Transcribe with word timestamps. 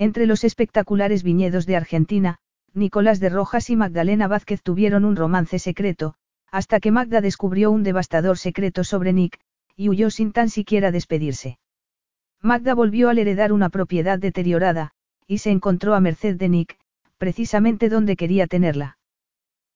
Entre 0.00 0.24
los 0.24 0.44
espectaculares 0.44 1.22
viñedos 1.22 1.66
de 1.66 1.76
Argentina, 1.76 2.38
Nicolás 2.72 3.20
de 3.20 3.28
Rojas 3.28 3.68
y 3.68 3.76
Magdalena 3.76 4.28
Vázquez 4.28 4.62
tuvieron 4.62 5.04
un 5.04 5.14
romance 5.14 5.58
secreto, 5.58 6.14
hasta 6.50 6.80
que 6.80 6.90
Magda 6.90 7.20
descubrió 7.20 7.70
un 7.70 7.82
devastador 7.82 8.38
secreto 8.38 8.82
sobre 8.82 9.12
Nick, 9.12 9.38
y 9.76 9.90
huyó 9.90 10.08
sin 10.08 10.32
tan 10.32 10.48
siquiera 10.48 10.90
despedirse. 10.90 11.58
Magda 12.40 12.74
volvió 12.74 13.10
al 13.10 13.18
heredar 13.18 13.52
una 13.52 13.68
propiedad 13.68 14.18
deteriorada, 14.18 14.92
y 15.26 15.36
se 15.36 15.50
encontró 15.50 15.94
a 15.94 16.00
merced 16.00 16.36
de 16.36 16.48
Nick, 16.48 16.78
precisamente 17.18 17.90
donde 17.90 18.16
quería 18.16 18.46
tenerla. 18.46 18.96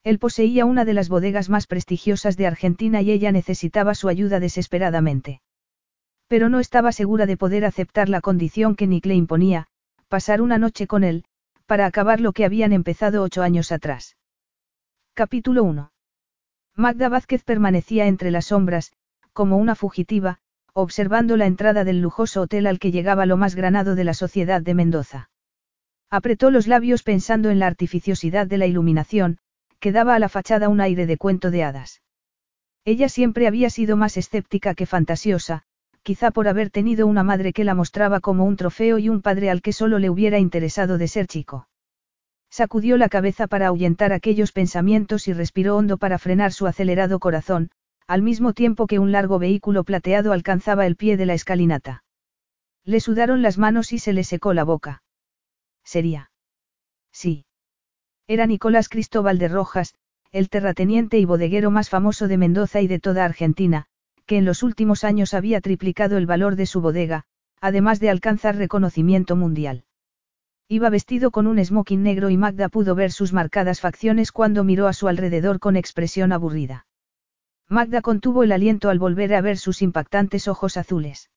Él 0.04 0.18
poseía 0.18 0.64
una 0.64 0.86
de 0.86 0.94
las 0.94 1.10
bodegas 1.10 1.50
más 1.50 1.66
prestigiosas 1.66 2.38
de 2.38 2.46
Argentina 2.46 3.02
y 3.02 3.10
ella 3.10 3.30
necesitaba 3.30 3.94
su 3.94 4.08
ayuda 4.08 4.40
desesperadamente. 4.40 5.42
Pero 6.28 6.48
no 6.48 6.60
estaba 6.60 6.92
segura 6.92 7.26
de 7.26 7.36
poder 7.36 7.66
aceptar 7.66 8.08
la 8.08 8.22
condición 8.22 8.74
que 8.74 8.86
Nick 8.86 9.04
le 9.04 9.16
imponía, 9.16 9.66
pasar 10.14 10.42
una 10.42 10.58
noche 10.58 10.86
con 10.86 11.02
él, 11.02 11.24
para 11.66 11.86
acabar 11.86 12.20
lo 12.20 12.32
que 12.32 12.44
habían 12.44 12.72
empezado 12.72 13.24
ocho 13.24 13.42
años 13.42 13.72
atrás. 13.72 14.16
Capítulo 15.12 15.64
1. 15.64 15.90
Magda 16.76 17.08
Vázquez 17.08 17.42
permanecía 17.42 18.06
entre 18.06 18.30
las 18.30 18.44
sombras, 18.44 18.92
como 19.32 19.56
una 19.56 19.74
fugitiva, 19.74 20.38
observando 20.72 21.36
la 21.36 21.46
entrada 21.46 21.82
del 21.82 22.00
lujoso 22.00 22.42
hotel 22.42 22.68
al 22.68 22.78
que 22.78 22.92
llegaba 22.92 23.26
lo 23.26 23.36
más 23.36 23.56
granado 23.56 23.96
de 23.96 24.04
la 24.04 24.14
sociedad 24.14 24.62
de 24.62 24.74
Mendoza. 24.74 25.30
Apretó 26.10 26.52
los 26.52 26.68
labios 26.68 27.02
pensando 27.02 27.50
en 27.50 27.58
la 27.58 27.66
artificiosidad 27.66 28.46
de 28.46 28.58
la 28.58 28.66
iluminación, 28.66 29.38
que 29.80 29.90
daba 29.90 30.14
a 30.14 30.20
la 30.20 30.28
fachada 30.28 30.68
un 30.68 30.80
aire 30.80 31.06
de 31.06 31.16
cuento 31.16 31.50
de 31.50 31.64
hadas. 31.64 32.02
Ella 32.84 33.08
siempre 33.08 33.48
había 33.48 33.68
sido 33.68 33.96
más 33.96 34.16
escéptica 34.16 34.76
que 34.76 34.86
fantasiosa, 34.86 35.64
quizá 36.04 36.30
por 36.30 36.48
haber 36.48 36.70
tenido 36.70 37.06
una 37.06 37.22
madre 37.22 37.52
que 37.54 37.64
la 37.64 37.74
mostraba 37.74 38.20
como 38.20 38.44
un 38.44 38.56
trofeo 38.56 38.98
y 38.98 39.08
un 39.08 39.22
padre 39.22 39.50
al 39.50 39.62
que 39.62 39.72
solo 39.72 39.98
le 39.98 40.10
hubiera 40.10 40.38
interesado 40.38 40.98
de 40.98 41.08
ser 41.08 41.26
chico. 41.26 41.66
Sacudió 42.50 42.98
la 42.98 43.08
cabeza 43.08 43.46
para 43.46 43.68
ahuyentar 43.68 44.12
aquellos 44.12 44.52
pensamientos 44.52 45.26
y 45.28 45.32
respiró 45.32 45.76
hondo 45.76 45.96
para 45.96 46.18
frenar 46.18 46.52
su 46.52 46.66
acelerado 46.66 47.18
corazón, 47.18 47.70
al 48.06 48.20
mismo 48.20 48.52
tiempo 48.52 48.86
que 48.86 48.98
un 48.98 49.12
largo 49.12 49.38
vehículo 49.38 49.82
plateado 49.82 50.32
alcanzaba 50.32 50.86
el 50.86 50.94
pie 50.94 51.16
de 51.16 51.26
la 51.26 51.34
escalinata. 51.34 52.04
Le 52.84 53.00
sudaron 53.00 53.40
las 53.40 53.56
manos 53.56 53.92
y 53.94 53.98
se 53.98 54.12
le 54.12 54.24
secó 54.24 54.52
la 54.52 54.64
boca. 54.64 55.02
Sería. 55.84 56.30
Sí. 57.12 57.46
Era 58.28 58.46
Nicolás 58.46 58.90
Cristóbal 58.90 59.38
de 59.38 59.48
Rojas, 59.48 59.94
el 60.32 60.50
terrateniente 60.50 61.18
y 61.18 61.24
bodeguero 61.24 61.70
más 61.70 61.88
famoso 61.88 62.28
de 62.28 62.36
Mendoza 62.36 62.82
y 62.82 62.88
de 62.88 63.00
toda 63.00 63.24
Argentina, 63.24 63.86
que 64.26 64.38
en 64.38 64.44
los 64.44 64.62
últimos 64.62 65.04
años 65.04 65.34
había 65.34 65.60
triplicado 65.60 66.16
el 66.16 66.26
valor 66.26 66.56
de 66.56 66.66
su 66.66 66.80
bodega, 66.80 67.24
además 67.60 68.00
de 68.00 68.10
alcanzar 68.10 68.56
reconocimiento 68.56 69.36
mundial. 69.36 69.84
Iba 70.68 70.88
vestido 70.88 71.30
con 71.30 71.46
un 71.46 71.62
smoking 71.62 72.02
negro 72.02 72.30
y 72.30 72.36
Magda 72.36 72.68
pudo 72.68 72.94
ver 72.94 73.12
sus 73.12 73.32
marcadas 73.32 73.80
facciones 73.80 74.32
cuando 74.32 74.64
miró 74.64 74.86
a 74.86 74.94
su 74.94 75.08
alrededor 75.08 75.60
con 75.60 75.76
expresión 75.76 76.32
aburrida. 76.32 76.86
Magda 77.68 78.00
contuvo 78.00 78.42
el 78.42 78.52
aliento 78.52 78.88
al 78.88 78.98
volver 78.98 79.34
a 79.34 79.40
ver 79.40 79.58
sus 79.58 79.82
impactantes 79.82 80.48
ojos 80.48 80.76
azules. 80.76 81.30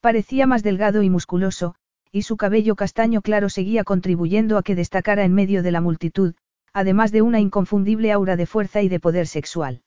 Parecía 0.00 0.46
más 0.46 0.62
delgado 0.62 1.02
y 1.02 1.10
musculoso, 1.10 1.74
y 2.10 2.22
su 2.22 2.36
cabello 2.36 2.74
castaño 2.74 3.20
claro 3.20 3.48
seguía 3.48 3.84
contribuyendo 3.84 4.56
a 4.56 4.62
que 4.62 4.74
destacara 4.74 5.24
en 5.24 5.34
medio 5.34 5.62
de 5.62 5.72
la 5.72 5.80
multitud, 5.80 6.34
además 6.72 7.12
de 7.12 7.22
una 7.22 7.40
inconfundible 7.40 8.12
aura 8.12 8.36
de 8.36 8.46
fuerza 8.46 8.82
y 8.82 8.88
de 8.88 9.00
poder 9.00 9.26
sexual. 9.26 9.82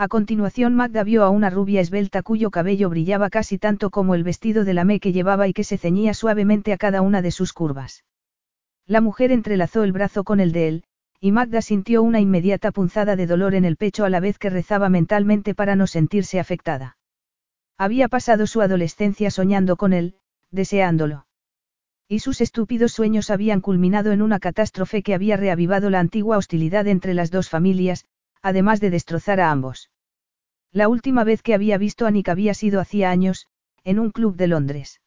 A 0.00 0.08
continuación 0.08 0.74
Magda 0.76 1.04
vio 1.04 1.24
a 1.24 1.28
una 1.28 1.50
rubia 1.50 1.82
esbelta 1.82 2.22
cuyo 2.22 2.50
cabello 2.50 2.88
brillaba 2.88 3.28
casi 3.28 3.58
tanto 3.58 3.90
como 3.90 4.14
el 4.14 4.24
vestido 4.24 4.64
de 4.64 4.72
lamé 4.72 4.98
que 4.98 5.12
llevaba 5.12 5.46
y 5.46 5.52
que 5.52 5.62
se 5.62 5.76
ceñía 5.76 6.14
suavemente 6.14 6.72
a 6.72 6.78
cada 6.78 7.02
una 7.02 7.20
de 7.20 7.30
sus 7.30 7.52
curvas. 7.52 8.02
La 8.86 9.02
mujer 9.02 9.30
entrelazó 9.30 9.82
el 9.82 9.92
brazo 9.92 10.24
con 10.24 10.40
el 10.40 10.52
de 10.52 10.68
él, 10.68 10.84
y 11.20 11.32
Magda 11.32 11.60
sintió 11.60 12.02
una 12.02 12.18
inmediata 12.18 12.72
punzada 12.72 13.14
de 13.14 13.26
dolor 13.26 13.54
en 13.54 13.66
el 13.66 13.76
pecho 13.76 14.06
a 14.06 14.08
la 14.08 14.20
vez 14.20 14.38
que 14.38 14.48
rezaba 14.48 14.88
mentalmente 14.88 15.54
para 15.54 15.76
no 15.76 15.86
sentirse 15.86 16.40
afectada. 16.40 16.96
Había 17.76 18.08
pasado 18.08 18.46
su 18.46 18.62
adolescencia 18.62 19.30
soñando 19.30 19.76
con 19.76 19.92
él, 19.92 20.14
deseándolo. 20.50 21.26
Y 22.08 22.20
sus 22.20 22.40
estúpidos 22.40 22.92
sueños 22.92 23.28
habían 23.28 23.60
culminado 23.60 24.12
en 24.12 24.22
una 24.22 24.38
catástrofe 24.38 25.02
que 25.02 25.12
había 25.12 25.36
reavivado 25.36 25.90
la 25.90 26.00
antigua 26.00 26.38
hostilidad 26.38 26.86
entre 26.86 27.12
las 27.12 27.30
dos 27.30 27.50
familias, 27.50 28.06
además 28.42 28.80
de 28.80 28.90
destrozar 28.90 29.40
a 29.40 29.50
ambos. 29.50 29.90
La 30.72 30.88
última 30.88 31.24
vez 31.24 31.42
que 31.42 31.54
había 31.54 31.78
visto 31.78 32.06
a 32.06 32.10
Nick 32.10 32.28
había 32.28 32.54
sido 32.54 32.80
hacía 32.80 33.10
años, 33.10 33.46
en 33.84 33.98
un 33.98 34.10
club 34.10 34.36
de 34.36 34.46
Londres. 34.46 35.00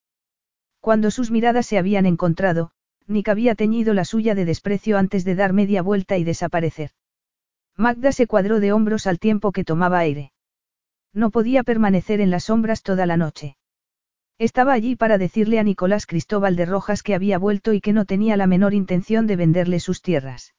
Cuando 0.82 1.12
sus 1.12 1.32
miradas 1.32 1.66
se 1.66 1.78
habían 1.78 2.06
encontrado, 2.06 2.72
Nick 3.08 3.30
había 3.30 3.56
teñido 3.56 3.94
la 3.94 4.06
suya 4.06 4.36
de 4.36 4.46
desprecio 4.46 4.98
antes 4.98 5.24
de 5.24 5.36
dar 5.36 5.54
media 5.54 5.82
vuelta 5.82 6.18
y 6.18 6.24
desaparecer. 6.24 6.92
Magda 7.78 8.12
se 8.12 8.28
cuadró 8.28 8.60
de 8.60 8.72
hombros 8.72 9.08
al 9.08 9.20
tiempo 9.20 9.52
que 9.52 9.64
tomaba 9.64 10.00
aire. 10.00 10.32
No 11.14 11.32
podía 11.32 11.64
permanecer 11.64 12.22
en 12.22 12.32
las 12.32 12.46
sombras 12.46 12.84
toda 12.84 13.06
la 13.06 13.18
noche. 13.18 13.58
Estaba 14.40 14.74
allí 14.74 14.96
para 14.96 15.18
decirle 15.18 15.60
a 15.60 15.64
Nicolás 15.64 16.06
Cristóbal 16.06 16.56
de 16.56 16.66
Rojas 16.66 17.04
que 17.04 17.16
había 17.16 17.38
vuelto 17.38 17.74
y 17.74 17.82
que 17.82 17.94
no 17.94 18.06
tenía 18.06 18.36
la 18.36 18.48
menor 18.48 18.74
intención 18.74 19.28
de 19.28 19.36
venderle 19.36 19.80
sus 19.80 20.02
tierras. 20.02 20.54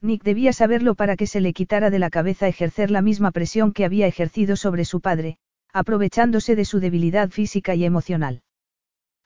Nick 0.00 0.22
debía 0.22 0.52
saberlo 0.52 0.94
para 0.94 1.16
que 1.16 1.26
se 1.26 1.40
le 1.40 1.52
quitara 1.52 1.90
de 1.90 1.98
la 1.98 2.10
cabeza 2.10 2.46
ejercer 2.46 2.90
la 2.90 3.02
misma 3.02 3.32
presión 3.32 3.72
que 3.72 3.84
había 3.84 4.06
ejercido 4.06 4.54
sobre 4.54 4.84
su 4.84 5.00
padre, 5.00 5.38
aprovechándose 5.72 6.54
de 6.54 6.64
su 6.64 6.78
debilidad 6.78 7.30
física 7.30 7.74
y 7.74 7.84
emocional. 7.84 8.42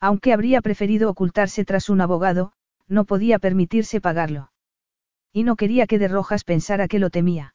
Aunque 0.01 0.33
habría 0.33 0.63
preferido 0.63 1.11
ocultarse 1.11 1.65
tras 1.65 1.89
un 1.91 2.01
abogado, 2.01 2.53
no 2.89 3.05
podía 3.05 3.39
permitirse 3.39 4.01
pagarlo. 4.01 4.51
Y 5.33 5.45
no 5.45 5.57
quería 5.57 5.87
que 5.87 5.99
de 5.99 6.09
Rojas 6.09 6.45
pensara 6.45 6.89
que 6.89 6.99
lo 6.99 7.11
temía. 7.11 7.55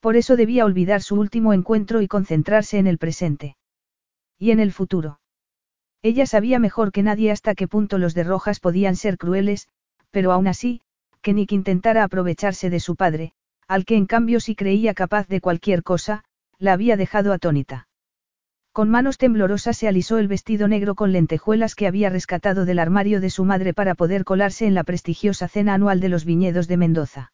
Por 0.00 0.16
eso 0.16 0.36
debía 0.36 0.64
olvidar 0.64 1.02
su 1.02 1.14
último 1.14 1.52
encuentro 1.52 2.02
y 2.02 2.08
concentrarse 2.08 2.78
en 2.78 2.86
el 2.86 2.98
presente. 2.98 3.56
Y 4.38 4.50
en 4.50 4.58
el 4.58 4.72
futuro. 4.72 5.20
Ella 6.02 6.26
sabía 6.26 6.58
mejor 6.58 6.90
que 6.90 7.04
nadie 7.04 7.30
hasta 7.30 7.54
qué 7.54 7.68
punto 7.68 7.98
los 7.98 8.14
de 8.14 8.24
Rojas 8.24 8.58
podían 8.58 8.96
ser 8.96 9.16
crueles, 9.16 9.68
pero 10.10 10.32
aún 10.32 10.48
así, 10.48 10.82
que 11.22 11.32
Nick 11.32 11.52
intentara 11.52 12.04
aprovecharse 12.04 12.68
de 12.68 12.80
su 12.80 12.96
padre, 12.96 13.32
al 13.68 13.84
que 13.84 13.96
en 13.96 14.06
cambio 14.06 14.40
si 14.40 14.54
creía 14.54 14.92
capaz 14.92 15.28
de 15.28 15.40
cualquier 15.40 15.82
cosa, 15.82 16.24
la 16.58 16.72
había 16.72 16.96
dejado 16.96 17.32
atónita. 17.32 17.88
Con 18.72 18.88
manos 18.88 19.18
temblorosas 19.18 19.76
se 19.76 19.86
alisó 19.86 20.18
el 20.18 20.28
vestido 20.28 20.66
negro 20.66 20.94
con 20.94 21.12
lentejuelas 21.12 21.74
que 21.74 21.86
había 21.86 22.08
rescatado 22.08 22.64
del 22.64 22.78
armario 22.78 23.20
de 23.20 23.30
su 23.30 23.44
madre 23.44 23.74
para 23.74 23.94
poder 23.94 24.24
colarse 24.24 24.66
en 24.66 24.74
la 24.74 24.82
prestigiosa 24.82 25.46
cena 25.46 25.74
anual 25.74 26.00
de 26.00 26.08
los 26.08 26.24
viñedos 26.24 26.68
de 26.68 26.76
Mendoza. 26.78 27.32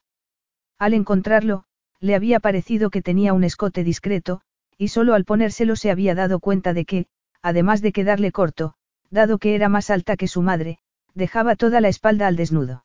Al 0.79 0.95
encontrarlo, 0.95 1.65
le 2.01 2.15
había 2.15 2.41
parecido 2.41 2.91
que 2.91 3.03
tenía 3.03 3.35
un 3.35 3.45
escote 3.45 3.85
discreto, 3.85 4.41
y 4.77 4.89
solo 4.89 5.15
al 5.15 5.25
ponérselo 5.25 5.77
se 5.77 5.91
había 5.91 6.15
dado 6.15 6.41
cuenta 6.41 6.73
de 6.73 6.85
que, 6.85 7.07
además 7.43 7.83
de 7.83 7.93
quedarle 7.93 8.33
corto, 8.33 8.75
dado 9.11 9.39
que 9.39 9.55
era 9.55 9.69
más 9.69 9.91
alta 9.91 10.17
que 10.17 10.29
su 10.29 10.43
madre, 10.43 10.79
dejaba 11.15 11.57
toda 11.57 11.81
la 11.81 11.89
espalda 11.89 12.27
al 12.27 12.37
desnudo. 12.37 12.85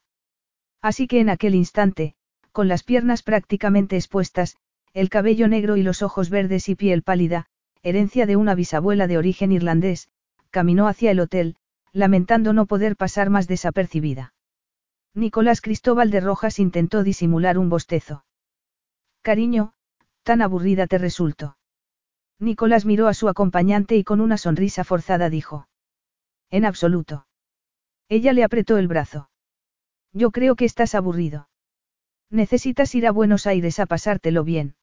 Así 0.83 1.07
que 1.07 1.21
en 1.21 1.30
aquel 1.30 1.56
instante, 1.56 2.13
con 2.51 2.68
las 2.68 2.83
piernas 2.83 3.24
prácticamente 3.24 3.95
expuestas, 3.95 4.57
el 4.94 5.09
cabello 5.09 5.47
negro 5.47 5.77
y 5.77 5.81
los 5.81 6.01
ojos 6.01 6.30
verdes 6.30 6.68
y 6.68 6.75
piel 6.75 7.03
pálida, 7.03 7.47
herencia 7.83 8.25
de 8.25 8.35
una 8.35 8.53
bisabuela 8.53 9.07
de 9.07 9.18
origen 9.18 9.53
irlandés, 9.53 10.09
caminó 10.51 10.89
hacia 10.89 11.12
el 11.12 11.21
hotel, 11.21 11.56
lamentando 11.94 12.51
no 12.51 12.65
poder 12.65 12.97
pasar 12.97 13.30
más 13.30 13.47
desapercibida. 13.47 14.33
Nicolás 15.15 15.62
Cristóbal 15.62 16.12
de 16.12 16.19
Rojas 16.19 16.59
intentó 16.59 17.03
disimular 17.03 17.57
un 17.57 17.69
bostezo. 17.69 18.25
Cariño, 19.21 19.74
tan 20.24 20.41
aburrida 20.41 20.85
te 20.88 20.97
resulto. 20.97 21.57
Nicolás 22.39 22.85
miró 22.85 23.07
a 23.07 23.13
su 23.13 23.30
acompañante 23.30 23.95
y 23.95 24.03
con 24.03 24.19
una 24.19 24.38
sonrisa 24.38 24.83
forzada 24.83 25.30
dijo. 25.30 25.69
En 26.50 26.65
absoluto. 26.65 27.25
Ella 28.09 28.33
le 28.33 28.44
apretó 28.44 28.77
el 28.77 28.89
brazo. 28.89 29.30
Yo 30.13 30.31
creo 30.31 30.56
que 30.56 30.65
estás 30.65 30.95
aburrido. 30.95 31.50
Necesitas 32.30 32.94
ir 32.95 33.07
a 33.07 33.12
Buenos 33.12 33.48
Aires 33.48 33.80
a 33.80 33.86
pasártelo 33.86 34.44
bien. 34.44 34.75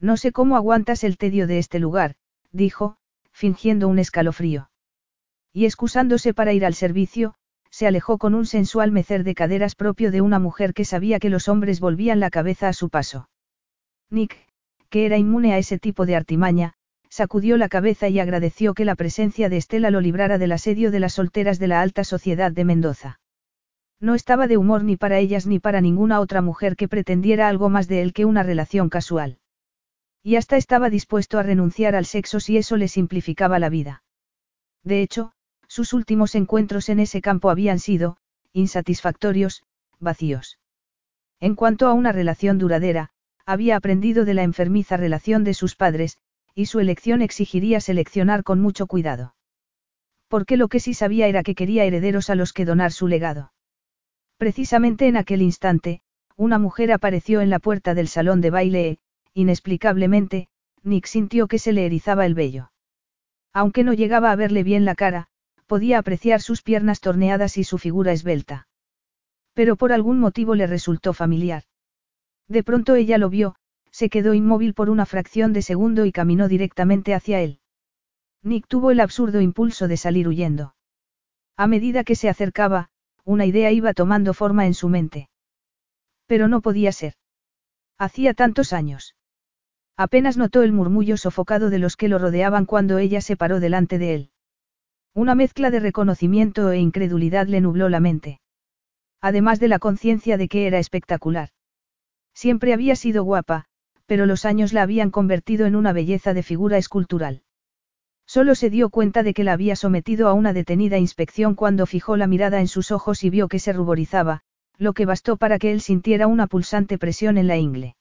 No 0.00 0.16
sé 0.16 0.32
cómo 0.32 0.56
aguantas 0.56 1.04
el 1.04 1.18
tedio 1.18 1.46
de 1.46 1.58
este 1.58 1.78
lugar, 1.78 2.14
dijo, 2.52 2.96
fingiendo 3.32 3.88
un 3.88 3.98
escalofrío. 3.98 4.70
Y 5.52 5.66
excusándose 5.66 6.34
para 6.34 6.52
ir 6.52 6.64
al 6.64 6.74
servicio, 6.74 7.34
se 7.70 7.86
alejó 7.86 8.18
con 8.18 8.34
un 8.34 8.46
sensual 8.46 8.92
mecer 8.92 9.24
de 9.24 9.34
caderas 9.34 9.74
propio 9.74 10.12
de 10.12 10.20
una 10.20 10.38
mujer 10.38 10.74
que 10.74 10.84
sabía 10.84 11.18
que 11.18 11.30
los 11.30 11.48
hombres 11.48 11.80
volvían 11.80 12.20
la 12.20 12.30
cabeza 12.30 12.68
a 12.68 12.72
su 12.72 12.88
paso. 12.90 13.28
Nick, 14.10 14.36
que 14.88 15.06
era 15.06 15.18
inmune 15.18 15.52
a 15.52 15.58
ese 15.58 15.80
tipo 15.80 16.06
de 16.06 16.14
artimaña, 16.14 16.74
sacudió 17.08 17.56
la 17.56 17.68
cabeza 17.68 18.08
y 18.08 18.20
agradeció 18.20 18.74
que 18.74 18.84
la 18.84 18.94
presencia 18.94 19.48
de 19.48 19.56
Estela 19.56 19.90
lo 19.90 20.00
librara 20.00 20.38
del 20.38 20.52
asedio 20.52 20.92
de 20.92 21.00
las 21.00 21.14
solteras 21.14 21.58
de 21.58 21.68
la 21.68 21.80
alta 21.80 22.04
sociedad 22.04 22.52
de 22.52 22.64
Mendoza. 22.64 23.20
No 24.00 24.14
estaba 24.14 24.46
de 24.46 24.56
humor 24.56 24.84
ni 24.84 24.96
para 24.96 25.18
ellas 25.18 25.46
ni 25.46 25.58
para 25.58 25.80
ninguna 25.80 26.20
otra 26.20 26.42
mujer 26.42 26.76
que 26.76 26.88
pretendiera 26.88 27.48
algo 27.48 27.68
más 27.68 27.88
de 27.88 28.02
él 28.02 28.12
que 28.12 28.24
una 28.24 28.42
relación 28.42 28.88
casual. 28.88 29.38
Y 30.22 30.36
hasta 30.36 30.56
estaba 30.56 30.90
dispuesto 30.90 31.38
a 31.38 31.42
renunciar 31.42 31.94
al 31.94 32.06
sexo 32.06 32.40
si 32.40 32.56
eso 32.56 32.76
le 32.76 32.88
simplificaba 32.88 33.58
la 33.58 33.68
vida. 33.68 34.02
De 34.82 35.00
hecho, 35.02 35.32
sus 35.68 35.92
últimos 35.92 36.34
encuentros 36.34 36.88
en 36.88 37.00
ese 37.00 37.20
campo 37.20 37.50
habían 37.50 37.78
sido, 37.78 38.16
insatisfactorios, 38.52 39.64
vacíos. 39.98 40.58
En 41.40 41.54
cuanto 41.54 41.88
a 41.88 41.92
una 41.92 42.12
relación 42.12 42.58
duradera, 42.58 43.10
había 43.46 43.76
aprendido 43.76 44.24
de 44.24 44.34
la 44.34 44.42
enfermiza 44.42 44.96
relación 44.96 45.44
de 45.44 45.54
sus 45.54 45.76
padres, 45.76 46.18
y 46.54 46.66
su 46.66 46.80
elección 46.80 47.22
exigiría 47.22 47.80
seleccionar 47.80 48.44
con 48.44 48.60
mucho 48.60 48.86
cuidado. 48.86 49.34
Porque 50.28 50.56
lo 50.56 50.68
que 50.68 50.80
sí 50.80 50.94
sabía 50.94 51.26
era 51.26 51.42
que 51.42 51.54
quería 51.54 51.84
herederos 51.84 52.30
a 52.30 52.34
los 52.34 52.52
que 52.52 52.64
donar 52.64 52.92
su 52.92 53.08
legado. 53.08 53.53
Precisamente 54.36 55.06
en 55.06 55.16
aquel 55.16 55.42
instante, 55.42 56.02
una 56.36 56.58
mujer 56.58 56.92
apareció 56.92 57.40
en 57.40 57.50
la 57.50 57.58
puerta 57.58 57.94
del 57.94 58.08
salón 58.08 58.40
de 58.40 58.50
baile 58.50 58.88
e, 58.88 58.98
inexplicablemente, 59.34 60.48
Nick 60.82 61.06
sintió 61.06 61.46
que 61.46 61.58
se 61.58 61.72
le 61.72 61.86
erizaba 61.86 62.26
el 62.26 62.34
vello. 62.34 62.70
Aunque 63.52 63.84
no 63.84 63.92
llegaba 63.92 64.32
a 64.32 64.36
verle 64.36 64.62
bien 64.64 64.84
la 64.84 64.94
cara, 64.94 65.28
podía 65.66 65.98
apreciar 65.98 66.40
sus 66.40 66.62
piernas 66.62 67.00
torneadas 67.00 67.56
y 67.56 67.64
su 67.64 67.78
figura 67.78 68.12
esbelta. 68.12 68.68
Pero 69.54 69.76
por 69.76 69.92
algún 69.92 70.18
motivo 70.18 70.54
le 70.54 70.66
resultó 70.66 71.12
familiar. 71.12 71.62
De 72.48 72.62
pronto 72.62 72.96
ella 72.96 73.16
lo 73.18 73.30
vio, 73.30 73.54
se 73.90 74.10
quedó 74.10 74.34
inmóvil 74.34 74.74
por 74.74 74.90
una 74.90 75.06
fracción 75.06 75.52
de 75.52 75.62
segundo 75.62 76.04
y 76.04 76.12
caminó 76.12 76.48
directamente 76.48 77.14
hacia 77.14 77.40
él. 77.40 77.60
Nick 78.42 78.66
tuvo 78.66 78.90
el 78.90 79.00
absurdo 79.00 79.40
impulso 79.40 79.88
de 79.88 79.96
salir 79.96 80.28
huyendo. 80.28 80.74
A 81.56 81.68
medida 81.68 82.02
que 82.02 82.16
se 82.16 82.28
acercaba, 82.28 82.90
una 83.24 83.46
idea 83.46 83.72
iba 83.72 83.94
tomando 83.94 84.34
forma 84.34 84.66
en 84.66 84.74
su 84.74 84.88
mente. 84.88 85.28
Pero 86.26 86.48
no 86.48 86.60
podía 86.60 86.92
ser. 86.92 87.14
Hacía 87.98 88.34
tantos 88.34 88.72
años. 88.72 89.14
Apenas 89.96 90.36
notó 90.36 90.62
el 90.62 90.72
murmullo 90.72 91.16
sofocado 91.16 91.70
de 91.70 91.78
los 91.78 91.96
que 91.96 92.08
lo 92.08 92.18
rodeaban 92.18 92.66
cuando 92.66 92.98
ella 92.98 93.20
se 93.20 93.36
paró 93.36 93.60
delante 93.60 93.98
de 93.98 94.14
él. 94.14 94.30
Una 95.14 95.34
mezcla 95.34 95.70
de 95.70 95.78
reconocimiento 95.78 96.72
e 96.72 96.78
incredulidad 96.78 97.46
le 97.46 97.60
nubló 97.60 97.88
la 97.88 98.00
mente. 98.00 98.40
Además 99.20 99.60
de 99.60 99.68
la 99.68 99.78
conciencia 99.78 100.36
de 100.36 100.48
que 100.48 100.66
era 100.66 100.78
espectacular. 100.78 101.50
Siempre 102.34 102.72
había 102.72 102.96
sido 102.96 103.22
guapa, 103.22 103.66
pero 104.06 104.26
los 104.26 104.44
años 104.44 104.72
la 104.72 104.82
habían 104.82 105.10
convertido 105.10 105.66
en 105.66 105.76
una 105.76 105.92
belleza 105.92 106.34
de 106.34 106.42
figura 106.42 106.78
escultural. 106.78 107.42
Solo 108.26 108.54
se 108.54 108.70
dio 108.70 108.88
cuenta 108.90 109.22
de 109.22 109.34
que 109.34 109.44
la 109.44 109.52
había 109.52 109.76
sometido 109.76 110.28
a 110.28 110.32
una 110.32 110.52
detenida 110.52 110.98
inspección 110.98 111.54
cuando 111.54 111.86
fijó 111.86 112.16
la 112.16 112.26
mirada 112.26 112.60
en 112.60 112.68
sus 112.68 112.90
ojos 112.90 113.22
y 113.22 113.30
vio 113.30 113.48
que 113.48 113.58
se 113.58 113.72
ruborizaba, 113.72 114.40
lo 114.78 114.92
que 114.92 115.06
bastó 115.06 115.36
para 115.36 115.58
que 115.58 115.70
él 115.72 115.80
sintiera 115.80 116.26
una 116.26 116.46
pulsante 116.46 116.98
presión 116.98 117.38
en 117.38 117.46
la 117.46 117.56
ingle. 117.56 117.96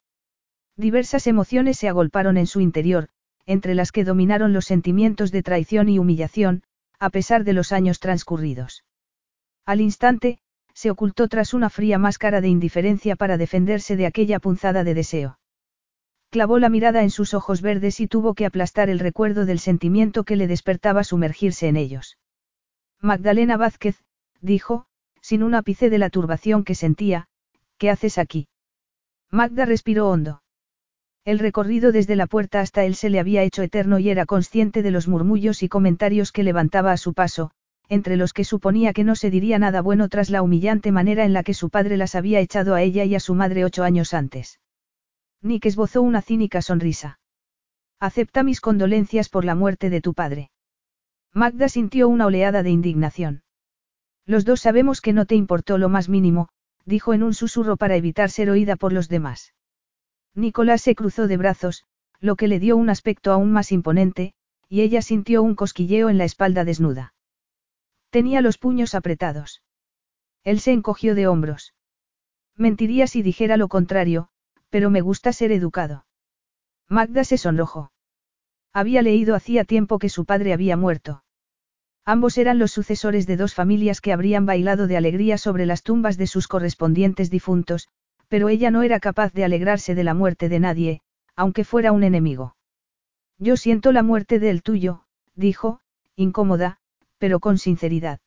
Diversas 0.75 1.27
emociones 1.27 1.77
se 1.77 1.87
agolparon 1.87 2.37
en 2.37 2.47
su 2.47 2.61
interior, 2.61 3.09
entre 3.45 3.75
las 3.75 3.91
que 3.91 4.03
dominaron 4.03 4.53
los 4.53 4.65
sentimientos 4.65 5.31
de 5.31 5.43
traición 5.43 5.89
y 5.89 5.99
humillación, 5.99 6.63
a 6.99 7.09
pesar 7.09 7.43
de 7.43 7.53
los 7.53 7.71
años 7.71 7.99
transcurridos. 7.99 8.83
Al 9.65 9.81
instante, 9.81 10.39
se 10.73 10.89
ocultó 10.89 11.27
tras 11.27 11.53
una 11.53 11.69
fría 11.69 11.97
máscara 11.97 12.41
de 12.41 12.47
indiferencia 12.47 13.15
para 13.15 13.37
defenderse 13.37 13.95
de 13.95 14.05
aquella 14.05 14.39
punzada 14.39 14.83
de 14.83 14.93
deseo. 14.93 15.37
Clavó 16.33 16.57
la 16.57 16.69
mirada 16.69 17.03
en 17.03 17.11
sus 17.11 17.35
ojos 17.35 17.61
verdes 17.61 17.99
y 17.99 18.07
tuvo 18.07 18.33
que 18.33 18.47
aplastar 18.47 18.89
el 18.89 18.97
recuerdo 18.97 19.45
del 19.45 19.59
sentimiento 19.59 20.23
que 20.23 20.35
le 20.35 20.47
despertaba 20.47 21.03
sumergirse 21.03 21.67
en 21.67 21.77
ellos. 21.77 22.17
Magdalena 22.99 23.55
Vázquez, 23.55 24.03
dijo, 24.41 24.87
sin 25.21 25.43
un 25.43 25.53
ápice 25.53 25.91
de 25.91 25.99
la 25.99 26.09
turbación 26.09 26.63
que 26.63 26.73
sentía, 26.73 27.27
¿qué 27.77 27.91
haces 27.91 28.17
aquí? 28.17 28.47
Magda 29.29 29.65
respiró 29.65 30.09
hondo. 30.09 30.41
El 31.23 31.37
recorrido 31.37 31.91
desde 31.91 32.15
la 32.15 32.25
puerta 32.25 32.61
hasta 32.61 32.83
él 32.83 32.95
se 32.95 33.11
le 33.11 33.19
había 33.19 33.43
hecho 33.43 33.61
eterno 33.61 33.99
y 33.99 34.09
era 34.09 34.25
consciente 34.25 34.81
de 34.81 34.89
los 34.89 35.07
murmullos 35.07 35.61
y 35.61 35.69
comentarios 35.69 36.31
que 36.31 36.41
levantaba 36.41 36.93
a 36.93 36.97
su 36.97 37.13
paso, 37.13 37.51
entre 37.89 38.17
los 38.17 38.33
que 38.33 38.43
suponía 38.43 38.93
que 38.93 39.03
no 39.03 39.15
se 39.15 39.29
diría 39.29 39.59
nada 39.59 39.81
bueno 39.81 40.09
tras 40.09 40.31
la 40.31 40.41
humillante 40.41 40.91
manera 40.91 41.25
en 41.25 41.33
la 41.33 41.43
que 41.43 41.53
su 41.53 41.69
padre 41.69 41.95
las 41.95 42.15
había 42.15 42.39
echado 42.39 42.73
a 42.73 42.81
ella 42.81 43.03
y 43.03 43.13
a 43.13 43.19
su 43.19 43.35
madre 43.35 43.65
ocho 43.65 43.83
años 43.83 44.15
antes. 44.15 44.57
Nick 45.43 45.65
esbozó 45.65 46.01
una 46.01 46.21
cínica 46.21 46.61
sonrisa. 46.61 47.19
Acepta 47.99 48.43
mis 48.43 48.61
condolencias 48.61 49.27
por 49.27 49.43
la 49.43 49.55
muerte 49.55 49.89
de 49.89 49.99
tu 49.99 50.13
padre. 50.13 50.51
Magda 51.33 51.67
sintió 51.67 52.07
una 52.07 52.25
oleada 52.25 52.63
de 52.63 52.69
indignación. 52.69 53.43
Los 54.25 54.45
dos 54.45 54.61
sabemos 54.61 55.01
que 55.01 55.11
no 55.11 55.25
te 55.25 55.35
importó 55.35 55.77
lo 55.77 55.89
más 55.89 56.07
mínimo, 56.07 56.47
dijo 56.85 57.13
en 57.13 57.23
un 57.23 57.33
susurro 57.33 57.75
para 57.75 57.97
evitar 57.97 58.29
ser 58.29 58.49
oída 58.49 58.77
por 58.77 58.93
los 58.93 59.09
demás. 59.09 59.53
Nicolás 60.33 60.81
se 60.81 60.95
cruzó 60.95 61.27
de 61.27 61.37
brazos, 61.37 61.83
lo 62.21 62.37
que 62.37 62.47
le 62.47 62.59
dio 62.59 62.77
un 62.77 62.89
aspecto 62.89 63.33
aún 63.33 63.51
más 63.51 63.73
imponente, 63.73 64.33
y 64.69 64.81
ella 64.81 65.01
sintió 65.01 65.43
un 65.43 65.55
cosquilleo 65.55 66.09
en 66.09 66.17
la 66.17 66.23
espalda 66.23 66.63
desnuda. 66.63 67.13
Tenía 68.09 68.41
los 68.41 68.57
puños 68.57 68.95
apretados. 68.95 69.61
Él 70.43 70.61
se 70.61 70.71
encogió 70.71 71.15
de 71.15 71.27
hombros. 71.27 71.73
Mentiría 72.55 73.07
si 73.07 73.21
dijera 73.23 73.57
lo 73.57 73.67
contrario, 73.67 74.29
pero 74.73 74.89
me 74.89 75.01
gusta 75.01 75.33
ser 75.33 75.51
educado. 75.51 76.07
Magda 76.89 77.23
se 77.25 77.37
sonrojó. 77.37 77.91
Había 78.73 79.03
leído 79.03 79.35
hacía 79.35 79.65
tiempo 79.65 79.99
que 79.99 80.09
su 80.09 80.25
padre 80.25 80.51
había 80.51 80.75
muerto. 80.77 81.23
Ambos 82.05 82.39
eran 82.39 82.57
los 82.57 82.71
sucesores 82.71 83.27
de 83.27 83.37
dos 83.37 83.53
familias 83.53 84.01
que 84.01 84.11
habrían 84.11 84.47
bailado 84.47 84.87
de 84.87 84.97
alegría 84.97 85.37
sobre 85.37 85.67
las 85.67 85.83
tumbas 85.83 86.17
de 86.17 86.25
sus 86.25 86.47
correspondientes 86.47 87.29
difuntos, 87.29 87.87
pero 88.29 88.49
ella 88.49 88.71
no 88.71 88.81
era 88.81 88.99
capaz 88.99 89.31
de 89.31 89.43
alegrarse 89.43 89.93
de 89.93 90.03
la 90.03 90.15
muerte 90.15 90.49
de 90.49 90.59
nadie, 90.59 91.01
aunque 91.35 91.65
fuera 91.65 91.91
un 91.91 92.03
enemigo. 92.03 92.55
Yo 93.37 93.57
siento 93.57 93.91
la 93.91 94.01
muerte 94.01 94.39
del 94.39 94.63
tuyo, 94.63 95.03
dijo, 95.35 95.81
incómoda, 96.15 96.79
pero 97.19 97.39
con 97.39 97.59
sinceridad. 97.59 98.21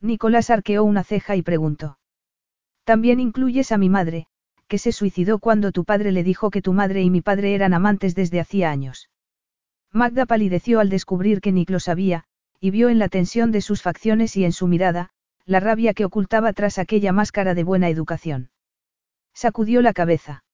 Nicolás 0.00 0.50
arqueó 0.50 0.82
una 0.82 1.04
ceja 1.04 1.36
y 1.36 1.42
preguntó. 1.42 2.00
También 2.82 3.20
incluyes 3.20 3.70
a 3.70 3.78
mi 3.78 3.88
madre, 3.88 4.26
que 4.70 4.78
se 4.78 4.92
suicidó 4.92 5.40
cuando 5.40 5.72
tu 5.72 5.84
padre 5.84 6.12
le 6.12 6.22
dijo 6.22 6.48
que 6.50 6.62
tu 6.62 6.72
madre 6.72 7.02
y 7.02 7.10
mi 7.10 7.22
padre 7.22 7.56
eran 7.56 7.74
amantes 7.74 8.14
desde 8.14 8.38
hacía 8.38 8.70
años. 8.70 9.10
Magda 9.92 10.26
palideció 10.26 10.78
al 10.78 10.88
descubrir 10.88 11.40
que 11.40 11.50
Nick 11.50 11.70
lo 11.70 11.80
sabía, 11.80 12.22
y 12.60 12.70
vio 12.70 12.88
en 12.88 13.00
la 13.00 13.08
tensión 13.08 13.50
de 13.50 13.62
sus 13.62 13.82
facciones 13.82 14.36
y 14.36 14.44
en 14.44 14.52
su 14.52 14.68
mirada, 14.68 15.10
la 15.44 15.58
rabia 15.58 15.92
que 15.92 16.04
ocultaba 16.04 16.52
tras 16.52 16.78
aquella 16.78 17.10
máscara 17.10 17.54
de 17.54 17.64
buena 17.64 17.88
educación. 17.88 18.50
Sacudió 19.34 19.82
la 19.82 19.92
cabeza. 19.92 20.44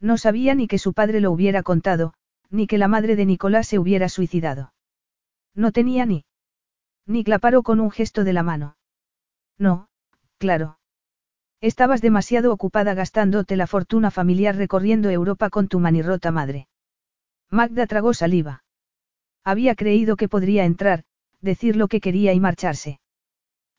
No 0.00 0.18
sabía 0.18 0.56
ni 0.56 0.66
que 0.66 0.78
su 0.78 0.92
padre 0.92 1.20
lo 1.20 1.30
hubiera 1.30 1.62
contado, 1.62 2.14
ni 2.50 2.66
que 2.66 2.78
la 2.78 2.88
madre 2.88 3.14
de 3.14 3.26
Nicolás 3.26 3.68
se 3.68 3.78
hubiera 3.78 4.08
suicidado. 4.08 4.72
No 5.54 5.70
tenía 5.70 6.04
ni. 6.04 6.24
Ni 7.06 7.22
la 7.22 7.38
paró 7.38 7.62
con 7.62 7.78
un 7.78 7.92
gesto 7.92 8.24
de 8.24 8.32
la 8.32 8.42
mano. 8.42 8.76
No, 9.56 9.86
claro. 10.38 10.80
Estabas 11.60 12.02
demasiado 12.02 12.52
ocupada 12.52 12.94
gastándote 12.94 13.56
la 13.56 13.66
fortuna 13.66 14.10
familiar 14.10 14.56
recorriendo 14.56 15.10
Europa 15.10 15.48
con 15.48 15.68
tu 15.68 15.80
manirrota 15.80 16.30
madre. 16.30 16.68
Magda 17.50 17.86
tragó 17.86 18.12
saliva. 18.12 18.64
Había 19.42 19.74
creído 19.74 20.16
que 20.16 20.28
podría 20.28 20.64
entrar, 20.64 21.04
decir 21.40 21.76
lo 21.76 21.88
que 21.88 22.00
quería 22.00 22.32
y 22.34 22.40
marcharse. 22.40 23.00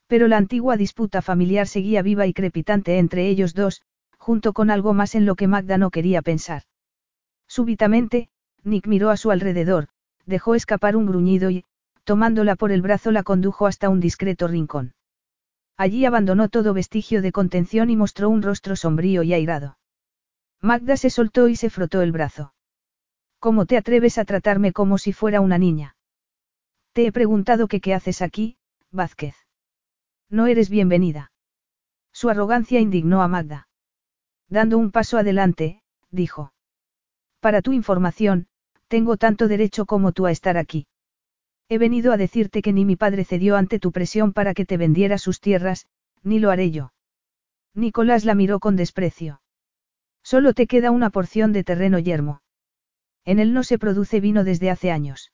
Pero 0.07 0.27
la 0.27 0.37
antigua 0.37 0.77
disputa 0.77 1.21
familiar 1.21 1.67
seguía 1.67 2.01
viva 2.01 2.25
y 2.25 2.33
crepitante 2.33 2.97
entre 2.97 3.27
ellos 3.27 3.53
dos, 3.53 3.83
junto 4.17 4.53
con 4.53 4.71
algo 4.71 4.93
más 4.93 5.15
en 5.15 5.25
lo 5.25 5.35
que 5.35 5.47
Magda 5.47 5.77
no 5.77 5.91
quería 5.91 6.21
pensar. 6.21 6.63
Súbitamente, 7.47 8.29
Nick 8.63 8.87
miró 8.87 9.09
a 9.09 9.17
su 9.17 9.31
alrededor, 9.31 9.89
dejó 10.25 10.55
escapar 10.55 10.95
un 10.95 11.05
gruñido 11.05 11.49
y, 11.49 11.65
tomándola 12.05 12.55
por 12.55 12.71
el 12.71 12.81
brazo, 12.81 13.11
la 13.11 13.23
condujo 13.23 13.67
hasta 13.67 13.89
un 13.89 13.99
discreto 13.99 14.47
rincón. 14.47 14.93
Allí 15.77 16.05
abandonó 16.05 16.49
todo 16.49 16.73
vestigio 16.73 17.21
de 17.21 17.31
contención 17.31 17.91
y 17.91 17.95
mostró 17.95 18.29
un 18.29 18.41
rostro 18.41 18.75
sombrío 18.75 19.21
y 19.21 19.33
airado. 19.33 19.77
Magda 20.59 20.97
se 20.97 21.11
soltó 21.11 21.47
y 21.47 21.55
se 21.55 21.69
frotó 21.69 22.01
el 22.01 22.11
brazo. 22.11 22.53
¿Cómo 23.39 23.67
te 23.67 23.77
atreves 23.77 24.17
a 24.17 24.25
tratarme 24.25 24.73
como 24.73 24.97
si 24.97 25.13
fuera 25.13 25.39
una 25.39 25.59
niña? 25.59 25.95
Te 26.93 27.05
he 27.05 27.11
preguntado 27.11 27.67
que 27.67 27.79
qué 27.79 27.93
haces 27.93 28.23
aquí, 28.23 28.57
Vázquez. 28.91 29.35
No 30.29 30.47
eres 30.47 30.69
bienvenida. 30.69 31.31
Su 32.11 32.29
arrogancia 32.29 32.79
indignó 32.79 33.21
a 33.21 33.27
Magda. 33.27 33.67
Dando 34.49 34.79
un 34.79 34.91
paso 34.91 35.19
adelante, 35.19 35.83
dijo. 36.09 36.53
Para 37.39 37.61
tu 37.61 37.71
información, 37.73 38.47
tengo 38.87 39.17
tanto 39.17 39.47
derecho 39.47 39.85
como 39.85 40.11
tú 40.11 40.25
a 40.25 40.31
estar 40.31 40.57
aquí. 40.57 40.87
He 41.69 41.77
venido 41.77 42.13
a 42.13 42.17
decirte 42.17 42.61
que 42.61 42.71
ni 42.71 42.85
mi 42.85 42.95
padre 42.95 43.25
cedió 43.25 43.57
ante 43.57 43.79
tu 43.79 43.91
presión 43.91 44.33
para 44.33 44.53
que 44.53 44.65
te 44.65 44.77
vendiera 44.77 45.17
sus 45.17 45.41
tierras, 45.41 45.87
ni 46.23 46.39
lo 46.39 46.49
haré 46.49 46.71
yo. 46.71 46.93
Nicolás 47.73 48.25
la 48.25 48.35
miró 48.35 48.59
con 48.59 48.75
desprecio. 48.75 49.41
Solo 50.23 50.53
te 50.53 50.67
queda 50.67 50.91
una 50.91 51.09
porción 51.09 51.53
de 51.53 51.63
terreno 51.63 51.99
yermo. 51.99 52.41
En 53.25 53.39
él 53.39 53.53
no 53.53 53.63
se 53.63 53.77
produce 53.77 54.21
vino 54.21 54.43
desde 54.43 54.69
hace 54.69 54.91
años. 54.91 55.31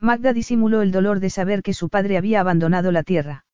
Magda 0.00 0.32
disimuló 0.32 0.82
el 0.82 0.90
dolor 0.90 1.20
de 1.20 1.30
saber 1.30 1.62
que 1.62 1.74
su 1.74 1.88
padre 1.88 2.16
había 2.16 2.40
abandonado 2.40 2.90
la 2.90 3.02
tierra. 3.02 3.44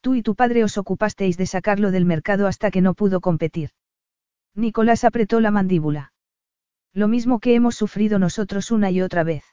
Tú 0.00 0.14
y 0.14 0.22
tu 0.22 0.34
padre 0.34 0.64
os 0.64 0.76
ocupasteis 0.76 1.36
de 1.36 1.46
sacarlo 1.46 1.92
del 1.92 2.04
mercado 2.04 2.48
hasta 2.48 2.70
que 2.70 2.80
no 2.80 2.94
pudo 2.94 3.20
competir. 3.20 3.70
Nicolás 4.54 5.04
apretó 5.04 5.40
la 5.40 5.52
mandíbula. 5.52 6.12
Lo 6.92 7.08
mismo 7.08 7.38
que 7.38 7.54
hemos 7.54 7.76
sufrido 7.76 8.18
nosotros 8.18 8.70
una 8.70 8.90
y 8.90 9.00
otra 9.00 9.22
vez. 9.22 9.44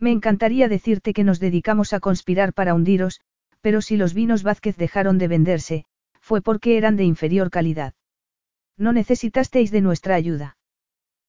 Me 0.00 0.10
encantaría 0.10 0.66
decirte 0.66 1.12
que 1.12 1.24
nos 1.24 1.40
dedicamos 1.40 1.92
a 1.92 2.00
conspirar 2.00 2.54
para 2.54 2.74
hundiros, 2.74 3.20
pero 3.60 3.82
si 3.82 3.98
los 3.98 4.14
vinos 4.14 4.42
Vázquez 4.42 4.76
dejaron 4.78 5.18
de 5.18 5.28
venderse, 5.28 5.84
fue 6.20 6.40
porque 6.40 6.78
eran 6.78 6.96
de 6.96 7.04
inferior 7.04 7.50
calidad. 7.50 7.92
No 8.78 8.94
necesitasteis 8.94 9.70
de 9.70 9.82
nuestra 9.82 10.14
ayuda. 10.14 10.56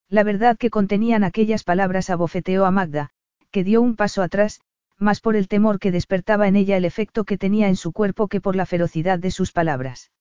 La 0.07 0.23
verdad 0.23 0.57
que 0.57 0.69
contenían 0.69 1.25
aquellas 1.25 1.65
palabras 1.65 2.09
abofeteó 2.09 2.65
a 2.65 2.71
Magda, 2.71 3.09
que 3.51 3.65
dio 3.65 3.81
un 3.81 3.97
paso 3.97 4.23
atrás, 4.23 4.61
más 4.97 5.19
por 5.19 5.35
el 5.35 5.49
temor 5.49 5.79
que 5.79 5.91
despertaba 5.91 6.47
en 6.47 6.55
ella 6.55 6.77
el 6.77 6.85
efecto 6.85 7.25
que 7.25 7.37
tenía 7.37 7.67
en 7.67 7.75
su 7.75 7.91
cuerpo 7.91 8.29
que 8.29 8.39
por 8.39 8.55
la 8.55 8.65
ferocidad 8.65 9.19
de 9.19 9.31
sus 9.31 9.51
palabras. 9.51 10.11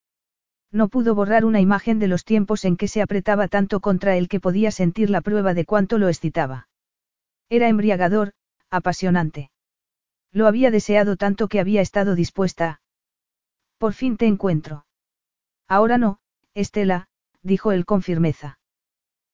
No 0.72 0.88
pudo 0.88 1.14
borrar 1.14 1.44
una 1.44 1.60
imagen 1.60 2.00
de 2.00 2.08
los 2.08 2.24
tiempos 2.24 2.64
en 2.64 2.76
que 2.76 2.88
se 2.88 3.02
apretaba 3.02 3.46
tanto 3.46 3.78
contra 3.80 4.16
él 4.16 4.28
que 4.28 4.40
podía 4.40 4.70
sentir 4.72 5.10
la 5.10 5.20
prueba 5.20 5.54
de 5.54 5.64
cuánto 5.64 5.98
lo 5.98 6.08
excitaba. 6.08 6.68
Era 7.48 7.68
embriagador, 7.68 8.32
apasionante. 8.70 9.50
Lo 10.32 10.46
había 10.46 10.70
deseado 10.70 11.16
tanto 11.16 11.48
que 11.48 11.60
había 11.60 11.80
estado 11.80 12.14
dispuesta. 12.14 12.80
Por 13.78 13.92
fin 13.92 14.16
te 14.16 14.26
encuentro. 14.26 14.86
Ahora 15.66 15.98
no, 15.98 16.20
Estela, 16.54 17.08
dijo 17.42 17.72
él 17.72 17.84
con 17.84 18.02
firmeza. 18.02 18.58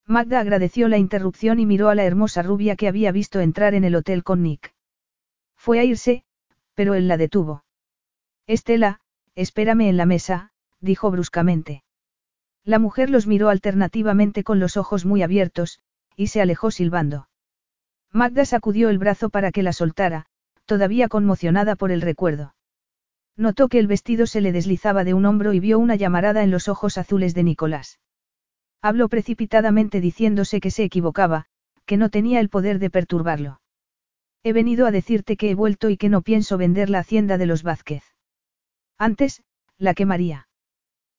Magda 0.06 0.40
agradeció 0.40 0.88
la 0.88 0.98
interrupción 0.98 1.58
y 1.58 1.66
miró 1.66 1.88
a 1.88 1.94
la 1.94 2.04
hermosa 2.04 2.42
rubia 2.42 2.76
que 2.76 2.88
había 2.88 3.10
visto 3.12 3.40
entrar 3.40 3.74
en 3.74 3.84
el 3.84 3.96
hotel 3.96 4.22
con 4.22 4.42
Nick. 4.42 4.74
Fue 5.56 5.80
a 5.80 5.84
irse, 5.84 6.24
pero 6.74 6.94
él 6.94 7.08
la 7.08 7.16
detuvo. 7.16 7.64
Estela, 8.46 9.00
espérame 9.34 9.88
en 9.88 9.96
la 9.96 10.06
mesa, 10.06 10.52
dijo 10.80 11.10
bruscamente. 11.10 11.82
La 12.64 12.78
mujer 12.78 13.10
los 13.10 13.26
miró 13.26 13.48
alternativamente 13.48 14.44
con 14.44 14.60
los 14.60 14.76
ojos 14.76 15.04
muy 15.04 15.22
abiertos, 15.22 15.80
y 16.14 16.28
se 16.28 16.40
alejó 16.40 16.70
silbando. 16.70 17.28
Magda 18.12 18.44
sacudió 18.44 18.88
el 18.88 18.98
brazo 18.98 19.30
para 19.30 19.52
que 19.52 19.62
la 19.62 19.72
soltara, 19.72 20.26
todavía 20.64 21.08
conmocionada 21.08 21.76
por 21.76 21.90
el 21.90 22.00
recuerdo. 22.00 22.54
Notó 23.36 23.68
que 23.68 23.78
el 23.78 23.86
vestido 23.86 24.26
se 24.26 24.40
le 24.40 24.52
deslizaba 24.52 25.04
de 25.04 25.14
un 25.14 25.26
hombro 25.26 25.52
y 25.52 25.60
vio 25.60 25.78
una 25.78 25.94
llamarada 25.94 26.42
en 26.42 26.50
los 26.50 26.68
ojos 26.68 26.96
azules 26.96 27.34
de 27.34 27.42
Nicolás. 27.42 28.00
Habló 28.80 29.08
precipitadamente 29.08 30.00
diciéndose 30.00 30.60
que 30.60 30.70
se 30.70 30.84
equivocaba, 30.84 31.46
que 31.84 31.96
no 31.96 32.08
tenía 32.08 32.40
el 32.40 32.48
poder 32.48 32.78
de 32.78 32.90
perturbarlo. 32.90 33.60
He 34.42 34.52
venido 34.52 34.86
a 34.86 34.90
decirte 34.90 35.36
que 35.36 35.50
he 35.50 35.54
vuelto 35.54 35.90
y 35.90 35.96
que 35.96 36.08
no 36.08 36.22
pienso 36.22 36.56
vender 36.56 36.88
la 36.88 37.00
hacienda 37.00 37.36
de 37.36 37.46
los 37.46 37.62
Vázquez. 37.62 38.04
Antes, 38.96 39.42
la 39.76 39.92
quemaría. 39.92 40.48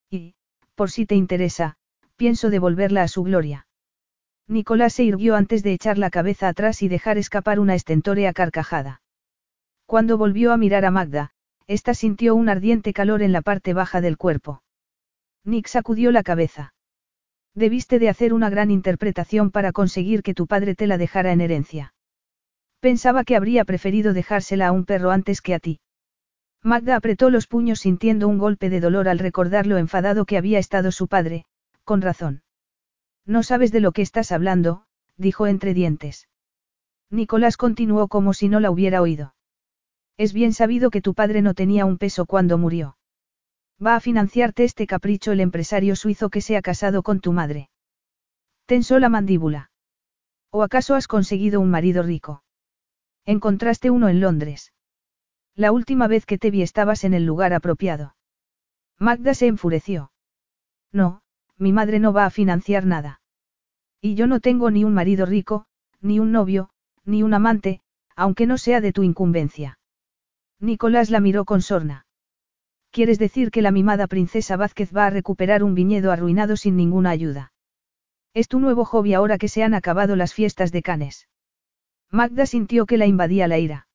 Y, 0.10 0.36
por 0.76 0.90
si 0.90 1.06
te 1.06 1.16
interesa, 1.16 1.76
pienso 2.16 2.50
devolverla 2.50 3.04
a 3.04 3.08
su 3.08 3.24
gloria. 3.24 3.67
Nicolás 4.48 4.94
se 4.94 5.04
irguió 5.04 5.36
antes 5.36 5.62
de 5.62 5.74
echar 5.74 5.98
la 5.98 6.10
cabeza 6.10 6.48
atrás 6.48 6.82
y 6.82 6.88
dejar 6.88 7.18
escapar 7.18 7.60
una 7.60 7.76
estentórea 7.76 8.32
carcajada. 8.32 9.02
Cuando 9.86 10.18
volvió 10.18 10.54
a 10.54 10.58
mirar 10.58 10.86
a 10.86 10.92
Magda, 10.92 11.32
ésta 11.68 11.94
sintió 11.94 12.34
un 12.36 12.48
ardiente 12.48 12.94
calor 12.94 13.22
en 13.22 13.34
la 13.34 13.42
parte 13.42 13.74
baja 13.74 14.00
del 14.00 14.18
cuerpo. 14.18 14.64
Nick 15.44 15.68
sacudió 15.68 16.12
la 16.12 16.24
cabeza. 16.24 16.74
Debiste 17.54 18.00
de 18.00 18.10
hacer 18.10 18.34
una 18.34 18.50
gran 18.50 18.72
interpretación 18.72 19.52
para 19.52 19.72
conseguir 19.72 20.24
que 20.24 20.34
tu 20.34 20.48
padre 20.48 20.76
te 20.76 20.88
la 20.88 20.98
dejara 20.98 21.32
en 21.32 21.42
herencia. 21.42 21.94
Pensaba 22.80 23.24
que 23.24 23.36
habría 23.36 23.66
preferido 23.66 24.14
dejársela 24.14 24.68
a 24.68 24.72
un 24.72 24.86
perro 24.86 25.12
antes 25.12 25.42
que 25.42 25.56
a 25.56 25.60
ti. 25.60 25.80
Magda 26.64 26.96
apretó 26.96 27.30
los 27.30 27.48
puños 27.48 27.80
sintiendo 27.80 28.28
un 28.28 28.38
golpe 28.38 28.70
de 28.70 28.80
dolor 28.80 29.10
al 29.10 29.20
recordar 29.20 29.68
lo 29.68 29.78
enfadado 29.78 30.26
que 30.26 30.38
había 30.38 30.60
estado 30.60 30.92
su 30.92 31.08
padre, 31.08 31.46
con 31.84 32.02
razón. 32.02 32.44
No 33.28 33.44
sabes 33.44 33.74
de 33.74 33.82
lo 33.82 33.92
que 33.92 34.02
estás 34.02 34.32
hablando, 34.32 34.86
dijo 35.18 35.48
entre 35.48 35.74
dientes. 35.74 36.30
Nicolás 37.12 37.58
continuó 37.58 38.08
como 38.08 38.34
si 38.34 38.48
no 38.48 38.62
la 38.62 38.72
hubiera 38.72 39.02
oído. 39.02 39.36
Es 40.16 40.34
bien 40.34 40.54
sabido 40.54 40.90
que 40.90 41.02
tu 41.02 41.14
padre 41.14 41.42
no 41.42 41.54
tenía 41.54 41.86
un 41.86 41.98
peso 41.98 42.26
cuando 42.26 42.58
murió. 42.58 42.98
Va 43.86 43.96
a 43.96 44.00
financiarte 44.00 44.64
este 44.64 44.88
capricho 44.88 45.34
el 45.34 45.42
empresario 45.42 45.96
suizo 45.96 46.30
que 46.30 46.42
se 46.42 46.56
ha 46.58 46.62
casado 46.62 47.04
con 47.04 47.20
tu 47.20 47.34
madre. 47.34 47.70
Tensó 48.66 48.98
la 48.98 49.10
mandíbula. 49.10 49.72
¿O 50.50 50.64
acaso 50.64 50.96
has 50.96 51.08
conseguido 51.08 51.60
un 51.60 51.70
marido 51.70 52.04
rico? 52.04 52.44
Encontraste 53.26 53.92
uno 53.92 54.08
en 54.08 54.22
Londres. 54.22 54.74
La 55.54 55.74
última 55.74 56.08
vez 56.08 56.26
que 56.26 56.38
te 56.38 56.50
vi 56.50 56.62
estabas 56.62 57.04
en 57.04 57.14
el 57.14 57.26
lugar 57.26 57.54
apropiado. 57.54 58.16
Magda 58.98 59.34
se 59.34 59.48
enfureció. 59.48 60.12
No, 60.92 61.22
mi 61.58 61.74
madre 61.74 62.00
no 62.00 62.14
va 62.14 62.26
a 62.26 62.30
financiar 62.30 62.86
nada. 62.86 63.22
Y 64.02 64.16
yo 64.16 64.28
no 64.28 64.40
tengo 64.40 64.72
ni 64.72 64.84
un 64.84 64.94
marido 64.94 65.26
rico, 65.26 65.66
ni 66.02 66.20
un 66.20 66.32
novio, 66.32 66.70
ni 67.04 67.24
un 67.24 67.34
amante, 67.34 67.82
aunque 68.16 68.46
no 68.46 68.58
sea 68.58 68.82
de 68.82 68.94
tu 68.94 69.04
incumbencia. 69.04 69.80
Nicolás 70.60 71.10
la 71.10 71.20
miró 71.20 71.46
con 71.46 71.62
sorna. 71.62 72.06
¿Quieres 72.92 73.20
decir 73.20 73.52
que 73.52 73.62
la 73.62 73.72
mimada 73.72 74.08
princesa 74.08 74.58
Vázquez 74.58 74.96
va 74.96 75.06
a 75.06 75.10
recuperar 75.10 75.64
un 75.64 75.76
viñedo 75.76 76.12
arruinado 76.12 76.58
sin 76.58 76.76
ninguna 76.76 77.12
ayuda? 77.12 77.54
Es 78.34 78.48
tu 78.48 78.60
nuevo 78.60 78.86
hobby 78.86 79.14
ahora 79.14 79.38
que 79.38 79.48
se 79.48 79.64
han 79.64 79.74
acabado 79.74 80.16
las 80.16 80.34
fiestas 80.34 80.72
de 80.72 80.82
Canes. 80.82 81.28
Magda 82.12 82.46
sintió 82.46 82.86
que 82.86 82.98
la 82.98 83.06
invadía 83.06 83.48
la 83.48 83.60
ira. 83.60 83.88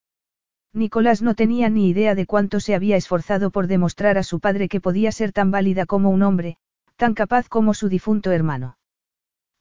Nicolás 0.73 1.23
no 1.23 1.35
tenía 1.35 1.69
ni 1.69 1.88
idea 1.88 2.14
de 2.14 2.26
cuánto 2.26 2.61
se 2.61 2.75
había 2.75 2.97
esforzado 2.97 3.50
por 3.50 3.66
demostrar 3.66 4.19
a 4.19 4.23
su 4.23 4.40
padre 4.40 4.69
que 4.69 4.81
podía 4.81 5.12
ser 5.12 5.33
tan 5.33 5.50
válida 5.50 5.87
como 5.87 6.11
un 6.11 6.23
hombre, 6.23 6.57
tan 7.02 7.14
capaz 7.14 7.49
como 7.49 7.75
su 7.75 7.88
difunto 7.88 8.30
hermano. 8.30 8.76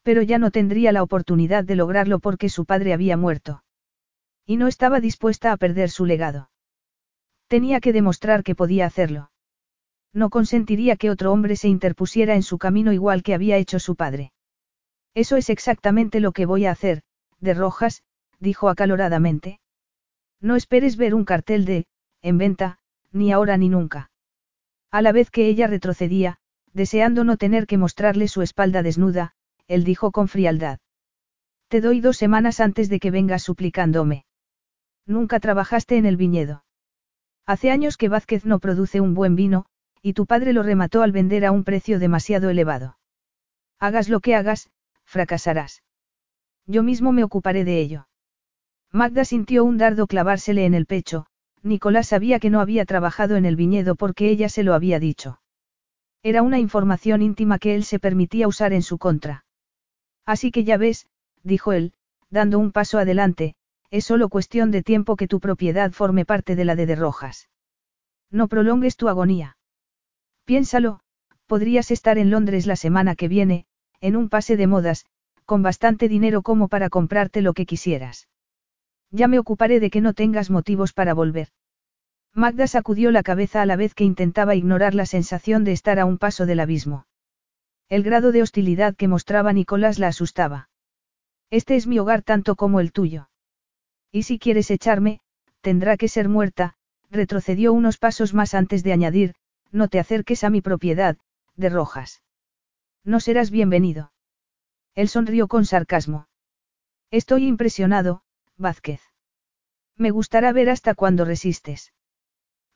Pero 0.03 0.21
ya 0.21 0.37
no 0.37 0.51
tendría 0.51 0.91
la 0.91 1.01
oportunidad 1.01 1.63
de 1.63 1.75
lograrlo 1.75 2.19
porque 2.19 2.49
su 2.49 2.65
padre 2.65 2.93
había 2.93 3.17
muerto. 3.17 3.63
Y 4.45 4.57
no 4.57 4.67
estaba 4.67 4.99
dispuesta 4.99 5.51
a 5.51 5.57
perder 5.57 5.89
su 5.89 6.05
legado. 6.05 6.51
Tenía 7.47 7.79
que 7.79 7.93
demostrar 7.93 8.43
que 8.43 8.53
podía 8.53 8.85
hacerlo. 8.85 9.31
No 10.13 10.29
consentiría 10.29 10.97
que 10.97 11.09
otro 11.09 11.31
hombre 11.31 11.55
se 11.55 11.67
interpusiera 11.67 12.35
en 12.35 12.43
su 12.43 12.59
camino 12.59 12.93
igual 12.93 13.23
que 13.23 13.33
había 13.33 13.57
hecho 13.57 13.79
su 13.79 13.95
padre. 13.95 14.33
Eso 15.15 15.35
es 15.35 15.49
exactamente 15.49 16.19
lo 16.19 16.33
que 16.33 16.45
voy 16.45 16.67
a 16.67 16.71
hacer, 16.71 17.01
de 17.39 17.55
Rojas, 17.55 18.03
dijo 18.39 18.69
acaloradamente. 18.69 19.59
No 20.41 20.55
esperes 20.55 20.95
ver 20.95 21.15
un 21.15 21.25
cartel 21.25 21.65
de, 21.65 21.87
en 22.21 22.37
venta, 22.37 22.77
ni 23.11 23.31
ahora 23.31 23.57
ni 23.57 23.67
nunca. 23.67 24.11
A 24.91 25.01
la 25.01 25.11
vez 25.11 25.31
que 25.31 25.47
ella 25.47 25.65
retrocedía, 25.65 26.37
deseando 26.73 27.23
no 27.23 27.37
tener 27.37 27.67
que 27.67 27.77
mostrarle 27.77 28.27
su 28.27 28.41
espalda 28.41 28.83
desnuda, 28.83 29.33
él 29.67 29.83
dijo 29.83 30.11
con 30.11 30.27
frialdad. 30.27 30.79
Te 31.67 31.81
doy 31.81 32.01
dos 32.01 32.17
semanas 32.17 32.59
antes 32.59 32.89
de 32.89 32.99
que 32.99 33.11
vengas 33.11 33.43
suplicándome. 33.43 34.25
Nunca 35.05 35.39
trabajaste 35.39 35.97
en 35.97 36.05
el 36.05 36.17
viñedo. 36.17 36.63
Hace 37.45 37.71
años 37.71 37.97
que 37.97 38.09
Vázquez 38.09 38.45
no 38.45 38.59
produce 38.59 39.01
un 39.01 39.13
buen 39.13 39.35
vino, 39.35 39.65
y 40.01 40.13
tu 40.13 40.25
padre 40.25 40.53
lo 40.53 40.63
remató 40.63 41.01
al 41.01 41.11
vender 41.11 41.45
a 41.45 41.51
un 41.51 41.63
precio 41.63 41.99
demasiado 41.99 42.49
elevado. 42.49 42.97
Hagas 43.79 44.09
lo 44.09 44.19
que 44.19 44.35
hagas, 44.35 44.69
fracasarás. 45.03 45.83
Yo 46.65 46.83
mismo 46.83 47.11
me 47.11 47.23
ocuparé 47.23 47.65
de 47.65 47.79
ello. 47.79 48.07
Magda 48.91 49.25
sintió 49.25 49.63
un 49.63 49.77
dardo 49.77 50.07
clavársele 50.07 50.65
en 50.65 50.73
el 50.73 50.85
pecho, 50.85 51.25
Nicolás 51.63 52.07
sabía 52.07 52.39
que 52.39 52.49
no 52.49 52.59
había 52.59 52.85
trabajado 52.85 53.35
en 53.35 53.45
el 53.45 53.55
viñedo 53.55 53.95
porque 53.95 54.29
ella 54.29 54.49
se 54.49 54.63
lo 54.63 54.73
había 54.73 54.99
dicho. 54.99 55.40
Era 56.23 56.43
una 56.43 56.59
información 56.59 57.21
íntima 57.21 57.57
que 57.57 57.75
él 57.75 57.83
se 57.83 57.99
permitía 57.99 58.47
usar 58.47 58.73
en 58.73 58.83
su 58.83 58.97
contra. 58.97 59.45
Así 60.25 60.51
que 60.51 60.63
ya 60.63 60.77
ves, 60.77 61.07
dijo 61.43 61.73
él, 61.73 61.93
dando 62.29 62.59
un 62.59 62.71
paso 62.71 62.99
adelante, 62.99 63.55
es 63.89 64.05
solo 64.05 64.29
cuestión 64.29 64.71
de 64.71 64.83
tiempo 64.83 65.15
que 65.15 65.27
tu 65.27 65.39
propiedad 65.39 65.91
forme 65.91 66.25
parte 66.25 66.55
de 66.55 66.65
la 66.65 66.75
de 66.75 66.85
De 66.85 66.95
Rojas. 66.95 67.49
No 68.29 68.47
prolongues 68.47 68.95
tu 68.95 69.09
agonía. 69.09 69.57
Piénsalo, 70.45 71.01
podrías 71.47 71.91
estar 71.91 72.17
en 72.17 72.29
Londres 72.29 72.65
la 72.67 72.75
semana 72.75 73.15
que 73.15 73.27
viene, 73.27 73.65
en 73.99 74.15
un 74.15 74.29
pase 74.29 74.57
de 74.57 74.67
modas, 74.67 75.05
con 75.45 75.63
bastante 75.63 76.07
dinero 76.07 76.43
como 76.43 76.69
para 76.69 76.89
comprarte 76.89 77.41
lo 77.41 77.53
que 77.53 77.65
quisieras. 77.65 78.29
Ya 79.09 79.27
me 79.27 79.39
ocuparé 79.39 79.79
de 79.81 79.89
que 79.89 79.99
no 79.99 80.13
tengas 80.13 80.49
motivos 80.49 80.93
para 80.93 81.13
volver. 81.13 81.49
Magda 82.33 82.65
sacudió 82.67 83.11
la 83.11 83.23
cabeza 83.23 83.61
a 83.61 83.65
la 83.65 83.75
vez 83.75 83.93
que 83.93 84.05
intentaba 84.05 84.55
ignorar 84.55 84.95
la 84.95 85.05
sensación 85.05 85.63
de 85.63 85.73
estar 85.73 85.99
a 85.99 86.05
un 86.05 86.17
paso 86.17 86.45
del 86.45 86.61
abismo. 86.61 87.05
El 87.89 88.03
grado 88.03 88.31
de 88.31 88.41
hostilidad 88.41 88.95
que 88.95 89.09
mostraba 89.09 89.51
Nicolás 89.51 89.99
la 89.99 90.07
asustaba. 90.07 90.69
Este 91.49 91.75
es 91.75 91.87
mi 91.87 91.99
hogar 91.99 92.21
tanto 92.21 92.55
como 92.55 92.79
el 92.79 92.93
tuyo. 92.93 93.29
Y 94.11 94.23
si 94.23 94.39
quieres 94.39 94.71
echarme, 94.71 95.19
tendrá 95.59 95.97
que 95.97 96.07
ser 96.07 96.29
muerta, 96.29 96.75
retrocedió 97.09 97.73
unos 97.73 97.97
pasos 97.97 98.33
más 98.33 98.53
antes 98.53 98.83
de 98.83 98.93
añadir, 98.93 99.35
no 99.71 99.89
te 99.89 99.99
acerques 99.99 100.45
a 100.45 100.49
mi 100.49 100.61
propiedad, 100.61 101.17
de 101.57 101.69
Rojas. 101.69 102.23
No 103.03 103.19
serás 103.19 103.51
bienvenido. 103.51 104.13
Él 104.95 105.09
sonrió 105.09 105.49
con 105.49 105.65
sarcasmo. 105.65 106.27
Estoy 107.09 107.45
impresionado, 107.45 108.23
Vázquez. 108.55 109.01
Me 109.97 110.11
gustará 110.11 110.53
ver 110.53 110.69
hasta 110.69 110.95
cuándo 110.95 111.25
resistes. 111.25 111.91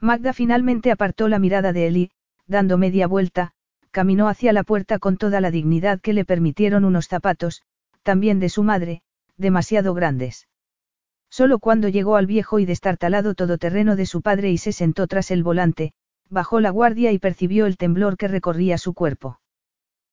Magda 0.06 0.34
finalmente 0.34 0.92
apartó 0.92 1.28
la 1.28 1.40
mirada 1.40 1.74
de 1.74 1.88
él 1.88 1.98
y, 1.98 2.12
dando 2.46 2.78
media 2.78 3.08
vuelta, 3.08 3.54
caminó 3.90 4.28
hacia 4.28 4.54
la 4.54 4.64
puerta 4.64 5.00
con 5.00 5.18
toda 5.18 5.42
la 5.42 5.50
dignidad 5.50 6.00
que 6.00 6.14
le 6.14 6.26
permitieron 6.26 6.86
unos 6.86 7.08
zapatos, 7.08 7.64
también 8.04 8.40
de 8.40 8.50
su 8.50 8.62
madre, 8.62 9.02
demasiado 9.36 9.96
grandes. 9.96 10.48
Solo 11.32 11.58
cuando 11.58 11.90
llegó 11.90 12.18
al 12.18 12.28
viejo 12.28 12.60
y 12.60 12.66
destartalado 12.66 13.34
todoterreno 13.34 13.96
de 13.96 14.06
su 14.06 14.22
padre 14.22 14.52
y 14.52 14.60
se 14.60 14.74
sentó 14.74 15.08
tras 15.08 15.32
el 15.32 15.42
volante, 15.42 15.94
bajó 16.30 16.60
la 16.60 16.70
guardia 16.70 17.12
y 17.12 17.18
percibió 17.18 17.66
el 17.66 17.76
temblor 17.76 18.16
que 18.16 18.28
recorría 18.28 18.78
su 18.78 18.94
cuerpo. 18.94 19.40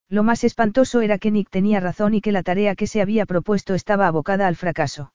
Lo 0.08 0.22
más 0.22 0.42
espantoso 0.42 1.02
era 1.02 1.18
que 1.18 1.30
Nick 1.30 1.50
tenía 1.50 1.80
razón 1.80 2.14
y 2.14 2.22
que 2.22 2.32
la 2.32 2.42
tarea 2.42 2.76
que 2.76 2.86
se 2.86 3.02
había 3.02 3.26
propuesto 3.26 3.74
estaba 3.74 4.06
abocada 4.06 4.46
al 4.46 4.56
fracaso. 4.56 5.12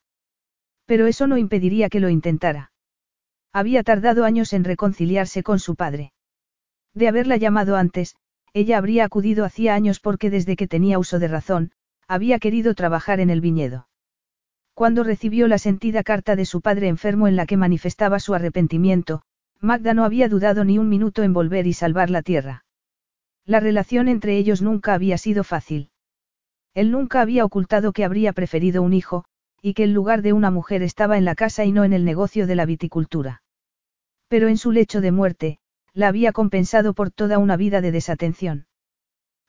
Pero 0.85 1.07
eso 1.07 1.25
no 1.25 1.39
impediría 1.39 1.89
que 1.89 1.99
lo 1.99 2.09
intentara. 2.09 2.71
Había 3.59 3.81
tardado 3.81 4.23
años 4.23 4.53
en 4.53 4.63
reconciliarse 4.63 5.41
con 5.41 5.57
su 5.57 5.75
padre. 5.75 6.13
De 6.93 7.07
haberla 7.07 7.37
llamado 7.37 7.75
antes, 7.75 8.15
ella 8.53 8.77
habría 8.77 9.03
acudido 9.03 9.45
hacía 9.45 9.73
años 9.73 9.99
porque 9.99 10.29
desde 10.29 10.55
que 10.55 10.67
tenía 10.67 10.99
uso 10.99 11.17
de 11.17 11.27
razón, 11.27 11.71
había 12.07 12.37
querido 12.37 12.75
trabajar 12.75 13.19
en 13.19 13.31
el 13.31 13.41
viñedo. 13.41 13.87
Cuando 14.75 15.03
recibió 15.03 15.47
la 15.47 15.57
sentida 15.57 16.03
carta 16.03 16.35
de 16.35 16.45
su 16.45 16.61
padre 16.61 16.87
enfermo 16.87 17.27
en 17.27 17.35
la 17.35 17.47
que 17.47 17.57
manifestaba 17.57 18.19
su 18.19 18.35
arrepentimiento, 18.35 19.23
Magda 19.59 19.95
no 19.95 20.05
había 20.05 20.29
dudado 20.29 20.63
ni 20.63 20.77
un 20.77 20.87
minuto 20.87 21.23
en 21.23 21.33
volver 21.33 21.65
y 21.65 21.73
salvar 21.73 22.11
la 22.11 22.21
tierra. 22.21 22.63
La 23.43 23.59
relación 23.59 24.07
entre 24.07 24.37
ellos 24.37 24.61
nunca 24.61 24.93
había 24.93 25.17
sido 25.17 25.43
fácil. 25.43 25.89
Él 26.75 26.91
nunca 26.91 27.21
había 27.21 27.43
ocultado 27.43 27.91
que 27.91 28.05
habría 28.05 28.33
preferido 28.33 28.83
un 28.83 28.93
hijo, 28.93 29.25
y 29.63 29.73
que 29.73 29.83
el 29.83 29.93
lugar 29.93 30.21
de 30.21 30.33
una 30.33 30.51
mujer 30.51 30.83
estaba 30.83 31.17
en 31.17 31.25
la 31.25 31.33
casa 31.33 31.65
y 31.65 31.71
no 31.71 31.83
en 31.85 31.93
el 31.93 32.05
negocio 32.05 32.45
de 32.45 32.53
la 32.53 32.67
viticultura. 32.67 33.41
Pero 34.27 34.47
en 34.47 34.57
su 34.57 34.71
lecho 34.71 35.01
de 35.01 35.11
muerte, 35.11 35.59
la 35.93 36.07
había 36.07 36.31
compensado 36.31 36.93
por 36.93 37.11
toda 37.11 37.37
una 37.37 37.57
vida 37.57 37.81
de 37.81 37.91
desatención. 37.91 38.67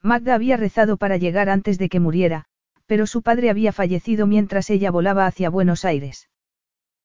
Magda 0.02 0.34
había 0.34 0.56
rezado 0.56 0.96
para 0.96 1.16
llegar 1.16 1.48
antes 1.48 1.78
de 1.78 1.88
que 1.88 2.00
muriera, 2.00 2.44
pero 2.86 3.06
su 3.06 3.22
padre 3.22 3.50
había 3.50 3.72
fallecido 3.72 4.26
mientras 4.26 4.70
ella 4.70 4.90
volaba 4.90 5.26
hacia 5.26 5.50
Buenos 5.50 5.84
Aires. 5.84 6.30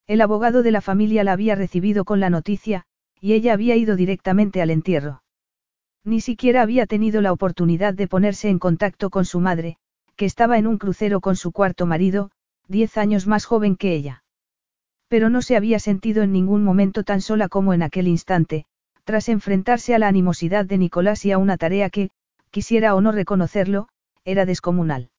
El 0.08 0.22
abogado 0.22 0.64
de 0.64 0.72
la 0.72 0.82
familia 0.82 1.24
la 1.24 1.34
había 1.34 1.56
recibido 1.56 2.06
con 2.06 2.20
la 2.20 2.30
noticia, 2.30 2.86
y 3.20 3.34
ella 3.34 3.54
había 3.54 3.76
ido 3.76 3.96
directamente 3.96 4.62
al 4.62 4.70
entierro. 4.70 5.24
Ni 6.04 6.22
siquiera 6.22 6.62
había 6.62 6.86
tenido 6.86 7.22
la 7.22 7.32
oportunidad 7.32 7.94
de 7.94 8.08
ponerse 8.08 8.50
en 8.50 8.60
contacto 8.60 9.10
con 9.10 9.26
su 9.26 9.40
madre, 9.40 9.78
que 10.16 10.26
estaba 10.26 10.58
en 10.58 10.68
un 10.68 10.78
crucero 10.78 11.22
con 11.22 11.36
su 11.36 11.52
cuarto 11.52 11.86
marido, 11.86 12.32
diez 12.68 12.98
años 12.98 13.26
más 13.28 13.46
joven 13.46 13.76
que 13.76 13.94
ella. 13.94 14.23
Pero 15.14 15.30
no 15.30 15.44
se 15.44 15.56
había 15.56 15.78
sentido 15.78 16.24
en 16.24 16.32
ningún 16.32 16.64
momento 16.64 17.04
tan 17.04 17.22
sola 17.22 17.48
como 17.48 17.76
en 17.76 17.84
aquel 17.84 18.08
instante, 18.08 18.66
tras 19.04 19.30
enfrentarse 19.30 19.94
a 19.94 20.00
la 20.00 20.08
animosidad 20.08 20.66
de 20.66 20.80
Nicolás 20.80 21.24
y 21.24 21.32
a 21.32 21.38
una 21.38 21.56
tarea 21.56 21.92
que, 21.92 22.10
quisiera 22.50 22.96
o 22.96 23.02
no 23.02 23.12
reconocerlo, 23.12 23.90
era 24.26 24.48
descomunal. 24.48 25.12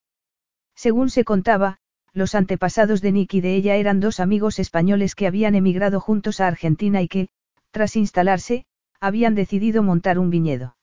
Según 0.74 1.10
se 1.10 1.22
contaba, 1.22 1.78
los 2.12 2.34
antepasados 2.34 3.02
de 3.02 3.12
Nick 3.12 3.34
y 3.34 3.40
de 3.40 3.54
ella 3.54 3.76
eran 3.76 4.00
dos 4.00 4.18
amigos 4.18 4.58
españoles 4.58 5.14
que 5.14 5.28
habían 5.28 5.54
emigrado 5.54 6.00
juntos 6.00 6.40
a 6.40 6.48
Argentina 6.48 7.00
y 7.00 7.06
que, 7.06 7.28
tras 7.70 7.94
instalarse, 7.94 8.66
habían 8.98 9.36
decidido 9.36 9.84
montar 9.84 10.18
un 10.18 10.28
viñedo. 10.28 10.76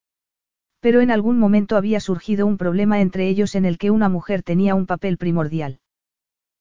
Pero 0.80 1.02
en 1.02 1.12
algún 1.12 1.38
momento 1.38 1.76
había 1.76 2.00
surgido 2.00 2.48
un 2.48 2.58
problema 2.58 3.02
entre 3.02 3.28
ellos 3.28 3.56
en 3.56 3.66
el 3.66 3.78
que 3.78 3.92
una 3.92 4.08
mujer 4.08 4.42
tenía 4.42 4.74
un 4.74 4.86
papel 4.86 5.18
primordial. 5.18 5.82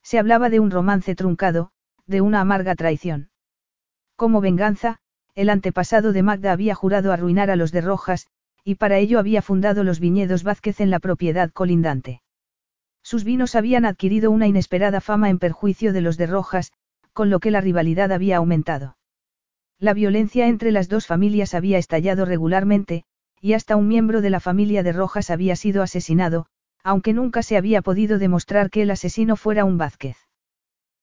Se 0.03 0.19
hablaba 0.19 0.51
de 0.51 0.59
un 0.59 0.73
romance 0.73 1.15
truncado, 1.15 1.71
de 2.11 2.21
una 2.21 2.41
amarga 2.41 2.75
traición. 2.75 3.31
Como 4.17 4.41
venganza, 4.41 4.99
el 5.35 5.49
antepasado 5.49 6.13
de 6.13 6.23
Magda 6.23 6.53
había 6.53 6.75
jurado 6.75 7.13
arruinar 7.13 7.51
a 7.51 7.57
los 7.57 7.73
de 7.73 7.81
Rojas, 7.81 8.27
y 8.65 8.75
para 8.75 8.99
ello 8.99 9.19
había 9.19 9.41
fundado 9.41 9.85
los 9.85 10.01
viñedos 10.01 10.43
Vázquez 10.43 10.81
en 10.81 10.91
la 10.91 10.99
propiedad 10.99 11.51
colindante. 11.51 12.21
Sus 13.03 13.25
vinos 13.25 13.55
habían 13.55 13.87
adquirido 13.87 14.31
una 14.31 14.47
inesperada 14.47 15.01
fama 15.01 15.31
en 15.31 15.39
perjuicio 15.39 15.93
de 15.93 16.03
los 16.03 16.19
de 16.19 16.27
Rojas, 16.27 16.73
con 17.13 17.31
lo 17.31 17.39
que 17.39 17.51
la 17.51 17.61
rivalidad 17.61 18.13
había 18.13 18.37
aumentado. 18.37 18.99
La 19.79 19.95
violencia 19.95 20.49
entre 20.49 20.73
las 20.73 20.89
dos 20.89 21.07
familias 21.07 21.55
había 21.55 21.79
estallado 21.79 22.25
regularmente, 22.27 23.05
y 23.41 23.55
hasta 23.55 23.77
un 23.77 23.89
miembro 23.89 24.21
de 24.21 24.31
la 24.31 24.41
familia 24.41 24.83
de 24.83 24.93
Rojas 24.93 25.31
había 25.31 25.57
sido 25.57 25.83
asesinado, 25.83 26.47
aunque 26.83 27.15
nunca 27.15 27.43
se 27.43 27.57
había 27.57 27.81
podido 27.83 28.19
demostrar 28.19 28.69
que 28.69 28.83
el 28.83 28.91
asesino 28.91 29.37
fuera 29.37 29.65
un 29.65 29.79
Vázquez. 29.79 30.17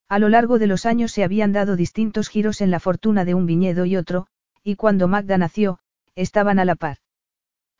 A 0.09 0.19
lo 0.19 0.29
largo 0.29 0.57
de 0.57 0.67
los 0.67 0.85
años 0.85 1.11
se 1.11 1.23
habían 1.23 1.51
dado 1.51 1.75
distintos 1.75 2.29
giros 2.29 2.61
en 2.61 2.71
la 2.71 2.79
fortuna 2.79 3.25
de 3.25 3.33
un 3.33 3.45
viñedo 3.45 3.85
y 3.85 3.97
otro, 3.97 4.27
y 4.63 4.75
cuando 4.75 5.07
Magda 5.07 5.37
nació, 5.37 5.79
estaban 6.15 6.59
a 6.59 6.65
la 6.65 6.75
par. 6.75 6.97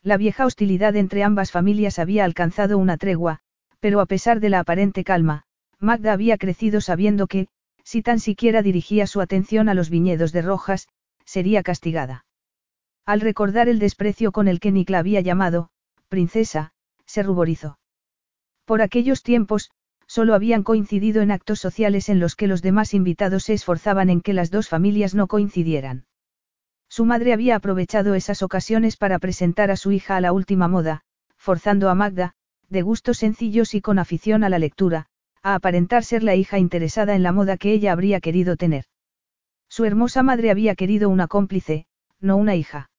La 0.02 0.16
vieja 0.16 0.44
hostilidad 0.44 0.94
entre 0.96 1.24
ambas 1.24 1.50
familias 1.50 1.98
había 1.98 2.24
alcanzado 2.24 2.78
una 2.78 2.98
tregua, 2.98 3.40
pero 3.80 4.00
a 4.00 4.06
pesar 4.06 4.40
de 4.40 4.50
la 4.50 4.60
aparente 4.60 5.04
calma, 5.04 5.44
Magda 5.78 6.12
había 6.12 6.36
crecido 6.38 6.80
sabiendo 6.80 7.26
que, 7.26 7.48
si 7.82 8.02
tan 8.02 8.20
siquiera 8.20 8.62
dirigía 8.62 9.06
su 9.06 9.20
atención 9.20 9.68
a 9.68 9.74
los 9.74 9.88
viñedos 9.88 10.32
de 10.32 10.42
Rojas, 10.42 10.88
sería 11.24 11.62
castigada. 11.62 12.26
Al 13.06 13.22
recordar 13.22 13.68
el 13.68 13.78
desprecio 13.78 14.32
con 14.32 14.48
el 14.48 14.60
que 14.60 14.70
Nick 14.70 14.90
la 14.90 14.98
había 14.98 15.22
llamado, 15.22 15.70
princesa, 16.08 16.72
se 17.06 17.22
ruborizó. 17.22 17.78
Por 18.66 18.82
aquellos 18.82 19.22
tiempos, 19.22 19.70
solo 20.08 20.34
habían 20.34 20.64
coincidido 20.64 21.22
en 21.22 21.30
actos 21.30 21.60
sociales 21.60 22.08
en 22.08 22.18
los 22.18 22.34
que 22.34 22.48
los 22.48 22.62
demás 22.62 22.94
invitados 22.94 23.44
se 23.44 23.52
esforzaban 23.52 24.10
en 24.10 24.22
que 24.22 24.32
las 24.32 24.50
dos 24.50 24.68
familias 24.68 25.14
no 25.14 25.28
coincidieran. 25.28 26.06
Su 26.88 27.04
madre 27.04 27.34
había 27.34 27.54
aprovechado 27.54 28.14
esas 28.14 28.42
ocasiones 28.42 28.96
para 28.96 29.18
presentar 29.18 29.70
a 29.70 29.76
su 29.76 29.92
hija 29.92 30.16
a 30.16 30.20
la 30.22 30.32
última 30.32 30.66
moda, 30.66 31.02
forzando 31.36 31.90
a 31.90 31.94
Magda, 31.94 32.32
de 32.70 32.82
gustos 32.82 33.18
sencillos 33.18 33.74
y 33.74 33.82
con 33.82 33.98
afición 33.98 34.42
a 34.42 34.48
la 34.48 34.58
lectura, 34.58 35.06
a 35.42 35.54
aparentar 35.54 36.02
ser 36.04 36.22
la 36.22 36.34
hija 36.34 36.58
interesada 36.58 37.14
en 37.14 37.22
la 37.22 37.32
moda 37.32 37.58
que 37.58 37.72
ella 37.72 37.92
habría 37.92 38.20
querido 38.20 38.56
tener. 38.56 38.86
Su 39.68 39.84
hermosa 39.84 40.22
madre 40.22 40.50
había 40.50 40.74
querido 40.74 41.10
una 41.10 41.28
cómplice, 41.28 41.86
no 42.20 42.38
una 42.38 42.56
hija. 42.56 42.90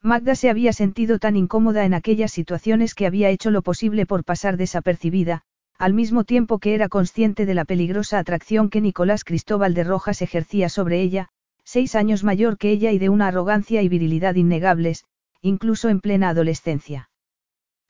Magda 0.00 0.36
se 0.36 0.48
había 0.48 0.72
sentido 0.72 1.18
tan 1.18 1.36
incómoda 1.36 1.84
en 1.84 1.94
aquellas 1.94 2.30
situaciones 2.30 2.94
que 2.94 3.06
había 3.06 3.30
hecho 3.30 3.50
lo 3.50 3.62
posible 3.62 4.06
por 4.06 4.24
pasar 4.24 4.56
desapercibida, 4.56 5.42
al 5.78 5.94
mismo 5.94 6.24
tiempo 6.24 6.58
que 6.58 6.74
era 6.74 6.88
consciente 6.88 7.46
de 7.46 7.54
la 7.54 7.64
peligrosa 7.64 8.18
atracción 8.18 8.68
que 8.68 8.80
Nicolás 8.80 9.22
Cristóbal 9.22 9.74
de 9.74 9.84
Rojas 9.84 10.22
ejercía 10.22 10.68
sobre 10.68 11.00
ella, 11.00 11.28
seis 11.62 11.94
años 11.94 12.24
mayor 12.24 12.58
que 12.58 12.72
ella 12.72 12.90
y 12.90 12.98
de 12.98 13.08
una 13.08 13.28
arrogancia 13.28 13.80
y 13.82 13.88
virilidad 13.88 14.34
innegables, 14.34 15.04
incluso 15.40 15.88
en 15.88 16.00
plena 16.00 16.30
adolescencia. 16.30 17.10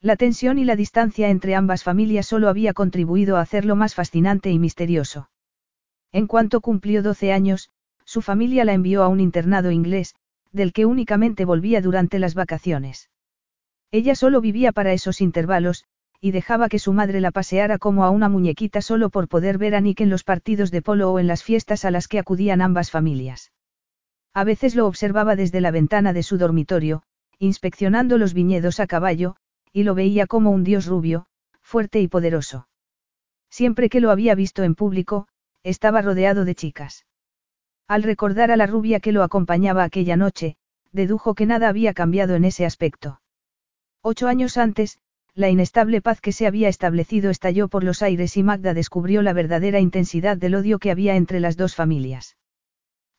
La 0.00 0.16
tensión 0.16 0.58
y 0.58 0.64
la 0.64 0.76
distancia 0.76 1.30
entre 1.30 1.54
ambas 1.54 1.82
familias 1.82 2.26
solo 2.26 2.48
había 2.48 2.74
contribuido 2.74 3.36
a 3.36 3.40
hacerlo 3.40 3.74
más 3.74 3.94
fascinante 3.94 4.50
y 4.50 4.58
misterioso. 4.58 5.30
En 6.12 6.26
cuanto 6.26 6.60
cumplió 6.60 7.02
12 7.02 7.32
años, 7.32 7.70
su 8.04 8.20
familia 8.20 8.64
la 8.64 8.74
envió 8.74 9.02
a 9.02 9.08
un 9.08 9.20
internado 9.20 9.70
inglés, 9.70 10.14
del 10.52 10.72
que 10.72 10.86
únicamente 10.86 11.44
volvía 11.44 11.80
durante 11.80 12.18
las 12.18 12.34
vacaciones. 12.34 13.10
Ella 13.90 14.14
solo 14.14 14.40
vivía 14.40 14.72
para 14.72 14.92
esos 14.92 15.20
intervalos, 15.20 15.84
y 16.20 16.32
dejaba 16.32 16.68
que 16.68 16.78
su 16.78 16.92
madre 16.92 17.20
la 17.20 17.30
paseara 17.30 17.78
como 17.78 18.04
a 18.04 18.10
una 18.10 18.28
muñequita 18.28 18.82
solo 18.82 19.10
por 19.10 19.28
poder 19.28 19.58
ver 19.58 19.74
a 19.74 19.80
Nick 19.80 20.00
en 20.00 20.10
los 20.10 20.24
partidos 20.24 20.70
de 20.70 20.82
polo 20.82 21.12
o 21.12 21.18
en 21.18 21.26
las 21.26 21.44
fiestas 21.44 21.84
a 21.84 21.90
las 21.90 22.08
que 22.08 22.18
acudían 22.18 22.60
ambas 22.60 22.90
familias. 22.90 23.52
A 24.34 24.44
veces 24.44 24.74
lo 24.74 24.86
observaba 24.86 25.36
desde 25.36 25.60
la 25.60 25.70
ventana 25.70 26.12
de 26.12 26.22
su 26.22 26.38
dormitorio, 26.38 27.02
inspeccionando 27.38 28.18
los 28.18 28.34
viñedos 28.34 28.80
a 28.80 28.86
caballo, 28.86 29.36
y 29.72 29.84
lo 29.84 29.94
veía 29.94 30.26
como 30.26 30.50
un 30.50 30.64
dios 30.64 30.86
rubio, 30.86 31.26
fuerte 31.60 32.00
y 32.00 32.08
poderoso. 32.08 32.68
Siempre 33.50 33.88
que 33.88 34.00
lo 34.00 34.10
había 34.10 34.34
visto 34.34 34.62
en 34.62 34.74
público, 34.74 35.28
estaba 35.62 36.02
rodeado 36.02 36.44
de 36.44 36.54
chicas. 36.54 37.06
Al 37.86 38.02
recordar 38.02 38.50
a 38.50 38.56
la 38.56 38.66
rubia 38.66 39.00
que 39.00 39.12
lo 39.12 39.22
acompañaba 39.22 39.84
aquella 39.84 40.16
noche, 40.16 40.56
dedujo 40.92 41.34
que 41.34 41.46
nada 41.46 41.68
había 41.68 41.94
cambiado 41.94 42.34
en 42.34 42.44
ese 42.44 42.66
aspecto. 42.66 43.20
Ocho 44.02 44.28
años 44.28 44.56
antes, 44.56 44.98
la 45.34 45.48
inestable 45.48 46.00
paz 46.00 46.20
que 46.20 46.32
se 46.32 46.46
había 46.46 46.68
establecido 46.68 47.30
estalló 47.30 47.68
por 47.68 47.84
los 47.84 48.02
aires 48.02 48.36
y 48.36 48.42
Magda 48.42 48.74
descubrió 48.74 49.22
la 49.22 49.32
verdadera 49.32 49.80
intensidad 49.80 50.36
del 50.36 50.54
odio 50.54 50.78
que 50.78 50.90
había 50.90 51.16
entre 51.16 51.40
las 51.40 51.56
dos 51.56 51.74
familias. 51.74 52.36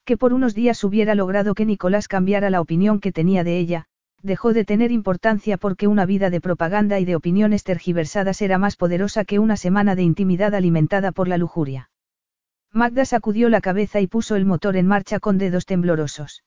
Que 0.06 0.18
por 0.18 0.34
unos 0.34 0.56
días 0.56 0.84
hubiera 0.84 1.16
logrado 1.16 1.54
que 1.54 1.66
Nicolás 1.66 2.08
cambiara 2.08 2.50
la 2.50 2.62
opinión 2.62 3.00
que 3.00 3.12
tenía 3.12 3.44
de 3.44 3.58
ella, 3.58 3.86
dejó 4.22 4.54
de 4.54 4.66
tener 4.66 4.92
importancia 4.92 5.58
porque 5.58 5.88
una 5.88 6.06
vida 6.06 6.30
de 6.30 6.42
propaganda 6.42 7.00
y 7.00 7.06
de 7.06 7.16
opiniones 7.16 7.64
tergiversadas 7.64 8.42
era 8.42 8.58
más 8.58 8.76
poderosa 8.76 9.24
que 9.24 9.40
una 9.40 9.56
semana 9.56 9.96
de 9.96 10.04
intimidad 10.04 10.54
alimentada 10.56 11.12
por 11.12 11.28
la 11.28 11.38
lujuria. 11.38 11.90
Magda 12.72 13.06
sacudió 13.06 13.50
la 13.50 13.62
cabeza 13.62 14.00
y 14.00 14.08
puso 14.08 14.36
el 14.36 14.46
motor 14.46 14.76
en 14.78 14.88
marcha 14.88 15.20
con 15.20 15.38
dedos 15.38 15.66
temblorosos. 15.66 16.44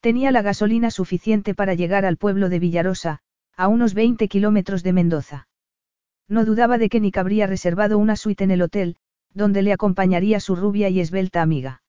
Tenía 0.00 0.30
la 0.32 0.42
gasolina 0.42 0.90
suficiente 0.90 1.54
para 1.54 1.74
llegar 1.74 2.04
al 2.04 2.16
pueblo 2.16 2.48
de 2.48 2.58
Villarosa, 2.58 3.20
a 3.56 3.68
unos 3.68 3.94
20 3.94 4.28
kilómetros 4.28 4.82
de 4.82 4.92
Mendoza. 4.92 5.48
No 6.28 6.44
dudaba 6.44 6.78
de 6.78 6.88
que 6.88 7.00
Nick 7.00 7.18
habría 7.18 7.46
reservado 7.46 7.98
una 7.98 8.16
suite 8.16 8.44
en 8.44 8.50
el 8.50 8.62
hotel, 8.62 8.96
donde 9.34 9.62
le 9.62 9.72
acompañaría 9.72 10.40
su 10.40 10.56
rubia 10.56 10.88
y 10.88 11.00
esbelta 11.00 11.42
amiga. 11.42 11.82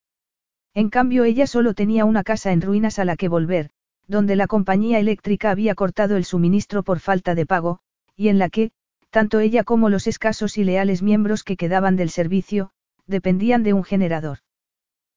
En 0.73 0.89
cambio 0.89 1.23
ella 1.23 1.47
solo 1.47 1.73
tenía 1.73 2.05
una 2.05 2.23
casa 2.23 2.51
en 2.51 2.61
ruinas 2.61 2.97
a 2.99 3.05
la 3.05 3.17
que 3.17 3.27
volver, 3.27 3.69
donde 4.07 4.35
la 4.35 4.47
compañía 4.47 4.99
eléctrica 4.99 5.51
había 5.51 5.75
cortado 5.75 6.17
el 6.17 6.25
suministro 6.25 6.83
por 6.83 6.99
falta 6.99 7.35
de 7.35 7.45
pago, 7.45 7.79
y 8.15 8.29
en 8.29 8.39
la 8.39 8.49
que, 8.49 8.71
tanto 9.09 9.39
ella 9.39 9.63
como 9.63 9.89
los 9.89 10.07
escasos 10.07 10.57
y 10.57 10.63
leales 10.63 11.01
miembros 11.01 11.43
que 11.43 11.57
quedaban 11.57 11.95
del 11.95 12.09
servicio, 12.09 12.71
dependían 13.07 13.63
de 13.63 13.73
un 13.73 13.83
generador. 13.83 14.39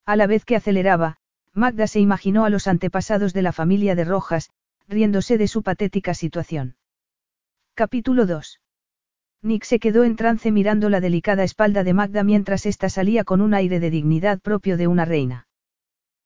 A 0.05 0.17
la 0.17 0.27
vez 0.27 0.45
que 0.45 0.57
aceleraba, 0.57 1.17
Magda 1.53 1.87
se 1.87 2.01
imaginó 2.01 2.45
a 2.45 2.51
los 2.51 2.67
antepasados 2.67 3.33
de 3.33 3.43
la 3.43 3.53
familia 3.53 3.95
de 3.95 4.05
Rojas, 4.05 4.51
riéndose 4.89 5.39
de 5.39 5.49
su 5.49 5.63
patética 5.63 6.15
situación. 6.15 6.77
Capítulo 7.75 8.27
2. 8.27 8.61
Nick 9.43 9.65
se 9.65 9.79
quedó 9.79 10.05
en 10.05 10.17
trance 10.17 10.53
mirando 10.53 10.89
la 10.89 11.01
delicada 11.01 11.45
espalda 11.45 11.85
de 11.85 11.95
Magda 11.95 12.23
mientras 12.25 12.67
ésta 12.67 12.89
salía 12.89 13.25
con 13.25 13.41
un 13.41 13.55
aire 13.55 13.81
de 13.81 13.91
dignidad 13.91 14.41
propio 14.41 14.77
de 14.77 14.87
una 14.87 15.05
reina. 15.05 15.49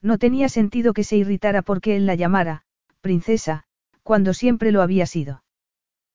No 0.01 0.18
tenía 0.18 0.49
sentido 0.49 0.92
que 0.92 1.05
se 1.05 1.16
irritara 1.16 1.62
porque 1.62 1.97
él 1.97 2.07
la 2.07 2.14
llamara, 2.14 2.62
princesa, 3.01 3.64
cuando 4.03 4.35
siempre 4.35 4.73
lo 4.73 4.83
había 4.83 5.07
sido. 5.07 5.42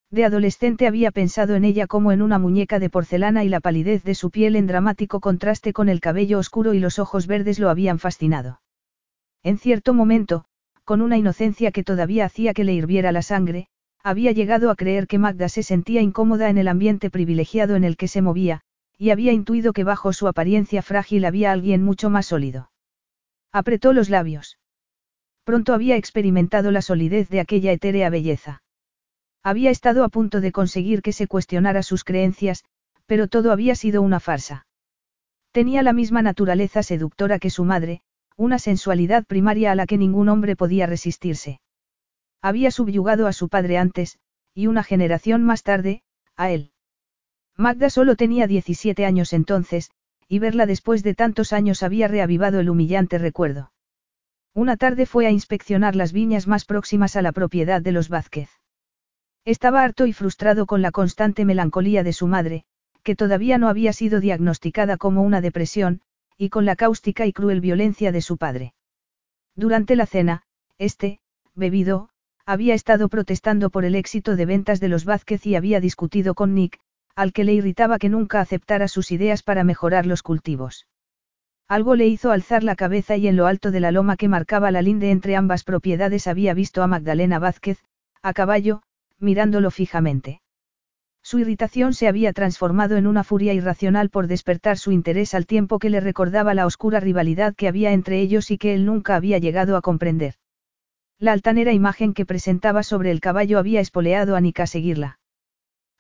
De 0.10 0.25
adolescente 0.25 0.88
había 0.88 1.12
pensado 1.12 1.56
en 1.56 1.65
ella 1.65 1.88
como 1.88 2.12
en 2.12 2.21
una 2.21 2.39
muñeca 2.39 2.79
de 2.79 2.89
porcelana 2.89 3.43
y 3.43 3.49
la 3.49 3.60
palidez 3.60 4.03
de 4.03 4.15
su 4.15 4.32
piel 4.32 4.56
en 4.56 4.67
dramático 4.67 5.19
contraste 5.19 5.73
con 5.73 5.89
el 5.89 6.01
cabello 6.01 6.39
oscuro 6.39 6.73
y 6.73 6.79
los 6.79 6.99
ojos 6.99 7.25
verdes 7.25 7.58
lo 7.60 7.69
habían 7.69 7.99
fascinado. 7.99 8.62
En 9.41 9.58
cierto 9.58 9.93
momento, 9.93 10.45
con 10.85 11.01
una 11.01 11.17
inocencia 11.17 11.71
que 11.71 11.83
todavía 11.83 12.25
hacía 12.25 12.53
que 12.53 12.63
le 12.63 12.73
hirviera 12.73 13.11
la 13.11 13.21
sangre, 13.21 13.67
había 14.03 14.33
llegado 14.33 14.69
a 14.69 14.75
creer 14.75 15.07
que 15.07 15.17
Magda 15.17 15.47
se 15.47 15.63
sentía 15.63 16.01
incómoda 16.01 16.49
en 16.49 16.57
el 16.57 16.67
ambiente 16.67 17.09
privilegiado 17.09 17.75
en 17.75 17.85
el 17.85 17.95
que 17.95 18.09
se 18.09 18.21
movía, 18.21 18.61
y 18.97 19.11
había 19.11 19.31
intuido 19.31 19.71
que 19.73 19.83
bajo 19.83 20.11
su 20.11 20.27
apariencia 20.27 20.81
frágil 20.81 21.25
había 21.25 21.51
alguien 21.51 21.83
mucho 21.83 22.09
más 22.09 22.27
sólido. 22.27 22.69
Apretó 23.51 23.93
los 23.93 24.09
labios. 24.09 24.57
Pronto 25.43 25.73
había 25.73 25.95
experimentado 25.95 26.71
la 26.71 26.81
solidez 26.81 27.29
de 27.29 27.39
aquella 27.39 27.71
etérea 27.71 28.09
belleza. 28.09 28.61
Había 29.41 29.71
estado 29.71 30.03
a 30.03 30.09
punto 30.09 30.41
de 30.41 30.51
conseguir 30.51 31.01
que 31.01 31.11
se 31.11 31.27
cuestionara 31.27 31.83
sus 31.83 32.03
creencias, 32.03 32.63
pero 33.05 33.27
todo 33.27 33.51
había 33.51 33.75
sido 33.75 34.01
una 34.01 34.19
farsa. 34.19 34.65
Tenía 35.51 35.83
la 35.83 35.93
misma 35.93 36.21
naturaleza 36.21 36.81
seductora 36.81 37.39
que 37.39 37.49
su 37.49 37.65
madre, 37.65 38.01
una 38.37 38.59
sensualidad 38.59 39.25
primaria 39.25 39.71
a 39.71 39.75
la 39.75 39.85
que 39.85 39.97
ningún 39.97 40.29
hombre 40.29 40.55
podía 40.55 40.85
resistirse. 40.85 41.59
Había 42.41 42.71
subyugado 42.71 43.27
a 43.27 43.33
su 43.33 43.49
padre 43.49 43.77
antes, 43.77 44.19
y 44.53 44.67
una 44.67 44.83
generación 44.83 45.43
más 45.43 45.63
tarde, 45.63 46.03
a 46.35 46.51
él. 46.51 46.71
Magda 47.55 47.89
solo 47.89 48.15
tenía 48.15 48.47
17 48.47 49.05
años 49.05 49.33
entonces, 49.33 49.91
y 50.27 50.39
verla 50.39 50.65
después 50.65 51.03
de 51.03 51.13
tantos 51.13 51.53
años 51.53 51.83
había 51.83 52.07
reavivado 52.07 52.59
el 52.59 52.69
humillante 52.69 53.17
recuerdo. 53.17 53.71
Una 54.53 54.77
tarde 54.77 55.05
fue 55.05 55.25
a 55.25 55.31
inspeccionar 55.31 55.95
las 55.95 56.13
viñas 56.13 56.47
más 56.47 56.65
próximas 56.65 57.15
a 57.15 57.21
la 57.21 57.31
propiedad 57.31 57.81
de 57.81 57.91
los 57.91 58.09
Vázquez. 58.09 58.49
Estaba 59.45 59.83
harto 59.83 60.05
y 60.05 60.13
frustrado 60.13 60.65
con 60.65 60.81
la 60.81 60.91
constante 60.91 61.43
melancolía 61.45 62.03
de 62.03 62.13
su 62.13 62.27
madre, 62.27 62.65
que 63.03 63.15
todavía 63.15 63.57
no 63.57 63.67
había 63.67 63.93
sido 63.93 64.19
diagnosticada 64.19 64.97
como 64.97 65.21
una 65.23 65.41
depresión, 65.41 66.01
y 66.37 66.49
con 66.49 66.65
la 66.65 66.75
cáustica 66.75 67.25
y 67.25 67.33
cruel 67.33 67.61
violencia 67.61 68.11
de 68.11 68.21
su 68.21 68.37
padre. 68.37 68.73
Durante 69.55 69.95
la 69.95 70.05
cena, 70.05 70.43
este, 70.77 71.19
bebido, 71.55 72.09
había 72.45 72.73
estado 72.73 73.09
protestando 73.09 73.69
por 73.69 73.85
el 73.85 73.95
éxito 73.95 74.35
de 74.35 74.45
ventas 74.45 74.79
de 74.79 74.89
los 74.89 75.05
Vázquez 75.05 75.45
y 75.45 75.55
había 75.55 75.79
discutido 75.79 76.35
con 76.35 76.53
Nick, 76.53 76.79
al 77.15 77.31
que 77.31 77.43
le 77.43 77.53
irritaba 77.53 77.99
que 77.99 78.09
nunca 78.09 78.41
aceptara 78.41 78.87
sus 78.87 79.11
ideas 79.11 79.43
para 79.43 79.63
mejorar 79.63 80.05
los 80.05 80.23
cultivos. 80.23 80.87
Algo 81.67 81.95
le 81.95 82.07
hizo 82.07 82.31
alzar 82.31 82.63
la 82.63 82.75
cabeza 82.75 83.15
y 83.15 83.27
en 83.27 83.37
lo 83.37 83.47
alto 83.47 83.71
de 83.71 83.79
la 83.79 83.91
loma 83.91 84.17
que 84.17 84.27
marcaba 84.27 84.71
la 84.71 84.81
linde 84.81 85.11
entre 85.11 85.35
ambas 85.35 85.63
propiedades 85.63 86.27
había 86.27 86.53
visto 86.53 86.83
a 86.83 86.87
Magdalena 86.87 87.39
Vázquez, 87.39 87.79
a 88.21 88.33
caballo, 88.33 88.83
mirándolo 89.19 89.71
fijamente. 89.71 90.42
Su 91.23 91.39
irritación 91.39 91.93
se 91.93 92.09
había 92.09 92.33
transformado 92.33 92.97
en 92.97 93.07
una 93.07 93.23
furia 93.23 93.53
irracional 93.53 94.09
por 94.09 94.27
despertar 94.27 94.77
su 94.77 94.91
interés 94.91 95.33
al 95.33 95.45
tiempo 95.45 95.79
que 95.79 95.89
le 95.89 96.01
recordaba 96.01 96.53
la 96.53 96.65
oscura 96.65 96.99
rivalidad 96.99 97.55
que 97.55 97.69
había 97.69 97.93
entre 97.93 98.19
ellos 98.19 98.51
y 98.51 98.57
que 98.57 98.73
él 98.73 98.86
nunca 98.86 99.15
había 99.15 99.38
llegado 99.38 99.77
a 99.77 99.81
comprender. 99.81 100.36
La 101.19 101.31
altanera 101.31 101.71
imagen 101.71 102.13
que 102.13 102.25
presentaba 102.25 102.83
sobre 102.83 103.09
el 103.09 103.21
caballo 103.21 103.57
había 103.57 103.79
espoleado 103.79 104.36
a 104.36 104.41
Nika 104.41 104.63
a 104.63 104.67
seguirla. 104.67 105.19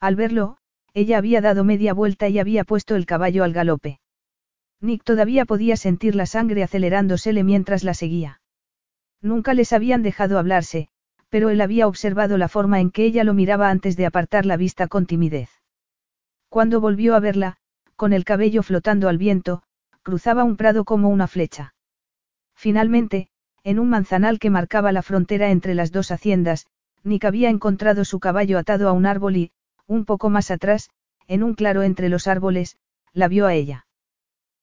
Al 0.01 0.17
verlo, 0.17 0.57
ella 0.93 1.17
había 1.17 1.39
dado 1.39 1.63
media 1.63 1.93
vuelta 1.93 2.27
y 2.27 2.37
había 2.39 2.65
puesto 2.65 2.95
el 2.95 3.05
caballo 3.05 3.45
al 3.45 3.53
galope. 3.53 4.01
Nick 4.81 5.05
todavía 5.05 5.45
podía 5.45 5.77
sentir 5.77 6.15
la 6.15 6.25
sangre 6.25 6.61
acelerándosele 6.61 7.45
mientras 7.45 7.85
la 7.85 7.93
seguía. 7.93 8.41
Nunca 9.21 9.53
les 9.53 9.71
habían 9.71 10.03
dejado 10.03 10.37
hablarse, 10.37 10.89
pero 11.33 11.49
él 11.49 11.61
había 11.61 11.87
observado 11.87 12.37
la 12.37 12.47
forma 12.47 12.79
en 12.79 12.91
que 12.91 13.05
ella 13.05 13.23
lo 13.23 13.33
miraba 13.33 13.71
antes 13.71 13.97
de 13.97 14.05
apartar 14.05 14.45
la 14.45 14.55
vista 14.55 14.87
con 14.87 15.07
timidez. 15.07 15.49
Cuando 16.47 16.79
volvió 16.79 17.15
a 17.15 17.19
verla, 17.19 17.57
con 17.95 18.13
el 18.13 18.23
cabello 18.23 18.61
flotando 18.61 19.09
al 19.09 19.17
viento, 19.17 19.63
cruzaba 20.03 20.43
un 20.43 20.57
prado 20.57 20.85
como 20.85 21.09
una 21.09 21.25
flecha. 21.25 21.73
Finalmente, 22.53 23.29
en 23.63 23.79
un 23.79 23.89
manzanal 23.89 24.37
que 24.37 24.51
marcaba 24.51 24.91
la 24.91 25.01
frontera 25.01 25.49
entre 25.49 25.73
las 25.73 25.91
dos 25.91 26.11
haciendas, 26.11 26.67
Nick 27.03 27.25
había 27.25 27.49
encontrado 27.49 28.05
su 28.05 28.19
caballo 28.19 28.59
atado 28.59 28.87
a 28.87 28.91
un 28.91 29.07
árbol 29.07 29.35
y, 29.35 29.51
un 29.87 30.05
poco 30.05 30.29
más 30.29 30.51
atrás, 30.51 30.91
en 31.27 31.41
un 31.41 31.55
claro 31.55 31.81
entre 31.81 32.09
los 32.09 32.27
árboles, 32.27 32.77
la 33.11 33.27
vio 33.27 33.47
a 33.47 33.55
ella. 33.55 33.87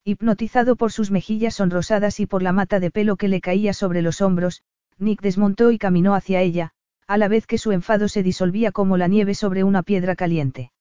Hipnotizado 0.05 0.77
por 0.77 0.93
sus 0.93 1.11
mejillas 1.11 1.57
sonrosadas 1.57 2.21
y 2.21 2.27
por 2.27 2.45
la 2.45 2.53
mata 2.53 2.79
de 2.79 2.93
pelo 2.93 3.17
que 3.17 3.27
le 3.27 3.41
caía 3.41 3.73
sobre 3.73 4.03
los 4.03 4.21
hombros, 4.21 4.63
Nick 5.01 5.23
desmontó 5.23 5.71
y 5.71 5.79
caminó 5.79 6.15
hacia 6.15 6.43
ella, 6.43 6.73
a 7.07 7.17
la 7.17 7.27
vez 7.27 7.47
que 7.47 7.59
su 7.59 7.73
enfado 7.73 8.07
se 8.09 8.23
disolvía 8.23 8.71
como 8.71 8.97
la 8.97 9.09
nieve 9.09 9.35
sobre 9.35 9.65
una 9.65 9.83
piedra 9.83 10.15
caliente. 10.15 10.73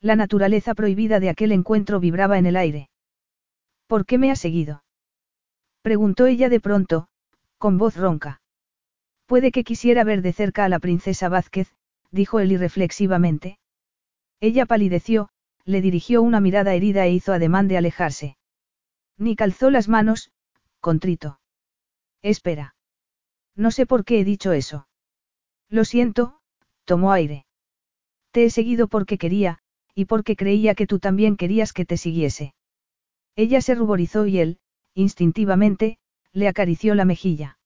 La 0.00 0.14
naturaleza 0.14 0.74
prohibida 0.74 1.18
de 1.18 1.30
aquel 1.30 1.50
encuentro 1.52 1.98
vibraba 1.98 2.38
en 2.38 2.46
el 2.46 2.56
aire. 2.56 2.90
¿Por 3.88 4.06
qué 4.06 4.18
me 4.18 4.30
ha 4.30 4.36
seguido? 4.36 4.84
preguntó 5.82 6.26
ella 6.26 6.48
de 6.48 6.60
pronto, 6.60 7.08
con 7.56 7.78
voz 7.78 7.96
ronca. 7.96 8.40
Puede 9.26 9.50
que 9.50 9.64
quisiera 9.64 10.04
ver 10.04 10.22
de 10.22 10.32
cerca 10.32 10.64
a 10.64 10.68
la 10.68 10.78
princesa 10.78 11.28
Vázquez, 11.28 11.74
dijo 12.10 12.40
él 12.40 12.52
irreflexivamente. 12.52 13.58
Ella 14.40 14.66
palideció, 14.66 15.30
le 15.64 15.80
dirigió 15.80 16.22
una 16.22 16.40
mirada 16.40 16.74
herida 16.74 17.06
e 17.06 17.12
hizo 17.12 17.32
ademán 17.32 17.66
de 17.66 17.78
alejarse. 17.78 18.36
Nick 19.16 19.40
alzó 19.40 19.70
las 19.70 19.88
manos, 19.88 20.30
contrito. 20.80 21.40
Espera. 22.22 22.74
No 23.58 23.72
sé 23.72 23.86
por 23.86 24.04
qué 24.04 24.20
he 24.20 24.24
dicho 24.24 24.52
eso. 24.52 24.86
Lo 25.68 25.84
siento, 25.84 26.38
tomó 26.84 27.10
aire. 27.10 27.44
Te 28.30 28.44
he 28.44 28.50
seguido 28.50 28.86
porque 28.86 29.18
quería, 29.18 29.58
y 29.96 30.04
porque 30.04 30.36
creía 30.36 30.76
que 30.76 30.86
tú 30.86 31.00
también 31.00 31.36
querías 31.36 31.72
que 31.72 31.84
te 31.84 31.96
siguiese. 31.96 32.54
Ella 33.34 33.60
se 33.60 33.74
ruborizó 33.74 34.26
y 34.26 34.38
él, 34.38 34.60
instintivamente, 34.94 35.98
le 36.32 36.46
acarició 36.46 36.94
la 36.94 37.04
mejilla. 37.04 37.58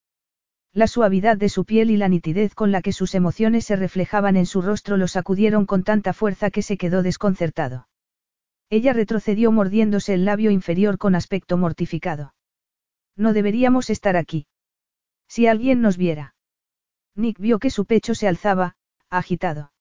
La 0.72 0.86
suavidad 0.86 1.36
de 1.36 1.50
su 1.50 1.66
piel 1.66 1.90
y 1.90 1.98
la 1.98 2.08
nitidez 2.08 2.54
con 2.54 2.72
la 2.72 2.80
que 2.80 2.92
sus 2.92 3.14
emociones 3.14 3.66
se 3.66 3.76
reflejaban 3.76 4.36
en 4.36 4.46
su 4.46 4.62
rostro 4.62 4.96
lo 4.96 5.08
sacudieron 5.08 5.66
con 5.66 5.84
tanta 5.84 6.14
fuerza 6.14 6.50
que 6.50 6.62
se 6.62 6.78
quedó 6.78 7.02
desconcertado. 7.02 7.86
Ella 8.70 8.94
retrocedió 8.94 9.52
mordiéndose 9.52 10.14
el 10.14 10.24
labio 10.24 10.50
inferior 10.50 10.96
con 10.96 11.14
aspecto 11.14 11.58
mortificado. 11.58 12.32
No 13.14 13.34
deberíamos 13.34 13.90
estar 13.90 14.16
aquí. 14.16 14.46
Si 15.34 15.46
alguien 15.46 15.80
nos 15.80 15.96
viera. 15.96 16.34
Nick 17.16 17.38
vio 17.38 17.58
que 17.58 17.70
su 17.70 17.86
pecho 17.86 18.14
se 18.14 18.28
alzaba, 18.28 18.74
agitado. 19.08 19.72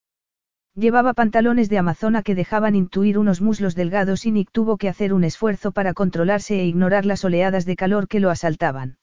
Llevaba 0.76 1.14
pantalones 1.14 1.68
de 1.68 1.78
amazona 1.78 2.24
que 2.24 2.36
dejaban 2.36 2.74
intuir 2.74 3.18
unos 3.18 3.42
muslos 3.42 3.76
delgados 3.76 4.26
y 4.26 4.32
Nick 4.32 4.50
tuvo 4.54 4.78
que 4.78 4.88
hacer 4.88 5.12
un 5.12 5.26
esfuerzo 5.26 5.74
para 5.74 5.94
controlarse 5.94 6.62
e 6.62 6.66
ignorar 6.68 7.06
las 7.06 7.26
oleadas 7.26 7.66
de 7.66 7.76
calor 7.76 8.08
que 8.08 8.22
lo 8.22 8.30
asaltaban. 8.30 8.98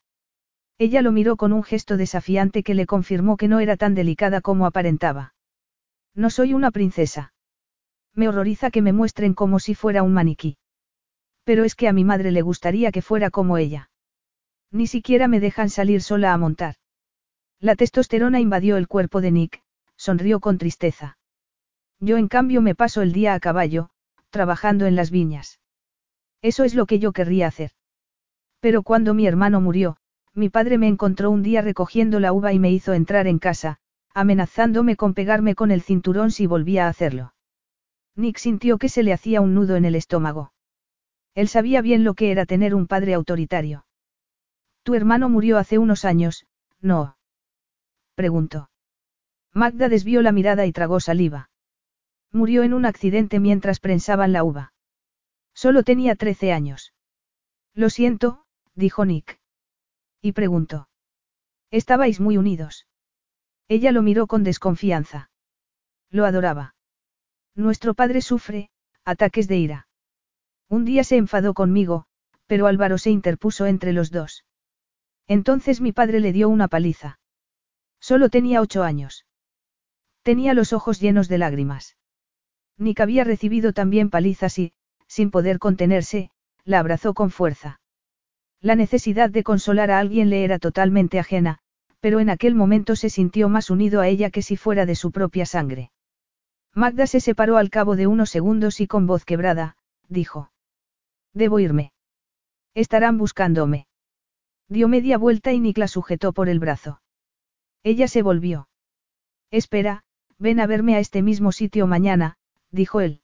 Ella 0.79 1.03
lo 1.03 1.13
miró 1.13 1.37
con 1.37 1.53
un 1.53 1.63
gesto 1.63 1.99
desafiante 1.99 2.63
que 2.63 2.73
le 2.73 2.87
confirmó 2.87 3.37
que 3.37 3.49
no 3.49 3.61
era 3.61 3.77
tan 3.77 3.95
delicada 3.95 4.41
como 4.41 4.65
aparentaba. 4.65 5.35
No 6.15 6.31
soy 6.31 6.55
una 6.55 6.71
princesa. 6.71 7.35
Me 8.15 8.27
horroriza 8.27 8.71
que 8.71 8.81
me 8.81 8.95
muestren 8.95 9.35
como 9.35 9.59
si 9.59 9.75
fuera 9.75 10.03
un 10.03 10.15
maniquí. 10.15 10.57
Pero 11.45 11.65
es 11.65 11.75
que 11.75 11.89
a 11.89 11.93
mi 11.93 12.05
madre 12.05 12.33
le 12.33 12.41
gustaría 12.41 12.91
que 12.91 13.03
fuera 13.03 13.29
como 13.29 13.59
ella. 13.59 13.88
Ni 14.71 14.87
siquiera 14.87 15.29
me 15.29 15.41
dejan 15.41 15.71
salir 15.71 16.03
sola 16.03 16.33
a 16.33 16.39
montar. 16.39 16.75
La 17.61 17.75
testosterona 17.75 18.41
invadió 18.41 18.77
el 18.77 18.87
cuerpo 18.87 19.21
de 19.21 19.31
Nick, 19.31 19.63
sonrió 19.97 20.41
con 20.41 20.59
tristeza. 20.59 21.19
Yo 22.01 22.17
en 22.17 22.29
cambio 22.29 22.63
me 22.63 22.75
paso 22.75 23.03
el 23.03 23.13
día 23.13 23.35
a 23.35 23.41
caballo, 23.41 23.91
trabajando 24.31 24.87
en 24.87 24.95
las 24.95 25.11
viñas. 25.11 25.59
Eso 26.43 26.65
es 26.65 26.75
lo 26.75 26.87
que 26.87 26.99
yo 26.99 27.13
querría 27.13 27.49
hacer. 27.49 27.73
Pero 28.61 28.83
cuando 28.83 29.15
mi 29.15 29.27
hermano 29.27 29.61
murió, 29.61 29.97
mi 30.35 30.51
padre 30.51 30.79
me 30.79 30.87
encontró 30.87 31.31
un 31.31 31.43
día 31.43 31.63
recogiendo 31.63 32.21
la 32.21 32.33
uva 32.33 32.53
y 32.53 32.59
me 32.59 32.71
hizo 32.71 32.93
entrar 32.93 33.27
en 33.27 33.39
casa, 33.39 33.79
amenazándome 34.15 34.95
con 34.95 35.15
pegarme 35.15 35.55
con 35.55 35.71
el 35.71 35.83
cinturón 35.83 36.31
si 36.31 36.47
volvía 36.47 36.87
a 36.87 36.91
hacerlo. 36.91 37.35
Nick 38.15 38.39
sintió 38.39 38.79
que 38.79 38.89
se 38.89 39.03
le 39.03 39.13
hacía 39.13 39.41
un 39.41 39.55
nudo 39.55 39.77
en 39.77 39.85
el 39.85 39.95
estómago. 39.95 40.53
Él 41.35 41.49
sabía 41.49 41.83
bien 41.83 42.05
lo 42.05 42.15
que 42.15 42.31
era 42.31 42.47
tener 42.47 42.75
un 42.75 42.87
padre 42.87 43.15
autoritario. 43.15 43.85
Tu 44.89 44.95
hermano 44.95 45.29
murió 45.29 45.59
hace 45.59 45.77
unos 45.77 46.07
años, 46.07 46.47
¿no? 46.81 47.19
Preguntó. 48.15 48.71
Magda 49.53 49.91
desvió 49.91 50.23
la 50.23 50.33
mirada 50.33 50.65
y 50.65 50.73
tragó 50.73 50.99
saliva. 50.99 51.51
Murió 52.33 52.63
en 52.63 52.73
un 52.73 52.87
accidente 52.87 53.39
mientras 53.39 53.81
prensaban 53.81 54.33
la 54.33 54.45
uva. 54.45 54.73
Solo 55.53 55.83
tenía 55.83 56.17
trece 56.17 56.55
años. 56.55 56.95
Lo 57.75 57.91
siento, 57.91 58.47
dijo 58.75 59.05
Nick. 59.05 59.39
Y 60.23 60.33
preguntó. 60.33 60.89
¿Estabais 61.71 62.19
muy 62.19 62.39
unidos? 62.39 62.87
Ella 63.69 63.93
lo 63.93 64.01
miró 64.01 64.27
con 64.27 64.43
desconfianza. 64.43 65.31
Lo 66.09 66.25
adoraba. 66.25 66.77
Nuestro 67.55 67.93
padre 67.93 68.23
sufre, 68.23 68.71
ataques 69.05 69.49
de 69.49 69.59
ira. 69.59 69.89
Un 70.67 70.87
día 70.87 71.05
se 71.05 71.19
enfadó 71.19 71.53
conmigo, 71.53 72.07
pero 72.47 72.67
Álvaro 72.67 72.97
se 72.97 73.11
interpuso 73.11 73.67
entre 73.67 73.93
los 73.93 74.11
dos. 74.11 74.47
Entonces 75.29 75.81
mi 75.81 75.93
padre 75.93 76.21
le 76.21 76.33
dio 76.33 76.49
una 76.49 76.69
paliza. 76.69 77.21
Solo 78.01 78.31
tenía 78.31 78.61
ocho 78.61 78.83
años. 78.83 79.27
Tenía 80.23 80.55
los 80.55 80.73
ojos 80.73 81.01
llenos 81.01 81.29
de 81.29 81.39
lágrimas. 81.39 81.97
Nick 82.79 83.01
había 83.01 83.25
recibido 83.25 83.73
también 83.73 84.09
palizas 84.09 84.59
y, 84.59 84.73
sin 85.07 85.31
poder 85.31 85.59
contenerse, 85.59 86.31
la 86.65 86.79
abrazó 86.79 87.13
con 87.13 87.31
fuerza. 87.31 87.81
La 88.61 88.75
necesidad 88.75 89.31
de 89.31 89.43
consolar 89.43 89.91
a 89.91 89.99
alguien 89.99 90.31
le 90.31 90.45
era 90.45 90.59
totalmente 90.59 91.19
ajena, 91.19 91.59
pero 92.01 92.21
en 92.21 92.31
aquel 92.31 92.55
momento 92.55 92.97
se 92.97 93.11
sintió 93.11 93.49
más 93.49 93.71
unido 93.71 94.01
a 94.01 94.09
ella 94.09 94.31
que 94.31 94.43
si 94.43 94.57
fuera 94.57 94.87
de 94.87 94.95
su 94.95 95.11
propia 95.11 95.45
sangre. 95.45 95.91
Magda 96.75 97.07
se 97.07 97.21
separó 97.21 97.57
al 97.57 97.71
cabo 97.71 97.97
de 97.97 98.07
unos 98.07 98.31
segundos 98.31 98.81
y 98.81 98.87
con 98.87 99.07
voz 99.07 99.25
quebrada, 99.25 99.77
dijo. 100.09 100.53
Debo 101.35 101.59
irme. 101.59 101.93
Estarán 102.75 103.19
buscándome. 103.19 103.88
Dio 104.69 104.89
media 104.89 105.17
vuelta 105.17 105.53
y 105.53 105.61
Nick 105.61 105.79
la 105.79 105.89
sujetó 105.89 106.33
por 106.33 106.49
el 106.49 106.59
brazo. 106.59 107.01
Ella 107.83 108.07
se 108.09 108.23
volvió. 108.23 108.69
Espera, 109.51 110.05
ven 110.39 110.61
a 110.61 110.67
verme 110.67 110.95
a 110.95 110.99
este 110.99 111.23
mismo 111.23 111.53
sitio 111.53 111.87
mañana, 111.87 112.37
dijo 112.71 113.01
él. 113.01 113.23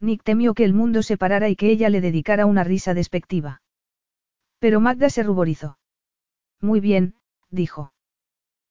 Nick 0.00 0.22
temió 0.22 0.54
que 0.54 0.64
el 0.64 0.72
mundo 0.72 1.02
se 1.02 1.16
parara 1.16 1.48
y 1.48 1.56
que 1.56 1.70
ella 1.70 1.90
le 1.90 2.00
dedicara 2.00 2.46
una 2.46 2.64
risa 2.64 2.94
despectiva. 2.94 3.62
Pero 4.58 4.80
Magda 4.80 5.10
se 5.10 5.22
ruborizó. 5.22 5.78
Muy 6.60 6.80
bien, 6.80 7.14
dijo. 7.50 7.92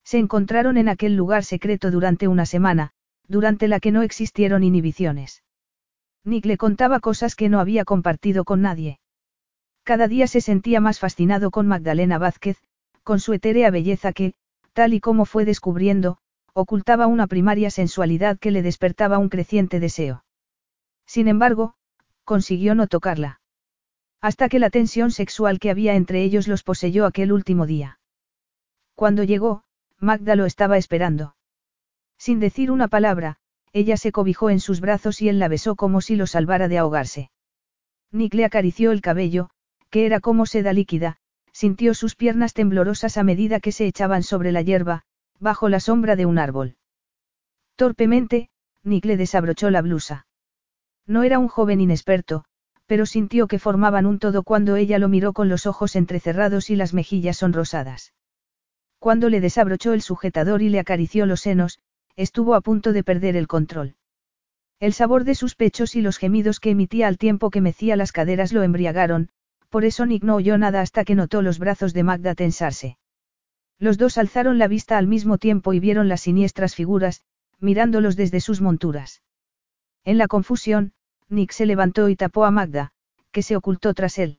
Se 0.04 0.18
encontraron 0.18 0.78
en 0.78 0.90
aquel 0.90 1.16
lugar 1.16 1.44
secreto 1.44 1.92
durante 1.92 2.28
una 2.28 2.46
semana, 2.46 2.92
durante 3.28 3.68
la 3.68 3.80
que 3.80 3.92
no 3.92 4.02
existieron 4.02 4.64
inhibiciones. 4.64 5.44
Nick 6.24 6.46
le 6.46 6.58
contaba 6.58 7.00
cosas 7.00 7.36
que 7.36 7.50
no 7.50 7.60
había 7.60 7.86
compartido 7.86 8.46
con 8.46 8.62
nadie. 8.62 9.00
Cada 9.84 10.08
día 10.08 10.28
se 10.28 10.40
sentía 10.40 10.80
más 10.80 11.00
fascinado 11.00 11.52
con 11.52 11.68
Magdalena 11.68 12.18
Vázquez, 12.18 12.58
con 13.04 13.20
su 13.20 13.34
etérea 13.34 13.70
belleza 13.70 14.14
que, 14.14 14.34
tal 14.72 14.94
y 14.94 15.02
como 15.02 15.26
fue 15.26 15.44
descubriendo, 15.44 16.18
ocultaba 16.54 17.08
una 17.08 17.28
primaria 17.28 17.70
sensualidad 17.70 18.40
que 18.40 18.52
le 18.52 18.62
despertaba 18.62 19.18
un 19.18 19.30
creciente 19.30 19.80
deseo. 19.80 20.24
Sin 21.06 21.28
embargo, 21.28 21.76
consiguió 22.24 22.76
no 22.76 22.88
tocarla. 22.88 23.42
Hasta 24.22 24.48
que 24.48 24.60
la 24.60 24.70
tensión 24.70 25.12
sexual 25.12 25.60
que 25.60 25.70
había 25.70 25.96
entre 25.96 26.24
ellos 26.24 26.48
los 26.48 26.64
poseyó 26.64 27.06
aquel 27.06 27.34
último 27.34 27.66
día. 27.66 28.00
Cuando 28.96 29.24
llegó, 29.24 29.64
Magda 30.00 30.36
lo 30.36 30.46
estaba 30.46 30.78
esperando. 30.78 31.36
Sin 32.18 32.40
decir 32.40 32.72
una 32.72 32.88
palabra, 32.88 33.38
ella 33.74 33.98
se 33.98 34.14
cobijó 34.14 34.50
en 34.50 34.62
sus 34.62 34.80
brazos 34.80 35.22
y 35.22 35.28
él 35.28 35.40
la 35.40 35.50
besó 35.50 35.76
como 35.76 36.00
si 36.00 36.16
lo 36.16 36.28
salvara 36.28 36.70
de 36.70 36.78
ahogarse. 36.78 37.32
Nick 38.12 38.34
le 38.36 38.46
acarició 38.46 38.92
el 38.92 39.02
cabello, 39.02 39.50
que 39.94 40.08
era 40.08 40.22
como 40.22 40.48
seda 40.48 40.74
líquida, 40.74 41.18
sintió 41.52 41.94
sus 41.94 42.16
piernas 42.16 42.56
temblorosas 42.56 43.16
a 43.16 43.24
medida 43.24 43.60
que 43.60 43.72
se 43.72 43.86
echaban 43.86 44.24
sobre 44.24 44.52
la 44.52 44.64
hierba, 44.64 45.04
bajo 45.40 45.70
la 45.70 45.80
sombra 45.80 46.16
de 46.16 46.26
un 46.26 46.40
árbol. 46.40 46.78
Torpemente, 47.76 48.50
Nick 48.82 49.06
le 49.06 49.18
desabrochó 49.18 49.70
la 49.70 49.84
blusa. 49.84 50.26
No 51.06 51.22
era 51.22 51.38
un 51.38 51.48
joven 51.48 51.80
inexperto, 51.80 52.44
pero 52.88 53.06
sintió 53.06 53.46
que 53.46 53.60
formaban 53.60 54.08
un 54.08 54.18
todo 54.18 54.42
cuando 54.42 54.78
ella 54.78 54.98
lo 54.98 55.10
miró 55.10 55.32
con 55.32 55.48
los 55.48 55.68
ojos 55.68 55.96
entrecerrados 55.96 56.72
y 56.72 56.76
las 56.76 56.96
mejillas 56.96 57.38
sonrosadas. 57.38 58.14
Cuando 58.98 59.30
le 59.30 59.42
desabrochó 59.42 59.94
el 59.94 60.02
sujetador 60.02 60.64
y 60.64 60.70
le 60.70 60.80
acarició 60.80 61.28
los 61.28 61.42
senos, 61.42 61.78
estuvo 62.16 62.56
a 62.56 62.62
punto 62.62 62.94
de 62.94 63.04
perder 63.04 63.36
el 63.36 63.48
control. 63.48 63.94
El 64.80 64.94
sabor 64.94 65.24
de 65.24 65.36
sus 65.36 65.54
pechos 65.54 65.96
y 65.96 66.02
los 66.02 66.18
gemidos 66.18 66.60
que 66.60 66.72
emitía 66.72 67.08
al 67.08 67.20
tiempo 67.20 67.52
que 67.52 67.62
mecía 67.62 67.96
las 67.96 68.12
caderas 68.12 68.54
lo 68.54 68.64
embriagaron, 68.64 69.30
por 69.74 69.86
eso 69.86 70.06
Nick 70.06 70.22
no 70.22 70.36
oyó 70.36 70.56
nada 70.60 70.82
hasta 70.82 71.04
que 71.04 71.16
notó 71.16 71.42
los 71.42 71.58
brazos 71.58 71.96
de 71.96 72.04
Magda 72.04 72.36
tensarse. 72.36 73.00
Los 73.80 73.98
dos 73.98 74.20
alzaron 74.20 74.60
la 74.60 74.68
vista 74.68 75.00
al 75.00 75.08
mismo 75.08 75.40
tiempo 75.40 75.74
y 75.74 75.80
vieron 75.80 76.08
las 76.08 76.22
siniestras 76.22 76.76
figuras, 76.76 77.24
mirándolos 77.60 78.16
desde 78.16 78.40
sus 78.40 78.62
monturas. 78.62 79.24
En 80.04 80.20
la 80.20 80.28
confusión, 80.28 80.94
Nick 81.28 81.54
se 81.54 81.66
levantó 81.66 82.08
y 82.10 82.16
tapó 82.16 82.46
a 82.46 82.52
Magda, 82.52 82.92
que 83.32 83.42
se 83.42 83.56
ocultó 83.56 83.96
tras 83.96 84.20
él. 84.20 84.38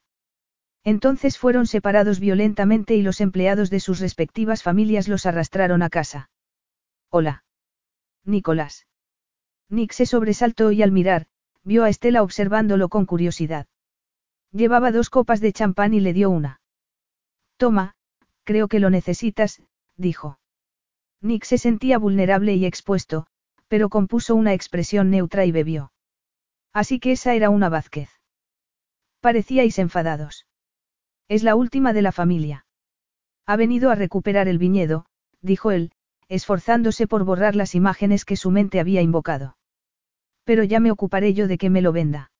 Entonces 0.85 1.37
fueron 1.37 1.66
separados 1.66 2.20
violentamente 2.20 2.94
y 2.94 3.03
los 3.03 3.20
empleados 3.20 3.70
de 3.70 3.81
sus 3.81 3.99
respectivas 3.99 4.62
familias 4.62 5.09
los 5.09 5.27
arrastraron 5.27 5.83
a 5.83 5.90
casa. 5.90 6.31
Hola. 7.11 7.42
Nicolás. 8.25 8.87
Nick 9.68 9.90
se 9.94 10.07
sobresaltó 10.07 10.70
y 10.70 10.85
al 10.85 10.92
mirar, 10.92 11.27
vio 11.64 11.83
a 11.83 11.88
Estela 11.88 12.23
observándolo 12.23 12.88
con 12.88 13.05
curiosidad. 13.05 13.66
Llevaba 14.54 14.92
dos 14.92 15.10
copas 15.10 15.40
de 15.40 15.52
champán 15.52 15.94
y 15.94 16.00
le 16.00 16.12
dio 16.12 16.30
una. 16.30 16.60
Toma, 17.56 17.96
creo 18.44 18.68
que 18.68 18.78
lo 18.78 18.88
necesitas, 18.88 19.60
dijo. 19.96 20.38
Nick 21.20 21.42
se 21.42 21.58
sentía 21.58 21.98
vulnerable 21.98 22.54
y 22.54 22.64
expuesto, 22.64 23.26
pero 23.66 23.88
compuso 23.88 24.36
una 24.36 24.52
expresión 24.52 25.10
neutra 25.10 25.44
y 25.44 25.50
bebió. 25.50 25.92
Así 26.72 27.00
que 27.00 27.10
esa 27.10 27.34
era 27.34 27.50
una 27.50 27.68
Vázquez. 27.68 28.10
Parecíais 29.20 29.80
enfadados. 29.80 30.46
Es 31.26 31.42
la 31.42 31.56
última 31.56 31.92
de 31.92 32.02
la 32.02 32.12
familia. 32.12 32.64
Ha 33.46 33.56
venido 33.56 33.90
a 33.90 33.96
recuperar 33.96 34.46
el 34.46 34.58
viñedo, 34.58 35.06
dijo 35.40 35.72
él, 35.72 35.90
esforzándose 36.28 37.08
por 37.08 37.24
borrar 37.24 37.56
las 37.56 37.74
imágenes 37.74 38.24
que 38.24 38.36
su 38.36 38.52
mente 38.52 38.78
había 38.78 39.02
invocado. 39.02 39.56
Pero 40.44 40.62
ya 40.62 40.78
me 40.78 40.92
ocuparé 40.92 41.34
yo 41.34 41.48
de 41.48 41.58
que 41.58 41.70
me 41.70 41.82
lo 41.82 41.90
venda. 41.90 42.30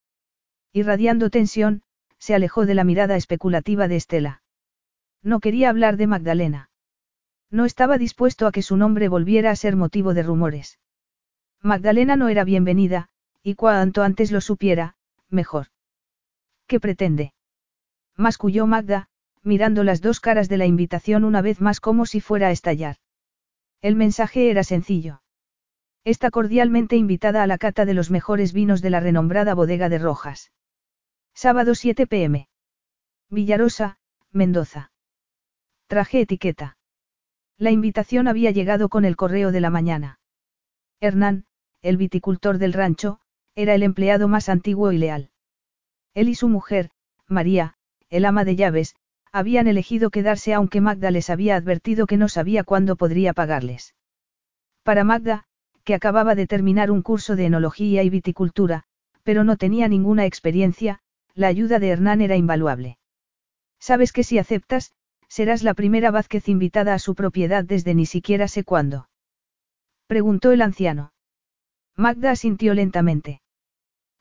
Irradiando 0.73 1.31
tensión, 1.31 1.84
se 2.25 2.35
alejó 2.35 2.65
de 2.65 2.73
la 2.73 2.85
mirada 2.85 3.17
especulativa 3.17 3.87
de 3.87 3.97
Estela. 3.97 4.43
No 5.23 5.41
quería 5.41 5.69
hablar 5.69 5.99
de 5.99 6.07
Magdalena. 6.07 6.71
No 7.51 7.67
estaba 7.67 7.99
dispuesto 7.99 8.47
a 8.47 8.51
que 8.51 8.63
su 8.63 8.79
nombre 8.79 9.09
volviera 9.09 9.51
a 9.51 9.57
ser 9.57 9.77
motivo 9.77 10.15
de 10.15 10.23
rumores. 10.23 10.79
Magdalena 11.61 12.17
no 12.17 12.31
era 12.31 12.45
bienvenida, 12.45 13.11
y 13.43 13.57
cuanto 13.57 14.03
antes 14.03 14.33
lo 14.33 14.41
supiera, 14.41 14.97
mejor. 15.29 15.67
¿Qué 16.67 16.81
pretende? 16.81 17.35
Masculló 18.17 18.67
Magda, 18.67 19.09
mirando 19.43 19.85
las 19.85 20.01
dos 20.01 20.19
caras 20.21 20.49
de 20.49 20.57
la 20.57 20.65
invitación 20.65 21.25
una 21.25 21.43
vez 21.43 21.61
más 21.61 21.79
como 21.79 22.07
si 22.07 22.23
fuera 22.23 22.49
a 22.49 22.53
estallar. 22.53 22.97
El 23.83 23.97
mensaje 23.97 24.51
era 24.51 24.65
sencillo. 24.65 25.21
Está 26.05 26.31
cordialmente 26.31 26.97
invitada 26.97 27.43
a 27.43 27.47
la 27.47 27.59
cata 27.59 27.85
de 27.85 27.93
los 27.93 28.11
mejores 28.11 28.55
vinos 28.55 28.81
de 28.81 28.89
la 28.89 29.01
renombrada 29.01 29.53
bodega 29.53 29.91
de 29.91 29.99
Rojas. 29.99 30.54
Sábado 31.37 31.75
7 31.75 32.07
pm. 32.07 32.49
Villarosa, 33.29 33.99
Mendoza. 34.31 34.93
Traje 35.89 36.21
etiqueta. 36.21 36.77
La 37.59 37.73
invitación 37.73 38.29
había 38.29 38.53
llegado 38.53 38.89
con 38.89 39.05
el 39.05 39.17
correo 39.17 39.51
de 39.51 39.61
la 39.61 39.69
mañana. 39.69 40.21
Hernán, 41.01 41.45
el 41.83 41.97
viticultor 41.97 42.59
del 42.59 42.73
rancho, 42.73 43.19
era 43.57 43.75
el 43.75 43.83
empleado 43.83 44.29
más 44.29 44.49
antiguo 44.49 44.93
y 44.93 44.99
leal. 44.99 45.31
Él 46.15 46.29
y 46.29 46.37
su 46.37 46.49
mujer, 46.49 46.91
María, 47.27 47.75
el 48.11 48.27
ama 48.27 48.45
de 48.45 48.55
llaves, 48.55 48.95
habían 49.33 49.67
elegido 49.67 50.11
quedarse 50.11 50.55
aunque 50.55 50.81
Magda 50.81 51.11
les 51.11 51.31
había 51.31 51.57
advertido 51.57 52.07
que 52.07 52.17
no 52.17 52.29
sabía 52.29 52.63
cuándo 52.63 52.95
podría 52.95 53.33
pagarles. 53.33 53.97
Para 54.85 55.03
Magda, 55.03 55.47
que 55.83 55.95
acababa 55.95 56.37
de 56.37 56.47
terminar 56.47 56.93
un 56.93 57.03
curso 57.03 57.35
de 57.35 57.47
enología 57.47 58.05
y 58.05 58.09
viticultura, 58.09 58.85
pero 59.25 59.43
no 59.43 59.57
tenía 59.57 59.89
ninguna 59.89 60.27
experiencia, 60.27 61.01
la 61.35 61.49
ayuda 61.49 61.79
de 61.79 61.89
Hernán 61.89 62.21
era 62.21 62.37
invaluable. 62.37 62.99
Sabes 63.79 64.13
que 64.13 64.25
si 64.25 64.39
aceptas, 64.39 64.93
serás 65.29 65.63
la 65.63 65.75
primera 65.75 66.11
Vázquez 66.11 66.49
invitada 66.49 66.95
a 66.95 66.99
su 66.99 67.15
propiedad 67.15 67.65
desde 67.65 67.95
ni 67.95 68.07
siquiera 68.07 68.49
sé 68.49 68.65
cuándo. 68.65 69.09
Preguntó 70.07 70.53
el 70.53 70.63
anciano. 70.63 71.13
Magda 71.97 72.31
asintió 72.31 72.75
lentamente. 72.75 73.41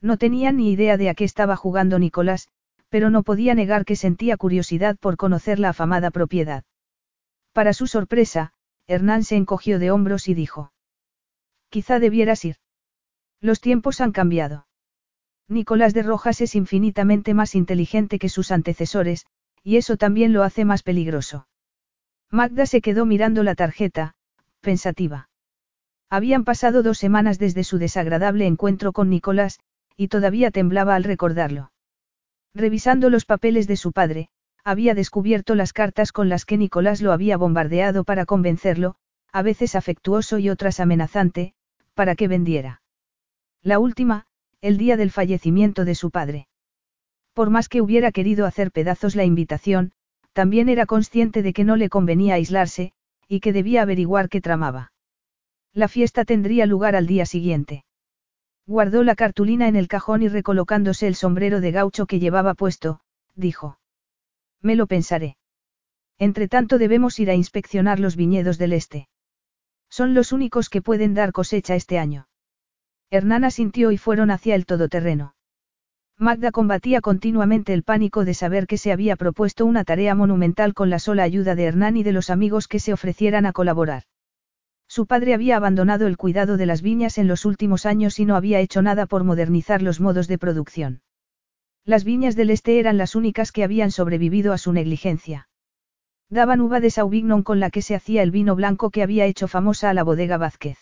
No 0.01 0.17
tenía 0.17 0.51
ni 0.51 0.71
idea 0.71 0.97
de 0.97 1.09
a 1.09 1.13
qué 1.13 1.23
estaba 1.23 1.55
jugando 1.55 1.99
Nicolás, 1.99 2.49
pero 2.89 3.09
no 3.09 3.23
podía 3.23 3.55
negar 3.55 3.85
que 3.85 3.95
sentía 3.95 4.37
curiosidad 4.37 4.97
por 4.97 5.17
conocer 5.17 5.59
la 5.59 5.69
afamada 5.69 6.11
propiedad. 6.11 6.63
Para 7.51 7.73
su 7.73 7.87
sorpresa, 7.87 8.53
Hernán 8.87 9.23
se 9.23 9.35
encogió 9.35 9.79
de 9.79 9.91
hombros 9.91 10.27
y 10.27 10.33
dijo. 10.33 10.73
Quizá 11.69 11.99
debieras 11.99 12.43
ir. 12.45 12.57
Los 13.39 13.61
tiempos 13.61 14.01
han 14.01 14.11
cambiado. 14.11 14.67
Nicolás 15.47 15.93
de 15.93 16.03
Rojas 16.03 16.41
es 16.41 16.55
infinitamente 16.55 17.33
más 17.33 17.55
inteligente 17.55 18.19
que 18.19 18.29
sus 18.29 18.51
antecesores, 18.51 19.25
y 19.63 19.77
eso 19.77 19.97
también 19.97 20.33
lo 20.33 20.43
hace 20.43 20.65
más 20.65 20.83
peligroso. 20.83 21.47
Magda 22.29 22.65
se 22.65 22.81
quedó 22.81 23.05
mirando 23.05 23.43
la 23.43 23.55
tarjeta, 23.55 24.15
pensativa. 24.61 25.29
Habían 26.09 26.43
pasado 26.43 26.83
dos 26.83 26.97
semanas 26.97 27.39
desde 27.39 27.63
su 27.63 27.77
desagradable 27.77 28.45
encuentro 28.45 28.93
con 28.93 29.09
Nicolás, 29.09 29.59
y 29.95 30.07
todavía 30.07 30.51
temblaba 30.51 30.95
al 30.95 31.03
recordarlo. 31.03 31.71
Revisando 32.53 33.09
los 33.09 33.25
papeles 33.25 33.67
de 33.67 33.77
su 33.77 33.91
padre, 33.91 34.29
había 34.63 34.95
descubierto 34.95 35.55
las 35.55 35.73
cartas 35.73 36.11
con 36.11 36.29
las 36.29 36.45
que 36.45 36.57
Nicolás 36.57 37.01
lo 37.01 37.11
había 37.11 37.37
bombardeado 37.37 38.03
para 38.03 38.25
convencerlo, 38.25 38.95
a 39.31 39.41
veces 39.41 39.75
afectuoso 39.75 40.39
y 40.39 40.49
otras 40.49 40.79
amenazante, 40.79 41.53
para 41.95 42.15
que 42.15 42.27
vendiera. 42.27 42.81
La 43.61 43.79
última, 43.79 44.25
el 44.63 44.77
día 44.77 44.95
del 44.95 45.11
fallecimiento 45.11 45.83
de 45.83 45.93
su 45.93 46.09
padre. 46.09 46.47
Por 47.33 47.49
más 47.49 47.67
que 47.67 47.81
hubiera 47.81 48.13
querido 48.13 48.45
hacer 48.45 48.71
pedazos 48.71 49.13
la 49.13 49.25
invitación, 49.25 49.91
también 50.31 50.69
era 50.69 50.85
consciente 50.85 51.41
de 51.41 51.51
que 51.51 51.65
no 51.65 51.75
le 51.75 51.89
convenía 51.89 52.35
aislarse, 52.35 52.93
y 53.27 53.41
que 53.41 53.51
debía 53.51 53.81
averiguar 53.81 54.29
qué 54.29 54.39
tramaba. 54.39 54.93
La 55.73 55.89
fiesta 55.89 56.23
tendría 56.23 56.65
lugar 56.65 56.95
al 56.95 57.07
día 57.07 57.25
siguiente. 57.25 57.83
Guardó 58.65 59.03
la 59.03 59.15
cartulina 59.15 59.67
en 59.67 59.75
el 59.75 59.89
cajón 59.89 60.21
y 60.21 60.29
recolocándose 60.29 61.07
el 61.07 61.15
sombrero 61.15 61.59
de 61.59 61.71
gaucho 61.71 62.05
que 62.05 62.19
llevaba 62.19 62.53
puesto, 62.53 63.01
dijo. 63.35 63.79
Me 64.61 64.77
lo 64.77 64.87
pensaré. 64.87 65.35
Entre 66.17 66.47
tanto 66.47 66.77
debemos 66.77 67.19
ir 67.19 67.29
a 67.29 67.35
inspeccionar 67.35 67.99
los 67.99 68.15
viñedos 68.15 68.57
del 68.57 68.71
este. 68.71 69.09
Son 69.89 70.13
los 70.13 70.31
únicos 70.31 70.69
que 70.69 70.81
pueden 70.81 71.13
dar 71.15 71.33
cosecha 71.33 71.75
este 71.75 71.99
año. 71.99 72.27
Hernán 73.13 73.43
asintió 73.43 73.91
y 73.91 73.99
fueron 73.99 74.31
hacia 74.31 74.55
el 74.55 74.65
todoterreno. 74.65 75.35
Magda 76.17 76.51
combatía 76.51 76.99
continuamente 76.99 77.71
el 77.71 77.83
pánico 77.83 78.25
de 78.25 78.33
saber 78.33 78.65
que 78.65 78.79
se 78.79 78.91
había 78.91 79.15
propuesto 79.15 79.67
una 79.67 79.83
tarea 79.83 80.15
monumental 80.15 80.73
con 80.73 80.89
la 80.89 80.97
sola 80.97 81.21
ayuda 81.21 81.53
de 81.53 81.65
Hernán 81.65 81.95
y 81.95 82.01
de 82.01 82.11
los 82.11 82.31
amigos 82.31 82.67
que 82.67 82.79
se 82.79 82.91
ofrecieran 82.91 83.45
a 83.45 83.53
colaborar. 83.53 84.05
Su 84.87 85.05
padre 85.05 85.35
había 85.35 85.57
abandonado 85.57 86.07
el 86.07 86.17
cuidado 86.17 86.57
de 86.57 86.65
las 86.65 86.81
viñas 86.81 87.19
en 87.19 87.27
los 87.27 87.45
últimos 87.45 87.85
años 87.85 88.17
y 88.17 88.25
no 88.25 88.35
había 88.35 88.59
hecho 88.59 88.81
nada 88.81 89.05
por 89.05 89.23
modernizar 89.23 89.83
los 89.83 89.99
modos 89.99 90.27
de 90.27 90.39
producción. 90.39 91.03
Las 91.85 92.05
viñas 92.05 92.35
del 92.35 92.49
este 92.49 92.79
eran 92.79 92.97
las 92.97 93.13
únicas 93.13 93.51
que 93.51 93.63
habían 93.63 93.91
sobrevivido 93.91 94.53
a 94.53 94.57
su 94.57 94.73
negligencia. 94.73 95.49
Daban 96.31 96.61
uva 96.61 96.79
de 96.79 96.89
Sauvignon 96.89 97.43
con 97.43 97.59
la 97.59 97.69
que 97.69 97.83
se 97.83 97.93
hacía 97.93 98.23
el 98.23 98.31
vino 98.31 98.55
blanco 98.55 98.89
que 98.89 99.03
había 99.03 99.27
hecho 99.27 99.47
famosa 99.47 99.91
a 99.91 99.93
la 99.93 100.01
bodega 100.01 100.37
Vázquez. 100.37 100.79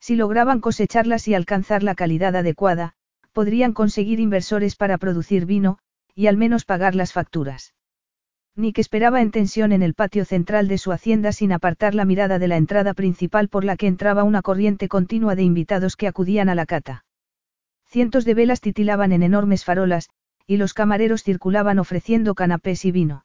Si 0.00 0.16
lograban 0.16 0.60
cosecharlas 0.60 1.28
y 1.28 1.34
alcanzar 1.34 1.82
la 1.82 1.94
calidad 1.94 2.34
adecuada, 2.34 2.94
podrían 3.32 3.72
conseguir 3.72 4.18
inversores 4.18 4.74
para 4.74 4.98
producir 4.98 5.46
vino, 5.46 5.78
y 6.14 6.26
al 6.26 6.36
menos 6.36 6.64
pagar 6.64 6.94
las 6.94 7.12
facturas. 7.12 7.74
Nick 8.56 8.78
esperaba 8.78 9.20
en 9.20 9.30
tensión 9.30 9.72
en 9.72 9.82
el 9.82 9.94
patio 9.94 10.24
central 10.24 10.68
de 10.68 10.78
su 10.78 10.90
hacienda 10.90 11.32
sin 11.32 11.52
apartar 11.52 11.94
la 11.94 12.04
mirada 12.04 12.38
de 12.38 12.48
la 12.48 12.56
entrada 12.56 12.94
principal 12.94 13.48
por 13.48 13.64
la 13.64 13.76
que 13.76 13.86
entraba 13.86 14.24
una 14.24 14.42
corriente 14.42 14.88
continua 14.88 15.36
de 15.36 15.44
invitados 15.44 15.96
que 15.96 16.08
acudían 16.08 16.48
a 16.48 16.54
la 16.54 16.66
cata. 16.66 17.04
Cientos 17.86 18.24
de 18.24 18.34
velas 18.34 18.60
titilaban 18.60 19.12
en 19.12 19.22
enormes 19.22 19.64
farolas, 19.64 20.08
y 20.46 20.56
los 20.56 20.74
camareros 20.74 21.22
circulaban 21.22 21.78
ofreciendo 21.78 22.34
canapés 22.34 22.84
y 22.84 22.90
vino. 22.90 23.24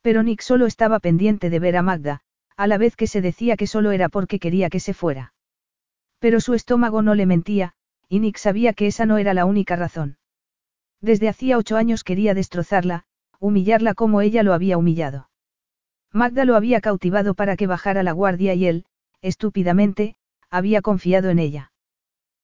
Pero 0.00 0.22
Nick 0.22 0.40
solo 0.40 0.66
estaba 0.66 1.00
pendiente 1.00 1.50
de 1.50 1.58
ver 1.58 1.76
a 1.76 1.82
Magda, 1.82 2.22
a 2.56 2.66
la 2.66 2.78
vez 2.78 2.96
que 2.96 3.06
se 3.06 3.20
decía 3.20 3.56
que 3.56 3.66
solo 3.66 3.90
era 3.92 4.08
porque 4.08 4.38
quería 4.38 4.70
que 4.70 4.80
se 4.80 4.94
fuera. 4.94 5.34
Pero 6.20 6.40
su 6.40 6.54
estómago 6.54 7.02
no 7.02 7.14
le 7.16 7.26
mentía, 7.26 7.72
y 8.08 8.20
Nick 8.20 8.36
sabía 8.36 8.72
que 8.72 8.86
esa 8.86 9.06
no 9.06 9.18
era 9.18 9.34
la 9.34 9.46
única 9.46 9.74
razón. 9.74 10.18
Desde 11.00 11.28
hacía 11.28 11.58
ocho 11.58 11.76
años 11.76 12.04
quería 12.04 12.34
destrozarla, 12.34 13.04
humillarla 13.40 13.94
como 13.94 14.20
ella 14.20 14.42
lo 14.42 14.52
había 14.52 14.78
humillado. 14.78 15.30
Magda 16.12 16.44
lo 16.44 16.56
había 16.56 16.80
cautivado 16.80 17.34
para 17.34 17.56
que 17.56 17.66
bajara 17.66 18.02
la 18.02 18.12
guardia 18.12 18.54
y 18.54 18.66
él, 18.66 18.84
estúpidamente, 19.22 20.16
había 20.50 20.82
confiado 20.82 21.30
en 21.30 21.38
ella. 21.38 21.72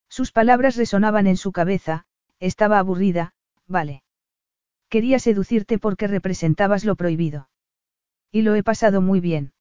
Sus 0.09 0.33
palabras 0.33 0.77
resonaban 0.77 1.27
en 1.27 1.37
su 1.37 1.53
cabeza, 1.53 2.07
estaba 2.41 2.79
aburrida, 2.79 3.35
vale. 3.67 4.03
Quería 4.89 5.19
seducirte 5.19 5.79
porque 5.79 6.07
representabas 6.07 6.85
lo 6.85 6.97
prohibido. 6.97 7.49
Y 8.31 8.43
lo 8.43 8.55
he 8.55 8.63
pasado 8.63 9.01
muy 9.01 9.21
bien. 9.21 9.53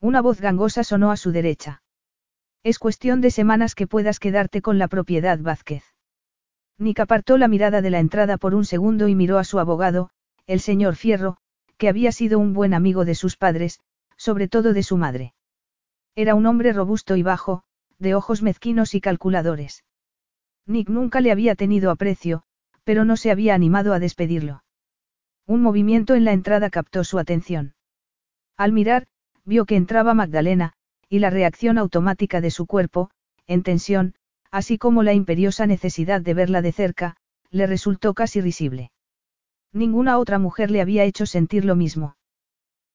Una 0.00 0.20
voz 0.20 0.40
gangosa 0.40 0.82
sonó 0.82 1.10
a 1.10 1.16
su 1.16 1.30
derecha. 1.30 1.79
Es 2.62 2.78
cuestión 2.78 3.22
de 3.22 3.30
semanas 3.30 3.74
que 3.74 3.86
puedas 3.86 4.18
quedarte 4.18 4.60
con 4.60 4.78
la 4.78 4.88
propiedad 4.88 5.38
Vázquez. 5.38 5.82
Nick 6.76 7.00
apartó 7.00 7.38
la 7.38 7.48
mirada 7.48 7.80
de 7.80 7.90
la 7.90 8.00
entrada 8.00 8.36
por 8.36 8.54
un 8.54 8.64
segundo 8.64 9.08
y 9.08 9.14
miró 9.14 9.38
a 9.38 9.44
su 9.44 9.58
abogado, 9.58 10.10
el 10.46 10.60
señor 10.60 10.96
Fierro, 10.96 11.38
que 11.78 11.88
había 11.88 12.12
sido 12.12 12.38
un 12.38 12.52
buen 12.52 12.74
amigo 12.74 13.06
de 13.06 13.14
sus 13.14 13.36
padres, 13.36 13.80
sobre 14.16 14.48
todo 14.48 14.74
de 14.74 14.82
su 14.82 14.98
madre. 14.98 15.34
Era 16.14 16.34
un 16.34 16.44
hombre 16.44 16.74
robusto 16.74 17.16
y 17.16 17.22
bajo, 17.22 17.62
de 17.98 18.14
ojos 18.14 18.42
mezquinos 18.42 18.94
y 18.94 19.00
calculadores. 19.00 19.84
Nick 20.66 20.90
nunca 20.90 21.22
le 21.22 21.32
había 21.32 21.54
tenido 21.54 21.90
aprecio, 21.90 22.42
pero 22.84 23.06
no 23.06 23.16
se 23.16 23.30
había 23.30 23.54
animado 23.54 23.94
a 23.94 23.98
despedirlo. 23.98 24.64
Un 25.46 25.62
movimiento 25.62 26.14
en 26.14 26.26
la 26.26 26.32
entrada 26.32 26.68
captó 26.68 27.04
su 27.04 27.18
atención. 27.18 27.74
Al 28.56 28.72
mirar, 28.72 29.06
vio 29.44 29.64
que 29.64 29.76
entraba 29.76 30.12
Magdalena, 30.12 30.74
y 31.10 31.18
la 31.18 31.28
reacción 31.28 31.76
automática 31.76 32.40
de 32.40 32.52
su 32.52 32.66
cuerpo, 32.66 33.10
en 33.48 33.64
tensión, 33.64 34.14
así 34.52 34.78
como 34.78 35.02
la 35.02 35.12
imperiosa 35.12 35.66
necesidad 35.66 36.20
de 36.20 36.34
verla 36.34 36.62
de 36.62 36.70
cerca, 36.72 37.16
le 37.50 37.66
resultó 37.66 38.14
casi 38.14 38.40
risible. 38.40 38.92
Ninguna 39.72 40.18
otra 40.18 40.38
mujer 40.38 40.70
le 40.70 40.80
había 40.80 41.04
hecho 41.04 41.26
sentir 41.26 41.64
lo 41.64 41.74
mismo. 41.74 42.16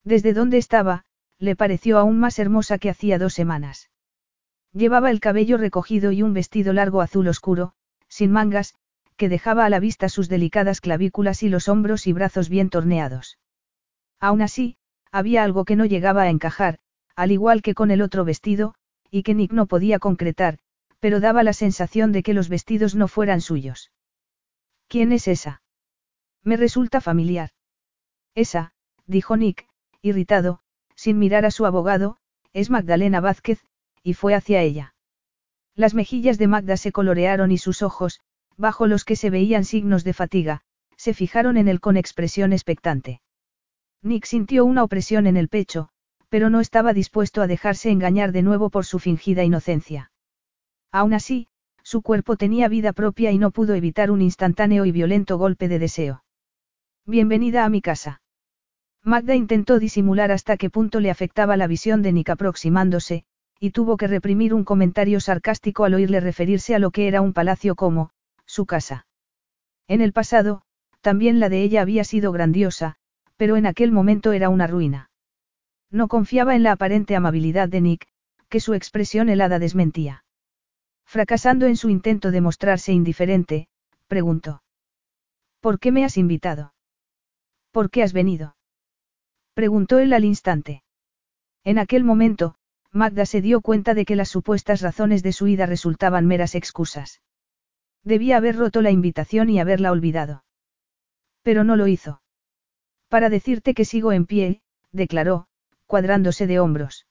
Desde 0.05 0.33
donde 0.33 0.57
estaba, 0.57 1.03
le 1.39 1.57
pareció 1.57 1.99
aún 1.99 2.17
más 2.17 2.39
hermosa 2.39 2.77
que 2.77 2.89
hacía 2.89 3.19
dos 3.19 3.33
semanas. 3.33 3.89
Llevaba 4.71 5.11
el 5.11 5.19
cabello 5.19 5.57
recogido 5.57 6.13
y 6.13 6.21
un 6.21 6.33
vestido 6.33 6.71
largo 6.71 7.01
azul 7.01 7.27
oscuro, 7.27 7.73
sin 8.07 8.31
mangas, 8.31 8.75
que 9.17 9.27
dejaba 9.27 9.65
a 9.65 9.69
la 9.69 9.79
vista 9.79 10.07
sus 10.07 10.29
delicadas 10.29 10.79
clavículas 10.79 11.43
y 11.43 11.49
los 11.49 11.67
hombros 11.67 12.07
y 12.07 12.13
brazos 12.13 12.47
bien 12.47 12.69
torneados. 12.69 13.39
Aún 14.21 14.41
así, 14.41 14.77
había 15.11 15.43
algo 15.43 15.65
que 15.65 15.75
no 15.75 15.85
llegaba 15.85 16.23
a 16.23 16.29
encajar, 16.29 16.79
al 17.15 17.31
igual 17.31 17.61
que 17.61 17.73
con 17.73 17.91
el 17.91 18.01
otro 18.01 18.25
vestido, 18.25 18.75
y 19.09 19.23
que 19.23 19.33
Nick 19.33 19.51
no 19.51 19.65
podía 19.65 19.99
concretar, 19.99 20.59
pero 20.99 21.19
daba 21.19 21.43
la 21.43 21.53
sensación 21.53 22.11
de 22.11 22.23
que 22.23 22.33
los 22.33 22.49
vestidos 22.49 22.95
no 22.95 23.07
fueran 23.07 23.41
suyos. 23.41 23.91
¿Quién 24.87 25.11
es 25.11 25.27
esa? 25.27 25.61
Me 26.43 26.57
resulta 26.57 27.01
familiar. 27.01 27.51
Esa, 28.35 28.73
dijo 29.05 29.37
Nick, 29.37 29.67
irritado, 30.01 30.59
sin 30.95 31.19
mirar 31.19 31.45
a 31.45 31.51
su 31.51 31.65
abogado, 31.65 32.17
es 32.53 32.69
Magdalena 32.69 33.19
Vázquez, 33.19 33.63
y 34.03 34.13
fue 34.13 34.33
hacia 34.33 34.61
ella. 34.61 34.95
Las 35.75 35.93
mejillas 35.93 36.37
de 36.37 36.47
Magda 36.47 36.77
se 36.77 36.91
colorearon 36.91 37.51
y 37.51 37.57
sus 37.57 37.81
ojos, 37.81 38.21
bajo 38.57 38.87
los 38.87 39.03
que 39.03 39.15
se 39.15 39.29
veían 39.29 39.65
signos 39.65 40.03
de 40.03 40.13
fatiga, 40.13 40.61
se 40.95 41.13
fijaron 41.13 41.57
en 41.57 41.67
él 41.67 41.81
con 41.81 41.97
expresión 41.97 42.53
expectante. 42.53 43.21
Nick 44.01 44.25
sintió 44.25 44.65
una 44.65 44.83
opresión 44.83 45.27
en 45.27 45.35
el 45.35 45.49
pecho, 45.49 45.89
pero 46.29 46.49
no 46.49 46.59
estaba 46.59 46.93
dispuesto 46.93 47.41
a 47.41 47.47
dejarse 47.47 47.89
engañar 47.89 48.31
de 48.31 48.41
nuevo 48.41 48.69
por 48.69 48.85
su 48.85 48.99
fingida 48.99 49.43
inocencia. 49.43 50.11
Aún 50.91 51.13
así, 51.13 51.47
su 51.83 52.01
cuerpo 52.01 52.35
tenía 52.35 52.67
vida 52.67 52.93
propia 52.93 53.31
y 53.31 53.37
no 53.37 53.51
pudo 53.51 53.75
evitar 53.75 54.11
un 54.11 54.21
instantáneo 54.21 54.85
y 54.85 54.91
violento 54.91 55.37
golpe 55.37 55.67
de 55.67 55.79
deseo. 55.79 56.23
Bienvenida 57.05 57.65
a 57.65 57.69
mi 57.69 57.81
casa. 57.81 58.21
Magda 59.03 59.35
intentó 59.35 59.77
disimular 59.77 60.31
hasta 60.31 60.57
qué 60.57 60.71
punto 60.71 60.99
le 60.99 61.11
afectaba 61.11 61.57
la 61.57 61.67
visión 61.67 62.01
de 62.01 62.11
Nick 62.11 62.31
aproximándose, 62.31 63.23
y 63.59 63.69
tuvo 63.69 63.97
que 63.97 64.07
reprimir 64.07 64.53
un 64.53 64.63
comentario 64.63 65.19
sarcástico 65.19 65.85
al 65.85 65.93
oírle 65.93 66.19
referirse 66.19 66.73
a 66.73 66.79
lo 66.79 66.89
que 66.89 67.07
era 67.07 67.21
un 67.21 67.33
palacio 67.33 67.75
como, 67.75 68.09
su 68.45 68.65
casa. 68.65 69.05
En 69.87 70.01
el 70.01 70.11
pasado, 70.11 70.63
también 71.01 71.39
la 71.39 71.49
de 71.49 71.61
ella 71.61 71.81
había 71.81 72.03
sido 72.03 72.31
grandiosa, 72.31 72.95
pero 73.37 73.57
en 73.57 73.67
aquel 73.67 73.91
momento 73.91 74.31
era 74.31 74.49
una 74.49 74.65
ruina. 74.65 75.11
No 75.91 76.07
confiaba 76.07 76.55
en 76.55 76.63
la 76.63 76.73
aparente 76.73 77.15
amabilidad 77.15 77.69
de 77.69 77.81
Nick, 77.81 78.07
que 78.49 78.59
su 78.59 78.73
expresión 78.73 79.29
helada 79.29 79.59
desmentía. 79.59 80.23
Fracasando 81.05 81.65
en 81.67 81.77
su 81.77 81.89
intento 81.89 82.31
de 82.31 82.41
mostrarse 82.41 82.91
indiferente, 82.91 83.67
preguntó. 84.07 84.63
¿Por 85.59 85.79
qué 85.79 85.91
me 85.91 86.03
has 86.03 86.17
invitado? 86.17 86.73
¿Por 87.71 87.89
qué 87.89 88.03
has 88.03 88.13
venido? 88.13 88.55
Preguntó 89.53 89.99
él 89.99 90.13
al 90.13 90.25
instante. 90.25 90.83
En 91.63 91.79
aquel 91.79 92.03
momento, 92.03 92.55
Magda 92.91 93.25
se 93.25 93.41
dio 93.41 93.61
cuenta 93.61 93.93
de 93.93 94.05
que 94.05 94.15
las 94.15 94.29
supuestas 94.29 94.81
razones 94.81 95.23
de 95.23 95.33
su 95.33 95.47
ida 95.47 95.65
resultaban 95.65 96.25
meras 96.25 96.55
excusas. 96.55 97.21
Debía 98.03 98.37
haber 98.37 98.55
roto 98.55 98.81
la 98.81 98.91
invitación 98.91 99.49
y 99.49 99.59
haberla 99.59 99.91
olvidado. 99.91 100.43
Pero 101.41 101.63
no 101.63 101.75
lo 101.75 101.87
hizo. 101.87 102.21
Para 103.09 103.29
decirte 103.29 103.73
que 103.73 103.85
sigo 103.85 104.11
en 104.11 104.25
pie, 104.25 104.61
declaró, 104.91 105.47
cuadrándose 105.85 106.47
de 106.47 106.59
hombros. 106.59 107.07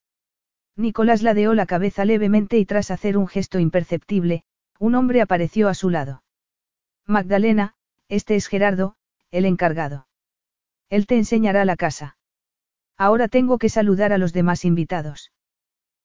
Nicolás 0.77 1.23
ladeó 1.23 1.55
la 1.55 1.67
cabeza 1.67 2.05
levemente 2.05 2.59
y 2.59 2.67
tras 2.67 2.91
hacer 2.91 3.17
un 3.17 3.29
gesto 3.29 3.59
imperceptible, 3.59 4.45
un 4.79 4.95
hombre 4.95 5.21
apareció 5.21 5.69
a 5.69 5.75
su 5.75 5.91
lado. 5.91 6.23
Magdalena, 7.07 7.75
este 8.09 8.35
es 8.35 8.49
Gerardo, 8.49 8.97
el 9.31 9.45
encargado. 9.45 10.09
Él 10.91 11.07
te 11.07 11.17
enseñará 11.17 11.65
la 11.65 11.77
casa. 11.77 12.17
Ahora 12.97 13.29
tengo 13.29 13.59
que 13.59 13.69
saludar 13.69 14.13
a 14.13 14.19
los 14.19 14.33
demás 14.33 14.65
invitados. 14.65 15.33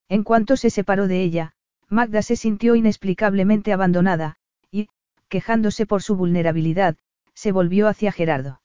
En 0.07 0.24
cuanto 0.24 0.57
se 0.57 0.70
separó 0.70 1.07
de 1.07 1.22
ella, 1.22 1.53
Magda 1.88 2.22
se 2.22 2.36
sintió 2.36 2.76
inexplicablemente 2.76 3.74
abandonada, 3.74 4.38
y, 4.72 4.89
quejándose 5.28 5.86
por 5.86 6.01
su 6.03 6.15
vulnerabilidad, 6.15 6.97
se 7.34 7.51
volvió 7.51 7.88
hacia 7.88 8.11
Gerardo. 8.11 8.61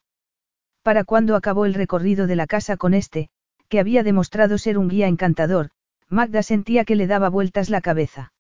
Para 0.83 1.05
cuando 1.05 1.37
acabó 1.37 1.65
el 1.65 1.75
recorrido 1.75 2.27
de 2.27 2.37
la 2.37 2.47
casa 2.47 2.77
con 2.77 2.93
este, 2.93 3.31
había 3.79 4.03
demostrado 4.03 4.59
ser 4.59 4.79
un 4.79 4.89
guía 4.89 5.09
encantador, 5.09 5.71
Magda 6.09 6.43
sentía 6.43 6.85
que 6.85 6.97
le 6.97 7.07
daba 7.07 7.29
vueltas 7.29 7.71
la 7.71 7.81
cabeza. 7.81 8.33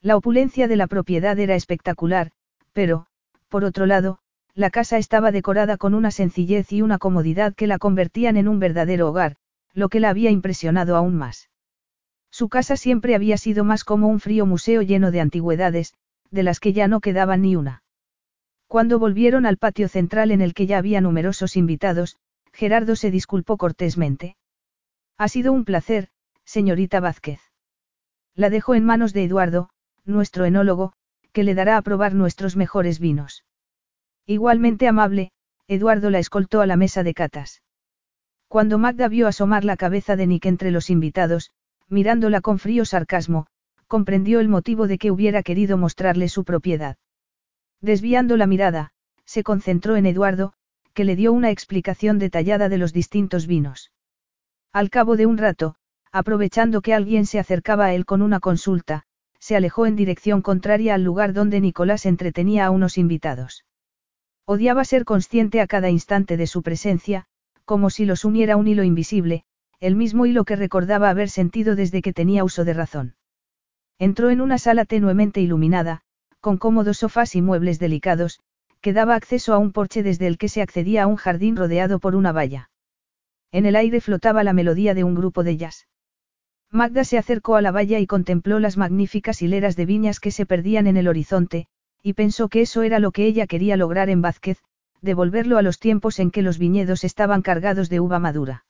La 0.00 0.16
opulencia 0.16 0.68
de 0.68 0.76
la 0.76 0.86
propiedad 0.86 1.38
era 1.38 1.54
espectacular, 1.54 2.32
pero, 2.72 3.06
por 3.48 3.64
otro 3.64 3.86
lado, 3.86 4.18
la 4.54 4.70
casa 4.70 4.98
estaba 4.98 5.32
decorada 5.32 5.76
con 5.76 5.94
una 5.94 6.10
sencillez 6.10 6.72
y 6.72 6.82
una 6.82 6.98
comodidad 6.98 7.54
que 7.54 7.66
la 7.66 7.78
convertían 7.78 8.36
en 8.36 8.48
un 8.48 8.58
verdadero 8.58 9.08
hogar, 9.08 9.36
lo 9.72 9.88
que 9.88 10.00
la 10.00 10.10
había 10.10 10.30
impresionado 10.30 10.96
aún 10.96 11.16
más. 11.16 11.48
Su 12.30 12.48
casa 12.48 12.76
siempre 12.76 13.14
había 13.14 13.36
sido 13.36 13.64
más 13.64 13.84
como 13.84 14.08
un 14.08 14.20
frío 14.20 14.46
museo 14.46 14.82
lleno 14.82 15.10
de 15.10 15.20
antigüedades, 15.20 15.94
de 16.30 16.42
las 16.42 16.60
que 16.60 16.72
ya 16.72 16.88
no 16.88 17.00
quedaba 17.00 17.36
ni 17.36 17.56
una. 17.56 17.82
Cuando 18.66 18.98
volvieron 18.98 19.44
al 19.44 19.58
patio 19.58 19.88
central 19.88 20.30
en 20.30 20.40
el 20.40 20.54
que 20.54 20.66
ya 20.66 20.78
había 20.78 21.00
numerosos 21.00 21.56
invitados, 21.56 22.16
Gerardo 22.52 22.96
se 22.96 23.10
disculpó 23.10 23.56
cortésmente. 23.58 24.36
Ha 25.18 25.28
sido 25.28 25.52
un 25.52 25.64
placer, 25.64 26.08
señorita 26.44 27.00
Vázquez. 27.00 27.40
La 28.34 28.50
dejo 28.50 28.74
en 28.74 28.84
manos 28.84 29.12
de 29.12 29.24
Eduardo, 29.24 29.68
nuestro 30.04 30.44
enólogo, 30.44 30.92
que 31.32 31.44
le 31.44 31.54
dará 31.54 31.76
a 31.76 31.82
probar 31.82 32.14
nuestros 32.14 32.56
mejores 32.56 32.98
vinos. 32.98 33.44
Igualmente 34.26 34.88
amable, 34.88 35.32
Eduardo 35.68 36.10
la 36.10 36.18
escoltó 36.18 36.60
a 36.60 36.66
la 36.66 36.76
mesa 36.76 37.02
de 37.02 37.14
catas. 37.14 37.62
Cuando 38.48 38.78
Magda 38.78 39.08
vio 39.08 39.28
asomar 39.28 39.64
la 39.64 39.76
cabeza 39.76 40.16
de 40.16 40.26
Nick 40.26 40.46
entre 40.46 40.70
los 40.70 40.90
invitados, 40.90 41.50
mirándola 41.88 42.40
con 42.40 42.58
frío 42.58 42.84
sarcasmo, 42.84 43.46
comprendió 43.86 44.40
el 44.40 44.48
motivo 44.48 44.86
de 44.86 44.98
que 44.98 45.10
hubiera 45.10 45.42
querido 45.42 45.76
mostrarle 45.76 46.28
su 46.28 46.44
propiedad. 46.44 46.96
Desviando 47.80 48.36
la 48.36 48.46
mirada, 48.46 48.92
se 49.24 49.42
concentró 49.42 49.96
en 49.96 50.06
Eduardo, 50.06 50.54
que 50.94 51.04
le 51.04 51.16
dio 51.16 51.32
una 51.32 51.50
explicación 51.50 52.18
detallada 52.18 52.68
de 52.68 52.78
los 52.78 52.92
distintos 52.92 53.46
vinos. 53.46 53.91
Al 54.72 54.88
cabo 54.88 55.16
de 55.16 55.26
un 55.26 55.36
rato, 55.36 55.74
aprovechando 56.12 56.80
que 56.80 56.94
alguien 56.94 57.26
se 57.26 57.38
acercaba 57.38 57.86
a 57.86 57.94
él 57.94 58.06
con 58.06 58.22
una 58.22 58.40
consulta, 58.40 59.04
se 59.38 59.54
alejó 59.54 59.84
en 59.84 59.96
dirección 59.96 60.40
contraria 60.40 60.94
al 60.94 61.04
lugar 61.04 61.34
donde 61.34 61.60
Nicolás 61.60 62.06
entretenía 62.06 62.64
a 62.64 62.70
unos 62.70 62.96
invitados. 62.96 63.66
Odiaba 64.46 64.84
ser 64.86 65.04
consciente 65.04 65.60
a 65.60 65.66
cada 65.66 65.90
instante 65.90 66.38
de 66.38 66.46
su 66.46 66.62
presencia, 66.62 67.26
como 67.66 67.90
si 67.90 68.06
los 68.06 68.24
uniera 68.24 68.56
un 68.56 68.66
hilo 68.66 68.82
invisible, 68.82 69.44
el 69.78 69.94
mismo 69.94 70.24
hilo 70.24 70.44
que 70.44 70.56
recordaba 70.56 71.10
haber 71.10 71.28
sentido 71.28 71.76
desde 71.76 72.00
que 72.00 72.14
tenía 72.14 72.42
uso 72.42 72.64
de 72.64 72.72
razón. 72.72 73.14
Entró 73.98 74.30
en 74.30 74.40
una 74.40 74.56
sala 74.56 74.86
tenuemente 74.86 75.40
iluminada, 75.42 76.00
con 76.40 76.56
cómodos 76.56 76.98
sofás 76.98 77.36
y 77.36 77.42
muebles 77.42 77.78
delicados, 77.78 78.40
que 78.80 78.94
daba 78.94 79.16
acceso 79.16 79.52
a 79.52 79.58
un 79.58 79.72
porche 79.72 80.02
desde 80.02 80.26
el 80.26 80.38
que 80.38 80.48
se 80.48 80.62
accedía 80.62 81.02
a 81.02 81.06
un 81.06 81.16
jardín 81.16 81.56
rodeado 81.56 82.00
por 82.00 82.16
una 82.16 82.32
valla. 82.32 82.71
En 83.52 83.66
el 83.66 83.76
aire 83.76 84.00
flotaba 84.00 84.42
la 84.42 84.54
melodía 84.54 84.94
de 84.94 85.04
un 85.04 85.14
grupo 85.14 85.44
de 85.44 85.58
jazz. 85.58 85.86
Magda 86.70 87.04
se 87.04 87.18
acercó 87.18 87.56
a 87.56 87.60
la 87.62 87.70
valla 87.70 87.98
y 87.98 88.06
contempló 88.06 88.58
las 88.58 88.78
magníficas 88.78 89.42
hileras 89.42 89.76
de 89.76 89.84
viñas 89.84 90.20
que 90.20 90.30
se 90.30 90.46
perdían 90.46 90.86
en 90.86 90.96
el 90.96 91.06
horizonte, 91.06 91.66
y 92.02 92.14
pensó 92.14 92.48
que 92.48 92.62
eso 92.62 92.82
era 92.82 92.98
lo 92.98 93.12
que 93.12 93.26
ella 93.26 93.46
quería 93.46 93.76
lograr 93.76 94.08
en 94.08 94.22
Vázquez, 94.22 94.58
devolverlo 95.02 95.58
a 95.58 95.62
los 95.62 95.78
tiempos 95.78 96.18
en 96.18 96.30
que 96.30 96.40
los 96.40 96.58
viñedos 96.58 97.04
estaban 97.04 97.42
cargados 97.42 97.90
de 97.90 98.00
uva 98.00 98.18
madura. 98.18 98.64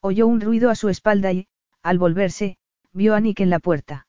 Oyó 0.00 0.26
un 0.26 0.40
ruido 0.40 0.70
a 0.70 0.74
su 0.74 0.88
espalda 0.88 1.32
y, 1.32 1.48
al 1.82 1.98
volverse, 1.98 2.56
vio 2.92 3.14
a 3.14 3.20
Nick 3.20 3.40
en 3.40 3.50
la 3.50 3.58
puerta. 3.58 4.06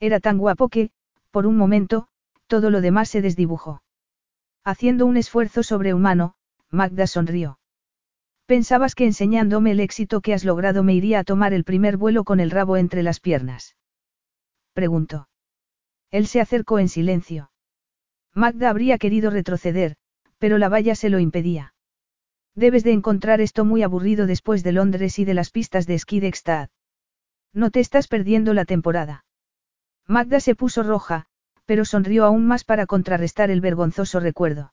Era 0.00 0.18
tan 0.18 0.38
guapo 0.38 0.70
que, 0.70 0.90
por 1.30 1.46
un 1.46 1.58
momento, 1.58 2.08
todo 2.46 2.70
lo 2.70 2.80
demás 2.80 3.10
se 3.10 3.20
desdibujó. 3.20 3.82
Haciendo 4.64 5.04
un 5.04 5.18
esfuerzo 5.18 5.62
sobrehumano, 5.62 6.34
Magda 6.70 7.06
sonrió. 7.06 7.59
Pensabas 8.50 8.96
que 8.96 9.04
enseñándome 9.04 9.70
el 9.70 9.78
éxito 9.78 10.20
que 10.20 10.34
has 10.34 10.44
logrado 10.44 10.82
me 10.82 10.92
iría 10.92 11.20
a 11.20 11.22
tomar 11.22 11.52
el 11.52 11.62
primer 11.62 11.96
vuelo 11.96 12.24
con 12.24 12.40
el 12.40 12.50
rabo 12.50 12.76
entre 12.76 13.04
las 13.04 13.20
piernas. 13.20 13.76
Preguntó. 14.72 15.28
Él 16.10 16.26
se 16.26 16.40
acercó 16.40 16.80
en 16.80 16.88
silencio. 16.88 17.52
Magda 18.34 18.68
habría 18.68 18.98
querido 18.98 19.30
retroceder, 19.30 19.94
pero 20.38 20.58
la 20.58 20.68
valla 20.68 20.96
se 20.96 21.10
lo 21.10 21.20
impedía. 21.20 21.74
Debes 22.56 22.82
de 22.82 22.90
encontrar 22.90 23.40
esto 23.40 23.64
muy 23.64 23.84
aburrido 23.84 24.26
después 24.26 24.64
de 24.64 24.72
Londres 24.72 25.20
y 25.20 25.24
de 25.24 25.34
las 25.34 25.50
pistas 25.50 25.86
de 25.86 25.94
esquí 25.94 26.18
de. 26.18 26.32
No 27.52 27.70
te 27.70 27.78
estás 27.78 28.08
perdiendo 28.08 28.52
la 28.52 28.64
temporada. 28.64 29.26
Magda 30.08 30.40
se 30.40 30.56
puso 30.56 30.82
roja, 30.82 31.26
pero 31.66 31.84
sonrió 31.84 32.24
aún 32.24 32.48
más 32.48 32.64
para 32.64 32.86
contrarrestar 32.86 33.48
el 33.52 33.60
vergonzoso 33.60 34.18
recuerdo. 34.18 34.72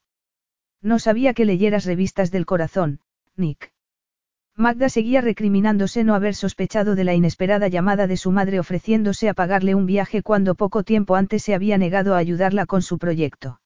No 0.82 0.98
sabía 0.98 1.36
que 1.36 1.46
leyeras 1.46 1.86
revistas 1.86 2.32
del 2.32 2.48
corazón, 2.48 3.02
Nick. 3.38 3.72
Magda 4.56 4.90
seguía 4.90 5.22
recriminándose 5.22 6.04
no 6.04 6.16
haber 6.16 6.34
sospechado 6.34 6.96
de 6.96 7.04
la 7.04 7.14
inesperada 7.14 7.68
llamada 7.68 8.08
de 8.08 8.18
su 8.18 8.32
madre 8.32 8.60
ofreciéndose 8.60 9.30
a 9.30 9.36
pagarle 9.36 9.76
un 9.76 9.86
viaje 9.86 10.24
cuando 10.24 10.56
poco 10.56 10.82
tiempo 10.84 11.16
antes 11.16 11.44
se 11.44 11.54
había 11.54 11.78
negado 11.78 12.16
a 12.16 12.18
ayudarla 12.18 12.66
con 12.66 12.82
su 12.82 12.98
proyecto. 12.98 13.62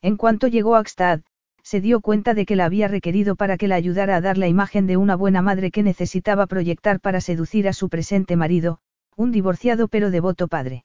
En 0.00 0.16
cuanto 0.16 0.46
llegó 0.46 0.76
a 0.76 0.78
Axtad, 0.78 1.20
se 1.62 1.82
dio 1.82 2.00
cuenta 2.00 2.32
de 2.32 2.46
que 2.46 2.56
la 2.56 2.64
había 2.64 2.88
requerido 2.88 3.36
para 3.36 3.58
que 3.58 3.68
la 3.68 3.74
ayudara 3.74 4.16
a 4.16 4.20
dar 4.22 4.38
la 4.38 4.48
imagen 4.48 4.86
de 4.86 4.96
una 4.96 5.16
buena 5.16 5.42
madre 5.42 5.70
que 5.70 5.82
necesitaba 5.82 6.46
proyectar 6.46 7.00
para 7.00 7.20
seducir 7.20 7.68
a 7.68 7.74
su 7.74 7.90
presente 7.90 8.36
marido, 8.36 8.78
un 9.16 9.32
divorciado 9.32 9.88
pero 9.88 10.10
devoto 10.10 10.48
padre. 10.48 10.84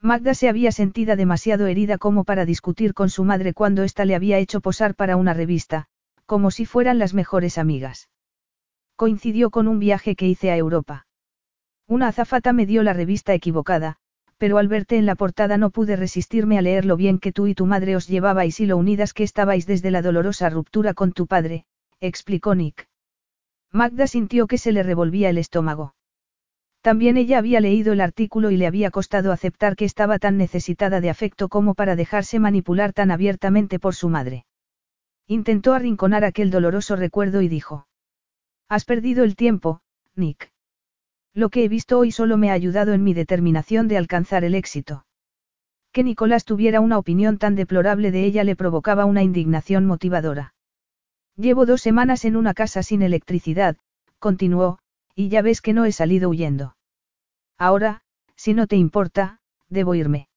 Magda 0.00 0.34
se 0.34 0.48
había 0.48 0.72
sentida 0.72 1.14
demasiado 1.14 1.66
herida 1.66 1.98
como 1.98 2.24
para 2.24 2.46
discutir 2.46 2.94
con 2.94 3.10
su 3.10 3.22
madre 3.22 3.52
cuando 3.52 3.84
ésta 3.84 4.06
le 4.06 4.14
había 4.16 4.38
hecho 4.38 4.60
posar 4.62 4.94
para 4.94 5.16
una 5.16 5.34
revista, 5.34 5.89
como 6.30 6.52
si 6.52 6.64
fueran 6.64 7.00
las 7.00 7.12
mejores 7.12 7.58
amigas. 7.58 8.08
Coincidió 8.94 9.50
con 9.50 9.66
un 9.66 9.80
viaje 9.80 10.14
que 10.14 10.28
hice 10.28 10.52
a 10.52 10.56
Europa. 10.56 11.08
Una 11.88 12.06
azafata 12.06 12.52
me 12.52 12.66
dio 12.66 12.84
la 12.84 12.92
revista 12.92 13.34
equivocada, 13.34 13.96
pero 14.38 14.58
al 14.58 14.68
verte 14.68 14.96
en 14.96 15.06
la 15.06 15.16
portada 15.16 15.58
no 15.58 15.70
pude 15.70 15.96
resistirme 15.96 16.56
a 16.56 16.62
leer 16.62 16.84
lo 16.84 16.96
bien 16.96 17.18
que 17.18 17.32
tú 17.32 17.48
y 17.48 17.56
tu 17.56 17.66
madre 17.66 17.96
os 17.96 18.06
llevabais 18.06 18.60
y 18.60 18.66
lo 18.66 18.76
unidas 18.76 19.12
que 19.12 19.24
estabais 19.24 19.66
desde 19.66 19.90
la 19.90 20.02
dolorosa 20.02 20.48
ruptura 20.50 20.94
con 20.94 21.10
tu 21.10 21.26
padre, 21.26 21.64
explicó 21.98 22.54
Nick. 22.54 22.86
Magda 23.72 24.06
sintió 24.06 24.46
que 24.46 24.58
se 24.58 24.70
le 24.70 24.84
revolvía 24.84 25.30
el 25.30 25.38
estómago. 25.38 25.96
También 26.80 27.16
ella 27.16 27.38
había 27.38 27.58
leído 27.58 27.92
el 27.92 28.00
artículo 28.00 28.52
y 28.52 28.56
le 28.56 28.68
había 28.68 28.92
costado 28.92 29.32
aceptar 29.32 29.74
que 29.74 29.84
estaba 29.84 30.20
tan 30.20 30.36
necesitada 30.36 31.00
de 31.00 31.10
afecto 31.10 31.48
como 31.48 31.74
para 31.74 31.96
dejarse 31.96 32.38
manipular 32.38 32.92
tan 32.92 33.10
abiertamente 33.10 33.80
por 33.80 33.96
su 33.96 34.08
madre. 34.08 34.44
Intentó 35.30 35.74
arrinconar 35.74 36.24
aquel 36.24 36.50
doloroso 36.50 36.96
recuerdo 36.96 37.40
y 37.40 37.46
dijo. 37.46 37.86
Has 38.68 38.84
perdido 38.84 39.22
el 39.22 39.36
tiempo, 39.36 39.80
Nick. 40.16 40.50
Lo 41.34 41.50
que 41.50 41.62
he 41.62 41.68
visto 41.68 42.00
hoy 42.00 42.10
solo 42.10 42.36
me 42.36 42.50
ha 42.50 42.54
ayudado 42.54 42.94
en 42.94 43.04
mi 43.04 43.14
determinación 43.14 43.86
de 43.86 43.96
alcanzar 43.96 44.42
el 44.42 44.56
éxito. 44.56 45.06
Que 45.92 46.02
Nicolás 46.02 46.44
tuviera 46.44 46.80
una 46.80 46.98
opinión 46.98 47.38
tan 47.38 47.54
deplorable 47.54 48.10
de 48.10 48.24
ella 48.24 48.42
le 48.42 48.56
provocaba 48.56 49.04
una 49.04 49.22
indignación 49.22 49.86
motivadora. 49.86 50.56
Llevo 51.36 51.64
dos 51.64 51.80
semanas 51.80 52.24
en 52.24 52.34
una 52.34 52.52
casa 52.52 52.82
sin 52.82 53.00
electricidad, 53.00 53.76
continuó, 54.18 54.80
y 55.14 55.28
ya 55.28 55.42
ves 55.42 55.60
que 55.60 55.72
no 55.72 55.84
he 55.84 55.92
salido 55.92 56.28
huyendo. 56.28 56.74
Ahora, 57.56 58.02
si 58.34 58.52
no 58.52 58.66
te 58.66 58.74
importa, 58.74 59.38
debo 59.68 59.94
irme. 59.94 60.28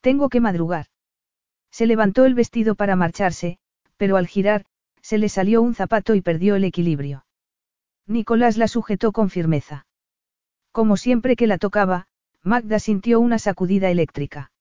Tengo 0.00 0.28
que 0.28 0.38
madrugar. 0.38 0.86
Se 1.72 1.86
levantó 1.86 2.24
el 2.24 2.34
vestido 2.34 2.76
para 2.76 2.94
marcharse, 2.94 3.58
pero 3.96 4.16
al 4.16 4.26
girar, 4.26 4.64
se 5.00 5.18
le 5.18 5.28
salió 5.28 5.62
un 5.62 5.74
zapato 5.74 6.14
y 6.14 6.20
perdió 6.20 6.56
el 6.56 6.64
equilibrio. 6.64 7.26
Nicolás 8.06 8.56
la 8.56 8.68
sujetó 8.68 9.12
con 9.12 9.30
firmeza. 9.30 9.86
Como 10.72 10.96
siempre 10.96 11.36
que 11.36 11.46
la 11.46 11.58
tocaba, 11.58 12.06
Magda 12.42 12.78
sintió 12.78 13.18
una 13.20 13.38
sacudida 13.38 13.90
eléctrica. 13.90 14.52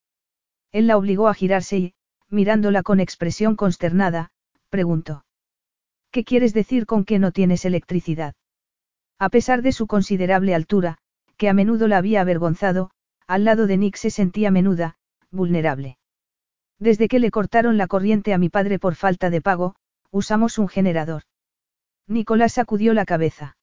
Él 0.71 0.87
la 0.87 0.97
obligó 0.97 1.27
a 1.27 1.33
girarse 1.33 1.77
y, 1.77 1.93
mirándola 2.29 2.83
con 2.83 2.99
expresión 2.99 3.55
consternada, 3.55 4.31
preguntó. 4.69 5.25
¿Qué 6.11 6.23
quieres 6.23 6.53
decir 6.53 6.85
con 6.85 7.05
que 7.05 7.19
no 7.19 7.31
tienes 7.31 7.65
electricidad? 7.65 8.35
A 9.19 9.29
pesar 9.29 9.61
de 9.61 9.71
su 9.71 9.87
considerable 9.87 10.55
altura, 10.55 10.97
que 11.37 11.49
a 11.49 11.53
menudo 11.53 11.87
la 11.87 11.97
había 11.97 12.21
avergonzado, 12.21 12.91
al 13.27 13.45
lado 13.45 13.67
de 13.67 13.77
Nick 13.77 13.95
se 13.95 14.09
sentía 14.09 14.51
menuda, 14.51 14.97
vulnerable. 15.31 15.97
Desde 16.79 17.07
que 17.07 17.19
le 17.19 17.31
cortaron 17.31 17.77
la 17.77 17.87
corriente 17.87 18.33
a 18.33 18.37
mi 18.37 18.49
padre 18.49 18.79
por 18.79 18.95
falta 18.95 19.29
de 19.29 19.41
pago, 19.41 19.75
usamos 20.11 20.57
un 20.57 20.67
generador. 20.67 21.23
Nicolás 22.07 22.53
sacudió 22.53 22.93
la 22.93 23.05
cabeza. 23.05 23.57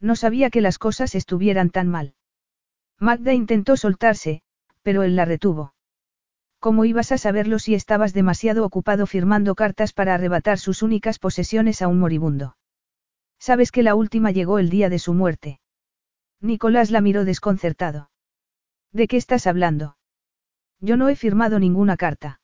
No 0.00 0.16
sabía 0.16 0.50
que 0.50 0.60
las 0.60 0.78
cosas 0.78 1.14
estuvieran 1.14 1.70
tan 1.70 1.88
mal. 1.88 2.14
Magda 2.98 3.32
intentó 3.34 3.76
soltarse, 3.76 4.42
pero 4.82 5.02
él 5.02 5.16
la 5.16 5.24
retuvo. 5.24 5.74
¿Cómo 6.60 6.84
ibas 6.84 7.12
a 7.12 7.18
saberlo 7.18 7.58
si 7.58 7.74
estabas 7.74 8.14
demasiado 8.14 8.64
ocupado 8.64 9.06
firmando 9.06 9.54
cartas 9.54 9.92
para 9.92 10.14
arrebatar 10.14 10.58
sus 10.58 10.82
únicas 10.82 11.18
posesiones 11.18 11.82
a 11.82 11.88
un 11.88 12.00
moribundo? 12.00 12.56
Sabes 13.38 13.70
que 13.70 13.84
la 13.84 13.94
última 13.94 14.30
llegó 14.32 14.58
el 14.58 14.68
día 14.68 14.88
de 14.88 14.98
su 14.98 15.14
muerte. 15.14 15.60
Nicolás 16.40 16.90
la 16.90 17.00
miró 17.00 17.24
desconcertado. 17.24 18.10
¿De 18.92 19.06
qué 19.06 19.16
estás 19.16 19.46
hablando? 19.46 19.97
Yo 20.80 20.96
no 20.96 21.08
he 21.08 21.16
firmado 21.16 21.58
ninguna 21.58 21.96
carta. 21.96 22.40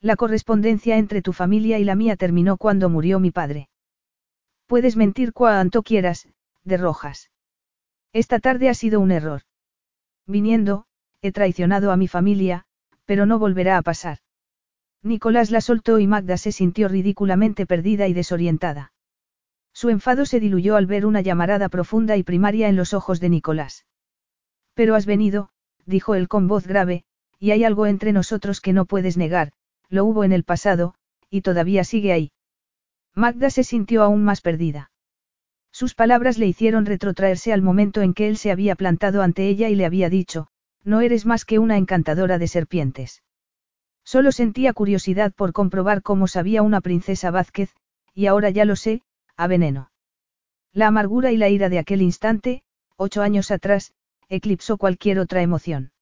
La 0.00 0.16
correspondencia 0.16 0.96
entre 0.96 1.22
tu 1.22 1.32
familia 1.32 1.78
y 1.78 1.84
la 1.84 1.96
mía 1.96 2.16
terminó 2.16 2.56
cuando 2.56 2.88
murió 2.88 3.18
mi 3.18 3.30
padre. 3.30 3.68
Puedes 4.66 4.96
mentir 4.96 5.32
cuanto 5.32 5.82
quieras, 5.82 6.28
de 6.62 6.76
Rojas. 6.76 7.30
Esta 8.12 8.38
tarde 8.38 8.68
ha 8.68 8.74
sido 8.74 9.00
un 9.00 9.10
error. 9.10 9.42
Viniendo, 10.26 10.86
he 11.20 11.32
traicionado 11.32 11.90
a 11.90 11.96
mi 11.96 12.06
familia, 12.06 12.64
pero 13.06 13.26
no 13.26 13.38
volverá 13.38 13.76
a 13.76 13.82
pasar. 13.82 14.18
Nicolás 15.02 15.50
la 15.50 15.60
soltó 15.60 15.98
y 15.98 16.06
Magda 16.06 16.36
se 16.36 16.52
sintió 16.52 16.88
ridículamente 16.88 17.66
perdida 17.66 18.06
y 18.08 18.12
desorientada. 18.12 18.92
Su 19.72 19.90
enfado 19.90 20.26
se 20.26 20.40
diluyó 20.40 20.76
al 20.76 20.86
ver 20.86 21.06
una 21.06 21.20
llamarada 21.20 21.68
profunda 21.68 22.16
y 22.16 22.22
primaria 22.22 22.68
en 22.68 22.76
los 22.76 22.94
ojos 22.94 23.20
de 23.20 23.28
Nicolás. 23.28 23.86
Pero 24.74 24.94
has 24.94 25.06
venido, 25.06 25.50
dijo 25.86 26.14
él 26.14 26.28
con 26.28 26.48
voz 26.48 26.66
grave, 26.66 27.04
y 27.38 27.52
hay 27.52 27.64
algo 27.64 27.86
entre 27.86 28.12
nosotros 28.12 28.60
que 28.60 28.72
no 28.72 28.84
puedes 28.84 29.16
negar, 29.16 29.52
lo 29.88 30.04
hubo 30.04 30.24
en 30.24 30.32
el 30.32 30.44
pasado, 30.44 30.94
y 31.30 31.42
todavía 31.42 31.84
sigue 31.84 32.12
ahí. 32.12 32.32
Magda 33.14 33.50
se 33.50 33.64
sintió 33.64 34.02
aún 34.02 34.24
más 34.24 34.40
perdida. 34.40 34.90
Sus 35.70 35.94
palabras 35.94 36.38
le 36.38 36.46
hicieron 36.46 36.86
retrotraerse 36.86 37.52
al 37.52 37.62
momento 37.62 38.02
en 38.02 38.14
que 38.14 38.28
él 38.28 38.36
se 38.36 38.50
había 38.50 38.74
plantado 38.74 39.22
ante 39.22 39.48
ella 39.48 39.68
y 39.68 39.74
le 39.74 39.86
había 39.86 40.08
dicho, 40.08 40.48
no 40.84 41.00
eres 41.00 41.26
más 41.26 41.44
que 41.44 41.58
una 41.58 41.76
encantadora 41.76 42.38
de 42.38 42.48
serpientes. 42.48 43.22
Solo 44.04 44.32
sentía 44.32 44.72
curiosidad 44.72 45.32
por 45.34 45.52
comprobar 45.52 46.02
cómo 46.02 46.28
sabía 46.28 46.62
una 46.62 46.80
princesa 46.80 47.30
Vázquez, 47.30 47.74
y 48.14 48.26
ahora 48.26 48.50
ya 48.50 48.64
lo 48.64 48.74
sé, 48.74 49.02
a 49.36 49.46
veneno. 49.46 49.90
La 50.72 50.86
amargura 50.86 51.30
y 51.30 51.36
la 51.36 51.48
ira 51.48 51.68
de 51.68 51.78
aquel 51.78 52.02
instante, 52.02 52.62
ocho 52.96 53.22
años 53.22 53.50
atrás, 53.50 53.92
eclipsó 54.28 54.78
cualquier 54.78 55.18
otra 55.18 55.42
emoción. 55.42 55.92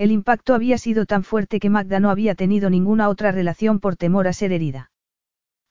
El 0.00 0.12
impacto 0.12 0.54
había 0.54 0.78
sido 0.78 1.04
tan 1.04 1.24
fuerte 1.24 1.60
que 1.60 1.68
Magda 1.68 2.00
no 2.00 2.08
había 2.08 2.34
tenido 2.34 2.70
ninguna 2.70 3.10
otra 3.10 3.32
relación 3.32 3.80
por 3.80 3.96
temor 3.96 4.28
a 4.28 4.32
ser 4.32 4.50
herida. 4.50 4.90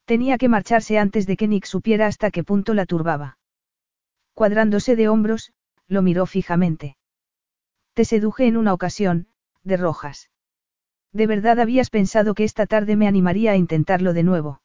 Tenía 0.05 0.37
que 0.37 0.47
marcharse 0.47 0.99
antes 0.99 1.25
de 1.25 1.35
que 1.35 1.47
Nick 1.47 1.65
supiera 1.65 2.05
hasta 2.05 2.29
qué 2.29 2.43
punto 2.43 2.75
la 2.75 2.85
turbaba. 2.85 3.39
Cuadrándose 4.35 4.95
de 4.95 5.09
hombros, 5.09 5.51
lo 5.87 6.03
miró 6.03 6.27
fijamente. 6.27 6.95
Te 7.95 8.05
seduje 8.05 8.45
en 8.45 8.57
una 8.57 8.71
ocasión, 8.71 9.29
de 9.63 9.77
rojas. 9.77 10.29
¿De 11.11 11.25
verdad 11.25 11.59
habías 11.59 11.89
pensado 11.89 12.35
que 12.35 12.43
esta 12.43 12.67
tarde 12.67 12.95
me 12.95 13.07
animaría 13.07 13.53
a 13.53 13.55
intentarlo 13.55 14.13
de 14.13 14.21
nuevo? 14.21 14.61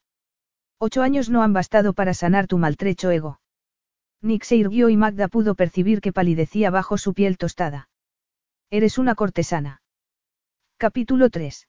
Ocho 0.77 1.01
años 1.01 1.31
no 1.31 1.41
han 1.41 1.53
bastado 1.53 1.93
para 1.93 2.13
sanar 2.13 2.45
tu 2.45 2.59
maltrecho 2.59 3.09
ego. 3.09 3.39
Nick 4.21 4.43
se 4.43 4.57
irguió 4.57 4.89
y 4.89 4.95
Magda 4.95 5.27
pudo 5.27 5.55
percibir 5.55 6.01
que 6.01 6.13
palidecía 6.13 6.69
bajo 6.69 6.99
su 6.99 7.15
piel 7.15 7.39
tostada. 7.39 7.89
Eres 8.71 8.97
una 8.97 9.13
cortesana. 9.13 9.81
Capítulo 10.77 11.29
3. 11.29 11.67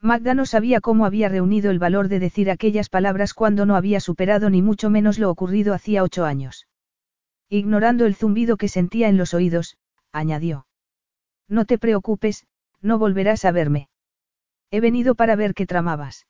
Magda 0.00 0.34
no 0.34 0.46
sabía 0.46 0.80
cómo 0.80 1.06
había 1.06 1.28
reunido 1.28 1.72
el 1.72 1.80
valor 1.80 2.08
de 2.08 2.20
decir 2.20 2.50
aquellas 2.50 2.88
palabras 2.88 3.34
cuando 3.34 3.66
no 3.66 3.74
había 3.74 3.98
superado 3.98 4.48
ni 4.48 4.62
mucho 4.62 4.90
menos 4.90 5.18
lo 5.18 5.28
ocurrido 5.28 5.74
hacía 5.74 6.04
ocho 6.04 6.24
años. 6.24 6.68
Ignorando 7.48 8.06
el 8.06 8.14
zumbido 8.14 8.56
que 8.56 8.68
sentía 8.68 9.08
en 9.08 9.16
los 9.16 9.34
oídos, 9.34 9.76
añadió. 10.12 10.66
No 11.48 11.64
te 11.64 11.78
preocupes, 11.78 12.46
no 12.80 12.98
volverás 12.98 13.44
a 13.44 13.50
verme. 13.50 13.88
He 14.70 14.80
venido 14.80 15.16
para 15.16 15.34
ver 15.34 15.52
qué 15.52 15.66
tramabas. 15.66 16.26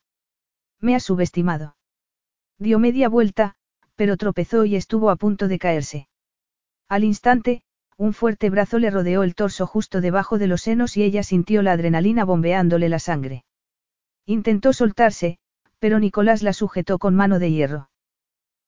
Me 0.79 0.95
has 0.95 1.03
subestimado. 1.03 1.77
Dio 2.57 2.79
media 2.79 3.07
vuelta, 3.07 3.55
pero 3.95 4.17
tropezó 4.17 4.65
y 4.65 4.75
estuvo 4.75 5.11
a 5.11 5.15
punto 5.15 5.47
de 5.47 5.59
caerse. 5.59 6.07
Al 6.87 7.03
instante, 7.03 7.64
un 7.97 8.13
fuerte 8.13 8.49
brazo 8.49 8.77
le 8.77 8.89
rodeó 8.89 9.23
el 9.23 9.35
torso 9.35 9.65
justo 9.67 10.01
debajo 10.01 10.37
de 10.37 10.47
los 10.47 10.61
senos 10.61 10.97
y 10.97 11.03
ella 11.03 11.23
sintió 11.23 11.61
la 11.61 11.71
adrenalina 11.71 12.25
bombeándole 12.25 12.89
la 12.89 12.99
sangre. 12.99 13.45
Intentó 14.25 14.73
soltarse, 14.73 15.37
pero 15.79 15.99
Nicolás 15.99 16.43
la 16.43 16.51
sujetó 16.51 16.99
con 16.99 17.15
mano 17.15 17.39
de 17.39 17.51
hierro. 17.51 17.89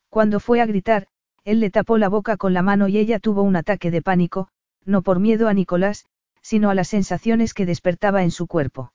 Cuando 0.09 0.39
fue 0.39 0.61
a 0.61 0.65
gritar, 0.65 1.07
él 1.43 1.59
le 1.59 1.69
tapó 1.69 1.97
la 1.97 2.09
boca 2.09 2.37
con 2.37 2.53
la 2.53 2.61
mano 2.61 2.87
y 2.87 2.97
ella 2.97 3.19
tuvo 3.19 3.41
un 3.41 3.55
ataque 3.55 3.91
de 3.91 4.01
pánico, 4.01 4.49
no 4.85 5.01
por 5.01 5.19
miedo 5.19 5.47
a 5.47 5.53
Nicolás, 5.53 6.05
sino 6.41 6.69
a 6.69 6.75
las 6.75 6.87
sensaciones 6.87 7.53
que 7.53 7.65
despertaba 7.65 8.23
en 8.23 8.31
su 8.31 8.47
cuerpo. 8.47 8.93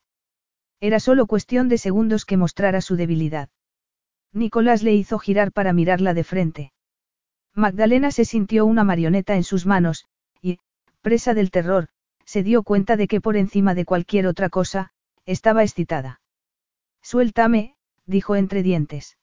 Era 0.81 1.01
solo 1.01 1.27
cuestión 1.27 1.69
de 1.69 1.79
segundos 1.79 2.25
que 2.25 2.37
mostrara 2.37 2.81
su 2.81 2.97
debilidad. 2.97 3.51
Nicolás 4.33 4.83
le 4.83 4.95
hizo 4.95 5.19
girar 5.19 5.53
para 5.53 5.73
mirarla 5.73 6.15
de 6.15 6.25
frente. 6.25 6.73
Magdalena 7.55 8.11
se 8.11 8.25
sintió 8.25 8.65
una 8.65 8.83
marioneta 8.83 9.37
en 9.37 9.45
sus 9.45 9.67
manos, 9.67 10.07
presa 11.03 11.35
del 11.35 11.51
terror, 11.51 11.89
se 12.25 12.43
dio 12.43 12.63
cuenta 12.63 12.97
de 12.97 13.09
que 13.09 13.21
por 13.21 13.37
encima 13.37 13.75
de 13.75 13.85
cualquier 13.85 14.27
otra 14.27 14.49
cosa, 14.49 14.93
estaba 15.27 15.63
excitada. 15.63 16.21
Suéltame, 17.03 17.77
dijo 18.07 18.37
entre 18.37 18.63
dientes. 18.63 19.19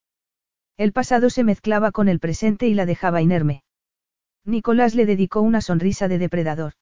El 0.78 0.94
pasado 0.94 1.30
se 1.30 1.44
mezclaba 1.44 1.92
con 1.92 2.08
el 2.08 2.20
presente 2.20 2.68
y 2.68 2.74
la 2.74 2.86
dejaba 2.86 3.22
inerme. 3.22 3.64
Nicolás 4.46 4.96
le 4.96 5.06
dedicó 5.06 5.42
una 5.42 5.62
sonrisa 5.62 6.08
de 6.08 6.18
depredador. 6.18 6.74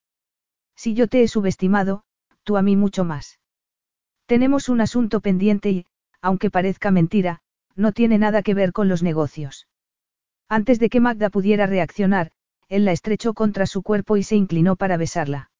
Si 0.75 0.93
yo 0.93 1.07
te 1.07 1.23
he 1.23 1.27
subestimado, 1.27 2.03
tú 2.43 2.57
a 2.57 2.61
mí 2.61 2.75
mucho 2.75 3.03
más. 3.03 3.39
Tenemos 4.25 4.69
un 4.69 4.81
asunto 4.81 5.21
pendiente 5.21 5.71
y, 5.71 5.85
aunque 6.21 6.51
parezca 6.51 6.91
mentira, 6.91 7.41
no 7.75 7.91
tiene 7.91 8.17
nada 8.17 8.43
que 8.43 8.53
ver 8.53 8.73
con 8.73 8.87
los 8.87 9.01
negocios. 9.01 9.67
Antes 10.49 10.79
de 10.79 10.89
que 10.89 10.99
Magda 10.99 11.29
pudiera 11.29 11.65
reaccionar, 11.65 12.31
él 12.69 12.85
la 12.85 12.91
estrechó 12.91 13.33
contra 13.33 13.65
su 13.65 13.81
cuerpo 13.81 14.17
y 14.17 14.23
se 14.23 14.35
inclinó 14.35 14.75
para 14.75 14.97
besarla. 14.97 15.51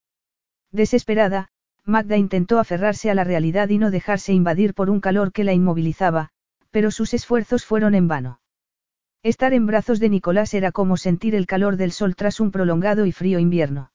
Desesperada, 0.72 1.50
Magda 1.86 2.18
intentó 2.18 2.60
aferrarse 2.60 3.10
a 3.10 3.16
la 3.16 3.24
realidad 3.24 3.70
y 3.70 3.78
no 3.78 3.92
dejarse 3.92 4.34
invadir 4.34 4.74
por 4.74 4.90
un 4.90 5.00
calor 5.00 5.32
que 5.32 5.46
la 5.46 5.54
inmovilizaba, 5.54 6.30
pero 6.70 6.92
sus 6.92 7.14
esfuerzos 7.14 7.66
fueron 7.66 7.96
en 7.96 8.08
vano. 8.08 8.42
Estar 9.24 9.54
en 9.54 9.66
brazos 9.66 10.00
de 10.00 10.10
Nicolás 10.10 10.54
era 10.54 10.72
como 10.72 10.98
sentir 10.98 11.34
el 11.34 11.48
calor 11.48 11.78
del 11.78 11.92
sol 11.92 12.16
tras 12.16 12.40
un 12.40 12.52
prolongado 12.52 13.06
y 13.06 13.12
frío 13.12 13.40
invierno. 13.40 13.92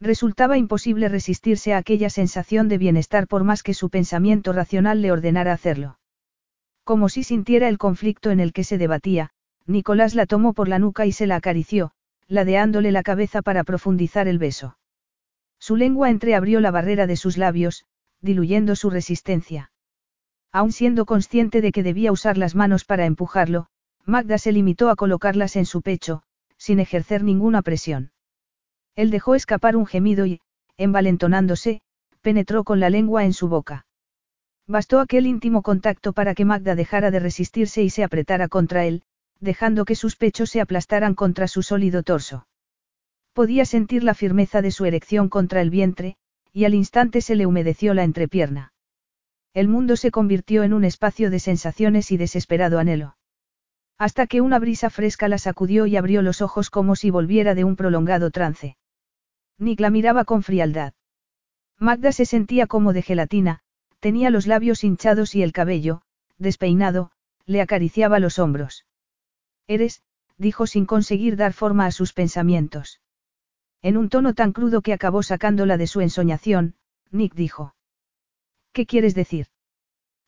Resultaba 0.00 0.58
imposible 0.58 1.08
resistirse 1.08 1.72
a 1.72 1.78
aquella 1.78 2.10
sensación 2.10 2.68
de 2.68 2.78
bienestar 2.78 3.26
por 3.26 3.44
más 3.44 3.62
que 3.62 3.74
su 3.74 3.90
pensamiento 3.90 4.52
racional 4.52 5.00
le 5.00 5.12
ordenara 5.12 5.52
hacerlo. 5.52 5.98
Como 6.82 7.08
si 7.08 7.22
sintiera 7.22 7.68
el 7.68 7.78
conflicto 7.78 8.30
en 8.30 8.40
el 8.40 8.52
que 8.52 8.64
se 8.64 8.76
debatía, 8.76 9.30
Nicolás 9.66 10.14
la 10.14 10.26
tomó 10.26 10.52
por 10.52 10.68
la 10.68 10.78
nuca 10.78 11.06
y 11.06 11.12
se 11.12 11.26
la 11.26 11.36
acarició, 11.36 11.92
ladeándole 12.28 12.92
la 12.92 13.02
cabeza 13.02 13.42
para 13.42 13.64
profundizar 13.64 14.28
el 14.28 14.38
beso. 14.38 14.76
Su 15.58 15.76
lengua 15.76 16.10
entreabrió 16.10 16.60
la 16.60 16.70
barrera 16.70 17.06
de 17.06 17.16
sus 17.16 17.36
labios, 17.36 17.84
diluyendo 18.20 18.76
su 18.76 18.90
resistencia. 18.90 19.72
Aun 20.52 20.72
siendo 20.72 21.04
consciente 21.04 21.60
de 21.60 21.72
que 21.72 21.82
debía 21.82 22.12
usar 22.12 22.38
las 22.38 22.54
manos 22.54 22.84
para 22.84 23.06
empujarlo, 23.06 23.66
Magda 24.04 24.38
se 24.38 24.52
limitó 24.52 24.90
a 24.90 24.96
colocarlas 24.96 25.56
en 25.56 25.66
su 25.66 25.82
pecho, 25.82 26.22
sin 26.56 26.80
ejercer 26.80 27.24
ninguna 27.24 27.62
presión. 27.62 28.12
Él 28.94 29.10
dejó 29.10 29.34
escapar 29.34 29.76
un 29.76 29.86
gemido 29.86 30.26
y, 30.26 30.40
envalentonándose, 30.76 31.80
penetró 32.20 32.64
con 32.64 32.80
la 32.80 32.90
lengua 32.90 33.24
en 33.24 33.32
su 33.32 33.48
boca. 33.48 33.86
Bastó 34.66 35.00
aquel 35.00 35.26
íntimo 35.26 35.62
contacto 35.62 36.12
para 36.12 36.34
que 36.34 36.44
Magda 36.44 36.74
dejara 36.74 37.10
de 37.10 37.20
resistirse 37.20 37.82
y 37.82 37.90
se 37.90 38.04
apretara 38.04 38.48
contra 38.48 38.86
él, 38.86 39.02
dejando 39.44 39.84
que 39.84 39.94
sus 39.94 40.16
pechos 40.16 40.50
se 40.50 40.60
aplastaran 40.60 41.14
contra 41.14 41.46
su 41.46 41.62
sólido 41.62 42.02
torso. 42.02 42.46
Podía 43.32 43.64
sentir 43.64 44.02
la 44.02 44.14
firmeza 44.14 44.62
de 44.62 44.70
su 44.70 44.84
erección 44.84 45.28
contra 45.28 45.60
el 45.60 45.70
vientre, 45.70 46.16
y 46.52 46.64
al 46.64 46.74
instante 46.74 47.20
se 47.20 47.36
le 47.36 47.46
humedeció 47.46 47.94
la 47.94 48.04
entrepierna. 48.04 48.72
El 49.52 49.68
mundo 49.68 49.96
se 49.96 50.10
convirtió 50.10 50.62
en 50.62 50.72
un 50.72 50.84
espacio 50.84 51.30
de 51.30 51.38
sensaciones 51.38 52.10
y 52.10 52.16
desesperado 52.16 52.78
anhelo. 52.78 53.16
Hasta 53.98 54.26
que 54.26 54.40
una 54.40 54.58
brisa 54.58 54.90
fresca 54.90 55.28
la 55.28 55.38
sacudió 55.38 55.86
y 55.86 55.96
abrió 55.96 56.22
los 56.22 56.42
ojos 56.42 56.70
como 56.70 56.96
si 56.96 57.10
volviera 57.10 57.54
de 57.54 57.64
un 57.64 57.76
prolongado 57.76 58.30
trance. 58.30 58.76
Nick 59.58 59.78
la 59.78 59.90
miraba 59.90 60.24
con 60.24 60.42
frialdad. 60.42 60.94
Magda 61.78 62.12
se 62.12 62.24
sentía 62.24 62.66
como 62.66 62.92
de 62.92 63.02
gelatina, 63.02 63.60
tenía 64.00 64.30
los 64.30 64.46
labios 64.46 64.84
hinchados 64.84 65.34
y 65.34 65.42
el 65.42 65.52
cabello, 65.52 66.02
despeinado, 66.38 67.10
le 67.46 67.60
acariciaba 67.60 68.18
los 68.18 68.38
hombros. 68.38 68.84
Eres, 69.66 70.02
dijo 70.36 70.66
sin 70.66 70.86
conseguir 70.86 71.36
dar 71.36 71.52
forma 71.52 71.86
a 71.86 71.90
sus 71.90 72.12
pensamientos. 72.12 73.00
En 73.82 73.96
un 73.96 74.08
tono 74.08 74.34
tan 74.34 74.52
crudo 74.52 74.82
que 74.82 74.92
acabó 74.92 75.22
sacándola 75.22 75.76
de 75.76 75.86
su 75.86 76.00
ensoñación, 76.00 76.74
Nick 77.10 77.34
dijo. 77.34 77.74
¿Qué 78.72 78.86
quieres 78.86 79.14
decir? 79.14 79.46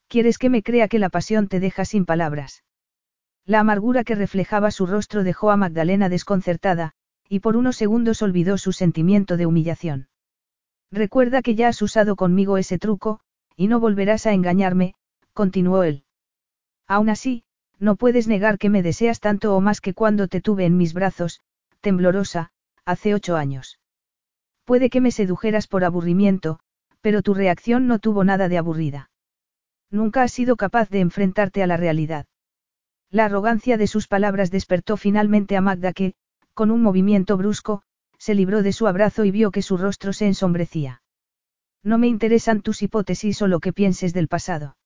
¿Quieres 0.08 0.38
que 0.38 0.50
me 0.50 0.62
crea 0.62 0.88
que 0.88 0.98
la 0.98 1.08
pasión 1.08 1.48
te 1.48 1.58
deja 1.58 1.84
sin 1.84 2.04
palabras? 2.04 2.64
La 3.44 3.60
amargura 3.60 4.04
que 4.04 4.14
reflejaba 4.14 4.70
su 4.70 4.86
rostro 4.86 5.24
dejó 5.24 5.50
a 5.50 5.56
Magdalena 5.56 6.08
desconcertada, 6.08 6.92
y 7.28 7.40
por 7.40 7.56
unos 7.56 7.76
segundos 7.76 8.22
olvidó 8.22 8.58
su 8.58 8.72
sentimiento 8.72 9.36
de 9.36 9.46
humillación. 9.46 10.08
Recuerda 10.92 11.42
que 11.42 11.54
ya 11.54 11.68
has 11.68 11.82
usado 11.82 12.14
conmigo 12.14 12.58
ese 12.58 12.78
truco, 12.78 13.20
y 13.56 13.68
no 13.68 13.80
volverás 13.80 14.26
a 14.26 14.32
engañarme, 14.32 14.94
continuó 15.32 15.82
él. 15.82 16.04
Aún 16.86 17.08
así, 17.08 17.44
no 17.78 17.96
puedes 17.96 18.26
negar 18.28 18.58
que 18.58 18.70
me 18.70 18.82
deseas 18.82 19.20
tanto 19.20 19.54
o 19.54 19.60
más 19.60 19.80
que 19.80 19.94
cuando 19.94 20.28
te 20.28 20.40
tuve 20.40 20.64
en 20.64 20.76
mis 20.76 20.94
brazos, 20.94 21.40
temblorosa, 21.80 22.50
hace 22.84 23.14
ocho 23.14 23.36
años. 23.36 23.78
Puede 24.64 24.90
que 24.90 25.00
me 25.00 25.10
sedujeras 25.10 25.66
por 25.66 25.84
aburrimiento, 25.84 26.58
pero 27.00 27.22
tu 27.22 27.34
reacción 27.34 27.86
no 27.86 27.98
tuvo 27.98 28.24
nada 28.24 28.48
de 28.48 28.58
aburrida. 28.58 29.10
Nunca 29.90 30.22
has 30.22 30.32
sido 30.32 30.56
capaz 30.56 30.90
de 30.90 31.00
enfrentarte 31.00 31.62
a 31.62 31.66
la 31.66 31.76
realidad. 31.76 32.26
La 33.10 33.26
arrogancia 33.26 33.76
de 33.76 33.86
sus 33.86 34.08
palabras 34.08 34.50
despertó 34.50 34.96
finalmente 34.96 35.56
a 35.56 35.60
Magda 35.60 35.92
que, 35.92 36.14
con 36.54 36.70
un 36.70 36.82
movimiento 36.82 37.36
brusco, 37.36 37.82
se 38.18 38.34
libró 38.34 38.62
de 38.62 38.72
su 38.72 38.88
abrazo 38.88 39.24
y 39.24 39.30
vio 39.30 39.50
que 39.50 39.62
su 39.62 39.76
rostro 39.76 40.12
se 40.12 40.26
ensombrecía. 40.26 41.02
No 41.84 41.98
me 41.98 42.08
interesan 42.08 42.62
tus 42.62 42.82
hipótesis 42.82 43.40
o 43.42 43.46
lo 43.46 43.60
que 43.60 43.72
pienses 43.72 44.12
del 44.12 44.26
pasado. 44.26 44.76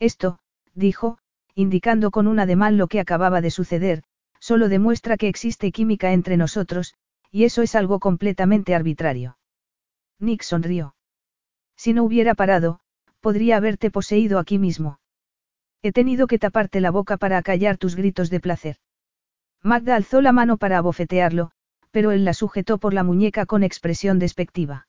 Esto, 0.00 0.40
dijo, 0.74 1.18
indicando 1.56 2.10
con 2.10 2.26
un 2.26 2.38
ademán 2.38 2.76
lo 2.76 2.86
que 2.86 3.00
acababa 3.00 3.40
de 3.40 3.50
suceder, 3.50 4.02
solo 4.38 4.68
demuestra 4.68 5.16
que 5.16 5.26
existe 5.26 5.72
química 5.72 6.12
entre 6.12 6.36
nosotros, 6.36 6.94
y 7.32 7.44
eso 7.44 7.62
es 7.62 7.74
algo 7.74 7.98
completamente 7.98 8.74
arbitrario. 8.74 9.38
Nick 10.20 10.42
sonrió. 10.42 10.94
Si 11.74 11.94
no 11.94 12.04
hubiera 12.04 12.34
parado, 12.34 12.80
podría 13.20 13.56
haberte 13.56 13.90
poseído 13.90 14.38
aquí 14.38 14.58
mismo. 14.58 15.00
He 15.82 15.92
tenido 15.92 16.26
que 16.26 16.38
taparte 16.38 16.80
la 16.80 16.90
boca 16.90 17.16
para 17.16 17.38
acallar 17.38 17.78
tus 17.78 17.96
gritos 17.96 18.28
de 18.28 18.40
placer. 18.40 18.76
Magda 19.62 19.96
alzó 19.96 20.20
la 20.20 20.32
mano 20.32 20.58
para 20.58 20.76
abofetearlo, 20.76 21.52
pero 21.90 22.12
él 22.12 22.26
la 22.26 22.34
sujetó 22.34 22.76
por 22.76 22.92
la 22.92 23.02
muñeca 23.02 23.46
con 23.46 23.62
expresión 23.62 24.18
despectiva. 24.18 24.88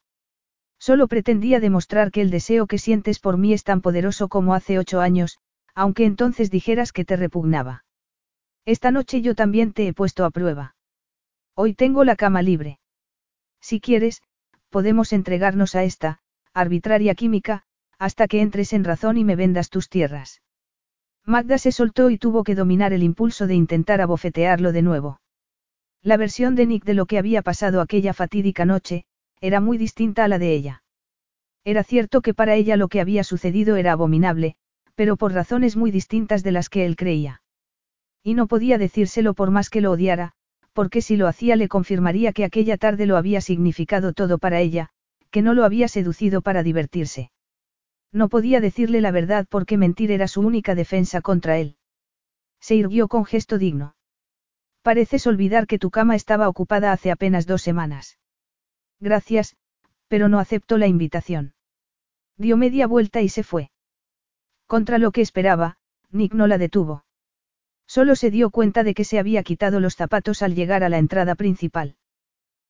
Solo 0.80 1.07
pretendía 1.07 1.61
demostrar 1.61 2.11
que 2.11 2.22
el 2.22 2.30
deseo 2.30 2.68
que 2.68 2.78
sientes 2.78 3.20
por 3.20 3.38
mí 3.38 3.53
es 3.53 3.63
tan 3.63 3.82
poderoso 3.82 4.28
como 4.28 4.53
hace 4.53 4.78
ocho 4.78 4.99
años, 4.99 5.39
aunque 5.78 6.05
entonces 6.05 6.49
dijeras 6.49 6.91
que 6.91 7.05
te 7.05 7.15
repugnaba. 7.15 7.86
Esta 8.65 8.89
noche 8.89 9.21
yo 9.21 9.36
también 9.36 9.73
te 9.73 9.88
he 9.88 9.93
puesto 9.93 10.25
a 10.25 10.32
prueba. 10.32 10.75
Hoy 11.53 11.75
tengo 11.75 12.03
la 12.03 12.15
cama 12.15 12.41
libre. 12.41 12.80
Si 13.61 13.80
quieres, 13.80 14.23
podemos 14.71 15.13
entregarnos 15.13 15.75
a 15.75 15.84
esta, 15.84 16.17
arbitraria 16.51 17.13
química, 17.13 17.61
hasta 17.99 18.28
que 18.28 18.41
entres 18.41 18.73
en 18.73 18.86
razón 18.86 19.19
y 19.19 19.23
me 19.23 19.36
vendas 19.36 19.69
tus 19.69 19.88
tierras. 19.88 20.41
Magda 21.23 21.59
se 21.59 21.71
soltó 21.71 22.09
y 22.09 22.17
tuvo 22.17 22.43
que 22.43 22.55
dominar 22.55 22.91
el 22.91 23.03
impulso 23.03 23.45
de 23.45 23.53
intentar 23.53 24.01
abofetearlo 24.01 24.71
de 24.71 24.82
nuevo. 24.82 25.21
La 26.01 26.17
versión 26.17 26.55
de 26.55 26.65
Nick 26.65 26.86
de 26.86 26.95
lo 26.95 27.05
que 27.05 27.19
había 27.19 27.43
pasado 27.43 27.82
aquella 27.82 28.15
fatídica 28.15 28.65
noche, 28.65 29.05
era 29.41 29.61
muy 29.61 29.78
distinta 29.78 30.23
a 30.23 30.28
la 30.28 30.39
de 30.39 30.53
ella. 30.53 30.82
Era 31.63 31.84
cierto 31.84 32.21
que 32.21 32.34
para 32.34 32.55
ella 32.55 32.78
lo 32.78 32.88
que 32.88 32.99
había 32.99 33.23
sucedido 33.23 33.75
era 33.75 33.91
abominable, 33.91 34.57
pero 34.98 35.16
por 35.16 35.32
razones 35.32 35.78
muy 35.78 35.91
distintas 35.91 36.41
de 36.41 36.52
las 36.52 36.70
que 36.70 36.84
él 36.84 36.95
creía. 36.95 37.43
Y 38.24 38.34
no 38.34 38.48
podía 38.48 38.80
decírselo 38.80 39.36
por 39.36 39.52
más 39.52 39.70
que 39.70 39.80
lo 39.80 39.91
odiara, 39.91 40.32
porque 40.74 41.04
si 41.04 41.18
lo 41.18 41.28
hacía 41.28 41.56
le 41.56 41.68
confirmaría 41.68 42.34
que 42.34 42.43
aquella 42.43 42.78
tarde 42.78 43.06
lo 43.06 43.16
había 43.16 43.39
significado 43.39 44.12
todo 44.12 44.39
para 44.39 44.60
ella, 44.60 44.89
que 45.30 45.43
no 45.43 45.54
lo 45.54 45.66
había 45.66 45.88
seducido 45.88 46.41
para 46.41 46.64
divertirse. 46.64 47.30
No 48.12 48.28
podía 48.28 48.60
decirle 48.60 49.00
la 49.00 49.12
verdad 49.12 49.45
porque 49.48 49.78
mentir 49.78 50.12
era 50.12 50.28
su 50.28 50.41
única 50.41 50.74
defensa 50.74 51.22
contra 51.22 51.60
él. 51.60 51.78
Se 52.60 52.74
irguió 52.74 53.08
con 53.08 53.24
gesto 53.24 53.60
digno. 53.60 53.95
Pareces 54.82 55.28
olvidar 55.28 55.68
que 55.68 55.78
tu 55.78 55.91
cama 55.91 56.16
estaba 56.16 56.50
ocupada 56.50 56.91
hace 56.91 57.12
apenas 57.12 57.45
dos 57.45 57.62
semanas. 57.62 58.18
Gracias, 59.00 59.56
pero 60.08 60.28
no 60.28 60.39
acepto 60.39 60.80
la 60.80 60.88
invitación. 60.88 61.54
Dio 62.36 62.58
media 62.58 62.88
vuelta 62.88 63.22
y 63.22 63.30
se 63.30 63.43
fue. 63.43 63.70
Contra 64.68 64.97
lo 64.97 65.11
que 65.11 65.22
esperaba, 65.22 65.78
Nick 66.11 66.34
no 66.34 66.45
la 66.45 66.57
detuvo. 66.57 67.05
Solo 67.88 68.15
se 68.15 68.30
dio 68.30 68.49
cuenta 68.49 68.84
de 68.84 68.93
que 68.93 69.05
se 69.05 69.18
había 69.18 69.41
quitado 69.43 69.80
los 69.80 69.95
zapatos 69.95 70.41
al 70.41 70.55
llegar 70.55 70.84
a 70.84 70.89
la 70.89 70.97
entrada 70.97 71.36
principal. 71.36 71.95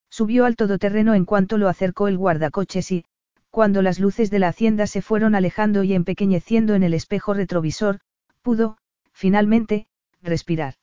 Subió 0.09 0.45
al 0.45 0.55
todoterreno 0.55 1.15
en 1.15 1.25
cuanto 1.25 1.57
lo 1.57 1.67
acercó 1.67 2.07
el 2.07 2.17
guardacoches 2.17 2.91
y, 2.91 3.05
cuando 3.49 3.81
las 3.81 3.99
luces 3.99 4.29
de 4.29 4.39
la 4.39 4.49
hacienda 4.49 4.85
se 4.85 5.01
fueron 5.01 5.33
alejando 5.33 5.83
y 5.83 5.93
empequeñeciendo 5.93 6.75
en 6.75 6.83
el 6.83 6.93
espejo 6.93 7.33
retrovisor, 7.33 7.99
pudo, 8.43 8.77
finalmente, 9.11 9.87
respirar. 10.21 10.75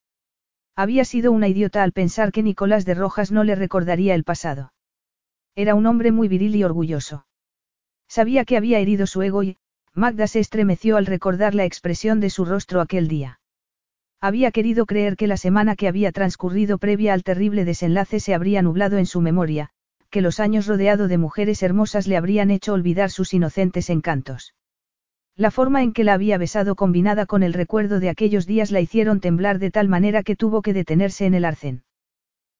Había 0.74 1.04
sido 1.04 1.30
una 1.30 1.46
idiota 1.46 1.84
al 1.84 1.92
pensar 1.92 2.32
que 2.32 2.42
Nicolás 2.42 2.84
de 2.84 2.94
Rojas 2.94 3.30
no 3.30 3.44
le 3.44 3.54
recordaría 3.54 4.16
el 4.16 4.24
pasado. 4.24 4.72
Era 5.54 5.76
un 5.76 5.86
hombre 5.86 6.10
muy 6.10 6.26
viril 6.26 6.56
y 6.56 6.64
orgulloso. 6.64 7.26
Sabía 8.08 8.44
que 8.44 8.56
había 8.56 8.80
herido 8.80 9.06
su 9.06 9.22
ego 9.22 9.44
y, 9.44 9.56
Magda 9.96 10.26
se 10.26 10.40
estremeció 10.40 10.96
al 10.96 11.06
recordar 11.06 11.54
la 11.54 11.64
expresión 11.64 12.18
de 12.18 12.28
su 12.28 12.44
rostro 12.44 12.80
aquel 12.80 13.06
día. 13.06 13.38
Había 14.20 14.50
querido 14.50 14.86
creer 14.86 15.16
que 15.16 15.28
la 15.28 15.36
semana 15.36 15.76
que 15.76 15.86
había 15.86 16.10
transcurrido 16.10 16.78
previa 16.78 17.12
al 17.12 17.22
terrible 17.22 17.64
desenlace 17.64 18.18
se 18.18 18.34
habría 18.34 18.60
nublado 18.60 18.98
en 18.98 19.06
su 19.06 19.20
memoria, 19.20 19.70
que 20.10 20.20
los 20.20 20.40
años 20.40 20.66
rodeado 20.66 21.06
de 21.06 21.18
mujeres 21.18 21.62
hermosas 21.62 22.08
le 22.08 22.16
habrían 22.16 22.50
hecho 22.50 22.72
olvidar 22.72 23.10
sus 23.10 23.34
inocentes 23.34 23.88
encantos. 23.88 24.54
La 25.36 25.52
forma 25.52 25.82
en 25.84 25.92
que 25.92 26.02
la 26.02 26.14
había 26.14 26.38
besado 26.38 26.74
combinada 26.74 27.26
con 27.26 27.44
el 27.44 27.52
recuerdo 27.52 28.00
de 28.00 28.08
aquellos 28.08 28.46
días 28.46 28.72
la 28.72 28.80
hicieron 28.80 29.20
temblar 29.20 29.60
de 29.60 29.70
tal 29.70 29.88
manera 29.88 30.24
que 30.24 30.34
tuvo 30.34 30.62
que 30.62 30.72
detenerse 30.72 31.26
en 31.26 31.34
el 31.34 31.44
arcén. 31.44 31.84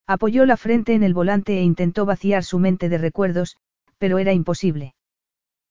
Apoyó 0.07 0.47
la 0.47 0.57
frente 0.57 0.95
en 0.95 1.03
el 1.03 1.15
volante 1.15 1.59
e 1.59 1.63
intentó 1.63 2.07
vaciar 2.07 2.45
su 2.45 2.61
mente 2.61 2.89
de 2.89 2.99
recuerdos, 2.99 3.57
pero 3.99 4.19
era 4.19 4.33
imposible. 4.33 4.95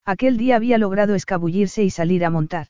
Aquel 0.05 0.37
día 0.37 0.57
había 0.57 0.77
logrado 0.77 1.15
escabullirse 1.15 1.83
y 1.83 1.89
salir 1.89 2.25
a 2.25 2.29
montar. 2.29 2.67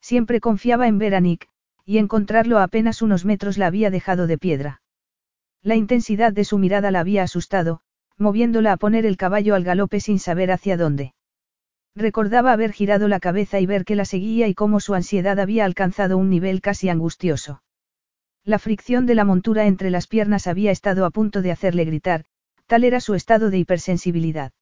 Siempre 0.00 0.40
confiaba 0.40 0.86
en 0.86 0.98
ver 0.98 1.14
a 1.14 1.20
Nick, 1.20 1.48
y 1.84 1.98
encontrarlo 1.98 2.58
a 2.58 2.64
apenas 2.64 3.02
unos 3.02 3.24
metros 3.24 3.56
la 3.56 3.66
había 3.66 3.90
dejado 3.90 4.26
de 4.26 4.38
piedra. 4.38 4.82
La 5.62 5.76
intensidad 5.76 6.32
de 6.32 6.44
su 6.44 6.58
mirada 6.58 6.90
la 6.90 7.00
había 7.00 7.22
asustado, 7.22 7.80
moviéndola 8.18 8.72
a 8.72 8.76
poner 8.76 9.06
el 9.06 9.16
caballo 9.16 9.54
al 9.54 9.64
galope 9.64 10.00
sin 10.00 10.18
saber 10.18 10.50
hacia 10.50 10.76
dónde. 10.76 11.14
Recordaba 11.94 12.52
haber 12.52 12.72
girado 12.72 13.08
la 13.08 13.20
cabeza 13.20 13.60
y 13.60 13.66
ver 13.66 13.84
que 13.84 13.96
la 13.96 14.04
seguía 14.04 14.48
y 14.48 14.54
cómo 14.54 14.80
su 14.80 14.94
ansiedad 14.94 15.38
había 15.38 15.64
alcanzado 15.64 16.18
un 16.18 16.30
nivel 16.30 16.60
casi 16.60 16.88
angustioso. 16.88 17.62
La 18.44 18.58
fricción 18.58 19.06
de 19.06 19.14
la 19.14 19.24
montura 19.24 19.66
entre 19.66 19.90
las 19.90 20.06
piernas 20.06 20.46
había 20.46 20.70
estado 20.70 21.04
a 21.06 21.10
punto 21.10 21.42
de 21.42 21.52
hacerle 21.52 21.84
gritar, 21.84 22.24
tal 22.66 22.84
era 22.84 23.00
su 23.00 23.14
estado 23.14 23.50
de 23.50 23.58
hipersensibilidad. 23.58 24.52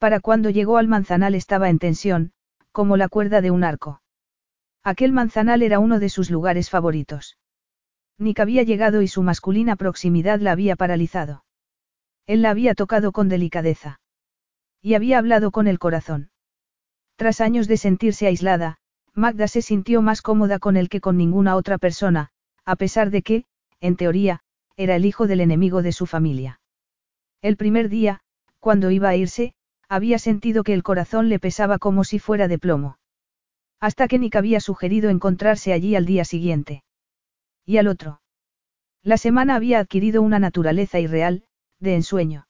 Para 0.00 0.18
cuando 0.18 0.48
llegó 0.48 0.78
al 0.78 0.88
manzanal 0.88 1.34
estaba 1.34 1.68
en 1.68 1.78
tensión, 1.78 2.32
como 2.72 2.96
la 2.96 3.10
cuerda 3.10 3.42
de 3.42 3.50
un 3.50 3.64
arco. 3.64 4.00
Aquel 4.82 5.12
manzanal 5.12 5.60
era 5.60 5.78
uno 5.78 5.98
de 6.00 6.08
sus 6.08 6.30
lugares 6.30 6.70
favoritos. 6.70 7.36
Nick 8.16 8.40
había 8.40 8.62
llegado 8.62 9.02
y 9.02 9.08
su 9.08 9.22
masculina 9.22 9.76
proximidad 9.76 10.40
la 10.40 10.52
había 10.52 10.74
paralizado. 10.74 11.44
Él 12.26 12.40
la 12.40 12.48
había 12.48 12.74
tocado 12.74 13.12
con 13.12 13.28
delicadeza. 13.28 14.00
Y 14.80 14.94
había 14.94 15.18
hablado 15.18 15.50
con 15.50 15.66
el 15.66 15.78
corazón. 15.78 16.30
Tras 17.16 17.42
años 17.42 17.68
de 17.68 17.76
sentirse 17.76 18.26
aislada, 18.26 18.78
Magda 19.12 19.48
se 19.48 19.60
sintió 19.60 20.00
más 20.00 20.22
cómoda 20.22 20.58
con 20.58 20.78
él 20.78 20.88
que 20.88 21.02
con 21.02 21.18
ninguna 21.18 21.56
otra 21.56 21.76
persona, 21.76 22.30
a 22.64 22.76
pesar 22.76 23.10
de 23.10 23.20
que, 23.20 23.44
en 23.80 23.96
teoría, 23.96 24.40
era 24.78 24.96
el 24.96 25.04
hijo 25.04 25.26
del 25.26 25.42
enemigo 25.42 25.82
de 25.82 25.92
su 25.92 26.06
familia. 26.06 26.58
El 27.42 27.58
primer 27.58 27.90
día, 27.90 28.20
cuando 28.60 28.90
iba 28.90 29.10
a 29.10 29.16
irse, 29.16 29.52
había 29.90 30.20
sentido 30.20 30.62
que 30.62 30.72
el 30.72 30.84
corazón 30.84 31.28
le 31.28 31.40
pesaba 31.40 31.78
como 31.78 32.04
si 32.04 32.20
fuera 32.20 32.46
de 32.46 32.60
plomo. 32.60 32.98
Hasta 33.80 34.06
que 34.06 34.20
Nick 34.20 34.36
había 34.36 34.60
sugerido 34.60 35.10
encontrarse 35.10 35.72
allí 35.72 35.96
al 35.96 36.06
día 36.06 36.24
siguiente. 36.24 36.84
Y 37.66 37.78
al 37.78 37.88
otro. 37.88 38.22
La 39.02 39.16
semana 39.16 39.56
había 39.56 39.80
adquirido 39.80 40.22
una 40.22 40.38
naturaleza 40.38 41.00
irreal, 41.00 41.42
de 41.80 41.96
ensueño. 41.96 42.46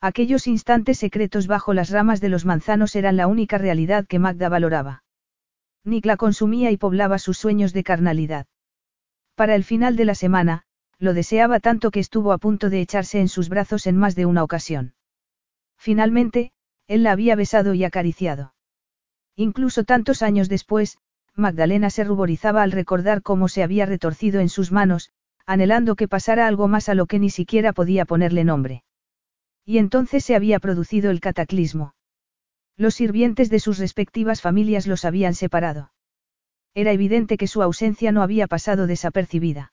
Aquellos 0.00 0.46
instantes 0.46 0.98
secretos 0.98 1.48
bajo 1.48 1.74
las 1.74 1.90
ramas 1.90 2.20
de 2.20 2.28
los 2.28 2.44
manzanos 2.44 2.94
eran 2.94 3.16
la 3.16 3.26
única 3.26 3.58
realidad 3.58 4.06
que 4.06 4.20
Magda 4.20 4.48
valoraba. 4.48 5.02
Nick 5.84 6.06
la 6.06 6.16
consumía 6.16 6.70
y 6.70 6.76
poblaba 6.76 7.18
sus 7.18 7.38
sueños 7.38 7.72
de 7.72 7.82
carnalidad. 7.82 8.46
Para 9.34 9.56
el 9.56 9.64
final 9.64 9.96
de 9.96 10.04
la 10.04 10.14
semana, 10.14 10.62
lo 11.00 11.12
deseaba 11.12 11.58
tanto 11.58 11.90
que 11.90 11.98
estuvo 11.98 12.30
a 12.32 12.38
punto 12.38 12.70
de 12.70 12.80
echarse 12.80 13.18
en 13.18 13.28
sus 13.28 13.48
brazos 13.48 13.88
en 13.88 13.96
más 13.96 14.14
de 14.14 14.26
una 14.26 14.44
ocasión. 14.44 14.94
Finalmente, 15.82 16.52
él 16.86 17.02
la 17.02 17.10
había 17.10 17.34
besado 17.34 17.74
y 17.74 17.82
acariciado. 17.82 18.54
Incluso 19.34 19.82
tantos 19.82 20.22
años 20.22 20.48
después, 20.48 20.96
Magdalena 21.34 21.90
se 21.90 22.04
ruborizaba 22.04 22.62
al 22.62 22.70
recordar 22.70 23.20
cómo 23.20 23.48
se 23.48 23.64
había 23.64 23.84
retorcido 23.84 24.38
en 24.38 24.48
sus 24.48 24.70
manos, 24.70 25.10
anhelando 25.44 25.96
que 25.96 26.06
pasara 26.06 26.46
algo 26.46 26.68
más 26.68 26.88
a 26.88 26.94
lo 26.94 27.06
que 27.06 27.18
ni 27.18 27.30
siquiera 27.30 27.72
podía 27.72 28.04
ponerle 28.04 28.44
nombre. 28.44 28.84
Y 29.64 29.78
entonces 29.78 30.24
se 30.24 30.36
había 30.36 30.60
producido 30.60 31.10
el 31.10 31.18
cataclismo. 31.18 31.96
Los 32.76 32.94
sirvientes 32.94 33.50
de 33.50 33.58
sus 33.58 33.78
respectivas 33.78 34.40
familias 34.40 34.86
los 34.86 35.04
habían 35.04 35.34
separado. 35.34 35.90
Era 36.74 36.92
evidente 36.92 37.36
que 37.36 37.48
su 37.48 37.60
ausencia 37.60 38.12
no 38.12 38.22
había 38.22 38.46
pasado 38.46 38.86
desapercibida. 38.86 39.72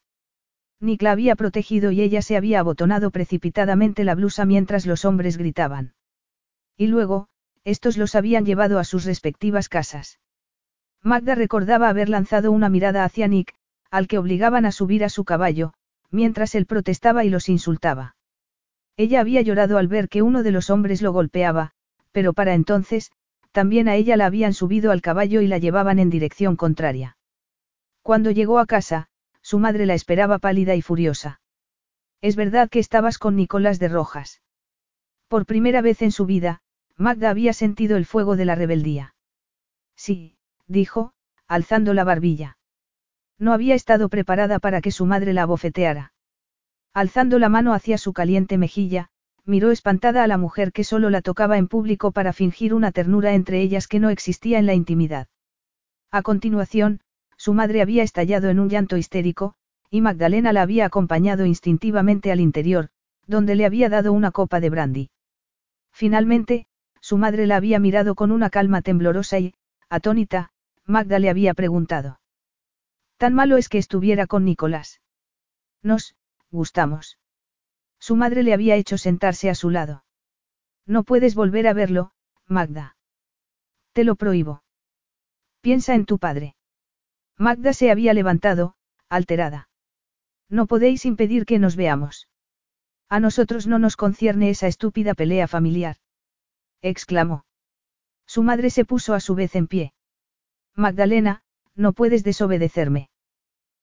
Nick 0.79 1.03
la 1.03 1.11
había 1.11 1.35
protegido 1.35 1.91
y 1.91 2.01
ella 2.01 2.23
se 2.23 2.35
había 2.35 2.61
abotonado 2.61 3.11
precipitadamente 3.11 4.03
la 4.03 4.15
blusa 4.15 4.45
mientras 4.45 4.87
los 4.87 5.05
hombres 5.05 5.37
gritaban. 5.37 5.93
Y 6.79 6.87
luego, 6.87 7.27
estos 7.65 7.97
los 7.97 8.15
habían 8.15 8.45
llevado 8.45 8.79
a 8.79 8.85
sus 8.85 9.03
respectivas 9.03 9.67
casas. 9.67 10.17
Magda 11.03 11.35
recordaba 11.35 11.89
haber 11.89 12.07
lanzado 12.07 12.53
una 12.53 12.69
mirada 12.69 13.03
hacia 13.03 13.27
Nick, 13.27 13.53
al 13.91 14.07
que 14.07 14.17
obligaban 14.17 14.65
a 14.65 14.71
subir 14.71 15.03
a 15.03 15.09
su 15.09 15.25
caballo, 15.25 15.73
mientras 16.09 16.55
él 16.55 16.65
protestaba 16.65 17.25
y 17.25 17.29
los 17.29 17.49
insultaba. 17.49 18.15
Ella 18.95 19.19
había 19.19 19.41
llorado 19.41 19.77
al 19.77 19.89
ver 19.89 20.07
que 20.07 20.21
uno 20.21 20.41
de 20.41 20.51
los 20.51 20.69
hombres 20.69 21.01
lo 21.01 21.11
golpeaba, 21.11 21.71
pero 22.13 22.31
para 22.31 22.53
entonces, 22.53 23.11
también 23.51 23.89
a 23.89 23.95
ella 23.95 24.15
la 24.15 24.27
habían 24.27 24.53
subido 24.53 24.91
al 24.91 25.01
caballo 25.01 25.41
y 25.41 25.47
la 25.47 25.57
llevaban 25.57 25.99
en 25.99 26.09
dirección 26.09 26.55
contraria. 26.55 27.17
Cuando 28.03 28.31
llegó 28.31 28.57
a 28.57 28.65
casa, 28.65 29.09
su 29.41 29.59
madre 29.59 29.85
la 29.85 29.95
esperaba 29.95 30.39
pálida 30.39 30.75
y 30.75 30.81
furiosa. 30.81 31.41
Es 32.21 32.37
verdad 32.37 32.69
que 32.69 32.79
estabas 32.79 33.17
con 33.17 33.35
Nicolás 33.35 33.79
de 33.79 33.89
Rojas. 33.89 34.41
Por 35.27 35.45
primera 35.45 35.81
vez 35.81 36.01
en 36.01 36.11
su 36.11 36.25
vida, 36.25 36.61
Magda 36.99 37.29
había 37.29 37.53
sentido 37.53 37.95
el 37.95 38.05
fuego 38.05 38.35
de 38.35 38.43
la 38.43 38.55
rebeldía. 38.55 39.15
Sí, 39.95 40.35
dijo, 40.67 41.13
alzando 41.47 41.93
la 41.93 42.03
barbilla. 42.03 42.57
No 43.37 43.53
había 43.53 43.73
estado 43.73 44.09
preparada 44.09 44.59
para 44.59 44.81
que 44.81 44.91
su 44.91 45.05
madre 45.05 45.31
la 45.31 45.43
abofeteara. 45.43 46.11
Alzando 46.93 47.39
la 47.39 47.47
mano 47.47 47.73
hacia 47.73 47.97
su 47.97 48.11
caliente 48.11 48.57
mejilla, 48.57 49.11
miró 49.45 49.71
espantada 49.71 50.25
a 50.25 50.27
la 50.27 50.37
mujer 50.37 50.73
que 50.73 50.83
solo 50.83 51.09
la 51.09 51.21
tocaba 51.21 51.57
en 51.57 51.69
público 51.69 52.11
para 52.11 52.33
fingir 52.33 52.73
una 52.73 52.91
ternura 52.91 53.33
entre 53.33 53.61
ellas 53.61 53.87
que 53.87 54.01
no 54.01 54.09
existía 54.09 54.59
en 54.59 54.65
la 54.65 54.73
intimidad. 54.73 55.29
A 56.11 56.21
continuación, 56.21 56.99
su 57.37 57.53
madre 57.53 57.81
había 57.81 58.03
estallado 58.03 58.49
en 58.49 58.59
un 58.59 58.67
llanto 58.67 58.97
histérico, 58.97 59.55
y 59.89 60.01
Magdalena 60.01 60.51
la 60.51 60.63
había 60.63 60.85
acompañado 60.85 61.45
instintivamente 61.45 62.29
al 62.33 62.41
interior, 62.41 62.89
donde 63.25 63.55
le 63.55 63.65
había 63.65 63.87
dado 63.87 64.11
una 64.11 64.31
copa 64.31 64.59
de 64.59 64.69
brandy. 64.69 65.09
Finalmente, 65.93 66.67
su 67.01 67.17
madre 67.17 67.47
la 67.47 67.55
había 67.55 67.79
mirado 67.79 68.15
con 68.15 68.31
una 68.31 68.49
calma 68.49 68.81
temblorosa 68.81 69.39
y, 69.39 69.53
atónita, 69.89 70.51
Magda 70.85 71.19
le 71.19 71.29
había 71.29 71.53
preguntado. 71.53 72.19
Tan 73.17 73.33
malo 73.33 73.57
es 73.57 73.69
que 73.69 73.77
estuviera 73.77 74.27
con 74.27 74.45
Nicolás. 74.45 75.01
Nos, 75.83 76.15
gustamos. 76.51 77.19
Su 77.99 78.15
madre 78.15 78.43
le 78.43 78.53
había 78.53 78.75
hecho 78.75 78.97
sentarse 78.97 79.49
a 79.49 79.55
su 79.55 79.69
lado. 79.69 80.03
No 80.85 81.03
puedes 81.03 81.35
volver 81.35 81.67
a 81.67 81.73
verlo, 81.73 82.11
Magda. 82.47 82.95
Te 83.93 84.03
lo 84.03 84.15
prohíbo. 84.15 84.63
Piensa 85.61 85.93
en 85.93 86.05
tu 86.05 86.17
padre. 86.17 86.55
Magda 87.37 87.73
se 87.73 87.91
había 87.91 88.13
levantado, 88.13 88.75
alterada. 89.09 89.69
No 90.49 90.65
podéis 90.65 91.05
impedir 91.05 91.45
que 91.45 91.59
nos 91.59 91.75
veamos. 91.75 92.27
A 93.09 93.19
nosotros 93.19 93.67
no 93.67 93.79
nos 93.79 93.95
concierne 93.95 94.49
esa 94.49 94.67
estúpida 94.67 95.13
pelea 95.13 95.47
familiar. 95.47 95.97
Exclamó. 96.81 97.45
Su 98.25 98.43
madre 98.43 98.69
se 98.69 98.85
puso 98.85 99.13
a 99.13 99.19
su 99.19 99.35
vez 99.35 99.55
en 99.55 99.67
pie. 99.67 99.93
Magdalena, 100.75 101.41
no 101.75 101.93
puedes 101.93 102.23
desobedecerme. 102.23 103.09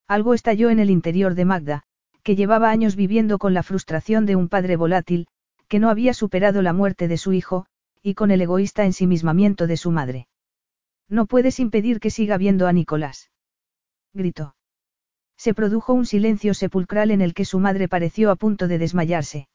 Algo 0.07 0.35
estalló 0.35 0.71
en 0.71 0.79
el 0.79 0.91
interior 0.91 1.35
de 1.35 1.45
Magda, 1.45 1.83
que 2.23 2.37
llevaba 2.37 2.71
años 2.71 2.97
viviendo 2.97 3.39
con 3.39 3.55
la 3.55 3.63
frustración 3.63 4.27
de 4.27 4.37
un 4.37 4.49
padre 4.49 4.77
volátil, 4.77 5.27
que 5.69 5.79
no 5.79 5.91
había 5.91 6.15
superado 6.15 6.63
la 6.63 6.73
muerte 6.73 7.09
de 7.09 7.19
su 7.19 7.33
hijo, 7.33 7.67
y 8.03 8.15
con 8.15 8.31
el 8.31 8.41
egoísta 8.41 8.85
ensimismamiento 8.85 9.67
de 9.67 9.77
su 9.77 9.91
madre. 9.91 10.29
No 11.09 11.27
puedes 11.27 11.59
impedir 11.61 12.01
que 12.01 12.11
siga 12.11 12.37
viendo 12.37 12.67
a 12.67 12.73
Nicolás. 12.73 13.31
Gritó. 14.13 14.55
Se 15.37 15.55
produjo 15.55 15.93
un 15.93 16.07
silencio 16.07 16.55
sepulcral 16.55 17.11
en 17.11 17.21
el 17.21 17.35
que 17.35 17.45
su 17.45 17.59
madre 17.59 17.89
pareció 17.89 18.31
a 18.31 18.37
punto 18.37 18.69
de 18.69 18.79
desmayarse. 18.79 19.49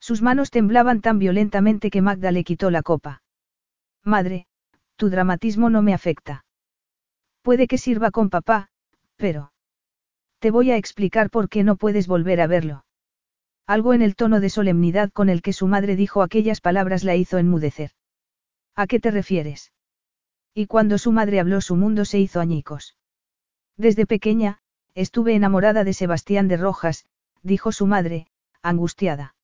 Sus 0.00 0.22
manos 0.22 0.50
temblaban 0.50 1.00
tan 1.00 1.18
violentamente 1.18 1.90
que 1.90 2.02
Magda 2.02 2.30
le 2.30 2.44
quitó 2.44 2.70
la 2.70 2.82
copa. 2.82 3.22
Madre, 4.04 4.46
tu 4.96 5.10
dramatismo 5.10 5.70
no 5.70 5.82
me 5.82 5.94
afecta. 5.94 6.44
Puede 7.42 7.66
que 7.66 7.78
sirva 7.78 8.10
con 8.10 8.30
papá, 8.30 8.68
pero... 9.16 9.52
Te 10.38 10.50
voy 10.50 10.70
a 10.70 10.76
explicar 10.76 11.30
por 11.30 11.48
qué 11.48 11.64
no 11.64 11.76
puedes 11.76 12.06
volver 12.06 12.40
a 12.40 12.46
verlo. 12.46 12.84
Algo 13.66 13.94
en 13.94 14.02
el 14.02 14.16
tono 14.16 14.40
de 14.40 14.50
solemnidad 14.50 15.10
con 15.12 15.28
el 15.28 15.42
que 15.42 15.52
su 15.52 15.66
madre 15.66 15.96
dijo 15.96 16.22
aquellas 16.22 16.60
palabras 16.60 17.04
la 17.04 17.16
hizo 17.16 17.38
enmudecer. 17.38 17.92
¿A 18.74 18.86
qué 18.86 19.00
te 19.00 19.10
refieres? 19.10 19.72
Y 20.54 20.66
cuando 20.66 20.98
su 20.98 21.12
madre 21.12 21.40
habló 21.40 21.60
su 21.60 21.76
mundo 21.76 22.04
se 22.04 22.18
hizo 22.18 22.40
añicos. 22.40 22.96
Desde 23.76 24.06
pequeña, 24.06 24.58
estuve 24.94 25.34
enamorada 25.34 25.84
de 25.84 25.92
Sebastián 25.92 26.48
de 26.48 26.56
Rojas, 26.56 27.06
dijo 27.42 27.72
su 27.72 27.86
madre, 27.86 28.26
angustiada. 28.62 29.35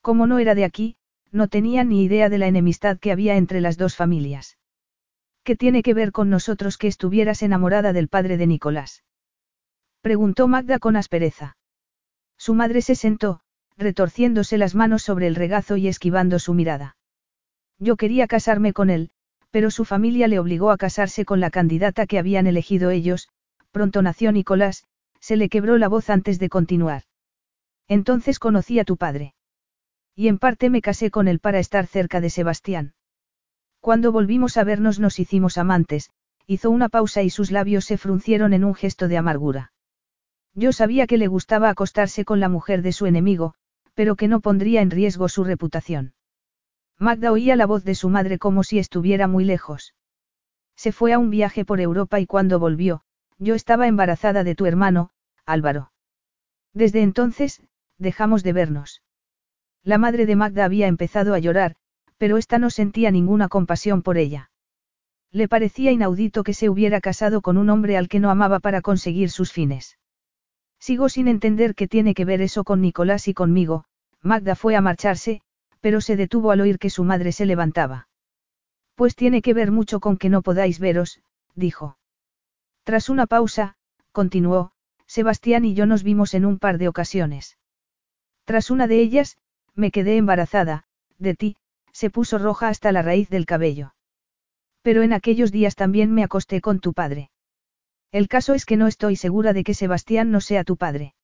Como 0.00 0.26
no 0.26 0.38
era 0.38 0.54
de 0.54 0.64
aquí, 0.64 0.96
no 1.30 1.48
tenía 1.48 1.84
ni 1.84 2.04
idea 2.04 2.28
de 2.28 2.38
la 2.38 2.46
enemistad 2.46 2.98
que 2.98 3.12
había 3.12 3.36
entre 3.36 3.60
las 3.60 3.76
dos 3.76 3.96
familias. 3.96 4.58
¿Qué 5.44 5.56
tiene 5.56 5.82
que 5.82 5.94
ver 5.94 6.12
con 6.12 6.30
nosotros 6.30 6.76
que 6.76 6.88
estuvieras 6.88 7.42
enamorada 7.42 7.92
del 7.92 8.08
padre 8.08 8.36
de 8.36 8.46
Nicolás? 8.46 9.04
Preguntó 10.00 10.48
Magda 10.48 10.78
con 10.78 10.96
aspereza. 10.96 11.56
Su 12.36 12.54
madre 12.54 12.82
se 12.82 12.94
sentó, 12.94 13.40
retorciéndose 13.76 14.58
las 14.58 14.74
manos 14.74 15.02
sobre 15.02 15.26
el 15.26 15.34
regazo 15.34 15.76
y 15.76 15.88
esquivando 15.88 16.38
su 16.38 16.54
mirada. 16.54 16.96
Yo 17.78 17.96
quería 17.96 18.26
casarme 18.26 18.72
con 18.72 18.90
él, 18.90 19.10
pero 19.50 19.70
su 19.70 19.84
familia 19.84 20.28
le 20.28 20.38
obligó 20.38 20.70
a 20.70 20.76
casarse 20.76 21.24
con 21.24 21.40
la 21.40 21.50
candidata 21.50 22.06
que 22.06 22.18
habían 22.18 22.46
elegido 22.46 22.90
ellos, 22.90 23.28
pronto 23.70 24.02
nació 24.02 24.32
Nicolás, 24.32 24.84
se 25.20 25.36
le 25.36 25.48
quebró 25.48 25.78
la 25.78 25.88
voz 25.88 26.10
antes 26.10 26.38
de 26.38 26.48
continuar. 26.48 27.04
Entonces 27.88 28.38
conocí 28.38 28.78
a 28.78 28.84
tu 28.84 28.96
padre. 28.96 29.34
Y 30.18 30.26
en 30.26 30.40
parte 30.40 30.68
me 30.68 30.82
casé 30.82 31.12
con 31.12 31.28
él 31.28 31.38
para 31.38 31.60
estar 31.60 31.86
cerca 31.86 32.20
de 32.20 32.28
Sebastián. 32.28 32.92
Cuando 33.78 34.10
volvimos 34.10 34.56
a 34.56 34.64
vernos 34.64 34.98
nos 34.98 35.20
hicimos 35.20 35.58
amantes, 35.58 36.10
hizo 36.44 36.72
una 36.72 36.88
pausa 36.88 37.22
y 37.22 37.30
sus 37.30 37.52
labios 37.52 37.84
se 37.84 37.98
fruncieron 37.98 38.52
en 38.52 38.64
un 38.64 38.74
gesto 38.74 39.06
de 39.06 39.16
amargura. 39.16 39.72
Yo 40.54 40.72
sabía 40.72 41.06
que 41.06 41.18
le 41.18 41.28
gustaba 41.28 41.70
acostarse 41.70 42.24
con 42.24 42.40
la 42.40 42.48
mujer 42.48 42.82
de 42.82 42.90
su 42.90 43.06
enemigo, 43.06 43.54
pero 43.94 44.16
que 44.16 44.26
no 44.26 44.40
pondría 44.40 44.82
en 44.82 44.90
riesgo 44.90 45.28
su 45.28 45.44
reputación. 45.44 46.14
Magda 46.98 47.30
oía 47.30 47.54
la 47.54 47.66
voz 47.66 47.84
de 47.84 47.94
su 47.94 48.08
madre 48.08 48.38
como 48.38 48.64
si 48.64 48.80
estuviera 48.80 49.28
muy 49.28 49.44
lejos. 49.44 49.94
Se 50.74 50.90
fue 50.90 51.12
a 51.12 51.20
un 51.20 51.30
viaje 51.30 51.64
por 51.64 51.80
Europa 51.80 52.18
y 52.18 52.26
cuando 52.26 52.58
volvió, 52.58 53.02
yo 53.38 53.54
estaba 53.54 53.86
embarazada 53.86 54.42
de 54.42 54.56
tu 54.56 54.66
hermano, 54.66 55.10
Álvaro. 55.46 55.92
Desde 56.74 57.02
entonces, 57.02 57.62
dejamos 57.98 58.42
de 58.42 58.52
vernos. 58.52 59.00
La 59.84 59.98
madre 59.98 60.26
de 60.26 60.36
Magda 60.36 60.64
había 60.64 60.86
empezado 60.86 61.34
a 61.34 61.38
llorar, 61.38 61.76
pero 62.18 62.36
ésta 62.36 62.58
no 62.58 62.70
sentía 62.70 63.10
ninguna 63.10 63.48
compasión 63.48 64.02
por 64.02 64.18
ella. 64.18 64.50
Le 65.30 65.48
parecía 65.48 65.92
inaudito 65.92 66.42
que 66.42 66.54
se 66.54 66.68
hubiera 66.68 67.00
casado 67.00 67.42
con 67.42 67.58
un 67.58 67.70
hombre 67.70 67.96
al 67.96 68.08
que 68.08 68.20
no 68.20 68.30
amaba 68.30 68.60
para 68.60 68.80
conseguir 68.80 69.30
sus 69.30 69.52
fines. 69.52 69.98
Sigo 70.80 71.08
sin 71.08 71.28
entender 71.28 71.74
qué 71.74 71.88
tiene 71.88 72.14
que 72.14 72.24
ver 72.24 72.40
eso 72.40 72.64
con 72.64 72.80
Nicolás 72.80 73.28
y 73.28 73.34
conmigo, 73.34 73.84
Magda 74.22 74.54
fue 74.54 74.76
a 74.76 74.80
marcharse, 74.80 75.42
pero 75.80 76.00
se 76.00 76.16
detuvo 76.16 76.50
al 76.50 76.60
oír 76.60 76.78
que 76.78 76.90
su 76.90 77.04
madre 77.04 77.32
se 77.32 77.46
levantaba. 77.46 78.08
Pues 78.94 79.14
tiene 79.14 79.42
que 79.42 79.54
ver 79.54 79.70
mucho 79.70 80.00
con 80.00 80.16
que 80.16 80.28
no 80.28 80.42
podáis 80.42 80.78
veros, 80.80 81.20
dijo. 81.54 81.98
Tras 82.84 83.08
una 83.08 83.26
pausa, 83.26 83.76
continuó, 84.12 84.72
Sebastián 85.06 85.64
y 85.64 85.74
yo 85.74 85.86
nos 85.86 86.02
vimos 86.02 86.34
en 86.34 86.44
un 86.44 86.58
par 86.58 86.78
de 86.78 86.88
ocasiones. 86.88 87.58
Tras 88.44 88.70
una 88.70 88.86
de 88.86 89.00
ellas, 89.00 89.36
me 89.78 89.92
quedé 89.92 90.16
embarazada, 90.16 90.84
de 91.18 91.34
ti, 91.34 91.56
se 91.92 92.10
puso 92.10 92.38
roja 92.38 92.68
hasta 92.68 92.90
la 92.90 93.00
raíz 93.00 93.30
del 93.30 93.46
cabello. 93.46 93.94
Pero 94.82 95.02
en 95.02 95.12
aquellos 95.12 95.52
días 95.52 95.76
también 95.76 96.12
me 96.12 96.24
acosté 96.24 96.60
con 96.60 96.80
tu 96.80 96.92
padre. 96.92 97.30
El 98.10 98.26
caso 98.26 98.54
es 98.54 98.66
que 98.66 98.76
no 98.76 98.88
estoy 98.88 99.14
segura 99.14 99.52
de 99.52 99.62
que 99.62 99.74
Sebastián 99.74 100.32
no 100.32 100.40
sea 100.40 100.64
tu 100.64 100.76
padre. 100.76 101.14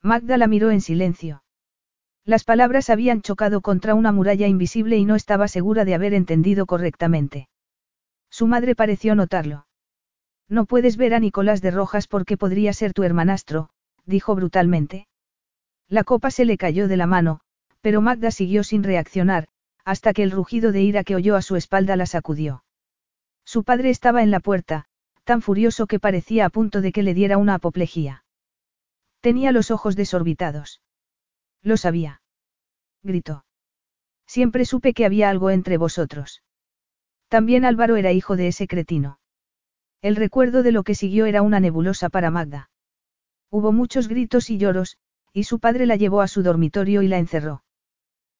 Magda 0.00 0.38
la 0.38 0.46
miró 0.46 0.70
en 0.70 0.80
silencio. 0.80 1.42
Las 2.24 2.44
palabras 2.44 2.88
habían 2.88 3.20
chocado 3.20 3.60
contra 3.60 3.94
una 3.94 4.12
muralla 4.12 4.46
invisible 4.46 4.96
y 4.96 5.04
no 5.04 5.14
estaba 5.14 5.46
segura 5.46 5.84
de 5.84 5.94
haber 5.94 6.14
entendido 6.14 6.64
correctamente. 6.64 7.48
Su 8.30 8.46
madre 8.46 8.74
pareció 8.74 9.14
notarlo. 9.14 9.66
No 10.48 10.64
puedes 10.64 10.96
ver 10.96 11.12
a 11.12 11.20
Nicolás 11.20 11.60
de 11.60 11.70
Rojas 11.70 12.06
porque 12.06 12.38
podría 12.38 12.72
ser 12.72 12.94
tu 12.94 13.02
hermanastro, 13.02 13.68
dijo 14.06 14.34
brutalmente. 14.34 15.06
La 15.86 16.02
copa 16.02 16.30
se 16.30 16.46
le 16.46 16.56
cayó 16.56 16.88
de 16.88 16.96
la 16.96 17.06
mano, 17.06 17.40
pero 17.84 18.00
Magda 18.00 18.30
siguió 18.30 18.64
sin 18.64 18.82
reaccionar, 18.82 19.46
hasta 19.84 20.14
que 20.14 20.22
el 20.22 20.30
rugido 20.30 20.72
de 20.72 20.80
ira 20.80 21.04
que 21.04 21.16
oyó 21.16 21.36
a 21.36 21.42
su 21.42 21.54
espalda 21.54 21.96
la 21.96 22.06
sacudió. 22.06 22.64
Su 23.44 23.62
padre 23.62 23.90
estaba 23.90 24.22
en 24.22 24.30
la 24.30 24.40
puerta, 24.40 24.86
tan 25.24 25.42
furioso 25.42 25.86
que 25.86 26.00
parecía 26.00 26.46
a 26.46 26.48
punto 26.48 26.80
de 26.80 26.92
que 26.92 27.02
le 27.02 27.12
diera 27.12 27.36
una 27.36 27.56
apoplejía. 27.56 28.24
Tenía 29.20 29.52
los 29.52 29.70
ojos 29.70 29.96
desorbitados. 29.96 30.80
Lo 31.60 31.76
sabía. 31.76 32.22
Gritó. 33.02 33.44
Siempre 34.26 34.64
supe 34.64 34.94
que 34.94 35.04
había 35.04 35.28
algo 35.28 35.50
entre 35.50 35.76
vosotros. 35.76 36.42
También 37.28 37.66
Álvaro 37.66 37.96
era 37.96 38.12
hijo 38.12 38.34
de 38.34 38.48
ese 38.48 38.66
cretino. 38.66 39.18
El 40.00 40.16
recuerdo 40.16 40.62
de 40.62 40.72
lo 40.72 40.84
que 40.84 40.94
siguió 40.94 41.26
era 41.26 41.42
una 41.42 41.60
nebulosa 41.60 42.08
para 42.08 42.30
Magda. 42.30 42.70
Hubo 43.50 43.72
muchos 43.72 44.08
gritos 44.08 44.48
y 44.48 44.56
lloros, 44.56 44.96
y 45.34 45.44
su 45.44 45.58
padre 45.58 45.84
la 45.84 45.96
llevó 45.96 46.22
a 46.22 46.28
su 46.28 46.42
dormitorio 46.42 47.02
y 47.02 47.08
la 47.08 47.18
encerró. 47.18 47.63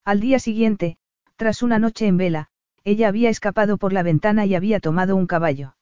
Al 0.05 0.21
día 0.21 0.39
siguiente, 0.39 0.99
tras 1.37 1.63
una 1.63 1.79
noche 1.79 2.07
en 2.07 2.19
vela, 2.19 2.49
ella 2.85 3.09
había 3.09 3.31
escapado 3.31 3.79
por 3.79 3.95
la 3.95 4.03
ventana 4.03 4.45
y 4.45 4.55
había 4.55 4.79
tomado 4.79 5.17
un 5.17 5.27
caballo. 5.27 5.77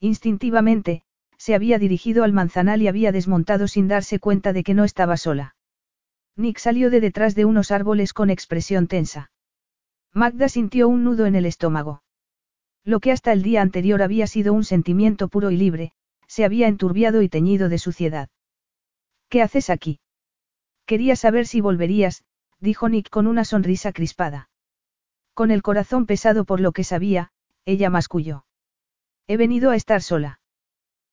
Instintivamente, 0.00 1.04
se 1.38 1.54
había 1.54 1.78
dirigido 1.78 2.24
al 2.24 2.32
manzanal 2.32 2.82
y 2.82 2.88
había 2.88 3.12
desmontado 3.12 3.68
sin 3.68 3.86
darse 3.86 4.18
cuenta 4.18 4.52
de 4.52 4.64
que 4.64 4.74
no 4.74 4.82
estaba 4.82 5.16
sola. 5.16 5.54
Nick 6.34 6.58
salió 6.58 6.90
de 6.90 7.00
detrás 7.00 7.36
de 7.36 7.44
unos 7.44 7.70
árboles 7.70 8.12
con 8.12 8.30
expresión 8.30 8.88
tensa. 8.88 9.30
Magda 10.12 10.48
sintió 10.48 10.88
un 10.88 11.04
nudo 11.04 11.26
en 11.26 11.36
el 11.36 11.46
estómago. 11.46 12.02
Lo 12.84 13.00
que 13.00 13.12
hasta 13.12 13.32
el 13.32 13.42
día 13.42 13.62
anterior 13.62 14.02
había 14.02 14.26
sido 14.26 14.54
un 14.54 14.64
sentimiento 14.64 15.28
puro 15.28 15.50
y 15.50 15.56
libre, 15.56 15.92
se 16.26 16.44
había 16.44 16.66
enturbiado 16.66 17.22
y 17.22 17.28
teñido 17.28 17.68
de 17.68 17.78
suciedad. 17.78 18.28
¿Qué 19.28 19.40
haces 19.40 19.70
aquí? 19.70 20.00
Quería 20.84 21.16
saber 21.16 21.46
si 21.46 21.60
volverías, 21.60 22.24
dijo 22.60 22.88
Nick 22.88 23.10
con 23.10 23.26
una 23.26 23.44
sonrisa 23.44 23.92
crispada. 23.92 24.48
Con 25.34 25.50
el 25.50 25.62
corazón 25.62 26.06
pesado 26.06 26.44
por 26.44 26.60
lo 26.60 26.72
que 26.72 26.84
sabía, 26.84 27.30
ella 27.64 27.90
masculló. 27.90 28.46
He 29.26 29.36
venido 29.36 29.70
a 29.70 29.76
estar 29.76 30.02
sola. 30.02 30.40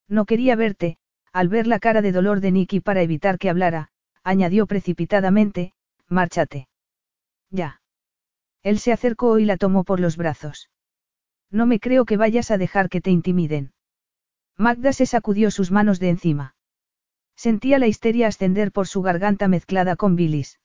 No 0.07 0.25
quería 0.25 0.55
verte, 0.55 0.97
al 1.31 1.49
ver 1.49 1.67
la 1.67 1.79
cara 1.79 2.01
de 2.01 2.11
dolor 2.11 2.39
de 2.39 2.51
Nick 2.51 2.73
y 2.73 2.79
para 2.79 3.01
evitar 3.01 3.39
que 3.39 3.49
hablara, 3.49 3.89
añadió 4.23 4.67
precipitadamente, 4.67 5.73
márchate. 6.07 6.67
Ya. 7.49 7.81
Él 8.61 8.79
se 8.79 8.93
acercó 8.93 9.39
y 9.39 9.45
la 9.45 9.57
tomó 9.57 9.83
por 9.83 9.99
los 9.99 10.15
brazos. 10.15 10.69
No 11.51 11.65
me 11.65 11.79
creo 11.79 12.05
que 12.05 12.17
vayas 12.17 12.51
a 12.51 12.57
dejar 12.57 12.89
que 12.89 13.01
te 13.01 13.11
intimiden. 13.11 13.73
Magda 14.57 14.93
se 14.93 15.05
sacudió 15.05 15.51
sus 15.51 15.71
manos 15.71 15.99
de 15.99 16.09
encima. 16.09 16.55
Sentía 17.35 17.79
la 17.79 17.87
histeria 17.87 18.27
ascender 18.27 18.71
por 18.71 18.87
su 18.87 19.01
garganta 19.01 19.47
mezclada 19.47 19.95
con 19.95 20.15
bilis. 20.15 20.59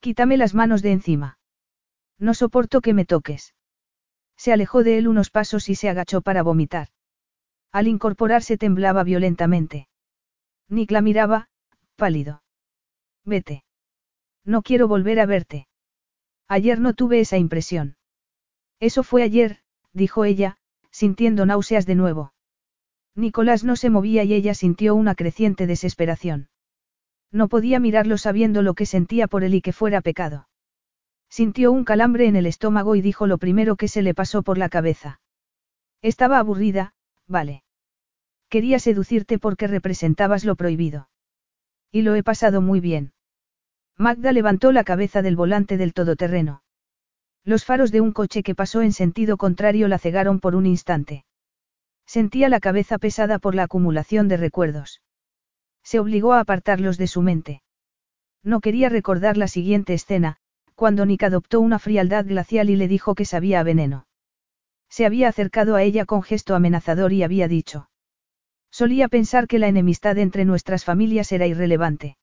Quítame 0.00 0.36
las 0.36 0.54
manos 0.54 0.82
de 0.82 0.92
encima. 0.92 1.38
No 2.18 2.34
soporto 2.34 2.80
que 2.80 2.94
me 2.94 3.04
toques. 3.04 3.54
Se 4.36 4.52
alejó 4.52 4.82
de 4.84 4.98
él 4.98 5.08
unos 5.08 5.30
pasos 5.30 5.68
y 5.68 5.74
se 5.74 5.88
agachó 5.88 6.20
para 6.20 6.42
vomitar. 6.42 6.88
Al 7.72 7.88
incorporarse 7.88 8.56
temblaba 8.56 9.02
violentamente. 9.04 9.88
Nick 10.68 10.90
la 10.90 11.00
miraba, 11.00 11.48
pálido. 11.96 12.42
Vete. 13.24 13.64
No 14.44 14.62
quiero 14.62 14.88
volver 14.88 15.20
a 15.20 15.26
verte. 15.26 15.68
Ayer 16.48 16.80
no 16.80 16.94
tuve 16.94 17.20
esa 17.20 17.38
impresión. 17.38 17.96
Eso 18.78 19.02
fue 19.02 19.22
ayer, 19.22 19.60
dijo 19.92 20.24
ella, 20.24 20.58
sintiendo 20.90 21.44
náuseas 21.46 21.86
de 21.86 21.94
nuevo. 21.94 22.32
Nicolás 23.14 23.64
no 23.64 23.76
se 23.76 23.90
movía 23.90 24.24
y 24.24 24.34
ella 24.34 24.54
sintió 24.54 24.94
una 24.94 25.14
creciente 25.14 25.66
desesperación. 25.66 26.48
No 27.32 27.48
podía 27.48 27.80
mirarlo 27.80 28.18
sabiendo 28.18 28.62
lo 28.62 28.74
que 28.74 28.86
sentía 28.86 29.26
por 29.26 29.44
él 29.44 29.54
y 29.54 29.60
que 29.60 29.72
fuera 29.72 30.00
pecado. 30.00 30.48
Sintió 31.28 31.72
un 31.72 31.84
calambre 31.84 32.26
en 32.26 32.36
el 32.36 32.46
estómago 32.46 32.94
y 32.94 33.00
dijo 33.00 33.26
lo 33.26 33.38
primero 33.38 33.76
que 33.76 33.88
se 33.88 34.02
le 34.02 34.14
pasó 34.14 34.42
por 34.42 34.58
la 34.58 34.68
cabeza. 34.68 35.20
Estaba 36.02 36.38
aburrida, 36.38 36.94
vale. 37.26 37.64
Quería 38.48 38.78
seducirte 38.78 39.38
porque 39.38 39.66
representabas 39.66 40.44
lo 40.44 40.54
prohibido. 40.54 41.08
Y 41.90 42.02
lo 42.02 42.14
he 42.14 42.22
pasado 42.22 42.60
muy 42.60 42.80
bien. 42.80 43.12
Magda 43.98 44.32
levantó 44.32 44.72
la 44.72 44.84
cabeza 44.84 45.22
del 45.22 45.36
volante 45.36 45.76
del 45.76 45.94
todoterreno. 45.94 46.62
Los 47.44 47.64
faros 47.64 47.90
de 47.90 48.00
un 48.00 48.12
coche 48.12 48.42
que 48.42 48.54
pasó 48.54 48.82
en 48.82 48.92
sentido 48.92 49.36
contrario 49.36 49.88
la 49.88 49.98
cegaron 49.98 50.40
por 50.40 50.54
un 50.54 50.66
instante. 50.66 51.24
Sentía 52.04 52.48
la 52.48 52.60
cabeza 52.60 52.98
pesada 52.98 53.38
por 53.38 53.54
la 53.54 53.64
acumulación 53.64 54.28
de 54.28 54.36
recuerdos. 54.36 55.00
Se 55.86 56.00
obligó 56.00 56.32
a 56.32 56.40
apartarlos 56.40 56.98
de 56.98 57.06
su 57.06 57.22
mente. 57.22 57.62
No 58.42 58.60
quería 58.60 58.88
recordar 58.88 59.36
la 59.36 59.46
siguiente 59.46 59.94
escena, 59.94 60.38
cuando 60.74 61.06
Nick 61.06 61.22
adoptó 61.22 61.60
una 61.60 61.78
frialdad 61.78 62.26
glacial 62.26 62.70
y 62.70 62.76
le 62.76 62.88
dijo 62.88 63.14
que 63.14 63.24
sabía 63.24 63.60
a 63.60 63.62
veneno. 63.62 64.08
Se 64.90 65.06
había 65.06 65.28
acercado 65.28 65.76
a 65.76 65.84
ella 65.84 66.04
con 66.04 66.24
gesto 66.24 66.56
amenazador 66.56 67.12
y 67.12 67.22
había 67.22 67.46
dicho. 67.46 67.88
Solía 68.68 69.06
pensar 69.06 69.46
que 69.46 69.60
la 69.60 69.68
enemistad 69.68 70.18
entre 70.18 70.44
nuestras 70.44 70.84
familias 70.84 71.30
era 71.30 71.46
irrelevante. 71.46 72.16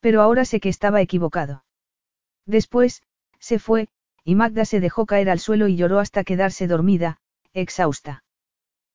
Pero 0.00 0.20
ahora 0.20 0.44
sé 0.44 0.58
que 0.58 0.68
estaba 0.68 1.00
equivocado. 1.00 1.64
Después, 2.46 3.04
se 3.38 3.60
fue, 3.60 3.90
y 4.24 4.34
Magda 4.34 4.64
se 4.64 4.80
dejó 4.80 5.06
caer 5.06 5.30
al 5.30 5.38
suelo 5.38 5.68
y 5.68 5.76
lloró 5.76 6.00
hasta 6.00 6.24
quedarse 6.24 6.66
dormida, 6.66 7.20
exhausta. 7.52 8.21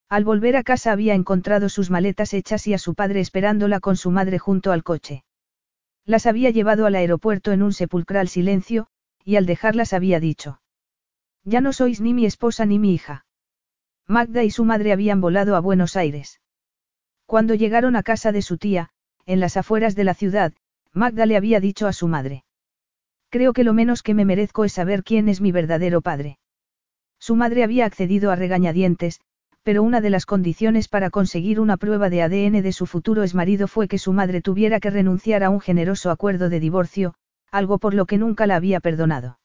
Al 0.09 0.23
volver 0.23 0.55
a 0.55 0.63
casa 0.63 0.93
había 0.93 1.15
encontrado 1.15 1.67
sus 1.67 1.89
maletas 1.89 2.33
hechas 2.33 2.65
y 2.67 2.73
a 2.73 2.77
su 2.77 2.95
padre 2.95 3.19
esperándola 3.19 3.79
con 3.79 3.97
su 3.97 4.09
madre 4.09 4.39
junto 4.39 4.71
al 4.71 4.83
coche. 4.83 5.25
Las 6.05 6.25
había 6.25 6.49
llevado 6.49 6.85
al 6.85 6.95
aeropuerto 6.95 7.51
en 7.51 7.61
un 7.61 7.73
sepulcral 7.73 8.29
silencio, 8.29 8.87
y 9.25 9.35
al 9.35 9.45
dejarlas 9.45 9.91
había 9.91 10.21
dicho. 10.21 10.61
Ya 11.43 11.59
no 11.59 11.73
sois 11.73 11.99
ni 11.99 12.13
mi 12.13 12.25
esposa 12.25 12.65
ni 12.65 12.79
mi 12.79 12.93
hija. 12.93 13.25
Magda 14.07 14.45
y 14.45 14.51
su 14.51 14.63
madre 14.63 14.93
habían 14.93 15.19
volado 15.19 15.57
a 15.57 15.59
Buenos 15.59 15.97
Aires. 15.97 16.39
Cuando 17.25 17.55
llegaron 17.55 17.97
a 17.97 18.03
casa 18.03 18.31
de 18.31 18.41
su 18.41 18.57
tía, 18.57 18.89
en 19.25 19.41
las 19.41 19.57
afueras 19.57 19.95
de 19.95 20.05
la 20.05 20.13
ciudad, 20.13 20.53
Magda 20.93 21.25
le 21.25 21.35
había 21.35 21.59
dicho 21.59 21.87
a 21.87 21.93
su 21.93 22.07
madre. 22.07 22.45
Creo 23.29 23.51
que 23.51 23.65
lo 23.65 23.73
menos 23.73 24.03
que 24.03 24.13
me 24.13 24.23
merezco 24.23 24.63
es 24.63 24.71
saber 24.71 25.03
quién 25.03 25.27
es 25.27 25.41
mi 25.41 25.51
verdadero 25.51 26.01
padre. 26.01 26.39
Su 27.19 27.35
madre 27.35 27.65
había 27.65 27.85
accedido 27.85 28.31
a 28.31 28.37
regañadientes, 28.37 29.19
pero 29.67 29.83
una 29.83 29.99
de 29.99 30.09
las 30.09 30.25
condiciones 30.25 30.87
para 30.87 31.09
conseguir 31.09 31.59
una 31.59 31.75
prueba 31.75 32.09
de 32.09 32.21
ADN 32.21 32.61
de 32.61 32.71
su 32.71 32.85
futuro 32.85 33.23
exmarido 33.23 33.67
fue 33.67 33.89
que 33.89 33.97
su 33.97 34.13
madre 34.13 34.41
tuviera 34.41 34.79
que 34.79 34.89
renunciar 34.89 35.43
a 35.43 35.49
un 35.49 35.59
generoso 35.59 36.09
acuerdo 36.09 36.47
de 36.47 36.61
divorcio, 36.61 37.15
algo 37.51 37.77
por 37.77 37.93
lo 37.93 38.05
que 38.05 38.17
nunca 38.17 38.47
la 38.47 38.55
había 38.55 38.79
perdonado. 38.79 39.39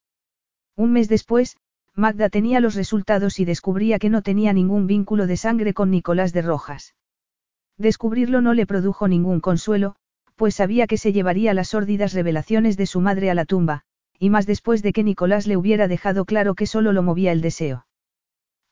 Un 0.76 0.92
mes 0.92 1.08
después, 1.08 1.56
Magda 1.96 2.28
tenía 2.28 2.60
los 2.60 2.76
resultados 2.76 3.40
y 3.40 3.44
descubría 3.44 3.98
que 3.98 4.10
no 4.10 4.22
tenía 4.22 4.52
ningún 4.52 4.86
vínculo 4.86 5.26
de 5.26 5.36
sangre 5.36 5.74
con 5.74 5.90
Nicolás 5.90 6.32
de 6.32 6.42
Rojas. 6.42 6.94
Descubrirlo 7.76 8.40
no 8.40 8.54
le 8.54 8.64
produjo 8.64 9.08
ningún 9.08 9.40
consuelo, 9.40 9.96
pues 10.36 10.54
sabía 10.54 10.86
que 10.86 10.98
se 10.98 11.12
llevaría 11.12 11.52
las 11.52 11.70
sórdidas 11.70 12.12
revelaciones 12.12 12.76
de 12.76 12.86
su 12.86 13.00
madre 13.00 13.28
a 13.28 13.34
la 13.34 13.44
tumba, 13.44 13.82
y 14.20 14.30
más 14.30 14.46
después 14.46 14.84
de 14.84 14.92
que 14.92 15.02
Nicolás 15.02 15.48
le 15.48 15.56
hubiera 15.56 15.88
dejado 15.88 16.24
claro 16.26 16.54
que 16.54 16.66
solo 16.66 16.92
lo 16.92 17.02
movía 17.02 17.32
el 17.32 17.40
deseo. 17.40 17.86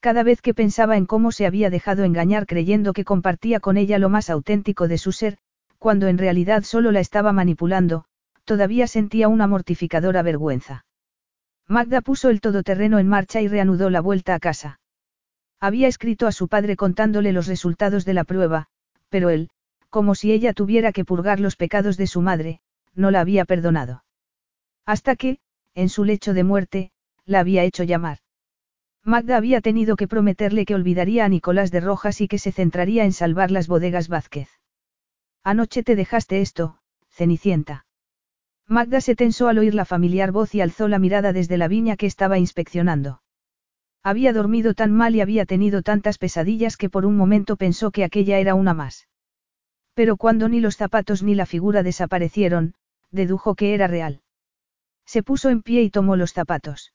Cada 0.01 0.23
vez 0.23 0.41
que 0.41 0.55
pensaba 0.55 0.97
en 0.97 1.05
cómo 1.05 1.31
se 1.31 1.45
había 1.45 1.69
dejado 1.69 2.05
engañar 2.05 2.47
creyendo 2.47 2.95
que 2.95 3.05
compartía 3.05 3.61
con 3.61 3.77
ella 3.77 3.99
lo 3.99 4.09
más 4.09 4.31
auténtico 4.31 4.89
de 4.89 4.97
su 4.97 5.13
ser, 5.13 5.37
cuando 5.79 6.09
en 6.09 6.17
realidad 6.17 6.63
solo 6.63 6.91
la 6.91 7.01
estaba 7.01 7.33
manipulando, 7.33 8.07
todavía 8.45 8.87
sentía 8.87 9.29
una 9.29 9.47
mortificadora 9.47 10.23
vergüenza. 10.23 10.87
Magda 11.69 12.01
puso 12.01 12.31
el 12.31 12.41
todoterreno 12.41 12.99
en 12.99 13.09
marcha 13.09 13.43
y 13.43 13.49
reanudó 13.49 13.91
la 13.91 14.01
vuelta 14.01 14.35
a 14.35 14.41
casa. 14.41 14.81
Había 15.61 15.89
escrito 15.89 16.27
a 16.27 16.33
su 16.33 16.49
padre 16.49 16.77
contándole 16.77 17.33
los 17.33 17.47
resultados 17.47 18.07
de 18.07 18.15
la 18.15 18.25
prueba, 18.25 18.69
pero 19.11 19.29
él, 19.29 19.51
como 19.91 20.15
si 20.15 20.33
ella 20.33 20.55
tuviera 20.55 20.93
que 20.93 21.05
purgar 21.05 21.41
los 21.41 21.57
pecados 21.57 21.99
de 21.99 22.07
su 22.07 22.23
madre, 22.23 22.61
no 22.95 23.11
la 23.11 23.21
había 23.21 23.45
perdonado. 23.45 24.05
Hasta 24.87 25.15
que, 25.15 25.39
en 25.75 25.91
su 25.91 26.05
lecho 26.05 26.33
de 26.33 26.45
muerte, 26.45 26.93
la 27.27 27.41
había 27.41 27.65
hecho 27.65 27.85
llamar. 27.85 28.19
Magda 29.05 29.37
había 29.37 29.61
tenido 29.61 29.97
que 29.97 30.09
prometerle 30.09 30.67
que 30.67 30.75
olvidaría 30.75 31.25
a 31.25 31.29
Nicolás 31.29 31.71
de 31.71 31.81
Rojas 31.81 32.21
y 32.21 32.29
que 32.29 32.39
se 32.39 32.53
centraría 32.53 33.05
en 33.05 33.13
salvar 33.13 33.51
las 33.51 33.67
bodegas 33.67 34.09
Vázquez. 34.09 34.49
Anoche 35.43 35.83
te 35.83 35.97
dejaste 35.97 36.41
esto, 36.43 36.79
Cenicienta. 37.09 37.87
Magda 38.67 39.01
se 39.01 39.17
tensó 39.17 39.49
al 39.49 39.59
oír 39.59 39.75
la 39.75 39.85
familiar 39.85 40.33
voz 40.33 40.55
y 40.55 40.61
alzó 40.61 40.87
la 40.87 40.99
mirada 40.99 41.33
desde 41.33 41.57
la 41.57 41.67
viña 41.67 41.97
que 41.97 42.07
estaba 42.07 42.39
inspeccionando. 42.39 43.23
Había 44.03 44.33
dormido 44.33 44.75
tan 44.75 44.93
mal 44.93 45.15
y 45.17 45.21
había 45.21 45.45
tenido 45.45 45.83
tantas 45.83 46.19
pesadillas 46.19 46.77
que 46.77 46.89
por 46.89 47.05
un 47.05 47.17
momento 47.17 47.57
pensó 47.57 47.91
que 47.91 48.05
aquella 48.05 48.39
era 48.39 48.55
una 48.55 48.75
más. 48.75 49.09
Pero 49.95 50.17
cuando 50.17 50.49
ni 50.49 50.61
los 50.61 50.77
zapatos 50.77 51.23
ni 51.23 51.35
la 51.35 51.47
figura 51.47 51.83
desaparecieron, 51.83 52.75
dedujo 53.11 53.55
que 53.55 53.75
era 53.75 53.87
real. 53.87 54.23
Se 55.05 55.23
puso 55.23 55.51
en 55.51 55.63
pie 55.63 55.83
y 55.83 55.91
tomó 55.91 56.17
los 56.17 56.33
zapatos. 56.33 56.93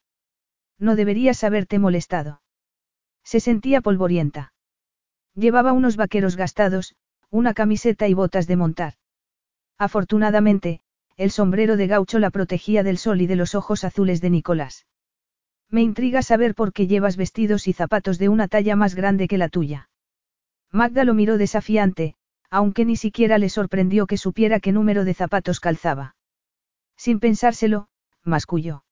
No 0.80 0.96
deberías 0.96 1.44
haberte 1.44 1.80
molestado. 1.80 2.42
Se 3.24 3.40
sentía 3.40 3.82
polvorienta. 3.82 4.54
Llevaba 5.34 5.74
unos 5.74 5.98
vaqueros 5.98 6.36
gastados, 6.36 6.96
una 7.30 7.54
camiseta 7.54 8.08
y 8.08 8.14
botas 8.14 8.48
de 8.48 8.56
montar. 8.56 8.94
Afortunadamente, 9.78 10.82
el 11.18 11.32
sombrero 11.32 11.78
de 11.78 11.88
gaucho 11.88 12.20
la 12.20 12.30
protegía 12.30 12.84
del 12.84 12.98
sol 12.98 13.22
y 13.22 13.28
de 13.28 13.36
los 13.36 13.56
ojos 13.56 13.84
azules 13.84 14.22
de 14.22 14.30
Nicolás. 14.30 14.86
Me 15.70 15.82
intriga 15.82 16.22
saber 16.22 16.56
por 16.56 16.74
qué 16.74 16.88
llevas 16.88 17.18
vestidos 17.18 17.68
y 17.68 17.74
zapatos 17.74 18.20
de 18.20 18.30
una 18.30 18.48
talla 18.48 18.76
más 18.76 18.96
grande 18.96 19.28
que 19.28 19.38
la 19.38 19.50
tuya. 19.50 19.90
Magda 20.72 21.04
lo 21.04 21.14
miró 21.14 21.38
desafiante, 21.38 22.16
aunque 22.50 22.86
ni 22.86 22.96
siquiera 22.96 23.38
le 23.38 23.50
sorprendió 23.50 24.08
que 24.08 24.18
supiera 24.18 24.60
qué 24.60 24.72
número 24.72 25.06
de 25.06 25.14
zapatos 25.14 25.60
calzaba. 25.60 26.16
Sin 26.96 27.20
pensárselo, 27.20 27.88
masculló. 28.24 28.84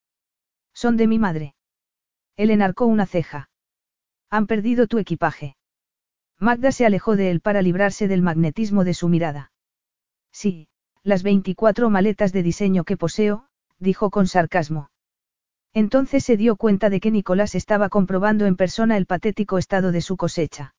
Son 0.73 0.97
de 0.97 1.07
mi 1.07 1.19
madre. 1.19 1.55
Él 2.35 2.49
enarcó 2.49 2.85
una 2.85 3.05
ceja. 3.05 3.49
Han 4.29 4.47
perdido 4.47 4.87
tu 4.87 4.97
equipaje. 4.97 5.55
Magda 6.39 6.71
se 6.71 6.85
alejó 6.85 7.15
de 7.15 7.31
él 7.31 7.39
para 7.39 7.61
librarse 7.61 8.07
del 8.07 8.21
magnetismo 8.21 8.83
de 8.83 8.93
su 8.93 9.07
mirada. 9.07 9.51
Sí, 10.31 10.67
las 11.03 11.23
24 11.23 11.89
maletas 11.89 12.33
de 12.33 12.43
diseño 12.43 12.83
que 12.83 12.97
poseo, 12.97 13.47
dijo 13.79 14.09
con 14.09 14.27
sarcasmo. 14.27 14.89
Entonces 15.73 16.23
se 16.23 16.37
dio 16.37 16.55
cuenta 16.55 16.89
de 16.89 16.99
que 16.99 17.11
Nicolás 17.11 17.55
estaba 17.55 17.89
comprobando 17.89 18.45
en 18.45 18.55
persona 18.55 18.97
el 18.97 19.05
patético 19.05 19.57
estado 19.57 19.91
de 19.91 20.01
su 20.01 20.17
cosecha. 20.17 20.75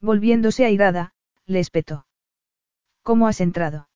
Volviéndose 0.00 0.64
airada, 0.64 1.12
le 1.46 1.60
espetó. 1.60 2.06
¿Cómo 3.02 3.26
has 3.26 3.40
entrado? 3.40 3.88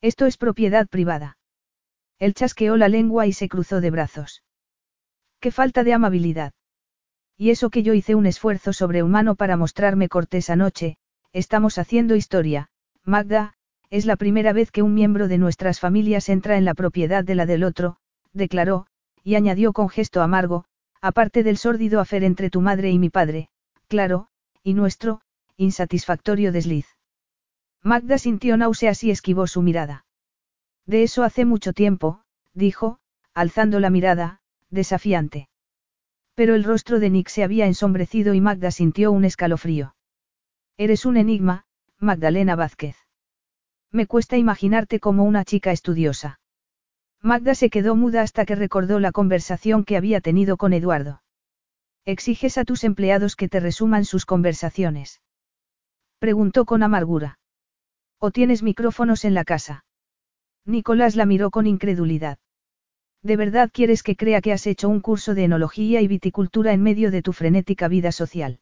Esto 0.00 0.26
es 0.26 0.36
propiedad 0.36 0.86
privada. 0.86 1.38
Él 2.18 2.34
chasqueó 2.34 2.76
la 2.76 2.88
lengua 2.88 3.26
y 3.26 3.32
se 3.32 3.48
cruzó 3.48 3.80
de 3.80 3.90
brazos. 3.90 4.42
Qué 5.40 5.50
falta 5.50 5.84
de 5.84 5.92
amabilidad. 5.92 6.52
Y 7.36 7.50
eso 7.50 7.70
que 7.70 7.82
yo 7.82 7.94
hice 7.94 8.14
un 8.14 8.26
esfuerzo 8.26 8.72
sobrehumano 8.72 9.36
para 9.36 9.56
mostrarme 9.56 10.08
cortés 10.08 10.50
anoche, 10.50 10.96
estamos 11.32 11.78
haciendo 11.78 12.16
historia, 12.16 12.68
Magda, 13.04 13.54
es 13.90 14.04
la 14.04 14.16
primera 14.16 14.52
vez 14.52 14.70
que 14.70 14.82
un 14.82 14.94
miembro 14.94 15.28
de 15.28 15.38
nuestras 15.38 15.80
familias 15.80 16.28
entra 16.28 16.58
en 16.58 16.64
la 16.64 16.74
propiedad 16.74 17.24
de 17.24 17.34
la 17.34 17.46
del 17.46 17.64
otro, 17.64 17.96
declaró, 18.32 18.86
y 19.22 19.36
añadió 19.36 19.72
con 19.72 19.88
gesto 19.88 20.22
amargo, 20.22 20.64
aparte 21.00 21.42
del 21.42 21.56
sórdido 21.56 22.00
afer 22.00 22.24
entre 22.24 22.50
tu 22.50 22.60
madre 22.60 22.90
y 22.90 22.98
mi 22.98 23.08
padre, 23.08 23.48
claro, 23.86 24.28
y 24.62 24.74
nuestro, 24.74 25.20
insatisfactorio 25.56 26.52
desliz. 26.52 26.86
Magda 27.82 28.18
sintió 28.18 28.56
náuseas 28.56 29.04
y 29.04 29.10
esquivó 29.10 29.46
su 29.46 29.62
mirada. 29.62 30.04
De 30.84 31.02
eso 31.02 31.22
hace 31.22 31.44
mucho 31.44 31.72
tiempo, 31.72 32.22
dijo, 32.52 32.98
alzando 33.34 33.78
la 33.78 33.90
mirada, 33.90 34.40
desafiante. 34.70 35.48
Pero 36.34 36.54
el 36.54 36.64
rostro 36.64 37.00
de 37.00 37.10
Nick 37.10 37.28
se 37.28 37.42
había 37.42 37.66
ensombrecido 37.66 38.34
y 38.34 38.40
Magda 38.40 38.70
sintió 38.70 39.10
un 39.12 39.24
escalofrío. 39.24 39.94
Eres 40.76 41.04
un 41.04 41.16
enigma, 41.16 41.64
Magdalena 41.98 42.54
Vázquez. 42.54 42.96
Me 43.90 44.06
cuesta 44.06 44.36
imaginarte 44.36 45.00
como 45.00 45.24
una 45.24 45.44
chica 45.44 45.72
estudiosa. 45.72 46.40
Magda 47.20 47.54
se 47.54 47.70
quedó 47.70 47.96
muda 47.96 48.22
hasta 48.22 48.44
que 48.44 48.54
recordó 48.54 49.00
la 49.00 49.10
conversación 49.10 49.84
que 49.84 49.96
había 49.96 50.20
tenido 50.20 50.56
con 50.56 50.72
Eduardo. 50.72 51.22
¿Exiges 52.04 52.58
a 52.58 52.64
tus 52.64 52.84
empleados 52.84 53.34
que 53.34 53.48
te 53.48 53.60
resuman 53.60 54.04
sus 54.04 54.24
conversaciones? 54.24 55.20
Preguntó 56.18 56.64
con 56.64 56.82
amargura. 56.82 57.38
¿O 58.18 58.30
tienes 58.30 58.62
micrófonos 58.62 59.24
en 59.24 59.34
la 59.34 59.44
casa? 59.44 59.84
Nicolás 60.64 61.16
la 61.16 61.26
miró 61.26 61.50
con 61.50 61.66
incredulidad. 61.66 62.38
¿De 63.22 63.36
verdad 63.36 63.70
quieres 63.72 64.02
que 64.02 64.16
crea 64.16 64.40
que 64.40 64.52
has 64.52 64.66
hecho 64.66 64.88
un 64.88 65.00
curso 65.00 65.34
de 65.34 65.44
enología 65.44 66.00
y 66.00 66.08
viticultura 66.08 66.72
en 66.72 66.82
medio 66.82 67.10
de 67.10 67.22
tu 67.22 67.32
frenética 67.32 67.88
vida 67.88 68.12
social? 68.12 68.60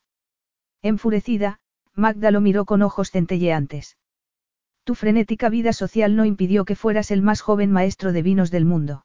Enfurecida, 0.83 1.61
Magda 1.95 2.31
lo 2.31 2.41
miró 2.41 2.65
con 2.65 2.83
ojos 2.83 3.11
centelleantes. 3.11 3.97
Tu 4.85 4.95
frenética 4.95 5.49
vida 5.49 5.73
social 5.73 6.15
no 6.15 6.25
impidió 6.25 6.65
que 6.65 6.77
fueras 6.77 7.11
el 7.11 7.23
más 7.23 7.41
joven 7.41 7.73
maestro 7.73 8.13
de 8.13 8.23
vinos 8.23 8.51
del 8.51 8.65
mundo. 8.65 9.05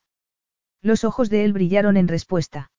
Los 0.81 1.03
ojos 1.03 1.29
de 1.29 1.43
él 1.43 1.53
brillaron 1.53 1.97
en 1.97 2.07
respuesta. 2.07 2.71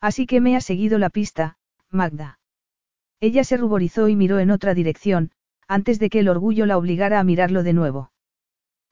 Así 0.00 0.26
que 0.26 0.40
me 0.40 0.56
ha 0.56 0.60
seguido 0.60 0.98
la 0.98 1.10
pista, 1.10 1.58
Magda. 1.90 2.38
Ella 3.20 3.44
se 3.44 3.56
ruborizó 3.56 4.08
y 4.08 4.16
miró 4.16 4.38
en 4.38 4.50
otra 4.50 4.74
dirección, 4.74 5.32
antes 5.68 5.98
de 5.98 6.08
que 6.08 6.20
el 6.20 6.28
orgullo 6.28 6.66
la 6.66 6.78
obligara 6.78 7.20
a 7.20 7.24
mirarlo 7.24 7.62
de 7.62 7.72
nuevo. 7.72 8.12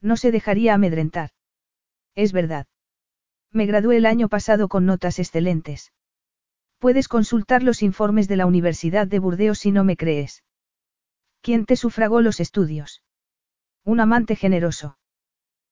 No 0.00 0.16
se 0.16 0.30
dejaría 0.30 0.74
amedrentar. 0.74 1.30
Es 2.14 2.32
verdad. 2.32 2.66
Me 3.53 3.66
gradué 3.66 3.96
el 3.96 4.07
año 4.07 4.28
pasado 4.28 4.68
con 4.68 4.86
notas 4.86 5.18
excelentes. 5.18 5.92
Puedes 6.78 7.09
consultar 7.09 7.62
los 7.62 7.82
informes 7.82 8.28
de 8.28 8.36
la 8.36 8.46
Universidad 8.46 9.07
de 9.07 9.18
Burdeos 9.18 9.59
si 9.59 9.72
no 9.72 9.84
me 9.84 9.96
crees. 9.96 10.44
¿Quién 11.40 11.64
te 11.64 11.76
sufragó 11.76 12.20
los 12.20 12.40
estudios? 12.40 13.03
Un 13.84 14.01
amante 14.01 14.36
generoso. 14.36 14.99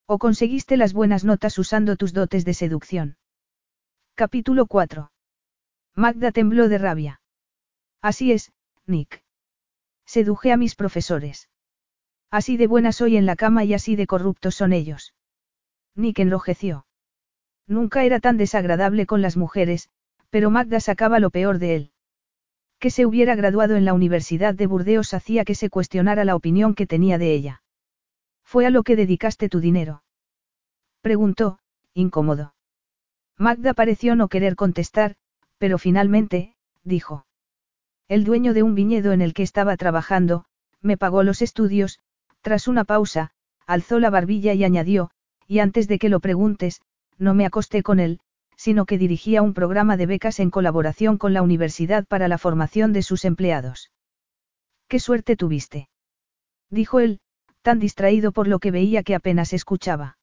¿O 0.06 0.18
conseguiste 0.18 0.76
las 0.76 0.92
buenas 0.92 1.24
notas 1.24 1.58
usando 1.58 1.96
tus 1.96 2.12
dotes 2.12 2.44
de 2.44 2.54
seducción? 2.54 3.18
Capítulo 4.14 4.66
4. 4.66 5.10
Magda 5.94 6.32
tembló 6.32 6.68
de 6.68 6.78
rabia. 6.78 7.20
Así 8.00 8.32
es, 8.32 8.52
Nick. 8.86 9.22
Seduje 10.06 10.52
a 10.52 10.56
mis 10.56 10.76
profesores. 10.76 11.50
Así 12.30 12.56
de 12.56 12.66
buena 12.66 12.92
soy 12.92 13.16
en 13.16 13.26
la 13.26 13.36
cama 13.36 13.64
y 13.64 13.74
así 13.74 13.96
de 13.96 14.06
corruptos 14.06 14.54
son 14.54 14.72
ellos. 14.72 15.14
Nick 15.94 16.18
enrojeció. 16.20 16.85
Nunca 17.66 18.04
era 18.04 18.20
tan 18.20 18.36
desagradable 18.36 19.06
con 19.06 19.22
las 19.22 19.36
mujeres, 19.36 19.90
pero 20.30 20.50
Magda 20.50 20.80
sacaba 20.80 21.18
lo 21.18 21.30
peor 21.30 21.58
de 21.58 21.74
él. 21.74 21.90
Que 22.78 22.90
se 22.90 23.06
hubiera 23.06 23.34
graduado 23.34 23.76
en 23.76 23.84
la 23.84 23.94
Universidad 23.94 24.54
de 24.54 24.66
Burdeos 24.66 25.14
hacía 25.14 25.44
que 25.44 25.54
se 25.54 25.70
cuestionara 25.70 26.24
la 26.24 26.36
opinión 26.36 26.74
que 26.74 26.86
tenía 26.86 27.18
de 27.18 27.32
ella. 27.32 27.62
¿Fue 28.44 28.66
a 28.66 28.70
lo 28.70 28.82
que 28.82 28.96
dedicaste 28.96 29.48
tu 29.48 29.60
dinero? 29.60 30.02
Preguntó, 31.00 31.58
incómodo. 31.94 32.54
Magda 33.38 33.74
pareció 33.74 34.14
no 34.14 34.28
querer 34.28 34.56
contestar, 34.56 35.16
pero 35.58 35.78
finalmente, 35.78 36.54
dijo. 36.84 37.26
El 38.08 38.24
dueño 38.24 38.54
de 38.54 38.62
un 38.62 38.74
viñedo 38.74 39.12
en 39.12 39.20
el 39.20 39.34
que 39.34 39.42
estaba 39.42 39.76
trabajando, 39.76 40.44
me 40.80 40.96
pagó 40.96 41.22
los 41.22 41.42
estudios, 41.42 41.98
tras 42.40 42.68
una 42.68 42.84
pausa, 42.84 43.32
alzó 43.66 43.98
la 43.98 44.10
barbilla 44.10 44.54
y 44.54 44.62
añadió, 44.62 45.10
y 45.48 45.58
antes 45.58 45.88
de 45.88 45.98
que 45.98 46.08
lo 46.08 46.20
preguntes, 46.20 46.80
no 47.18 47.34
me 47.34 47.46
acosté 47.46 47.82
con 47.82 48.00
él, 48.00 48.20
sino 48.56 48.86
que 48.86 48.98
dirigía 48.98 49.42
un 49.42 49.54
programa 49.54 49.96
de 49.96 50.06
becas 50.06 50.40
en 50.40 50.50
colaboración 50.50 51.18
con 51.18 51.34
la 51.34 51.42
universidad 51.42 52.06
para 52.06 52.28
la 52.28 52.38
formación 52.38 52.92
de 52.92 53.02
sus 53.02 53.24
empleados. 53.24 53.90
¿Qué 54.88 54.98
suerte 54.98 55.36
tuviste? 55.36 55.88
Dijo 56.70 57.00
él, 57.00 57.20
tan 57.62 57.78
distraído 57.78 58.32
por 58.32 58.48
lo 58.48 58.58
que 58.58 58.70
veía 58.70 59.02
que 59.02 59.14
apenas 59.14 59.52
escuchaba. 59.52 60.18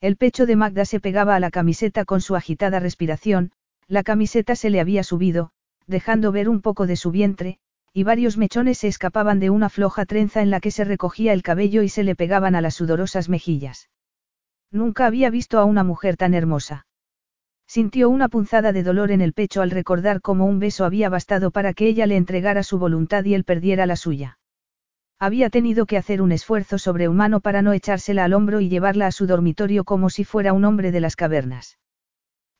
El 0.00 0.16
pecho 0.16 0.46
de 0.46 0.54
Magda 0.54 0.84
se 0.84 1.00
pegaba 1.00 1.34
a 1.34 1.40
la 1.40 1.50
camiseta 1.50 2.04
con 2.04 2.20
su 2.20 2.36
agitada 2.36 2.78
respiración, 2.78 3.52
la 3.88 4.02
camiseta 4.02 4.54
se 4.54 4.70
le 4.70 4.80
había 4.80 5.02
subido, 5.02 5.50
dejando 5.86 6.30
ver 6.30 6.48
un 6.48 6.60
poco 6.60 6.86
de 6.86 6.96
su 6.96 7.10
vientre, 7.10 7.58
y 7.92 8.04
varios 8.04 8.36
mechones 8.36 8.78
se 8.78 8.88
escapaban 8.88 9.40
de 9.40 9.50
una 9.50 9.70
floja 9.70 10.04
trenza 10.04 10.42
en 10.42 10.50
la 10.50 10.60
que 10.60 10.70
se 10.70 10.84
recogía 10.84 11.32
el 11.32 11.42
cabello 11.42 11.82
y 11.82 11.88
se 11.88 12.04
le 12.04 12.14
pegaban 12.14 12.54
a 12.54 12.60
las 12.60 12.74
sudorosas 12.74 13.28
mejillas. 13.28 13.88
Nunca 14.70 15.06
había 15.06 15.30
visto 15.30 15.58
a 15.58 15.64
una 15.64 15.84
mujer 15.84 16.16
tan 16.16 16.34
hermosa. 16.34 16.86
Sintió 17.66 18.08
una 18.08 18.28
punzada 18.28 18.72
de 18.72 18.82
dolor 18.82 19.10
en 19.10 19.20
el 19.20 19.32
pecho 19.32 19.60
al 19.62 19.70
recordar 19.70 20.20
cómo 20.20 20.46
un 20.46 20.58
beso 20.58 20.84
había 20.84 21.08
bastado 21.08 21.50
para 21.50 21.74
que 21.74 21.86
ella 21.86 22.06
le 22.06 22.16
entregara 22.16 22.62
su 22.62 22.78
voluntad 22.78 23.24
y 23.24 23.34
él 23.34 23.44
perdiera 23.44 23.86
la 23.86 23.96
suya. 23.96 24.38
Había 25.18 25.50
tenido 25.50 25.84
que 25.84 25.96
hacer 25.96 26.22
un 26.22 26.32
esfuerzo 26.32 26.78
sobrehumano 26.78 27.40
para 27.40 27.60
no 27.60 27.72
echársela 27.72 28.24
al 28.24 28.32
hombro 28.32 28.60
y 28.60 28.68
llevarla 28.68 29.06
a 29.06 29.12
su 29.12 29.26
dormitorio 29.26 29.84
como 29.84 30.10
si 30.10 30.24
fuera 30.24 30.52
un 30.52 30.64
hombre 30.64 30.92
de 30.92 31.00
las 31.00 31.16
cavernas. 31.16 31.78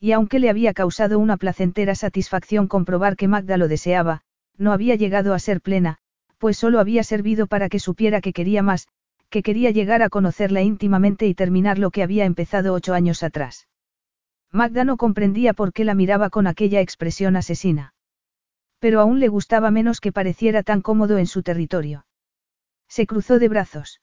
Y 0.00 0.12
aunque 0.12 0.38
le 0.40 0.50
había 0.50 0.74
causado 0.74 1.18
una 1.18 1.36
placentera 1.36 1.94
satisfacción 1.94 2.68
comprobar 2.68 3.16
que 3.16 3.28
Magda 3.28 3.56
lo 3.56 3.68
deseaba, 3.68 4.22
no 4.56 4.72
había 4.72 4.96
llegado 4.96 5.34
a 5.34 5.38
ser 5.38 5.60
plena, 5.60 5.98
pues 6.38 6.56
solo 6.56 6.80
había 6.80 7.04
servido 7.04 7.46
para 7.46 7.68
que 7.68 7.78
supiera 7.78 8.20
que 8.20 8.32
quería 8.32 8.62
más, 8.62 8.88
que 9.30 9.42
quería 9.42 9.70
llegar 9.70 10.02
a 10.02 10.08
conocerla 10.08 10.62
íntimamente 10.62 11.26
y 11.26 11.34
terminar 11.34 11.78
lo 11.78 11.90
que 11.90 12.02
había 12.02 12.24
empezado 12.24 12.72
ocho 12.74 12.94
años 12.94 13.22
atrás. 13.22 13.68
Magda 14.50 14.84
no 14.84 14.96
comprendía 14.96 15.52
por 15.52 15.72
qué 15.72 15.84
la 15.84 15.94
miraba 15.94 16.30
con 16.30 16.46
aquella 16.46 16.80
expresión 16.80 17.36
asesina. 17.36 17.94
Pero 18.78 19.00
aún 19.00 19.20
le 19.20 19.28
gustaba 19.28 19.70
menos 19.70 20.00
que 20.00 20.12
pareciera 20.12 20.62
tan 20.62 20.80
cómodo 20.80 21.18
en 21.18 21.26
su 21.26 21.42
territorio. 21.42 22.06
Se 22.88 23.06
cruzó 23.06 23.38
de 23.38 23.48
brazos. 23.48 24.00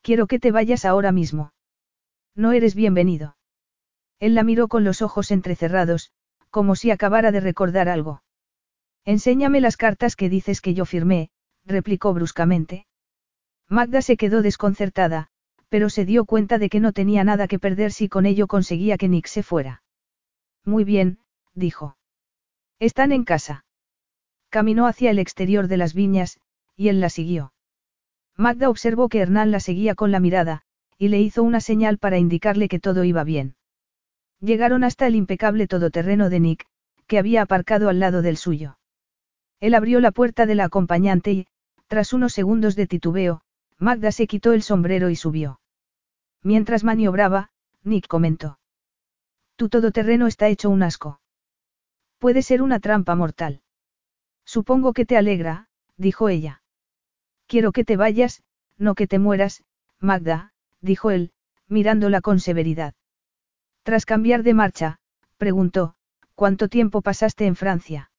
Quiero 0.00 0.26
que 0.26 0.38
te 0.38 0.52
vayas 0.52 0.84
ahora 0.84 1.12
mismo. 1.12 1.52
No 2.34 2.52
eres 2.52 2.74
bienvenido. 2.74 3.36
Él 4.18 4.34
la 4.34 4.44
miró 4.44 4.68
con 4.68 4.84
los 4.84 5.02
ojos 5.02 5.30
entrecerrados, 5.30 6.12
como 6.48 6.76
si 6.76 6.90
acabara 6.90 7.32
de 7.32 7.40
recordar 7.40 7.88
algo. 7.88 8.22
Enséñame 9.04 9.60
las 9.60 9.76
cartas 9.76 10.16
que 10.16 10.28
dices 10.28 10.60
que 10.60 10.74
yo 10.74 10.86
firmé, 10.86 11.30
replicó 11.64 12.14
bruscamente. 12.14 12.86
Magda 13.68 14.02
se 14.02 14.16
quedó 14.16 14.42
desconcertada, 14.42 15.28
pero 15.68 15.88
se 15.88 16.04
dio 16.04 16.24
cuenta 16.24 16.58
de 16.58 16.68
que 16.68 16.80
no 16.80 16.92
tenía 16.92 17.24
nada 17.24 17.48
que 17.48 17.58
perder 17.58 17.92
si 17.92 18.08
con 18.08 18.26
ello 18.26 18.46
conseguía 18.46 18.98
que 18.98 19.08
Nick 19.08 19.26
se 19.26 19.42
fuera. 19.42 19.82
Muy 20.64 20.84
bien, 20.84 21.18
dijo. 21.54 21.96
Están 22.78 23.12
en 23.12 23.24
casa. 23.24 23.64
Caminó 24.50 24.86
hacia 24.86 25.10
el 25.10 25.18
exterior 25.18 25.68
de 25.68 25.78
las 25.78 25.94
viñas, 25.94 26.38
y 26.76 26.88
él 26.88 27.00
la 27.00 27.08
siguió. 27.08 27.52
Magda 28.36 28.68
observó 28.68 29.08
que 29.08 29.20
Hernán 29.20 29.50
la 29.50 29.60
seguía 29.60 29.94
con 29.94 30.10
la 30.10 30.20
mirada, 30.20 30.62
y 30.98 31.08
le 31.08 31.20
hizo 31.20 31.42
una 31.42 31.60
señal 31.60 31.98
para 31.98 32.18
indicarle 32.18 32.68
que 32.68 32.78
todo 32.78 33.04
iba 33.04 33.24
bien. 33.24 33.56
Llegaron 34.40 34.84
hasta 34.84 35.06
el 35.06 35.14
impecable 35.14 35.66
todoterreno 35.66 36.28
de 36.28 36.40
Nick, 36.40 36.66
que 37.06 37.18
había 37.18 37.42
aparcado 37.42 37.88
al 37.88 38.00
lado 38.00 38.22
del 38.22 38.36
suyo. 38.36 38.78
Él 39.60 39.74
abrió 39.74 40.00
la 40.00 40.10
puerta 40.10 40.44
de 40.46 40.54
la 40.54 40.64
acompañante 40.64 41.32
y, 41.32 41.46
tras 41.86 42.12
unos 42.12 42.32
segundos 42.32 42.74
de 42.74 42.86
titubeo, 42.86 43.42
Magda 43.82 44.12
se 44.12 44.28
quitó 44.28 44.52
el 44.52 44.62
sombrero 44.62 45.10
y 45.10 45.16
subió. 45.16 45.60
Mientras 46.40 46.84
maniobraba, 46.84 47.50
Nick 47.82 48.06
comentó. 48.06 48.60
Tu 49.56 49.68
todoterreno 49.68 50.28
está 50.28 50.46
hecho 50.46 50.70
un 50.70 50.84
asco. 50.84 51.20
Puede 52.20 52.42
ser 52.42 52.62
una 52.62 52.78
trampa 52.78 53.16
mortal. 53.16 53.60
Supongo 54.44 54.92
que 54.92 55.04
te 55.04 55.16
alegra, 55.16 55.66
dijo 55.96 56.28
ella. 56.28 56.62
Quiero 57.48 57.72
que 57.72 57.84
te 57.84 57.96
vayas, 57.96 58.44
no 58.78 58.94
que 58.94 59.08
te 59.08 59.18
mueras, 59.18 59.64
Magda, 59.98 60.52
dijo 60.80 61.10
él, 61.10 61.32
mirándola 61.66 62.20
con 62.20 62.38
severidad. 62.38 62.94
Tras 63.82 64.06
cambiar 64.06 64.44
de 64.44 64.54
marcha, 64.54 65.00
preguntó, 65.38 65.96
¿cuánto 66.36 66.68
tiempo 66.68 67.02
pasaste 67.02 67.46
en 67.46 67.56
Francia? 67.56 68.12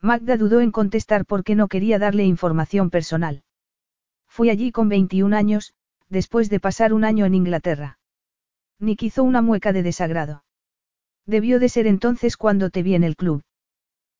Magda 0.00 0.36
dudó 0.36 0.60
en 0.60 0.72
contestar 0.72 1.26
porque 1.26 1.54
no 1.54 1.68
quería 1.68 2.00
darle 2.00 2.24
información 2.24 2.90
personal. 2.90 3.44
Fui 4.30 4.48
allí 4.48 4.70
con 4.70 4.88
21 4.88 5.36
años, 5.36 5.74
después 6.08 6.48
de 6.48 6.60
pasar 6.60 6.94
un 6.94 7.04
año 7.04 7.26
en 7.26 7.34
Inglaterra. 7.34 7.98
Nick 8.78 9.02
hizo 9.02 9.24
una 9.24 9.42
mueca 9.42 9.72
de 9.72 9.82
desagrado. 9.82 10.44
Debió 11.26 11.58
de 11.58 11.68
ser 11.68 11.88
entonces 11.88 12.36
cuando 12.36 12.70
te 12.70 12.84
vi 12.84 12.94
en 12.94 13.04
el 13.04 13.16
club. 13.16 13.42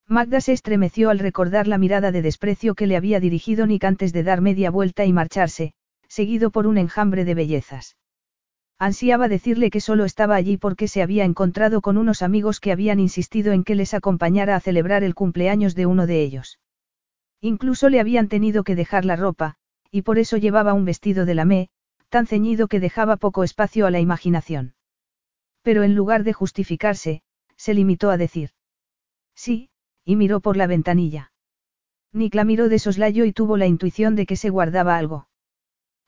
Magda 0.09 0.41
se 0.41 0.53
estremeció 0.53 1.11
al 1.11 1.21
recordar 1.21 1.69
la 1.69 1.79
mirada 1.79 2.11
de 2.11 2.23
desprecio 2.23 2.75
que 2.75 2.89
le 2.89 2.97
había 2.97 3.21
dirigido 3.21 3.67
Nick 3.67 3.85
antes 3.85 4.13
de 4.13 4.25
dar 4.25 4.41
media 4.41 4.71
vuelta 4.71 5.05
y 5.05 5.13
marcharse, 5.13 5.73
seguido 6.09 6.51
por 6.51 6.67
un 6.67 6.79
enjambre 6.79 7.25
de 7.25 7.35
bellezas. 7.35 7.97
Ansiaba 8.81 9.29
decirle 9.29 9.71
que 9.71 9.81
solo 9.81 10.05
estaba 10.05 10.35
allí 10.35 10.57
porque 10.57 10.89
se 10.89 11.03
había 11.03 11.25
encontrado 11.25 11.81
con 11.81 11.97
unos 11.97 12.23
amigos 12.23 12.59
que 12.59 12.73
habían 12.73 12.99
insistido 12.99 13.53
en 13.53 13.63
que 13.63 13.77
les 13.77 13.95
acompañara 13.95 14.57
a 14.57 14.61
celebrar 14.61 15.05
el 15.05 15.15
cumpleaños 15.15 15.77
de 15.77 15.87
uno 15.87 16.09
de 16.09 16.23
ellos. 16.23 16.59
Incluso 17.41 17.89
le 17.89 18.01
habían 18.01 18.27
tenido 18.27 18.65
que 18.65 18.75
dejar 18.75 19.05
la 19.05 19.17
ropa, 19.17 19.60
y 19.91 20.03
por 20.03 20.19
eso 20.19 20.37
llevaba 20.37 20.75
un 20.75 20.85
vestido 20.85 21.25
de 21.27 21.35
lamé, 21.35 21.69
tan 22.09 22.27
ceñido 22.27 22.69
que 22.69 22.81
dejaba 22.81 23.17
poco 23.17 23.45
espacio 23.45 23.87
a 23.87 23.91
la 23.91 24.01
imaginación. 24.01 24.75
Pero 25.63 25.83
en 25.83 25.95
lugar 25.95 26.25
de 26.25 26.33
justificarse, 26.33 27.23
se 27.57 27.75
limitó 27.75 28.11
a 28.11 28.17
decir. 28.17 28.51
Sí, 29.35 29.71
y 30.05 30.17
miró 30.17 30.41
por 30.41 30.57
la 30.57 30.67
ventanilla. 30.67 31.33
Nick 32.13 32.35
la 32.35 32.45
miró 32.45 32.69
de 32.69 32.79
soslayo 32.79 33.25
y 33.25 33.33
tuvo 33.33 33.57
la 33.57 33.67
intuición 33.67 34.17
de 34.17 34.27
que 34.27 34.37
se 34.37 34.51
guardaba 34.51 34.97
algo. 34.97 35.29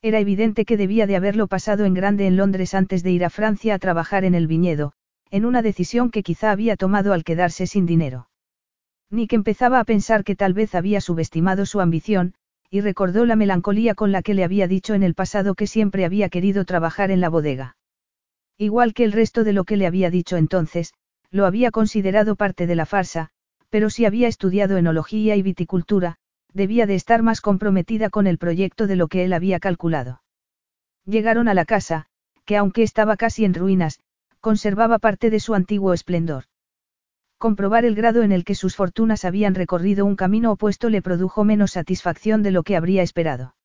Era 0.01 0.19
evidente 0.19 0.65
que 0.65 0.77
debía 0.77 1.07
de 1.07 1.15
haberlo 1.15 1.47
pasado 1.47 1.85
en 1.85 1.95
grande 1.95 2.27
en 2.27 2.37
Londres 2.37 2.75
antes 2.75 3.05
de 3.05 3.13
ir 3.13 3.25
a 3.25 3.31
Francia 3.31 3.75
a 3.75 3.79
trabajar 3.79 4.25
en 4.25 4.35
el 4.35 4.49
viñedo, 4.49 4.95
en 5.31 5.45
una 5.45 5.63
decisión 5.63 6.11
que 6.11 6.25
quizá 6.25 6.51
había 6.51 6.77
tomado 6.77 7.13
al 7.13 7.23
quedarse 7.23 7.69
sin 7.69 7.87
dinero. 7.87 8.29
Nick 9.11 9.33
empezaba 9.33 9.79
a 9.79 9.85
pensar 9.85 10.25
que 10.25 10.35
tal 10.35 10.55
vez 10.55 10.75
había 10.75 11.01
subestimado 11.01 11.67
su 11.67 11.81
ambición, 11.81 12.35
y 12.73 12.81
recordó 12.81 13.27
la 13.27 13.37
melancolía 13.37 13.95
con 13.95 14.13
la 14.13 14.23
que 14.23 14.33
le 14.33 14.45
había 14.45 14.67
dicho 14.67 14.95
en 14.95 15.03
el 15.03 15.15
pasado 15.15 15.55
que 15.55 15.67
siempre 15.67 16.07
había 16.07 16.31
querido 16.31 16.65
trabajar 16.65 17.11
en 17.11 17.21
la 17.21 17.29
bodega. 17.29 17.77
Igual 18.57 18.95
que 18.95 19.05
el 19.05 19.13
resto 19.13 19.45
de 19.45 19.53
lo 19.53 19.65
que 19.65 19.77
le 19.77 19.87
había 19.87 20.09
dicho 20.09 20.39
entonces, 20.39 20.95
lo 21.31 21.45
había 21.45 21.71
considerado 21.71 22.35
parte 22.35 22.67
de 22.67 22.75
la 22.75 22.87
farsa, 22.87 23.29
pero 23.69 23.91
si 23.91 24.07
había 24.07 24.27
estudiado 24.27 24.79
enología 24.79 25.37
y 25.37 25.43
viticultura, 25.43 26.17
debía 26.55 26.87
de 26.87 26.95
estar 26.95 27.23
más 27.23 27.43
comprometida 27.43 28.09
con 28.09 28.27
el 28.27 28.39
proyecto 28.39 28.87
de 28.87 28.97
lo 28.97 29.07
que 29.07 29.25
él 29.25 29.35
había 29.35 29.61
calculado. 29.61 30.23
Llegaron 31.05 31.49
a 31.49 31.55
la 31.55 31.67
casa, 31.67 32.07
que 32.47 32.57
aunque 32.57 32.83
estaba 32.83 33.19
casi 33.19 33.45
en 33.45 33.53
ruinas, 33.53 34.01
conservaba 34.41 34.99
parte 34.99 35.29
de 35.29 35.41
su 35.41 35.53
antiguo 35.55 35.93
esplendor. 35.93 36.45
Comprobar 37.43 37.85
el 37.85 37.97
grado 37.97 38.23
en 38.23 38.31
el 38.31 38.45
que 38.45 38.55
sus 38.55 38.77
fortunas 38.77 39.25
habían 39.25 39.57
recorrido 39.57 40.07
un 40.07 40.15
camino 40.15 40.53
opuesto 40.53 40.89
le 40.91 41.03
produjo 41.03 41.43
menos 41.43 41.73
satisfacción 41.73 42.45
de 42.45 42.53
lo 42.53 42.63
que 42.63 42.77
habría 42.77 43.03
esperado. 43.03 43.57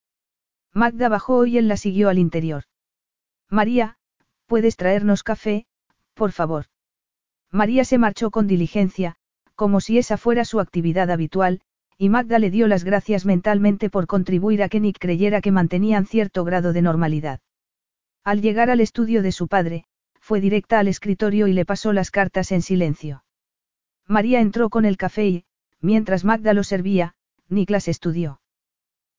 Magda 0.73 1.09
bajó 1.09 1.45
y 1.45 1.59
él 1.59 1.67
la 1.67 1.77
siguió 1.77 2.09
al 2.09 2.17
interior. 2.17 2.63
María, 3.51 3.99
¿puedes 4.47 4.77
traernos 4.77 5.21
café, 5.21 5.67
por 6.15 6.31
favor? 6.31 6.65
María 7.51 7.85
se 7.85 7.99
marchó 7.99 8.31
con 8.31 8.47
diligencia, 8.47 9.17
como 9.53 9.79
si 9.79 9.99
esa 9.99 10.17
fuera 10.17 10.43
su 10.43 10.59
actividad 10.59 11.11
habitual, 11.11 11.61
y 11.99 12.09
Magda 12.09 12.39
le 12.39 12.49
dio 12.49 12.67
las 12.67 12.83
gracias 12.83 13.27
mentalmente 13.27 13.91
por 13.91 14.07
contribuir 14.07 14.63
a 14.63 14.69
que 14.69 14.79
Nick 14.79 14.97
creyera 14.97 15.39
que 15.39 15.51
mantenían 15.51 16.07
cierto 16.07 16.43
grado 16.45 16.73
de 16.73 16.81
normalidad. 16.81 17.41
Al 18.23 18.41
llegar 18.41 18.71
al 18.71 18.81
estudio 18.81 19.21
de 19.21 19.31
su 19.31 19.47
padre, 19.47 19.85
fue 20.19 20.41
directa 20.41 20.79
al 20.79 20.87
escritorio 20.87 21.45
y 21.45 21.53
le 21.53 21.63
pasó 21.63 21.93
las 21.93 22.09
cartas 22.09 22.51
en 22.51 22.63
silencio. 22.63 23.21
María 24.07 24.39
entró 24.39 24.69
con 24.69 24.85
el 24.85 24.97
café 24.97 25.27
y, 25.27 25.45
mientras 25.81 26.23
Magda 26.23 26.53
lo 26.53 26.63
servía, 26.63 27.15
Niklas 27.49 27.87
estudió. 27.87 28.41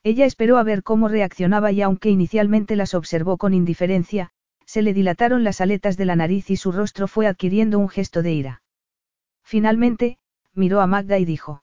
Ella 0.03 0.25
esperó 0.25 0.59
a 0.59 0.63
ver 0.63 0.83
cómo 0.83 1.09
reaccionaba 1.09 1.73
y 1.73 1.83
aunque 1.83 2.09
inicialmente 2.11 2.77
las 2.77 2.95
observó 2.95 3.37
con 3.37 3.53
indiferencia, 3.53 4.33
se 4.65 4.83
le 4.83 4.95
dilataron 4.95 5.45
las 5.45 5.61
aletas 5.61 5.97
de 5.97 6.05
la 6.05 6.17
nariz 6.17 6.51
y 6.51 6.57
su 6.57 6.73
rostro 6.73 7.09
fue 7.09 7.27
adquiriendo 7.27 7.79
un 7.79 7.89
gesto 7.89 8.23
de 8.23 8.33
ira. 8.33 8.63
Finalmente, 9.43 10.19
miró 10.55 10.81
a 10.81 10.87
Magda 10.87 11.19
y 11.19 11.25
dijo. 11.25 11.63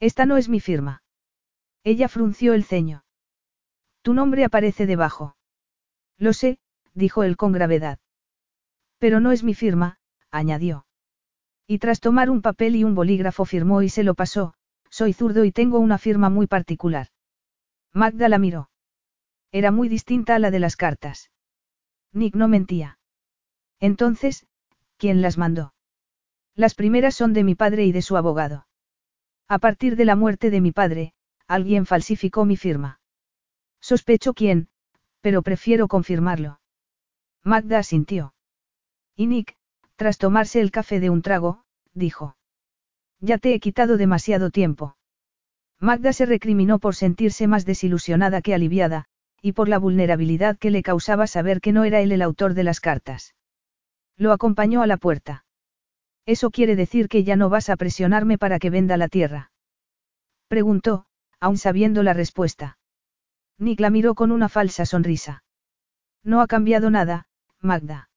Esta 0.00 0.26
no 0.26 0.36
es 0.36 0.48
mi 0.48 0.60
firma. 0.60 1.02
Ella 1.84 2.08
frunció 2.08 2.54
el 2.54 2.64
ceño. 2.64 3.04
Tu 4.02 4.14
nombre 4.14 4.44
aparece 4.44 4.86
debajo. 4.86 5.36
Lo 6.16 6.32
sé, 6.32 6.58
dijo 6.94 7.22
él 7.22 7.36
con 7.36 7.52
gravedad. 7.52 7.98
Pero 8.98 9.20
no 9.20 9.32
es 9.32 9.42
mi 9.42 9.54
firma, 9.54 9.98
añadió. 10.30 10.86
Y 11.66 11.78
tras 11.78 12.00
tomar 12.00 12.30
un 12.30 12.42
papel 12.42 12.76
y 12.76 12.84
un 12.84 12.94
bolígrafo 12.94 13.44
firmó 13.44 13.82
y 13.82 13.88
se 13.88 14.02
lo 14.02 14.14
pasó, 14.14 14.54
soy 14.90 15.12
zurdo 15.12 15.44
y 15.44 15.52
tengo 15.52 15.78
una 15.78 15.98
firma 15.98 16.28
muy 16.28 16.46
particular. 16.46 17.08
Magda 17.92 18.28
la 18.28 18.38
miró. 18.38 18.70
Era 19.50 19.70
muy 19.70 19.88
distinta 19.88 20.34
a 20.34 20.38
la 20.38 20.50
de 20.50 20.58
las 20.58 20.76
cartas. 20.76 21.30
Nick 22.12 22.34
no 22.34 22.48
mentía. 22.48 22.98
Entonces, 23.80 24.46
¿quién 24.96 25.22
las 25.22 25.38
mandó? 25.38 25.74
Las 26.54 26.74
primeras 26.74 27.14
son 27.14 27.32
de 27.32 27.44
mi 27.44 27.54
padre 27.54 27.84
y 27.84 27.92
de 27.92 28.02
su 28.02 28.16
abogado. 28.16 28.66
A 29.48 29.58
partir 29.58 29.96
de 29.96 30.04
la 30.04 30.16
muerte 30.16 30.50
de 30.50 30.60
mi 30.60 30.72
padre, 30.72 31.14
alguien 31.46 31.86
falsificó 31.86 32.44
mi 32.44 32.56
firma. 32.56 33.00
Sospecho 33.80 34.34
quién, 34.34 34.68
pero 35.20 35.42
prefiero 35.42 35.88
confirmarlo. 35.88 36.60
Magda 37.42 37.78
asintió. 37.78 38.34
Y 39.16 39.26
Nick, 39.26 39.56
tras 40.02 40.18
tomarse 40.18 40.60
el 40.60 40.72
café 40.72 40.98
de 40.98 41.10
un 41.10 41.22
trago, 41.22 41.62
dijo. 41.94 42.36
Ya 43.20 43.38
te 43.38 43.54
he 43.54 43.60
quitado 43.60 43.96
demasiado 43.96 44.50
tiempo. 44.50 44.96
Magda 45.78 46.12
se 46.12 46.26
recriminó 46.26 46.80
por 46.80 46.96
sentirse 46.96 47.46
más 47.46 47.64
desilusionada 47.64 48.42
que 48.42 48.52
aliviada, 48.52 49.04
y 49.40 49.52
por 49.52 49.68
la 49.68 49.78
vulnerabilidad 49.78 50.58
que 50.58 50.72
le 50.72 50.82
causaba 50.82 51.28
saber 51.28 51.60
que 51.60 51.70
no 51.70 51.84
era 51.84 52.00
él 52.00 52.10
el 52.10 52.22
autor 52.22 52.54
de 52.54 52.64
las 52.64 52.80
cartas. 52.80 53.36
Lo 54.16 54.32
acompañó 54.32 54.82
a 54.82 54.88
la 54.88 54.96
puerta. 54.96 55.44
Eso 56.26 56.50
quiere 56.50 56.74
decir 56.74 57.08
que 57.08 57.22
ya 57.22 57.36
no 57.36 57.48
vas 57.48 57.70
a 57.70 57.76
presionarme 57.76 58.38
para 58.38 58.58
que 58.58 58.70
venda 58.70 58.96
la 58.96 59.06
tierra. 59.06 59.52
Preguntó, 60.48 61.06
aún 61.38 61.58
sabiendo 61.58 62.02
la 62.02 62.12
respuesta. 62.12 62.76
Nick 63.56 63.78
la 63.78 63.90
miró 63.90 64.16
con 64.16 64.32
una 64.32 64.48
falsa 64.48 64.84
sonrisa. 64.84 65.44
No 66.24 66.40
ha 66.40 66.48
cambiado 66.48 66.90
nada, 66.90 67.28
Magda. 67.60 68.08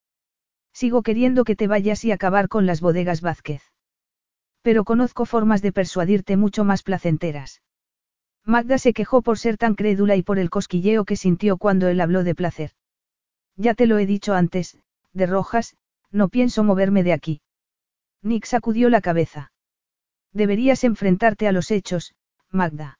Sigo 0.75 1.03
queriendo 1.03 1.45
que 1.45 1.55
te 1.55 1.67
vayas 1.67 2.03
y 2.03 2.11
acabar 2.11 2.49
con 2.49 2.65
las 2.65 2.81
bodegas 2.81 3.21
Vázquez. 3.21 3.63
Pero 4.61 4.83
conozco 4.83 5.25
formas 5.25 5.61
de 5.61 5.71
persuadirte 5.71 6.35
mucho 6.35 6.65
más 6.65 6.83
placenteras. 6.83 7.61
Magda 8.43 8.77
se 8.77 8.91
quejó 8.91 9.21
por 9.21 9.39
ser 9.39 9.55
tan 9.55 9.75
crédula 9.75 10.17
y 10.17 10.21
por 10.21 10.37
el 10.37 10.49
cosquilleo 10.49 11.05
que 11.05 11.15
sintió 11.15 11.55
cuando 11.55 11.87
él 11.87 12.01
habló 12.01 12.25
de 12.25 12.35
placer. 12.35 12.71
Ya 13.55 13.73
te 13.73 13.87
lo 13.87 13.97
he 13.99 14.05
dicho 14.05 14.33
antes, 14.33 14.77
de 15.13 15.25
Rojas, 15.27 15.77
no 16.11 16.27
pienso 16.27 16.61
moverme 16.65 17.03
de 17.03 17.13
aquí. 17.13 17.41
Nick 18.21 18.43
sacudió 18.43 18.89
la 18.89 18.99
cabeza. 18.99 19.53
Deberías 20.33 20.83
enfrentarte 20.83 21.47
a 21.47 21.53
los 21.53 21.71
hechos, 21.71 22.15
Magda. 22.49 22.99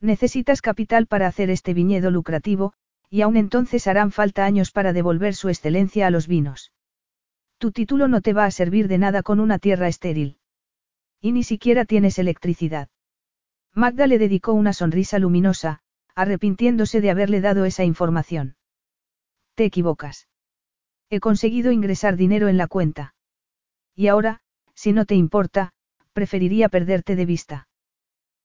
Necesitas 0.00 0.62
capital 0.62 1.06
para 1.06 1.26
hacer 1.26 1.50
este 1.50 1.74
viñedo 1.74 2.10
lucrativo, 2.10 2.72
y 3.10 3.20
aún 3.20 3.36
entonces 3.36 3.86
harán 3.86 4.12
falta 4.12 4.46
años 4.46 4.70
para 4.70 4.94
devolver 4.94 5.34
su 5.34 5.50
excelencia 5.50 6.06
a 6.06 6.10
los 6.10 6.26
vinos. 6.26 6.72
Tu 7.58 7.72
título 7.72 8.06
no 8.08 8.20
te 8.20 8.32
va 8.32 8.44
a 8.44 8.50
servir 8.50 8.86
de 8.88 8.98
nada 8.98 9.22
con 9.22 9.40
una 9.40 9.58
tierra 9.58 9.88
estéril. 9.88 10.38
Y 11.20 11.32
ni 11.32 11.42
siquiera 11.42 11.84
tienes 11.84 12.18
electricidad. 12.18 12.88
Magda 13.72 14.06
le 14.06 14.18
dedicó 14.18 14.52
una 14.52 14.72
sonrisa 14.72 15.18
luminosa, 15.18 15.80
arrepintiéndose 16.14 17.00
de 17.00 17.10
haberle 17.10 17.40
dado 17.40 17.64
esa 17.64 17.84
información. 17.84 18.56
Te 19.54 19.64
equivocas. 19.64 20.28
He 21.08 21.20
conseguido 21.20 21.72
ingresar 21.72 22.16
dinero 22.16 22.48
en 22.48 22.56
la 22.56 22.66
cuenta. 22.66 23.14
Y 23.94 24.08
ahora, 24.08 24.40
si 24.74 24.92
no 24.92 25.06
te 25.06 25.14
importa, 25.14 25.72
preferiría 26.12 26.68
perderte 26.68 27.16
de 27.16 27.26
vista. 27.26 27.68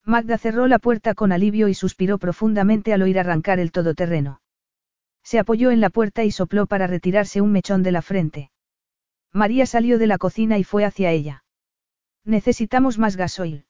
Magda 0.05 0.37
cerró 0.37 0.67
la 0.67 0.79
puerta 0.79 1.13
con 1.13 1.31
alivio 1.31 1.67
y 1.67 1.73
suspiró 1.73 2.17
profundamente 2.17 2.93
al 2.93 3.01
oír 3.01 3.19
arrancar 3.19 3.59
el 3.59 3.71
todoterreno. 3.71 4.41
Se 5.23 5.37
apoyó 5.37 5.71
en 5.71 5.81
la 5.81 5.89
puerta 5.89 6.23
y 6.23 6.31
sopló 6.31 6.65
para 6.65 6.87
retirarse 6.87 7.41
un 7.41 7.51
mechón 7.51 7.83
de 7.83 7.91
la 7.91 8.01
frente. 8.01 8.51
María 9.33 9.65
salió 9.65 9.97
de 9.97 10.07
la 10.07 10.17
cocina 10.17 10.57
y 10.57 10.63
fue 10.63 10.83
hacia 10.83 11.11
ella. 11.11 11.43
Necesitamos 12.25 12.97
más 12.97 13.15
gasoil. 13.15 13.65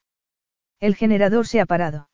El 0.79 0.95
generador 0.95 1.47
se 1.47 1.61
ha 1.61 1.65
parado. 1.65 2.09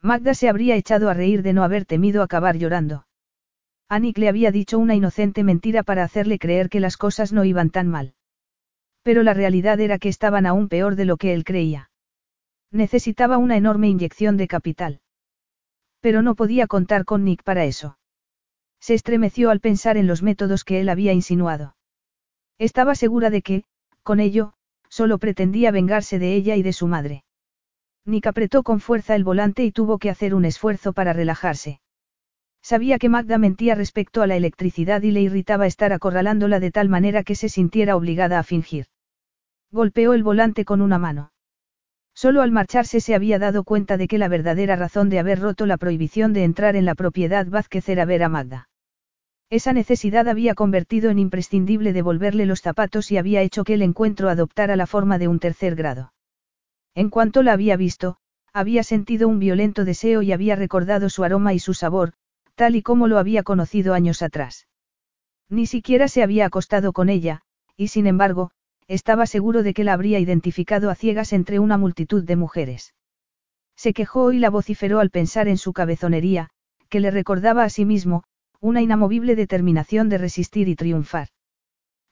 Magda 0.00 0.34
se 0.34 0.48
habría 0.48 0.76
echado 0.76 1.10
a 1.10 1.14
reír 1.14 1.42
de 1.42 1.52
no 1.52 1.64
haber 1.64 1.84
temido 1.84 2.22
acabar 2.22 2.56
llorando. 2.56 3.06
Anik 3.88 4.18
le 4.18 4.28
había 4.28 4.52
dicho 4.52 4.78
una 4.78 4.94
inocente 4.94 5.42
mentira 5.42 5.82
para 5.82 6.04
hacerle 6.04 6.38
creer 6.38 6.68
que 6.68 6.80
las 6.80 6.96
cosas 6.96 7.32
no 7.32 7.44
iban 7.44 7.70
tan 7.70 7.88
mal. 7.88 8.14
Pero 9.02 9.22
la 9.24 9.34
realidad 9.34 9.80
era 9.80 9.98
que 9.98 10.08
estaban 10.08 10.46
aún 10.46 10.68
peor 10.68 10.94
de 10.94 11.04
lo 11.04 11.16
que 11.16 11.34
él 11.34 11.44
creía. 11.44 11.90
Necesitaba 12.70 13.36
una 13.36 13.56
enorme 13.56 13.88
inyección 13.88 14.36
de 14.36 14.46
capital. 14.46 15.00
Pero 16.00 16.22
no 16.22 16.36
podía 16.36 16.68
contar 16.68 17.04
con 17.04 17.24
Nick 17.24 17.42
para 17.42 17.64
eso. 17.64 17.98
Se 18.78 18.94
estremeció 18.94 19.50
al 19.50 19.60
pensar 19.60 19.96
en 19.96 20.06
los 20.06 20.22
métodos 20.22 20.64
que 20.64 20.80
él 20.80 20.88
había 20.88 21.12
insinuado. 21.12 21.74
Estaba 22.60 22.94
segura 22.94 23.30
de 23.30 23.40
que, 23.40 23.64
con 24.02 24.20
ello, 24.20 24.52
solo 24.90 25.16
pretendía 25.16 25.70
vengarse 25.70 26.18
de 26.18 26.34
ella 26.34 26.56
y 26.56 26.62
de 26.62 26.74
su 26.74 26.86
madre. 26.86 27.24
Nick 28.04 28.26
apretó 28.26 28.62
con 28.62 28.80
fuerza 28.80 29.14
el 29.14 29.24
volante 29.24 29.64
y 29.64 29.72
tuvo 29.72 29.98
que 29.98 30.10
hacer 30.10 30.34
un 30.34 30.44
esfuerzo 30.44 30.92
para 30.92 31.14
relajarse. 31.14 31.80
Sabía 32.62 32.98
que 32.98 33.08
Magda 33.08 33.38
mentía 33.38 33.74
respecto 33.74 34.20
a 34.20 34.26
la 34.26 34.36
electricidad 34.36 35.00
y 35.00 35.10
le 35.10 35.22
irritaba 35.22 35.66
estar 35.66 35.94
acorralándola 35.94 36.60
de 36.60 36.70
tal 36.70 36.90
manera 36.90 37.22
que 37.22 37.34
se 37.34 37.48
sintiera 37.48 37.96
obligada 37.96 38.38
a 38.38 38.42
fingir. 38.42 38.86
Golpeó 39.72 40.12
el 40.12 40.22
volante 40.22 40.66
con 40.66 40.82
una 40.82 40.98
mano. 40.98 41.32
Solo 42.14 42.42
al 42.42 42.50
marcharse 42.50 43.00
se 43.00 43.14
había 43.14 43.38
dado 43.38 43.64
cuenta 43.64 43.96
de 43.96 44.06
que 44.06 44.18
la 44.18 44.28
verdadera 44.28 44.76
razón 44.76 45.08
de 45.08 45.18
haber 45.18 45.40
roto 45.40 45.64
la 45.64 45.78
prohibición 45.78 46.34
de 46.34 46.44
entrar 46.44 46.76
en 46.76 46.84
la 46.84 46.94
propiedad 46.94 47.46
Vázquez 47.46 47.88
era 47.88 48.04
ver 48.04 48.22
a 48.22 48.28
Magda. 48.28 48.69
Esa 49.50 49.72
necesidad 49.72 50.28
había 50.28 50.54
convertido 50.54 51.10
en 51.10 51.18
imprescindible 51.18 51.92
devolverle 51.92 52.46
los 52.46 52.62
zapatos 52.62 53.10
y 53.10 53.16
había 53.16 53.42
hecho 53.42 53.64
que 53.64 53.74
el 53.74 53.82
encuentro 53.82 54.28
adoptara 54.28 54.76
la 54.76 54.86
forma 54.86 55.18
de 55.18 55.26
un 55.26 55.40
tercer 55.40 55.74
grado. 55.74 56.12
En 56.94 57.10
cuanto 57.10 57.42
la 57.42 57.52
había 57.52 57.76
visto, 57.76 58.16
había 58.52 58.84
sentido 58.84 59.26
un 59.26 59.40
violento 59.40 59.84
deseo 59.84 60.22
y 60.22 60.30
había 60.32 60.54
recordado 60.54 61.08
su 61.08 61.24
aroma 61.24 61.52
y 61.52 61.58
su 61.58 61.74
sabor, 61.74 62.12
tal 62.54 62.76
y 62.76 62.82
como 62.82 63.08
lo 63.08 63.18
había 63.18 63.42
conocido 63.42 63.92
años 63.92 64.22
atrás. 64.22 64.68
Ni 65.48 65.66
siquiera 65.66 66.06
se 66.06 66.22
había 66.22 66.46
acostado 66.46 66.92
con 66.92 67.08
ella, 67.08 67.42
y 67.76 67.88
sin 67.88 68.06
embargo, 68.06 68.52
estaba 68.86 69.26
seguro 69.26 69.64
de 69.64 69.74
que 69.74 69.82
la 69.82 69.94
habría 69.94 70.20
identificado 70.20 70.90
a 70.90 70.94
ciegas 70.94 71.32
entre 71.32 71.58
una 71.58 71.76
multitud 71.76 72.22
de 72.22 72.36
mujeres. 72.36 72.94
Se 73.74 73.92
quejó 73.94 74.32
y 74.32 74.38
la 74.38 74.50
vociferó 74.50 75.00
al 75.00 75.10
pensar 75.10 75.48
en 75.48 75.58
su 75.58 75.72
cabezonería, 75.72 76.50
que 76.88 77.00
le 77.00 77.10
recordaba 77.10 77.64
a 77.64 77.70
sí 77.70 77.84
mismo, 77.84 78.24
una 78.60 78.82
inamovible 78.82 79.36
determinación 79.36 80.08
de 80.08 80.18
resistir 80.18 80.68
y 80.68 80.76
triunfar. 80.76 81.28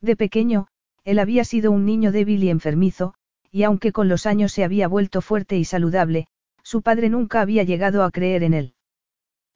De 0.00 0.16
pequeño, 0.16 0.68
él 1.04 1.18
había 1.18 1.44
sido 1.44 1.70
un 1.70 1.84
niño 1.84 2.12
débil 2.12 2.42
y 2.42 2.50
enfermizo, 2.50 3.14
y 3.50 3.64
aunque 3.64 3.92
con 3.92 4.08
los 4.08 4.26
años 4.26 4.52
se 4.52 4.64
había 4.64 4.88
vuelto 4.88 5.20
fuerte 5.20 5.56
y 5.58 5.64
saludable, 5.64 6.26
su 6.62 6.82
padre 6.82 7.08
nunca 7.08 7.40
había 7.40 7.62
llegado 7.64 8.02
a 8.02 8.10
creer 8.10 8.42
en 8.42 8.54
él. 8.54 8.74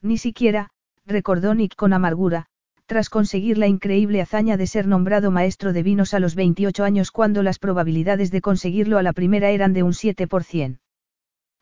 Ni 0.03 0.19
siquiera, 0.19 0.71
recordó 1.07 1.55
Nick 1.55 1.77
con 1.77 1.93
amargura, 1.93 2.47
tras 2.87 3.09
conseguir 3.09 3.57
la 3.57 3.69
increíble 3.69 4.21
hazaña 4.21 4.57
de 4.57 4.67
ser 4.67 4.87
nombrado 4.87 5.31
maestro 5.31 5.73
de 5.73 5.83
vinos 5.83 6.13
a 6.13 6.21
los 6.21 6.35
28 6.35 6.85
años 6.85 7.11
cuando 7.11 7.43
las 7.43 7.59
probabilidades 7.59 8.31
de 8.31 8.43
conseguirlo 8.43 8.99
a 8.99 9.03
la 9.03 9.15
primera 9.15 9.51
eran 9.51 9.73
de 9.73 9.83
un 9.83 9.93
7%. 9.93 10.82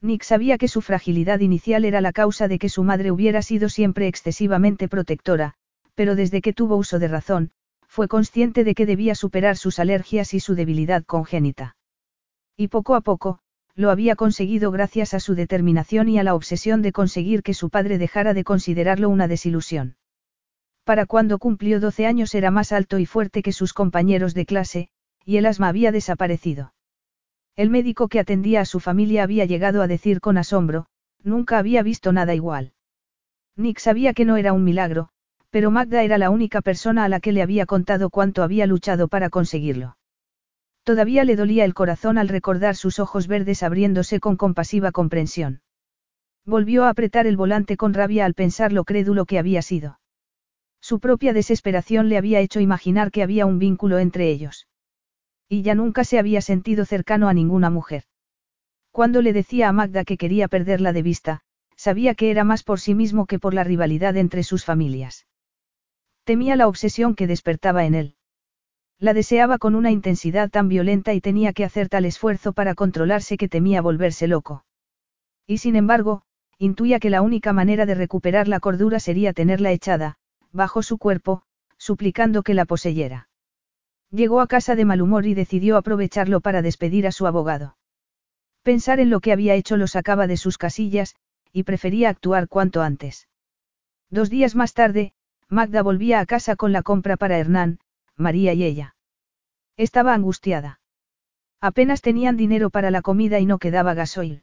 Nick 0.03 0.23
sabía 0.23 0.57
que 0.57 0.69
su 0.69 0.81
fragilidad 0.81 1.41
inicial 1.41 1.85
era 1.85 2.01
la 2.01 2.13
causa 2.13 2.49
de 2.49 2.59
que 2.59 2.69
su 2.71 2.83
madre 2.85 3.11
hubiera 3.11 3.43
sido 3.43 3.69
siempre 3.69 4.09
excesivamente 4.09 4.89
protectora, 4.89 5.55
pero 5.95 6.15
desde 6.15 6.41
que 6.41 6.55
tuvo 6.55 6.77
uso 6.77 6.99
de 6.99 7.09
razón, 7.09 7.51
fue 7.87 8.09
consciente 8.09 8.65
de 8.65 8.75
que 8.75 8.87
debía 8.87 9.15
superar 9.15 9.57
sus 9.57 9.79
alergias 9.79 10.33
y 10.33 10.41
su 10.41 10.55
debilidad 10.55 11.05
congénita. 11.05 11.77
Y 12.57 12.69
poco 12.69 12.95
a 12.95 13.03
poco, 13.03 13.41
lo 13.75 13.91
había 13.91 14.17
conseguido 14.17 14.71
gracias 14.71 15.13
a 15.13 15.21
su 15.21 15.35
determinación 15.35 16.09
y 16.09 16.19
a 16.19 16.23
la 16.23 16.35
obsesión 16.35 16.83
de 16.83 16.93
conseguir 16.93 17.43
que 17.43 17.55
su 17.55 17.69
padre 17.69 17.99
dejara 17.99 18.33
de 18.33 18.45
considerarlo 18.45 19.11
una 19.11 19.29
desilusión. 19.29 19.97
Para 20.85 21.07
cuando 21.07 21.39
cumplió 21.39 21.79
12 21.79 22.07
años 22.07 22.35
era 22.35 22.51
más 22.51 22.73
alto 22.73 22.99
y 22.99 23.07
fuerte 23.07 23.43
que 23.43 23.53
sus 23.53 23.73
compañeros 23.73 24.35
de 24.35 24.47
clase, 24.47 24.89
y 25.25 25.37
el 25.37 25.47
asma 25.47 25.69
había 25.69 25.93
desaparecido. 25.93 26.73
El 27.57 27.71
médico 27.71 28.09
que 28.09 28.21
atendía 28.21 28.61
a 28.61 28.65
su 28.65 28.81
familia 28.81 29.23
había 29.23 29.45
llegado 29.45 29.83
a 29.83 29.87
decir 29.87 30.21
con 30.21 30.39
asombro, 30.39 30.87
nunca 31.23 31.59
había 31.59 31.83
visto 31.83 32.13
nada 32.13 32.35
igual. 32.35 32.73
Nick 33.57 33.79
sabía 33.79 34.15
que 34.15 34.25
no 34.25 34.37
era 34.37 34.53
un 34.53 34.65
milagro, 34.65 35.11
pero 35.51 35.71
Magda 35.71 36.03
era 36.03 36.17
la 36.17 36.31
única 36.31 36.63
persona 36.63 37.05
a 37.05 37.09
la 37.09 37.21
que 37.21 37.33
le 37.33 37.43
había 37.43 37.67
contado 37.67 38.09
cuánto 38.09 38.43
había 38.43 38.67
luchado 38.67 39.09
para 39.09 39.31
conseguirlo. 39.31 39.97
Todavía 40.85 41.25
le 41.25 41.37
dolía 41.37 41.65
el 41.65 41.75
corazón 41.75 42.19
al 42.19 42.29
recordar 42.29 42.77
sus 42.77 42.99
ojos 42.99 43.27
verdes 43.27 43.63
abriéndose 43.63 44.21
con 44.21 44.37
compasiva 44.37 44.93
comprensión. 44.93 45.61
Volvió 46.47 46.85
a 46.85 46.89
apretar 46.89 47.27
el 47.27 47.37
volante 47.37 47.77
con 47.77 47.93
rabia 47.93 48.25
al 48.25 48.35
pensar 48.35 48.73
lo 48.73 48.85
crédulo 48.85 49.27
que 49.27 49.39
había 49.39 49.61
sido. 49.61 50.01
Su 50.81 50.99
propia 50.99 51.35
desesperación 51.35 52.09
le 52.09 52.17
había 52.17 52.41
hecho 52.41 52.61
imaginar 52.61 53.11
que 53.11 53.23
había 53.23 53.45
un 53.45 53.59
vínculo 53.59 53.99
entre 53.99 54.31
ellos. 54.31 54.67
Y 55.53 55.63
ya 55.63 55.75
nunca 55.75 56.05
se 56.05 56.21
había 56.21 56.41
sentido 56.43 56.85
cercano 56.85 57.29
a 57.29 57.35
ninguna 57.35 57.71
mujer. 57.71 58.05
Cuando 58.93 59.21
le 59.21 59.33
decía 59.33 59.69
a 59.69 59.73
Magda 59.73 60.05
que 60.05 60.17
quería 60.17 60.47
perderla 60.47 60.93
de 60.93 61.03
vista, 61.03 61.41
sabía 61.75 62.15
que 62.15 62.31
era 62.31 62.45
más 62.45 62.63
por 62.63 62.79
sí 62.79 62.95
mismo 62.95 63.27
que 63.27 63.41
por 63.41 63.53
la 63.53 63.65
rivalidad 63.65 64.17
entre 64.17 64.45
sus 64.45 64.65
familias. 64.65 65.27
Temía 66.23 66.55
la 66.55 66.69
obsesión 66.69 67.17
que 67.17 67.27
despertaba 67.27 67.85
en 67.85 67.97
él. 67.97 68.15
La 69.01 69.13
deseaba 69.13 69.59
con 69.59 69.75
una 69.75 69.91
intensidad 69.91 70.51
tan 70.51 70.69
violenta 70.69 71.15
y 71.15 71.21
tenía 71.21 71.53
que 71.53 71.65
hacer 71.65 71.89
tal 71.89 72.05
esfuerzo 72.05 72.53
para 72.53 72.77
controlarse 72.77 73.37
que 73.37 73.49
temía 73.49 73.83
volverse 73.83 74.29
loco. 74.29 74.65
Y 75.49 75.59
sin 75.59 75.75
embargo, 75.75 76.23
intuía 76.59 77.01
que 77.01 77.11
la 77.11 77.23
única 77.23 77.53
manera 77.53 77.87
de 77.87 77.97
recuperar 77.97 78.47
la 78.47 78.61
cordura 78.61 79.01
sería 79.01 79.33
tenerla 79.33 79.73
echada, 79.73 80.15
bajo 80.53 80.85
su 80.85 80.97
cuerpo, 80.97 81.43
suplicando 81.77 82.45
que 82.45 82.55
la 82.55 82.67
poseyera. 82.67 83.30
Llegó 84.11 84.41
a 84.41 84.47
casa 84.47 84.75
de 84.75 84.85
mal 84.85 85.03
humor 85.03 85.27
y 85.27 85.35
decidió 85.35 85.77
aprovecharlo 85.77 86.41
para 86.41 86.63
despedir 86.63 87.07
a 87.07 87.13
su 87.13 87.27
abogado. 87.27 87.77
Pensar 88.63 89.01
en 89.01 89.09
lo 89.09 89.21
que 89.21 89.33
había 89.33 89.55
hecho 89.55 89.77
lo 89.77 89.87
sacaba 89.87 90.27
de 90.27 90.37
sus 90.37 90.59
casillas, 90.59 91.15
y 91.53 91.63
prefería 91.63 92.09
actuar 92.09 92.49
cuanto 92.49 92.83
antes. 92.83 93.29
Dos 94.11 94.29
días 94.29 94.55
más 94.55 94.75
tarde, 94.75 95.13
Magda 95.49 95.83
volvía 95.83 96.21
a 96.21 96.27
casa 96.27 96.57
con 96.57 96.73
la 96.73 96.83
compra 96.83 97.17
para 97.17 97.39
Hernán, 97.39 97.79
María 98.17 98.53
y 98.53 98.65
ella. 98.65 98.97
Estaba 99.77 100.15
angustiada. 100.15 100.81
Apenas 101.61 102.03
tenían 102.03 102.37
dinero 102.37 102.71
para 102.71 102.91
la 102.91 103.03
comida 103.03 103.39
y 103.39 103.47
no 103.47 103.59
quedaba 103.59 103.95
gasoil. 103.95 104.43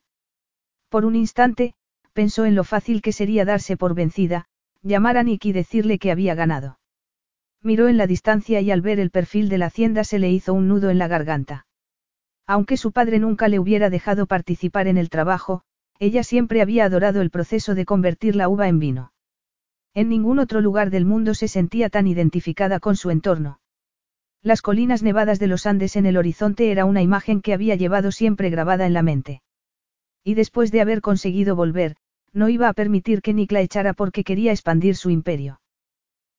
Por 0.89 1.06
un 1.06 1.15
instante, 1.15 1.76
pensó 2.14 2.45
en 2.45 2.56
lo 2.56 2.64
fácil 2.64 3.02
que 3.02 3.11
sería 3.11 3.45
darse 3.45 3.77
por 3.77 3.94
vencida, 3.94 4.45
llamar 4.81 5.18
a 5.18 5.23
Nick 5.23 5.45
y 5.45 5.52
decirle 5.52 5.99
que 5.99 6.11
había 6.11 6.35
ganado. 6.35 6.77
Miró 7.64 7.88
en 7.88 7.98
la 7.98 8.08
distancia 8.08 8.62
y 8.62 8.72
al 8.72 8.82
ver 8.82 9.00
el 9.00 9.10
perfil 9.10 9.50
de 9.50 9.58
la 9.58 9.68
hacienda 9.68 10.04
se 10.04 10.20
le 10.20 10.32
hizo 10.32 10.54
un 10.54 10.68
nudo 10.68 10.90
en 10.90 10.98
la 10.98 11.08
garganta. 11.08 11.66
Aunque 12.46 12.78
su 12.78 12.92
padre 12.92 13.20
nunca 13.20 13.48
le 13.48 13.60
hubiera 13.60 13.90
dejado 13.90 14.26
participar 14.26 14.88
en 14.88 14.98
el 14.98 15.10
trabajo, 15.10 15.64
ella 16.00 16.24
siempre 16.24 16.62
había 16.62 16.86
adorado 16.86 17.22
el 17.22 17.30
proceso 17.30 17.76
de 17.76 17.86
convertir 17.86 18.36
la 18.36 18.48
uva 18.48 18.68
en 18.68 18.80
vino. 18.80 19.12
En 19.94 20.10
ningún 20.10 20.40
otro 20.40 20.62
lugar 20.62 20.92
del 20.92 21.06
mundo 21.06 21.34
se 21.34 21.48
sentía 21.48 21.90
tan 21.90 22.08
identificada 22.08 22.80
con 22.80 22.96
su 22.96 23.10
entorno. 23.10 23.60
Las 24.44 24.62
colinas 24.62 25.02
nevadas 25.02 25.40
de 25.40 25.48
los 25.48 25.66
Andes 25.66 25.96
en 25.96 26.06
el 26.06 26.18
horizonte 26.18 26.72
era 26.72 26.86
una 26.86 27.02
imagen 27.02 27.42
que 27.42 27.54
había 27.54 27.76
llevado 27.76 28.12
siempre 28.12 28.50
grabada 28.50 28.86
en 28.86 28.94
la 28.94 29.02
mente. 29.02 29.42
Y 30.24 30.36
después 30.36 30.72
de 30.72 30.82
haber 30.82 31.02
conseguido 31.02 31.56
volver, 31.56 31.96
no 32.32 32.48
iba 32.48 32.70
a 32.70 32.74
permitir 32.74 33.22
que 33.22 33.34
Nick 33.34 33.52
la 33.52 33.62
echara 33.62 33.94
porque 33.94 34.24
quería 34.24 34.52
expandir 34.52 34.96
su 34.96 35.10
imperio. 35.10 35.60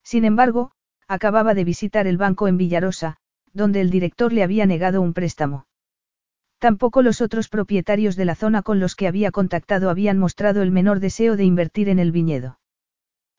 Sin 0.05 0.25
embargo, 0.25 0.71
acababa 1.09 1.55
de 1.55 1.65
visitar 1.65 2.07
el 2.07 2.19
banco 2.19 2.47
en 2.47 2.59
Villarosa, 2.59 3.17
donde 3.53 3.81
el 3.81 3.91
director 3.91 4.33
le 4.33 4.43
había 4.43 4.67
negado 4.67 5.01
un 5.01 5.15
préstamo. 5.15 5.67
Tampoco 6.59 7.03
los 7.03 7.21
otros 7.21 7.49
propietarios 7.49 8.15
de 8.17 8.25
la 8.25 8.35
zona 8.35 8.63
con 8.63 8.79
los 8.79 8.95
que 8.95 9.09
había 9.09 9.31
contactado 9.31 9.91
habían 9.91 10.19
mostrado 10.19 10.61
el 10.63 10.71
menor 10.71 11.01
deseo 11.01 11.37
de 11.37 11.45
invertir 11.45 11.89
en 11.89 11.99
el 11.99 12.13
viñedo. 12.13 12.59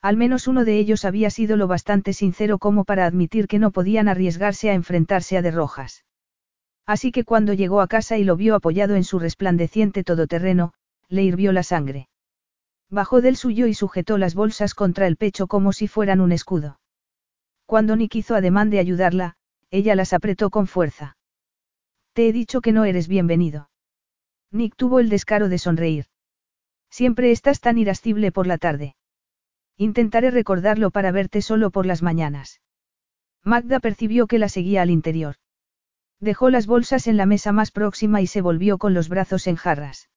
Al 0.02 0.16
menos 0.16 0.48
uno 0.48 0.64
de 0.64 0.80
ellos 0.80 1.04
había 1.04 1.30
sido 1.30 1.58
lo 1.58 1.68
bastante 1.68 2.14
sincero 2.14 2.58
como 2.58 2.86
para 2.86 3.06
admitir 3.06 3.48
que 3.48 3.60
no 3.60 3.72
podían 3.72 4.08
arriesgarse 4.08 4.70
a 4.70 4.74
enfrentarse 4.74 5.38
a 5.38 5.42
de 5.42 5.52
rojas. 5.52 6.06
Así 6.86 7.12
que 7.12 7.26
cuando 7.26 7.54
llegó 7.54 7.82
a 7.82 7.88
casa 7.88 8.18
y 8.18 8.24
lo 8.24 8.36
vio 8.36 8.56
apoyado 8.56 8.96
en 8.96 9.04
su 9.04 9.20
resplandeciente 9.20 10.04
todoterreno, 10.04 10.74
le 11.10 11.24
hirvió 11.24 11.52
la 11.52 11.64
sangre. 11.64 12.08
Bajó 12.90 13.22
del 13.22 13.36
suyo 13.36 13.68
y 13.68 13.74
sujetó 13.74 14.18
las 14.18 14.34
bolsas 14.34 14.74
contra 14.74 15.06
el 15.06 15.18
pecho 15.18 15.48
como 15.48 15.74
si 15.74 15.88
fueran 15.88 16.22
un 16.22 16.32
escudo. 16.32 16.79
Cuando 17.70 17.96
Nick 17.96 18.16
hizo 18.16 18.34
ademán 18.34 18.72
de 18.72 18.80
ayudarla, 18.80 19.36
ella 19.70 19.94
las 19.94 20.14
apretó 20.14 20.50
con 20.50 20.66
fuerza. 20.66 21.18
Te 22.14 22.28
he 22.28 22.34
dicho 22.34 22.62
que 22.62 22.72
no 22.72 22.84
eres 22.84 23.08
bienvenido. 23.08 23.70
Nick 24.50 24.76
tuvo 24.76 25.00
el 25.00 25.08
descaro 25.08 25.50
de 25.50 25.60
sonreír. 25.60 26.08
Siempre 26.90 27.30
estás 27.30 27.60
tan 27.60 27.78
irascible 27.78 28.32
por 28.32 28.48
la 28.48 28.58
tarde. 28.58 28.96
Intentaré 29.78 30.32
recordarlo 30.32 30.90
para 30.90 31.12
verte 31.12 31.44
solo 31.44 31.70
por 31.70 31.86
las 31.86 32.02
mañanas. 32.02 32.60
Magda 33.44 33.80
percibió 33.80 34.26
que 34.26 34.40
la 34.40 34.50
seguía 34.50 34.82
al 34.82 34.90
interior. 34.90 35.36
Dejó 36.20 36.50
las 36.50 36.66
bolsas 36.66 37.06
en 37.06 37.18
la 37.18 37.28
mesa 37.28 37.52
más 37.52 37.70
próxima 37.70 38.20
y 38.20 38.26
se 38.26 38.42
volvió 38.42 38.80
con 38.80 38.96
los 38.96 39.10
brazos 39.10 39.46
en 39.46 39.58
jarras. 39.58 40.10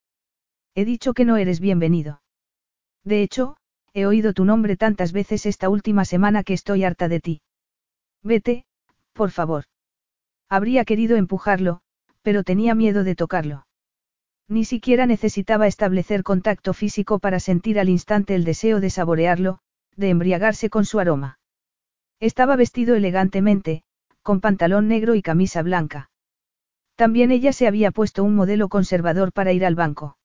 He 0.75 0.87
dicho 0.87 1.13
que 1.13 1.27
no 1.27 1.37
eres 1.37 1.61
bienvenido. 1.61 2.23
De 3.05 3.23
hecho, 3.23 3.59
he 3.95 4.07
oído 4.07 4.33
tu 4.33 4.45
nombre 4.45 4.77
tantas 4.77 5.13
veces 5.13 5.47
esta 5.47 5.69
última 5.69 6.05
semana 6.05 6.45
que 6.45 6.55
estoy 6.55 6.85
harta 6.85 7.09
de 7.09 7.21
ti. 7.21 7.41
Vete, 8.23 8.65
por 9.13 9.31
favor. 9.31 9.65
Habría 10.49 10.85
querido 10.85 11.17
empujarlo, 11.17 11.81
pero 12.23 12.45
tenía 12.45 12.75
miedo 12.75 13.05
de 13.05 13.15
tocarlo. 13.15 13.67
Ni 14.49 14.65
siquiera 14.65 15.07
necesitaba 15.07 15.67
establecer 15.67 16.23
contacto 16.23 16.75
físico 16.75 17.19
para 17.19 17.41
sentir 17.41 17.79
al 17.79 17.89
instante 17.89 18.35
el 18.35 18.45
deseo 18.45 18.81
de 18.81 18.91
saborearlo, 18.91 19.59
de 19.97 20.11
embriagarse 20.11 20.71
con 20.71 20.85
su 20.85 21.01
aroma. 21.01 21.39
Estaba 22.21 22.57
vestido 22.57 22.95
elegantemente, 22.95 23.83
con 24.23 24.41
pantalón 24.41 24.89
negro 24.89 25.15
y 25.15 25.23
camisa 25.23 25.63
blanca. 25.63 26.11
También 26.97 27.31
ella 27.31 27.53
se 27.53 27.67
había 27.67 27.91
puesto 27.91 28.23
un 28.23 28.35
modelo 28.35 28.69
conservador 28.69 29.33
para 29.33 29.53
ir 29.53 29.65
al 29.65 29.75
banco. 29.75 30.17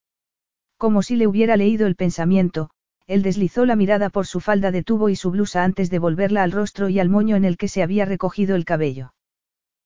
Como 0.77 1.01
si 1.01 1.15
le 1.15 1.25
hubiera 1.25 1.57
leído 1.57 1.87
el 1.87 1.95
pensamiento, 1.95 2.69
él 3.07 3.23
deslizó 3.23 3.65
la 3.65 3.77
mirada 3.77 4.09
por 4.09 4.27
su 4.27 4.41
falda 4.41 4.69
de 4.69 4.83
tubo 4.83 5.07
y 5.07 5.15
su 5.15 5.31
blusa 5.31 5.63
antes 5.63 5.89
de 5.89 5.97
volverla 5.97 6.43
al 6.43 6.51
rostro 6.51 6.89
y 6.89 6.99
al 6.99 7.09
moño 7.09 7.37
en 7.37 7.45
el 7.45 7.57
que 7.57 7.69
se 7.69 7.81
había 7.81 8.03
recogido 8.05 8.55
el 8.55 8.65
cabello. 8.65 9.13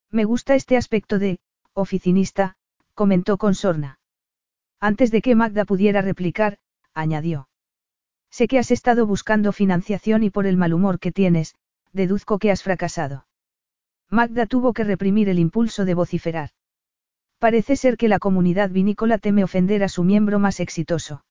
Me 0.10 0.26
gusta 0.26 0.56
este 0.56 0.76
aspecto 0.76 1.20
de, 1.20 1.40
oficinista, 1.74 2.56
comentó 2.96 3.38
con 3.38 3.54
sorna. 3.54 4.00
Antes 4.80 5.12
de 5.12 5.22
que 5.22 5.36
Magda 5.36 5.66
pudiera 5.66 6.02
replicar, 6.02 6.58
añadió. 6.96 7.48
Sé 8.32 8.48
que 8.48 8.58
has 8.58 8.72
estado 8.72 9.06
buscando 9.06 9.52
financiación 9.52 10.24
y 10.24 10.32
por 10.32 10.48
el 10.48 10.58
mal 10.58 10.74
humor 10.74 11.00
que 11.00 11.12
tienes, 11.12 11.56
deduzco 11.94 12.40
que 12.40 12.50
has 12.50 12.64
fracasado. 12.64 13.28
Magda 14.10 14.48
tuvo 14.48 14.74
que 14.74 14.84
reprimir 14.84 15.30
el 15.30 15.38
impulso 15.38 15.86
de 15.86 15.94
vociferar. 15.94 16.50
Parece 17.38 17.76
ser 17.76 17.98
que 17.98 18.08
la 18.08 18.20
comunidad 18.20 18.70
vinícola 18.70 19.18
teme 19.20 19.44
ofender 19.44 19.84
a 19.84 19.90
su 19.90 20.04
miembro 20.04 20.40
más 20.40 20.60
exitoso. 20.60 21.24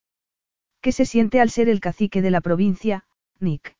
¿Qué 0.81 0.91
se 0.91 1.05
siente 1.05 1.39
al 1.39 1.51
ser 1.51 1.69
el 1.69 1.79
cacique 1.79 2.23
de 2.23 2.31
la 2.31 2.41
provincia, 2.41 3.05
Nick? 3.39 3.77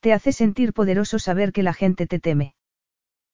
Te 0.00 0.12
hace 0.12 0.32
sentir 0.32 0.72
poderoso 0.72 1.20
saber 1.20 1.52
que 1.52 1.62
la 1.62 1.72
gente 1.72 2.08
te 2.08 2.18
teme. 2.18 2.54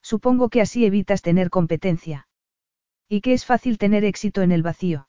Supongo 0.02 0.51
que 0.51 0.61
así 0.61 0.85
evitas 0.85 1.23
tener 1.23 1.48
competencia. 1.48 2.28
Y 3.09 3.23
que 3.23 3.32
es 3.32 3.47
fácil 3.47 3.78
tener 3.78 4.05
éxito 4.05 4.43
en 4.43 4.52
el 4.52 4.62
vacío. 4.62 5.09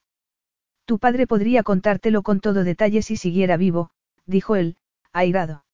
Tu 0.86 1.00
padre 1.00 1.28
podría 1.28 1.64
contártelo 1.64 2.24
con 2.24 2.40
todo 2.40 2.64
detalle 2.64 3.02
si 3.02 3.18
siguiera 3.18 3.58
vivo, 3.58 3.92
dijo 4.26 4.56
él, 4.56 4.78
airado. 5.12 5.66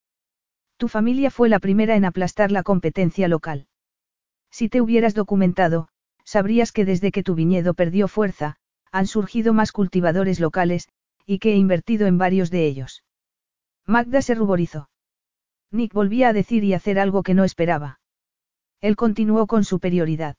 Tu 0.78 0.88
familia 0.88 1.30
fue 1.30 1.50
la 1.50 1.60
primera 1.60 1.96
en 1.96 2.06
aplastar 2.06 2.52
la 2.52 2.64
competencia 2.64 3.28
local. 3.28 3.68
Si 4.50 4.70
te 4.70 4.82
hubieras 4.82 5.14
documentado, 5.14 5.90
sabrías 6.24 6.72
que 6.72 6.86
desde 6.86 7.12
que 7.12 7.22
tu 7.22 7.36
viñedo 7.36 7.76
perdió 7.76 8.08
fuerza, 8.08 8.56
han 8.92 9.06
surgido 9.06 9.54
más 9.54 9.72
cultivadores 9.72 10.40
locales, 10.40 10.90
y 11.26 11.40
que 11.40 11.54
he 11.54 11.58
invertido 11.58 12.08
en 12.08 12.18
varios 12.18 12.52
de 12.52 12.66
ellos. 12.66 13.04
Magda 13.86 14.22
se 14.22 14.36
ruborizó. 14.36 14.90
Nick 15.72 15.94
volvía 15.94 16.30
a 16.30 16.34
decir 16.34 16.64
y 16.64 16.74
hacer 16.74 17.00
algo 17.00 17.24
que 17.24 17.34
no 17.34 17.44
esperaba. 17.44 18.00
Él 18.82 18.96
continuó 18.96 19.48
con 19.48 19.64
superioridad. 19.64 20.36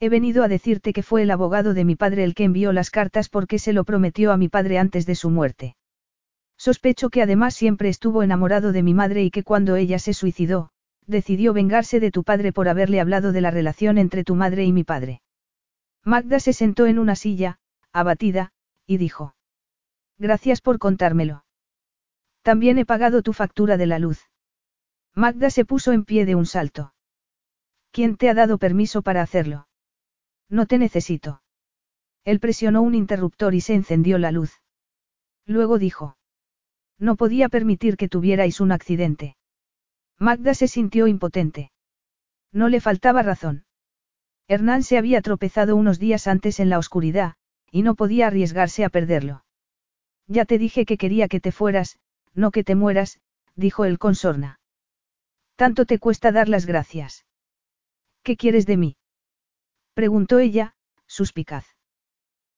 He 0.00 0.08
venido 0.08 0.42
a 0.42 0.48
decirte 0.48 0.92
que 0.92 1.02
fue 1.02 1.22
el 1.22 1.30
abogado 1.30 1.74
de 1.74 1.84
mi 1.84 1.94
padre 1.94 2.24
el 2.24 2.34
que 2.34 2.44
envió 2.44 2.72
las 2.72 2.90
cartas 2.90 3.28
porque 3.28 3.58
se 3.58 3.72
lo 3.72 3.84
prometió 3.84 4.32
a 4.32 4.38
mi 4.38 4.48
padre 4.48 4.78
antes 4.78 5.04
de 5.04 5.14
su 5.14 5.28
muerte. 5.28 5.76
Sospecho 6.56 7.10
que 7.10 7.22
además 7.22 7.54
siempre 7.54 7.88
estuvo 7.88 8.22
enamorado 8.22 8.72
de 8.72 8.82
mi 8.82 8.94
madre 8.94 9.22
y 9.24 9.30
que 9.30 9.44
cuando 9.44 9.76
ella 9.76 9.98
se 9.98 10.14
suicidó, 10.14 10.70
decidió 11.06 11.52
vengarse 11.52 12.00
de 12.00 12.10
tu 12.10 12.24
padre 12.24 12.52
por 12.52 12.68
haberle 12.68 13.00
hablado 13.00 13.32
de 13.32 13.40
la 13.40 13.50
relación 13.50 13.98
entre 13.98 14.24
tu 14.24 14.34
madre 14.34 14.64
y 14.64 14.72
mi 14.72 14.84
padre. 14.84 15.20
Magda 16.04 16.40
se 16.40 16.52
sentó 16.54 16.86
en 16.86 16.98
una 16.98 17.14
silla, 17.14 17.58
abatida, 17.92 18.52
y 18.86 18.96
dijo. 18.96 19.34
Gracias 20.20 20.60
por 20.60 20.78
contármelo. 20.78 21.46
También 22.42 22.76
he 22.76 22.84
pagado 22.84 23.22
tu 23.22 23.32
factura 23.32 23.78
de 23.78 23.86
la 23.86 23.98
luz. 23.98 24.28
Magda 25.14 25.48
se 25.48 25.64
puso 25.64 25.92
en 25.92 26.04
pie 26.04 26.26
de 26.26 26.34
un 26.34 26.44
salto. 26.44 26.92
¿Quién 27.90 28.18
te 28.18 28.28
ha 28.28 28.34
dado 28.34 28.58
permiso 28.58 29.00
para 29.00 29.22
hacerlo? 29.22 29.66
No 30.50 30.66
te 30.66 30.76
necesito. 30.76 31.42
Él 32.24 32.38
presionó 32.38 32.82
un 32.82 32.94
interruptor 32.94 33.54
y 33.54 33.62
se 33.62 33.72
encendió 33.72 34.18
la 34.18 34.30
luz. 34.30 34.60
Luego 35.46 35.78
dijo. 35.78 36.18
No 36.98 37.16
podía 37.16 37.48
permitir 37.48 37.96
que 37.96 38.10
tuvierais 38.10 38.60
un 38.60 38.72
accidente. 38.72 39.38
Magda 40.18 40.52
se 40.52 40.68
sintió 40.68 41.06
impotente. 41.06 41.72
No 42.52 42.68
le 42.68 42.82
faltaba 42.82 43.22
razón. 43.22 43.64
Hernán 44.48 44.82
se 44.82 44.98
había 44.98 45.22
tropezado 45.22 45.76
unos 45.76 45.98
días 45.98 46.26
antes 46.26 46.60
en 46.60 46.68
la 46.68 46.78
oscuridad, 46.78 47.36
y 47.70 47.80
no 47.80 47.94
podía 47.94 48.26
arriesgarse 48.26 48.84
a 48.84 48.90
perderlo. 48.90 49.44
Ya 50.30 50.44
te 50.44 50.58
dije 50.58 50.86
que 50.86 50.96
quería 50.96 51.26
que 51.26 51.40
te 51.40 51.50
fueras, 51.50 51.98
no 52.34 52.52
que 52.52 52.62
te 52.62 52.76
mueras, 52.76 53.18
dijo 53.56 53.84
él 53.84 53.98
con 53.98 54.14
sorna. 54.14 54.60
Tanto 55.56 55.86
te 55.86 55.98
cuesta 55.98 56.30
dar 56.30 56.48
las 56.48 56.66
gracias. 56.66 57.26
¿Qué 58.22 58.36
quieres 58.36 58.64
de 58.64 58.76
mí? 58.76 58.96
Preguntó 59.92 60.38
ella, 60.38 60.76
suspicaz. 61.08 61.66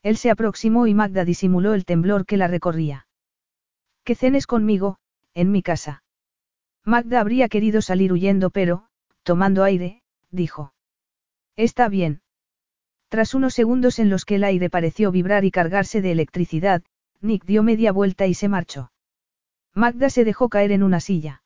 Él 0.02 0.18
se 0.18 0.30
aproximó 0.30 0.86
y 0.86 0.92
Magda 0.92 1.24
disimuló 1.24 1.72
el 1.72 1.86
temblor 1.86 2.26
que 2.26 2.36
la 2.36 2.46
recorría. 2.46 3.06
Que 4.04 4.16
cenes 4.16 4.46
conmigo, 4.46 4.98
en 5.32 5.50
mi 5.50 5.62
casa. 5.62 6.04
Magda 6.84 7.20
habría 7.20 7.48
querido 7.48 7.80
salir 7.80 8.12
huyendo 8.12 8.50
pero, 8.50 8.86
tomando 9.22 9.64
aire, 9.64 10.02
dijo. 10.30 10.74
Está 11.56 11.88
bien. 11.88 12.20
Tras 13.08 13.32
unos 13.32 13.54
segundos 13.54 13.98
en 13.98 14.10
los 14.10 14.26
que 14.26 14.34
el 14.34 14.44
aire 14.44 14.68
pareció 14.68 15.10
vibrar 15.10 15.46
y 15.46 15.50
cargarse 15.50 16.02
de 16.02 16.12
electricidad, 16.12 16.82
Nick 17.22 17.44
dio 17.44 17.62
media 17.62 17.92
vuelta 17.92 18.26
y 18.26 18.34
se 18.34 18.48
marchó. 18.48 18.92
Magda 19.74 20.10
se 20.10 20.24
dejó 20.24 20.48
caer 20.48 20.72
en 20.72 20.82
una 20.82 21.00
silla. 21.00 21.42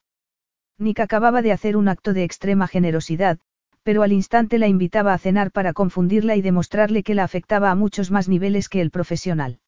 Nick 0.79 0.99
acababa 0.99 1.41
de 1.41 1.51
hacer 1.51 1.77
un 1.77 1.87
acto 1.87 2.13
de 2.13 2.23
extrema 2.23 2.67
generosidad, 2.67 3.39
pero 3.83 4.03
al 4.03 4.11
instante 4.11 4.57
la 4.57 4.67
invitaba 4.67 5.13
a 5.13 5.17
cenar 5.17 5.51
para 5.51 5.73
confundirla 5.73 6.35
y 6.35 6.41
demostrarle 6.41 7.03
que 7.03 7.15
la 7.15 7.23
afectaba 7.23 7.71
a 7.71 7.75
muchos 7.75 8.11
más 8.11 8.27
niveles 8.27 8.69
que 8.69 8.81
el 8.81 8.91
profesional. 8.91 9.59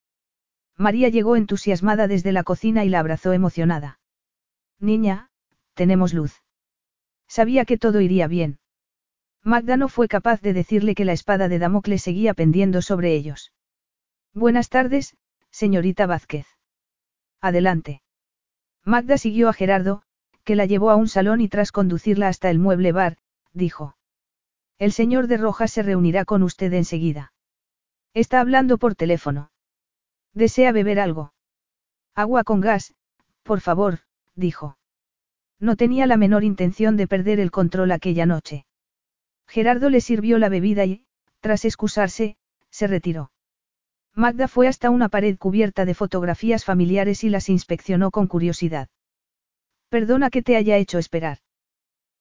María 0.75 1.09
llegó 1.09 1.35
entusiasmada 1.35 2.07
desde 2.07 2.31
la 2.31 2.43
cocina 2.43 2.83
y 2.83 2.89
la 2.89 2.99
abrazó 2.99 3.31
emocionada. 3.33 3.99
Niña, 4.79 5.29
tenemos 5.73 6.13
luz. 6.13 6.41
Sabía 7.27 7.65
que 7.65 7.77
todo 7.77 8.01
iría 8.01 8.27
bien. 8.27 8.59
Magda 9.43 9.77
no 9.77 9.87
fue 9.87 10.07
capaz 10.07 10.41
de 10.41 10.53
decirle 10.53 10.95
que 10.95 11.05
la 11.05 11.13
espada 11.13 11.47
de 11.47 11.59
Damocles 11.59 12.01
seguía 12.01 12.33
pendiendo 12.33 12.81
sobre 12.81 13.13
ellos. 13.13 13.53
Buenas 14.33 14.69
tardes, 14.69 15.15
señorita 15.59 16.05
Vázquez. 16.05 16.47
Adelante. 17.41 18.01
Magda 18.85 19.17
siguió 19.17 19.49
a 19.49 19.53
Gerardo, 19.53 20.03
que 20.45 20.55
la 20.55 20.65
llevó 20.65 20.89
a 20.89 20.95
un 20.95 21.09
salón 21.09 21.41
y 21.41 21.49
tras 21.49 21.73
conducirla 21.73 22.29
hasta 22.29 22.49
el 22.49 22.59
mueble 22.59 22.93
bar, 22.93 23.17
dijo. 23.51 23.97
El 24.77 24.93
señor 24.93 25.27
de 25.27 25.35
Rojas 25.35 25.69
se 25.73 25.83
reunirá 25.83 26.23
con 26.23 26.43
usted 26.43 26.71
enseguida. 26.71 27.33
Está 28.13 28.39
hablando 28.39 28.77
por 28.77 28.95
teléfono. 28.95 29.51
¿Desea 30.33 30.71
beber 30.71 30.97
algo? 30.97 31.33
Agua 32.15 32.45
con 32.45 32.61
gas, 32.61 32.93
por 33.43 33.59
favor, 33.59 33.99
dijo. 34.35 34.77
No 35.59 35.75
tenía 35.75 36.07
la 36.07 36.15
menor 36.15 36.45
intención 36.45 36.95
de 36.95 37.05
perder 37.05 37.41
el 37.41 37.51
control 37.51 37.91
aquella 37.91 38.25
noche. 38.25 38.65
Gerardo 39.45 39.89
le 39.89 39.99
sirvió 39.99 40.37
la 40.37 40.47
bebida 40.47 40.85
y, 40.85 41.03
tras 41.41 41.65
excusarse, 41.65 42.37
se 42.69 42.87
retiró. 42.87 43.29
Magda 44.15 44.47
fue 44.47 44.67
hasta 44.67 44.89
una 44.89 45.09
pared 45.09 45.37
cubierta 45.37 45.85
de 45.85 45.93
fotografías 45.93 46.65
familiares 46.65 47.23
y 47.23 47.29
las 47.29 47.49
inspeccionó 47.49 48.11
con 48.11 48.27
curiosidad. 48.27 48.89
Perdona 49.89 50.29
que 50.29 50.41
te 50.41 50.55
haya 50.55 50.77
hecho 50.77 50.97
esperar. 50.97 51.39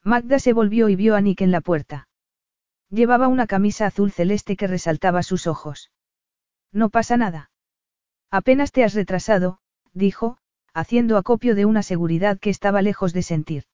Magda 0.05 0.39
se 0.39 0.53
volvió 0.53 0.89
y 0.89 0.97
vio 0.97 1.17
a 1.17 1.21
Nick 1.21 1.41
en 1.41 1.51
la 1.51 1.61
puerta. 1.61 2.09
Llevaba 2.91 3.29
una 3.29 3.47
camisa 3.47 3.87
azul 3.87 4.13
celeste 4.13 4.57
que 4.57 4.67
resaltaba 4.67 5.23
sus 5.23 5.47
ojos. 5.47 5.91
No 6.73 6.89
pasa 6.89 7.17
nada. 7.17 7.51
Apenas 8.31 8.73
te 8.73 8.85
has 8.85 8.95
retrasado, 8.95 9.59
dijo, 9.93 10.39
haciendo 10.73 11.17
acopio 11.17 11.55
de 11.55 11.65
una 11.65 11.83
seguridad 11.83 12.39
que 12.39 12.51
estaba 12.51 12.83
lejos 12.83 13.13
de 13.13 13.23
sentir. 13.23 13.65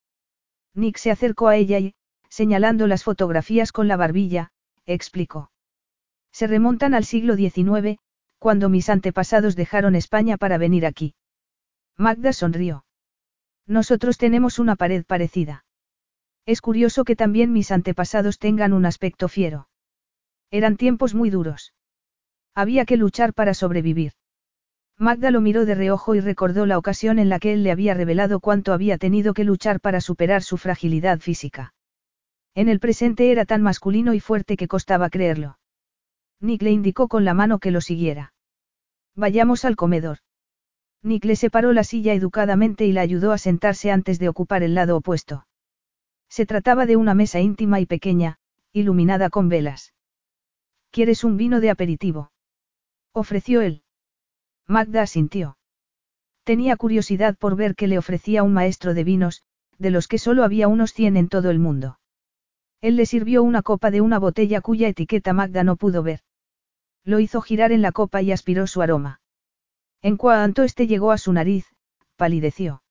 Nick 0.74 0.96
se 0.96 1.10
acercó 1.10 1.48
a 1.48 1.56
ella 1.56 1.78
y, 1.78 1.94
señalando 2.28 2.86
las 2.86 3.04
fotografías 3.04 3.70
con 3.70 3.86
la 3.86 3.96
barbilla, 3.96 4.50
explicó. 4.86 5.50
Se 6.32 6.46
remontan 6.48 6.94
al 6.94 7.04
siglo 7.04 7.36
XIX, 7.36 7.98
cuando 8.44 8.68
mis 8.68 8.90
antepasados 8.90 9.56
dejaron 9.56 9.94
España 9.94 10.36
para 10.36 10.58
venir 10.58 10.84
aquí. 10.84 11.14
Magda 11.96 12.30
sonrió. 12.34 12.84
Nosotros 13.66 14.18
tenemos 14.18 14.58
una 14.58 14.76
pared 14.76 15.02
parecida. 15.06 15.64
Es 16.44 16.60
curioso 16.60 17.04
que 17.04 17.16
también 17.16 17.54
mis 17.54 17.70
antepasados 17.70 18.38
tengan 18.38 18.74
un 18.74 18.84
aspecto 18.84 19.28
fiero. 19.28 19.70
Eran 20.50 20.76
tiempos 20.76 21.14
muy 21.14 21.30
duros. 21.30 21.72
Había 22.54 22.84
que 22.84 22.98
luchar 22.98 23.32
para 23.32 23.54
sobrevivir. 23.54 24.12
Magda 24.98 25.30
lo 25.30 25.40
miró 25.40 25.64
de 25.64 25.74
reojo 25.74 26.14
y 26.14 26.20
recordó 26.20 26.66
la 26.66 26.76
ocasión 26.76 27.18
en 27.18 27.30
la 27.30 27.38
que 27.38 27.54
él 27.54 27.62
le 27.62 27.70
había 27.70 27.94
revelado 27.94 28.40
cuánto 28.40 28.74
había 28.74 28.98
tenido 28.98 29.32
que 29.32 29.44
luchar 29.44 29.80
para 29.80 30.02
superar 30.02 30.42
su 30.42 30.58
fragilidad 30.58 31.18
física. 31.20 31.72
En 32.54 32.68
el 32.68 32.78
presente 32.78 33.32
era 33.32 33.46
tan 33.46 33.62
masculino 33.62 34.12
y 34.12 34.20
fuerte 34.20 34.58
que 34.58 34.68
costaba 34.68 35.08
creerlo. 35.08 35.56
Nick 36.40 36.60
le 36.60 36.72
indicó 36.72 37.08
con 37.08 37.24
la 37.24 37.32
mano 37.32 37.58
que 37.58 37.70
lo 37.70 37.80
siguiera. 37.80 38.33
Vayamos 39.16 39.64
al 39.64 39.76
comedor. 39.76 40.18
Nick 41.02 41.24
le 41.24 41.36
separó 41.36 41.72
la 41.72 41.84
silla 41.84 42.14
educadamente 42.14 42.86
y 42.86 42.92
la 42.92 43.02
ayudó 43.02 43.32
a 43.32 43.38
sentarse 43.38 43.90
antes 43.90 44.18
de 44.18 44.28
ocupar 44.28 44.62
el 44.62 44.74
lado 44.74 44.96
opuesto. 44.96 45.46
Se 46.28 46.46
trataba 46.46 46.86
de 46.86 46.96
una 46.96 47.14
mesa 47.14 47.40
íntima 47.40 47.78
y 47.78 47.86
pequeña, 47.86 48.38
iluminada 48.72 49.30
con 49.30 49.48
velas. 49.48 49.94
¿Quieres 50.90 51.22
un 51.22 51.36
vino 51.36 51.60
de 51.60 51.70
aperitivo? 51.70 52.32
Ofreció 53.12 53.60
él. 53.60 53.82
Magda 54.66 55.02
asintió. 55.02 55.58
Tenía 56.42 56.76
curiosidad 56.76 57.36
por 57.36 57.54
ver 57.54 57.76
qué 57.76 57.86
le 57.86 57.98
ofrecía 57.98 58.42
un 58.42 58.52
maestro 58.52 58.94
de 58.94 59.04
vinos, 59.04 59.42
de 59.78 59.90
los 59.90 60.08
que 60.08 60.18
solo 60.18 60.42
había 60.42 60.68
unos 60.68 60.92
cien 60.92 61.16
en 61.16 61.28
todo 61.28 61.50
el 61.50 61.58
mundo. 61.58 62.00
Él 62.80 62.96
le 62.96 63.06
sirvió 63.06 63.42
una 63.42 63.62
copa 63.62 63.90
de 63.90 64.00
una 64.00 64.18
botella 64.18 64.60
cuya 64.60 64.88
etiqueta 64.88 65.32
Magda 65.32 65.64
no 65.64 65.76
pudo 65.76 66.02
ver. 66.02 66.23
Lo 67.04 67.20
hizo 67.20 67.42
girar 67.42 67.72
en 67.72 67.82
la 67.82 67.92
copa 67.92 68.22
y 68.22 68.32
aspiró 68.32 68.66
su 68.66 68.80
aroma. 68.82 69.20
En 70.02 70.16
cuanto 70.16 70.62
este 70.62 70.86
llegó 70.86 71.12
a 71.12 71.18
su 71.18 71.32
nariz, 71.32 71.66
palideció. 72.16 72.82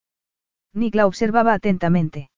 Nick 0.73 0.95
la 0.95 1.07
observaba 1.07 1.53
atentamente. 1.53 2.31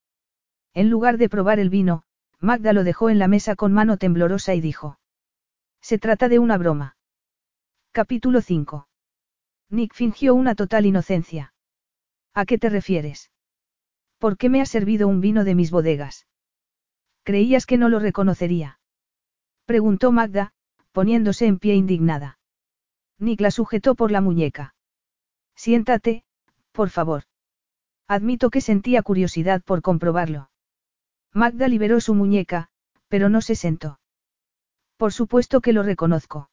En 0.74 0.90
lugar 0.90 1.18
de 1.18 1.30
probar 1.30 1.60
el 1.60 1.70
vino, 1.70 2.04
Magda 2.40 2.74
lo 2.74 2.84
dejó 2.84 3.10
en 3.10 3.20
la 3.20 3.28
mesa 3.28 3.56
con 3.56 3.74
mano 3.74 3.98
temblorosa 3.98 4.54
y 4.54 4.62
dijo. 4.62 5.00
Se 5.82 5.98
trata 5.98 6.30
de 6.30 6.40
una 6.40 6.58
broma. 6.58 6.98
Capítulo 7.92 8.42
5. 8.42 8.88
Nick 9.70 9.94
fingió 9.94 10.36
una 10.36 10.56
total 10.56 10.86
inocencia. 10.86 11.54
¿A 12.34 12.46
qué 12.46 12.58
te 12.58 12.70
refieres? 12.70 13.32
¿Por 14.18 14.38
qué 14.38 14.50
me 14.50 14.62
has 14.62 14.70
servido 14.70 15.08
un 15.08 15.22
vino 15.22 15.44
de 15.44 15.56
mis 15.56 15.72
bodegas? 15.72 16.28
¿Creías 17.24 17.66
que 17.66 17.78
no 17.78 17.90
lo 17.90 18.00
reconocería? 18.00 18.80
Preguntó 19.66 20.12
Magda, 20.12 20.54
poniéndose 20.96 21.46
en 21.46 21.60
pie 21.60 21.76
indignada. 21.76 22.40
Nick 23.20 23.42
la 23.42 23.52
sujetó 23.52 23.96
por 23.96 24.12
la 24.12 24.22
muñeca. 24.22 24.76
Siéntate, 25.54 26.24
por 26.72 26.90
favor. 26.90 27.24
Admito 28.08 28.50
que 28.50 28.62
sentía 28.62 29.04
curiosidad 29.04 29.62
por 29.62 29.82
comprobarlo. 29.82 30.50
Magda 31.34 31.68
liberó 31.68 32.00
su 32.00 32.16
muñeca, 32.16 32.70
pero 33.10 33.28
no 33.28 33.42
se 33.42 33.56
sentó. 33.56 34.00
Por 34.96 35.12
supuesto 35.12 35.60
que 35.60 35.74
lo 35.74 35.84
reconozco. 35.84 36.50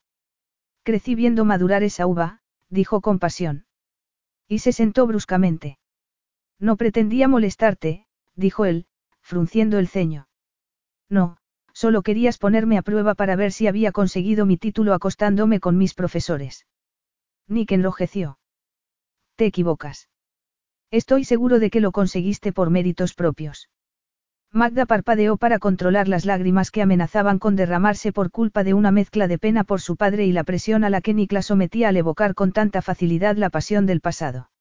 Crecí 0.82 1.14
viendo 1.14 1.44
madurar 1.44 1.84
esa 1.84 2.08
uva, 2.08 2.40
dijo 2.68 3.00
con 3.00 3.20
pasión. 3.20 3.66
Y 4.48 4.58
se 4.58 4.72
sentó 4.72 5.06
bruscamente. 5.06 5.78
No 6.58 6.76
pretendía 6.76 7.28
molestarte, 7.28 8.08
dijo 8.34 8.64
él, 8.64 8.86
frunciendo 9.20 9.78
el 9.78 9.86
ceño. 9.86 10.26
No, 11.08 11.36
solo 11.82 12.02
querías 12.02 12.38
ponerme 12.38 12.78
a 12.78 12.82
prueba 12.82 13.16
para 13.16 13.34
ver 13.34 13.50
si 13.50 13.66
había 13.66 13.90
conseguido 13.90 14.46
mi 14.46 14.56
título 14.56 14.94
acostándome 14.94 15.58
con 15.58 15.76
mis 15.76 15.94
profesores. 15.94 16.64
Nick 17.48 17.72
enrojeció. 17.72 18.38
Te 19.34 19.46
equivocas. 19.46 20.08
Estoy 20.92 21.24
seguro 21.24 21.58
de 21.58 21.70
que 21.70 21.80
lo 21.80 21.90
conseguiste 21.90 22.52
por 22.52 22.70
méritos 22.70 23.14
propios. 23.14 23.68
Magda 24.52 24.86
parpadeó 24.86 25.36
para 25.38 25.58
controlar 25.58 26.06
las 26.06 26.24
lágrimas 26.24 26.70
que 26.70 26.82
amenazaban 26.82 27.40
con 27.40 27.56
derramarse 27.56 28.12
por 28.12 28.30
culpa 28.30 28.62
de 28.62 28.74
una 28.74 28.92
mezcla 28.92 29.26
de 29.26 29.38
pena 29.38 29.64
por 29.64 29.80
su 29.80 29.96
padre 29.96 30.24
y 30.24 30.30
la 30.30 30.44
presión 30.44 30.84
a 30.84 30.90
la 30.90 31.00
que 31.00 31.14
Nick 31.14 31.32
la 31.32 31.42
sometía 31.42 31.88
al 31.88 31.96
evocar 31.96 32.36
con 32.36 32.52
tanta 32.52 32.80
facilidad 32.80 33.34
la 33.34 33.50
pasión 33.50 33.86
del 33.86 34.00
pasado. 34.00 34.52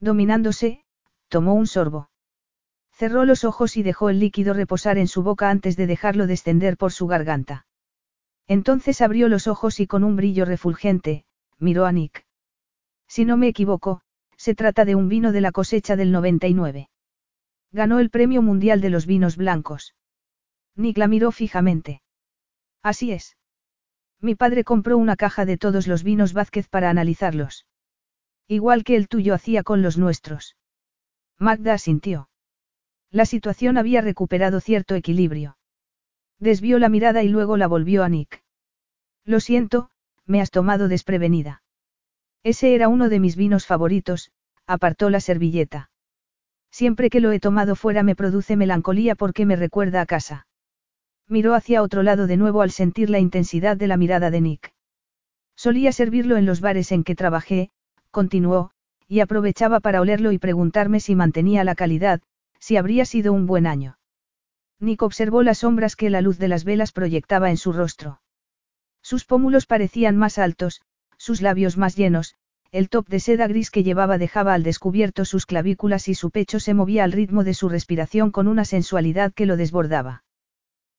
Dominándose, 0.00 0.82
tomó 1.28 1.54
un 1.54 1.68
sorbo. 1.68 2.09
Cerró 3.00 3.24
los 3.24 3.44
ojos 3.44 3.78
y 3.78 3.82
dejó 3.82 4.10
el 4.10 4.20
líquido 4.20 4.52
reposar 4.52 4.98
en 4.98 5.08
su 5.08 5.22
boca 5.22 5.48
antes 5.48 5.74
de 5.74 5.86
dejarlo 5.86 6.26
descender 6.26 6.76
por 6.76 6.92
su 6.92 7.06
garganta. 7.06 7.64
Entonces 8.46 9.00
abrió 9.00 9.30
los 9.30 9.46
ojos 9.46 9.80
y 9.80 9.86
con 9.86 10.04
un 10.04 10.16
brillo 10.16 10.44
refulgente, 10.44 11.24
miró 11.58 11.86
a 11.86 11.92
Nick. 11.92 12.26
Si 13.08 13.24
no 13.24 13.38
me 13.38 13.48
equivoco, 13.48 14.02
se 14.36 14.54
trata 14.54 14.84
de 14.84 14.96
un 14.96 15.08
vino 15.08 15.32
de 15.32 15.40
la 15.40 15.50
cosecha 15.50 15.96
del 15.96 16.12
99. 16.12 16.90
Ganó 17.72 18.00
el 18.00 18.10
Premio 18.10 18.42
Mundial 18.42 18.82
de 18.82 18.90
los 18.90 19.06
Vinos 19.06 19.38
Blancos. 19.38 19.94
Nick 20.76 20.98
la 20.98 21.08
miró 21.08 21.32
fijamente. 21.32 22.02
Así 22.82 23.12
es. 23.12 23.38
Mi 24.20 24.34
padre 24.34 24.62
compró 24.62 24.98
una 24.98 25.16
caja 25.16 25.46
de 25.46 25.56
todos 25.56 25.86
los 25.86 26.02
vinos 26.02 26.34
Vázquez 26.34 26.68
para 26.68 26.90
analizarlos. 26.90 27.64
Igual 28.46 28.84
que 28.84 28.96
el 28.96 29.08
tuyo 29.08 29.32
hacía 29.32 29.62
con 29.62 29.80
los 29.80 29.96
nuestros. 29.96 30.58
Magda 31.38 31.72
asintió. 31.72 32.29
La 33.10 33.26
situación 33.26 33.76
había 33.76 34.00
recuperado 34.00 34.60
cierto 34.60 34.94
equilibrio. 34.94 35.56
Desvió 36.38 36.78
la 36.78 36.88
mirada 36.88 37.22
y 37.22 37.28
luego 37.28 37.56
la 37.56 37.66
volvió 37.66 38.04
a 38.04 38.08
Nick. 38.08 38.42
Lo 39.24 39.40
siento, 39.40 39.90
me 40.26 40.40
has 40.40 40.50
tomado 40.50 40.88
desprevenida. 40.88 41.62
Ese 42.42 42.74
era 42.74 42.88
uno 42.88 43.08
de 43.08 43.20
mis 43.20 43.36
vinos 43.36 43.66
favoritos, 43.66 44.30
apartó 44.66 45.10
la 45.10 45.20
servilleta. 45.20 45.90
Siempre 46.70 47.10
que 47.10 47.20
lo 47.20 47.32
he 47.32 47.40
tomado 47.40 47.74
fuera 47.74 48.02
me 48.02 48.14
produce 48.14 48.56
melancolía 48.56 49.16
porque 49.16 49.44
me 49.44 49.56
recuerda 49.56 50.00
a 50.00 50.06
casa. 50.06 50.46
Miró 51.28 51.54
hacia 51.54 51.82
otro 51.82 52.02
lado 52.02 52.26
de 52.26 52.36
nuevo 52.36 52.62
al 52.62 52.70
sentir 52.70 53.10
la 53.10 53.18
intensidad 53.18 53.76
de 53.76 53.88
la 53.88 53.96
mirada 53.96 54.30
de 54.30 54.40
Nick. 54.40 54.72
Solía 55.56 55.92
servirlo 55.92 56.36
en 56.36 56.46
los 56.46 56.60
bares 56.60 56.92
en 56.92 57.04
que 57.04 57.14
trabajé, 57.14 57.70
continuó, 58.10 58.70
y 59.08 59.20
aprovechaba 59.20 59.80
para 59.80 60.00
olerlo 60.00 60.32
y 60.32 60.38
preguntarme 60.38 61.00
si 61.00 61.14
mantenía 61.16 61.64
la 61.64 61.74
calidad, 61.74 62.20
si 62.60 62.76
habría 62.76 63.04
sido 63.04 63.32
un 63.32 63.46
buen 63.46 63.66
año. 63.66 63.98
Nick 64.78 65.02
observó 65.02 65.42
las 65.42 65.58
sombras 65.58 65.96
que 65.96 66.08
la 66.08 66.20
luz 66.20 66.38
de 66.38 66.48
las 66.48 66.64
velas 66.64 66.92
proyectaba 66.92 67.50
en 67.50 67.56
su 67.56 67.72
rostro. 67.72 68.20
Sus 69.02 69.24
pómulos 69.24 69.66
parecían 69.66 70.16
más 70.16 70.38
altos, 70.38 70.82
sus 71.16 71.42
labios 71.42 71.76
más 71.76 71.96
llenos, 71.96 72.34
el 72.72 72.88
top 72.88 73.08
de 73.08 73.18
seda 73.18 73.48
gris 73.48 73.70
que 73.70 73.82
llevaba 73.82 74.16
dejaba 74.16 74.54
al 74.54 74.62
descubierto 74.62 75.24
sus 75.24 75.44
clavículas 75.44 76.06
y 76.06 76.14
su 76.14 76.30
pecho 76.30 76.60
se 76.60 76.72
movía 76.72 77.02
al 77.02 77.12
ritmo 77.12 77.42
de 77.42 77.54
su 77.54 77.68
respiración 77.68 78.30
con 78.30 78.46
una 78.46 78.64
sensualidad 78.64 79.32
que 79.32 79.46
lo 79.46 79.56
desbordaba. 79.56 80.22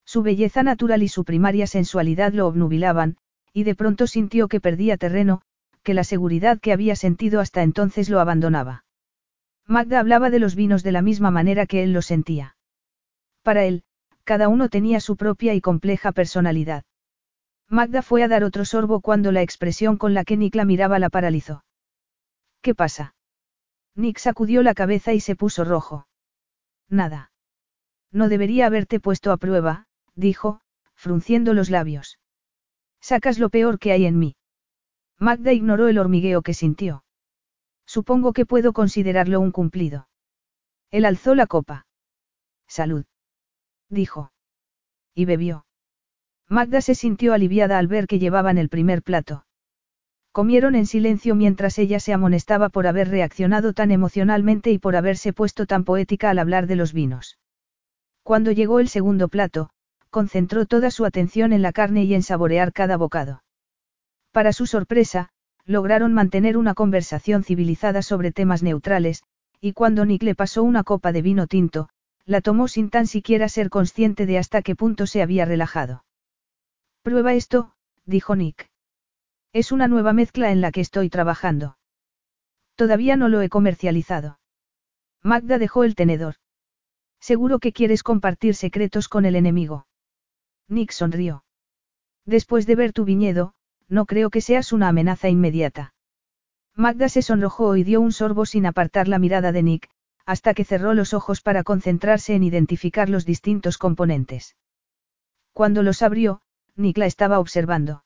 Su 0.06 0.22
belleza 0.22 0.64
natural 0.64 1.04
y 1.04 1.08
su 1.08 1.24
primaria 1.24 1.68
sensualidad 1.68 2.34
lo 2.34 2.48
obnubilaban, 2.48 3.18
y 3.54 3.64
de 3.64 3.76
pronto 3.76 4.08
sintió 4.08 4.48
que 4.50 4.60
perdía 4.60 4.98
terreno, 4.98 5.42
que 5.84 5.94
la 5.94 6.04
seguridad 6.04 6.60
que 6.60 6.74
había 6.74 6.96
sentido 6.96 7.40
hasta 7.40 7.64
entonces 7.64 8.10
lo 8.10 8.20
abandonaba. 8.20 8.84
Magda 9.72 10.02
hablaba 10.02 10.30
de 10.30 10.40
los 10.40 10.54
vinos 10.54 10.84
de 10.84 10.92
la 10.92 11.02
misma 11.02 11.32
manera 11.32 11.66
que 11.66 11.82
él 11.82 11.94
lo 11.94 12.02
sentía. 12.02 12.58
Para 13.42 13.64
él, 13.64 13.84
cada 14.26 14.50
uno 14.50 14.68
tenía 14.68 15.00
su 15.00 15.16
propia 15.16 15.54
y 15.54 15.62
compleja 15.62 16.12
personalidad. 16.12 16.84
Magda 17.70 18.02
fue 18.02 18.22
a 18.22 18.28
dar 18.28 18.44
otro 18.44 18.66
sorbo 18.66 19.00
cuando 19.00 19.32
la 19.32 19.42
expresión 19.42 19.96
con 19.96 20.14
la 20.14 20.26
que 20.26 20.36
Nick 20.36 20.56
la 20.56 20.66
miraba 20.66 21.00
la 21.00 21.10
paralizó. 21.10 21.64
¿Qué 22.62 22.76
pasa? 22.76 23.16
Nick 23.96 24.18
sacudió 24.18 24.62
la 24.62 24.74
cabeza 24.74 25.14
y 25.14 25.22
se 25.22 25.38
puso 25.38 25.64
rojo. 25.64 26.06
Nada. 26.90 27.32
No 28.12 28.28
debería 28.28 28.66
haberte 28.66 29.00
puesto 29.00 29.32
a 29.32 29.38
prueba, 29.38 29.86
dijo, 30.16 30.60
frunciendo 30.96 31.54
los 31.54 31.70
labios. 31.70 32.20
Sacas 33.00 33.40
lo 33.40 33.50
peor 33.50 33.80
que 33.80 33.94
hay 33.94 34.06
en 34.06 34.20
mí. 34.20 34.36
Magda 35.18 35.54
ignoró 35.54 35.88
el 35.88 35.98
hormigueo 35.98 36.42
que 36.42 36.54
sintió. 36.54 37.06
Supongo 37.96 38.32
que 38.32 38.46
puedo 38.46 38.72
considerarlo 38.72 39.42
un 39.42 39.52
cumplido. 39.52 40.08
Él 40.92 41.04
alzó 41.04 41.36
la 41.36 41.46
copa. 41.46 41.88
Salud. 42.66 43.04
Dijo. 43.90 44.32
Y 45.14 45.26
bebió. 45.26 45.66
Magda 46.48 46.80
se 46.80 46.96
sintió 46.96 47.34
aliviada 47.34 47.78
al 47.78 47.88
ver 47.88 48.08
que 48.08 48.18
llevaban 48.18 48.58
el 48.58 48.70
primer 48.70 49.04
plato. 49.04 49.46
Comieron 50.32 50.76
en 50.76 50.86
silencio 50.86 51.36
mientras 51.36 51.78
ella 51.80 52.00
se 52.00 52.14
amonestaba 52.14 52.70
por 52.70 52.88
haber 52.88 53.10
reaccionado 53.10 53.74
tan 53.74 53.92
emocionalmente 53.92 54.72
y 54.72 54.80
por 54.80 54.96
haberse 54.96 55.34
puesto 55.34 55.66
tan 55.66 55.84
poética 55.84 56.30
al 56.30 56.40
hablar 56.40 56.68
de 56.68 56.78
los 56.78 56.94
vinos. 56.94 57.40
Cuando 58.24 58.54
llegó 58.54 58.80
el 58.80 58.88
segundo 58.88 59.28
plato, 59.28 59.70
concentró 60.10 60.66
toda 60.66 60.92
su 60.92 61.04
atención 61.04 61.52
en 61.52 61.62
la 61.62 61.74
carne 61.74 62.06
y 62.06 62.14
en 62.14 62.24
saborear 62.24 62.72
cada 62.72 62.96
bocado. 62.96 63.44
Para 64.32 64.54
su 64.54 64.66
sorpresa, 64.66 65.34
lograron 65.66 66.14
mantener 66.14 66.58
una 66.58 66.74
conversación 66.74 67.44
civilizada 67.44 68.02
sobre 68.02 68.32
temas 68.32 68.64
neutrales, 68.64 69.24
y 69.60 69.74
cuando 69.74 70.06
Nick 70.06 70.24
le 70.24 70.36
pasó 70.36 70.64
una 70.64 70.84
copa 70.84 71.12
de 71.12 71.22
vino 71.22 71.48
tinto, 71.48 71.90
la 72.26 72.42
tomó 72.42 72.68
sin 72.68 72.90
tan 72.90 73.08
siquiera 73.08 73.50
ser 73.50 73.70
consciente 73.70 74.26
de 74.26 74.38
hasta 74.38 74.62
qué 74.62 74.76
punto 74.76 75.08
se 75.08 75.22
había 75.22 75.46
relajado. 75.46 76.04
Prueba 77.04 77.34
esto, 77.34 77.74
dijo 78.06 78.36
Nick. 78.36 78.70
Es 79.54 79.72
una 79.72 79.88
nueva 79.88 80.14
mezcla 80.14 80.52
en 80.52 80.62
la 80.62 80.72
que 80.72 80.82
estoy 80.82 81.10
trabajando. 81.10 81.78
Todavía 82.76 83.16
no 83.18 83.28
lo 83.28 83.42
he 83.42 83.50
comercializado. 83.50 84.40
Magda 85.24 85.58
dejó 85.58 85.84
el 85.84 85.96
tenedor. 85.96 86.36
Seguro 87.20 87.60
que 87.60 87.74
quieres 87.74 88.02
compartir 88.02 88.56
secretos 88.56 89.08
con 89.08 89.26
el 89.26 89.36
enemigo. 89.36 89.86
Nick 90.68 90.92
sonrió. 90.92 91.44
Después 92.26 92.66
de 92.66 92.76
ver 92.76 92.94
tu 92.94 93.06
viñedo, 93.06 93.54
no 93.92 94.06
creo 94.06 94.30
que 94.30 94.40
seas 94.40 94.72
una 94.72 94.88
amenaza 94.88 95.28
inmediata. 95.28 95.94
Magda 96.76 97.10
se 97.10 97.22
sonrojó 97.22 97.76
y 97.76 97.84
dio 97.84 98.00
un 98.00 98.14
sorbo 98.14 98.46
sin 98.46 98.66
apartar 98.66 99.10
la 99.10 99.20
mirada 99.20 99.52
de 99.52 99.64
Nick, 99.64 99.90
hasta 100.26 100.54
que 100.54 100.64
cerró 100.64 100.94
los 100.94 101.14
ojos 101.14 101.42
para 101.42 101.64
concentrarse 101.64 102.34
en 102.34 102.44
identificar 102.44 103.10
los 103.10 103.26
distintos 103.26 103.78
componentes. 103.78 104.56
Cuando 105.52 105.84
los 105.84 106.02
abrió, 106.02 106.42
Nick 106.78 106.98
la 106.98 107.06
estaba 107.06 107.38
observando. 107.40 108.06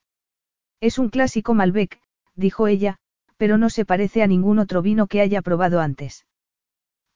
Es 0.81 0.97
un 0.97 1.09
clásico 1.09 1.53
Malbec, 1.53 2.01
dijo 2.33 2.65
ella, 2.65 2.97
pero 3.37 3.59
no 3.59 3.69
se 3.69 3.85
parece 3.85 4.23
a 4.23 4.27
ningún 4.27 4.57
otro 4.57 4.81
vino 4.81 5.05
que 5.05 5.21
haya 5.21 5.43
probado 5.43 5.81
antes. 5.81 6.25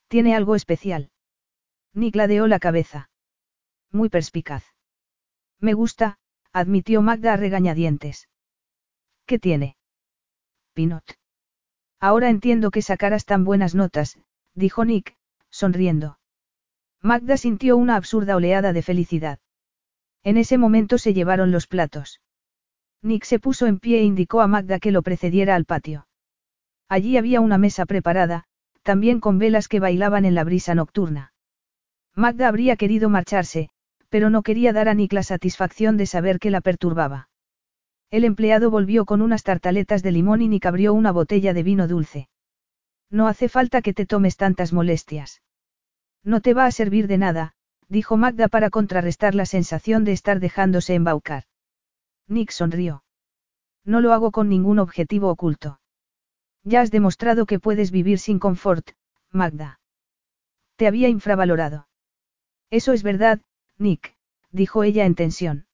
Tiene 0.10 0.36
algo 0.36 0.56
especial. 0.56 1.10
Nick 1.94 2.16
ladeó 2.16 2.46
la 2.46 2.60
cabeza. 2.60 3.10
Muy 3.92 4.10
perspicaz. 4.10 4.64
Me 5.60 5.74
gusta, 5.74 6.20
admitió 6.54 7.02
Magda 7.02 7.34
a 7.34 7.38
regañadientes. 7.38 8.29
¿Qué 9.30 9.38
tiene? 9.38 9.76
Pinot. 10.74 11.04
Ahora 12.00 12.32
entiendo 12.32 12.72
que 12.72 12.82
sacaras 12.82 13.26
tan 13.26 13.44
buenas 13.44 13.76
notas, 13.76 14.18
dijo 14.56 14.86
Nick, 14.86 15.18
sonriendo. 15.52 16.18
Magda 17.04 17.38
sintió 17.38 17.78
una 17.78 17.96
absurda 17.96 18.36
oleada 18.36 18.74
de 18.74 18.82
felicidad. 18.82 19.38
En 20.24 20.38
ese 20.38 20.58
momento 20.58 20.98
se 20.98 21.14
llevaron 21.14 21.52
los 21.52 21.68
platos. 21.68 22.22
Nick 23.04 23.24
se 23.24 23.38
puso 23.38 23.68
en 23.68 23.78
pie 23.78 24.00
e 24.00 24.04
indicó 24.04 24.42
a 24.42 24.48
Magda 24.48 24.80
que 24.80 24.90
lo 24.90 25.04
precediera 25.04 25.54
al 25.54 25.66
patio. 25.66 26.08
Allí 26.88 27.16
había 27.16 27.40
una 27.40 27.60
mesa 27.60 27.86
preparada, 27.86 28.46
también 28.82 29.20
con 29.20 29.38
velas 29.38 29.68
que 29.68 29.80
bailaban 29.80 30.26
en 30.26 30.34
la 30.34 30.44
brisa 30.44 30.74
nocturna. 30.74 31.34
Magda 32.16 32.48
habría 32.48 32.78
querido 32.78 33.10
marcharse, 33.10 33.70
pero 34.10 34.32
no 34.32 34.42
quería 34.42 34.74
dar 34.74 34.90
a 34.90 34.96
Nick 34.96 35.14
la 35.14 35.22
satisfacción 35.22 35.98
de 35.98 36.08
saber 36.08 36.40
que 36.40 36.50
la 36.50 36.62
perturbaba. 36.62 37.29
El 38.12 38.24
empleado 38.24 38.72
volvió 38.72 39.06
con 39.06 39.22
unas 39.22 39.44
tartaletas 39.44 40.02
de 40.02 40.12
limón 40.12 40.42
y 40.42 40.48
Nick 40.48 40.66
abrió 40.66 40.94
una 40.94 41.12
botella 41.12 41.54
de 41.54 41.64
vino 41.64 41.88
dulce. 41.88 42.28
No 43.12 43.28
hace 43.28 43.50
falta 43.50 43.82
que 43.82 43.94
te 43.94 44.06
tomes 44.06 44.36
tantas 44.36 44.74
molestias. 44.74 45.42
No 46.24 46.42
te 46.42 46.54
va 46.54 46.66
a 46.66 46.72
servir 46.72 47.08
de 47.08 47.18
nada, 47.18 47.54
dijo 47.88 48.18
Magda 48.18 48.48
para 48.48 48.70
contrarrestar 48.70 49.36
la 49.36 49.46
sensación 49.46 50.04
de 50.04 50.14
estar 50.14 50.40
dejándose 50.40 50.96
embaucar. 50.96 51.44
Nick 52.28 52.52
sonrió. 52.52 53.04
No 53.86 54.02
lo 54.02 54.14
hago 54.14 54.32
con 54.32 54.50
ningún 54.50 54.80
objetivo 54.80 55.30
oculto. 55.30 55.80
Ya 56.64 56.82
has 56.82 56.92
demostrado 56.92 57.46
que 57.46 57.60
puedes 57.60 57.92
vivir 57.92 58.20
sin 58.20 58.38
confort, 58.40 58.92
Magda. 59.32 59.80
Te 60.76 60.88
había 60.88 61.10
infravalorado. 61.10 61.88
Eso 62.70 62.94
es 62.94 63.04
verdad, 63.04 63.42
Nick, 63.78 64.16
dijo 64.52 64.84
ella 64.84 65.06
en 65.06 65.16
tensión. 65.16 65.66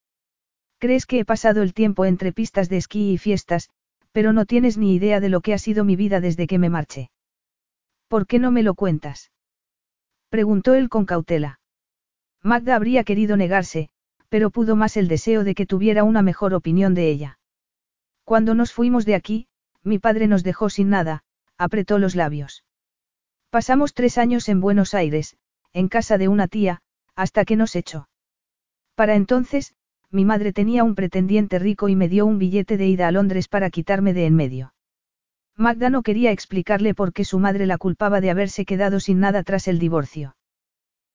Crees 0.85 1.07
que 1.07 1.17
he 1.17 1.25
pasado 1.25 1.63
el 1.63 1.73
tiempo 1.73 2.05
entre 2.05 2.31
pistas 2.31 2.69
de 2.69 2.77
esquí 2.77 3.11
y 3.11 3.17
fiestas, 3.17 3.71
pero 4.11 4.33
no 4.33 4.45
tienes 4.45 4.77
ni 4.77 4.93
idea 4.93 5.19
de 5.19 5.29
lo 5.29 5.41
que 5.41 5.55
ha 5.55 5.57
sido 5.57 5.83
mi 5.83 5.95
vida 5.95 6.21
desde 6.21 6.45
que 6.45 6.59
me 6.59 6.69
marché. 6.69 7.09
¿Por 8.07 8.27
qué 8.27 8.37
no 8.37 8.51
me 8.51 8.61
lo 8.61 8.75
cuentas? 8.75 9.31
Preguntó 10.29 10.75
él 10.75 10.89
con 10.89 11.07
cautela. 11.07 11.59
Magda 12.43 12.75
habría 12.75 13.03
querido 13.03 13.35
negarse, 13.35 13.89
pero 14.29 14.51
pudo 14.51 14.75
más 14.75 14.95
el 14.95 15.07
deseo 15.07 15.43
de 15.43 15.55
que 15.55 15.65
tuviera 15.65 16.03
una 16.03 16.21
mejor 16.21 16.53
opinión 16.53 16.93
de 16.93 17.09
ella. 17.09 17.39
Cuando 18.23 18.53
nos 18.53 18.71
fuimos 18.71 19.07
de 19.07 19.15
aquí, 19.15 19.47
mi 19.81 19.97
padre 19.97 20.27
nos 20.27 20.43
dejó 20.43 20.69
sin 20.69 20.89
nada, 20.89 21.23
apretó 21.57 21.97
los 21.97 22.13
labios. 22.13 22.63
Pasamos 23.49 23.95
tres 23.95 24.19
años 24.19 24.49
en 24.49 24.61
Buenos 24.61 24.93
Aires, 24.93 25.35
en 25.73 25.87
casa 25.87 26.19
de 26.19 26.27
una 26.27 26.47
tía, 26.47 26.83
hasta 27.15 27.43
que 27.43 27.55
nos 27.55 27.75
echó. 27.75 28.07
Para 28.93 29.15
entonces, 29.15 29.73
mi 30.15 30.23
madre 30.23 30.53
tenía 30.53 30.85
un 30.85 30.95
pretendiente 30.95 31.59
rico 31.59 31.89
y 31.89 31.95
me 31.95 32.07
dio 32.07 32.25
un 32.25 32.39
billete 32.39 32.77
de 32.77 32.87
ida 32.87 33.09
a 33.09 33.11
Londres 33.11 33.49
para 33.49 33.69
quitarme 33.69 34.13
de 34.13 34.25
en 34.25 34.35
medio. 34.35 34.73
Magda 35.57 35.89
no 35.89 36.03
quería 36.03 36.31
explicarle 36.31 36.95
por 36.95 37.11
qué 37.11 37.25
su 37.25 37.37
madre 37.37 37.65
la 37.65 37.77
culpaba 37.77 38.21
de 38.21 38.31
haberse 38.31 38.65
quedado 38.65 39.01
sin 39.01 39.19
nada 39.19 39.43
tras 39.43 39.67
el 39.67 39.77
divorcio. 39.77 40.37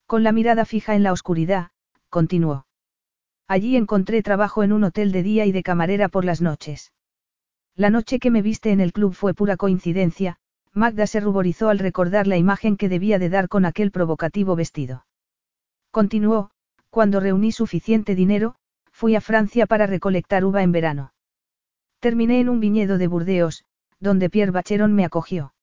Con 0.06 0.22
la 0.22 0.32
mirada 0.32 0.66
fija 0.66 0.94
en 0.94 1.02
la 1.02 1.12
oscuridad, 1.12 1.70
continuó. 2.10 2.66
Allí 3.48 3.74
encontré 3.77 4.22
trabajo 4.22 4.62
en 4.62 4.72
un 4.72 4.85
hotel 4.85 5.12
de 5.12 5.22
día 5.22 5.47
y 5.47 5.52
de 5.52 5.62
camarera 5.62 6.09
por 6.09 6.27
las 6.27 6.43
noches. 6.43 6.93
La 7.74 7.89
noche 7.89 8.18
que 8.18 8.31
me 8.31 8.43
viste 8.43 8.70
en 8.70 8.81
el 8.81 8.93
club 8.93 9.14
fue 9.14 9.32
pura 9.32 9.56
coincidencia, 9.56 10.36
Magda 10.74 11.06
se 11.06 11.20
ruborizó 11.20 11.70
al 11.70 11.78
recordar 11.78 12.27
la 12.27 12.36
imagen 12.36 12.77
que 12.77 12.90
debía 12.90 13.18
de 13.18 13.31
dar 13.31 13.48
con 13.48 13.64
aquel 13.64 13.93
provocativo 13.93 14.56
vestido. 14.56 15.06
Continuó, 15.90 16.51
cuando 16.90 17.18
reuní 17.18 17.51
suficiente 17.51 18.14
dinero, 18.14 18.56
fui 19.01 19.16
a 19.16 19.22
Francia 19.22 19.64
para 19.64 19.86
recolectar 19.86 20.44
uva 20.44 20.62
en 20.62 20.72
verano. 20.72 21.14
Terminé 22.01 22.39
en 22.39 22.51
un 22.51 22.60
viñedo 22.60 22.98
de 22.98 23.06
Burdeos, 23.06 23.64
donde 23.98 24.28
Pierre 24.28 24.51
Bacheron 24.51 24.93
me 24.93 25.06
acogió. 25.06 25.55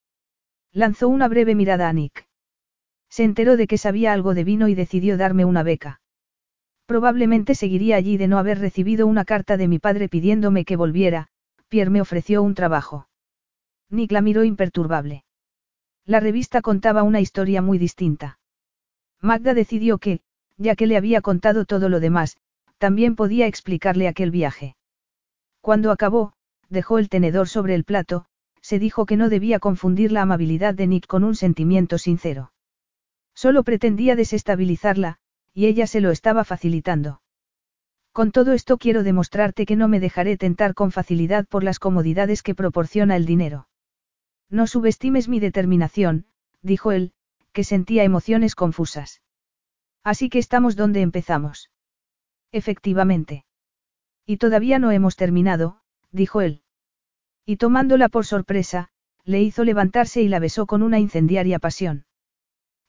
Lanzó 0.74 1.08
una 1.08 1.28
breve 1.28 1.54
mirada 1.54 1.88
a 1.88 1.94
Nick. 1.94 2.28
Se 3.10 3.24
enteró 3.24 3.56
de 3.56 3.68
que 3.68 3.78
sabía 3.78 4.12
algo 4.12 4.34
de 4.34 4.44
vino 4.44 4.70
y 4.70 4.74
decidió 4.74 5.18
darme 5.18 5.46
una 5.46 5.62
beca. 5.62 6.02
Probablemente 6.88 7.54
seguiría 7.54 7.96
allí 7.96 8.18
de 8.18 8.28
no 8.28 8.40
haber 8.40 8.58
recibido 8.58 9.06
una 9.06 9.24
carta 9.24 9.56
de 9.56 9.68
mi 9.68 9.78
padre 9.78 10.10
pidiéndome 10.10 10.66
que 10.66 10.76
volviera, 10.76 11.28
Pierre 11.68 11.92
me 11.92 12.02
ofreció 12.02 12.42
un 12.42 12.56
trabajo. 12.56 13.08
Nick 13.92 14.14
la 14.14 14.22
miró 14.22 14.46
imperturbable. 14.46 15.26
La 16.08 16.20
revista 16.20 16.64
contaba 16.64 17.04
una 17.04 17.22
historia 17.22 17.62
muy 17.62 17.78
distinta. 17.78 18.40
Magda 19.22 19.54
decidió 19.54 20.00
que, 20.00 20.22
ya 20.58 20.76
que 20.76 20.88
le 20.88 20.98
había 20.98 21.22
contado 21.22 21.66
todo 21.66 21.88
lo 21.88 22.00
demás, 22.00 22.38
también 22.78 23.16
podía 23.16 23.48
explicarle 23.48 24.08
aquel 24.08 24.32
viaje. 24.32 24.76
Cuando 25.62 25.92
acabó, 25.92 26.34
dejó 26.70 27.00
el 27.00 27.10
tenedor 27.10 27.48
sobre 27.48 27.76
el 27.76 27.84
plato, 27.84 28.26
se 28.62 28.80
dijo 28.80 29.06
que 29.06 29.18
no 29.18 29.30
debía 29.30 29.60
confundir 29.60 30.12
la 30.12 30.22
amabilidad 30.22 30.74
de 30.74 30.88
Nick 30.88 31.08
con 31.08 31.24
un 31.24 31.36
sentimiento 31.36 31.98
sincero. 31.98 32.52
Solo 33.34 33.64
pretendía 33.64 34.16
desestabilizarla, 34.16 35.20
y 35.54 35.68
ella 35.68 35.88
se 35.88 36.02
lo 36.02 36.12
estaba 36.12 36.44
facilitando. 36.44 37.22
Con 38.12 38.32
todo 38.32 38.54
esto 38.54 38.78
quiero 38.78 39.04
demostrarte 39.04 39.66
que 39.66 39.76
no 39.76 39.88
me 39.88 40.00
dejaré 40.00 40.38
tentar 40.38 40.74
con 40.74 40.92
facilidad 40.92 41.46
por 41.48 41.64
las 41.64 41.80
comodidades 41.80 42.42
que 42.42 42.56
proporciona 42.56 43.16
el 43.16 43.26
dinero. 43.26 43.68
No 44.50 44.66
subestimes 44.66 45.28
mi 45.28 45.40
determinación, 45.40 46.26
dijo 46.62 46.92
él, 46.92 47.14
que 47.54 47.64
sentía 47.64 48.04
emociones 48.04 48.56
confusas. 48.56 49.22
Así 50.04 50.30
que 50.30 50.40
estamos 50.40 50.76
donde 50.76 51.02
empezamos. 51.02 51.70
Efectivamente. 52.58 53.46
Y 54.26 54.38
todavía 54.38 54.80
no 54.80 54.90
hemos 54.90 55.16
terminado, 55.16 55.78
dijo 56.12 56.42
él. 56.42 56.64
Y 57.46 57.58
tomándola 57.58 58.10
por 58.10 58.26
sorpresa, 58.26 58.90
le 59.26 59.44
hizo 59.44 59.64
levantarse 59.64 60.24
y 60.24 60.28
la 60.28 60.40
besó 60.40 60.66
con 60.66 60.82
una 60.82 60.98
incendiaria 60.98 61.60
pasión. 61.60 62.06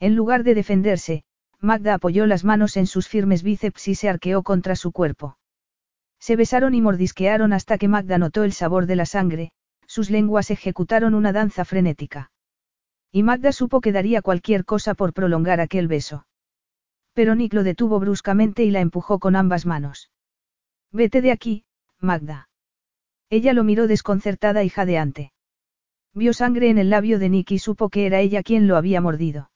En 0.00 0.16
lugar 0.16 0.42
de 0.42 0.54
defenderse, 0.54 1.24
Magda 1.60 1.92
apoyó 1.92 2.24
las 2.24 2.44
manos 2.44 2.78
en 2.78 2.86
sus 2.86 3.08
firmes 3.08 3.42
bíceps 3.42 3.88
y 3.88 3.94
se 3.94 4.08
arqueó 4.08 4.42
contra 4.42 4.74
su 4.74 4.90
cuerpo. 4.90 5.36
Se 6.18 6.34
besaron 6.34 6.74
y 6.74 6.80
mordisquearon 6.80 7.52
hasta 7.52 7.76
que 7.76 7.88
Magda 7.88 8.16
notó 8.16 8.44
el 8.44 8.52
sabor 8.54 8.86
de 8.86 8.96
la 8.96 9.04
sangre, 9.04 9.50
sus 9.86 10.08
lenguas 10.08 10.50
ejecutaron 10.50 11.14
una 11.14 11.34
danza 11.34 11.66
frenética. 11.66 12.30
Y 13.12 13.22
Magda 13.22 13.52
supo 13.52 13.82
que 13.82 13.92
daría 13.92 14.22
cualquier 14.22 14.64
cosa 14.64 14.94
por 14.94 15.12
prolongar 15.12 15.60
aquel 15.60 15.88
beso. 15.88 16.24
Pero 17.18 17.34
Nick 17.34 17.52
lo 17.52 17.64
detuvo 17.64 17.98
bruscamente 17.98 18.62
y 18.62 18.70
la 18.70 18.78
empujó 18.78 19.18
con 19.18 19.34
ambas 19.34 19.66
manos. 19.66 20.12
Vete 20.92 21.20
de 21.20 21.32
aquí, 21.32 21.64
Magda. 21.98 22.48
Ella 23.28 23.54
lo 23.54 23.64
miró 23.64 23.88
desconcertada 23.88 24.62
y 24.62 24.68
jadeante. 24.68 25.32
Vio 26.14 26.32
sangre 26.32 26.70
en 26.70 26.78
el 26.78 26.90
labio 26.90 27.18
de 27.18 27.28
Nick 27.28 27.50
y 27.50 27.58
supo 27.58 27.88
que 27.88 28.06
era 28.06 28.20
ella 28.20 28.44
quien 28.44 28.68
lo 28.68 28.76
había 28.76 29.00
mordido. 29.00 29.50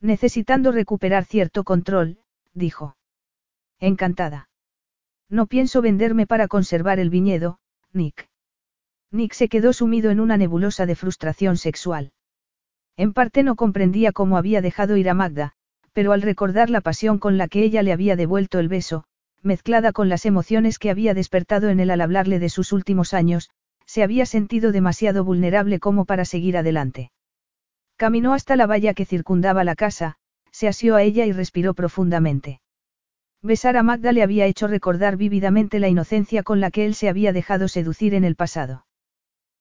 Necesitando 0.00 0.70
recuperar 0.70 1.24
cierto 1.24 1.64
control, 1.64 2.20
dijo. 2.54 2.96
Encantada. 3.80 4.48
No 5.28 5.48
pienso 5.48 5.82
venderme 5.82 6.28
para 6.28 6.46
conservar 6.46 7.00
el 7.00 7.10
viñedo, 7.10 7.58
Nick. 7.92 8.30
Nick 9.10 9.32
se 9.32 9.48
quedó 9.48 9.72
sumido 9.72 10.12
en 10.12 10.20
una 10.20 10.36
nebulosa 10.36 10.86
de 10.86 10.94
frustración 10.94 11.56
sexual. 11.56 12.12
En 12.96 13.12
parte 13.12 13.42
no 13.42 13.56
comprendía 13.56 14.12
cómo 14.12 14.36
había 14.36 14.62
dejado 14.62 14.96
ir 14.96 15.10
a 15.10 15.14
Magda, 15.14 15.55
pero 15.96 16.12
al 16.12 16.20
recordar 16.20 16.68
la 16.68 16.82
pasión 16.82 17.16
con 17.16 17.38
la 17.38 17.48
que 17.48 17.62
ella 17.62 17.82
le 17.82 17.90
había 17.90 18.16
devuelto 18.16 18.58
el 18.58 18.68
beso, 18.68 19.04
mezclada 19.42 19.92
con 19.92 20.10
las 20.10 20.26
emociones 20.26 20.78
que 20.78 20.90
había 20.90 21.14
despertado 21.14 21.70
en 21.70 21.80
él 21.80 21.90
al 21.90 22.02
hablarle 22.02 22.38
de 22.38 22.50
sus 22.50 22.72
últimos 22.72 23.14
años, 23.14 23.48
se 23.86 24.02
había 24.02 24.26
sentido 24.26 24.72
demasiado 24.72 25.24
vulnerable 25.24 25.80
como 25.80 26.04
para 26.04 26.26
seguir 26.26 26.58
adelante. 26.58 27.12
Caminó 27.96 28.34
hasta 28.34 28.56
la 28.56 28.66
valla 28.66 28.92
que 28.92 29.06
circundaba 29.06 29.64
la 29.64 29.74
casa, 29.74 30.16
se 30.50 30.68
asió 30.68 30.96
a 30.96 31.02
ella 31.02 31.24
y 31.24 31.32
respiró 31.32 31.72
profundamente. 31.72 32.60
Besar 33.40 33.78
a 33.78 33.82
Magda 33.82 34.12
le 34.12 34.22
había 34.22 34.44
hecho 34.44 34.66
recordar 34.66 35.16
vívidamente 35.16 35.78
la 35.78 35.88
inocencia 35.88 36.42
con 36.42 36.60
la 36.60 36.70
que 36.70 36.84
él 36.84 36.94
se 36.94 37.08
había 37.08 37.32
dejado 37.32 37.68
seducir 37.68 38.12
en 38.12 38.24
el 38.24 38.36
pasado. 38.36 38.84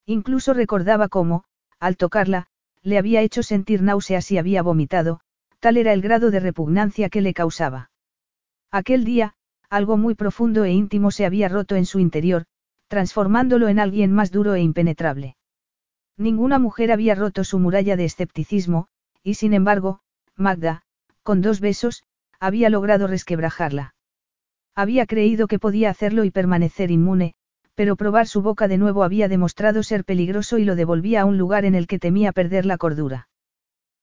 Incluso 0.06 0.53
recordaba 0.53 1.07
cómo, 1.07 1.45
al 1.80 1.95
tocarla, 1.95 2.48
le 2.84 2.98
había 2.98 3.22
hecho 3.22 3.41
sentir 3.41 3.82
náuseas 3.82 4.30
y 4.32 4.38
había 4.38 4.62
vomitado, 4.64 5.22
tal 5.65 5.77
era 5.77 5.93
el 5.93 6.01
grado 6.03 6.29
de 6.29 6.39
repugnancia 6.39 7.09
que 7.09 7.21
le 7.21 7.33
causaba. 7.33 7.89
Aquel 8.69 9.03
día, 9.03 9.33
algo 9.67 9.97
muy 9.97 10.13
profundo 10.13 10.63
e 10.63 10.71
íntimo 10.71 11.09
se 11.09 11.25
había 11.25 11.49
roto 11.49 11.75
en 11.75 11.87
su 11.87 11.97
interior, 11.97 12.45
transformándolo 12.87 13.67
en 13.67 13.79
alguien 13.79 14.11
más 14.11 14.29
duro 14.29 14.53
e 14.53 14.61
impenetrable. 14.61 15.37
Ninguna 16.17 16.59
mujer 16.59 16.91
había 16.91 17.15
roto 17.15 17.43
su 17.43 17.57
muralla 17.57 17.95
de 17.95 18.05
escepticismo, 18.05 18.89
y 19.23 19.33
sin 19.33 19.55
embargo, 19.55 20.01
Magda, 20.35 20.83
con 21.23 21.41
dos 21.41 21.61
besos, 21.61 22.03
había 22.39 22.69
logrado 22.69 23.07
resquebrajarla. 23.07 23.95
Había 24.75 25.07
creído 25.07 25.47
que 25.47 25.57
podía 25.57 25.89
hacerlo 25.89 26.25
y 26.25 26.29
permanecer 26.29 26.91
inmune, 26.91 27.33
pero 27.73 27.95
probar 27.95 28.27
su 28.27 28.43
boca 28.43 28.67
de 28.67 28.77
nuevo 28.77 29.03
había 29.03 29.27
demostrado 29.29 29.81
ser 29.81 30.05
peligroso 30.05 30.59
y 30.59 30.63
lo 30.63 30.75
devolvía 30.75 31.21
a 31.21 31.25
un 31.25 31.39
lugar 31.39 31.65
en 31.65 31.73
el 31.73 31.87
que 31.87 31.97
temía 31.97 32.33
perder 32.33 32.67
la 32.67 32.77
cordura. 32.77 33.29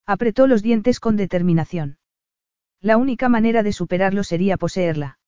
Apretó 0.07 0.47
los 0.47 0.62
dientes 0.62 1.01
con 1.01 1.16
determinación. 1.16 1.99
La 2.81 2.97
única 2.97 3.29
manera 3.29 3.62
de 3.62 3.73
superarlo 3.73 4.24
sería 4.24 4.57
poseerla. 4.57 5.19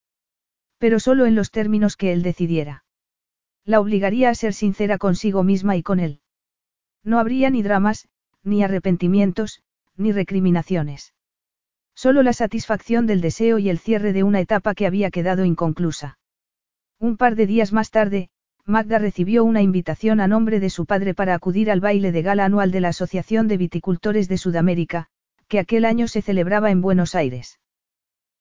Pero 0.77 0.99
solo 0.99 1.25
en 1.25 1.35
los 1.35 1.51
términos 1.51 1.95
que 1.95 2.11
él 2.11 2.21
decidiera. 2.21 2.83
La 3.63 3.79
obligaría 3.79 4.29
a 4.29 4.35
ser 4.35 4.53
sincera 4.53 4.97
consigo 4.97 5.43
misma 5.43 5.77
y 5.77 5.83
con 5.83 5.99
él. 5.99 6.19
No 7.03 7.19
habría 7.19 7.49
ni 7.49 7.63
dramas, 7.63 8.09
ni 8.43 8.63
arrepentimientos, 8.63 9.63
ni 9.95 10.11
recriminaciones. 10.11 11.13
Solo 11.95 12.23
la 12.23 12.33
satisfacción 12.33 13.07
del 13.07 13.21
deseo 13.21 13.57
y 13.57 13.69
el 13.69 13.79
cierre 13.79 14.11
de 14.11 14.23
una 14.23 14.41
etapa 14.41 14.75
que 14.75 14.85
había 14.85 15.09
quedado 15.09 15.45
inconclusa. 15.45 16.19
Un 16.99 17.15
par 17.15 17.35
de 17.35 17.47
días 17.47 17.71
más 17.71 17.89
tarde, 17.89 18.29
Magda 18.67 18.97
recibió 18.97 19.43
una 19.43 19.61
invitación 19.61 20.19
a 20.19 20.27
nombre 20.27 20.59
de 20.59 20.71
su 20.71 20.87
padre 20.87 21.13
para 21.13 21.35
acudir 21.35 21.69
al 21.69 21.81
baile 21.81 22.11
de 22.11 22.23
gala 22.23 22.45
anual 22.45 22.71
de 22.71 22.81
la 22.81 22.89
Asociación 22.89 23.47
de 23.47 23.57
Viticultores 23.57 24.27
de 24.27 24.39
Sudamérica, 24.39 25.07
que 25.47 25.59
aquel 25.59 25.85
año 25.85 26.07
se 26.07 26.23
celebraba 26.23 26.71
en 26.71 26.81
Buenos 26.81 27.13
Aires. 27.13 27.59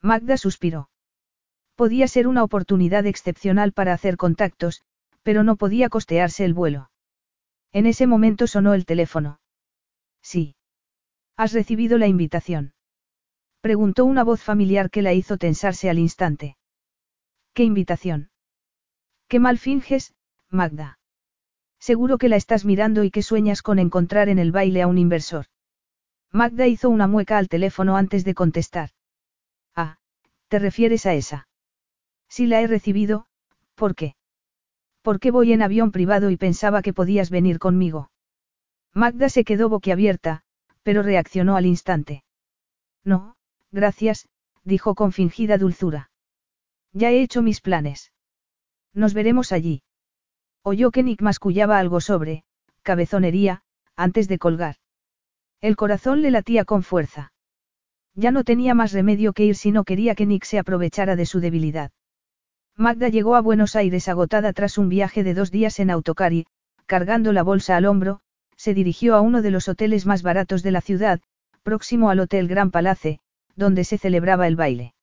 Magda 0.01 0.39
suspiró. 0.39 0.89
Podía 1.75 2.09
ser 2.09 2.27
una 2.27 2.43
oportunidad 2.43 3.05
excepcional 3.05 3.73
para 3.73 3.93
hacer 3.93 4.17
contactos, 4.17 4.83
pero 5.23 5.45
no 5.45 5.57
podía 5.57 5.91
costearse 5.91 6.45
el 6.47 6.55
vuelo. 6.55 6.91
En 7.73 7.87
ese 7.87 8.07
momento 8.07 8.47
sonó 8.47 8.73
el 8.73 8.87
teléfono. 8.87 9.41
Sí. 10.23 10.57
¿Has 11.37 11.53
recibido 11.53 11.99
la 11.99 12.07
invitación? 12.07 12.73
Preguntó 13.61 14.07
una 14.07 14.25
voz 14.25 14.43
familiar 14.43 14.89
que 14.91 15.03
la 15.03 15.13
hizo 15.13 15.37
tensarse 15.37 15.91
al 15.91 15.99
instante. 15.99 16.57
¿Qué 17.53 17.65
invitación? 17.65 18.31
Qué 19.29 19.41
mal 19.41 19.59
finges, 19.59 20.15
Magda. 20.51 20.99
Seguro 21.79 22.19
que 22.19 22.29
la 22.29 22.37
estás 22.37 22.65
mirando 22.65 23.05
y 23.05 23.11
que 23.11 23.23
sueñas 23.23 23.63
con 23.63 23.79
encontrar 23.79 24.29
en 24.29 24.39
el 24.39 24.53
baile 24.53 24.83
a 24.83 24.87
un 24.87 24.97
inversor. 24.97 25.47
Magda 26.33 26.67
hizo 26.67 26.89
una 26.89 27.07
mueca 27.07 27.37
al 27.37 27.49
teléfono 27.49 27.97
antes 27.97 28.25
de 28.25 28.35
contestar. 28.35 28.91
Ah, 29.77 29.99
¿te 30.49 30.59
refieres 30.59 31.05
a 31.07 31.15
esa? 31.15 31.49
Si 32.29 32.47
la 32.47 32.61
he 32.61 32.67
recibido, 32.67 33.27
¿por 33.75 33.95
qué? 33.95 34.17
¿Por 35.03 35.21
qué 35.21 35.31
voy 35.31 35.53
en 35.53 35.61
avión 35.61 35.93
privado 35.93 36.31
y 36.31 36.39
pensaba 36.39 36.81
que 36.81 36.95
podías 36.95 37.29
venir 37.29 37.59
conmigo? 37.59 38.11
Magda 38.95 39.29
se 39.29 39.45
quedó 39.45 39.69
boquiabierta, 39.69 40.43
pero 40.83 41.03
reaccionó 41.03 41.57
al 41.57 41.67
instante. 41.67 42.25
No, 43.05 43.37
gracias, 43.71 44.29
dijo 44.63 44.95
con 44.95 45.13
fingida 45.13 45.59
dulzura. 45.59 46.11
Ya 46.93 47.11
he 47.11 47.21
hecho 47.21 47.43
mis 47.43 47.61
planes. 47.61 48.14
Nos 48.95 49.13
veremos 49.13 49.53
allí. 49.53 49.83
Oyó 50.63 50.91
que 50.91 51.03
Nick 51.03 51.21
mascullaba 51.21 51.79
algo 51.79 52.01
sobre, 52.01 52.45
cabezonería, 52.83 53.63
antes 53.97 54.29
de 54.29 54.39
colgar. 54.39 54.77
El 55.61 55.77
corazón 55.77 56.23
le 56.23 56.31
latía 56.31 56.65
con 56.65 56.83
fuerza. 56.83 57.33
Ya 58.15 58.31
no 58.31 58.45
tenía 58.45 58.75
más 58.75 58.93
remedio 58.93 59.33
que 59.33 59.45
ir 59.45 59.57
si 59.57 59.73
no 59.73 59.85
quería 59.85 60.15
que 60.15 60.27
Nick 60.27 60.45
se 60.45 60.59
aprovechara 60.59 61.17
de 61.17 61.27
su 61.27 61.41
debilidad. 61.41 61.91
Magda 62.77 63.09
llegó 63.09 63.35
a 63.37 63.41
Buenos 63.41 63.77
Aires 63.77 64.09
agotada 64.09 64.53
tras 64.53 64.79
un 64.79 64.89
viaje 64.89 65.25
de 65.25 65.35
dos 65.35 65.51
días 65.51 65.79
en 65.81 65.91
autocar 65.91 66.33
y, 66.33 66.47
cargando 66.87 67.33
la 67.33 67.43
bolsa 67.43 67.77
al 67.77 67.87
hombro, 67.87 68.21
se 68.57 68.75
dirigió 68.75 69.15
a 69.15 69.21
uno 69.21 69.43
de 69.43 69.51
los 69.51 69.69
hoteles 69.69 70.07
más 70.07 70.23
baratos 70.23 70.63
de 70.63 70.71
la 70.71 70.81
ciudad, 70.81 71.21
próximo 71.63 72.11
al 72.11 72.21
Hotel 72.21 72.47
Gran 72.47 72.71
Palace, 72.71 73.21
donde 73.57 73.85
se 73.85 73.99
celebraba 73.99 74.47
el 74.47 74.57
baile. 74.57 74.95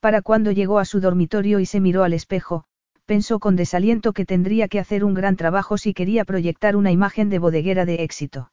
Para 0.00 0.22
cuando 0.22 0.50
llegó 0.50 0.78
a 0.78 0.84
su 0.84 1.00
dormitorio 1.00 1.60
y 1.60 1.66
se 1.66 1.80
miró 1.80 2.04
al 2.04 2.12
espejo, 2.12 2.64
pensó 3.06 3.38
con 3.38 3.56
desaliento 3.56 4.12
que 4.12 4.24
tendría 4.24 4.68
que 4.68 4.80
hacer 4.80 5.04
un 5.04 5.14
gran 5.14 5.36
trabajo 5.36 5.76
si 5.78 5.94
quería 5.94 6.24
proyectar 6.24 6.76
una 6.76 6.90
imagen 6.90 7.28
de 7.28 7.38
bodeguera 7.38 7.84
de 7.84 8.02
éxito. 8.02 8.50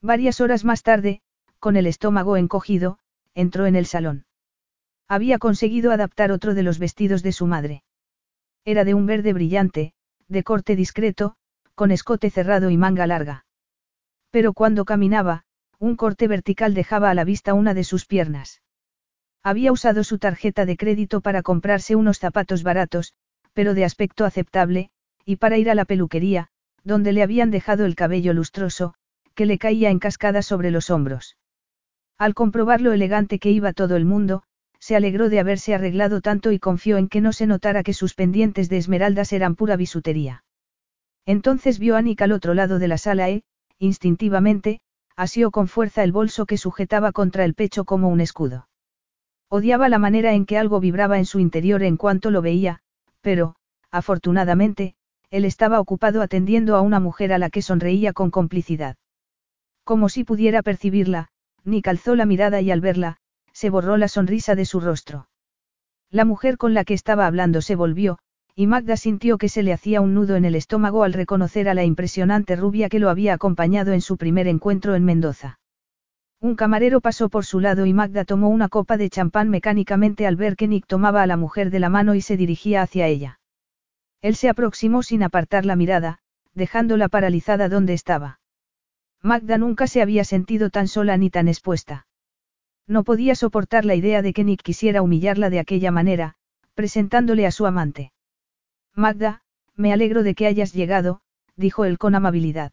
Varias 0.00 0.40
horas 0.40 0.64
más 0.64 0.82
tarde, 0.82 1.22
con 1.58 1.76
el 1.76 1.86
estómago 1.86 2.36
encogido, 2.36 2.98
entró 3.34 3.66
en 3.66 3.76
el 3.76 3.86
salón. 3.86 4.26
Había 5.08 5.38
conseguido 5.38 5.92
adaptar 5.92 6.32
otro 6.32 6.54
de 6.54 6.62
los 6.62 6.78
vestidos 6.78 7.22
de 7.22 7.32
su 7.32 7.46
madre. 7.46 7.82
Era 8.64 8.84
de 8.84 8.94
un 8.94 9.06
verde 9.06 9.32
brillante, 9.32 9.94
de 10.28 10.42
corte 10.42 10.76
discreto, 10.76 11.36
con 11.74 11.90
escote 11.90 12.30
cerrado 12.30 12.70
y 12.70 12.76
manga 12.76 13.06
larga. 13.06 13.44
Pero 14.30 14.52
cuando 14.52 14.84
caminaba, 14.84 15.44
un 15.78 15.96
corte 15.96 16.28
vertical 16.28 16.74
dejaba 16.74 17.10
a 17.10 17.14
la 17.14 17.24
vista 17.24 17.54
una 17.54 17.74
de 17.74 17.84
sus 17.84 18.06
piernas. 18.06 18.62
Había 19.42 19.72
usado 19.72 20.04
su 20.04 20.18
tarjeta 20.18 20.64
de 20.64 20.76
crédito 20.76 21.20
para 21.20 21.42
comprarse 21.42 21.96
unos 21.96 22.18
zapatos 22.18 22.62
baratos, 22.62 23.14
pero 23.52 23.74
de 23.74 23.84
aspecto 23.84 24.24
aceptable, 24.24 24.90
y 25.24 25.36
para 25.36 25.58
ir 25.58 25.70
a 25.70 25.74
la 25.74 25.84
peluquería, 25.84 26.48
donde 26.84 27.12
le 27.12 27.22
habían 27.22 27.50
dejado 27.50 27.84
el 27.84 27.94
cabello 27.94 28.32
lustroso, 28.32 28.94
que 29.34 29.46
le 29.46 29.58
caía 29.58 29.90
en 29.90 29.98
cascada 29.98 30.42
sobre 30.42 30.70
los 30.70 30.90
hombros. 30.90 31.36
Al 32.18 32.34
comprobar 32.34 32.80
lo 32.80 32.92
elegante 32.92 33.38
que 33.38 33.50
iba 33.50 33.72
todo 33.72 33.96
el 33.96 34.04
mundo, 34.04 34.42
se 34.78 34.96
alegró 34.96 35.28
de 35.28 35.38
haberse 35.38 35.74
arreglado 35.74 36.20
tanto 36.20 36.50
y 36.50 36.58
confió 36.58 36.96
en 36.98 37.08
que 37.08 37.20
no 37.20 37.32
se 37.32 37.46
notara 37.46 37.82
que 37.82 37.94
sus 37.94 38.14
pendientes 38.14 38.68
de 38.68 38.78
esmeraldas 38.78 39.32
eran 39.32 39.54
pura 39.54 39.76
bisutería. 39.76 40.44
Entonces 41.24 41.78
vio 41.78 41.96
a 41.96 42.02
Nick 42.02 42.20
al 42.22 42.32
otro 42.32 42.52
lado 42.52 42.80
de 42.80 42.88
la 42.88 42.98
sala 42.98 43.30
e, 43.30 43.44
instintivamente, 43.78 44.80
asió 45.16 45.50
con 45.50 45.68
fuerza 45.68 46.02
el 46.02 46.10
bolso 46.10 46.46
que 46.46 46.56
sujetaba 46.56 47.12
contra 47.12 47.44
el 47.44 47.54
pecho 47.54 47.84
como 47.84 48.08
un 48.08 48.20
escudo. 48.20 48.68
Odiaba 49.48 49.88
la 49.88 49.98
manera 49.98 50.32
en 50.32 50.46
que 50.46 50.58
algo 50.58 50.80
vibraba 50.80 51.18
en 51.18 51.26
su 51.26 51.38
interior 51.38 51.82
en 51.82 51.96
cuanto 51.96 52.30
lo 52.30 52.42
veía, 52.42 52.80
pero, 53.22 53.54
afortunadamente, 53.90 54.94
él 55.30 55.46
estaba 55.46 55.80
ocupado 55.80 56.20
atendiendo 56.20 56.76
a 56.76 56.82
una 56.82 57.00
mujer 57.00 57.32
a 57.32 57.38
la 57.38 57.48
que 57.48 57.62
sonreía 57.62 58.12
con 58.12 58.30
complicidad. 58.30 58.96
Como 59.84 60.10
si 60.10 60.24
pudiera 60.24 60.62
percibirla, 60.62 61.28
ni 61.64 61.80
calzó 61.80 62.14
la 62.14 62.26
mirada 62.26 62.60
y 62.60 62.70
al 62.70 62.82
verla, 62.82 63.16
se 63.52 63.70
borró 63.70 63.96
la 63.96 64.08
sonrisa 64.08 64.54
de 64.54 64.66
su 64.66 64.80
rostro. 64.80 65.28
La 66.10 66.26
mujer 66.26 66.58
con 66.58 66.74
la 66.74 66.84
que 66.84 66.94
estaba 66.94 67.26
hablando 67.26 67.62
se 67.62 67.76
volvió, 67.76 68.18
y 68.54 68.66
Magda 68.66 68.98
sintió 68.98 69.38
que 69.38 69.48
se 69.48 69.62
le 69.62 69.72
hacía 69.72 70.02
un 70.02 70.12
nudo 70.12 70.36
en 70.36 70.44
el 70.44 70.54
estómago 70.54 71.04
al 71.04 71.14
reconocer 71.14 71.68
a 71.70 71.74
la 71.74 71.84
impresionante 71.84 72.54
rubia 72.54 72.90
que 72.90 72.98
lo 72.98 73.08
había 73.08 73.32
acompañado 73.32 73.92
en 73.92 74.02
su 74.02 74.18
primer 74.18 74.46
encuentro 74.46 74.94
en 74.94 75.04
Mendoza. 75.04 75.58
Un 76.42 76.56
camarero 76.56 77.00
pasó 77.00 77.28
por 77.28 77.44
su 77.44 77.60
lado 77.60 77.86
y 77.86 77.92
Magda 77.92 78.24
tomó 78.24 78.48
una 78.48 78.68
copa 78.68 78.96
de 78.96 79.08
champán 79.08 79.48
mecánicamente 79.48 80.26
al 80.26 80.34
ver 80.34 80.56
que 80.56 80.66
Nick 80.66 80.88
tomaba 80.88 81.22
a 81.22 81.26
la 81.28 81.36
mujer 81.36 81.70
de 81.70 81.78
la 81.78 81.88
mano 81.88 82.16
y 82.16 82.20
se 82.20 82.36
dirigía 82.36 82.82
hacia 82.82 83.06
ella. 83.06 83.38
Él 84.22 84.34
se 84.34 84.48
aproximó 84.48 85.04
sin 85.04 85.22
apartar 85.22 85.64
la 85.64 85.76
mirada, 85.76 86.18
dejándola 86.52 87.08
paralizada 87.08 87.68
donde 87.68 87.92
estaba. 87.92 88.40
Magda 89.22 89.56
nunca 89.56 89.86
se 89.86 90.02
había 90.02 90.24
sentido 90.24 90.68
tan 90.68 90.88
sola 90.88 91.16
ni 91.16 91.30
tan 91.30 91.46
expuesta. 91.46 92.08
No 92.88 93.04
podía 93.04 93.36
soportar 93.36 93.84
la 93.84 93.94
idea 93.94 94.20
de 94.20 94.32
que 94.32 94.42
Nick 94.42 94.62
quisiera 94.62 95.00
humillarla 95.00 95.48
de 95.48 95.60
aquella 95.60 95.92
manera, 95.92 96.34
presentándole 96.74 97.46
a 97.46 97.52
su 97.52 97.66
amante. 97.66 98.12
Magda, 98.96 99.42
me 99.76 99.92
alegro 99.92 100.24
de 100.24 100.34
que 100.34 100.48
hayas 100.48 100.72
llegado, 100.72 101.20
dijo 101.54 101.84
él 101.84 101.98
con 101.98 102.16
amabilidad. 102.16 102.72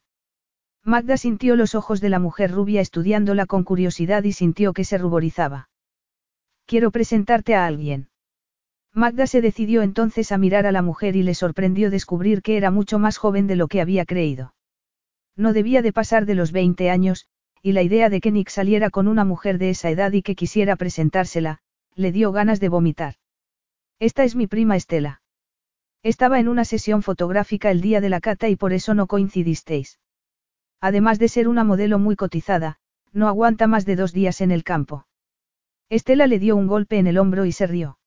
Magda 0.83 1.17
sintió 1.17 1.55
los 1.55 1.75
ojos 1.75 2.01
de 2.01 2.09
la 2.09 2.19
mujer 2.19 2.51
rubia 2.51 2.81
estudiándola 2.81 3.45
con 3.45 3.63
curiosidad 3.63 4.23
y 4.23 4.33
sintió 4.33 4.73
que 4.73 4.83
se 4.83 4.97
ruborizaba. 4.97 5.69
Quiero 6.65 6.91
presentarte 6.91 7.55
a 7.55 7.65
alguien. 7.65 8.09
Magda 8.93 9.27
se 9.27 9.41
decidió 9.41 9.81
entonces 9.81 10.31
a 10.31 10.37
mirar 10.37 10.65
a 10.65 10.71
la 10.71 10.81
mujer 10.81 11.15
y 11.15 11.23
le 11.23 11.35
sorprendió 11.35 11.91
descubrir 11.91 12.41
que 12.41 12.57
era 12.57 12.71
mucho 12.71 12.97
más 12.97 13.17
joven 13.17 13.45
de 13.47 13.55
lo 13.55 13.67
que 13.67 13.81
había 13.81 14.05
creído. 14.05 14.55
No 15.35 15.53
debía 15.53 15.81
de 15.81 15.93
pasar 15.93 16.25
de 16.25 16.35
los 16.35 16.51
20 16.51 16.89
años, 16.89 17.27
y 17.61 17.73
la 17.73 17.81
idea 17.81 18.09
de 18.09 18.21
que 18.21 18.31
Nick 18.31 18.49
saliera 18.49 18.89
con 18.89 19.07
una 19.07 19.25
mujer 19.25 19.57
de 19.57 19.69
esa 19.69 19.89
edad 19.89 20.11
y 20.11 20.21
que 20.21 20.35
quisiera 20.35 20.75
presentársela, 20.75 21.59
le 21.95 22.11
dio 22.11 22.31
ganas 22.31 22.59
de 22.59 22.69
vomitar. 22.69 23.15
Esta 23.99 24.23
es 24.23 24.35
mi 24.35 24.47
prima 24.47 24.75
Estela. 24.75 25.21
Estaba 26.01 26.39
en 26.39 26.47
una 26.47 26.65
sesión 26.65 27.03
fotográfica 27.03 27.71
el 27.71 27.81
día 27.81 27.99
de 27.99 28.09
la 28.09 28.21
cata 28.21 28.47
y 28.47 28.55
por 28.55 28.73
eso 28.73 28.93
no 28.93 29.07
coincidisteis. 29.07 29.99
Además 30.81 31.19
de 31.19 31.27
ser 31.27 31.47
una 31.47 31.63
modelo 31.63 31.99
muy 31.99 32.15
cotizada, 32.15 32.79
no 33.11 33.27
aguanta 33.27 33.67
más 33.67 33.85
de 33.85 33.95
dos 33.95 34.13
días 34.13 34.41
en 34.41 34.51
el 34.51 34.63
campo. 34.63 35.05
Estela 35.89 36.27
le 36.27 36.39
dio 36.39 36.55
un 36.55 36.67
golpe 36.67 36.99
en 36.99 37.07
el 37.07 37.17
hombro 37.17 37.45
y 37.45 37.51
se 37.51 37.67
rió. 37.67 37.97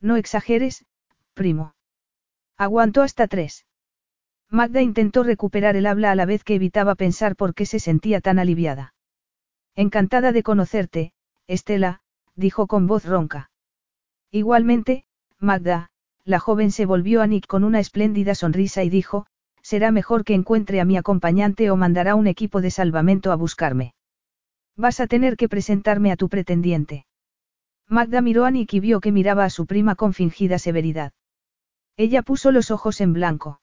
No 0.00 0.16
exageres, 0.16 0.86
primo. 1.34 1.74
Aguantó 2.56 3.02
hasta 3.02 3.26
tres. 3.26 3.66
Magda 4.48 4.82
intentó 4.82 5.22
recuperar 5.22 5.76
el 5.76 5.86
habla 5.86 6.10
a 6.10 6.14
la 6.14 6.26
vez 6.26 6.44
que 6.44 6.54
evitaba 6.54 6.94
pensar 6.94 7.36
por 7.36 7.54
qué 7.54 7.66
se 7.66 7.80
sentía 7.80 8.20
tan 8.20 8.38
aliviada. 8.38 8.94
Encantada 9.74 10.32
de 10.32 10.42
conocerte, 10.42 11.12
Estela, 11.46 12.00
dijo 12.34 12.66
con 12.66 12.86
voz 12.86 13.04
ronca. 13.04 13.50
Igualmente, 14.30 15.04
Magda, 15.38 15.90
la 16.24 16.38
joven 16.38 16.70
se 16.70 16.86
volvió 16.86 17.22
a 17.22 17.26
Nick 17.26 17.46
con 17.46 17.64
una 17.64 17.80
espléndida 17.80 18.34
sonrisa 18.34 18.84
y 18.84 18.90
dijo, 18.90 19.26
será 19.62 19.90
mejor 19.90 20.24
que 20.24 20.34
encuentre 20.34 20.80
a 20.80 20.84
mi 20.84 20.96
acompañante 20.96 21.70
o 21.70 21.76
mandará 21.76 22.14
un 22.14 22.26
equipo 22.26 22.60
de 22.60 22.70
salvamento 22.70 23.32
a 23.32 23.36
buscarme. 23.36 23.94
Vas 24.76 25.00
a 25.00 25.06
tener 25.06 25.36
que 25.36 25.48
presentarme 25.48 26.12
a 26.12 26.16
tu 26.16 26.28
pretendiente. 26.28 27.06
Magda 27.88 28.20
miró 28.20 28.44
a 28.44 28.50
Nick 28.50 28.74
y 28.74 28.80
vio 28.80 29.00
que 29.00 29.10
miraba 29.10 29.44
a 29.44 29.50
su 29.50 29.66
prima 29.66 29.96
con 29.96 30.12
fingida 30.12 30.58
severidad. 30.58 31.12
Ella 31.96 32.22
puso 32.22 32.52
los 32.52 32.70
ojos 32.70 33.00
en 33.00 33.12
blanco. 33.12 33.60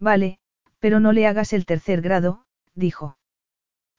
Vale, 0.00 0.40
pero 0.80 0.98
no 0.98 1.12
le 1.12 1.26
hagas 1.26 1.52
el 1.52 1.64
tercer 1.64 2.02
grado, 2.02 2.44
dijo. 2.74 3.16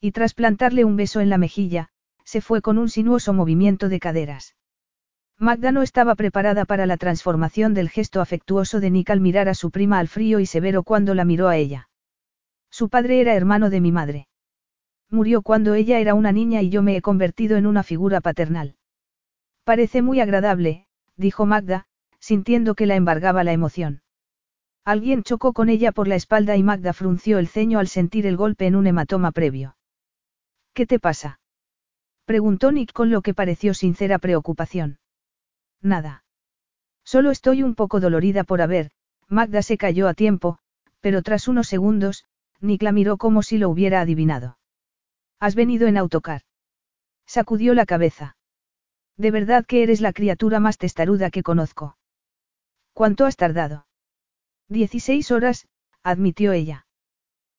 Y 0.02 0.12
tras 0.12 0.34
plantarle 0.34 0.84
un 0.84 0.98
beso 0.98 1.22
en 1.22 1.30
la 1.30 1.38
mejilla, 1.38 1.90
se 2.24 2.42
fue 2.42 2.62
con 2.62 2.78
un 2.78 2.90
sinuoso 2.90 3.32
movimiento 3.32 3.88
de 3.88 4.00
caderas. 4.00 4.57
Magda 5.40 5.72
no 5.72 5.84
estaba 5.84 6.16
preparada 6.16 6.66
para 6.66 6.88
la 6.88 6.98
transformación 6.98 7.76
del 7.76 7.90
gesto 7.90 8.22
afectuoso 8.22 8.80
de 8.80 8.90
Nick 8.90 9.12
al 9.12 9.22
mirar 9.22 9.50
a 9.50 9.54
su 9.54 9.70
prima 9.70 10.00
al 10.00 10.08
frío 10.08 10.40
y 10.40 10.48
severo 10.48 10.82
cuando 10.82 11.14
la 11.14 11.26
miró 11.26 11.48
a 11.48 11.58
ella. 11.58 11.90
Su 12.72 12.90
padre 12.90 13.22
era 13.22 13.36
hermano 13.36 13.70
de 13.70 13.80
mi 13.80 13.92
madre. 13.92 14.28
Murió 15.12 15.44
cuando 15.44 15.76
ella 15.76 16.00
era 16.00 16.16
una 16.16 16.32
niña 16.32 16.64
y 16.64 16.70
yo 16.70 16.82
me 16.82 16.98
he 16.98 17.02
convertido 17.04 17.56
en 17.56 17.68
una 17.68 17.84
figura 17.84 18.20
paternal. 18.20 18.78
Parece 19.64 20.02
muy 20.02 20.22
agradable, 20.22 20.88
dijo 21.18 21.46
Magda, 21.46 21.86
sintiendo 22.20 22.74
que 22.74 22.88
la 22.88 22.96
embargaba 22.96 23.44
la 23.44 23.54
emoción. 23.54 24.02
Alguien 24.84 25.22
chocó 25.22 25.54
con 25.54 25.70
ella 25.70 25.92
por 25.92 26.08
la 26.08 26.16
espalda 26.16 26.58
y 26.58 26.64
Magda 26.64 26.94
frunció 26.94 27.38
el 27.38 27.48
ceño 27.48 27.78
al 27.78 27.90
sentir 27.90 28.26
el 28.26 28.38
golpe 28.38 28.66
en 28.66 28.76
un 28.76 28.88
hematoma 28.88 29.32
previo. 29.32 29.78
¿Qué 30.74 30.88
te 30.88 31.00
pasa? 31.00 31.40
preguntó 32.26 32.72
Nick 32.72 32.92
con 32.92 33.12
lo 33.12 33.22
que 33.22 33.36
pareció 33.36 33.76
sincera 33.76 34.18
preocupación. 34.18 34.98
Nada. 35.82 36.24
Solo 37.04 37.32
estoy 37.32 37.64
un 37.64 37.76
poco 37.76 38.00
dolorida 38.00 38.44
por 38.44 38.62
haber, 38.62 38.92
Magda 39.28 39.62
se 39.62 39.78
cayó 39.78 40.08
a 40.08 40.14
tiempo, 40.14 40.60
pero 41.00 41.22
tras 41.22 41.48
unos 41.48 41.68
segundos, 41.68 42.26
Nick 42.60 42.82
la 42.82 42.92
miró 42.92 43.18
como 43.18 43.44
si 43.44 43.58
lo 43.58 43.70
hubiera 43.70 44.02
adivinado. 44.02 44.58
¿Has 45.40 45.56
venido 45.56 45.88
en 45.88 45.98
autocar? 45.98 46.42
Sacudió 47.26 47.74
la 47.74 47.86
cabeza. 47.86 48.38
De 49.18 49.32
verdad 49.32 49.66
que 49.66 49.84
eres 49.84 50.02
la 50.02 50.14
criatura 50.14 50.60
más 50.60 50.78
testaruda 50.78 51.30
que 51.30 51.44
conozco. 51.44 51.98
¿Cuánto 52.94 53.26
has 53.26 53.36
tardado? 53.36 53.88
Dieciséis 54.70 55.32
horas, 55.32 55.68
admitió 56.04 56.52
ella. 56.52 56.88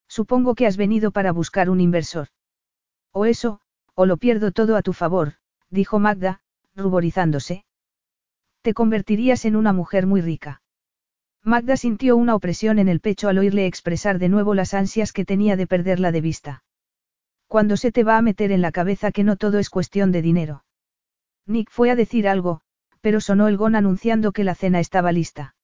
Supongo 0.08 0.54
que 0.54 0.66
has 0.66 0.76
venido 0.76 1.10
para 1.10 1.32
buscar 1.32 1.70
un 1.70 1.80
inversor. 1.80 2.28
O 3.12 3.24
eso, 3.24 3.60
o 3.94 4.06
lo 4.06 4.16
pierdo 4.16 4.52
todo 4.52 4.76
a 4.76 4.82
tu 4.82 4.92
favor, 4.92 5.34
dijo 5.70 5.98
Magda, 5.98 6.40
ruborizándose. 6.74 7.64
Te 8.62 8.74
convertirías 8.74 9.44
en 9.44 9.56
una 9.56 9.72
mujer 9.72 10.06
muy 10.06 10.20
rica. 10.20 10.62
Magda 11.44 11.76
sintió 11.76 12.16
una 12.16 12.34
opresión 12.34 12.78
en 12.78 12.88
el 12.88 13.00
pecho 13.00 13.28
al 13.28 13.38
oírle 13.38 13.66
expresar 13.66 14.18
de 14.18 14.28
nuevo 14.28 14.54
las 14.54 14.74
ansias 14.74 15.12
que 15.12 15.24
tenía 15.24 15.56
de 15.56 15.66
perderla 15.66 16.12
de 16.12 16.20
vista. 16.20 16.64
Cuando 17.46 17.76
se 17.76 17.92
te 17.92 18.04
va 18.04 18.18
a 18.18 18.22
meter 18.22 18.52
en 18.52 18.60
la 18.60 18.72
cabeza 18.72 19.12
que 19.12 19.24
no 19.24 19.36
todo 19.36 19.58
es 19.58 19.70
cuestión 19.70 20.12
de 20.12 20.22
dinero. 20.22 20.64
Nick 21.46 21.70
fue 21.70 21.90
a 21.90 21.96
decir 21.96 22.28
algo, 22.28 22.60
pero 23.00 23.20
sonó 23.20 23.48
el 23.48 23.56
gong 23.56 23.76
anunciando 23.76 24.32
que 24.32 24.44
la 24.44 24.54
cena 24.54 24.80
estaba 24.80 25.12
lista. 25.12 25.54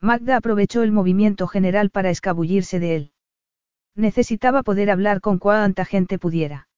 Magda 0.00 0.36
aprovechó 0.36 0.82
el 0.82 0.92
movimiento 0.92 1.46
general 1.46 1.90
para 1.90 2.10
escabullirse 2.10 2.80
de 2.80 2.96
él. 2.96 3.12
Necesitaba 3.94 4.62
poder 4.62 4.90
hablar 4.90 5.20
con 5.20 5.38
cuanta 5.38 5.84
gente 5.84 6.18
pudiera. 6.18 6.68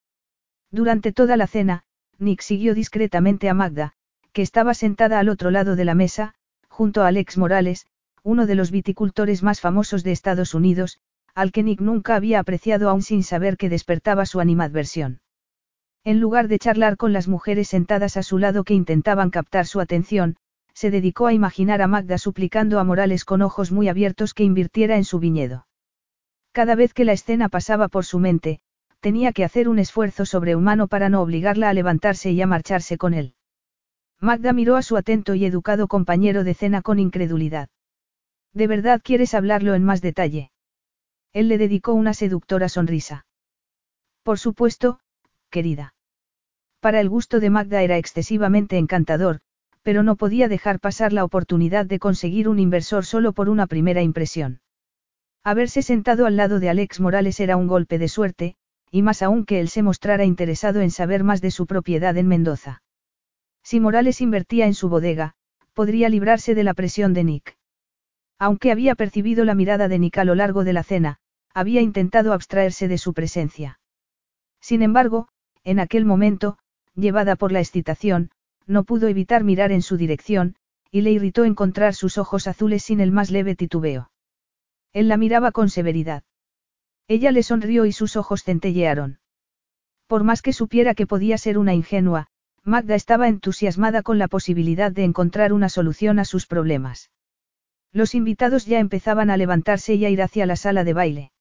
Durante 0.71 1.13
toda 1.13 1.37
la 1.37 1.47
cena, 1.47 1.85
Nick 2.19 2.41
siguió 2.41 2.75
discretamente 2.75 3.49
a 3.49 3.55
Magda, 3.55 3.95
que 4.35 4.43
estaba 4.43 4.75
sentada 4.75 5.21
al 5.21 5.29
otro 5.31 5.51
lado 5.51 5.77
de 5.77 5.85
la 5.85 5.95
mesa, 5.95 6.35
junto 6.69 7.03
a 7.03 7.07
Alex 7.07 7.39
Morales, 7.39 7.87
uno 8.25 8.47
de 8.47 8.57
los 8.57 8.73
viticultores 8.73 9.45
más 9.45 9.61
famosos 9.61 10.03
de 10.03 10.11
Estados 10.11 10.55
Unidos, 10.55 10.99
al 11.37 11.53
que 11.53 11.63
Nick 11.63 11.81
nunca 11.81 12.17
había 12.17 12.41
apreciado 12.41 12.91
aún 12.91 13.03
sin 13.03 13.23
saber 13.23 13.57
que 13.57 13.69
despertaba 13.69 14.27
su 14.27 14.41
animadversión. 14.41 15.21
En 16.03 16.19
lugar 16.21 16.49
de 16.49 16.59
charlar 16.59 16.97
con 16.97 17.13
las 17.13 17.29
mujeres 17.29 17.69
sentadas 17.69 18.17
a 18.17 18.25
su 18.25 18.39
lado 18.39 18.65
que 18.65 18.75
intentaban 18.75 19.31
captar 19.31 19.67
su 19.67 19.81
atención, 19.81 20.37
se 20.75 20.91
dedicó 20.91 21.29
a 21.29 21.33
imaginar 21.33 21.81
a 21.81 21.87
Magda 21.87 22.19
suplicando 22.19 22.81
a 22.81 22.85
Morales 22.85 23.25
con 23.25 23.41
ojos 23.41 23.71
muy 23.71 23.89
abiertos 23.89 24.35
que 24.35 24.43
invirtiera 24.43 24.97
en 24.97 25.05
su 25.05 25.21
viñedo. 25.21 25.69
Cada 26.51 26.75
vez 26.75 26.93
que 26.93 27.05
la 27.05 27.13
escena 27.13 27.49
pasaba 27.49 27.87
por 27.87 28.05
su 28.05 28.19
mente, 28.19 28.59
tenía 28.99 29.33
que 29.33 29.45
hacer 29.45 29.69
un 29.69 29.79
esfuerzo 29.79 30.27
sobrehumano 30.27 30.89
para 30.89 31.09
no 31.09 31.23
obligarla 31.23 31.69
a 31.69 31.73
levantarse 31.73 32.33
y 32.33 32.43
a 32.43 32.49
marcharse 32.49 32.99
con 32.99 33.15
él. 33.15 33.35
Magda 34.21 34.53
miró 34.53 34.77
a 34.77 34.83
su 34.83 34.97
atento 34.97 35.35
y 35.35 35.45
educado 35.45 35.89
compañero 35.89 36.45
de 36.45 36.55
cena 36.55 36.83
con 36.83 36.99
incredulidad. 36.99 37.69
¿De 38.53 38.67
verdad 38.67 39.01
quieres 39.03 39.35
hablarlo 39.35 39.75
en 39.75 39.85
más 39.85 40.01
detalle? 40.01 40.51
Él 41.33 41.49
le 41.49 41.59
dedicó 41.59 41.93
una 41.93 42.15
seductora 42.15 42.69
sonrisa. 42.69 43.27
Por 44.23 44.39
supuesto, 44.39 45.01
querida. 45.51 45.95
Para 46.81 47.01
el 47.01 47.09
gusto 47.09 47.41
de 47.41 47.51
Magda 47.51 47.83
era 47.83 47.97
excesivamente 47.97 48.79
encantador, 48.79 49.41
pero 49.83 50.03
no 50.03 50.17
podía 50.17 50.49
dejar 50.49 50.81
pasar 50.81 51.13
la 51.13 51.25
oportunidad 51.25 51.87
de 51.87 51.99
conseguir 51.99 52.49
un 52.49 52.59
inversor 52.59 53.05
solo 53.05 53.33
por 53.33 53.49
una 53.49 53.67
primera 53.67 54.03
impresión. 54.03 54.61
Haberse 55.43 55.83
sentado 55.83 56.25
al 56.25 56.37
lado 56.37 56.61
de 56.61 56.71
Alex 56.71 57.01
Morales 57.01 57.41
era 57.41 57.57
un 57.57 57.67
golpe 57.67 57.99
de 57.99 58.09
suerte, 58.09 58.57
y 58.91 59.03
más 59.03 59.23
aún 59.23 59.45
que 59.45 59.61
él 59.61 59.69
se 59.69 59.83
mostrara 59.83 60.25
interesado 60.25 60.81
en 60.81 60.93
saber 60.93 61.25
más 61.25 61.41
de 61.41 61.51
su 61.51 61.67
propiedad 61.67 62.17
en 62.17 62.29
Mendoza. 62.29 62.84
Si 63.65 63.81
Morales 63.81 64.21
invertía 64.21 64.67
en 64.67 64.75
su 64.75 64.89
bodega, 64.89 65.35
podría 65.73 66.09
librarse 66.09 66.55
de 66.55 66.65
la 66.65 66.75
presión 66.75 67.15
de 67.15 67.25
Nick. 67.25 67.57
Aunque 68.39 68.71
había 68.71 68.95
percibido 68.95 69.45
la 69.45 69.55
mirada 69.55 69.89
de 69.89 69.99
Nick 69.99 70.19
a 70.19 70.25
lo 70.25 70.35
largo 70.35 70.65
de 70.65 70.75
la 70.75 70.83
cena, 70.83 71.19
había 71.55 71.81
intentado 71.81 72.33
abstraerse 72.33 72.89
de 72.89 72.99
su 72.99 73.15
presencia. 73.15 73.81
Sin 74.61 74.83
embargo, 74.83 75.29
en 75.65 75.81
aquel 75.81 76.05
momento, 76.05 76.59
llevada 76.95 77.37
por 77.37 77.53
la 77.53 77.61
excitación, 77.61 78.31
no 78.67 78.85
pudo 78.85 79.09
evitar 79.09 79.45
mirar 79.45 79.73
en 79.73 79.83
su 79.83 79.97
dirección, 79.97 80.57
y 80.91 81.01
le 81.01 81.11
irritó 81.13 81.45
encontrar 81.45 81.95
sus 81.95 82.19
ojos 82.19 82.47
azules 82.47 82.85
sin 82.85 83.01
el 83.01 83.13
más 83.13 83.31
leve 83.31 83.57
titubeo. 83.57 84.11
Él 84.93 85.09
la 85.09 85.17
miraba 85.17 85.53
con 85.53 85.71
severidad. 85.71 86.23
Ella 87.09 87.33
le 87.33 87.43
sonrió 87.43 87.87
y 87.87 87.93
sus 87.93 88.17
ojos 88.17 88.45
centellearon. 88.45 89.19
Por 90.07 90.23
más 90.23 90.43
que 90.43 90.53
supiera 90.53 90.95
que 90.95 91.07
podía 91.07 91.39
ser 91.39 91.59
una 91.59 91.75
ingenua, 91.75 92.29
Magda 92.67 92.95
estaba 92.95 93.29
entusiasmada 93.29 94.03
con 94.03 94.19
la 94.19 94.27
posibilidad 94.27 94.91
de 94.91 95.05
encontrar 95.05 95.53
una 95.53 95.69
solución 95.69 96.19
a 96.19 96.25
sus 96.25 96.47
problemas. 96.47 97.11
Los 97.93 98.15
invitados 98.15 98.65
ya 98.65 98.79
empezaban 98.79 99.29
a 99.29 99.37
levantarse 99.37 99.95
y 99.95 100.07
a 100.07 100.09
ir 100.09 100.23
hacia 100.23 100.47
la 100.47 100.57
sala 100.57 100.83
de 100.83 100.95
baile. 100.95 101.33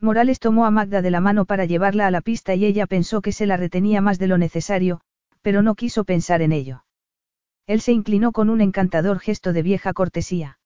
Morales 0.00 0.40
tomó 0.40 0.66
a 0.66 0.72
Magda 0.72 1.02
de 1.02 1.10
la 1.12 1.20
mano 1.20 1.44
para 1.44 1.66
llevarla 1.66 2.08
a 2.08 2.10
la 2.10 2.20
pista 2.20 2.56
y 2.56 2.64
ella 2.64 2.86
pensó 2.86 3.22
que 3.22 3.30
se 3.30 3.46
la 3.46 3.56
retenía 3.56 4.00
más 4.00 4.18
de 4.18 4.26
lo 4.26 4.38
necesario, 4.38 5.02
pero 5.40 5.62
no 5.62 5.76
quiso 5.76 6.02
pensar 6.04 6.42
en 6.42 6.50
ello. 6.50 6.84
Él 7.66 7.80
se 7.80 7.92
inclinó 7.92 8.32
con 8.32 8.50
un 8.50 8.60
encantador 8.60 9.20
gesto 9.20 9.52
de 9.52 9.62
vieja 9.62 9.92
cortesía. 9.92 10.58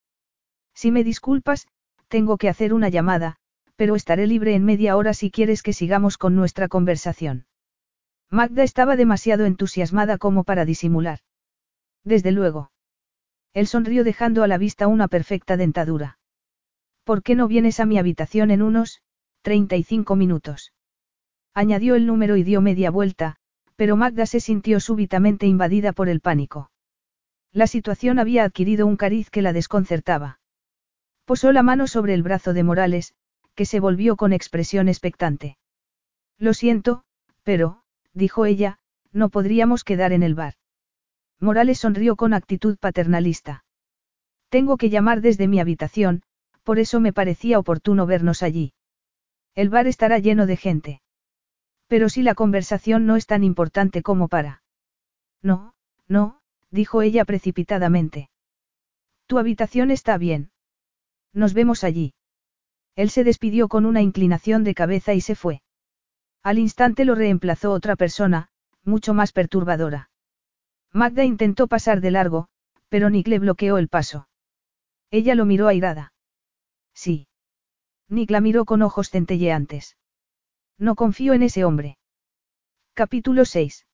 Si 0.73 0.90
me 0.90 1.05
disculpas, 1.05 1.69
tengo 2.09 2.39
que 2.39 2.48
hacer 2.48 2.73
una 2.73 2.89
llamada, 2.89 3.36
pero 3.77 3.97
estaré 3.97 4.27
libre 4.27 4.55
en 4.55 4.65
media 4.65 4.97
hora 4.97 5.12
si 5.12 5.31
quieres 5.31 5.62
que 5.62 5.74
sigamos 5.74 6.16
con 6.16 6.35
nuestra 6.35 6.69
conversación. 6.69 7.44
Magda 8.35 8.65
estaba 8.65 8.97
demasiado 8.97 9.47
entusiasmada 9.47 10.19
como 10.19 10.43
para 10.43 10.65
disimular. 10.65 11.20
Desde 12.02 12.32
luego. 12.32 12.73
Él 13.52 13.69
sonrió 13.69 14.02
dejando 14.02 14.43
a 14.43 14.48
la 14.48 14.59
vista 14.59 14.89
una 14.89 15.06
perfecta 15.06 15.56
dentadura. 15.56 16.19
¿Por 17.05 17.23
qué 17.23 17.36
no 17.36 17.47
vienes 17.47 17.78
a 17.78 17.86
mi 17.86 17.97
habitación 17.97 18.51
en 18.51 18.61
unos, 18.61 19.02
35 19.43 20.16
minutos. 20.16 20.73
Añadió 21.55 21.94
el 21.94 22.06
número 22.06 22.36
y 22.36 22.43
dio 22.43 22.61
media 22.61 22.90
vuelta, 22.90 23.36
pero 23.77 23.94
Magda 23.94 24.27
se 24.27 24.40
sintió 24.40 24.81
súbitamente 24.81 25.47
invadida 25.47 25.93
por 25.93 26.09
el 26.09 26.20
pánico. 26.20 26.73
La 27.52 27.69
situación 27.69 28.19
había 28.19 28.43
adquirido 28.43 28.85
un 28.89 28.97
cariz 28.97 29.31
que 29.31 29.43
la 29.43 29.52
desconcertaba. 29.52 30.40
Posó 31.24 31.52
la 31.52 31.62
mano 31.62 31.86
sobre 31.86 32.15
el 32.15 32.24
brazo 32.24 32.52
de 32.52 32.65
Morales, 32.65 33.15
que 33.55 33.65
se 33.65 33.78
volvió 33.78 34.16
con 34.16 34.32
expresión 34.32 34.89
expectante. 34.89 35.56
Lo 36.36 36.52
siento, 36.52 37.05
pero, 37.44 37.84
dijo 38.15 38.47
ella, 38.47 38.78
no 39.12 39.28
podríamos 39.28 39.85
quedar 39.85 40.12
en 40.12 40.23
el 40.23 40.35
bar. 40.35 40.55
Morales 41.41 41.78
sonrió 41.78 42.16
con 42.16 42.32
actitud 42.32 42.78
paternalista. 42.78 43.65
Tengo 44.49 44.77
que 44.77 44.89
llamar 44.89 45.20
desde 45.20 45.49
mi 45.49 45.61
habitación, 45.61 46.23
por 46.62 46.78
eso 46.78 47.01
me 47.01 47.12
parecía 47.12 47.59
oportuno 47.59 48.07
vernos 48.07 48.43
allí. 48.43 48.73
El 49.55 49.69
bar 49.69 49.86
estará 49.86 50.19
lleno 50.19 50.47
de 50.47 50.57
gente. 50.57 51.03
Pero 51.86 52.09
si 52.09 52.23
la 52.23 52.35
conversación 52.35 53.07
no 53.07 53.16
es 53.16 53.27
tan 53.27 53.45
importante 53.45 54.03
como 54.03 54.28
para. 54.28 54.62
No, 55.43 55.74
no, 56.09 56.41
dijo 56.70 57.03
ella 57.03 57.24
precipitadamente. 57.24 58.31
Tu 59.27 59.39
habitación 59.39 59.91
está 59.91 60.19
bien. 60.19 60.51
Nos 61.32 61.53
vemos 61.53 61.85
allí. 61.85 62.15
Él 62.97 63.11
se 63.11 63.24
despidió 63.24 63.69
con 63.69 63.86
una 63.86 64.03
inclinación 64.03 64.65
de 64.65 64.74
cabeza 64.74 65.15
y 65.15 65.20
se 65.20 65.35
fue. 65.35 65.62
Al 66.45 66.59
instante 66.59 67.07
lo 67.07 67.15
reemplazó 67.15 67.73
otra 67.73 67.97
persona, 67.97 68.49
mucho 68.85 69.15
más 69.15 69.33
perturbadora. 69.33 70.11
Magda 70.93 71.25
intentó 71.25 71.69
pasar 71.69 72.03
de 72.03 72.11
largo, 72.11 72.49
pero 72.91 73.09
Nick 73.09 73.29
le 73.29 73.39
bloqueó 73.39 73.79
el 73.79 73.89
paso. 73.89 74.29
Ella 75.11 75.35
lo 75.35 75.47
miró 75.47 75.69
airada. 75.69 76.12
Sí. 76.93 77.29
Nick 78.09 78.31
la 78.31 78.43
miró 78.43 78.66
con 78.66 78.83
ojos 78.83 79.09
centelleantes. 79.09 79.97
No 80.79 80.97
confío 80.97 81.33
en 81.33 81.43
ese 81.43 81.65
hombre. 81.65 81.97
Capítulo 82.93 83.47
6. 83.47 83.87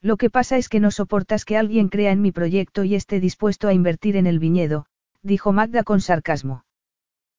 Lo 0.00 0.16
que 0.16 0.30
pasa 0.30 0.56
es 0.56 0.70
que 0.70 0.80
no 0.80 0.90
soportas 0.90 1.44
que 1.44 1.58
alguien 1.58 1.88
crea 1.88 2.10
en 2.10 2.22
mi 2.22 2.32
proyecto 2.32 2.84
y 2.84 2.94
esté 2.94 3.20
dispuesto 3.20 3.68
a 3.68 3.74
invertir 3.74 4.16
en 4.16 4.26
el 4.26 4.38
viñedo, 4.38 4.86
dijo 5.22 5.52
Magda 5.52 5.84
con 5.84 6.00
sarcasmo. 6.00 6.64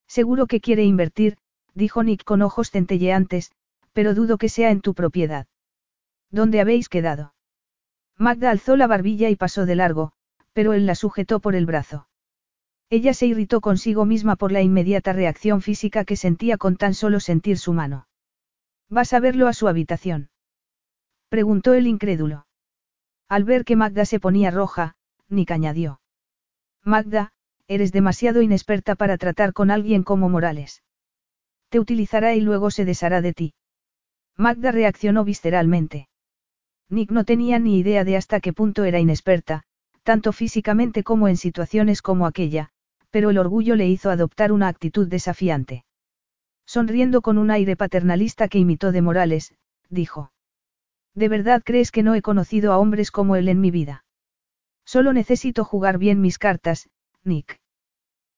Seguro 0.08 0.46
que 0.46 0.62
quiere 0.62 0.84
invertir, 0.84 1.38
dijo 1.74 2.04
Nick 2.04 2.24
con 2.24 2.42
ojos 2.44 2.70
centelleantes, 2.70 3.52
pero 3.98 4.14
dudo 4.14 4.38
que 4.38 4.48
sea 4.48 4.70
en 4.70 4.82
tu 4.82 4.94
propiedad. 4.94 5.48
¿Dónde 6.30 6.62
habéis 6.62 6.88
quedado? 6.88 7.34
Magda 8.16 8.52
alzó 8.52 8.76
la 8.76 8.86
barbilla 8.86 9.32
y 9.32 9.36
pasó 9.36 9.66
de 9.66 9.74
largo, 9.74 10.12
pero 10.54 10.74
él 10.74 10.86
la 10.86 10.94
sujetó 10.94 11.40
por 11.40 11.56
el 11.56 11.66
brazo. 11.66 12.08
Ella 12.92 13.16
se 13.16 13.26
irritó 13.26 13.60
consigo 13.60 14.06
misma 14.06 14.36
por 14.36 14.52
la 14.52 14.62
inmediata 14.62 15.14
reacción 15.14 15.64
física 15.64 16.06
que 16.06 16.16
sentía 16.16 16.58
con 16.58 16.78
tan 16.78 16.94
solo 16.94 17.20
sentir 17.20 17.58
su 17.58 17.74
mano. 17.74 18.08
¿Vas 18.88 19.14
a 19.14 19.20
verlo 19.20 19.48
a 19.48 19.54
su 19.54 19.68
habitación? 19.68 20.30
Preguntó 21.30 21.74
el 21.74 21.88
incrédulo. 21.88 22.46
Al 23.28 23.46
ver 23.46 23.66
que 23.66 23.76
Magda 23.76 24.06
se 24.06 24.20
ponía 24.20 24.52
roja, 24.52 24.94
Nick 25.28 25.50
añadió. 25.50 26.02
Magda, 26.84 27.32
eres 27.68 27.92
demasiado 27.92 28.44
inexperta 28.44 28.94
para 28.94 29.18
tratar 29.18 29.54
con 29.54 29.72
alguien 29.72 30.04
como 30.04 30.30
Morales. 30.30 30.84
Te 31.70 31.80
utilizará 31.80 32.36
y 32.36 32.42
luego 32.42 32.70
se 32.70 32.86
deshará 32.86 33.22
de 33.22 33.34
ti. 33.34 33.54
Magda 34.38 34.72
reaccionó 34.72 35.24
visceralmente. 35.24 36.08
Nick 36.90 37.12
no 37.12 37.26
tenía 37.26 37.58
ni 37.60 37.80
idea 37.80 38.04
de 38.04 38.16
hasta 38.16 38.40
qué 38.40 38.54
punto 38.54 38.84
era 38.84 39.00
inexperta, 39.00 39.64
tanto 40.04 40.32
físicamente 40.32 41.04
como 41.04 41.28
en 41.28 41.36
situaciones 41.36 42.02
como 42.02 42.28
aquella, 42.28 42.70
pero 43.10 43.32
el 43.32 43.40
orgullo 43.40 43.76
le 43.76 43.88
hizo 43.88 44.10
adoptar 44.10 44.52
una 44.52 44.68
actitud 44.68 45.08
desafiante. 45.08 45.86
Sonriendo 46.66 47.22
con 47.22 47.38
un 47.38 47.50
aire 47.50 47.76
paternalista 47.76 48.48
que 48.48 48.60
imitó 48.60 48.92
de 48.92 49.02
Morales, 49.02 49.54
dijo. 49.90 50.32
¿De 51.16 51.30
verdad 51.30 51.64
crees 51.66 51.92
que 51.92 52.04
no 52.04 52.14
he 52.14 52.22
conocido 52.22 52.72
a 52.72 52.78
hombres 52.78 53.10
como 53.10 53.36
él 53.36 53.50
en 53.50 53.60
mi 53.60 53.72
vida? 53.72 54.06
Solo 54.86 55.14
necesito 55.14 55.66
jugar 55.66 55.98
bien 55.98 56.22
mis 56.22 56.38
cartas, 56.38 56.90
Nick. 57.24 57.60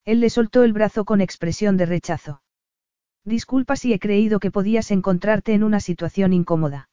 Él 0.06 0.22
le 0.22 0.30
soltó 0.30 0.64
el 0.64 0.74
brazo 0.74 1.06
con 1.06 1.22
expresión 1.22 1.76
de 1.76 1.86
rechazo. 1.86 2.42
Disculpa 3.30 3.76
si 3.76 3.94
he 3.94 4.00
creído 4.00 4.40
que 4.40 4.50
podías 4.50 4.90
encontrarte 4.90 5.54
en 5.54 5.64
una 5.64 5.80
situación 5.80 6.34
incómoda. 6.34 6.90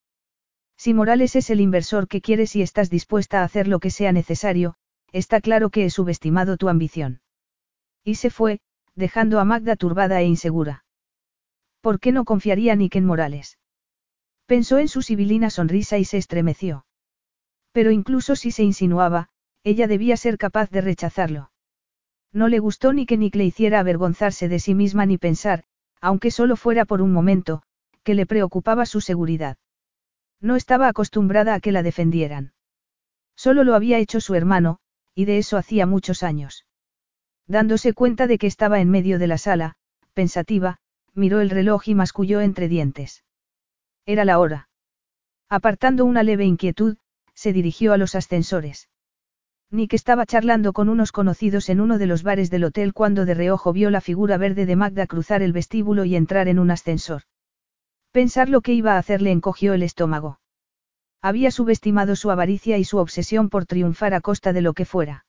Si 0.76 0.92
Morales 0.92 1.34
es 1.34 1.48
el 1.48 1.62
inversor 1.62 2.08
que 2.08 2.20
quieres 2.20 2.54
y 2.56 2.60
estás 2.60 2.90
dispuesta 2.90 3.40
a 3.40 3.44
hacer 3.44 3.66
lo 3.66 3.80
que 3.80 3.88
sea 3.88 4.12
necesario, 4.12 4.74
está 5.12 5.40
claro 5.40 5.70
que 5.70 5.86
he 5.86 5.90
subestimado 5.90 6.58
tu 6.58 6.68
ambición. 6.68 7.22
Y 8.04 8.16
se 8.16 8.28
fue, 8.28 8.60
dejando 8.94 9.40
a 9.40 9.46
Magda 9.46 9.76
turbada 9.76 10.20
e 10.20 10.26
insegura. 10.26 10.84
¿Por 11.80 12.00
qué 12.00 12.12
no 12.12 12.26
confiaría 12.26 12.76
Nick 12.76 12.96
en 12.96 13.06
Morales? 13.06 13.58
Pensó 14.44 14.76
en 14.76 14.88
su 14.88 15.00
sibilina 15.00 15.48
sonrisa 15.48 15.96
y 15.96 16.04
se 16.04 16.18
estremeció. 16.18 16.84
Pero 17.72 17.92
incluso 17.92 18.36
si 18.36 18.50
se 18.50 18.62
insinuaba, 18.62 19.30
ella 19.64 19.86
debía 19.86 20.18
ser 20.18 20.36
capaz 20.36 20.68
de 20.68 20.82
rechazarlo. 20.82 21.50
No 22.30 22.48
le 22.48 22.58
gustó 22.58 22.92
ni 22.92 23.06
que 23.06 23.16
Nick 23.16 23.36
le 23.36 23.46
hiciera 23.46 23.80
avergonzarse 23.80 24.50
de 24.50 24.58
sí 24.58 24.74
misma 24.74 25.06
ni 25.06 25.16
pensar, 25.16 25.64
aunque 26.06 26.30
solo 26.30 26.54
fuera 26.54 26.84
por 26.84 27.02
un 27.02 27.12
momento, 27.12 27.62
que 28.04 28.14
le 28.14 28.26
preocupaba 28.26 28.86
su 28.86 29.00
seguridad. 29.00 29.56
No 30.40 30.54
estaba 30.54 30.86
acostumbrada 30.86 31.52
a 31.54 31.58
que 31.58 31.72
la 31.72 31.82
defendieran. 31.82 32.52
Solo 33.34 33.64
lo 33.64 33.74
había 33.74 33.98
hecho 33.98 34.20
su 34.20 34.36
hermano, 34.36 34.78
y 35.16 35.24
de 35.24 35.38
eso 35.38 35.56
hacía 35.56 35.84
muchos 35.84 36.22
años. 36.22 36.64
Dándose 37.48 37.92
cuenta 37.92 38.28
de 38.28 38.38
que 38.38 38.46
estaba 38.46 38.78
en 38.78 38.88
medio 38.88 39.18
de 39.18 39.26
la 39.26 39.36
sala, 39.36 39.74
pensativa, 40.14 40.78
miró 41.12 41.40
el 41.40 41.50
reloj 41.50 41.88
y 41.88 41.96
masculló 41.96 42.40
entre 42.40 42.68
dientes. 42.68 43.24
Era 44.04 44.24
la 44.24 44.38
hora. 44.38 44.68
Apartando 45.48 46.04
una 46.04 46.22
leve 46.22 46.44
inquietud, 46.44 46.98
se 47.34 47.52
dirigió 47.52 47.92
a 47.92 47.98
los 47.98 48.14
ascensores. 48.14 48.88
Nick 49.70 49.94
estaba 49.94 50.26
charlando 50.26 50.72
con 50.72 50.88
unos 50.88 51.10
conocidos 51.10 51.68
en 51.68 51.80
uno 51.80 51.98
de 51.98 52.06
los 52.06 52.22
bares 52.22 52.50
del 52.50 52.64
hotel 52.64 52.92
cuando 52.92 53.24
de 53.24 53.34
reojo 53.34 53.72
vio 53.72 53.90
la 53.90 54.00
figura 54.00 54.38
verde 54.38 54.64
de 54.64 54.76
Magda 54.76 55.06
cruzar 55.06 55.42
el 55.42 55.52
vestíbulo 55.52 56.04
y 56.04 56.14
entrar 56.14 56.46
en 56.46 56.58
un 56.58 56.70
ascensor. 56.70 57.22
Pensar 58.12 58.48
lo 58.48 58.60
que 58.60 58.72
iba 58.72 58.94
a 58.94 58.98
hacer 58.98 59.22
le 59.22 59.32
encogió 59.32 59.74
el 59.74 59.82
estómago. 59.82 60.38
Había 61.20 61.50
subestimado 61.50 62.14
su 62.14 62.30
avaricia 62.30 62.78
y 62.78 62.84
su 62.84 62.98
obsesión 62.98 63.48
por 63.48 63.66
triunfar 63.66 64.14
a 64.14 64.20
costa 64.20 64.52
de 64.52 64.62
lo 64.62 64.72
que 64.72 64.84
fuera. 64.84 65.26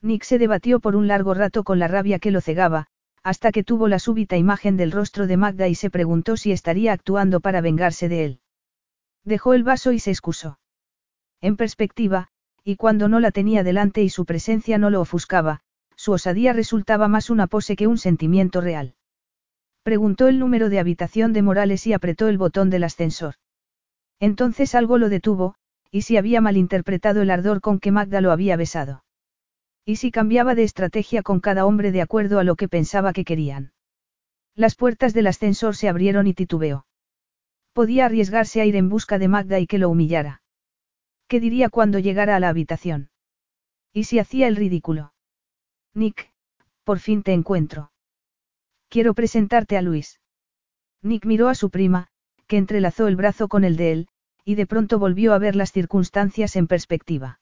Nick 0.00 0.24
se 0.24 0.38
debatió 0.38 0.80
por 0.80 0.96
un 0.96 1.06
largo 1.06 1.32
rato 1.32 1.62
con 1.62 1.78
la 1.78 1.86
rabia 1.86 2.18
que 2.18 2.32
lo 2.32 2.40
cegaba, 2.40 2.88
hasta 3.22 3.52
que 3.52 3.62
tuvo 3.62 3.86
la 3.86 4.00
súbita 4.00 4.36
imagen 4.36 4.76
del 4.76 4.90
rostro 4.90 5.28
de 5.28 5.36
Magda 5.36 5.68
y 5.68 5.76
se 5.76 5.90
preguntó 5.90 6.36
si 6.36 6.50
estaría 6.50 6.92
actuando 6.92 7.38
para 7.38 7.60
vengarse 7.60 8.08
de 8.08 8.24
él. 8.24 8.40
Dejó 9.24 9.54
el 9.54 9.62
vaso 9.62 9.92
y 9.92 10.00
se 10.00 10.10
excusó. 10.10 10.58
En 11.40 11.56
perspectiva, 11.56 12.31
y 12.64 12.76
cuando 12.76 13.08
no 13.08 13.20
la 13.20 13.30
tenía 13.30 13.62
delante 13.62 14.02
y 14.02 14.08
su 14.08 14.24
presencia 14.24 14.78
no 14.78 14.90
lo 14.90 15.00
ofuscaba, 15.00 15.60
su 15.96 16.12
osadía 16.12 16.52
resultaba 16.52 17.08
más 17.08 17.30
una 17.30 17.46
pose 17.46 17.76
que 17.76 17.86
un 17.86 17.98
sentimiento 17.98 18.60
real. 18.60 18.94
Preguntó 19.82 20.28
el 20.28 20.38
número 20.38 20.68
de 20.68 20.78
habitación 20.78 21.32
de 21.32 21.42
Morales 21.42 21.86
y 21.86 21.92
apretó 21.92 22.28
el 22.28 22.38
botón 22.38 22.70
del 22.70 22.84
ascensor. 22.84 23.34
Entonces 24.20 24.74
algo 24.74 24.98
lo 24.98 25.08
detuvo, 25.08 25.56
y 25.90 26.02
si 26.02 26.16
había 26.16 26.40
malinterpretado 26.40 27.22
el 27.22 27.30
ardor 27.30 27.60
con 27.60 27.80
que 27.80 27.90
Magda 27.90 28.20
lo 28.20 28.30
había 28.30 28.56
besado. 28.56 29.04
Y 29.84 29.96
si 29.96 30.12
cambiaba 30.12 30.54
de 30.54 30.62
estrategia 30.62 31.22
con 31.22 31.40
cada 31.40 31.66
hombre 31.66 31.90
de 31.90 32.02
acuerdo 32.02 32.38
a 32.38 32.44
lo 32.44 32.54
que 32.54 32.68
pensaba 32.68 33.12
que 33.12 33.24
querían. 33.24 33.72
Las 34.54 34.76
puertas 34.76 35.14
del 35.14 35.26
ascensor 35.26 35.74
se 35.74 35.88
abrieron 35.88 36.26
y 36.26 36.34
titubeó. 36.34 36.86
Podía 37.72 38.06
arriesgarse 38.06 38.60
a 38.60 38.66
ir 38.66 38.76
en 38.76 38.88
busca 38.88 39.18
de 39.18 39.28
Magda 39.28 39.58
y 39.58 39.66
que 39.66 39.78
lo 39.78 39.88
humillara. 39.88 40.41
¿Qué 41.32 41.40
diría 41.40 41.70
cuando 41.70 41.98
llegara 41.98 42.36
a 42.36 42.40
la 42.40 42.50
habitación? 42.50 43.08
¿Y 43.90 44.04
si 44.04 44.18
hacía 44.18 44.48
el 44.48 44.54
ridículo? 44.54 45.14
Nick, 45.94 46.30
por 46.84 46.98
fin 46.98 47.22
te 47.22 47.32
encuentro. 47.32 47.90
Quiero 48.90 49.14
presentarte 49.14 49.78
a 49.78 49.80
Luis. 49.80 50.20
Nick 51.00 51.24
miró 51.24 51.48
a 51.48 51.54
su 51.54 51.70
prima, 51.70 52.08
que 52.46 52.58
entrelazó 52.58 53.08
el 53.08 53.16
brazo 53.16 53.48
con 53.48 53.64
el 53.64 53.78
de 53.78 53.92
él, 53.92 54.08
y 54.44 54.56
de 54.56 54.66
pronto 54.66 54.98
volvió 54.98 55.32
a 55.32 55.38
ver 55.38 55.56
las 55.56 55.72
circunstancias 55.72 56.54
en 56.54 56.66
perspectiva. 56.66 57.40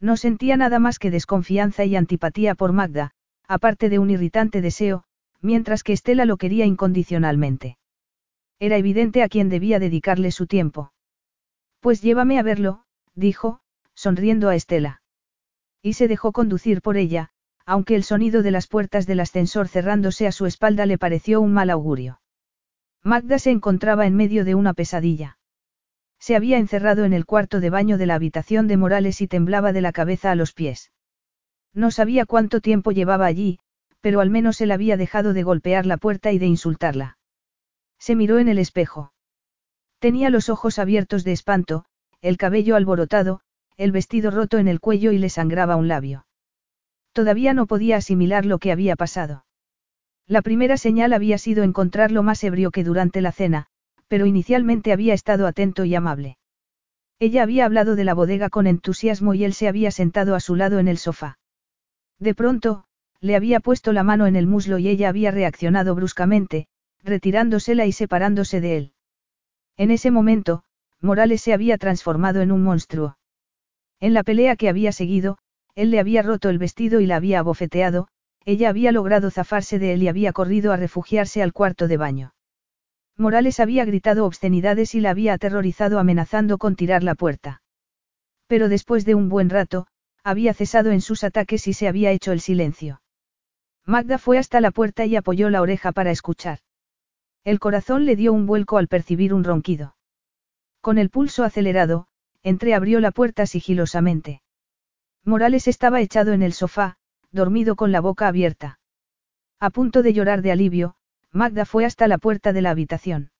No 0.00 0.16
sentía 0.16 0.56
nada 0.56 0.78
más 0.78 0.98
que 0.98 1.10
desconfianza 1.10 1.84
y 1.84 1.96
antipatía 1.96 2.54
por 2.54 2.72
Magda, 2.72 3.10
aparte 3.46 3.90
de 3.90 3.98
un 3.98 4.08
irritante 4.08 4.62
deseo, 4.62 5.04
mientras 5.42 5.82
que 5.82 5.92
Estela 5.92 6.24
lo 6.24 6.38
quería 6.38 6.64
incondicionalmente. 6.64 7.76
Era 8.58 8.78
evidente 8.78 9.22
a 9.22 9.28
quién 9.28 9.50
debía 9.50 9.78
dedicarle 9.78 10.30
su 10.30 10.46
tiempo. 10.46 10.94
Pues 11.80 12.00
llévame 12.00 12.38
a 12.38 12.42
verlo, 12.42 12.86
dijo, 13.14 13.60
sonriendo 13.94 14.48
a 14.48 14.54
Estela. 14.54 15.02
Y 15.82 15.94
se 15.94 16.08
dejó 16.08 16.32
conducir 16.32 16.80
por 16.80 16.96
ella, 16.96 17.30
aunque 17.66 17.94
el 17.94 18.04
sonido 18.04 18.42
de 18.42 18.50
las 18.50 18.66
puertas 18.66 19.06
del 19.06 19.20
ascensor 19.20 19.68
cerrándose 19.68 20.26
a 20.26 20.32
su 20.32 20.46
espalda 20.46 20.86
le 20.86 20.98
pareció 20.98 21.40
un 21.40 21.52
mal 21.52 21.70
augurio. 21.70 22.20
Magda 23.02 23.38
se 23.38 23.50
encontraba 23.50 24.06
en 24.06 24.14
medio 24.14 24.44
de 24.44 24.54
una 24.54 24.74
pesadilla. 24.74 25.38
Se 26.18 26.36
había 26.36 26.58
encerrado 26.58 27.04
en 27.04 27.12
el 27.12 27.26
cuarto 27.26 27.58
de 27.58 27.70
baño 27.70 27.98
de 27.98 28.06
la 28.06 28.14
habitación 28.14 28.68
de 28.68 28.76
Morales 28.76 29.20
y 29.20 29.26
temblaba 29.26 29.72
de 29.72 29.80
la 29.80 29.92
cabeza 29.92 30.30
a 30.30 30.36
los 30.36 30.52
pies. 30.52 30.92
No 31.74 31.90
sabía 31.90 32.26
cuánto 32.26 32.60
tiempo 32.60 32.92
llevaba 32.92 33.26
allí, 33.26 33.58
pero 34.00 34.20
al 34.20 34.30
menos 34.30 34.60
él 34.60 34.70
había 34.70 34.96
dejado 34.96 35.32
de 35.32 35.42
golpear 35.42 35.84
la 35.86 35.96
puerta 35.96 36.30
y 36.30 36.38
de 36.38 36.46
insultarla. 36.46 37.18
Se 37.98 38.14
miró 38.14 38.38
en 38.38 38.48
el 38.48 38.58
espejo. 38.58 39.12
Tenía 39.98 40.30
los 40.30 40.48
ojos 40.48 40.78
abiertos 40.78 41.24
de 41.24 41.32
espanto, 41.32 41.86
el 42.22 42.38
cabello 42.38 42.76
alborotado, 42.76 43.40
el 43.76 43.92
vestido 43.92 44.30
roto 44.30 44.58
en 44.58 44.68
el 44.68 44.80
cuello 44.80 45.12
y 45.12 45.18
le 45.18 45.28
sangraba 45.28 45.76
un 45.76 45.88
labio. 45.88 46.26
Todavía 47.12 47.52
no 47.52 47.66
podía 47.66 47.96
asimilar 47.96 48.46
lo 48.46 48.58
que 48.58 48.72
había 48.72 48.96
pasado. 48.96 49.44
La 50.26 50.40
primera 50.40 50.76
señal 50.76 51.12
había 51.12 51.36
sido 51.36 51.64
encontrarlo 51.64 52.22
más 52.22 52.42
ebrio 52.44 52.70
que 52.70 52.84
durante 52.84 53.20
la 53.20 53.32
cena, 53.32 53.66
pero 54.06 54.24
inicialmente 54.24 54.92
había 54.92 55.14
estado 55.14 55.46
atento 55.46 55.84
y 55.84 55.94
amable. 55.94 56.38
Ella 57.18 57.42
había 57.42 57.64
hablado 57.64 57.96
de 57.96 58.04
la 58.04 58.14
bodega 58.14 58.50
con 58.50 58.66
entusiasmo 58.66 59.34
y 59.34 59.44
él 59.44 59.52
se 59.52 59.68
había 59.68 59.90
sentado 59.90 60.34
a 60.34 60.40
su 60.40 60.54
lado 60.54 60.78
en 60.78 60.88
el 60.88 60.98
sofá. 60.98 61.38
De 62.18 62.34
pronto, 62.34 62.84
le 63.20 63.36
había 63.36 63.60
puesto 63.60 63.92
la 63.92 64.04
mano 64.04 64.26
en 64.26 64.36
el 64.36 64.46
muslo 64.46 64.78
y 64.78 64.88
ella 64.88 65.08
había 65.08 65.30
reaccionado 65.30 65.94
bruscamente, 65.94 66.66
retirándosela 67.02 67.86
y 67.86 67.92
separándose 67.92 68.60
de 68.60 68.76
él. 68.76 68.92
En 69.76 69.90
ese 69.90 70.10
momento, 70.10 70.64
Morales 71.02 71.42
se 71.42 71.52
había 71.52 71.78
transformado 71.78 72.40
en 72.40 72.52
un 72.52 72.62
monstruo. 72.62 73.18
En 74.00 74.14
la 74.14 74.22
pelea 74.22 74.54
que 74.54 74.68
había 74.68 74.92
seguido, 74.92 75.38
él 75.74 75.90
le 75.90 75.98
había 75.98 76.22
roto 76.22 76.48
el 76.48 76.58
vestido 76.58 77.00
y 77.00 77.06
la 77.06 77.16
había 77.16 77.40
abofeteado, 77.40 78.08
ella 78.44 78.68
había 78.68 78.92
logrado 78.92 79.30
zafarse 79.30 79.80
de 79.80 79.94
él 79.94 80.02
y 80.04 80.08
había 80.08 80.32
corrido 80.32 80.72
a 80.72 80.76
refugiarse 80.76 81.42
al 81.42 81.52
cuarto 81.52 81.88
de 81.88 81.96
baño. 81.96 82.34
Morales 83.16 83.58
había 83.60 83.84
gritado 83.84 84.24
obscenidades 84.26 84.94
y 84.94 85.00
la 85.00 85.10
había 85.10 85.34
aterrorizado 85.34 85.98
amenazando 85.98 86.56
con 86.56 86.76
tirar 86.76 87.02
la 87.02 87.16
puerta. 87.16 87.62
Pero 88.46 88.68
después 88.68 89.04
de 89.04 89.14
un 89.14 89.28
buen 89.28 89.50
rato, 89.50 89.86
había 90.22 90.54
cesado 90.54 90.92
en 90.92 91.00
sus 91.00 91.24
ataques 91.24 91.66
y 91.66 91.72
se 91.72 91.88
había 91.88 92.12
hecho 92.12 92.32
el 92.32 92.40
silencio. 92.40 93.02
Magda 93.84 94.18
fue 94.18 94.38
hasta 94.38 94.60
la 94.60 94.70
puerta 94.70 95.04
y 95.04 95.16
apoyó 95.16 95.50
la 95.50 95.62
oreja 95.62 95.90
para 95.90 96.12
escuchar. 96.12 96.60
El 97.44 97.58
corazón 97.58 98.06
le 98.06 98.14
dio 98.14 98.32
un 98.32 98.46
vuelco 98.46 98.78
al 98.78 98.86
percibir 98.86 99.34
un 99.34 99.42
ronquido. 99.42 99.96
Con 100.82 100.98
el 100.98 101.10
pulso 101.10 101.44
acelerado, 101.44 102.08
entreabrió 102.42 102.98
la 102.98 103.12
puerta 103.12 103.46
sigilosamente. 103.46 104.42
Morales 105.24 105.68
estaba 105.68 106.00
echado 106.00 106.32
en 106.32 106.42
el 106.42 106.52
sofá, 106.52 106.96
dormido 107.30 107.76
con 107.76 107.92
la 107.92 108.00
boca 108.00 108.26
abierta. 108.26 108.80
A 109.60 109.70
punto 109.70 110.02
de 110.02 110.12
llorar 110.12 110.42
de 110.42 110.50
alivio, 110.50 110.96
Magda 111.30 111.66
fue 111.66 111.84
hasta 111.84 112.08
la 112.08 112.18
puerta 112.18 112.52
de 112.52 112.62
la 112.62 112.70
habitación. 112.70 113.30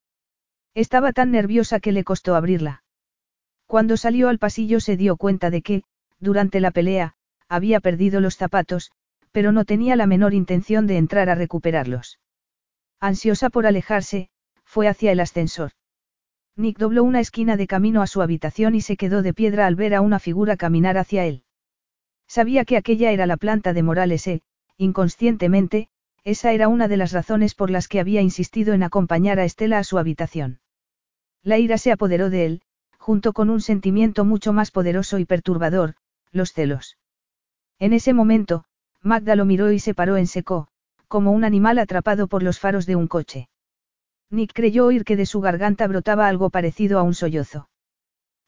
Estaba 0.73 1.13
tan 1.13 1.33
nerviosa 1.33 1.81
que 1.81 1.91
le 1.91 2.05
costó 2.05 2.37
abrirla. 2.37 2.85
Cuando 3.67 3.97
salió 3.97 4.29
al 4.29 4.39
pasillo 4.39 4.79
se 4.79 4.97
dio 4.97 5.17
cuenta 5.17 5.51
de 5.51 5.63
que, 5.63 5.83
durante 6.21 6.61
la 6.61 6.71
pelea, 6.71 7.17
había 7.49 7.81
perdido 7.81 8.21
los 8.21 8.37
zapatos, 8.37 8.93
pero 9.33 9.51
no 9.51 9.65
tenía 9.65 9.97
la 9.97 10.07
menor 10.07 10.33
intención 10.33 10.87
de 10.87 10.97
entrar 10.97 11.29
a 11.29 11.35
recuperarlos. 11.35 12.21
Ansiosa 13.01 13.51
por 13.51 13.67
alejarse, 13.67 14.31
fue 14.65 14.87
hacia 14.87 15.11
el 15.11 15.19
ascensor. 15.19 15.73
Nick 16.57 16.79
dobló 16.79 17.05
una 17.05 17.21
esquina 17.21 17.57
de 17.57 17.67
camino 17.67 18.03
a 18.03 18.07
su 18.07 18.21
habitación 18.21 18.75
y 18.75 18.81
se 18.81 18.97
quedó 18.97 19.23
de 19.23 19.33
piedra 19.33 19.67
al 19.67 19.75
ver 19.75 19.95
a 19.95 20.01
una 20.01 20.19
figura 20.19 20.57
caminar 20.57 20.99
hacia 20.99 21.25
él. 21.25 21.45
Sabía 22.27 22.65
que 22.65 22.77
aquella 22.77 23.11
era 23.11 23.27
la 23.27 23.37
planta 23.37 23.73
de 23.73 23.83
Morales 23.83 24.27
e, 24.27 24.43
inconscientemente, 24.77 25.89
esa 26.25 26.53
era 26.53 26.69
una 26.69 26.89
de 26.89 26.97
las 26.97 27.13
razones 27.13 27.55
por 27.55 27.71
las 27.71 27.89
que 27.89 28.01
había 28.01 28.21
insistido 28.21 28.75
en 28.75 28.83
acompañar 28.83 29.39
a 29.39 29.45
Estela 29.45 29.79
a 29.79 29.85
su 29.85 29.99
habitación. 29.99 30.61
La 31.43 31.59
ira 31.59 31.79
se 31.79 31.91
apoderó 31.91 32.31
de 32.31 32.47
él, 32.47 32.63
junto 32.99 33.33
con 33.33 33.51
un 33.51 33.61
sentimiento 33.61 34.25
mucho 34.25 34.53
más 34.53 34.71
poderoso 34.71 35.19
y 35.19 35.25
perturbador, 35.25 35.95
los 36.31 36.53
celos. 36.53 36.99
En 37.79 37.93
ese 37.93 38.13
momento, 38.13 38.65
Magda 39.01 39.35
lo 39.35 39.45
miró 39.45 39.73
y 39.73 39.81
se 39.81 39.95
paró 39.95 40.17
en 40.17 40.29
seco, 40.29 40.69
como 41.09 41.33
un 41.33 41.45
animal 41.45 41.79
atrapado 41.79 42.29
por 42.29 42.43
los 42.45 42.61
faros 42.61 42.87
de 42.87 42.95
un 42.95 43.09
coche. 43.09 43.49
Nick 44.33 44.55
creyó 44.55 44.87
oír 44.87 45.05
que 45.05 45.17
de 45.17 45.27
su 45.27 45.43
garganta 45.43 45.87
brotaba 45.87 46.27
algo 46.27 46.49
parecido 46.49 46.99
a 46.99 47.03
un 47.03 47.15
sollozo. 47.15 47.69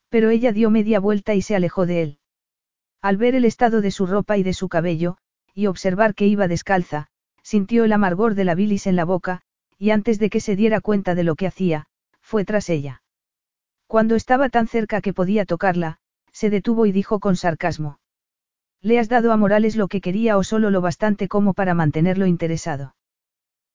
Pero 0.09 0.31
ella 0.31 0.51
dio 0.51 0.71
media 0.71 0.99
vuelta 0.99 1.35
y 1.35 1.43
se 1.43 1.55
alejó 1.55 1.85
de 1.85 2.03
él. 2.03 2.19
Al 3.03 3.19
ver 3.19 3.35
el 3.35 3.45
estado 3.45 3.83
de 3.83 3.91
su 3.91 4.07
ropa 4.07 4.39
y 4.39 4.43
de 4.43 4.55
su 4.55 4.71
cabello, 4.71 5.19
y 5.53 5.67
observar 5.67 6.15
que 6.15 6.27
iba 6.27 6.49
descalza, 6.49 7.09
sintió 7.43 7.85
el 7.85 7.93
amargor 7.93 8.35
de 8.35 8.45
la 8.45 8.55
bilis 8.55 8.87
en 8.87 8.97
la 8.97 9.05
boca, 9.05 9.43
y 9.79 9.91
antes 9.91 10.19
de 10.19 10.31
que 10.31 10.41
se 10.41 10.57
diera 10.57 10.81
cuenta 10.81 11.15
de 11.15 11.25
lo 11.25 11.35
que 11.35 11.47
hacía, 11.47 11.85
fue 12.23 12.47
tras 12.47 12.71
ella. 12.71 13.03
Cuando 13.87 14.15
estaba 14.15 14.49
tan 14.49 14.67
cerca 14.67 15.03
que 15.03 15.13
podía 15.13 15.45
tocarla, 15.45 15.99
se 16.33 16.49
detuvo 16.49 16.87
y 16.87 16.93
dijo 16.93 17.21
con 17.21 17.37
sarcasmo. 17.37 17.99
¿Le 18.81 18.99
has 18.99 19.11
dado 19.11 19.33
a 19.33 19.37
Morales 19.37 19.77
lo 19.77 19.89
que 19.89 20.01
quería 20.01 20.39
o 20.39 20.45
solo 20.45 20.71
lo 20.71 20.81
bastante 20.81 21.29
como 21.29 21.53
para 21.53 21.75
mantenerlo 21.75 22.27
interesado? 22.27 22.95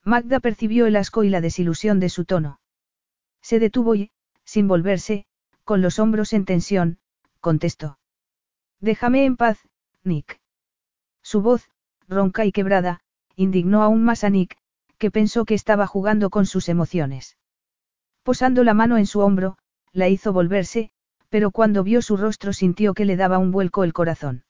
Magda 0.04 0.40
percibió 0.40 0.86
el 0.86 0.96
asco 0.96 1.24
y 1.24 1.30
la 1.30 1.42
desilusión 1.42 2.00
de 2.00 2.10
su 2.10 2.26
tono. 2.26 2.60
Se 3.42 3.60
detuvo 3.60 3.96
y, 3.96 4.12
sin 4.44 4.68
volverse, 4.68 5.26
con 5.64 5.82
los 5.82 6.00
hombros 6.00 6.34
en 6.34 6.46
tensión, 6.46 7.00
contestó. 7.40 8.00
Déjame 8.80 9.26
en 9.26 9.38
paz, 9.38 9.60
Nick. 10.04 10.40
Su 11.22 11.42
voz, 11.42 11.70
ronca 12.08 12.46
y 12.46 12.52
quebrada, 12.52 13.02
indignó 13.36 13.84
aún 13.84 14.04
más 14.04 14.24
a 14.24 14.30
Nick, 14.30 14.58
que 14.98 15.12
pensó 15.12 15.46
que 15.46 15.54
estaba 15.54 15.88
jugando 15.88 16.30
con 16.30 16.46
sus 16.46 16.70
emociones. 16.70 17.38
Posando 18.24 18.64
la 18.64 18.74
mano 18.74 18.98
en 18.98 19.06
su 19.06 19.20
hombro, 19.20 19.58
la 19.92 20.08
hizo 20.08 20.34
volverse, 20.34 20.92
pero 21.30 21.52
cuando 21.52 21.84
vio 21.84 22.02
su 22.02 22.18
rostro 22.18 22.54
sintió 22.54 22.94
que 22.94 23.06
le 23.06 23.16
daba 23.16 23.38
un 23.38 23.52
vuelco 23.52 23.84
el 23.84 23.94
corazón. 23.94 24.44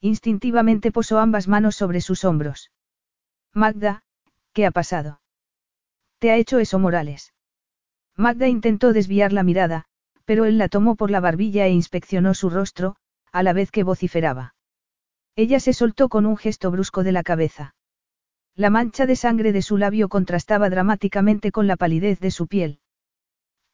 Instintivamente 0.00 0.90
posó 0.90 1.18
ambas 1.20 1.46
manos 1.46 1.76
sobre 1.76 2.00
sus 2.00 2.24
hombros. 2.24 2.70
Magda, 3.54 4.02
¿Qué 4.52 4.66
ha 4.66 4.70
pasado? 4.70 5.20
¿Te 6.18 6.30
ha 6.30 6.36
hecho 6.36 6.58
eso 6.58 6.78
Morales? 6.78 7.32
Magda 8.16 8.48
intentó 8.48 8.92
desviar 8.92 9.32
la 9.32 9.42
mirada, 9.42 9.86
pero 10.24 10.44
él 10.44 10.58
la 10.58 10.68
tomó 10.68 10.94
por 10.94 11.10
la 11.10 11.20
barbilla 11.20 11.66
e 11.66 11.70
inspeccionó 11.70 12.34
su 12.34 12.50
rostro, 12.50 12.96
a 13.32 13.42
la 13.42 13.52
vez 13.52 13.70
que 13.70 13.82
vociferaba. 13.82 14.54
Ella 15.34 15.60
se 15.60 15.72
soltó 15.72 16.08
con 16.08 16.26
un 16.26 16.36
gesto 16.36 16.70
brusco 16.70 17.02
de 17.02 17.12
la 17.12 17.22
cabeza. 17.22 17.74
La 18.54 18.68
mancha 18.68 19.06
de 19.06 19.16
sangre 19.16 19.52
de 19.52 19.62
su 19.62 19.78
labio 19.78 20.10
contrastaba 20.10 20.68
dramáticamente 20.68 21.50
con 21.50 21.66
la 21.66 21.76
palidez 21.76 22.20
de 22.20 22.30
su 22.30 22.46
piel. 22.46 22.80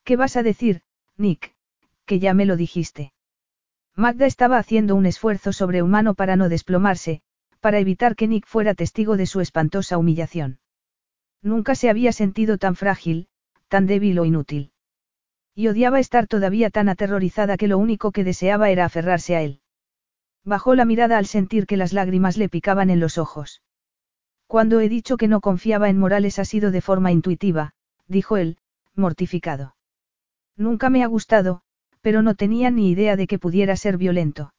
¿Qué 0.05 0.15
vas 0.15 0.37
a 0.37 0.45
decir, 0.45 0.83
Nick? 1.17 1.57
Que 2.07 2.21
ya 2.21 2.33
me 2.33 2.47
lo 2.47 2.57
dijiste. 2.57 3.13
Magda 3.97 4.27
estaba 4.27 4.59
haciendo 4.59 4.95
un 4.95 5.07
esfuerzo 5.07 5.53
sobrehumano 5.53 6.15
para 6.15 6.37
no 6.37 6.49
desplomarse, 6.49 7.21
para 7.59 7.81
evitar 7.81 8.15
que 8.15 8.29
Nick 8.29 8.47
fuera 8.47 8.75
testigo 8.75 9.17
de 9.17 9.27
su 9.27 9.41
espantosa 9.41 9.99
humillación. 9.99 10.61
Nunca 11.43 11.75
se 11.75 11.89
había 11.89 12.13
sentido 12.13 12.59
tan 12.59 12.75
frágil, 12.75 13.29
tan 13.69 13.87
débil 13.87 14.19
o 14.19 14.25
inútil. 14.25 14.73
Y 15.55 15.69
odiaba 15.69 16.01
estar 16.01 16.27
todavía 16.27 16.71
tan 16.71 16.89
aterrorizada 16.89 17.57
que 17.57 17.69
lo 17.69 17.79
único 17.79 18.13
que 18.13 18.25
deseaba 18.25 18.71
era 18.71 18.85
aferrarse 18.85 19.37
a 19.37 19.43
él. 19.43 19.61
Bajó 20.45 20.75
la 20.75 20.85
mirada 20.85 21.19
al 21.19 21.27
sentir 21.27 21.67
que 21.67 21.77
las 21.77 21.93
lágrimas 21.93 22.37
le 22.37 22.49
picaban 22.49 22.91
en 22.91 23.01
los 23.01 23.19
ojos. 23.19 23.63
Cuando 24.47 24.81
he 24.81 24.89
dicho 24.89 25.17
que 25.17 25.29
no 25.29 25.41
confiaba 25.41 25.91
en 25.91 25.99
Morales 25.99 26.39
ha 26.39 26.45
sido 26.45 26.71
de 26.71 26.81
forma 26.81 27.13
intuitiva, 27.13 27.75
dijo 28.07 28.37
él, 28.37 28.57
mortificado. 28.95 29.77
Nunca 30.57 30.91
me 30.91 31.03
ha 31.03 31.07
gustado, 31.07 31.61
pero 32.01 32.23
no 32.23 32.35
tenía 32.35 32.71
ni 32.71 32.91
idea 32.91 33.17
de 33.17 33.27
que 33.27 33.39
pudiera 33.39 33.77
ser 33.77 33.99
violento. 33.99 34.55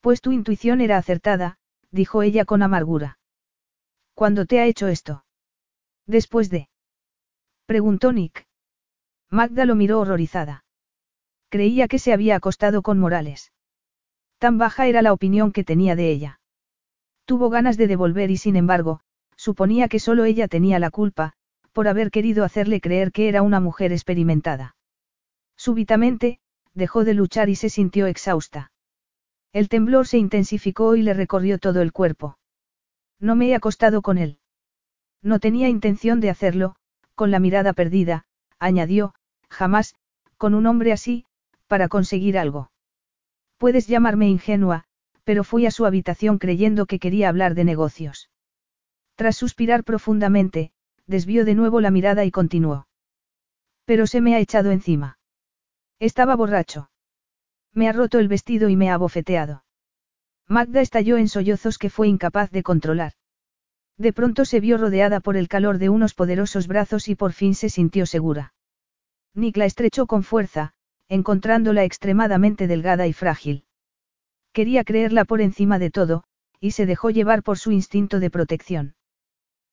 Pues 0.00 0.20
tu 0.20 0.32
intuición 0.32 0.80
era 0.80 0.98
acertada, 0.98 1.58
dijo 1.90 2.22
ella 2.22 2.44
con 2.44 2.62
amargura. 2.62 3.18
¿Cuándo 4.14 4.46
te 4.46 4.60
ha 4.60 4.66
hecho 4.66 4.88
esto? 4.88 5.24
Después 6.08 6.48
de... 6.48 6.68
Preguntó 7.66 8.12
Nick. 8.12 8.46
Magda 9.30 9.66
lo 9.66 9.74
miró 9.76 10.00
horrorizada. 10.00 10.64
Creía 11.50 11.86
que 11.86 11.98
se 11.98 12.14
había 12.14 12.34
acostado 12.34 12.80
con 12.80 12.98
Morales. 12.98 13.52
Tan 14.38 14.56
baja 14.56 14.86
era 14.86 15.02
la 15.02 15.12
opinión 15.12 15.52
que 15.52 15.64
tenía 15.64 15.94
de 15.96 16.10
ella. 16.10 16.40
Tuvo 17.26 17.50
ganas 17.50 17.76
de 17.76 17.86
devolver 17.86 18.30
y 18.30 18.38
sin 18.38 18.56
embargo, 18.56 19.00
suponía 19.36 19.88
que 19.88 20.00
solo 20.00 20.24
ella 20.24 20.48
tenía 20.48 20.78
la 20.78 20.90
culpa, 20.90 21.34
por 21.72 21.88
haber 21.88 22.10
querido 22.10 22.42
hacerle 22.42 22.80
creer 22.80 23.12
que 23.12 23.28
era 23.28 23.42
una 23.42 23.60
mujer 23.60 23.92
experimentada. 23.92 24.76
Súbitamente, 25.56 26.40
dejó 26.72 27.04
de 27.04 27.12
luchar 27.12 27.50
y 27.50 27.54
se 27.54 27.68
sintió 27.68 28.06
exhausta. 28.06 28.72
El 29.52 29.68
temblor 29.68 30.06
se 30.06 30.16
intensificó 30.16 30.96
y 30.96 31.02
le 31.02 31.12
recorrió 31.12 31.58
todo 31.58 31.82
el 31.82 31.92
cuerpo. 31.92 32.38
No 33.20 33.36
me 33.36 33.48
he 33.48 33.54
acostado 33.54 34.00
con 34.00 34.16
él. 34.16 34.38
No 35.22 35.40
tenía 35.40 35.68
intención 35.68 36.20
de 36.20 36.30
hacerlo, 36.30 36.76
con 37.14 37.30
la 37.30 37.40
mirada 37.40 37.72
perdida, 37.72 38.24
añadió, 38.58 39.14
jamás, 39.48 39.94
con 40.36 40.54
un 40.54 40.66
hombre 40.66 40.92
así, 40.92 41.24
para 41.66 41.88
conseguir 41.88 42.38
algo. 42.38 42.70
Puedes 43.56 43.86
llamarme 43.88 44.28
ingenua, 44.28 44.84
pero 45.24 45.44
fui 45.44 45.66
a 45.66 45.70
su 45.70 45.84
habitación 45.84 46.38
creyendo 46.38 46.86
que 46.86 46.98
quería 46.98 47.28
hablar 47.28 47.54
de 47.54 47.64
negocios. 47.64 48.30
Tras 49.16 49.36
suspirar 49.36 49.84
profundamente, 49.84 50.70
desvió 51.06 51.44
de 51.44 51.54
nuevo 51.54 51.80
la 51.80 51.90
mirada 51.90 52.24
y 52.24 52.30
continuó. 52.30 52.86
Pero 53.84 54.06
se 54.06 54.20
me 54.20 54.34
ha 54.34 54.38
echado 54.38 54.70
encima. 54.70 55.18
Estaba 55.98 56.36
borracho. 56.36 56.90
Me 57.74 57.88
ha 57.88 57.92
roto 57.92 58.20
el 58.20 58.28
vestido 58.28 58.68
y 58.68 58.76
me 58.76 58.90
ha 58.90 58.96
bofeteado. 58.96 59.64
Magda 60.46 60.80
estalló 60.80 61.16
en 61.18 61.28
sollozos 61.28 61.78
que 61.78 61.90
fue 61.90 62.08
incapaz 62.08 62.50
de 62.50 62.62
controlar. 62.62 63.12
De 63.98 64.12
pronto 64.12 64.44
se 64.44 64.60
vio 64.60 64.78
rodeada 64.78 65.18
por 65.18 65.36
el 65.36 65.48
calor 65.48 65.78
de 65.78 65.88
unos 65.88 66.14
poderosos 66.14 66.68
brazos 66.68 67.08
y 67.08 67.16
por 67.16 67.32
fin 67.32 67.54
se 67.54 67.68
sintió 67.68 68.06
segura. 68.06 68.54
Nick 69.34 69.56
la 69.56 69.64
estrechó 69.64 70.06
con 70.06 70.22
fuerza, 70.22 70.72
encontrándola 71.08 71.82
extremadamente 71.84 72.68
delgada 72.68 73.08
y 73.08 73.12
frágil. 73.12 73.64
Quería 74.52 74.84
creerla 74.84 75.24
por 75.24 75.40
encima 75.40 75.78
de 75.78 75.90
todo, 75.90 76.24
y 76.60 76.70
se 76.72 76.86
dejó 76.86 77.10
llevar 77.10 77.42
por 77.42 77.58
su 77.58 77.72
instinto 77.72 78.20
de 78.20 78.30
protección. 78.30 78.94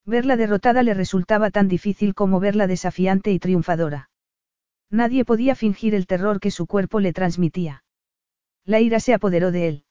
Verla 0.06 0.38
derrotada 0.38 0.84
le 0.84 0.94
resultaba 0.94 1.52
tan 1.52 1.68
difícil 1.68 2.14
como 2.14 2.40
verla 2.40 2.68
desafiante 2.68 3.32
y 3.32 3.40
triunfadora. 3.40 4.10
Nadie 4.90 5.26
podía 5.26 5.56
fingir 5.56 5.96
el 5.96 6.08
terror 6.08 6.40
que 6.40 6.52
su 6.52 6.68
cuerpo 6.68 7.00
le 7.00 7.14
transmitía. 7.14 7.84
La 8.66 8.80
ira 8.80 9.00
se 9.00 9.14
apoderó 9.14 9.52
de 9.52 9.68
él. 9.68 9.84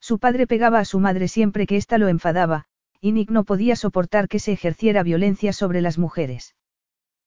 Su 0.00 0.18
padre 0.18 0.46
pegaba 0.46 0.78
a 0.78 0.84
su 0.84 1.00
madre 1.00 1.28
siempre 1.28 1.66
que 1.66 1.76
ésta 1.76 1.98
lo 1.98 2.08
enfadaba, 2.08 2.66
y 3.00 3.12
Nick 3.12 3.30
no 3.30 3.44
podía 3.44 3.76
soportar 3.76 4.28
que 4.28 4.38
se 4.38 4.52
ejerciera 4.52 5.02
violencia 5.02 5.52
sobre 5.52 5.80
las 5.80 5.98
mujeres. 5.98 6.54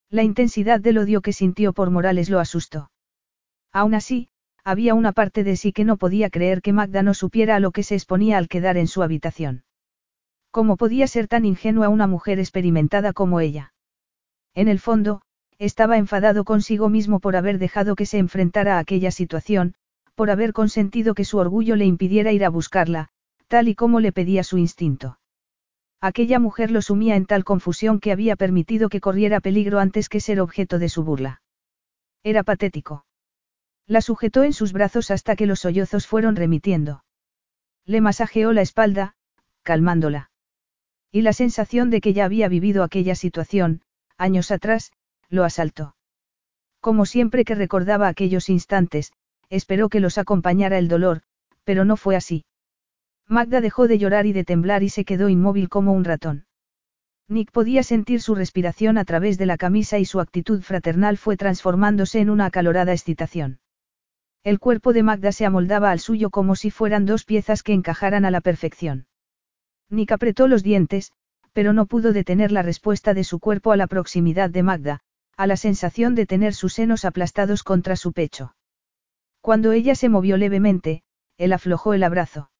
La 0.10 0.24
intensidad 0.24 0.82
del 0.82 0.98
odio 0.98 1.22
que 1.22 1.34
sintió 1.34 1.72
por 1.72 1.90
Morales 1.90 2.30
lo 2.30 2.40
asustó. 2.40 2.92
Aún 3.72 3.94
así, 3.94 4.28
había 4.64 4.94
una 4.94 5.14
parte 5.14 5.44
de 5.44 5.56
sí 5.56 5.72
que 5.72 5.86
no 5.86 5.98
podía 5.98 6.30
creer 6.30 6.62
que 6.62 6.74
Magda 6.74 7.04
no 7.04 7.14
supiera 7.14 7.56
a 7.56 7.60
lo 7.60 7.72
que 7.72 7.84
se 7.84 7.96
exponía 7.96 8.38
al 8.38 8.50
quedar 8.50 8.78
en 8.78 8.88
su 8.88 9.02
habitación. 9.02 9.64
¿Cómo 10.52 10.76
podía 10.76 11.08
ser 11.08 11.30
tan 11.30 11.46
ingenua 11.46 11.88
una 11.88 12.08
mujer 12.08 12.40
experimentada 12.40 13.14
como 13.14 13.40
ella? 13.40 13.74
En 14.54 14.68
el 14.68 14.80
fondo, 14.80 15.22
estaba 15.58 15.98
enfadado 15.98 16.44
consigo 16.44 16.90
mismo 16.90 17.22
por 17.22 17.38
haber 17.38 17.58
dejado 17.58 17.96
que 17.96 18.06
se 18.06 18.18
enfrentara 18.18 18.76
a 18.76 18.80
aquella 18.80 19.12
situación, 19.12 19.76
por 20.16 20.30
haber 20.30 20.52
consentido 20.52 21.14
que 21.16 21.24
su 21.24 21.38
orgullo 21.38 21.78
le 21.78 21.86
impidiera 21.86 22.34
ir 22.34 22.44
a 22.44 22.50
buscarla, 22.50 23.08
tal 23.48 23.70
y 23.70 23.76
como 23.76 24.02
le 24.02 24.12
pedía 24.12 24.44
su 24.44 24.58
instinto. 24.58 25.20
Aquella 26.02 26.40
mujer 26.40 26.72
lo 26.72 26.82
sumía 26.82 27.16
en 27.16 27.28
tal 27.28 27.44
confusión 27.44 28.00
que 28.00 28.12
había 28.12 28.36
permitido 28.36 28.90
que 28.90 29.00
corriera 29.00 29.40
peligro 29.40 29.80
antes 29.80 30.10
que 30.10 30.20
ser 30.20 30.42
objeto 30.42 30.80
de 30.80 30.90
su 30.90 31.04
burla. 31.04 31.44
Era 32.24 32.42
patético. 32.42 33.06
La 33.86 34.02
sujetó 34.02 34.44
en 34.44 34.54
sus 34.54 34.74
brazos 34.74 35.12
hasta 35.12 35.36
que 35.36 35.46
los 35.46 35.60
sollozos 35.60 36.08
fueron 36.08 36.36
remitiendo. 36.36 37.04
Le 37.86 38.02
masajeó 38.02 38.52
la 38.52 38.62
espalda, 38.62 39.14
calmándola. 39.62 40.32
Y 41.12 41.22
la 41.22 41.34
sensación 41.34 41.92
de 41.92 42.02
que 42.02 42.14
ya 42.14 42.26
había 42.26 42.48
vivido 42.48 42.84
aquella 42.84 43.14
situación, 43.14 43.82
años 44.18 44.50
atrás, 44.50 44.92
lo 45.30 45.44
asaltó. 45.44 45.96
Como 46.80 47.06
siempre 47.06 47.46
que 47.46 47.54
recordaba 47.54 48.08
aquellos 48.08 48.50
instantes, 48.50 49.14
esperó 49.50 49.90
que 49.90 50.00
los 50.00 50.18
acompañara 50.18 50.80
el 50.80 50.88
dolor, 50.88 51.22
pero 51.64 51.86
no 51.86 51.96
fue 51.96 52.16
así. 52.16 52.44
Magda 53.32 53.62
dejó 53.62 53.88
de 53.88 53.98
llorar 53.98 54.26
y 54.26 54.34
de 54.34 54.44
temblar 54.44 54.84
y 54.84 54.90
se 54.90 55.06
quedó 55.06 55.30
inmóvil 55.30 55.70
como 55.70 55.94
un 55.94 56.04
ratón. 56.04 56.48
Nick 57.30 57.50
podía 57.50 57.82
sentir 57.82 58.22
su 58.22 58.36
respiración 58.36 58.98
a 58.98 59.06
través 59.06 59.38
de 59.38 59.46
la 59.46 59.56
camisa 59.56 60.00
y 60.00 60.04
su 60.04 60.20
actitud 60.20 60.62
fraternal 60.62 61.18
fue 61.18 61.38
transformándose 61.38 62.20
en 62.20 62.30
una 62.30 62.48
acalorada 62.48 62.92
excitación. 62.92 63.62
El 64.44 64.60
cuerpo 64.60 64.92
de 64.92 65.04
Magda 65.04 65.32
se 65.32 65.46
amoldaba 65.46 65.92
al 65.92 66.02
suyo 66.02 66.30
como 66.30 66.58
si 66.58 66.72
fueran 66.72 67.06
dos 67.06 67.24
piezas 67.24 67.64
que 67.64 67.72
encajaran 67.72 68.26
a 68.26 68.32
la 68.32 68.42
perfección. 68.42 69.08
Nick 69.90 70.12
apretó 70.12 70.50
los 70.50 70.62
dientes, 70.62 71.14
pero 71.54 71.72
no 71.72 71.86
pudo 71.86 72.12
detener 72.12 72.52
la 72.52 72.64
respuesta 72.64 73.14
de 73.14 73.24
su 73.24 73.40
cuerpo 73.40 73.72
a 73.72 73.78
la 73.78 73.88
proximidad 73.88 74.50
de 74.50 74.64
Magda, 74.64 75.00
a 75.38 75.48
la 75.48 75.56
sensación 75.56 76.16
de 76.16 76.26
tener 76.26 76.54
sus 76.54 76.74
senos 76.74 77.06
aplastados 77.06 77.64
contra 77.64 77.96
su 77.96 78.12
pecho. 78.12 78.56
Cuando 79.40 79.72
ella 79.72 79.96
se 79.96 80.10
movió 80.10 80.36
levemente, 80.36 81.04
él 81.38 81.54
aflojó 81.54 81.94
el 81.94 82.04
abrazo. 82.04 82.51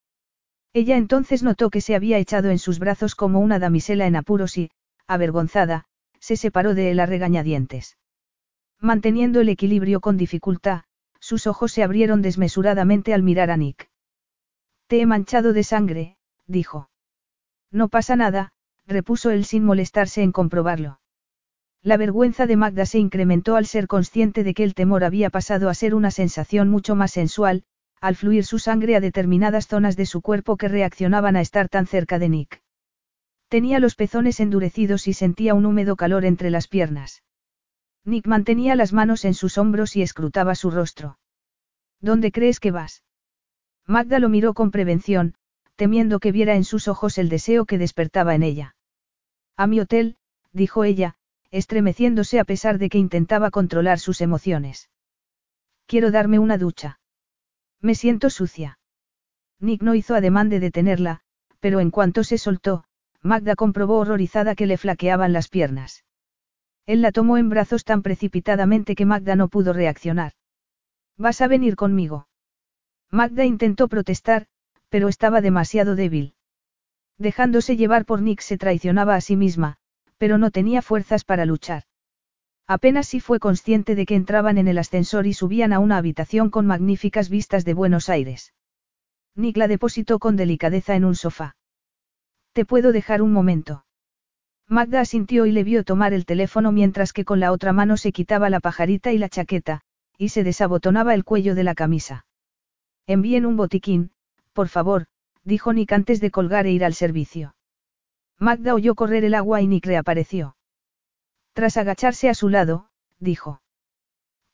Ella 0.74 0.96
entonces 0.96 1.44
notó 1.44 1.70
que 1.70 1.82
se 1.82 1.96
había 1.96 2.18
echado 2.18 2.50
en 2.50 2.60
sus 2.60 2.80
brazos 2.80 3.16
como 3.16 3.40
una 3.40 3.60
damisela 3.60 4.08
en 4.08 4.16
apuros 4.16 4.58
y, 4.58 4.72
avergonzada, 5.06 5.86
se 6.20 6.38
separó 6.38 6.74
de 6.76 6.92
él 6.92 7.00
a 7.00 7.06
regañadientes. 7.06 7.98
Manteniendo 8.80 9.42
el 9.42 9.50
equilibrio 9.50 10.00
con 10.00 10.18
dificultad, 10.18 10.84
sus 11.20 11.46
ojos 11.46 11.72
se 11.72 11.84
abrieron 11.84 12.22
desmesuradamente 12.22 13.14
al 13.14 13.22
mirar 13.22 13.52
a 13.52 13.58
Nick. 13.58 13.90
Te 14.88 15.02
he 15.02 15.06
manchado 15.06 15.54
de 15.54 15.64
sangre, 15.64 16.18
dijo. 16.48 16.90
No 17.70 17.90
pasa 17.90 18.16
nada, 18.16 18.54
repuso 18.88 19.30
él 19.30 19.46
sin 19.46 19.64
molestarse 19.64 20.24
en 20.24 20.32
comprobarlo. 20.32 21.00
La 21.84 21.98
vergüenza 21.98 22.46
de 22.46 22.58
Magda 22.58 22.86
se 22.86 23.00
incrementó 23.00 23.56
al 23.56 23.66
ser 23.66 23.88
consciente 23.88 24.44
de 24.44 24.54
que 24.54 24.64
el 24.64 24.74
temor 24.74 25.04
había 25.04 25.30
pasado 25.30 25.70
a 25.70 25.74
ser 25.74 25.96
una 25.96 26.12
sensación 26.12 26.70
mucho 26.70 26.96
más 26.96 27.12
sensual, 27.12 27.64
al 28.02 28.16
fluir 28.16 28.44
su 28.44 28.58
sangre 28.58 28.96
a 28.96 29.00
determinadas 29.00 29.68
zonas 29.68 29.96
de 29.96 30.08
su 30.08 30.22
cuerpo 30.22 30.58
que 30.58 30.68
reaccionaban 30.68 31.36
a 31.36 31.42
estar 31.42 31.70
tan 31.70 31.86
cerca 31.86 32.18
de 32.18 32.30
Nick. 32.30 32.64
Tenía 33.48 33.80
los 33.80 33.96
pezones 33.96 34.40
endurecidos 34.40 35.08
y 35.08 35.14
sentía 35.14 35.54
un 35.54 35.66
húmedo 35.68 35.96
calor 35.96 36.26
entre 36.26 36.50
las 36.50 36.68
piernas. 36.68 37.24
Nick 38.04 38.26
mantenía 38.26 38.76
las 38.76 38.92
manos 38.92 39.24
en 39.24 39.36
sus 39.36 39.60
hombros 39.60 39.96
y 39.96 40.02
escrutaba 40.02 40.56
su 40.56 40.72
rostro. 40.72 41.20
¿Dónde 42.00 42.32
crees 42.32 42.60
que 42.60 42.72
vas? 42.72 43.04
Magda 43.86 44.18
lo 44.18 44.30
miró 44.30 44.56
con 44.56 44.72
prevención, 44.72 45.36
temiendo 45.76 46.20
que 46.20 46.32
viera 46.32 46.56
en 46.56 46.64
sus 46.64 46.88
ojos 46.88 47.20
el 47.20 47.30
deseo 47.30 47.66
que 47.66 47.78
despertaba 47.78 48.34
en 48.34 48.42
ella. 48.42 48.76
A 49.58 49.68
mi 49.68 49.80
hotel, 49.80 50.18
dijo 50.52 50.84
ella, 50.84 51.16
estremeciéndose 51.52 52.40
a 52.40 52.46
pesar 52.46 52.80
de 52.80 52.90
que 52.90 52.98
intentaba 52.98 53.52
controlar 53.52 54.00
sus 54.00 54.22
emociones. 54.22 54.90
Quiero 55.86 56.10
darme 56.10 56.40
una 56.40 56.58
ducha. 56.58 57.01
Me 57.82 57.96
siento 57.96 58.30
sucia. 58.30 58.80
Nick 59.60 59.82
no 59.82 59.96
hizo 59.96 60.16
ademán 60.16 60.50
de 60.50 60.60
detenerla, 60.60 61.22
pero 61.60 61.80
en 61.80 61.92
cuanto 61.92 62.24
se 62.24 62.38
soltó, 62.38 62.84
Magda 63.22 63.56
comprobó 63.56 63.98
horrorizada 64.00 64.56
que 64.56 64.66
le 64.66 64.78
flaqueaban 64.78 65.34
las 65.34 65.48
piernas. 65.48 66.04
Él 66.86 67.02
la 67.02 67.12
tomó 67.12 67.38
en 67.38 67.50
brazos 67.50 67.84
tan 67.84 68.02
precipitadamente 68.02 68.96
que 68.96 69.06
Magda 69.06 69.36
no 69.36 69.48
pudo 69.48 69.74
reaccionar. 69.74 70.34
¿Vas 71.18 71.42
a 71.42 71.48
venir 71.48 71.76
conmigo? 71.76 72.28
Magda 73.12 73.46
intentó 73.46 73.88
protestar, 73.88 74.48
pero 74.90 75.08
estaba 75.08 75.42
demasiado 75.42 75.96
débil. 75.96 76.34
Dejándose 77.18 77.78
llevar 77.78 78.06
por 78.06 78.22
Nick 78.22 78.42
se 78.42 78.58
traicionaba 78.58 79.16
a 79.16 79.22
sí 79.22 79.36
misma, 79.36 79.78
pero 80.18 80.38
no 80.38 80.50
tenía 80.50 80.82
fuerzas 80.82 81.24
para 81.24 81.46
luchar. 81.46 81.84
Apenas 82.72 83.08
si 83.08 83.20
fue 83.20 83.42
consciente 83.42 83.96
de 83.96 84.06
que 84.06 84.16
entraban 84.16 84.58
en 84.58 84.70
el 84.70 84.78
ascensor 84.78 85.28
y 85.28 85.34
subían 85.34 85.74
a 85.74 85.80
una 85.80 85.98
habitación 85.98 86.50
con 86.50 86.66
magníficas 86.66 87.30
vistas 87.30 87.66
de 87.66 87.74
Buenos 87.74 88.08
Aires. 88.08 88.54
Nick 89.36 89.58
la 89.58 89.68
depositó 89.68 90.20
con 90.20 90.38
delicadeza 90.38 90.96
en 90.96 91.04
un 91.04 91.16
sofá. 91.16 91.58
¿Te 92.54 92.64
puedo 92.64 92.94
dejar 92.94 93.22
un 93.22 93.34
momento? 93.34 93.84
Magda 94.70 95.02
asintió 95.02 95.46
y 95.46 95.52
le 95.52 95.66
vio 95.66 95.84
tomar 95.84 96.14
el 96.14 96.26
teléfono 96.26 96.72
mientras 96.72 97.12
que 97.12 97.26
con 97.26 97.42
la 97.42 97.52
otra 97.52 97.74
mano 97.74 97.98
se 97.98 98.14
quitaba 98.14 98.50
la 98.50 98.62
pajarita 98.62 99.12
y 99.12 99.18
la 99.18 99.28
chaqueta, 99.28 99.82
y 100.18 100.30
se 100.30 100.46
desabotonaba 100.46 101.14
el 101.14 101.26
cuello 101.26 101.56
de 101.56 101.66
la 101.66 101.76
camisa. 101.76 102.26
Envíen 103.06 103.46
un 103.46 103.58
botiquín, 103.58 104.12
por 104.54 104.70
favor, 104.70 105.08
dijo 105.44 105.74
Nick 105.74 105.92
antes 105.92 106.22
de 106.22 106.32
colgar 106.32 106.68
e 106.68 106.72
ir 106.72 106.86
al 106.86 106.94
servicio. 106.94 107.54
Magda 108.40 108.74
oyó 108.74 108.96
correr 108.96 109.26
el 109.26 109.34
agua 109.34 109.62
y 109.62 109.68
Nick 109.68 109.86
reapareció. 109.88 110.56
Tras 111.62 111.78
agacharse 111.78 112.28
a 112.28 112.34
su 112.34 112.50
lado, 112.50 112.88
dijo. 113.20 113.62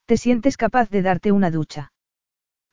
¿Te 0.08 0.18
sientes 0.18 0.58
capaz 0.58 0.90
de 0.90 1.02
darte 1.02 1.32
una 1.32 1.52
ducha? 1.52 1.94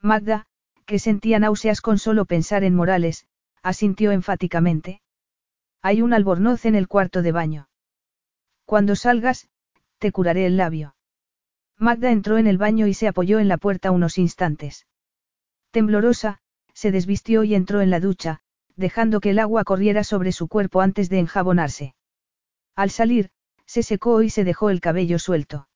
Magda, 0.01 0.49
que 0.87 0.99
sentía 0.99 1.39
náuseas 1.39 1.81
con 1.81 2.01
solo 2.01 2.25
pensar 2.25 2.65
en 2.65 2.75
Morales, 2.75 3.29
asintió 3.63 4.11
enfáticamente. 4.11 5.01
Hay 5.83 6.03
un 6.03 6.13
albornoz 6.13 6.65
en 6.65 6.75
el 6.75 6.89
cuarto 6.89 7.23
de 7.23 7.31
baño. 7.31 7.69
Cuando 8.65 8.97
salgas, 8.97 9.47
te 9.99 10.11
curaré 10.11 10.47
el 10.47 10.57
labio. 10.57 10.97
Magda 11.79 12.11
entró 12.11 12.37
en 12.37 12.49
el 12.49 12.59
baño 12.59 12.89
y 12.89 12.95
se 12.95 13.07
apoyó 13.07 13.39
en 13.39 13.47
la 13.47 13.57
puerta 13.57 13.93
unos 13.93 14.19
instantes. 14.19 14.89
Temblorosa, 15.71 16.41
se 16.73 16.91
desvistió 16.91 17.45
y 17.45 17.55
entró 17.55 17.83
en 17.83 17.91
la 17.91 18.01
ducha, 18.01 18.41
dejando 18.75 19.21
que 19.21 19.31
el 19.31 19.39
agua 19.39 19.63
corriera 19.63 20.03
sobre 20.03 20.33
su 20.33 20.49
cuerpo 20.49 20.81
antes 20.81 21.09
de 21.09 21.21
enjabonarse. 21.21 21.95
Al 22.75 22.91
salir, 22.91 23.31
se 23.67 23.83
secó 23.83 24.23
y 24.23 24.31
se 24.31 24.45
dejó 24.45 24.71
el 24.71 24.81
cabello 24.81 25.19
suelto. 25.19 25.69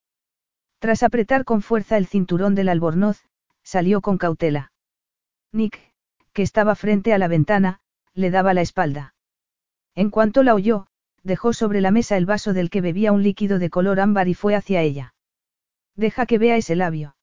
Tras 0.78 1.02
apretar 1.02 1.44
con 1.44 1.62
fuerza 1.62 1.96
el 1.96 2.06
cinturón 2.06 2.54
del 2.54 2.68
albornoz, 2.68 3.24
salió 3.62 4.00
con 4.00 4.18
cautela. 4.18 4.72
Nick, 5.52 5.80
que 6.32 6.42
estaba 6.42 6.74
frente 6.74 7.12
a 7.12 7.18
la 7.18 7.28
ventana, 7.28 7.80
le 8.14 8.30
daba 8.30 8.54
la 8.54 8.60
espalda. 8.60 9.14
En 9.94 10.10
cuanto 10.10 10.42
la 10.42 10.54
oyó, 10.54 10.86
dejó 11.24 11.52
sobre 11.52 11.80
la 11.80 11.90
mesa 11.90 12.16
el 12.16 12.26
vaso 12.26 12.52
del 12.52 12.70
que 12.70 12.80
bebía 12.80 13.12
un 13.12 13.22
líquido 13.22 13.58
de 13.58 13.70
color 13.70 14.00
ámbar 14.00 14.28
y 14.28 14.34
fue 14.34 14.54
hacia 14.54 14.82
ella. 14.82 15.14
Deja 15.96 16.26
que 16.26 16.38
vea 16.38 16.56
ese 16.56 16.76
labio. 16.76 17.16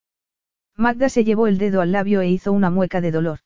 Magda 0.76 1.08
se 1.08 1.24
llevó 1.24 1.48
el 1.48 1.58
dedo 1.58 1.80
al 1.80 1.94
labio 1.94 2.20
e 2.20 2.28
hizo 2.28 2.52
una 2.52 2.70
mueca 2.70 3.00
de 3.00 3.12
dolor. 3.12 3.40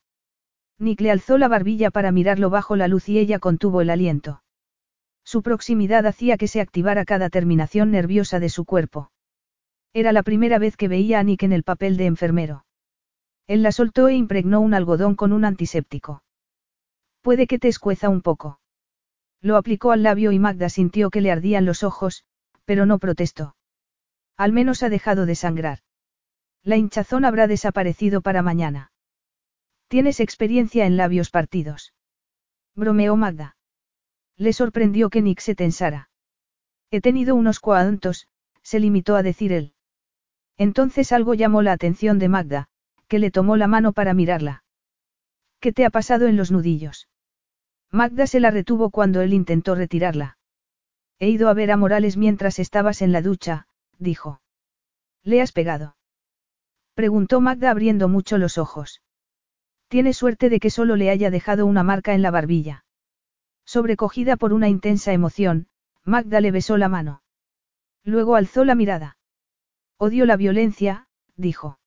Nick 0.78 1.00
le 1.00 1.10
alzó 1.10 1.38
la 1.38 1.46
barbilla 1.46 1.90
para 1.90 2.10
mirarlo 2.10 2.50
bajo 2.50 2.74
la 2.74 2.88
luz 2.88 3.08
y 3.08 3.18
ella 3.18 3.38
contuvo 3.38 3.80
el 3.80 3.90
aliento. 3.90 4.42
Su 5.30 5.42
proximidad 5.42 6.06
hacía 6.06 6.36
que 6.36 6.48
se 6.48 6.60
activara 6.60 7.04
cada 7.04 7.30
terminación 7.30 7.92
nerviosa 7.92 8.40
de 8.40 8.48
su 8.48 8.64
cuerpo. 8.64 9.12
Era 9.92 10.10
la 10.10 10.24
primera 10.24 10.58
vez 10.58 10.76
que 10.76 10.88
veía 10.88 11.20
a 11.20 11.22
Nick 11.22 11.44
en 11.44 11.52
el 11.52 11.62
papel 11.62 11.96
de 11.96 12.06
enfermero. 12.06 12.64
Él 13.46 13.62
la 13.62 13.70
soltó 13.70 14.08
e 14.08 14.16
impregnó 14.16 14.60
un 14.60 14.74
algodón 14.74 15.14
con 15.14 15.32
un 15.32 15.44
antiséptico. 15.44 16.24
Puede 17.20 17.46
que 17.46 17.60
te 17.60 17.68
escueza 17.68 18.08
un 18.08 18.22
poco. 18.22 18.58
Lo 19.40 19.56
aplicó 19.56 19.92
al 19.92 20.02
labio 20.02 20.32
y 20.32 20.40
Magda 20.40 20.68
sintió 20.68 21.10
que 21.10 21.20
le 21.20 21.30
ardían 21.30 21.64
los 21.64 21.84
ojos, 21.84 22.24
pero 22.64 22.84
no 22.84 22.98
protestó. 22.98 23.54
Al 24.36 24.50
menos 24.52 24.82
ha 24.82 24.88
dejado 24.88 25.26
de 25.26 25.36
sangrar. 25.36 25.78
La 26.64 26.76
hinchazón 26.76 27.24
habrá 27.24 27.46
desaparecido 27.46 28.20
para 28.20 28.42
mañana. 28.42 28.90
Tienes 29.86 30.18
experiencia 30.18 30.86
en 30.86 30.96
labios 30.96 31.30
partidos. 31.30 31.94
Bromeó 32.74 33.14
Magda. 33.14 33.54
Le 34.40 34.54
sorprendió 34.54 35.10
que 35.10 35.20
Nick 35.20 35.40
se 35.40 35.54
tensara. 35.54 36.08
He 36.90 37.02
tenido 37.02 37.34
unos 37.34 37.60
cuantos, 37.60 38.26
se 38.62 38.80
limitó 38.80 39.14
a 39.16 39.22
decir 39.22 39.52
él. 39.52 39.74
Entonces 40.56 41.12
algo 41.12 41.34
llamó 41.34 41.60
la 41.60 41.72
atención 41.72 42.18
de 42.18 42.30
Magda, 42.30 42.68
que 43.06 43.18
le 43.18 43.30
tomó 43.30 43.58
la 43.58 43.66
mano 43.66 43.92
para 43.92 44.14
mirarla. 44.14 44.64
¿Qué 45.60 45.74
te 45.74 45.84
ha 45.84 45.90
pasado 45.90 46.26
en 46.26 46.38
los 46.38 46.50
nudillos? 46.50 47.10
Magda 47.90 48.26
se 48.26 48.40
la 48.40 48.50
retuvo 48.50 48.88
cuando 48.88 49.20
él 49.20 49.34
intentó 49.34 49.74
retirarla. 49.74 50.38
He 51.18 51.28
ido 51.28 51.50
a 51.50 51.52
ver 51.52 51.70
a 51.70 51.76
Morales 51.76 52.16
mientras 52.16 52.58
estabas 52.58 53.02
en 53.02 53.12
la 53.12 53.20
ducha, 53.20 53.66
dijo. 53.98 54.40
¿Le 55.22 55.42
has 55.42 55.52
pegado? 55.52 55.96
Preguntó 56.94 57.42
Magda 57.42 57.70
abriendo 57.70 58.08
mucho 58.08 58.38
los 58.38 58.56
ojos. 58.56 59.02
Tiene 59.88 60.14
suerte 60.14 60.48
de 60.48 60.60
que 60.60 60.70
solo 60.70 60.96
le 60.96 61.10
haya 61.10 61.28
dejado 61.28 61.66
una 61.66 61.82
marca 61.82 62.14
en 62.14 62.22
la 62.22 62.30
barbilla. 62.30 62.86
Sobrecogida 63.70 64.36
por 64.36 64.52
una 64.52 64.68
intensa 64.68 65.12
emoción, 65.12 65.68
Magda 66.04 66.40
le 66.40 66.50
besó 66.50 66.76
la 66.76 66.88
mano. 66.88 67.22
Luego 68.02 68.34
alzó 68.34 68.64
la 68.64 68.74
mirada. 68.74 69.16
Odio 69.96 70.26
la 70.26 70.36
violencia, 70.36 71.06
dijo. 71.36 71.78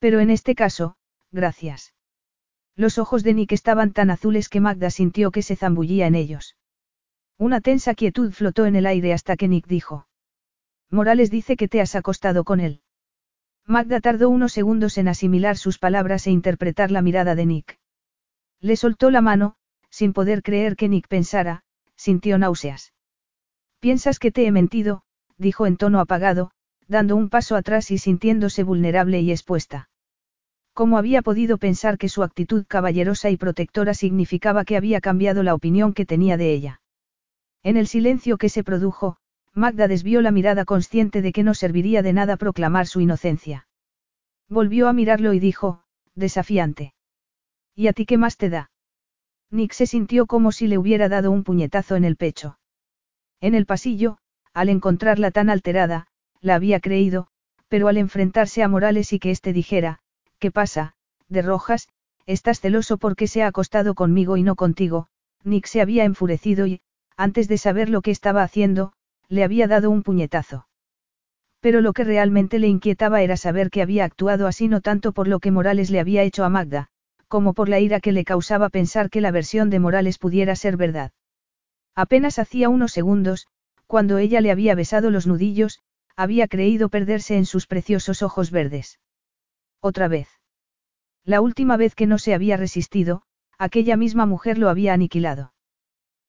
Pero 0.00 0.20
en 0.20 0.28
este 0.28 0.54
caso, 0.54 0.96
gracias. 1.30 1.94
Los 2.76 2.98
ojos 2.98 3.22
de 3.22 3.32
Nick 3.32 3.52
estaban 3.52 3.94
tan 3.94 4.10
azules 4.10 4.50
que 4.50 4.60
Magda 4.60 4.90
sintió 4.90 5.30
que 5.30 5.40
se 5.40 5.56
zambullía 5.56 6.06
en 6.06 6.14
ellos. 6.14 6.58
Una 7.38 7.62
tensa 7.62 7.94
quietud 7.94 8.30
flotó 8.30 8.66
en 8.66 8.76
el 8.76 8.84
aire 8.84 9.14
hasta 9.14 9.38
que 9.38 9.48
Nick 9.48 9.66
dijo. 9.66 10.08
Morales 10.90 11.30
dice 11.30 11.56
que 11.56 11.68
te 11.68 11.80
has 11.80 11.94
acostado 11.94 12.44
con 12.44 12.60
él. 12.60 12.82
Magda 13.64 13.98
tardó 14.02 14.28
unos 14.28 14.52
segundos 14.52 14.98
en 14.98 15.08
asimilar 15.08 15.56
sus 15.56 15.78
palabras 15.78 16.26
e 16.26 16.32
interpretar 16.32 16.90
la 16.90 17.00
mirada 17.00 17.34
de 17.34 17.46
Nick. 17.46 17.80
Le 18.60 18.76
soltó 18.76 19.10
la 19.10 19.22
mano, 19.22 19.56
sin 19.92 20.14
poder 20.14 20.42
creer 20.42 20.74
que 20.74 20.88
Nick 20.88 21.06
pensara, 21.06 21.62
sintió 21.94 22.38
náuseas. 22.38 22.94
Piensas 23.78 24.18
que 24.18 24.32
te 24.32 24.46
he 24.46 24.50
mentido, 24.50 25.02
dijo 25.36 25.66
en 25.66 25.76
tono 25.76 26.00
apagado, 26.00 26.50
dando 26.88 27.14
un 27.14 27.28
paso 27.28 27.56
atrás 27.56 27.90
y 27.90 27.98
sintiéndose 27.98 28.64
vulnerable 28.64 29.20
y 29.20 29.30
expuesta. 29.30 29.90
¿Cómo 30.72 30.96
había 30.96 31.20
podido 31.20 31.58
pensar 31.58 31.98
que 31.98 32.08
su 32.08 32.22
actitud 32.22 32.64
caballerosa 32.66 33.28
y 33.28 33.36
protectora 33.36 33.92
significaba 33.92 34.64
que 34.64 34.78
había 34.78 35.02
cambiado 35.02 35.42
la 35.42 35.54
opinión 35.54 35.92
que 35.92 36.06
tenía 36.06 36.38
de 36.38 36.54
ella? 36.54 36.80
En 37.62 37.76
el 37.76 37.86
silencio 37.86 38.38
que 38.38 38.48
se 38.48 38.64
produjo, 38.64 39.18
Magda 39.52 39.86
desvió 39.86 40.22
la 40.22 40.30
mirada 40.30 40.64
consciente 40.64 41.20
de 41.20 41.32
que 41.32 41.42
no 41.42 41.52
serviría 41.52 42.02
de 42.02 42.14
nada 42.14 42.38
proclamar 42.38 42.86
su 42.86 43.02
inocencia. 43.02 43.68
Volvió 44.48 44.88
a 44.88 44.94
mirarlo 44.94 45.34
y 45.34 45.38
dijo, 45.38 45.82
desafiante. 46.14 46.94
¿Y 47.74 47.88
a 47.88 47.92
ti 47.92 48.06
qué 48.06 48.16
más 48.16 48.38
te 48.38 48.48
da? 48.48 48.71
Nick 49.52 49.72
se 49.74 49.86
sintió 49.86 50.24
como 50.26 50.50
si 50.50 50.66
le 50.66 50.78
hubiera 50.78 51.10
dado 51.10 51.30
un 51.30 51.44
puñetazo 51.44 51.94
en 51.94 52.04
el 52.04 52.16
pecho. 52.16 52.58
En 53.42 53.54
el 53.54 53.66
pasillo, 53.66 54.16
al 54.54 54.70
encontrarla 54.70 55.30
tan 55.30 55.50
alterada, 55.50 56.06
la 56.40 56.54
había 56.54 56.80
creído, 56.80 57.28
pero 57.68 57.88
al 57.88 57.98
enfrentarse 57.98 58.62
a 58.62 58.68
Morales 58.68 59.12
y 59.12 59.18
que 59.18 59.30
éste 59.30 59.52
dijera, 59.52 59.98
¿qué 60.38 60.50
pasa, 60.50 60.94
de 61.28 61.42
Rojas? 61.42 61.88
Estás 62.24 62.60
celoso 62.60 62.96
porque 62.96 63.26
se 63.26 63.42
ha 63.42 63.48
acostado 63.48 63.94
conmigo 63.94 64.38
y 64.38 64.42
no 64.42 64.56
contigo, 64.56 65.08
Nick 65.44 65.66
se 65.66 65.82
había 65.82 66.04
enfurecido 66.04 66.66
y, 66.66 66.80
antes 67.18 67.46
de 67.46 67.58
saber 67.58 67.90
lo 67.90 68.00
que 68.00 68.10
estaba 68.10 68.42
haciendo, 68.42 68.94
le 69.28 69.44
había 69.44 69.66
dado 69.68 69.90
un 69.90 70.02
puñetazo. 70.02 70.66
Pero 71.60 71.82
lo 71.82 71.92
que 71.92 72.04
realmente 72.04 72.58
le 72.58 72.68
inquietaba 72.68 73.20
era 73.20 73.36
saber 73.36 73.70
que 73.70 73.82
había 73.82 74.04
actuado 74.04 74.46
así 74.46 74.68
no 74.68 74.80
tanto 74.80 75.12
por 75.12 75.28
lo 75.28 75.40
que 75.40 75.50
Morales 75.50 75.90
le 75.90 76.00
había 76.00 76.22
hecho 76.22 76.44
a 76.44 76.48
Magda, 76.48 76.90
como 77.32 77.54
por 77.54 77.70
la 77.70 77.80
ira 77.80 77.98
que 77.98 78.12
le 78.12 78.26
causaba 78.26 78.68
pensar 78.68 79.08
que 79.08 79.22
la 79.22 79.30
versión 79.30 79.70
de 79.70 79.78
Morales 79.78 80.18
pudiera 80.18 80.54
ser 80.54 80.76
verdad. 80.76 81.12
Apenas 81.94 82.38
hacía 82.38 82.68
unos 82.68 82.92
segundos, 82.92 83.46
cuando 83.86 84.18
ella 84.18 84.42
le 84.42 84.50
había 84.50 84.74
besado 84.74 85.10
los 85.10 85.26
nudillos, 85.26 85.78
había 86.14 86.46
creído 86.46 86.90
perderse 86.90 87.38
en 87.38 87.46
sus 87.46 87.66
preciosos 87.66 88.22
ojos 88.22 88.50
verdes. 88.50 89.00
Otra 89.80 90.08
vez. 90.08 90.28
La 91.24 91.40
última 91.40 91.78
vez 91.78 91.94
que 91.94 92.06
no 92.06 92.18
se 92.18 92.34
había 92.34 92.58
resistido, 92.58 93.22
aquella 93.56 93.96
misma 93.96 94.26
mujer 94.26 94.58
lo 94.58 94.68
había 94.68 94.92
aniquilado. 94.92 95.54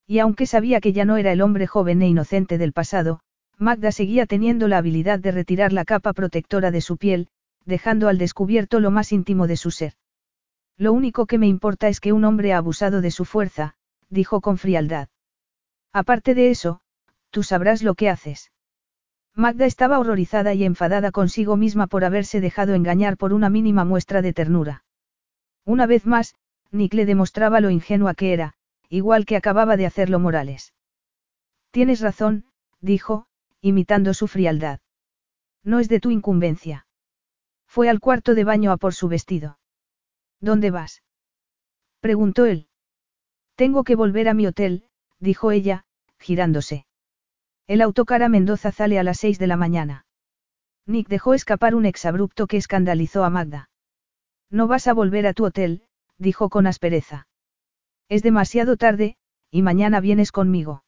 Y 0.07 0.19
aunque 0.19 0.45
sabía 0.45 0.79
que 0.79 0.93
ya 0.93 1.03
no 1.03 1.17
era 1.17 1.33
el 1.33 1.41
hombre 1.41 1.67
joven 1.67 2.01
e 2.01 2.07
inocente 2.07 2.57
del 2.57 2.71
pasado, 2.71 3.19
Magda 3.57 3.91
seguía 3.91 4.25
teniendo 4.25 4.69
la 4.69 4.77
habilidad 4.77 5.19
de 5.19 5.33
retirar 5.33 5.73
la 5.73 5.83
capa 5.83 6.13
protectora 6.13 6.71
de 6.71 6.79
su 6.79 6.95
piel, 6.95 7.27
dejando 7.65 8.07
al 8.07 8.17
descubierto 8.17 8.79
lo 8.79 8.89
más 8.89 9.11
íntimo 9.11 9.47
de 9.47 9.57
su 9.57 9.69
ser. 9.69 9.95
Lo 10.77 10.93
único 10.93 11.25
que 11.25 11.37
me 11.37 11.47
importa 11.47 11.87
es 11.87 11.99
que 11.99 12.13
un 12.13 12.25
hombre 12.25 12.53
ha 12.53 12.57
abusado 12.57 13.01
de 13.01 13.11
su 13.11 13.25
fuerza, 13.25 13.75
dijo 14.09 14.41
con 14.41 14.57
frialdad. 14.57 15.09
Aparte 15.91 16.33
de 16.33 16.49
eso, 16.49 16.81
tú 17.29 17.43
sabrás 17.43 17.83
lo 17.83 17.95
que 17.95 18.09
haces. 18.09 18.51
Magda 19.35 19.65
estaba 19.65 19.99
horrorizada 19.99 20.53
y 20.53 20.63
enfadada 20.63 21.11
consigo 21.11 21.57
misma 21.57 21.87
por 21.87 22.05
haberse 22.05 22.41
dejado 22.41 22.75
engañar 22.75 23.17
por 23.17 23.33
una 23.33 23.49
mínima 23.49 23.83
muestra 23.85 24.21
de 24.21 24.33
ternura. 24.33 24.83
Una 25.65 25.85
vez 25.85 26.05
más, 26.05 26.35
Nick 26.71 26.93
le 26.93 27.05
demostraba 27.05 27.59
lo 27.59 27.69
ingenua 27.69 28.13
que 28.13 28.33
era, 28.33 28.53
igual 28.89 29.25
que 29.25 29.35
acababa 29.35 29.77
de 29.77 29.85
hacerlo 29.85 30.19
Morales. 30.19 30.73
Tienes 31.71 32.01
razón, 32.01 32.45
dijo, 32.79 33.25
imitando 33.61 34.13
su 34.13 34.27
frialdad. 34.27 34.79
No 35.63 35.79
es 35.79 35.89
de 35.89 35.99
tu 35.99 36.11
incumbencia. 36.11 36.85
Fue 37.65 37.89
al 37.89 37.99
cuarto 37.99 38.35
de 38.35 38.43
baño 38.43 38.71
a 38.71 38.77
por 38.77 38.93
su 38.93 39.07
vestido. 39.07 39.57
¿Dónde 40.43 40.71
vas? 40.71 41.01
preguntó 42.01 42.45
él. 42.45 42.67
Tengo 43.55 43.85
que 43.85 43.95
volver 43.95 44.27
a 44.27 44.33
mi 44.33 44.45
hotel, 44.45 44.89
dijo 45.19 45.51
ella, 45.51 45.85
girándose. 46.19 46.85
El 47.65 47.81
autocar 47.81 48.23
a 48.23 48.27
Mendoza 48.27 48.73
sale 48.73 48.99
a 48.99 49.03
las 49.03 49.19
seis 49.19 49.39
de 49.39 49.47
la 49.47 49.55
mañana. 49.55 50.05
Nick 50.85 51.07
dejó 51.07 51.33
escapar 51.33 51.75
un 51.75 51.85
exabrupto 51.85 52.45
que 52.45 52.57
escandalizó 52.57 53.23
a 53.23 53.29
Magda. 53.29 53.69
No 54.49 54.67
vas 54.67 54.87
a 54.89 54.93
volver 54.93 55.27
a 55.27 55.33
tu 55.33 55.45
hotel, 55.45 55.83
dijo 56.17 56.49
con 56.49 56.67
aspereza. 56.67 57.25
Es 58.09 58.21
demasiado 58.21 58.75
tarde, 58.75 59.15
y 59.49 59.61
mañana 59.61 60.01
vienes 60.01 60.33
conmigo. 60.33 60.83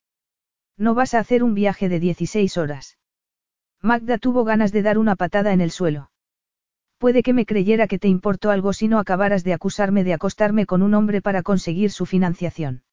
No 0.75 0.95
vas 0.95 1.13
a 1.13 1.19
hacer 1.19 1.43
un 1.43 1.53
viaje 1.53 1.87
de 1.87 2.01
16 2.01 2.57
horas. 2.57 2.97
Magda 3.81 4.17
tuvo 4.17 4.43
ganas 4.43 4.73
de 4.73 4.81
dar 4.81 4.97
una 4.97 5.15
patada 5.15 5.53
en 5.53 5.61
el 5.61 5.71
suelo. 5.71 6.11
Puede 6.97 7.23
que 7.23 7.33
me 7.33 7.45
creyera 7.45 7.87
que 7.87 7.99
te 7.99 8.07
importó 8.07 8.51
algo 8.51 8.73
si 8.73 8.87
no 8.87 8.99
acabaras 8.99 9.43
de 9.43 9.53
acusarme 9.53 10.03
de 10.03 10.13
acostarme 10.13 10.65
con 10.65 10.81
un 10.81 10.93
hombre 10.93 11.21
para 11.21 11.43
conseguir 11.43 11.91
su 11.91 12.05
financiación. 12.05 12.83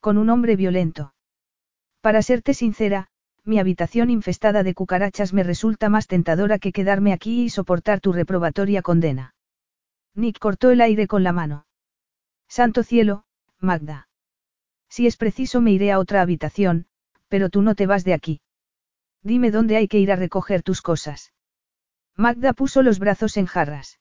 Con 0.00 0.18
un 0.18 0.30
hombre 0.30 0.56
violento. 0.56 1.14
Para 2.00 2.22
serte 2.22 2.54
sincera, 2.54 3.08
mi 3.44 3.58
habitación 3.58 4.10
infestada 4.10 4.62
de 4.62 4.74
cucarachas 4.74 5.32
me 5.32 5.42
resulta 5.42 5.88
más 5.88 6.06
tentadora 6.06 6.58
que 6.58 6.72
quedarme 6.72 7.12
aquí 7.12 7.42
y 7.42 7.50
soportar 7.50 8.00
tu 8.00 8.12
reprobatoria 8.12 8.82
condena. 8.82 9.34
Nick 10.14 10.38
cortó 10.38 10.70
el 10.70 10.80
aire 10.80 11.06
con 11.06 11.22
la 11.22 11.32
mano. 11.32 11.66
Santo 12.48 12.82
cielo, 12.82 13.24
Magda. 13.58 14.08
Si 14.88 15.06
es 15.06 15.16
preciso 15.16 15.60
me 15.60 15.72
iré 15.72 15.92
a 15.92 15.98
otra 15.98 16.22
habitación, 16.22 16.86
pero 17.28 17.50
tú 17.50 17.62
no 17.62 17.74
te 17.74 17.86
vas 17.86 18.04
de 18.04 18.14
aquí. 18.14 18.40
Dime 19.22 19.50
dónde 19.50 19.76
hay 19.76 19.88
que 19.88 19.98
ir 19.98 20.10
a 20.12 20.16
recoger 20.16 20.62
tus 20.62 20.80
cosas. 20.80 21.33
Magda 22.16 22.52
puso 22.52 22.82
los 22.82 22.98
brazos 22.98 23.36
en 23.36 23.46
jarras. 23.46 23.98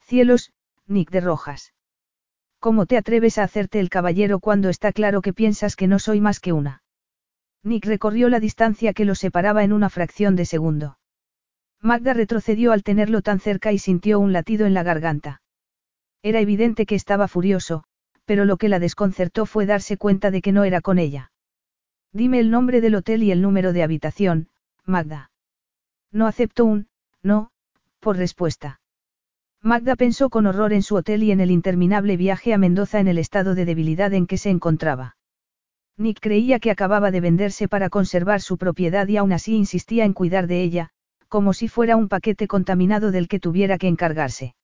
Cielos, 0.00 0.52
Nick 0.86 1.10
de 1.10 1.20
Rojas. 1.20 1.72
¿Cómo 2.58 2.86
te 2.86 2.96
atreves 2.96 3.38
a 3.38 3.44
hacerte 3.44 3.80
el 3.80 3.88
caballero 3.88 4.38
cuando 4.38 4.68
está 4.68 4.92
claro 4.92 5.22
que 5.22 5.32
piensas 5.32 5.74
que 5.74 5.86
no 5.86 5.98
soy 5.98 6.20
más 6.20 6.40
que 6.40 6.52
una? 6.52 6.82
Nick 7.62 7.86
recorrió 7.86 8.28
la 8.28 8.38
distancia 8.38 8.92
que 8.92 9.04
lo 9.04 9.14
separaba 9.14 9.64
en 9.64 9.72
una 9.72 9.88
fracción 9.88 10.36
de 10.36 10.44
segundo. 10.44 10.98
Magda 11.80 12.12
retrocedió 12.12 12.72
al 12.72 12.82
tenerlo 12.82 13.22
tan 13.22 13.40
cerca 13.40 13.72
y 13.72 13.78
sintió 13.78 14.20
un 14.20 14.32
latido 14.32 14.66
en 14.66 14.74
la 14.74 14.82
garganta. 14.82 15.42
Era 16.22 16.40
evidente 16.40 16.86
que 16.86 16.94
estaba 16.94 17.28
furioso, 17.28 17.84
pero 18.24 18.44
lo 18.44 18.56
que 18.58 18.68
la 18.68 18.78
desconcertó 18.78 19.46
fue 19.46 19.66
darse 19.66 19.96
cuenta 19.96 20.30
de 20.30 20.42
que 20.42 20.52
no 20.52 20.64
era 20.64 20.80
con 20.80 20.98
ella. 20.98 21.32
Dime 22.12 22.38
el 22.38 22.50
nombre 22.50 22.80
del 22.80 22.94
hotel 22.94 23.22
y 23.22 23.32
el 23.32 23.42
número 23.42 23.72
de 23.72 23.82
habitación, 23.82 24.48
Magda. 24.84 25.30
No 26.12 26.26
acepto 26.26 26.64
un, 26.64 26.88
no, 27.22 27.50
por 28.00 28.16
respuesta. 28.16 28.80
Magda 29.62 29.94
pensó 29.94 30.28
con 30.28 30.46
horror 30.46 30.72
en 30.72 30.82
su 30.82 30.96
hotel 30.96 31.22
y 31.22 31.30
en 31.30 31.40
el 31.40 31.50
interminable 31.50 32.16
viaje 32.16 32.52
a 32.52 32.58
Mendoza 32.58 32.98
en 32.98 33.06
el 33.06 33.18
estado 33.18 33.54
de 33.54 33.64
debilidad 33.64 34.12
en 34.12 34.26
que 34.26 34.38
se 34.38 34.50
encontraba. 34.50 35.16
Nick 35.96 36.18
creía 36.20 36.58
que 36.58 36.70
acababa 36.70 37.10
de 37.10 37.20
venderse 37.20 37.68
para 37.68 37.88
conservar 37.88 38.40
su 38.40 38.58
propiedad 38.58 39.06
y 39.06 39.18
aún 39.18 39.32
así 39.32 39.54
insistía 39.54 40.04
en 40.04 40.14
cuidar 40.14 40.48
de 40.48 40.62
ella, 40.62 40.90
como 41.28 41.52
si 41.52 41.68
fuera 41.68 41.96
un 41.96 42.08
paquete 42.08 42.48
contaminado 42.48 43.12
del 43.12 43.28
que 43.28 43.38
tuviera 43.38 43.78
que 43.78 43.88
encargarse. 43.88 44.54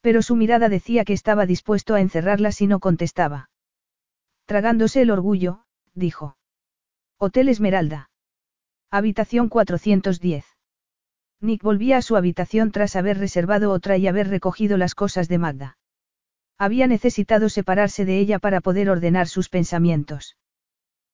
Pero 0.00 0.22
su 0.22 0.36
mirada 0.36 0.68
decía 0.68 1.04
que 1.04 1.12
estaba 1.14 1.46
dispuesto 1.46 1.94
a 1.94 2.00
encerrarla 2.00 2.52
si 2.52 2.66
no 2.66 2.80
contestaba. 2.80 3.50
Tragándose 4.46 5.02
el 5.02 5.10
orgullo, 5.10 5.64
dijo. 5.94 6.36
Hotel 7.18 7.48
Esmeralda. 7.48 8.10
Habitación 8.90 9.48
410. 9.48 10.51
Nick 11.42 11.62
volvía 11.62 11.96
a 11.96 12.02
su 12.02 12.16
habitación 12.16 12.70
tras 12.70 12.94
haber 12.94 13.18
reservado 13.18 13.72
otra 13.72 13.96
y 13.96 14.06
haber 14.06 14.28
recogido 14.28 14.76
las 14.76 14.94
cosas 14.94 15.28
de 15.28 15.38
Magda. 15.38 15.76
Había 16.56 16.86
necesitado 16.86 17.48
separarse 17.48 18.04
de 18.04 18.20
ella 18.20 18.38
para 18.38 18.60
poder 18.60 18.88
ordenar 18.88 19.26
sus 19.26 19.48
pensamientos. 19.48 20.36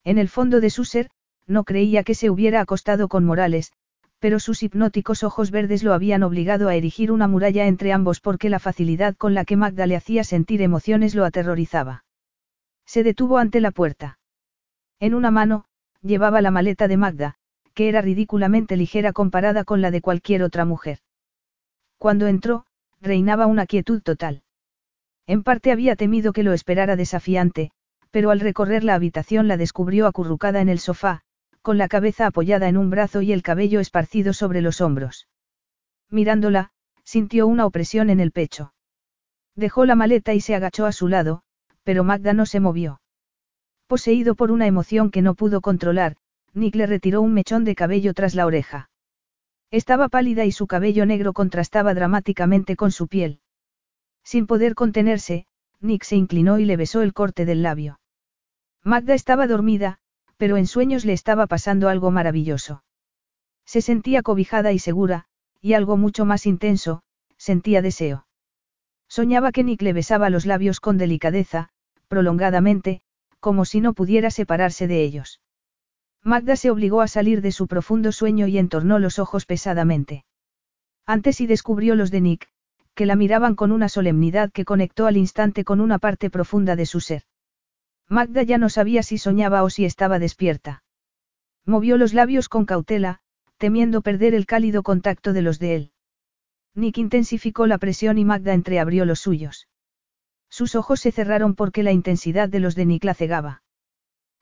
En 0.04 0.18
el 0.18 0.28
fondo 0.28 0.60
de 0.60 0.68
su 0.68 0.84
ser, 0.84 1.08
no 1.46 1.64
creía 1.64 2.04
que 2.04 2.14
se 2.14 2.28
hubiera 2.28 2.60
acostado 2.60 3.08
con 3.08 3.24
Morales, 3.24 3.72
pero 4.18 4.38
sus 4.38 4.62
hipnóticos 4.62 5.22
ojos 5.22 5.50
verdes 5.50 5.82
lo 5.82 5.94
habían 5.94 6.22
obligado 6.22 6.68
a 6.68 6.74
erigir 6.74 7.10
una 7.10 7.26
muralla 7.26 7.66
entre 7.66 7.94
ambos 7.94 8.20
porque 8.20 8.50
la 8.50 8.58
facilidad 8.58 9.16
con 9.16 9.32
la 9.32 9.46
que 9.46 9.56
Magda 9.56 9.86
le 9.86 9.96
hacía 9.96 10.24
sentir 10.24 10.60
emociones 10.60 11.14
lo 11.14 11.24
aterrorizaba. 11.24 12.04
Se 12.84 13.02
detuvo 13.02 13.38
ante 13.38 13.60
la 13.60 13.70
puerta. 13.70 14.18
En 15.00 15.14
una 15.14 15.30
mano, 15.30 15.64
llevaba 16.02 16.42
la 16.42 16.50
maleta 16.50 16.86
de 16.86 16.96
Magda, 16.98 17.38
que 17.78 17.88
era 17.88 18.02
ridículamente 18.02 18.76
ligera 18.76 19.12
comparada 19.12 19.62
con 19.62 19.80
la 19.80 19.92
de 19.92 20.00
cualquier 20.00 20.42
otra 20.42 20.64
mujer. 20.64 20.98
Cuando 21.96 22.26
entró, 22.26 22.66
reinaba 23.00 23.46
una 23.46 23.66
quietud 23.66 24.02
total. 24.02 24.42
En 25.28 25.44
parte 25.44 25.70
había 25.70 25.94
temido 25.94 26.32
que 26.32 26.42
lo 26.42 26.54
esperara 26.54 26.96
desafiante, 26.96 27.70
pero 28.10 28.32
al 28.32 28.40
recorrer 28.40 28.82
la 28.82 28.96
habitación 28.96 29.46
la 29.46 29.56
descubrió 29.56 30.08
acurrucada 30.08 30.60
en 30.60 30.68
el 30.68 30.80
sofá, 30.80 31.20
con 31.62 31.78
la 31.78 31.86
cabeza 31.86 32.26
apoyada 32.26 32.68
en 32.68 32.78
un 32.78 32.90
brazo 32.90 33.22
y 33.22 33.30
el 33.30 33.44
cabello 33.44 33.78
esparcido 33.78 34.32
sobre 34.32 34.60
los 34.60 34.80
hombros. 34.80 35.28
Mirándola, 36.10 36.72
sintió 37.04 37.46
una 37.46 37.64
opresión 37.64 38.10
en 38.10 38.18
el 38.18 38.32
pecho. 38.32 38.74
Dejó 39.54 39.86
la 39.86 39.94
maleta 39.94 40.34
y 40.34 40.40
se 40.40 40.56
agachó 40.56 40.84
a 40.84 40.90
su 40.90 41.06
lado, 41.06 41.42
pero 41.84 42.02
Magda 42.02 42.32
no 42.32 42.44
se 42.44 42.58
movió. 42.58 43.00
Poseído 43.86 44.34
por 44.34 44.50
una 44.50 44.66
emoción 44.66 45.12
que 45.12 45.22
no 45.22 45.36
pudo 45.36 45.60
controlar, 45.60 46.16
Nick 46.54 46.74
le 46.74 46.86
retiró 46.86 47.22
un 47.22 47.34
mechón 47.34 47.64
de 47.64 47.74
cabello 47.74 48.14
tras 48.14 48.34
la 48.34 48.46
oreja. 48.46 48.90
Estaba 49.70 50.08
pálida 50.08 50.44
y 50.44 50.52
su 50.52 50.66
cabello 50.66 51.04
negro 51.06 51.32
contrastaba 51.32 51.94
dramáticamente 51.94 52.76
con 52.76 52.90
su 52.90 53.06
piel. 53.06 53.40
Sin 54.24 54.46
poder 54.46 54.74
contenerse, 54.74 55.46
Nick 55.80 56.04
se 56.04 56.16
inclinó 56.16 56.58
y 56.58 56.64
le 56.64 56.76
besó 56.76 57.02
el 57.02 57.12
corte 57.12 57.44
del 57.44 57.62
labio. 57.62 58.00
Magda 58.82 59.14
estaba 59.14 59.46
dormida, 59.46 59.98
pero 60.36 60.56
en 60.56 60.66
sueños 60.66 61.04
le 61.04 61.12
estaba 61.12 61.46
pasando 61.46 61.88
algo 61.88 62.10
maravilloso. 62.10 62.82
Se 63.64 63.82
sentía 63.82 64.22
cobijada 64.22 64.72
y 64.72 64.78
segura, 64.78 65.26
y 65.60 65.74
algo 65.74 65.96
mucho 65.96 66.24
más 66.24 66.46
intenso, 66.46 67.02
sentía 67.36 67.82
deseo. 67.82 68.26
Soñaba 69.08 69.52
que 69.52 69.64
Nick 69.64 69.82
le 69.82 69.92
besaba 69.92 70.30
los 70.30 70.46
labios 70.46 70.80
con 70.80 70.96
delicadeza, 70.96 71.70
prolongadamente, 72.08 73.02
como 73.40 73.64
si 73.64 73.80
no 73.80 73.92
pudiera 73.92 74.30
separarse 74.30 74.86
de 74.86 75.02
ellos. 75.02 75.40
Magda 76.24 76.56
se 76.56 76.70
obligó 76.70 77.00
a 77.00 77.08
salir 77.08 77.40
de 77.42 77.52
su 77.52 77.66
profundo 77.66 78.12
sueño 78.12 78.46
y 78.46 78.58
entornó 78.58 78.98
los 78.98 79.18
ojos 79.18 79.46
pesadamente. 79.46 80.24
Antes 81.06 81.40
y 81.40 81.46
descubrió 81.46 81.94
los 81.94 82.10
de 82.10 82.20
Nick, 82.20 82.48
que 82.94 83.06
la 83.06 83.16
miraban 83.16 83.54
con 83.54 83.72
una 83.72 83.88
solemnidad 83.88 84.50
que 84.50 84.64
conectó 84.64 85.06
al 85.06 85.16
instante 85.16 85.64
con 85.64 85.80
una 85.80 85.98
parte 85.98 86.30
profunda 86.30 86.76
de 86.76 86.84
su 86.84 87.00
ser. 87.00 87.22
Magda 88.08 88.42
ya 88.42 88.58
no 88.58 88.68
sabía 88.68 89.02
si 89.02 89.18
soñaba 89.18 89.62
o 89.62 89.70
si 89.70 89.84
estaba 89.84 90.18
despierta. 90.18 90.82
Movió 91.64 91.96
los 91.96 92.14
labios 92.14 92.48
con 92.48 92.64
cautela, 92.64 93.20
temiendo 93.56 94.02
perder 94.02 94.34
el 94.34 94.46
cálido 94.46 94.82
contacto 94.82 95.32
de 95.32 95.42
los 95.42 95.58
de 95.58 95.76
él. 95.76 95.92
Nick 96.74 96.98
intensificó 96.98 97.66
la 97.66 97.78
presión 97.78 98.18
y 98.18 98.24
Magda 98.24 98.54
entreabrió 98.54 99.04
los 99.04 99.20
suyos. 99.20 99.68
Sus 100.48 100.74
ojos 100.74 101.00
se 101.00 101.12
cerraron 101.12 101.54
porque 101.54 101.82
la 101.82 101.92
intensidad 101.92 102.48
de 102.48 102.60
los 102.60 102.74
de 102.74 102.86
Nick 102.86 103.04
la 103.04 103.14
cegaba. 103.14 103.62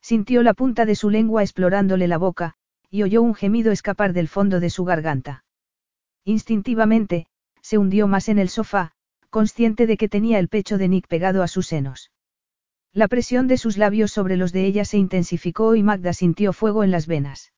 Sintió 0.07 0.45
la 0.45 0.55
punta 0.55 0.85
de 0.87 0.95
su 0.95 1.11
lengua 1.11 1.43
explorándole 1.43 2.07
la 2.07 2.17
boca, 2.17 2.55
y 2.89 3.03
oyó 3.03 3.23
un 3.23 3.35
gemido 3.35 3.73
escapar 3.73 4.13
del 4.13 4.29
fondo 4.29 4.61
de 4.61 4.71
su 4.71 4.85
garganta. 4.85 5.43
Instintivamente, 6.25 7.27
se 7.61 7.77
hundió 7.77 8.07
más 8.07 8.29
en 8.29 8.39
el 8.39 8.49
sofá, 8.49 8.93
consciente 9.31 9.85
de 9.89 9.97
que 9.97 10.09
tenía 10.09 10.39
el 10.39 10.47
pecho 10.47 10.79
de 10.79 10.87
Nick 10.87 11.09
pegado 11.09 11.43
a 11.43 11.49
sus 11.49 11.67
senos. 11.67 12.13
La 12.93 13.09
presión 13.09 13.49
de 13.49 13.59
sus 13.59 13.79
labios 13.79 14.13
sobre 14.13 14.37
los 14.37 14.53
de 14.53 14.67
ella 14.67 14.85
se 14.85 14.97
intensificó 14.97 15.75
y 15.75 15.83
Magda 15.83 16.13
sintió 16.13 16.53
fuego 16.53 16.85
en 16.85 16.93
las 16.93 17.09
venas. 17.09 17.53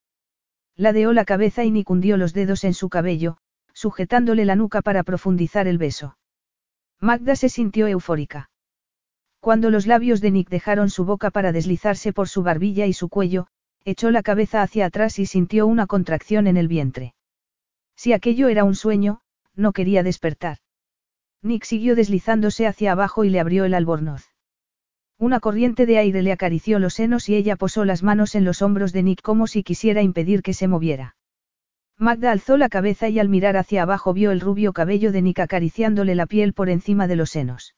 Ladeó 0.75 1.12
la 1.12 1.27
cabeza 1.27 1.65
y 1.65 1.70
Nick 1.70 1.91
hundió 1.91 2.16
los 2.16 2.33
dedos 2.33 2.65
en 2.65 2.73
su 2.73 2.89
cabello, 2.89 3.37
sujetándole 3.75 4.47
la 4.47 4.57
nuca 4.57 4.81
para 4.81 5.03
profundizar 5.03 5.69
el 5.69 5.77
beso. 5.77 6.16
Magda 6.99 7.37
se 7.37 7.51
sintió 7.51 7.89
eufórica. 7.89 8.49
Cuando 9.40 9.70
los 9.70 9.86
labios 9.86 10.20
de 10.20 10.31
Nick 10.31 10.48
dejaron 10.48 10.90
su 10.90 11.05
boca 11.05 11.31
para 11.31 11.52
deslizarse 11.52 12.12
por 12.12 12.28
su 12.28 12.43
barbilla 12.43 12.86
y 12.86 12.93
su 12.93 13.09
cuello, 13.09 13.47
echó 13.85 14.10
la 14.10 14.23
cabeza 14.23 14.62
hacia 14.62 14.86
atrás 14.86 15.19
y 15.19 15.27
sintió 15.27 15.66
una 15.66 15.86
contracción 15.86 16.47
en 16.47 16.56
el 16.56 16.69
vientre. 16.69 17.15
Si 17.97 18.12
aquello 18.12 18.48
era 18.48 18.65
un 18.65 18.74
sueño, 18.74 19.20
no 19.55 19.73
quería 19.73 20.02
despertar. 20.02 20.59
Nick 21.43 21.65
siguió 21.65 21.94
deslizándose 21.94 22.66
hacia 22.66 22.93
abajo 22.93 23.24
y 23.24 23.31
le 23.31 23.40
abrió 23.40 23.65
el 23.65 23.74
albornoz. 23.74 24.24
Una 25.19 25.40
corriente 25.40 25.86
de 25.86 25.98
aire 25.98 26.23
le 26.23 26.32
acarició 26.32 26.78
los 26.78 26.94
senos 26.94 27.28
y 27.28 27.35
ella 27.35 27.56
posó 27.56 27.85
las 27.85 28.02
manos 28.02 28.35
en 28.35 28.44
los 28.44 28.62
hombros 28.62 28.93
de 28.93 29.02
Nick 29.02 29.23
como 29.23 29.47
si 29.47 29.62
quisiera 29.62 30.02
impedir 30.02 30.43
que 30.43 30.55
se 30.55 30.69
moviera. 30.69 31.16
Magda 31.97 32.31
alzó 32.31 32.56
la 32.56 32.69
cabeza 32.69 33.09
y 33.09 33.19
al 33.19 33.28
mirar 33.28 33.56
hacia 33.56 33.82
abajo 33.82 34.12
vio 34.12 34.31
el 34.31 34.40
rubio 34.40 34.73
cabello 34.73 35.10
de 35.10 35.23
Nick 35.23 35.40
acariciándole 35.40 36.15
la 36.15 36.27
piel 36.27 36.52
por 36.52 36.69
encima 36.69 37.09
de 37.09 37.16
los 37.16 37.31
senos. 37.31 37.74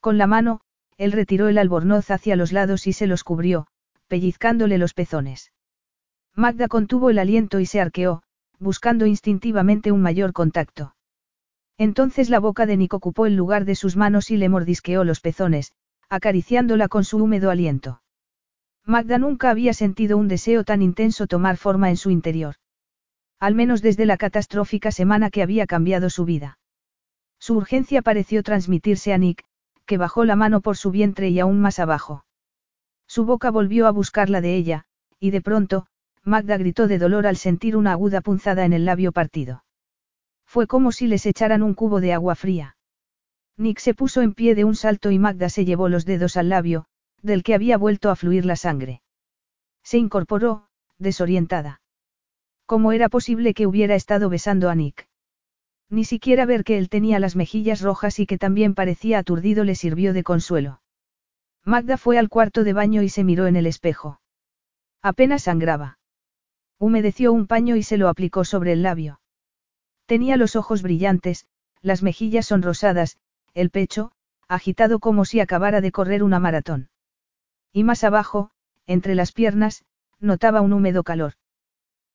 Con 0.00 0.18
la 0.18 0.26
mano, 0.26 0.60
él 0.98 1.12
retiró 1.12 1.48
el 1.48 1.58
albornoz 1.58 2.10
hacia 2.10 2.36
los 2.36 2.52
lados 2.52 2.86
y 2.86 2.92
se 2.92 3.06
los 3.06 3.24
cubrió, 3.24 3.68
pellizcándole 4.08 4.78
los 4.78 4.94
pezones. 4.94 5.52
Magda 6.34 6.68
contuvo 6.68 7.08
el 7.10 7.18
aliento 7.18 7.60
y 7.60 7.66
se 7.66 7.80
arqueó, 7.80 8.22
buscando 8.58 9.06
instintivamente 9.06 9.92
un 9.92 10.02
mayor 10.02 10.32
contacto. 10.32 10.94
Entonces 11.78 12.28
la 12.28 12.40
boca 12.40 12.66
de 12.66 12.76
Nick 12.76 12.94
ocupó 12.94 13.26
el 13.26 13.36
lugar 13.36 13.64
de 13.64 13.76
sus 13.76 13.96
manos 13.96 14.30
y 14.32 14.36
le 14.36 14.48
mordisqueó 14.48 15.04
los 15.04 15.20
pezones, 15.20 15.72
acariciándola 16.08 16.88
con 16.88 17.04
su 17.04 17.18
húmedo 17.18 17.50
aliento. 17.50 18.02
Magda 18.84 19.18
nunca 19.18 19.50
había 19.50 19.74
sentido 19.74 20.16
un 20.16 20.26
deseo 20.26 20.64
tan 20.64 20.82
intenso 20.82 21.26
tomar 21.26 21.56
forma 21.56 21.90
en 21.90 21.96
su 21.96 22.10
interior. 22.10 22.56
Al 23.38 23.54
menos 23.54 23.82
desde 23.82 24.06
la 24.06 24.16
catastrófica 24.16 24.90
semana 24.90 25.30
que 25.30 25.42
había 25.42 25.66
cambiado 25.66 26.10
su 26.10 26.24
vida. 26.24 26.58
Su 27.38 27.56
urgencia 27.56 28.02
pareció 28.02 28.42
transmitirse 28.42 29.12
a 29.12 29.18
Nick, 29.18 29.44
que 29.88 29.96
bajó 29.96 30.26
la 30.26 30.36
mano 30.36 30.60
por 30.60 30.76
su 30.76 30.90
vientre 30.90 31.30
y 31.30 31.40
aún 31.40 31.60
más 31.60 31.78
abajo. 31.78 32.26
Su 33.08 33.24
boca 33.24 33.50
volvió 33.50 33.86
a 33.86 33.90
buscar 33.90 34.28
la 34.28 34.42
de 34.42 34.54
ella, 34.54 34.84
y 35.18 35.30
de 35.30 35.40
pronto, 35.40 35.86
Magda 36.22 36.58
gritó 36.58 36.88
de 36.88 36.98
dolor 36.98 37.26
al 37.26 37.38
sentir 37.38 37.74
una 37.74 37.92
aguda 37.92 38.20
punzada 38.20 38.66
en 38.66 38.74
el 38.74 38.84
labio 38.84 39.12
partido. 39.12 39.64
Fue 40.44 40.66
como 40.66 40.92
si 40.92 41.06
les 41.06 41.24
echaran 41.24 41.62
un 41.62 41.72
cubo 41.72 42.02
de 42.02 42.12
agua 42.12 42.34
fría. 42.34 42.76
Nick 43.56 43.78
se 43.78 43.94
puso 43.94 44.20
en 44.20 44.34
pie 44.34 44.54
de 44.54 44.64
un 44.64 44.74
salto 44.74 45.10
y 45.10 45.18
Magda 45.18 45.48
se 45.48 45.64
llevó 45.64 45.88
los 45.88 46.04
dedos 46.04 46.36
al 46.36 46.50
labio, 46.50 46.84
del 47.22 47.42
que 47.42 47.54
había 47.54 47.78
vuelto 47.78 48.10
a 48.10 48.16
fluir 48.16 48.44
la 48.44 48.56
sangre. 48.56 49.00
Se 49.82 49.96
incorporó, 49.96 50.68
desorientada. 50.98 51.80
¿Cómo 52.66 52.92
era 52.92 53.08
posible 53.08 53.54
que 53.54 53.66
hubiera 53.66 53.94
estado 53.94 54.28
besando 54.28 54.68
a 54.68 54.74
Nick? 54.74 55.07
Ni 55.90 56.04
siquiera 56.04 56.44
ver 56.44 56.64
que 56.64 56.78
él 56.78 56.88
tenía 56.88 57.18
las 57.18 57.36
mejillas 57.36 57.80
rojas 57.80 58.18
y 58.18 58.26
que 58.26 58.38
también 58.38 58.74
parecía 58.74 59.18
aturdido 59.18 59.64
le 59.64 59.74
sirvió 59.74 60.12
de 60.12 60.22
consuelo. 60.22 60.82
Magda 61.64 61.96
fue 61.96 62.18
al 62.18 62.28
cuarto 62.28 62.64
de 62.64 62.72
baño 62.72 63.02
y 63.02 63.08
se 63.08 63.24
miró 63.24 63.46
en 63.46 63.56
el 63.56 63.66
espejo. 63.66 64.20
Apenas 65.02 65.44
sangraba. 65.44 65.98
Humedeció 66.78 67.32
un 67.32 67.46
paño 67.46 67.76
y 67.76 67.82
se 67.82 67.96
lo 67.96 68.08
aplicó 68.08 68.44
sobre 68.44 68.72
el 68.72 68.82
labio. 68.82 69.20
Tenía 70.06 70.36
los 70.36 70.56
ojos 70.56 70.82
brillantes, 70.82 71.46
las 71.82 72.02
mejillas 72.02 72.46
sonrosadas, 72.46 73.18
el 73.54 73.70
pecho, 73.70 74.12
agitado 74.48 74.98
como 74.98 75.24
si 75.24 75.40
acabara 75.40 75.80
de 75.80 75.92
correr 75.92 76.22
una 76.22 76.38
maratón. 76.38 76.88
Y 77.72 77.84
más 77.84 78.04
abajo, 78.04 78.50
entre 78.86 79.14
las 79.14 79.32
piernas, 79.32 79.84
notaba 80.20 80.60
un 80.60 80.72
húmedo 80.72 81.02
calor. 81.02 81.34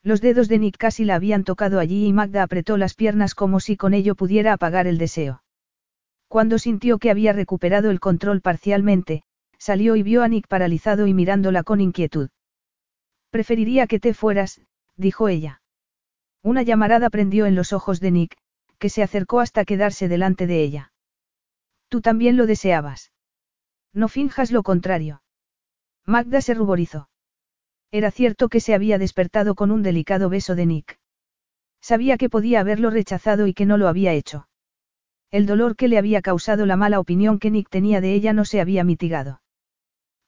Los 0.03 0.19
dedos 0.19 0.49
de 0.49 0.59
Nick 0.59 0.77
casi 0.77 1.05
la 1.05 1.15
habían 1.15 1.45
tocado 1.45 1.79
allí 1.79 2.05
y 2.05 2.13
Magda 2.13 2.43
apretó 2.43 2.75
las 2.75 2.93
piernas 2.93 3.35
como 3.35 3.61
si 3.61 3.77
con 3.77 3.93
ello 3.93 4.15
pudiera 4.15 4.51
apagar 4.51 4.85
el 4.85 4.97
deseo. 4.97 5.43
Cuando 6.27 6.59
sintió 6.59 6.97
que 6.97 7.09
había 7.09 7.31
recuperado 7.31 7.89
el 7.89 8.01
control 8.01 8.41
parcialmente, 8.41 9.23
salió 9.57 9.95
y 9.95 10.03
vio 10.03 10.23
a 10.23 10.27
Nick 10.27 10.47
paralizado 10.47 11.07
y 11.07 11.13
mirándola 11.13 11.63
con 11.63 11.79
inquietud. 11.79 12.29
Preferiría 13.29 13.87
que 13.87 13.99
te 13.99 14.13
fueras, 14.13 14.59
dijo 14.97 15.29
ella. 15.29 15.61
Una 16.41 16.63
llamarada 16.63 17.09
prendió 17.09 17.45
en 17.45 17.55
los 17.55 17.71
ojos 17.71 18.01
de 18.01 18.11
Nick, 18.11 18.37
que 18.79 18.89
se 18.89 19.03
acercó 19.03 19.39
hasta 19.39 19.63
quedarse 19.63 20.09
delante 20.09 20.47
de 20.47 20.61
ella. 20.61 20.91
Tú 21.87 22.01
también 22.01 22.35
lo 22.35 22.45
deseabas. 22.45 23.13
No 23.93 24.09
finjas 24.09 24.51
lo 24.51 24.63
contrario. 24.63 25.23
Magda 26.05 26.41
se 26.41 26.53
ruborizó. 26.53 27.07
Era 27.93 28.09
cierto 28.09 28.49
que 28.49 28.59
se 28.59 28.73
había 28.73 28.97
despertado 28.97 29.53
con 29.53 29.69
un 29.69 29.83
delicado 29.83 30.27
beso 30.27 30.55
de 30.55 30.65
Nick. 30.65 30.99
Sabía 31.79 32.17
que 32.17 32.27
podía 32.27 32.59
haberlo 32.59 32.89
rechazado 32.89 33.45
y 33.45 33.53
que 33.53 33.67
no 33.67 33.77
lo 33.77 33.87
había 33.87 34.13
hecho. 34.13 34.47
El 35.29 35.45
dolor 35.45 35.75
que 35.75 35.87
le 35.87 35.99
había 35.99 36.23
causado 36.23 36.65
la 36.65 36.75
mala 36.75 36.99
opinión 36.99 37.37
que 37.37 37.51
Nick 37.51 37.69
tenía 37.69 38.01
de 38.01 38.15
ella 38.15 38.33
no 38.33 38.45
se 38.45 38.61
había 38.61 38.83
mitigado. 38.83 39.43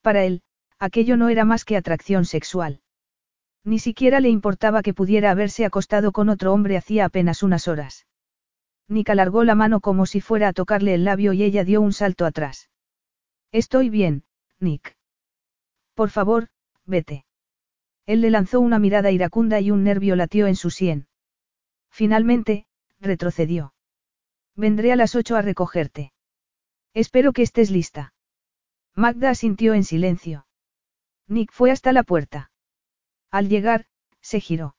Para 0.04 0.26
él, 0.26 0.44
aquello 0.78 1.18
no 1.18 1.30
era 1.30 1.44
más 1.44 1.66
que 1.66 1.76
atracción 1.76 2.26
sexual. 2.26 2.82
Ni 3.64 3.80
siquiera 3.80 4.20
le 4.20 4.30
importaba 4.30 4.84
que 4.84 4.94
pudiera 4.94 5.32
haberse 5.32 5.66
acostado 5.66 6.12
con 6.12 6.30
otro 6.30 6.54
hombre 6.54 6.78
hacía 6.78 7.06
apenas 7.06 7.42
unas 7.42 7.68
horas. 7.68 8.06
Nick 8.88 9.10
alargó 9.10 9.44
la 9.44 9.56
mano 9.56 9.82
como 9.82 10.06
si 10.06 10.22
fuera 10.22 10.50
a 10.50 10.54
tocarle 10.54 10.94
el 10.94 11.04
labio 11.04 11.34
y 11.34 11.42
ella 11.42 11.64
dio 11.64 11.82
un 11.82 11.94
salto 11.94 12.28
atrás. 12.28 12.70
Estoy 13.52 13.90
bien, 13.90 14.24
Nick. 14.60 14.96
Por 15.96 16.12
favor, 16.12 16.50
vete. 16.86 17.26
Él 18.06 18.22
le 18.22 18.30
lanzó 18.30 18.60
una 18.60 18.80
mirada 18.80 19.12
iracunda 19.12 19.60
y 19.60 19.72
un 19.72 19.84
nervio 19.84 20.16
latió 20.16 20.48
en 20.48 20.56
su 20.56 20.70
sien. 20.70 21.08
Finalmente, 21.90 22.68
retrocedió. 23.00 23.74
Vendré 24.56 24.92
a 24.92 24.96
las 24.96 25.16
ocho 25.16 25.36
a 25.36 25.42
recogerte. 25.42 26.14
Espero 26.94 27.34
que 27.34 27.42
estés 27.42 27.72
lista. 27.72 28.14
Magda 28.96 29.30
asintió 29.30 29.74
en 29.74 29.84
silencio. 29.84 30.48
Nick 31.28 31.52
fue 31.52 31.72
hasta 31.72 31.92
la 31.92 32.04
puerta. 32.04 32.52
Al 33.32 33.50
llegar, 33.50 33.86
se 34.22 34.40
giró. 34.40 34.76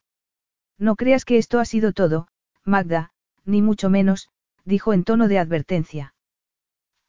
No 0.78 0.96
creas 0.96 1.24
que 1.24 1.38
esto 1.38 1.58
ha 1.58 1.64
sido 1.64 1.92
todo, 1.92 2.28
Magda, 2.64 3.12
ni 3.44 3.60
mucho 3.62 3.90
menos, 3.90 4.28
dijo 4.64 4.92
en 4.92 5.04
tono 5.04 5.28
de 5.28 5.38
advertencia. 5.38 6.14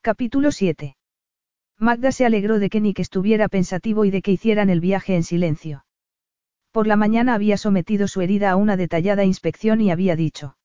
Capítulo 0.01 0.51
7. 0.51 0.97
Magda 1.77 2.11
se 2.11 2.25
alegró 2.25 2.59
de 2.59 2.69
que 2.69 2.81
Nick 2.81 2.99
estuviera 2.99 3.49
pensativo 3.49 4.05
y 4.05 4.11
de 4.11 4.21
que 4.21 4.31
hicieran 4.31 4.69
el 4.69 4.79
viaje 4.79 5.15
en 5.15 5.23
silencio. 5.23 5.85
Por 6.77 6.85
la 6.85 6.95
mañana 6.95 7.33
había 7.33 7.57
sometido 7.57 8.07
su 8.07 8.21
herida 8.21 8.51
a 8.51 8.55
una 8.55 8.77
detallada 8.77 9.25
inspección 9.25 9.81
y 9.81 9.89
había 9.89 10.15
dicho. 10.15 10.57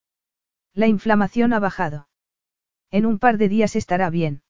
La 0.74 0.86
inflamación 0.86 1.54
ha 1.54 1.58
bajado. 1.58 2.06
En 2.90 3.06
un 3.06 3.18
par 3.18 3.38
de 3.38 3.48
días 3.48 3.76
estará 3.76 4.10
bien. 4.10 4.42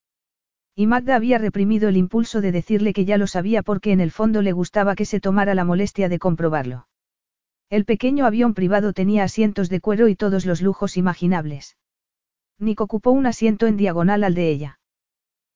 Y 0.74 0.88
Magda 0.88 1.14
había 1.14 1.38
reprimido 1.38 1.88
el 1.88 1.96
impulso 1.96 2.40
de 2.40 2.50
decirle 2.50 2.92
que 2.92 3.04
ya 3.04 3.16
lo 3.16 3.28
sabía 3.28 3.62
porque 3.62 3.92
en 3.92 4.00
el 4.00 4.10
fondo 4.10 4.42
le 4.42 4.50
gustaba 4.50 4.96
que 4.96 5.04
se 5.04 5.20
tomara 5.20 5.54
la 5.54 5.64
molestia 5.64 6.08
de 6.08 6.18
comprobarlo. 6.18 6.88
El 7.70 7.84
pequeño 7.84 8.26
avión 8.26 8.54
privado 8.54 8.92
tenía 8.92 9.22
asientos 9.22 9.68
de 9.68 9.80
cuero 9.80 10.08
y 10.08 10.16
todos 10.16 10.44
los 10.44 10.62
lujos 10.62 10.96
imaginables. 10.96 11.76
Nick 12.58 12.80
ocupó 12.80 13.12
un 13.12 13.26
asiento 13.26 13.68
en 13.68 13.76
diagonal 13.76 14.24
al 14.24 14.34
de 14.34 14.50
ella. 14.50 14.80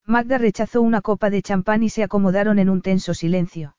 Magda 0.04 0.38
rechazó 0.38 0.82
una 0.82 1.00
copa 1.00 1.30
de 1.30 1.42
champán 1.42 1.82
y 1.82 1.88
se 1.88 2.04
acomodaron 2.04 2.60
en 2.60 2.70
un 2.70 2.80
tenso 2.80 3.12
silencio. 3.12 3.75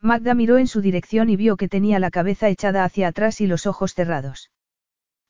Magda 0.00 0.34
miró 0.34 0.58
en 0.58 0.68
su 0.68 0.80
dirección 0.80 1.28
y 1.28 1.36
vio 1.36 1.56
que 1.56 1.68
tenía 1.68 1.98
la 1.98 2.10
cabeza 2.10 2.48
echada 2.48 2.84
hacia 2.84 3.08
atrás 3.08 3.40
y 3.40 3.46
los 3.46 3.66
ojos 3.66 3.94
cerrados. 3.94 4.50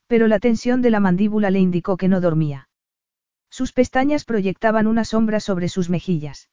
Pero 0.07 0.27
la 0.27 0.39
tensión 0.39 0.83
de 0.83 0.91
la 0.91 1.01
mandíbula 1.01 1.51
le 1.51 1.59
indicó 1.59 1.97
que 1.97 2.09
no 2.09 2.21
dormía. 2.21 2.69
Sus 3.51 3.73
pestañas 3.73 4.25
proyectaban 4.25 4.87
una 4.87 5.05
sombra 5.05 5.41
sobre 5.41 5.69
sus 5.69 5.89
mejillas. 5.89 6.51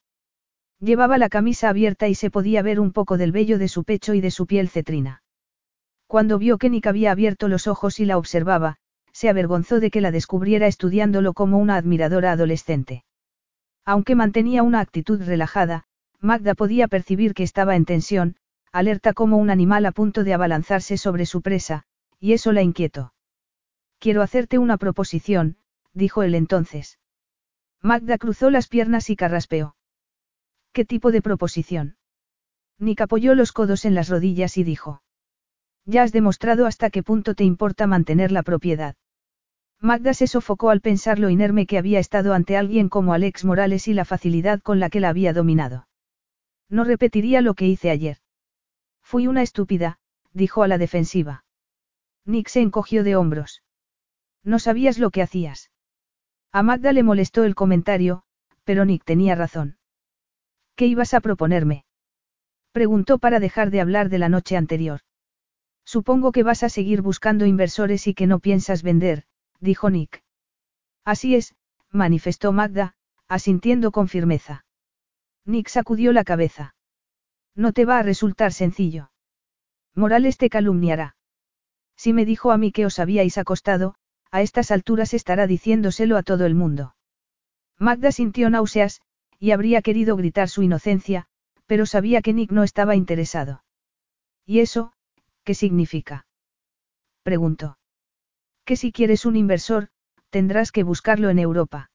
Llevaba 0.79 1.17
la 1.17 1.29
camisa 1.29 1.69
abierta 1.69 2.07
y 2.07 2.15
se 2.15 2.29
podía 2.29 2.61
ver 2.61 2.79
un 2.79 2.91
poco 2.91 3.17
del 3.17 3.31
vello 3.31 3.57
de 3.57 3.67
su 3.67 3.83
pecho 3.83 4.13
y 4.13 4.21
de 4.21 4.31
su 4.31 4.45
piel 4.45 4.69
cetrina. 4.69 5.23
Cuando 6.07 6.37
vio 6.37 6.57
que 6.57 6.69
Nick 6.69 6.87
había 6.87 7.11
abierto 7.11 7.47
los 7.47 7.67
ojos 7.67 7.99
y 7.99 8.05
la 8.05 8.17
observaba, 8.17 8.77
se 9.11 9.29
avergonzó 9.29 9.79
de 9.79 9.91
que 9.91 10.01
la 10.01 10.11
descubriera 10.11 10.67
estudiándolo 10.67 11.33
como 11.33 11.57
una 11.57 11.77
admiradora 11.77 12.33
adolescente. 12.33 13.03
Aunque 13.85 14.15
mantenía 14.15 14.63
una 14.63 14.81
actitud 14.81 15.21
relajada, 15.21 15.85
Magda 16.21 16.55
podía 16.55 16.87
percibir 16.87 17.33
que 17.33 17.43
estaba 17.43 17.75
en 17.75 17.85
tensión, 17.85 18.35
alerta 18.71 19.13
como 19.13 19.37
un 19.37 19.49
animal 19.49 19.85
a 19.85 19.91
punto 19.91 20.23
de 20.23 20.33
abalanzarse 20.33 20.97
sobre 20.97 21.25
su 21.25 21.41
presa, 21.41 21.83
y 22.19 22.33
eso 22.33 22.51
la 22.51 22.61
inquietó. 22.61 23.13
Quiero 23.99 24.21
hacerte 24.21 24.57
una 24.57 24.77
proposición, 24.77 25.57
dijo 25.93 26.23
él 26.23 26.35
entonces. 26.35 26.99
Magda 27.81 28.17
cruzó 28.17 28.49
las 28.49 28.67
piernas 28.67 29.09
y 29.09 29.15
carraspeó. 29.15 29.75
¿Qué 30.73 30.85
tipo 30.85 31.11
de 31.11 31.21
proposición? 31.21 31.97
Nick 32.79 33.01
apoyó 33.01 33.35
los 33.35 33.51
codos 33.51 33.85
en 33.85 33.95
las 33.95 34.09
rodillas 34.09 34.57
y 34.57 34.63
dijo. 34.63 35.01
Ya 35.85 36.03
has 36.03 36.11
demostrado 36.11 36.65
hasta 36.65 36.89
qué 36.89 37.03
punto 37.03 37.35
te 37.35 37.43
importa 37.43 37.87
mantener 37.87 38.31
la 38.31 38.43
propiedad. 38.43 38.95
Magda 39.79 40.13
se 40.13 40.27
sofocó 40.27 40.69
al 40.69 40.81
pensar 40.81 41.19
lo 41.19 41.29
inerme 41.29 41.67
que 41.67 41.77
había 41.77 41.99
estado 41.99 42.33
ante 42.33 42.57
alguien 42.57 42.89
como 42.89 43.13
Alex 43.13 43.45
Morales 43.45 43.87
y 43.87 43.93
la 43.93 44.03
facilidad 44.03 44.61
con 44.61 44.79
la 44.79 44.89
que 44.89 44.99
la 44.99 45.09
había 45.09 45.31
dominado. 45.31 45.87
No 46.69 46.83
repetiría 46.83 47.41
lo 47.41 47.53
que 47.53 47.67
hice 47.67 47.89
ayer. 47.89 48.17
Fui 49.01 49.27
una 49.27 49.41
estúpida, 49.41 49.99
dijo 50.33 50.63
a 50.63 50.67
la 50.67 50.77
defensiva. 50.77 51.45
Nick 52.25 52.47
se 52.47 52.61
encogió 52.61 53.03
de 53.03 53.15
hombros. 53.15 53.63
No 54.43 54.59
sabías 54.59 54.97
lo 54.97 55.11
que 55.11 55.21
hacías. 55.21 55.71
A 56.51 56.63
Magda 56.63 56.91
le 56.91 57.03
molestó 57.03 57.43
el 57.43 57.55
comentario, 57.55 58.23
pero 58.63 58.85
Nick 58.85 59.03
tenía 59.03 59.35
razón. 59.35 59.77
¿Qué 60.75 60.87
ibas 60.87 61.13
a 61.13 61.21
proponerme? 61.21 61.85
Preguntó 62.71 63.19
para 63.19 63.39
dejar 63.39 63.71
de 63.71 63.79
hablar 63.79 64.09
de 64.09 64.19
la 64.19 64.29
noche 64.29 64.57
anterior. 64.57 65.01
Supongo 65.85 66.31
que 66.31 66.43
vas 66.43 66.63
a 66.63 66.69
seguir 66.69 67.01
buscando 67.01 67.45
inversores 67.45 68.07
y 68.07 68.13
que 68.13 68.27
no 68.27 68.39
piensas 68.39 68.81
vender, 68.81 69.23
dijo 69.59 69.89
Nick. 69.89 70.23
Así 71.05 71.35
es, 71.35 71.55
manifestó 71.91 72.51
Magda, 72.51 72.95
asintiendo 73.27 73.91
con 73.91 74.07
firmeza. 74.07 74.64
Nick 75.45 75.69
sacudió 75.69 76.11
la 76.11 76.23
cabeza. 76.23 76.75
No 77.55 77.71
te 77.71 77.85
va 77.85 77.99
a 77.99 78.03
resultar 78.03 78.51
sencillo. 78.51 79.11
Morales 79.93 80.37
te 80.37 80.49
calumniará. 80.49 81.15
Si 81.95 82.11
me 82.11 82.25
dijo 82.25 82.51
a 82.51 82.57
mí 82.57 82.71
que 82.71 82.85
os 82.85 82.99
habíais 82.99 83.37
acostado, 83.37 83.95
a 84.31 84.41
estas 84.41 84.71
alturas 84.71 85.13
estará 85.13 85.47
diciéndoselo 85.47 86.17
a 86.17 86.23
todo 86.23 86.45
el 86.45 86.55
mundo. 86.55 86.95
Magda 87.79 88.11
sintió 88.11 88.49
náuseas, 88.49 89.01
y 89.39 89.51
habría 89.51 89.81
querido 89.81 90.15
gritar 90.17 90.49
su 90.49 90.63
inocencia, 90.63 91.27
pero 91.67 91.85
sabía 91.85 92.21
que 92.21 92.33
Nick 92.33 92.51
no 92.51 92.63
estaba 92.63 92.95
interesado. 92.95 93.63
¿Y 94.45 94.59
eso, 94.59 94.93
qué 95.43 95.53
significa? 95.53 96.27
preguntó. 97.23 97.77
Que 98.65 98.75
si 98.75 98.91
quieres 98.91 99.25
un 99.25 99.35
inversor, 99.35 99.89
tendrás 100.29 100.71
que 100.71 100.83
buscarlo 100.83 101.29
en 101.29 101.39
Europa. 101.39 101.91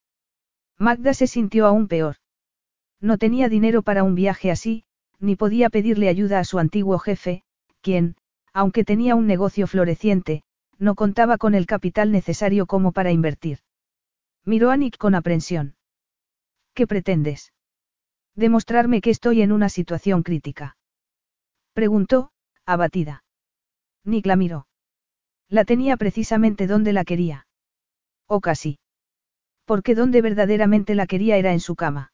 Magda 0.77 1.13
se 1.13 1.27
sintió 1.27 1.67
aún 1.67 1.87
peor. 1.87 2.17
No 3.01 3.17
tenía 3.17 3.49
dinero 3.49 3.81
para 3.81 4.03
un 4.03 4.15
viaje 4.15 4.51
así, 4.51 4.83
ni 5.19 5.35
podía 5.35 5.69
pedirle 5.69 6.07
ayuda 6.07 6.39
a 6.39 6.43
su 6.43 6.59
antiguo 6.59 6.99
jefe, 6.99 7.43
quien, 7.81 8.15
aunque 8.53 8.83
tenía 8.83 9.15
un 9.15 9.25
negocio 9.27 9.65
floreciente, 9.65 10.43
no 10.77 10.95
contaba 10.95 11.37
con 11.37 11.55
el 11.55 11.65
capital 11.65 12.11
necesario 12.11 12.67
como 12.67 12.91
para 12.91 13.11
invertir. 13.11 13.59
Miró 14.45 14.71
a 14.71 14.77
Nick 14.77 14.97
con 14.97 15.15
aprensión. 15.15 15.75
¿Qué 16.73 16.87
pretendes? 16.87 17.53
Demostrarme 18.35 19.01
que 19.01 19.09
estoy 19.09 19.41
en 19.41 19.51
una 19.51 19.69
situación 19.69 20.23
crítica. 20.23 20.77
Preguntó, 21.73 22.31
abatida. 22.65 23.23
Nick 24.03 24.25
la 24.25 24.35
miró. 24.35 24.67
La 25.49 25.65
tenía 25.65 25.97
precisamente 25.97 26.65
donde 26.65 26.93
la 26.93 27.03
quería. 27.03 27.47
O 28.25 28.41
casi. 28.41 28.79
Porque 29.65 29.95
donde 29.95 30.21
verdaderamente 30.21 30.95
la 30.95 31.07
quería 31.07 31.37
era 31.37 31.51
en 31.51 31.59
su 31.59 31.75
cama. 31.75 32.11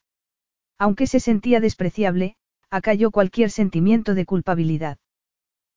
Aunque 0.77 1.07
se 1.07 1.19
sentía 1.19 1.59
despreciable, 1.59 2.35
acalló 2.69 3.11
cualquier 3.11 3.49
sentimiento 3.49 4.13
de 4.13 4.25
culpabilidad. 4.25 4.97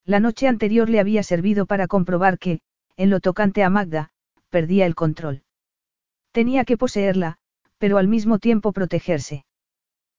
La 0.04 0.20
noche 0.20 0.48
anterior 0.48 0.88
le 0.88 1.00
había 1.00 1.22
servido 1.22 1.66
para 1.66 1.86
comprobar 1.86 2.38
que, 2.38 2.60
en 2.96 3.10
lo 3.10 3.20
tocante 3.20 3.62
a 3.62 3.70
Magda, 3.70 4.10
perdía 4.50 4.86
el 4.86 4.94
control. 4.94 5.42
Tenía 6.32 6.64
que 6.64 6.76
poseerla, 6.76 7.38
pero 7.78 7.98
al 7.98 8.08
mismo 8.08 8.38
tiempo 8.38 8.72
protegerse. 8.72 9.44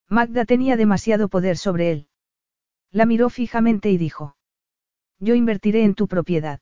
Magda 0.10 0.46
tenía 0.46 0.78
demasiado 0.78 1.30
poder 1.30 1.58
sobre 1.58 1.92
él. 1.92 2.08
La 2.92 3.06
miró 3.06 3.30
fijamente 3.30 3.92
y 3.92 3.98
dijo. 3.98 4.36
Yo 5.20 5.36
invertiré 5.36 5.84
en 5.84 5.94
tu 5.94 6.08
propiedad. 6.08 6.60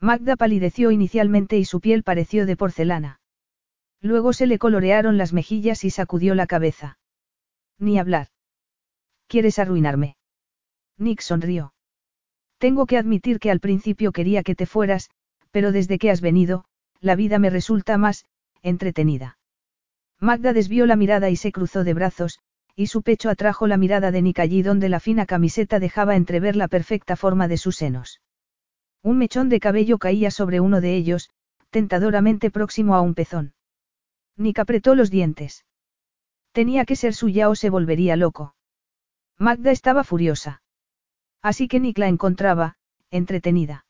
Magda 0.00 0.36
palideció 0.36 0.90
inicialmente 0.90 1.58
y 1.58 1.64
su 1.64 1.80
piel 1.80 2.02
pareció 2.02 2.46
de 2.46 2.56
porcelana. 2.56 3.20
Luego 4.00 4.32
se 4.32 4.46
le 4.46 4.58
colorearon 4.58 5.16
las 5.18 5.32
mejillas 5.32 5.84
y 5.84 5.90
sacudió 5.90 6.34
la 6.34 6.46
cabeza. 6.46 6.98
Ni 7.78 7.98
hablar. 7.98 8.28
¿Quieres 9.26 9.58
arruinarme? 9.58 10.16
Nick 10.98 11.20
sonrió. 11.20 11.74
Tengo 12.58 12.86
que 12.86 12.96
admitir 12.96 13.38
que 13.38 13.50
al 13.50 13.60
principio 13.60 14.12
quería 14.12 14.42
que 14.42 14.54
te 14.54 14.66
fueras, 14.66 15.10
pero 15.50 15.72
desde 15.72 15.98
que 15.98 16.10
has 16.10 16.20
venido, 16.20 16.64
la 17.00 17.16
vida 17.16 17.38
me 17.38 17.50
resulta 17.50 17.98
más, 17.98 18.24
entretenida. 18.62 19.38
Magda 20.18 20.52
desvió 20.52 20.86
la 20.86 20.96
mirada 20.96 21.28
y 21.28 21.36
se 21.36 21.52
cruzó 21.52 21.84
de 21.84 21.92
brazos, 21.92 22.38
y 22.74 22.86
su 22.86 23.02
pecho 23.02 23.28
atrajo 23.28 23.66
la 23.66 23.76
mirada 23.76 24.10
de 24.10 24.22
Nick 24.22 24.38
allí 24.38 24.62
donde 24.62 24.88
la 24.88 25.00
fina 25.00 25.26
camiseta 25.26 25.78
dejaba 25.78 26.16
entrever 26.16 26.56
la 26.56 26.68
perfecta 26.68 27.16
forma 27.16 27.48
de 27.48 27.58
sus 27.58 27.76
senos. 27.76 28.20
Un 29.02 29.18
mechón 29.18 29.48
de 29.48 29.60
cabello 29.60 29.98
caía 29.98 30.30
sobre 30.30 30.60
uno 30.60 30.80
de 30.80 30.96
ellos, 30.96 31.30
tentadoramente 31.70 32.50
próximo 32.50 32.94
a 32.94 33.02
un 33.02 33.14
pezón. 33.14 33.54
Nick 34.36 34.58
apretó 34.58 34.94
los 34.94 35.10
dientes. 35.10 35.64
Tenía 36.56 36.86
que 36.86 36.96
ser 36.96 37.12
suya 37.12 37.50
o 37.50 37.54
se 37.54 37.68
volvería 37.68 38.16
loco. 38.16 38.54
Magda 39.38 39.72
estaba 39.72 40.04
furiosa. 40.04 40.62
Así 41.42 41.68
que 41.68 41.80
Nick 41.80 41.98
la 41.98 42.08
encontraba, 42.08 42.78
entretenida. 43.10 43.84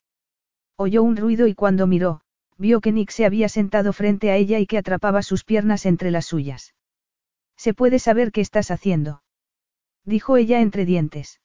Oyó 0.75 1.01
un 1.01 1.15
ruido 1.15 1.47
y 1.47 1.55
cuando 1.55 1.87
miró, 1.87 2.19
vio 2.57 2.81
que 2.81 2.91
Nick 2.91 3.11
se 3.11 3.25
había 3.25 3.47
sentado 3.47 3.93
frente 3.93 4.31
a 4.31 4.35
ella 4.35 4.59
y 4.59 4.67
que 4.67 4.77
atrapaba 4.77 5.21
sus 5.21 5.45
piernas 5.45 5.85
entre 5.85 6.11
las 6.11 6.25
suyas. 6.25 6.75
¿Se 7.55 7.73
puede 7.73 7.99
saber 7.99 8.33
qué 8.33 8.41
estás 8.41 8.69
haciendo? 8.69 9.23
Dijo 10.03 10.35
ella 10.35 10.59
entre 10.59 10.83
dientes. 10.83 11.39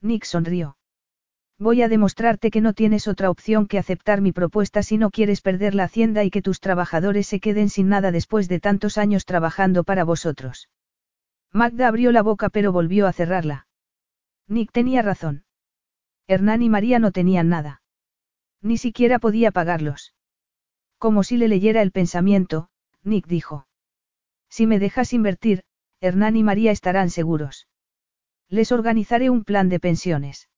Nick 0.00 0.22
sonrió. 0.22 0.75
Voy 1.58 1.80
a 1.80 1.88
demostrarte 1.88 2.50
que 2.50 2.60
no 2.60 2.74
tienes 2.74 3.08
otra 3.08 3.30
opción 3.30 3.66
que 3.66 3.78
aceptar 3.78 4.20
mi 4.20 4.32
propuesta 4.32 4.82
si 4.82 4.98
no 4.98 5.10
quieres 5.10 5.40
perder 5.40 5.74
la 5.74 5.84
hacienda 5.84 6.22
y 6.22 6.30
que 6.30 6.42
tus 6.42 6.60
trabajadores 6.60 7.26
se 7.26 7.40
queden 7.40 7.70
sin 7.70 7.88
nada 7.88 8.12
después 8.12 8.48
de 8.48 8.60
tantos 8.60 8.98
años 8.98 9.24
trabajando 9.24 9.82
para 9.82 10.04
vosotros. 10.04 10.68
Magda 11.52 11.88
abrió 11.88 12.12
la 12.12 12.22
boca 12.22 12.50
pero 12.50 12.72
volvió 12.72 13.06
a 13.06 13.12
cerrarla. 13.14 13.66
Nick 14.46 14.70
tenía 14.70 15.00
razón. 15.00 15.44
Hernán 16.26 16.60
y 16.60 16.68
María 16.68 16.98
no 16.98 17.10
tenían 17.10 17.48
nada. 17.48 17.80
Ni 18.60 18.76
siquiera 18.76 19.18
podía 19.18 19.50
pagarlos. 19.50 20.14
Como 20.98 21.22
si 21.22 21.38
le 21.38 21.48
leyera 21.48 21.80
el 21.80 21.92
pensamiento, 21.92 22.68
Nick 23.02 23.26
dijo. 23.26 23.66
Si 24.50 24.66
me 24.66 24.78
dejas 24.78 25.14
invertir, 25.14 25.62
Hernán 26.00 26.36
y 26.36 26.42
María 26.42 26.70
estarán 26.70 27.08
seguros. 27.08 27.66
Les 28.48 28.72
organizaré 28.72 29.30
un 29.30 29.44
plan 29.44 29.70
de 29.70 29.80
pensiones. 29.80 30.48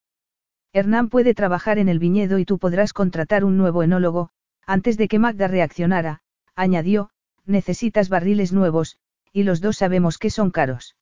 Hernán 0.72 1.08
puede 1.08 1.34
trabajar 1.34 1.78
en 1.78 1.88
el 1.88 1.98
viñedo 1.98 2.38
y 2.38 2.44
tú 2.44 2.58
podrás 2.58 2.92
contratar 2.92 3.44
un 3.44 3.56
nuevo 3.56 3.82
enólogo, 3.82 4.30
antes 4.66 4.98
de 4.98 5.08
que 5.08 5.18
Magda 5.18 5.48
reaccionara, 5.48 6.20
añadió, 6.54 7.10
necesitas 7.46 8.08
barriles 8.08 8.52
nuevos, 8.52 8.98
y 9.32 9.44
los 9.44 9.60
dos 9.60 9.78
sabemos 9.78 10.18
que 10.18 10.30
son 10.30 10.50
caros. 10.50 10.96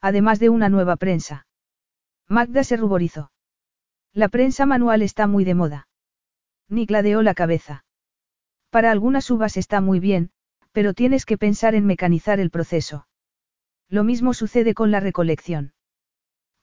Además 0.00 0.38
de 0.40 0.50
una 0.50 0.68
nueva 0.68 0.96
prensa. 0.96 1.46
Magda 2.28 2.64
se 2.64 2.76
ruborizó. 2.76 3.32
La 4.12 4.28
prensa 4.28 4.66
manual 4.66 5.00
está 5.00 5.26
muy 5.26 5.44
de 5.44 5.54
moda. 5.54 5.88
Nick 6.68 6.90
ladeó 6.90 7.22
la 7.22 7.34
cabeza. 7.34 7.84
Para 8.70 8.90
algunas 8.90 9.30
uvas 9.30 9.56
está 9.56 9.80
muy 9.80 10.00
bien, 10.00 10.30
pero 10.72 10.94
tienes 10.94 11.24
que 11.24 11.38
pensar 11.38 11.74
en 11.74 11.86
mecanizar 11.86 12.40
el 12.40 12.50
proceso. 12.50 13.06
Lo 13.88 14.04
mismo 14.04 14.34
sucede 14.34 14.74
con 14.74 14.90
la 14.90 15.00
recolección. 15.00 15.74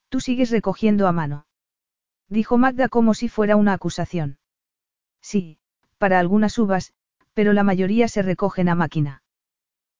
Tú 0.09 0.19
sigues 0.19 0.49
recogiendo 0.49 1.07
a 1.07 1.11
mano. 1.11 1.45
Dijo 2.29 2.57
Magda 2.57 2.89
como 2.89 3.13
si 3.13 3.27
fuera 3.27 3.55
una 3.55 3.73
acusación. 3.73 4.37
Sí, 5.21 5.57
para 5.97 6.19
algunas 6.19 6.57
uvas, 6.57 6.93
pero 7.33 7.53
la 7.53 7.63
mayoría 7.63 8.07
se 8.07 8.21
recogen 8.21 8.69
a 8.69 8.75
máquina. 8.75 9.23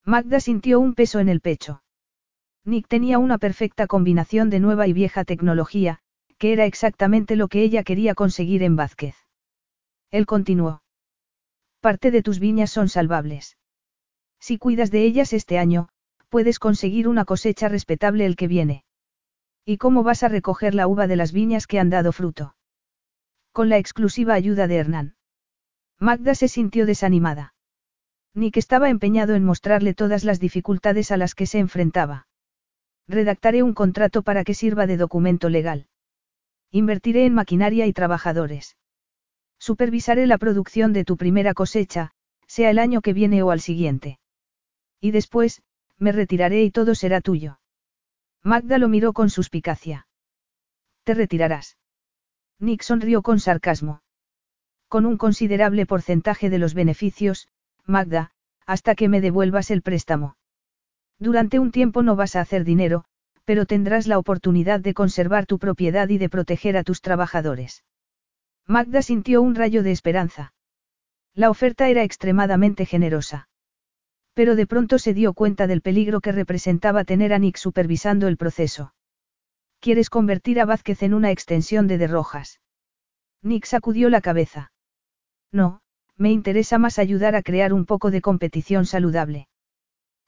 Magda 0.05 0.39
sintió 0.39 0.79
un 0.79 0.93
peso 0.93 1.19
en 1.19 1.29
el 1.29 1.41
pecho. 1.41 1.83
Nick 2.65 2.87
tenía 2.87 3.17
una 3.17 3.37
perfecta 3.37 3.87
combinación 3.87 4.49
de 4.49 4.59
nueva 4.59 4.87
y 4.87 4.93
vieja 4.93 5.25
tecnología, 5.25 5.99
que 6.37 6.53
era 6.53 6.65
exactamente 6.65 7.35
lo 7.35 7.47
que 7.47 7.63
ella 7.63 7.83
quería 7.83 8.15
conseguir 8.15 8.63
en 8.63 8.75
Vázquez. 8.75 9.15
Él 10.11 10.25
continuó. 10.25 10.83
Parte 11.81 12.11
de 12.11 12.21
tus 12.21 12.39
viñas 12.39 12.71
son 12.71 12.89
salvables. 12.89 13.57
Si 14.39 14.57
cuidas 14.57 14.91
de 14.91 15.03
ellas 15.03 15.33
este 15.33 15.57
año, 15.57 15.89
puedes 16.29 16.59
conseguir 16.59 17.07
una 17.07 17.25
cosecha 17.25 17.69
respetable 17.69 18.25
el 18.25 18.35
que 18.35 18.47
viene. 18.47 18.83
¿Y 19.71 19.77
cómo 19.77 20.01
vas 20.01 20.23
a 20.23 20.29
recoger 20.29 20.73
la 20.73 20.87
uva 20.87 21.05
de 21.05 21.15
las 21.15 21.31
viñas 21.31 21.67
que 21.67 21.77
han 21.77 21.91
dado 21.91 22.11
fruto? 22.11 22.55
Con 23.51 23.69
la 23.69 23.77
exclusiva 23.77 24.33
ayuda 24.33 24.65
de 24.65 24.77
Hernán. 24.77 25.15
Magda 25.99 26.33
se 26.33 26.47
sintió 26.47 26.87
desanimada. 26.87 27.53
Nick 28.33 28.57
estaba 28.57 28.89
empeñado 28.89 29.35
en 29.35 29.43
mostrarle 29.43 29.93
todas 29.93 30.23
las 30.23 30.39
dificultades 30.39 31.11
a 31.11 31.17
las 31.17 31.35
que 31.35 31.45
se 31.45 31.59
enfrentaba. 31.59 32.27
Redactaré 33.07 33.61
un 33.61 33.75
contrato 33.75 34.23
para 34.23 34.43
que 34.43 34.55
sirva 34.55 34.87
de 34.87 34.97
documento 34.97 35.49
legal. 35.49 35.85
Invertiré 36.71 37.27
en 37.27 37.35
maquinaria 37.35 37.85
y 37.85 37.93
trabajadores. 37.93 38.75
Supervisaré 39.59 40.25
la 40.25 40.39
producción 40.39 40.93
de 40.93 41.05
tu 41.05 41.15
primera 41.15 41.53
cosecha, 41.53 42.09
sea 42.47 42.71
el 42.71 42.79
año 42.79 43.01
que 43.01 43.13
viene 43.13 43.43
o 43.43 43.51
al 43.51 43.61
siguiente. 43.61 44.17
Y 44.99 45.11
después, 45.11 45.61
me 45.99 46.11
retiraré 46.11 46.63
y 46.63 46.71
todo 46.71 46.95
será 46.95 47.21
tuyo. 47.21 47.59
Magda 48.43 48.77
lo 48.77 48.87
miró 48.87 49.13
con 49.13 49.29
suspicacia. 49.29 50.07
¿Te 51.03 51.13
retirarás? 51.13 51.77
Nick 52.59 52.83
sonrió 52.83 53.21
con 53.21 53.39
sarcasmo. 53.39 54.01
Con 54.87 55.05
un 55.05 55.17
considerable 55.17 55.85
porcentaje 55.85 56.49
de 56.49 56.57
los 56.57 56.73
beneficios, 56.73 57.47
Magda, 57.85 58.31
hasta 58.65 58.95
que 58.95 59.09
me 59.09 59.21
devuelvas 59.21 59.71
el 59.71 59.81
préstamo. 59.81 60.37
Durante 61.19 61.59
un 61.59 61.71
tiempo 61.71 62.01
no 62.01 62.15
vas 62.15 62.35
a 62.35 62.41
hacer 62.41 62.63
dinero, 62.63 63.03
pero 63.43 63.65
tendrás 63.65 64.07
la 64.07 64.17
oportunidad 64.17 64.79
de 64.79 64.93
conservar 64.93 65.45
tu 65.45 65.59
propiedad 65.59 66.07
y 66.07 66.17
de 66.17 66.29
proteger 66.29 66.77
a 66.77 66.83
tus 66.83 67.01
trabajadores. 67.01 67.83
Magda 68.65 69.01
sintió 69.01 69.41
un 69.41 69.55
rayo 69.55 69.83
de 69.83 69.91
esperanza. 69.91 70.53
La 71.33 71.49
oferta 71.49 71.89
era 71.89 72.03
extremadamente 72.03 72.85
generosa. 72.85 73.48
Pero 74.33 74.55
de 74.55 74.67
pronto 74.67 74.99
se 74.99 75.13
dio 75.13 75.33
cuenta 75.33 75.67
del 75.67 75.81
peligro 75.81 76.21
que 76.21 76.31
representaba 76.31 77.03
tener 77.03 77.33
a 77.33 77.39
Nick 77.39 77.57
supervisando 77.57 78.27
el 78.27 78.37
proceso. 78.37 78.93
¿Quieres 79.79 80.09
convertir 80.09 80.59
a 80.59 80.65
Vázquez 80.65 81.03
en 81.03 81.13
una 81.13 81.31
extensión 81.31 81.87
de 81.87 81.97
De 81.97 82.07
Rojas? 82.07 82.59
Nick 83.41 83.65
sacudió 83.65 84.09
la 84.09 84.21
cabeza. 84.21 84.71
No, 85.51 85.81
me 86.17 86.31
interesa 86.31 86.77
más 86.77 86.99
ayudar 86.99 87.35
a 87.35 87.43
crear 87.43 87.73
un 87.73 87.85
poco 87.85 88.11
de 88.11 88.21
competición 88.21 88.85
saludable. 88.85 89.47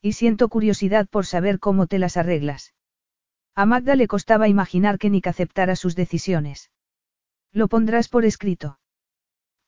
Y 0.01 0.13
siento 0.13 0.47
curiosidad 0.47 1.07
por 1.07 1.25
saber 1.25 1.59
cómo 1.59 1.85
te 1.87 1.99
las 1.99 2.17
arreglas. 2.17 2.73
A 3.53 3.65
Magda 3.65 3.95
le 3.95 4.07
costaba 4.07 4.47
imaginar 4.47 4.97
que 4.97 5.09
Nick 5.09 5.27
aceptara 5.27 5.75
sus 5.75 5.95
decisiones. 5.95 6.71
¿Lo 7.51 7.67
pondrás 7.67 8.07
por 8.07 8.23
escrito? 8.23 8.79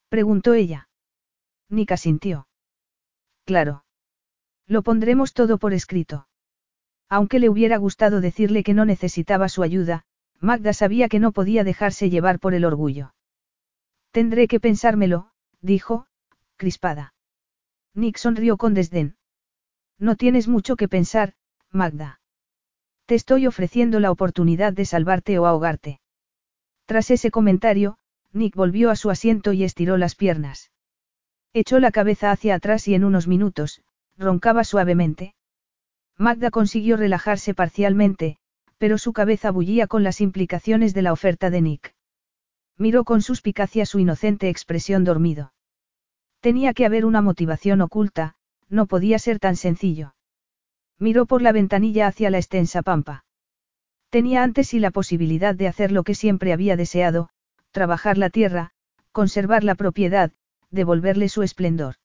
Preguntó 0.07 0.53
ella. 0.53 0.88
Nick 1.69 1.91
asintió. 1.91 2.47
Claro. 3.45 3.82
Lo 4.68 4.81
pondremos 4.81 5.34
todo 5.34 5.57
por 5.57 5.73
escrito. 5.73 6.27
Aunque 7.10 7.40
le 7.40 7.49
hubiera 7.49 7.77
gustado 7.77 8.22
decirle 8.22 8.64
que 8.64 8.73
no 8.73 8.85
necesitaba 8.85 9.49
su 9.49 9.64
ayuda, 9.64 10.06
Magda 10.40 10.73
sabía 10.73 11.10
que 11.10 11.19
no 11.19 11.31
podía 11.31 11.64
dejarse 11.64 12.10
llevar 12.10 12.40
por 12.40 12.53
el 12.53 12.65
orgullo. 12.65 13.14
Tendré 14.11 14.48
que 14.48 14.60
pensármelo, 14.60 15.31
dijo, 15.61 16.07
crispada. 16.57 17.14
Nick 17.94 18.18
sonrió 18.18 18.57
con 18.57 18.73
desdén. 18.73 19.15
No 19.99 20.15
tienes 20.15 20.48
mucho 20.48 20.76
que 20.76 20.88
pensar, 20.88 21.34
Magda. 21.72 22.19
Te 23.06 23.15
estoy 23.15 23.48
ofreciendo 23.48 23.99
la 23.99 24.11
oportunidad 24.11 24.73
de 24.73 24.85
salvarte 24.85 25.38
o 25.40 25.45
ahogarte. 25.45 25.99
Tras 26.85 27.11
ese 27.11 27.31
comentario, 27.31 27.98
Nick 28.31 28.56
volvió 28.56 28.90
a 28.90 28.95
su 28.95 29.10
asiento 29.10 29.53
y 29.53 29.64
estiró 29.64 29.98
las 29.98 30.15
piernas. 30.15 30.72
Echó 31.53 31.80
la 31.80 31.91
cabeza 31.91 32.31
hacia 32.31 32.56
atrás 32.56 32.88
y 32.88 32.95
en 32.95 33.03
unos 33.03 33.27
minutos, 33.27 33.81
roncaba 34.18 34.64
suavemente. 34.64 35.35
Magda 36.18 36.52
consiguió 36.52 36.98
relajarse 36.98 37.53
parcialmente, 37.53 38.38
pero 38.77 38.98
su 38.98 39.14
cabeza 39.14 39.52
bullía 39.52 39.88
con 39.88 40.03
las 40.03 40.22
implicaciones 40.22 40.94
de 40.94 41.02
la 41.02 41.14
oferta 41.14 41.49
de 41.49 41.61
Nick. 41.61 41.95
Miró 42.77 43.03
con 43.03 43.22
suspicacia 43.22 43.85
su 43.85 43.99
inocente 43.99 44.49
expresión 44.49 45.03
dormido. 45.03 45.53
Tenía 46.40 46.73
que 46.73 46.85
haber 46.85 47.06
una 47.06 47.22
motivación 47.22 47.81
oculta, 47.81 48.35
no 48.69 48.85
podía 48.85 49.19
ser 49.19 49.40
tan 49.40 49.56
sencillo. 49.56 50.15
Miró 50.99 51.26
por 51.26 51.41
la 51.41 51.52
ventanilla 51.52 52.07
hacia 52.07 52.30
la 52.30 52.38
extensa 52.38 52.81
pampa. 52.81 53.26
Tenía 54.10 54.44
antes 54.44 54.68
sí 54.68 54.80
la 54.80 54.91
posibilidad 54.91 55.56
de 55.56 55.68
hacer 55.68 55.91
lo 55.91 56.03
que 56.03 56.15
siempre 56.15 56.53
había 56.53 56.76
deseado, 56.76 57.30
trabajar 57.72 58.18
la 58.18 58.30
tierra, 58.30 58.72
conservar 59.11 59.64
la 59.64 59.76
propiedad, 59.76 60.31
devolverle 60.69 61.30
su 61.30 61.44
esplendor. 61.44 61.95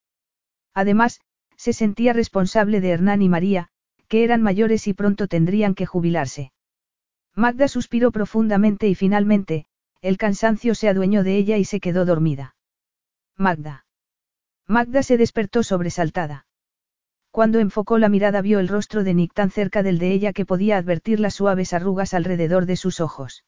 Además, 0.75 1.21
se 1.59 1.73
sentía 1.73 2.13
responsable 2.13 2.81
de 2.81 2.91
Hernán 2.91 3.21
y 3.21 3.29
María, 3.29 3.69
que 4.07 4.25
eran 4.25 4.43
mayores 4.43 4.87
y 4.87 4.95
pronto 4.95 5.27
tendrían 5.27 5.75
que 5.75 5.87
jubilarse. 5.87 6.53
Magda 7.35 7.69
suspiró 7.69 8.13
profundamente 8.13 8.89
y 8.89 8.95
finalmente, 8.95 9.67
el 10.01 10.17
cansancio 10.17 10.75
se 10.75 10.89
adueñó 10.89 11.25
de 11.25 11.37
ella 11.37 11.59
y 11.59 11.65
se 11.65 11.81
quedó 11.81 12.05
dormida. 12.05 12.55
Magda. 13.37 13.87
Magda 14.67 15.03
se 15.03 15.19
despertó 15.19 15.63
sobresaltada. 15.63 16.47
Cuando 17.33 17.59
enfocó 17.59 17.99
la 17.99 18.09
mirada 18.09 18.41
vio 18.41 18.61
el 18.61 18.69
rostro 18.69 19.03
de 19.05 19.15
Nick 19.15 19.35
tan 19.35 19.51
cerca 19.51 19.83
del 19.83 19.99
de 19.99 20.13
ella 20.13 20.33
que 20.33 20.47
podía 20.47 20.79
advertir 20.79 21.21
las 21.21 21.35
suaves 21.35 21.73
arrugas 21.73 22.15
alrededor 22.15 22.67
de 22.67 22.77
sus 22.77 23.01
ojos. 23.01 23.45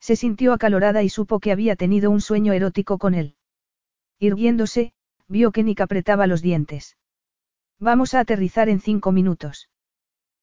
Se 0.00 0.16
sintió 0.16 0.52
acalorada 0.52 1.02
y 1.02 1.08
supo 1.08 1.40
que 1.40 1.52
había 1.52 1.76
tenido 1.76 2.10
un 2.10 2.20
sueño 2.20 2.52
erótico 2.52 2.98
con 2.98 3.14
él. 3.14 3.36
Irguiéndose, 4.18 4.92
vio 5.28 5.50
que 5.50 5.62
Nick 5.62 5.80
apretaba 5.80 6.26
los 6.26 6.42
dientes. 6.42 6.96
Vamos 7.82 8.14
a 8.14 8.20
aterrizar 8.20 8.68
en 8.68 8.78
cinco 8.78 9.10
minutos. 9.10 9.68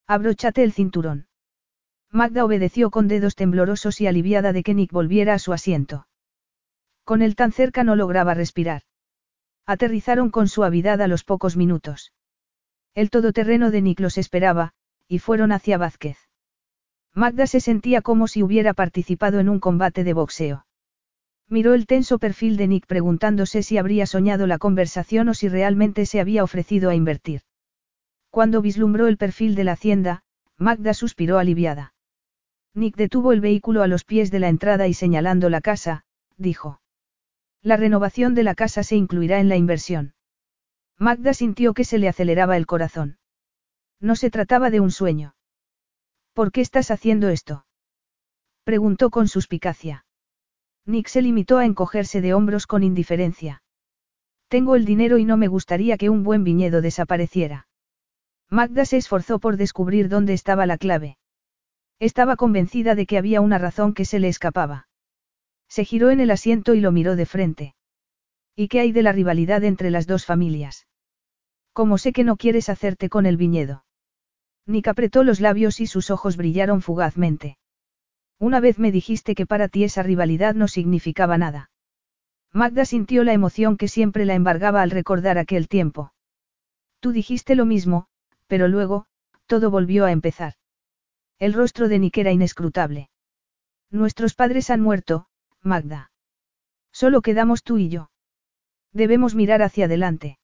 Abróchate 0.06 0.62
el 0.62 0.74
cinturón. 0.74 1.28
Magda 2.12 2.44
obedeció 2.44 2.92
con 2.92 3.08
dedos 3.08 3.36
temblorosos 3.36 4.02
y 4.02 4.08
aliviada 4.08 4.52
de 4.52 4.62
que 4.62 4.74
Nick 4.74 4.92
volviera 4.92 5.36
a 5.36 5.40
su 5.40 5.54
asiento. 5.54 6.06
Con 7.06 7.22
él 7.22 7.38
tan 7.38 7.54
cerca 7.54 7.86
no 7.86 7.96
lograba 7.96 8.34
respirar. 8.34 8.82
Aterrizaron 9.66 10.32
con 10.32 10.50
suavidad 10.50 11.02
a 11.02 11.08
los 11.08 11.24
pocos 11.24 11.56
minutos. 11.56 12.12
El 12.94 13.10
todoterreno 13.10 13.72
de 13.72 13.84
Nick 13.84 14.02
los 14.02 14.18
esperaba, 14.18 14.74
y 15.08 15.20
fueron 15.20 15.54
hacia 15.54 15.78
Vázquez. 15.78 16.18
Magda 17.14 17.48
se 17.48 17.62
sentía 17.62 18.02
como 18.02 18.28
si 18.28 18.44
hubiera 18.44 18.74
participado 18.74 19.40
en 19.40 19.48
un 19.48 19.62
combate 19.62 20.04
de 20.04 20.12
boxeo. 20.12 20.66
Miró 21.50 21.74
el 21.74 21.88
tenso 21.88 22.20
perfil 22.20 22.58
de 22.58 22.68
Nick 22.68 22.86
preguntándose 22.86 23.64
si 23.64 23.80
habría 23.80 24.06
soñado 24.06 24.46
la 24.46 24.60
conversación 24.60 25.30
o 25.30 25.34
si 25.34 25.50
realmente 25.50 26.06
se 26.06 26.20
había 26.20 26.44
ofrecido 26.44 26.92
a 26.92 26.96
invertir. 26.96 27.42
Cuando 28.30 28.62
vislumbró 28.62 29.08
el 29.08 29.18
perfil 29.18 29.56
de 29.56 29.64
la 29.64 29.72
hacienda, 29.72 30.22
Magda 30.58 30.94
suspiró 30.94 31.40
aliviada. 31.40 31.96
Nick 32.76 32.96
detuvo 32.96 33.32
el 33.32 33.42
vehículo 33.42 33.82
a 33.82 33.88
los 33.88 34.04
pies 34.04 34.30
de 34.30 34.40
la 34.40 34.50
entrada 34.50 34.88
y 34.88 34.94
señalando 34.94 35.50
la 35.50 35.62
casa, 35.62 36.04
dijo. 36.38 36.82
La 37.64 37.78
renovación 37.78 38.36
de 38.36 38.44
la 38.44 38.54
casa 38.54 38.84
se 38.84 38.96
incluirá 38.96 39.40
en 39.40 39.50
la 39.50 39.58
inversión. 39.58 40.14
Magda 41.00 41.34
sintió 41.34 41.74
que 41.74 41.84
se 41.84 41.98
le 41.98 42.08
aceleraba 42.08 42.58
el 42.58 42.68
corazón. 42.68 43.18
No 44.00 44.16
se 44.16 44.30
trataba 44.30 44.70
de 44.70 44.82
un 44.82 44.92
sueño. 44.92 45.34
¿Por 46.34 46.52
qué 46.52 46.62
estás 46.62 46.92
haciendo 46.92 47.30
esto? 47.30 47.66
Preguntó 48.64 49.10
con 49.10 49.28
suspicacia. 49.28 50.06
Nick 50.90 51.08
se 51.08 51.22
limitó 51.22 51.60
a 51.60 51.66
encogerse 51.66 52.20
de 52.20 52.34
hombros 52.34 52.66
con 52.66 52.82
indiferencia. 52.82 53.62
Tengo 54.48 54.76
el 54.76 54.86
dinero 54.86 55.20
y 55.20 55.24
no 55.24 55.38
me 55.38 55.48
gustaría 55.48 55.98
que 55.98 56.10
un 56.10 56.24
buen 56.24 56.44
viñedo 56.44 56.82
desapareciera. 56.82 57.68
Magda 58.50 58.86
se 58.86 58.98
esforzó 58.98 59.38
por 59.38 59.56
descubrir 59.56 60.10
dónde 60.10 60.34
estaba 60.34 60.66
la 60.66 60.80
clave. 60.80 61.20
Estaba 62.00 62.36
convencida 62.38 62.96
de 62.96 63.06
que 63.06 63.20
había 63.20 63.40
una 63.40 63.60
razón 63.60 63.94
que 63.94 64.04
se 64.04 64.18
le 64.18 64.30
escapaba. 64.30 64.88
Se 65.68 65.86
giró 65.86 66.10
en 66.10 66.22
el 66.22 66.32
asiento 66.32 66.74
y 66.74 66.82
lo 66.82 66.92
miró 66.92 67.16
de 67.16 67.28
frente. 67.28 67.76
¿Y 68.56 68.68
qué 68.68 68.80
hay 68.80 68.92
de 68.92 69.04
la 69.04 69.12
rivalidad 69.12 69.64
entre 69.64 69.92
las 69.92 70.08
dos 70.08 70.26
familias? 70.26 70.88
¿Cómo 71.72 72.00
sé 72.00 72.14
que 72.14 72.24
no 72.24 72.36
quieres 72.36 72.68
hacerte 72.68 73.10
con 73.10 73.28
el 73.28 73.38
viñedo? 73.38 73.86
Nick 74.66 74.88
apretó 74.88 75.24
los 75.24 75.40
labios 75.40 75.82
y 75.82 75.86
sus 75.86 76.10
ojos 76.10 76.36
brillaron 76.36 76.82
fugazmente. 76.82 77.59
Una 78.40 78.62
vez 78.62 78.80
me 78.80 78.92
dijiste 78.92 79.36
que 79.36 79.46
para 79.46 79.68
ti 79.68 79.84
esa 79.84 80.02
rivalidad 80.02 80.56
no 80.56 80.70
significaba 80.70 81.38
nada. 81.38 81.72
Magda 82.54 82.86
sintió 82.86 83.24
la 83.24 83.34
emoción 83.34 83.76
que 83.76 83.90
siempre 83.90 84.26
la 84.26 84.34
embargaba 84.34 84.82
al 84.82 84.92
recordar 84.92 85.38
aquel 85.38 85.68
tiempo. 85.68 86.14
Tú 87.02 87.12
dijiste 87.12 87.56
lo 87.56 87.66
mismo, 87.66 88.08
pero 88.48 88.68
luego, 88.68 89.06
todo 89.46 89.70
volvió 89.70 90.06
a 90.06 90.12
empezar. 90.12 90.54
El 91.38 91.54
rostro 91.54 91.90
de 91.90 92.00
Nick 92.00 92.18
era 92.18 92.32
inescrutable. 92.32 93.10
Nuestros 93.92 94.36
padres 94.36 94.70
han 94.70 94.82
muerto, 94.82 95.28
Magda. 95.62 96.12
Solo 96.92 97.22
quedamos 97.22 97.64
tú 97.64 97.78
y 97.78 97.90
yo. 97.90 98.10
Debemos 98.94 99.36
mirar 99.36 99.62
hacia 99.62 99.86
adelante. 99.86 100.40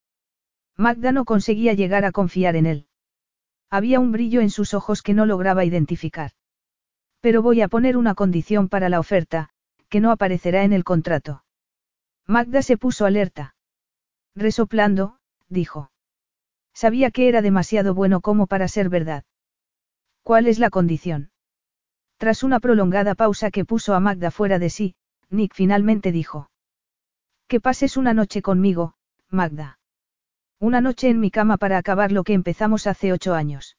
Magda 0.77 1.11
no 1.11 1.25
conseguía 1.25 1.73
llegar 1.73 2.05
a 2.05 2.11
confiar 2.11 2.55
en 2.55 2.65
él. 2.65 2.87
Había 3.69 3.99
un 3.99 4.11
brillo 4.11 4.41
en 4.41 4.49
sus 4.49 4.73
ojos 4.73 5.01
que 5.01 5.13
no 5.13 5.25
lograba 5.25 5.65
identificar. 5.65 6.31
Pero 7.25 7.41
voy 7.41 7.61
a 7.61 7.67
poner 7.67 7.97
una 7.97 8.13
condición 8.13 8.69
para 8.69 8.87
la 8.87 8.99
oferta, 8.99 9.49
que 9.89 9.99
no 9.99 10.11
aparecerá 10.11 10.63
en 10.63 10.73
el 10.73 10.83
contrato. 10.83 11.43
Magda 12.27 12.61
se 12.61 12.77
puso 12.77 13.03
alerta. 13.03 13.55
Resoplando, 14.35 15.17
dijo. 15.49 15.89
Sabía 16.71 17.09
que 17.09 17.27
era 17.27 17.41
demasiado 17.41 17.95
bueno 17.95 18.21
como 18.21 18.45
para 18.45 18.67
ser 18.67 18.89
verdad. 18.89 19.23
¿Cuál 20.21 20.45
es 20.45 20.59
la 20.59 20.69
condición? 20.69 21.31
Tras 22.17 22.43
una 22.43 22.59
prolongada 22.59 23.15
pausa 23.15 23.49
que 23.49 23.65
puso 23.65 23.95
a 23.95 23.99
Magda 23.99 24.29
fuera 24.29 24.59
de 24.59 24.69
sí, 24.69 24.93
Nick 25.31 25.55
finalmente 25.55 26.11
dijo. 26.11 26.51
Que 27.47 27.59
pases 27.59 27.97
una 27.97 28.13
noche 28.13 28.43
conmigo, 28.43 28.93
Magda. 29.31 29.79
Una 30.59 30.79
noche 30.79 31.09
en 31.09 31.19
mi 31.19 31.31
cama 31.31 31.57
para 31.57 31.79
acabar 31.79 32.11
lo 32.11 32.23
que 32.23 32.33
empezamos 32.33 32.85
hace 32.85 33.11
ocho 33.11 33.33
años. 33.33 33.77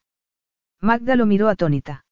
Magda 0.81 1.15
lo 1.15 1.27
miró 1.27 1.49
atónita. 1.49 2.06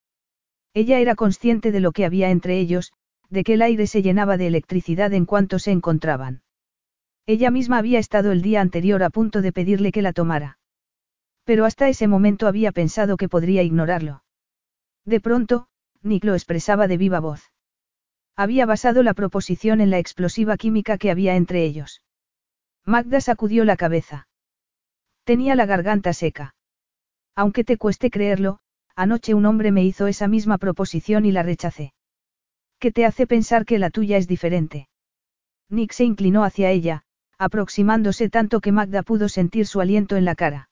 Ella 0.74 0.98
era 0.98 1.14
consciente 1.14 1.70
de 1.70 1.80
lo 1.80 1.92
que 1.92 2.04
había 2.04 2.30
entre 2.30 2.58
ellos, 2.58 2.92
de 3.30 3.44
que 3.44 3.54
el 3.54 3.62
aire 3.62 3.86
se 3.86 4.02
llenaba 4.02 4.36
de 4.36 4.48
electricidad 4.48 5.12
en 5.12 5.24
cuanto 5.24 5.58
se 5.58 5.70
encontraban. 5.70 6.42
Ella 7.26 7.50
misma 7.50 7.78
había 7.78 8.00
estado 8.00 8.32
el 8.32 8.42
día 8.42 8.60
anterior 8.60 9.02
a 9.02 9.10
punto 9.10 9.40
de 9.40 9.52
pedirle 9.52 9.92
que 9.92 10.02
la 10.02 10.12
tomara. 10.12 10.58
Pero 11.44 11.64
hasta 11.64 11.88
ese 11.88 12.08
momento 12.08 12.48
había 12.48 12.72
pensado 12.72 13.16
que 13.16 13.28
podría 13.28 13.62
ignorarlo. 13.62 14.24
De 15.04 15.20
pronto, 15.20 15.68
Nick 16.02 16.24
lo 16.24 16.34
expresaba 16.34 16.88
de 16.88 16.96
viva 16.96 17.20
voz. 17.20 17.52
Había 18.36 18.66
basado 18.66 19.02
la 19.02 19.14
proposición 19.14 19.80
en 19.80 19.90
la 19.90 19.98
explosiva 19.98 20.56
química 20.56 20.98
que 20.98 21.10
había 21.10 21.36
entre 21.36 21.64
ellos. 21.64 22.02
Magda 22.84 23.20
sacudió 23.20 23.64
la 23.64 23.76
cabeza. 23.76 24.26
Tenía 25.22 25.54
la 25.54 25.66
garganta 25.66 26.12
seca. 26.12 26.54
Aunque 27.34 27.64
te 27.64 27.78
cueste 27.78 28.10
creerlo, 28.10 28.58
anoche 28.96 29.34
un 29.34 29.46
hombre 29.46 29.72
me 29.72 29.84
hizo 29.84 30.06
esa 30.06 30.28
misma 30.28 30.58
proposición 30.58 31.24
y 31.24 31.32
la 31.32 31.42
rechacé. 31.42 31.92
¿Qué 32.78 32.92
te 32.92 33.06
hace 33.06 33.26
pensar 33.26 33.64
que 33.64 33.78
la 33.78 33.90
tuya 33.90 34.16
es 34.16 34.28
diferente? 34.28 34.88
Nick 35.68 35.92
se 35.92 36.04
inclinó 36.04 36.44
hacia 36.44 36.70
ella, 36.70 37.02
aproximándose 37.38 38.28
tanto 38.28 38.60
que 38.60 38.72
Magda 38.72 39.02
pudo 39.02 39.28
sentir 39.28 39.66
su 39.66 39.80
aliento 39.80 40.16
en 40.16 40.24
la 40.24 40.34
cara. 40.34 40.68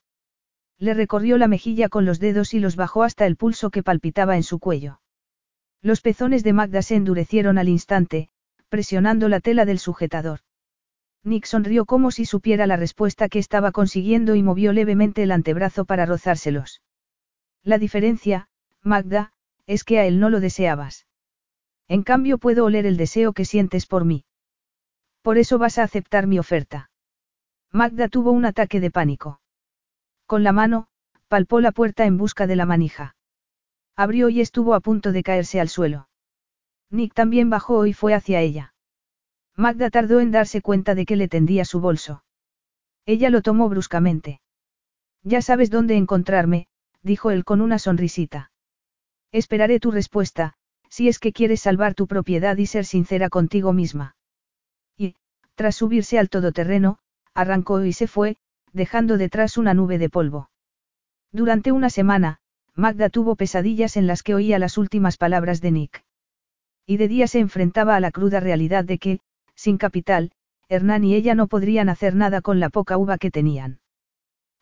Le 0.79 0.95
recorrió 0.95 1.39
la 1.39 1.49
mejilla 1.49 1.89
con 1.89 2.05
los 2.05 2.21
dedos 2.21 2.55
y 2.55 2.61
los 2.61 2.77
bajó 2.77 3.03
hasta 3.03 3.27
el 3.27 3.37
pulso 3.37 3.71
que 3.71 3.83
palpitaba 3.83 4.37
en 4.37 4.43
su 4.43 4.59
cuello. 4.59 5.01
Los 5.81 6.01
pezones 6.01 6.45
de 6.45 6.53
Magda 6.53 6.83
se 6.83 6.97
endurecieron 6.97 7.59
al 7.59 7.69
instante, 7.69 8.29
presionando 8.69 9.29
la 9.29 9.41
tela 9.41 9.65
del 9.65 9.79
sujetador. 9.79 10.41
Nick 11.25 11.47
sonrió 11.47 11.87
como 11.87 12.11
si 12.11 12.25
supiera 12.25 12.67
la 12.67 12.77
respuesta 12.77 13.29
que 13.29 13.39
estaba 13.39 13.71
consiguiendo 13.71 14.35
y 14.35 14.43
movió 14.43 14.73
levemente 14.73 15.23
el 15.23 15.31
antebrazo 15.31 15.85
para 15.85 16.05
rozárselos. 16.05 16.81
La 17.65 17.79
diferencia, 17.79 18.49
Magda, 18.83 19.33
es 19.67 19.85
que 19.85 19.99
a 19.99 20.07
él 20.07 20.19
no 20.19 20.31
lo 20.31 20.41
deseabas. 20.41 21.07
En 21.89 22.03
cambio 22.03 22.39
puedo 22.39 22.65
oler 22.65 22.87
el 22.87 22.97
deseo 22.97 23.33
que 23.33 23.45
sientes 23.45 23.87
por 23.87 24.05
mí. 24.05 24.25
Por 25.23 25.39
eso 25.39 25.59
vas 25.59 25.79
a 25.79 25.85
aceptar 25.85 26.27
mi 26.27 26.39
oferta. 26.39 26.91
Magda 27.71 28.09
tuvo 28.09 28.33
un 28.33 28.45
ataque 28.45 28.81
de 28.81 28.91
pánico. 28.91 29.41
Con 30.27 30.43
la 30.43 30.53
mano, 30.53 30.89
palpó 31.29 31.61
la 31.61 31.73
puerta 31.73 32.05
en 32.05 32.19
busca 32.19 32.47
de 32.47 32.57
la 32.57 32.67
manija. 32.67 33.15
Abrió 33.95 34.29
y 34.29 34.41
estuvo 34.41 34.75
a 34.75 34.81
punto 34.81 35.13
de 35.13 35.23
caerse 35.23 35.61
al 35.61 35.69
suelo. 35.69 36.09
Nick 36.91 37.15
también 37.15 37.51
bajó 37.51 37.87
y 37.87 37.93
fue 37.93 38.15
hacia 38.15 38.41
ella. 38.41 38.75
Magda 39.55 39.91
tardó 39.91 40.21
en 40.21 40.31
darse 40.31 40.61
cuenta 40.63 40.95
de 40.95 41.07
que 41.07 41.17
le 41.17 41.29
tendía 41.29 41.65
su 41.65 41.81
bolso. 41.81 42.25
Ella 43.07 43.31
lo 43.31 43.43
tomó 43.43 43.69
bruscamente. 43.69 44.41
Ya 45.23 45.43
sabes 45.43 45.71
dónde 45.71 45.97
encontrarme, 45.97 46.69
dijo 47.03 47.31
él 47.31 47.45
con 47.45 47.61
una 47.61 47.79
sonrisita. 47.79 48.51
Esperaré 49.33 49.81
tu 49.81 49.91
respuesta, 49.91 50.55
si 50.89 51.09
es 51.09 51.19
que 51.19 51.33
quieres 51.33 51.61
salvar 51.61 51.95
tu 51.95 52.07
propiedad 52.07 52.57
y 52.57 52.67
ser 52.67 52.85
sincera 52.85 53.29
contigo 53.31 53.73
misma. 53.73 54.17
Y, 54.97 55.15
tras 55.55 55.77
subirse 55.77 56.19
al 56.19 56.29
todoterreno, 56.29 56.99
arrancó 57.35 57.85
y 57.85 57.93
se 57.93 58.07
fue, 58.07 58.37
dejando 58.73 59.17
detrás 59.17 59.57
una 59.57 59.75
nube 59.75 59.99
de 59.99 60.11
polvo. 60.11 60.51
Durante 61.33 61.73
una 61.73 61.91
semana, 61.91 62.41
Magda 62.75 63.11
tuvo 63.11 63.37
pesadillas 63.37 63.97
en 63.97 64.07
las 64.07 64.23
que 64.23 64.35
oía 64.35 64.59
las 64.59 64.79
últimas 64.79 65.17
palabras 65.17 65.61
de 65.61 65.71
Nick. 65.71 66.05
Y 66.87 66.97
de 66.97 67.09
día 67.09 67.27
se 67.27 67.39
enfrentaba 67.39 67.97
a 67.97 68.01
la 68.01 68.11
cruda 68.11 68.41
realidad 68.41 68.85
de 68.85 68.99
que, 68.99 69.21
sin 69.55 69.79
capital, 69.79 70.33
Hernán 70.69 71.05
y 71.05 71.15
ella 71.15 71.35
no 71.35 71.49
podrían 71.49 71.89
hacer 71.89 72.15
nada 72.15 72.41
con 72.41 72.61
la 72.61 72.71
poca 72.71 72.97
uva 72.97 73.19
que 73.19 73.31
tenían. 73.31 73.82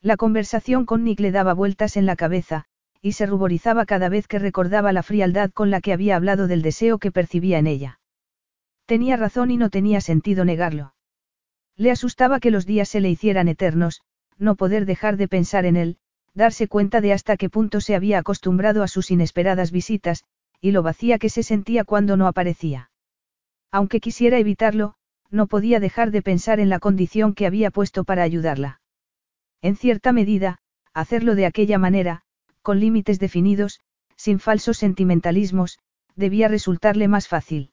La 0.02 0.16
conversación 0.16 0.86
con 0.86 1.04
Nick 1.04 1.20
le 1.20 1.30
daba 1.30 1.52
vueltas 1.52 1.98
en 1.98 2.06
la 2.06 2.16
cabeza, 2.16 2.64
y 3.02 3.12
se 3.12 3.26
ruborizaba 3.26 3.84
cada 3.84 4.08
vez 4.08 4.26
que 4.26 4.38
recordaba 4.38 4.92
la 4.92 5.02
frialdad 5.02 5.50
con 5.50 5.70
la 5.70 5.82
que 5.82 5.92
había 5.92 6.16
hablado 6.16 6.46
del 6.46 6.62
deseo 6.62 6.98
que 6.98 7.12
percibía 7.12 7.58
en 7.58 7.66
ella. 7.66 8.00
Tenía 8.86 9.16
razón 9.16 9.50
y 9.50 9.58
no 9.58 9.68
tenía 9.68 10.00
sentido 10.00 10.44
negarlo. 10.46 10.94
Le 11.76 11.90
asustaba 11.90 12.40
que 12.40 12.50
los 12.50 12.64
días 12.64 12.88
se 12.88 13.00
le 13.00 13.10
hicieran 13.10 13.48
eternos, 13.48 14.00
no 14.38 14.54
poder 14.54 14.86
dejar 14.86 15.18
de 15.18 15.28
pensar 15.28 15.66
en 15.66 15.76
él, 15.76 15.98
darse 16.32 16.66
cuenta 16.66 17.02
de 17.02 17.12
hasta 17.12 17.36
qué 17.36 17.50
punto 17.50 17.82
se 17.82 17.94
había 17.94 18.18
acostumbrado 18.18 18.82
a 18.82 18.88
sus 18.88 19.10
inesperadas 19.10 19.70
visitas, 19.70 20.24
y 20.62 20.70
lo 20.72 20.82
vacía 20.82 21.18
que 21.18 21.28
se 21.28 21.42
sentía 21.42 21.84
cuando 21.84 22.16
no 22.16 22.26
aparecía. 22.26 22.90
Aunque 23.70 24.00
quisiera 24.00 24.38
evitarlo, 24.38 24.94
no 25.30 25.46
podía 25.46 25.78
dejar 25.78 26.10
de 26.10 26.22
pensar 26.22 26.58
en 26.58 26.70
la 26.70 26.80
condición 26.80 27.34
que 27.34 27.46
había 27.46 27.70
puesto 27.70 28.04
para 28.04 28.22
ayudarla. 28.22 28.80
En 29.62 29.76
cierta 29.76 30.12
medida, 30.12 30.58
hacerlo 30.94 31.34
de 31.34 31.47
aquella 31.47 31.78
manera, 31.78 32.22
con 32.62 32.80
límites 32.80 33.18
definidos, 33.18 33.80
sin 34.16 34.39
falsos 34.39 34.78
sentimentalismos, 34.78 35.78
debía 36.16 36.48
resultarle 36.48 37.08
más 37.08 37.28
fácil. 37.28 37.72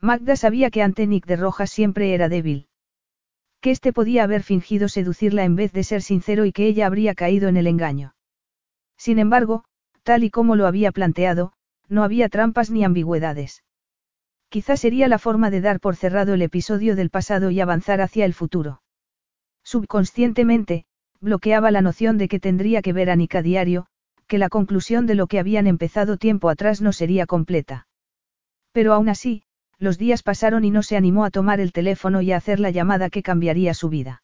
Magda 0.00 0.36
sabía 0.36 0.70
que 0.70 0.82
ante 0.82 1.06
Nick 1.06 1.26
de 1.26 1.36
Rojas 1.36 1.70
siempre 1.70 2.14
era 2.14 2.28
débil. 2.28 2.68
Que 3.60 3.70
éste 3.70 3.92
podía 3.92 4.24
haber 4.24 4.42
fingido 4.42 4.88
seducirla 4.88 5.44
en 5.44 5.56
vez 5.56 5.72
de 5.72 5.84
ser 5.84 6.02
sincero 6.02 6.44
y 6.44 6.52
que 6.52 6.66
ella 6.66 6.86
habría 6.86 7.14
caído 7.14 7.48
en 7.48 7.56
el 7.56 7.66
engaño. 7.66 8.14
Sin 8.98 9.18
embargo, 9.18 9.64
tal 10.02 10.24
y 10.24 10.30
como 10.30 10.56
lo 10.56 10.66
había 10.66 10.92
planteado, 10.92 11.52
no 11.88 12.02
había 12.02 12.28
trampas 12.28 12.70
ni 12.70 12.84
ambigüedades. 12.84 13.62
Quizá 14.50 14.76
sería 14.76 15.08
la 15.08 15.18
forma 15.18 15.50
de 15.50 15.60
dar 15.60 15.80
por 15.80 15.96
cerrado 15.96 16.34
el 16.34 16.42
episodio 16.42 16.96
del 16.96 17.10
pasado 17.10 17.50
y 17.50 17.60
avanzar 17.60 18.00
hacia 18.00 18.24
el 18.24 18.34
futuro. 18.34 18.82
Subconscientemente, 19.64 20.84
bloqueaba 21.24 21.70
la 21.70 21.80
noción 21.80 22.18
de 22.18 22.28
que 22.28 22.38
tendría 22.38 22.82
que 22.82 22.92
ver 22.92 23.10
a 23.10 23.16
Nick 23.16 23.34
a 23.34 23.42
diario, 23.42 23.86
que 24.26 24.38
la 24.38 24.50
conclusión 24.50 25.06
de 25.06 25.14
lo 25.14 25.26
que 25.26 25.38
habían 25.38 25.66
empezado 25.66 26.18
tiempo 26.18 26.50
atrás 26.50 26.80
no 26.82 26.92
sería 26.92 27.26
completa. 27.26 27.88
Pero 28.72 28.92
aún 28.92 29.08
así, 29.08 29.42
los 29.78 29.98
días 29.98 30.22
pasaron 30.22 30.64
y 30.64 30.70
no 30.70 30.82
se 30.82 30.96
animó 30.96 31.24
a 31.24 31.30
tomar 31.30 31.60
el 31.60 31.72
teléfono 31.72 32.20
y 32.20 32.32
a 32.32 32.36
hacer 32.36 32.60
la 32.60 32.70
llamada 32.70 33.10
que 33.10 33.22
cambiaría 33.22 33.74
su 33.74 33.88
vida. 33.88 34.22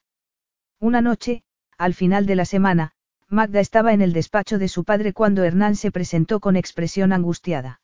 Una 0.79 1.01
noche, 1.01 1.43
al 1.79 1.95
final 1.95 2.27
de 2.27 2.37
la 2.37 2.45
semana, 2.45 2.93
Magda 3.29 3.61
estaba 3.61 3.93
en 3.93 4.03
el 4.03 4.13
despacho 4.13 4.59
de 4.59 4.69
su 4.69 4.85
padre 4.85 5.13
cuando 5.13 5.45
Hernán 5.45 5.77
se 5.77 5.91
presentó 5.91 6.41
con 6.41 6.57
expresión 6.57 7.13
angustiada. 7.13 7.81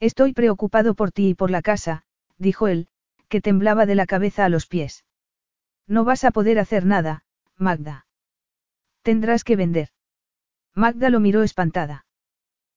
Estoy 0.00 0.32
preocupado 0.32 0.94
por 0.94 1.10
ti 1.10 1.30
y 1.30 1.34
por 1.34 1.50
la 1.50 1.62
casa, 1.62 2.04
dijo 2.38 2.68
él, 2.68 2.88
que 3.28 3.40
temblaba 3.40 3.86
de 3.86 3.94
la 3.94 4.06
cabeza 4.06 4.44
a 4.44 4.48
los 4.48 4.66
pies. 4.66 5.04
No 5.86 6.04
vas 6.04 6.24
a 6.24 6.30
poder 6.30 6.58
hacer 6.58 6.84
nada, 6.84 7.24
Magda. 7.56 8.07
Tendrás 9.08 9.42
que 9.42 9.56
vender. 9.56 9.88
Magda 10.74 11.08
lo 11.08 11.18
miró 11.18 11.42
espantada. 11.42 12.04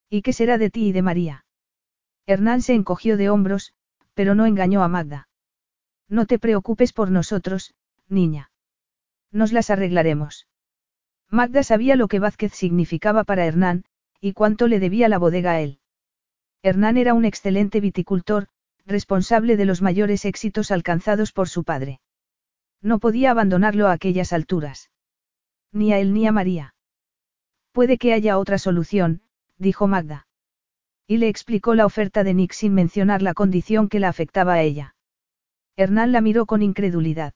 ¿Y 0.10 0.22
qué 0.22 0.32
será 0.32 0.58
de 0.58 0.70
ti 0.70 0.88
y 0.88 0.92
de 0.94 1.02
María? 1.02 1.44
Hernán 2.26 2.62
se 2.62 2.74
encogió 2.74 3.18
de 3.18 3.30
hombros, 3.30 3.74
pero 4.14 4.34
no 4.34 4.46
engañó 4.46 4.82
a 4.82 4.88
Magda. 4.88 5.28
No 6.08 6.28
te 6.28 6.40
preocupes 6.40 6.94
por 6.94 7.12
nosotros, 7.12 7.76
niña. 8.08 8.50
Nos 9.34 9.52
las 9.52 9.70
arreglaremos. 9.72 10.48
Magda 11.30 11.64
sabía 11.64 11.98
lo 11.98 12.08
que 12.08 12.20
Vázquez 12.20 12.54
significaba 12.54 13.26
para 13.26 13.46
Hernán, 13.46 13.84
y 14.22 14.32
cuánto 14.32 14.70
le 14.70 14.80
debía 14.80 15.10
la 15.10 15.18
bodega 15.18 15.52
a 15.52 15.60
él. 15.60 15.80
Hernán 16.62 16.96
era 16.96 17.14
un 17.14 17.26
excelente 17.26 17.82
viticultor, 17.82 18.48
responsable 18.86 19.58
de 19.58 19.66
los 19.66 19.82
mayores 19.82 20.24
éxitos 20.24 20.72
alcanzados 20.72 21.34
por 21.34 21.50
su 21.50 21.66
padre. 21.66 22.00
No 22.82 23.00
podía 23.00 23.32
abandonarlo 23.32 23.88
a 23.88 23.92
aquellas 23.92 24.32
alturas. 24.32 24.92
Ni 25.72 25.94
a 25.94 26.00
él 26.00 26.14
ni 26.14 26.28
a 26.28 26.32
María. 26.32 26.76
Puede 27.72 27.98
que 27.98 28.14
haya 28.14 28.38
otra 28.38 28.58
solución, 28.58 29.22
dijo 29.58 29.88
Magda. 29.88 30.28
Y 31.08 31.18
le 31.18 31.30
explicó 31.30 31.76
la 31.76 31.86
oferta 31.86 32.24
de 32.24 32.34
Nick 32.34 32.54
sin 32.54 32.74
mencionar 32.74 33.22
la 33.22 33.34
condición 33.34 33.90
que 33.90 34.00
la 34.00 34.10
afectaba 34.10 34.54
a 34.54 34.62
ella. 34.62 34.96
Hernán 35.76 36.12
la 36.12 36.22
miró 36.22 36.46
con 36.46 36.62
incredulidad. 36.62 37.34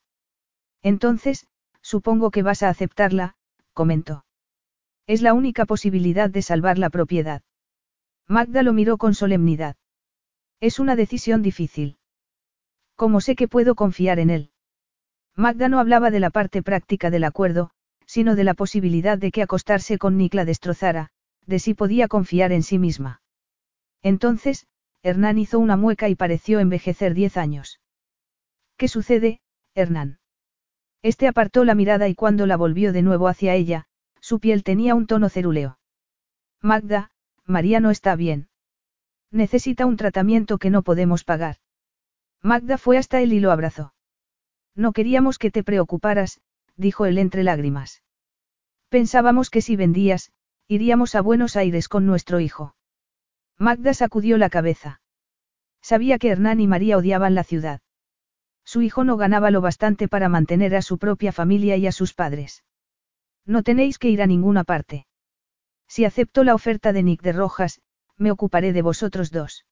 Entonces, 0.82 1.48
supongo 1.82 2.32
que 2.32 2.44
vas 2.44 2.64
a 2.64 2.70
aceptarla, 2.70 3.36
comentó. 3.74 4.26
Es 5.08 5.22
la 5.22 5.34
única 5.34 5.66
posibilidad 5.66 6.30
de 6.30 6.42
salvar 6.42 6.78
la 6.78 6.90
propiedad. 6.90 7.42
Magda 8.28 8.64
lo 8.64 8.74
miró 8.74 8.98
con 8.98 9.14
solemnidad. 9.14 9.76
Es 10.60 10.80
una 10.80 10.96
decisión 10.96 11.42
difícil. 11.42 11.98
¿Cómo 12.96 13.22
sé 13.22 13.36
que 13.36 13.48
puedo 13.48 13.76
confiar 13.76 14.20
en 14.20 14.30
él? 14.30 14.52
Magda 15.36 15.70
no 15.70 15.80
hablaba 15.80 16.12
de 16.12 16.20
la 16.20 16.30
parte 16.30 16.64
práctica 16.64 17.10
del 17.10 17.26
acuerdo, 17.26 17.72
sino 18.06 18.35
de 18.35 18.43
la 18.43 18.53
posibilidad 18.53 19.17
de 19.17 19.32
que 19.32 19.42
acostarse 19.42 19.98
con 19.98 20.17
Nick 20.17 20.34
la 20.34 20.45
destrozara, 20.45 21.11
de 21.45 21.59
si 21.59 21.74
podía 21.74 22.08
confiar 22.08 22.51
en 22.51 22.64
sí 22.64 22.80
misma. 22.80 23.22
Entonces, 24.01 24.67
Hernán 25.03 25.38
hizo 25.38 25.59
una 25.59 25.77
mueca 25.77 26.09
y 26.09 26.16
pareció 26.16 26.59
envejecer 26.59 27.14
diez 27.14 27.38
años. 27.38 27.80
¿Qué 28.77 28.88
sucede, 28.88 29.42
Hernán? 29.74 30.19
Este 31.01 31.27
apartó 31.27 31.64
la 31.64 31.75
mirada 31.75 32.08
y 32.08 32.16
cuando 32.16 32.48
la 32.48 32.58
volvió 32.58 32.92
de 32.92 33.03
nuevo 33.03 33.27
hacia 33.27 33.53
ella, 33.53 33.88
Su 34.19 34.40
piel 34.40 34.64
tenía 34.64 34.95
un 34.95 35.06
tono 35.06 35.30
cerúleo. 35.30 35.77
Magda, 36.59 37.11
María 37.45 37.80
no 37.80 37.92
está 37.92 38.16
bien. 38.16 38.50
Necesita 39.30 39.85
un 39.85 39.98
tratamiento 39.98 40.58
que 40.58 40.72
no 40.72 40.82
podemos 40.82 41.24
pagar. 41.24 41.58
Magda 42.42 42.80
fue 42.80 42.98
hasta 42.98 43.22
él 43.22 43.34
y 43.34 43.40
lo 43.40 43.51
abrazó. 43.51 43.93
No 44.74 44.93
queríamos 44.93 45.38
que 45.38 45.51
te 45.51 45.64
preocuparas, 45.64 46.42
dijo 46.78 47.06
él 47.06 47.18
entre 47.18 47.44
lágrimas. 47.44 48.04
Pensábamos 48.90 49.50
que 49.50 49.62
si 49.62 49.76
vendías, 49.76 50.32
iríamos 50.68 51.16
a 51.16 51.22
Buenos 51.22 51.56
Aires 51.56 51.88
con 51.88 52.06
nuestro 52.06 52.40
hijo. 52.40 52.76
Magda 53.58 53.94
sacudió 53.94 54.38
la 54.38 54.50
cabeza. 54.50 55.02
Sabía 55.82 56.18
que 56.18 56.30
Hernán 56.30 56.60
y 56.60 56.68
María 56.68 56.98
odiaban 56.98 57.36
la 57.36 57.44
ciudad. 57.44 57.82
Su 58.64 58.82
hijo 58.82 59.04
no 59.04 59.18
ganaba 59.18 59.52
lo 59.52 59.62
bastante 59.62 60.08
para 60.08 60.30
mantener 60.30 60.76
a 60.76 60.82
su 60.82 60.98
propia 60.98 61.32
familia 61.32 61.78
y 61.78 61.88
a 61.88 61.92
sus 61.92 62.14
padres. 62.14 62.64
No 63.45 63.62
tenéis 63.62 64.00
que 64.00 64.10
ir 64.10 64.22
a 64.22 64.28
ninguna 64.28 64.64
parte. 64.64 65.06
Si 65.88 66.04
acepto 66.04 66.44
la 66.44 66.56
oferta 66.56 66.92
de 66.92 67.04
Nick 67.04 67.22
de 67.22 67.34
Rojas, 67.34 67.82
me 68.18 68.32
ocuparé 68.32 68.74
de 68.74 68.82
vosotros 68.82 69.30
dos. 69.30 69.66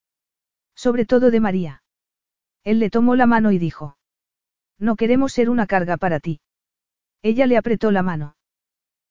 Sobre 0.76 1.06
todo 1.06 1.32
de 1.32 1.40
María. 1.40 1.84
Él 2.64 2.80
le 2.80 2.90
tomó 2.90 3.16
la 3.16 3.26
mano 3.26 3.52
y 3.52 3.58
dijo. 3.58 3.98
No 4.78 4.96
queremos 4.96 5.34
ser 5.34 5.50
una 5.50 5.66
carga 5.66 5.98
para 5.98 6.20
ti. 6.20 6.40
Ella 7.24 7.48
le 7.48 7.58
apretó 7.58 7.90
la 7.90 8.04
mano. 8.04 8.36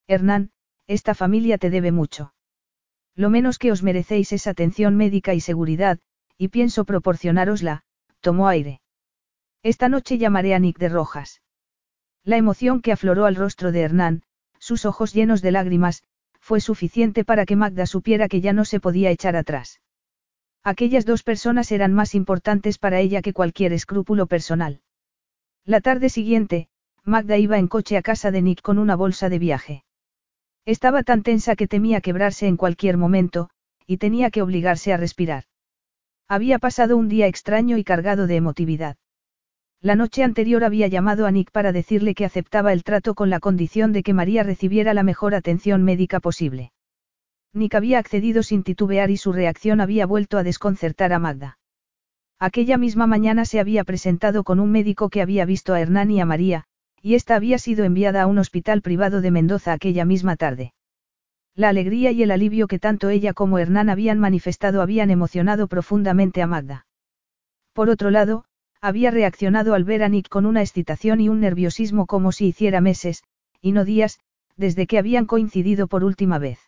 Hernán, 0.07 0.52
esta 0.86 1.15
familia 1.15 1.58
te 1.58 1.70
debe 1.70 1.91
mucho. 1.91 2.34
Lo 3.16 3.31
menos 3.31 3.58
que 3.58 3.73
os 3.73 3.82
merecéis 3.82 4.32
es 4.32 4.47
atención 4.47 4.97
médica 4.97 5.32
y 5.34 5.41
seguridad, 5.41 5.99
y 6.36 6.49
pienso 6.49 6.84
proporcionárosla, 6.84 7.84
tomó 8.20 8.49
aire. 8.49 8.81
Esta 9.62 9.89
noche 9.89 10.18
llamaré 10.18 10.55
a 10.55 10.58
Nick 10.58 10.78
de 10.78 10.91
Rojas. 10.91 11.41
La 12.23 12.36
emoción 12.36 12.82
que 12.82 12.92
afloró 12.92 13.24
al 13.24 13.34
rostro 13.36 13.73
de 13.73 13.81
Hernán, 13.81 14.23
sus 14.58 14.84
ojos 14.84 15.15
llenos 15.15 15.41
de 15.41 15.50
lágrimas, 15.50 16.05
fue 16.39 16.60
suficiente 16.60 17.24
para 17.24 17.47
que 17.47 17.57
Magda 17.57 17.86
supiera 17.86 18.28
que 18.28 18.41
ya 18.41 18.52
no 18.52 18.65
se 18.65 18.81
podía 18.81 19.10
echar 19.10 19.36
atrás. 19.36 19.81
Aquellas 20.62 21.07
dos 21.07 21.23
personas 21.23 21.73
eran 21.73 21.92
más 21.94 22.15
importantes 22.15 22.78
para 22.78 23.00
ella 23.00 23.23
que 23.23 23.32
cualquier 23.32 23.73
escrúpulo 23.73 24.26
personal. 24.26 24.81
La 25.65 25.81
tarde 25.81 26.08
siguiente, 26.08 26.68
Magda 27.05 27.37
iba 27.37 27.59
en 27.59 27.67
coche 27.67 27.97
a 27.97 28.03
casa 28.03 28.31
de 28.31 28.43
Nick 28.43 28.63
con 28.63 28.79
una 28.79 28.95
bolsa 28.95 29.29
de 29.29 29.39
viaje. 29.41 29.85
Estaba 30.65 31.03
tan 31.03 31.23
tensa 31.23 31.57
que 31.57 31.67
temía 31.67 32.01
quebrarse 32.01 32.47
en 32.47 32.57
cualquier 32.57 32.97
momento, 32.97 33.51
y 33.87 33.97
tenía 33.97 34.31
que 34.31 34.43
obligarse 34.43 34.93
a 34.93 34.97
respirar. 34.97 35.45
Había 36.29 36.61
pasado 36.61 36.97
un 36.97 37.09
día 37.09 37.27
extraño 37.27 37.77
y 37.77 37.85
cargado 37.85 38.29
de 38.29 38.37
emotividad. 38.37 38.97
La 39.81 39.97
noche 39.97 40.23
anterior 40.23 40.63
había 40.63 40.87
llamado 40.87 41.27
a 41.27 41.33
Nick 41.33 41.51
para 41.51 41.73
decirle 41.73 42.15
que 42.15 42.25
aceptaba 42.25 42.73
el 42.73 42.85
trato 42.85 43.17
con 43.17 43.31
la 43.31 43.41
condición 43.41 43.93
de 43.93 44.05
que 44.05 44.15
María 44.15 44.45
recibiera 44.45 44.95
la 44.95 45.03
mejor 45.03 45.35
atención 45.35 45.83
médica 45.83 46.21
posible. 46.21 46.73
Nick 47.53 47.75
había 47.75 47.99
accedido 47.99 48.45
sin 48.45 48.63
titubear 48.63 49.11
y 49.11 49.17
su 49.17 49.33
reacción 49.33 49.81
había 49.81 50.07
vuelto 50.07 50.39
a 50.39 50.45
desconcertar 50.45 51.13
a 51.13 51.19
Magda. 51.19 51.59
Aquella 52.39 52.79
misma 52.79 53.09
mañana 53.09 53.45
se 53.45 53.59
había 53.59 53.83
presentado 53.83 54.45
con 54.45 54.61
un 54.61 54.71
médico 54.71 55.11
que 55.11 55.21
había 55.21 55.45
visto 55.45 55.75
a 55.75 55.81
Hernán 55.81 56.13
y 56.13 56.21
a 56.21 56.27
María, 56.27 56.67
y 57.03 57.17
ésta 57.17 57.35
había 57.35 57.59
sido 57.59 57.85
enviada 57.85 58.23
a 58.23 58.27
un 58.27 58.39
hospital 58.39 58.81
privado 58.81 59.21
de 59.21 59.33
Mendoza 59.33 59.73
aquella 59.73 60.05
misma 60.05 60.37
tarde. 60.37 60.73
La 61.55 61.69
alegría 61.69 62.13
y 62.13 62.23
el 62.23 62.31
alivio 62.31 62.69
que 62.69 62.79
tanto 62.79 63.11
ella 63.11 63.35
como 63.35 63.59
Hernán 63.59 63.91
habían 63.91 64.19
manifestado 64.19 64.81
habían 64.81 65.11
emocionado 65.11 65.67
profundamente 65.67 66.41
a 66.41 66.47
Magda. 66.47 66.87
Por 67.73 67.91
otro 67.91 68.11
lado, 68.11 68.45
había 68.81 69.11
reaccionado 69.11 69.75
al 69.75 69.85
ver 69.85 70.03
a 70.03 70.09
Nick 70.09 70.29
con 70.29 70.47
una 70.47 70.61
excitación 70.61 71.21
y 71.21 71.29
un 71.29 71.41
nerviosismo 71.41 72.07
como 72.07 72.33
si 72.33 72.47
hiciera 72.47 72.81
meses, 72.81 73.23
y 73.61 73.73
no 73.73 73.85
días, 73.85 74.21
desde 74.57 74.87
que 74.87 74.99
habían 74.99 75.27
coincidido 75.27 75.89
por 75.89 76.05
última 76.05 76.39
vez. 76.39 76.59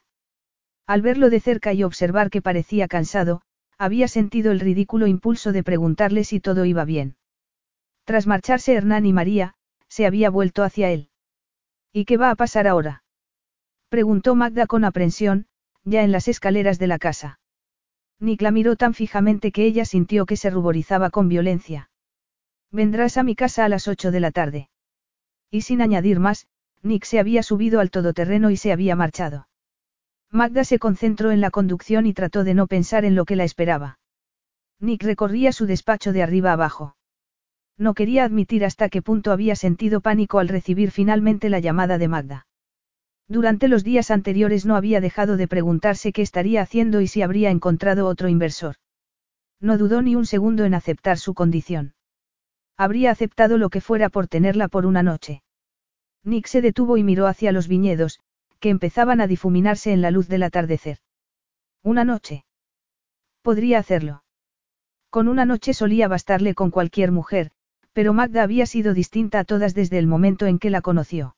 Al 0.86 1.00
verlo 1.00 1.30
de 1.30 1.40
cerca 1.40 1.72
y 1.72 1.82
observar 1.82 2.28
que 2.28 2.42
parecía 2.42 2.88
cansado, 2.88 3.40
había 3.78 4.08
sentido 4.08 4.52
el 4.52 4.60
ridículo 4.60 5.06
impulso 5.06 5.52
de 5.52 5.62
preguntarle 5.62 6.24
si 6.24 6.40
todo 6.40 6.64
iba 6.64 6.84
bien. 6.84 7.16
Tras 8.04 8.26
marcharse 8.26 8.74
Hernán 8.74 9.06
y 9.06 9.12
María, 9.12 9.54
se 9.88 10.06
había 10.06 10.30
vuelto 10.30 10.62
hacia 10.62 10.90
él. 10.90 11.10
¿Y 11.92 12.04
qué 12.04 12.16
va 12.16 12.30
a 12.30 12.34
pasar 12.34 12.66
ahora? 12.66 13.04
preguntó 13.88 14.34
Magda 14.34 14.66
con 14.66 14.84
aprensión, 14.84 15.46
ya 15.84 16.02
en 16.02 16.12
las 16.12 16.28
escaleras 16.28 16.78
de 16.78 16.86
la 16.86 16.98
casa. 16.98 17.38
Nick 18.18 18.42
la 18.42 18.50
miró 18.50 18.76
tan 18.76 18.94
fijamente 18.94 19.52
que 19.52 19.64
ella 19.64 19.84
sintió 19.84 20.26
que 20.26 20.36
se 20.36 20.50
ruborizaba 20.50 21.10
con 21.10 21.28
violencia. 21.28 21.90
Vendrás 22.70 23.16
a 23.16 23.22
mi 23.22 23.36
casa 23.36 23.64
a 23.64 23.68
las 23.68 23.86
ocho 23.86 24.10
de 24.10 24.20
la 24.20 24.30
tarde. 24.30 24.68
Y 25.50 25.60
sin 25.60 25.80
añadir 25.80 26.18
más, 26.18 26.48
Nick 26.82 27.04
se 27.04 27.18
había 27.18 27.42
subido 27.42 27.80
al 27.80 27.90
todoterreno 27.90 28.50
y 28.50 28.56
se 28.56 28.72
había 28.72 28.96
marchado. 28.96 29.48
Magda 30.30 30.64
se 30.64 30.80
concentró 30.80 31.30
en 31.30 31.40
la 31.40 31.50
conducción 31.50 32.06
y 32.06 32.12
trató 32.12 32.42
de 32.42 32.54
no 32.54 32.66
pensar 32.66 33.04
en 33.04 33.14
lo 33.14 33.24
que 33.24 33.36
la 33.36 33.44
esperaba. 33.44 34.00
Nick 34.80 35.04
recorría 35.04 35.52
su 35.52 35.66
despacho 35.66 36.12
de 36.12 36.22
arriba 36.22 36.52
abajo. 36.52 36.96
No 37.76 37.94
quería 37.94 38.24
admitir 38.24 38.64
hasta 38.64 38.88
qué 38.88 39.02
punto 39.02 39.32
había 39.32 39.56
sentido 39.56 40.00
pánico 40.00 40.38
al 40.38 40.48
recibir 40.48 40.90
finalmente 40.90 41.48
la 41.48 41.58
llamada 41.58 41.98
de 41.98 42.08
Magda. 42.08 42.46
Durante 43.26 43.68
los 43.68 43.82
días 43.84 44.10
anteriores 44.10 44.66
no 44.66 44.76
había 44.76 45.00
dejado 45.00 45.36
de 45.36 45.48
preguntarse 45.48 46.12
qué 46.12 46.22
estaría 46.22 46.62
haciendo 46.62 47.00
y 47.00 47.08
si 47.08 47.22
habría 47.22 47.50
encontrado 47.50 48.06
otro 48.06 48.28
inversor. 48.28 48.76
No 49.60 49.78
dudó 49.78 50.02
ni 50.02 50.14
un 50.14 50.26
segundo 50.26 50.64
en 50.64 50.74
aceptar 50.74 51.18
su 51.18 51.34
condición. 51.34 51.94
Habría 52.76 53.10
aceptado 53.10 53.56
lo 53.56 53.70
que 53.70 53.80
fuera 53.80 54.08
por 54.08 54.28
tenerla 54.28 54.68
por 54.68 54.84
una 54.84 55.02
noche. 55.02 55.42
Nick 56.22 56.46
se 56.46 56.60
detuvo 56.60 56.96
y 56.96 57.02
miró 57.02 57.26
hacia 57.26 57.52
los 57.52 57.66
viñedos, 57.66 58.20
que 58.60 58.68
empezaban 58.70 59.20
a 59.20 59.26
difuminarse 59.26 59.92
en 59.92 60.02
la 60.02 60.10
luz 60.10 60.28
del 60.28 60.42
atardecer. 60.42 60.98
Una 61.82 62.04
noche. 62.04 62.44
Podría 63.42 63.78
hacerlo. 63.78 64.22
Con 65.10 65.28
una 65.28 65.44
noche 65.44 65.74
solía 65.74 66.08
bastarle 66.08 66.54
con 66.54 66.70
cualquier 66.70 67.12
mujer, 67.12 67.52
pero 67.94 68.12
Magda 68.12 68.42
había 68.42 68.66
sido 68.66 68.92
distinta 68.92 69.38
a 69.38 69.44
todas 69.44 69.72
desde 69.72 69.98
el 69.98 70.06
momento 70.06 70.46
en 70.46 70.58
que 70.58 70.68
la 70.68 70.82
conoció. 70.82 71.36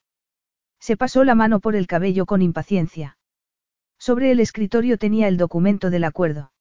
Se 0.81 0.97
pasó 0.97 1.23
la 1.23 1.35
mano 1.35 1.61
por 1.61 1.77
el 1.77 1.87
cabello 1.87 2.27
con 2.27 2.43
impaciencia. 2.43 3.19
Sobre 3.99 4.31
el 4.31 4.41
escritorio 4.41 4.99
tenía 4.99 5.29
el 5.29 5.37
documento 5.37 5.91
del 5.91 6.05
acuerdo. 6.05 6.53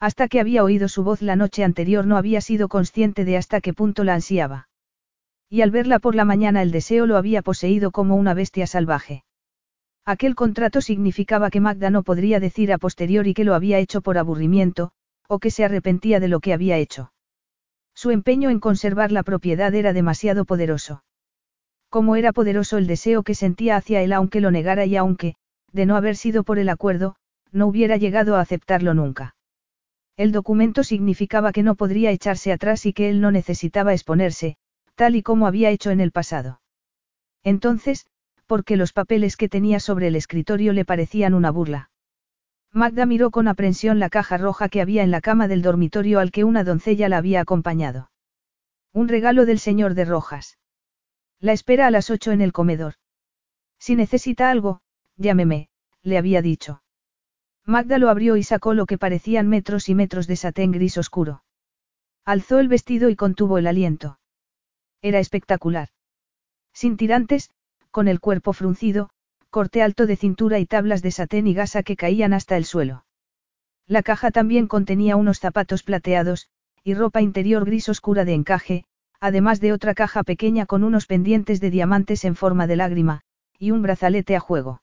Hasta 0.00 0.26
que 0.26 0.40
había 0.40 0.64
oído 0.64 0.88
su 0.88 1.04
voz 1.04 1.22
la 1.22 1.36
noche 1.36 1.62
anterior 1.62 2.06
no 2.06 2.16
había 2.16 2.40
sido 2.40 2.68
consciente 2.68 3.24
de 3.24 3.36
hasta 3.36 3.60
qué 3.60 3.72
punto 3.72 4.02
la 4.02 4.14
ansiaba. 4.14 4.68
Y 5.48 5.60
al 5.60 5.70
verla 5.70 6.00
por 6.00 6.16
la 6.16 6.24
mañana 6.24 6.60
el 6.60 6.72
deseo 6.72 7.06
lo 7.06 7.16
había 7.16 7.42
poseído 7.42 7.92
como 7.92 8.16
una 8.16 8.34
bestia 8.34 8.66
salvaje. 8.66 9.24
Aquel 10.04 10.34
contrato 10.34 10.80
significaba 10.80 11.50
que 11.50 11.60
Magda 11.60 11.90
no 11.90 12.02
podría 12.02 12.40
decir 12.40 12.72
a 12.72 12.78
posteriori 12.78 13.34
que 13.34 13.44
lo 13.44 13.54
había 13.54 13.78
hecho 13.78 14.00
por 14.00 14.18
aburrimiento, 14.18 14.90
o 15.28 15.38
que 15.38 15.52
se 15.52 15.64
arrepentía 15.64 16.18
de 16.18 16.28
lo 16.28 16.40
que 16.40 16.52
había 16.52 16.78
hecho. 16.78 17.12
Su 18.02 18.10
empeño 18.10 18.50
en 18.50 18.58
conservar 18.58 19.12
la 19.12 19.22
propiedad 19.22 19.72
era 19.72 19.92
demasiado 19.92 20.44
poderoso. 20.44 21.04
Como 21.88 22.16
era 22.16 22.32
poderoso 22.32 22.76
el 22.76 22.88
deseo 22.88 23.22
que 23.22 23.36
sentía 23.36 23.76
hacia 23.76 24.02
él 24.02 24.12
aunque 24.12 24.40
lo 24.40 24.50
negara 24.50 24.84
y 24.86 24.96
aunque, 24.96 25.36
de 25.70 25.86
no 25.86 25.94
haber 25.94 26.16
sido 26.16 26.42
por 26.42 26.58
el 26.58 26.68
acuerdo, 26.68 27.14
no 27.52 27.68
hubiera 27.68 27.98
llegado 27.98 28.34
a 28.34 28.40
aceptarlo 28.40 28.92
nunca. 28.92 29.36
El 30.16 30.32
documento 30.32 30.82
significaba 30.82 31.52
que 31.52 31.62
no 31.62 31.76
podría 31.76 32.10
echarse 32.10 32.50
atrás 32.50 32.86
y 32.86 32.92
que 32.92 33.08
él 33.08 33.20
no 33.20 33.30
necesitaba 33.30 33.92
exponerse, 33.92 34.56
tal 34.96 35.14
y 35.14 35.22
como 35.22 35.46
había 35.46 35.70
hecho 35.70 35.92
en 35.92 36.00
el 36.00 36.10
pasado. 36.10 36.60
Entonces, 37.44 38.08
porque 38.48 38.76
los 38.76 38.92
papeles 38.92 39.36
que 39.36 39.48
tenía 39.48 39.78
sobre 39.78 40.08
el 40.08 40.16
escritorio 40.16 40.72
le 40.72 40.84
parecían 40.84 41.34
una 41.34 41.52
burla. 41.52 41.91
Magda 42.74 43.04
miró 43.04 43.30
con 43.30 43.48
aprensión 43.48 43.98
la 43.98 44.08
caja 44.08 44.38
roja 44.38 44.70
que 44.70 44.80
había 44.80 45.02
en 45.02 45.10
la 45.10 45.20
cama 45.20 45.46
del 45.46 45.60
dormitorio 45.60 46.20
al 46.20 46.30
que 46.30 46.44
una 46.44 46.64
doncella 46.64 47.10
la 47.10 47.18
había 47.18 47.42
acompañado. 47.42 48.10
Un 48.92 49.08
regalo 49.08 49.44
del 49.44 49.58
señor 49.58 49.94
de 49.94 50.06
Rojas. 50.06 50.58
La 51.38 51.52
espera 51.52 51.86
a 51.86 51.90
las 51.90 52.08
ocho 52.08 52.32
en 52.32 52.40
el 52.40 52.52
comedor. 52.52 52.94
Si 53.78 53.94
necesita 53.94 54.50
algo, 54.50 54.80
llámeme, 55.16 55.68
le 56.02 56.16
había 56.16 56.40
dicho. 56.40 56.82
Magda 57.66 57.98
lo 57.98 58.08
abrió 58.08 58.36
y 58.36 58.42
sacó 58.42 58.72
lo 58.72 58.86
que 58.86 58.96
parecían 58.96 59.48
metros 59.48 59.88
y 59.88 59.94
metros 59.94 60.26
de 60.26 60.36
satén 60.36 60.72
gris 60.72 60.96
oscuro. 60.96 61.44
Alzó 62.24 62.58
el 62.58 62.68
vestido 62.68 63.10
y 63.10 63.16
contuvo 63.16 63.58
el 63.58 63.66
aliento. 63.66 64.18
Era 65.02 65.18
espectacular. 65.18 65.88
Sin 66.72 66.96
tirantes, 66.96 67.50
con 67.90 68.08
el 68.08 68.20
cuerpo 68.20 68.52
fruncido, 68.52 69.10
corte 69.52 69.82
alto 69.82 70.06
de 70.06 70.16
cintura 70.16 70.58
y 70.58 70.64
tablas 70.64 71.02
de 71.02 71.10
satén 71.10 71.46
y 71.46 71.52
gasa 71.52 71.82
que 71.82 71.94
caían 71.94 72.32
hasta 72.32 72.56
el 72.56 72.64
suelo. 72.64 73.04
La 73.86 74.02
caja 74.02 74.30
también 74.30 74.66
contenía 74.66 75.16
unos 75.16 75.40
zapatos 75.40 75.82
plateados, 75.82 76.48
y 76.82 76.94
ropa 76.94 77.20
interior 77.20 77.66
gris 77.66 77.90
oscura 77.90 78.24
de 78.24 78.32
encaje, 78.32 78.84
además 79.20 79.60
de 79.60 79.74
otra 79.74 79.92
caja 79.92 80.22
pequeña 80.22 80.64
con 80.64 80.82
unos 80.82 81.04
pendientes 81.06 81.60
de 81.60 81.68
diamantes 81.68 82.24
en 82.24 82.34
forma 82.34 82.66
de 82.66 82.76
lágrima, 82.76 83.20
y 83.58 83.72
un 83.72 83.82
brazalete 83.82 84.36
a 84.36 84.40
juego. 84.40 84.80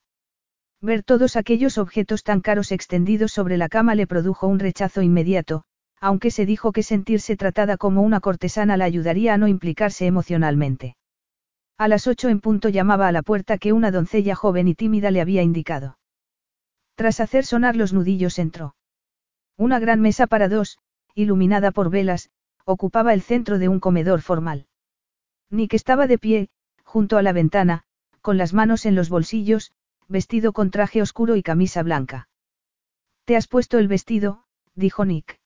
Ver 0.81 1.01
todos 1.01 1.35
aquellos 1.35 1.79
objetos 1.79 2.23
tan 2.23 2.39
caros 2.39 2.71
extendidos 2.71 3.31
sobre 3.31 3.57
la 3.57 3.69
cama 3.69 3.95
le 3.95 4.05
produjo 4.05 4.45
un 4.45 4.59
rechazo 4.59 5.01
inmediato, 5.01 5.63
aunque 5.99 6.29
se 6.29 6.45
dijo 6.45 6.73
que 6.73 6.83
sentirse 6.83 7.35
tratada 7.35 7.75
como 7.75 8.03
una 8.03 8.19
cortesana 8.19 8.77
la 8.77 8.85
ayudaría 8.85 9.33
a 9.33 9.37
no 9.39 9.47
implicarse 9.47 10.05
emocionalmente. 10.05 10.95
A 11.79 11.87
las 11.87 12.07
ocho 12.07 12.27
en 12.27 12.41
punto 12.41 12.67
llamaba 12.67 13.07
a 13.07 13.13
la 13.13 13.21
puerta 13.21 13.57
que 13.57 13.71
una 13.71 13.89
doncella 13.89 14.35
joven 14.35 14.67
y 14.67 14.75
tímida 14.75 15.11
le 15.11 15.21
había 15.21 15.43
indicado. 15.43 15.97
Tras 16.95 17.21
hacer 17.21 17.45
sonar 17.45 17.77
los 17.77 17.93
nudillos 17.93 18.37
entró. 18.37 18.75
Una 19.55 19.79
gran 19.79 20.01
mesa 20.01 20.27
para 20.27 20.49
dos, 20.49 20.77
iluminada 21.15 21.71
por 21.71 21.89
velas, 21.89 22.31
ocupaba 22.65 23.13
el 23.13 23.21
centro 23.21 23.59
de 23.59 23.69
un 23.69 23.79
comedor 23.79 24.21
formal. 24.21 24.67
Nick 25.49 25.73
estaba 25.73 26.05
de 26.05 26.17
pie, 26.17 26.49
junto 26.83 27.17
a 27.17 27.21
la 27.21 27.31
ventana, 27.31 27.83
con 28.19 28.37
las 28.37 28.53
manos 28.53 28.85
en 28.85 28.95
los 28.95 29.07
bolsillos, 29.07 29.71
vestido 30.09 30.51
con 30.51 30.71
traje 30.71 31.01
oscuro 31.01 31.37
y 31.37 31.43
camisa 31.43 31.81
blanca. 31.81 32.27
¿Te 33.23 33.37
has 33.37 33.47
puesto 33.47 33.77
el 33.77 33.87
vestido? 33.87 34.43
dijo 34.75 35.05
Nick. 35.05 35.38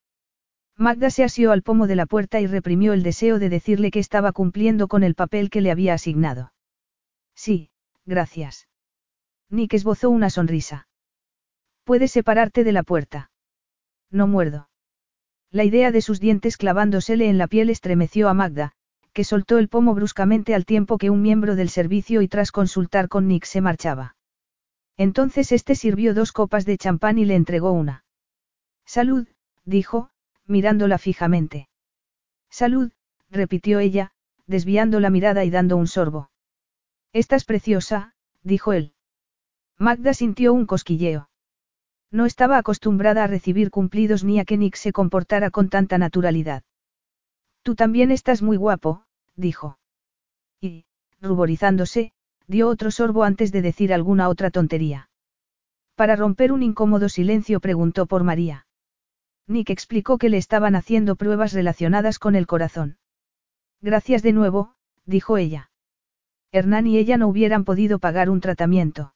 Magda 0.78 1.10
se 1.12 1.24
asió 1.24 1.52
al 1.52 1.62
pomo 1.62 1.86
de 1.88 1.96
la 1.96 2.06
puerta 2.06 2.40
y 2.42 2.48
reprimió 2.48 2.94
el 2.94 3.04
deseo 3.04 3.38
de 3.40 3.50
decirle 3.50 3.92
que 3.92 4.00
estaba 4.00 4.32
cumpliendo 4.32 4.88
con 4.88 5.04
el 5.04 5.16
papel 5.16 5.50
que 5.50 5.62
le 5.62 5.72
había 5.72 5.94
asignado. 5.94 6.54
Sí, 7.36 7.70
gracias. 8.06 8.68
Nick 9.50 9.74
esbozó 9.76 10.10
una 10.10 10.30
sonrisa. 10.30 10.88
Puedes 11.84 12.12
separarte 12.12 12.64
de 12.64 12.72
la 12.72 12.84
puerta. 12.84 13.30
No 14.10 14.28
muerdo. 14.28 14.70
La 15.52 15.64
idea 15.64 15.92
de 15.92 16.02
sus 16.02 16.20
dientes 16.20 16.58
clavándosele 16.58 17.30
en 17.30 17.38
la 17.38 17.48
piel 17.48 17.70
estremeció 17.70 18.28
a 18.28 18.34
Magda, 18.34 18.72
que 19.14 19.24
soltó 19.24 19.60
el 19.60 19.70
pomo 19.70 19.94
bruscamente 19.94 20.56
al 20.56 20.66
tiempo 20.66 20.98
que 20.98 21.12
un 21.12 21.22
miembro 21.22 21.56
del 21.56 21.70
servicio 21.70 22.24
y 22.24 22.28
tras 22.28 22.52
consultar 22.52 23.10
con 23.10 23.28
Nick 23.28 23.46
se 23.46 23.62
marchaba. 23.62 24.16
Entonces 24.98 25.52
este 25.52 25.76
sirvió 25.76 26.16
dos 26.16 26.32
copas 26.32 26.66
de 26.66 26.78
champán 26.78 27.20
y 27.20 27.26
le 27.26 27.36
entregó 27.36 27.72
una. 27.72 28.06
Salud, 28.86 29.28
dijo, 29.66 30.10
mirándola 30.48 30.98
fijamente. 30.98 31.70
Salud, 32.50 32.92
repitió 33.30 33.80
ella, 33.80 34.12
desviando 34.48 35.00
la 35.00 35.10
mirada 35.10 35.44
y 35.44 35.50
dando 35.50 35.78
un 35.78 35.88
sorbo. 35.88 36.30
Estás 37.14 37.46
preciosa, 37.46 38.14
dijo 38.44 38.74
él. 38.74 38.94
Magda 39.78 40.14
sintió 40.14 40.54
un 40.54 40.66
cosquilleo. 40.66 41.30
No 42.12 42.26
estaba 42.26 42.58
acostumbrada 42.58 43.24
a 43.24 43.28
recibir 43.28 43.72
cumplidos 43.72 44.24
ni 44.24 44.40
a 44.40 44.46
que 44.46 44.58
Nick 44.58 44.76
se 44.76 44.92
comportara 44.92 45.50
con 45.50 45.70
tanta 45.70 45.98
naturalidad. 45.98 46.64
Tú 47.64 47.76
también 47.76 48.12
estás 48.12 48.42
muy 48.42 48.58
guapo, 48.58 49.06
dijo. 49.36 49.80
Y, 50.62 50.86
ruborizándose, 51.22 52.14
dio 52.48 52.68
otro 52.68 52.92
sorbo 52.92 53.24
antes 53.24 53.52
de 53.52 53.62
decir 53.62 53.94
alguna 53.94 54.30
otra 54.30 54.52
tontería. 54.52 55.10
Para 55.96 56.16
romper 56.16 56.52
un 56.52 56.62
incómodo 56.62 57.10
silencio 57.10 57.60
preguntó 57.60 58.06
por 58.06 58.24
María. 58.24 58.68
Nick 59.48 59.70
explicó 59.70 60.18
que 60.18 60.30
le 60.30 60.38
estaban 60.38 60.76
haciendo 60.76 61.16
pruebas 61.16 61.54
relacionadas 61.54 62.20
con 62.20 62.36
el 62.36 62.48
corazón. 62.48 62.98
Gracias 63.82 64.24
de 64.24 64.34
nuevo, 64.34 64.76
dijo 65.06 65.38
ella. 65.38 65.72
Hernán 66.52 66.88
y 66.88 66.98
ella 66.98 67.18
no 67.18 67.28
hubieran 67.28 67.66
podido 67.66 68.00
pagar 68.00 68.30
un 68.30 68.40
tratamiento. 68.40 69.14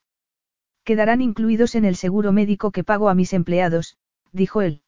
Quedarán 0.83 1.21
incluidos 1.21 1.75
en 1.75 1.85
el 1.85 1.95
seguro 1.95 2.31
médico 2.31 2.71
que 2.71 2.83
pago 2.83 3.09
a 3.09 3.13
mis 3.13 3.33
empleados, 3.33 3.97
dijo 4.31 4.61
él. 4.61 4.81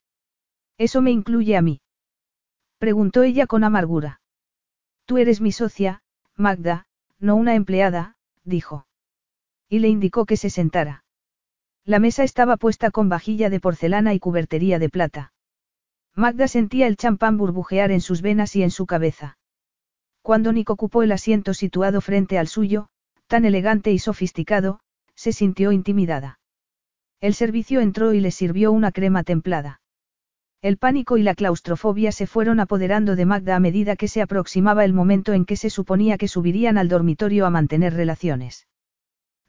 ¿Eso 0.78 1.02
me 1.02 1.12
incluye 1.12 1.56
a 1.58 1.62
mí? 1.62 1.82
Preguntó 2.78 3.24
ella 3.24 3.48
con 3.48 3.64
amargura. 3.64 4.22
Tú 5.06 5.18
eres 5.18 5.42
mi 5.42 5.52
socia, 5.52 6.02
Magda, 6.36 6.88
no 7.20 7.36
una 7.36 7.56
empleada, 7.56 8.16
dijo. 8.44 8.88
Y 9.68 9.80
le 9.80 9.90
indicó 9.90 10.26
que 10.26 10.38
se 10.38 10.50
sentara. 10.50 11.04
La 11.90 11.98
mesa 11.98 12.24
estaba 12.24 12.56
puesta 12.56 12.92
con 12.92 13.10
vajilla 13.10 13.50
de 13.50 13.60
porcelana 13.60 14.14
y 14.14 14.20
cubertería 14.20 14.78
de 14.78 14.90
plata. 14.90 15.34
Magda 16.14 16.48
sentía 16.48 16.86
el 16.86 16.98
champán 16.98 17.36
burbujear 17.36 17.90
en 17.90 18.00
sus 18.00 18.22
venas 18.22 18.56
y 18.56 18.62
en 18.62 18.70
su 18.70 18.86
cabeza. 18.86 19.40
Cuando 20.22 20.54
Nick 20.54 20.70
ocupó 20.70 21.02
el 21.02 21.12
asiento 21.12 21.56
situado 21.56 22.00
frente 22.00 22.38
al 22.38 22.48
suyo, 22.48 22.90
tan 23.26 23.44
elegante 23.44 23.92
y 23.92 23.98
sofisticado, 23.98 24.82
se 25.16 25.34
sintió 25.34 25.72
intimidada. 25.72 26.40
El 27.22 27.34
servicio 27.34 27.80
entró 27.80 28.14
y 28.14 28.20
le 28.20 28.30
sirvió 28.30 28.72
una 28.72 28.92
crema 28.92 29.24
templada. 29.24 29.82
El 30.62 30.78
pánico 30.78 31.18
y 31.18 31.24
la 31.24 31.34
claustrofobia 31.34 32.12
se 32.12 32.28
fueron 32.28 32.60
apoderando 32.60 33.16
de 33.16 33.26
Magda 33.26 33.56
a 33.56 33.60
medida 33.60 33.96
que 33.96 34.08
se 34.08 34.22
aproximaba 34.22 34.86
el 34.86 34.94
momento 34.94 35.34
en 35.34 35.44
que 35.44 35.56
se 35.56 35.72
suponía 35.72 36.20
que 36.20 36.28
subirían 36.28 36.78
al 36.78 36.88
dormitorio 36.88 37.48
a 37.48 37.50
mantener 37.50 37.96
relaciones. 37.96 38.69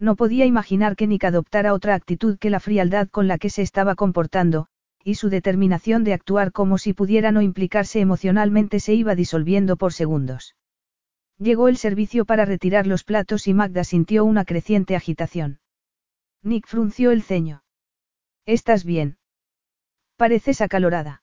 No 0.01 0.17
podía 0.17 0.47
imaginar 0.47 0.97
que 0.97 1.07
Nick 1.07 1.25
adoptara 1.25 1.75
otra 1.75 1.95
actitud 1.95 2.39
que 2.39 2.49
la 2.49 2.59
frialdad 2.59 3.09
con 3.09 3.29
la 3.29 3.37
que 3.37 3.51
se 3.51 3.61
estaba 3.61 3.95
comportando, 3.95 4.67
y 5.05 5.17
su 5.17 5.29
determinación 5.29 6.05
de 6.05 6.15
actuar 6.15 6.53
como 6.53 6.79
si 6.79 6.95
pudiera 6.95 7.33
no 7.33 7.43
implicarse 7.43 8.01
emocionalmente 8.01 8.81
se 8.81 8.95
iba 8.95 9.15
disolviendo 9.15 9.77
por 9.77 9.93
segundos. 9.93 10.57
Llegó 11.39 11.69
el 11.69 11.77
servicio 11.77 12.25
para 12.25 12.47
retirar 12.47 12.87
los 12.87 13.05
platos 13.05 13.47
y 13.47 13.55
Magda 13.55 13.85
sintió 13.85 14.25
una 14.25 14.47
creciente 14.47 14.97
agitación. 14.97 15.61
Nick 16.43 16.67
frunció 16.67 17.11
el 17.11 17.23
ceño. 17.23 17.63
¿Estás 18.47 18.85
bien? 18.85 19.19
Pareces 20.17 20.63
acalorada. 20.63 21.23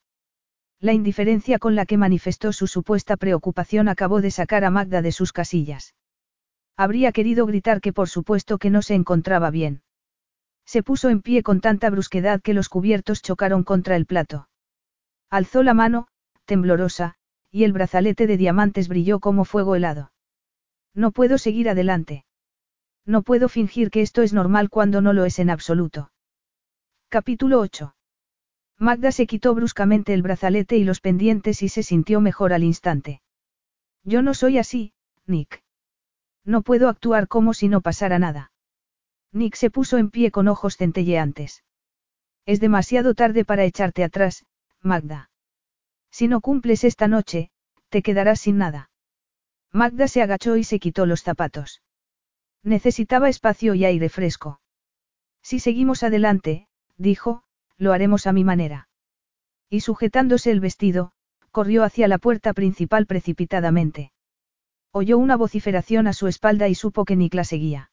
La 0.80 0.94
indiferencia 0.94 1.58
con 1.58 1.76
la 1.76 1.88
que 1.88 1.98
manifestó 1.98 2.54
su 2.54 2.68
supuesta 2.68 3.18
preocupación 3.18 3.90
acabó 3.90 4.22
de 4.22 4.30
sacar 4.30 4.64
a 4.64 4.70
Magda 4.70 5.02
de 5.02 5.12
sus 5.12 5.34
casillas. 5.34 5.96
Habría 6.78 7.12
querido 7.12 7.48
gritar 7.48 7.82
que 7.82 7.92
por 7.92 8.08
supuesto 8.08 8.60
que 8.60 8.70
no 8.70 8.84
se 8.84 8.94
encontraba 8.94 9.50
bien. 9.50 9.82
Se 10.64 10.84
puso 10.84 11.10
en 11.10 11.22
pie 11.22 11.42
con 11.42 11.60
tanta 11.60 11.90
brusquedad 11.90 12.42
que 12.42 12.54
los 12.54 12.70
cubiertos 12.70 13.24
chocaron 13.24 13.64
contra 13.64 13.96
el 13.96 14.06
plato. 14.06 14.48
Alzó 15.30 15.64
la 15.64 15.74
mano, 15.74 16.08
temblorosa, 16.46 17.16
y 17.52 17.64
el 17.64 17.74
brazalete 17.74 18.28
de 18.28 18.38
diamantes 18.38 18.90
brilló 18.90 19.20
como 19.20 19.44
fuego 19.44 19.76
helado. 19.76 20.12
No 20.94 21.12
puedo 21.12 21.38
seguir 21.38 21.68
adelante. 21.68 22.26
No 23.06 23.24
puedo 23.24 23.50
fingir 23.50 23.90
que 23.90 24.02
esto 24.02 24.22
es 24.22 24.34
normal 24.34 24.70
cuando 24.70 25.02
no 25.02 25.14
lo 25.14 25.26
es 25.26 25.40
en 25.40 25.50
absoluto. 25.50 26.12
Capítulo 27.10 27.60
8. 27.60 27.96
Magda 28.78 29.12
se 29.12 29.26
quitó 29.26 29.56
bruscamente 29.56 30.14
el 30.14 30.22
brazalete 30.22 30.78
y 30.78 30.84
los 30.84 31.00
pendientes 31.00 31.64
y 31.64 31.70
se 31.70 31.82
sintió 31.82 32.22
mejor 32.22 32.54
al 32.54 32.64
instante. 32.64 33.22
Yo 34.04 34.22
no 34.22 34.34
soy 34.34 34.60
así, 34.60 34.94
Nick. 35.26 35.64
No 36.48 36.62
puedo 36.62 36.88
actuar 36.88 37.28
como 37.28 37.54
si 37.54 37.68
no 37.68 37.82
pasara 37.82 38.20
nada. 38.20 38.54
Nick 39.34 39.56
se 39.56 39.70
puso 39.70 39.98
en 39.98 40.10
pie 40.10 40.32
con 40.32 40.48
ojos 40.48 40.78
centelleantes. 40.78 41.66
Es 42.46 42.62
demasiado 42.62 43.14
tarde 43.16 43.44
para 43.44 43.66
echarte 43.66 44.02
atrás, 44.06 44.46
Magda. 44.82 45.30
Si 46.10 46.30
no 46.30 46.40
cumples 46.40 46.86
esta 46.86 47.10
noche, 47.10 47.52
te 47.90 48.02
quedarás 48.02 48.40
sin 48.40 48.58
nada. 48.58 48.90
Magda 49.74 50.08
se 50.08 50.22
agachó 50.22 50.56
y 50.56 50.64
se 50.64 50.80
quitó 50.80 51.06
los 51.06 51.22
zapatos. 51.22 51.82
Necesitaba 52.64 53.28
espacio 53.28 53.76
y 53.76 53.84
aire 53.84 54.08
fresco. 54.08 54.62
Si 55.42 55.60
seguimos 55.60 56.02
adelante, 56.04 56.70
dijo, 56.96 57.44
lo 57.78 57.92
haremos 57.92 58.26
a 58.26 58.32
mi 58.32 58.46
manera. 58.46 58.88
Y 59.70 59.82
sujetándose 59.82 60.52
el 60.52 60.62
vestido, 60.62 61.12
corrió 61.52 61.84
hacia 61.84 62.08
la 62.08 62.20
puerta 62.20 62.54
principal 62.54 63.06
precipitadamente. 63.06 64.14
Oyó 64.92 65.18
una 65.18 65.36
vociferación 65.36 66.08
a 66.08 66.14
su 66.14 66.28
espalda 66.28 66.68
y 66.68 66.76
supo 66.76 67.06
que 67.06 67.16
Nick 67.16 67.34
la 67.34 67.44
seguía. 67.44 67.92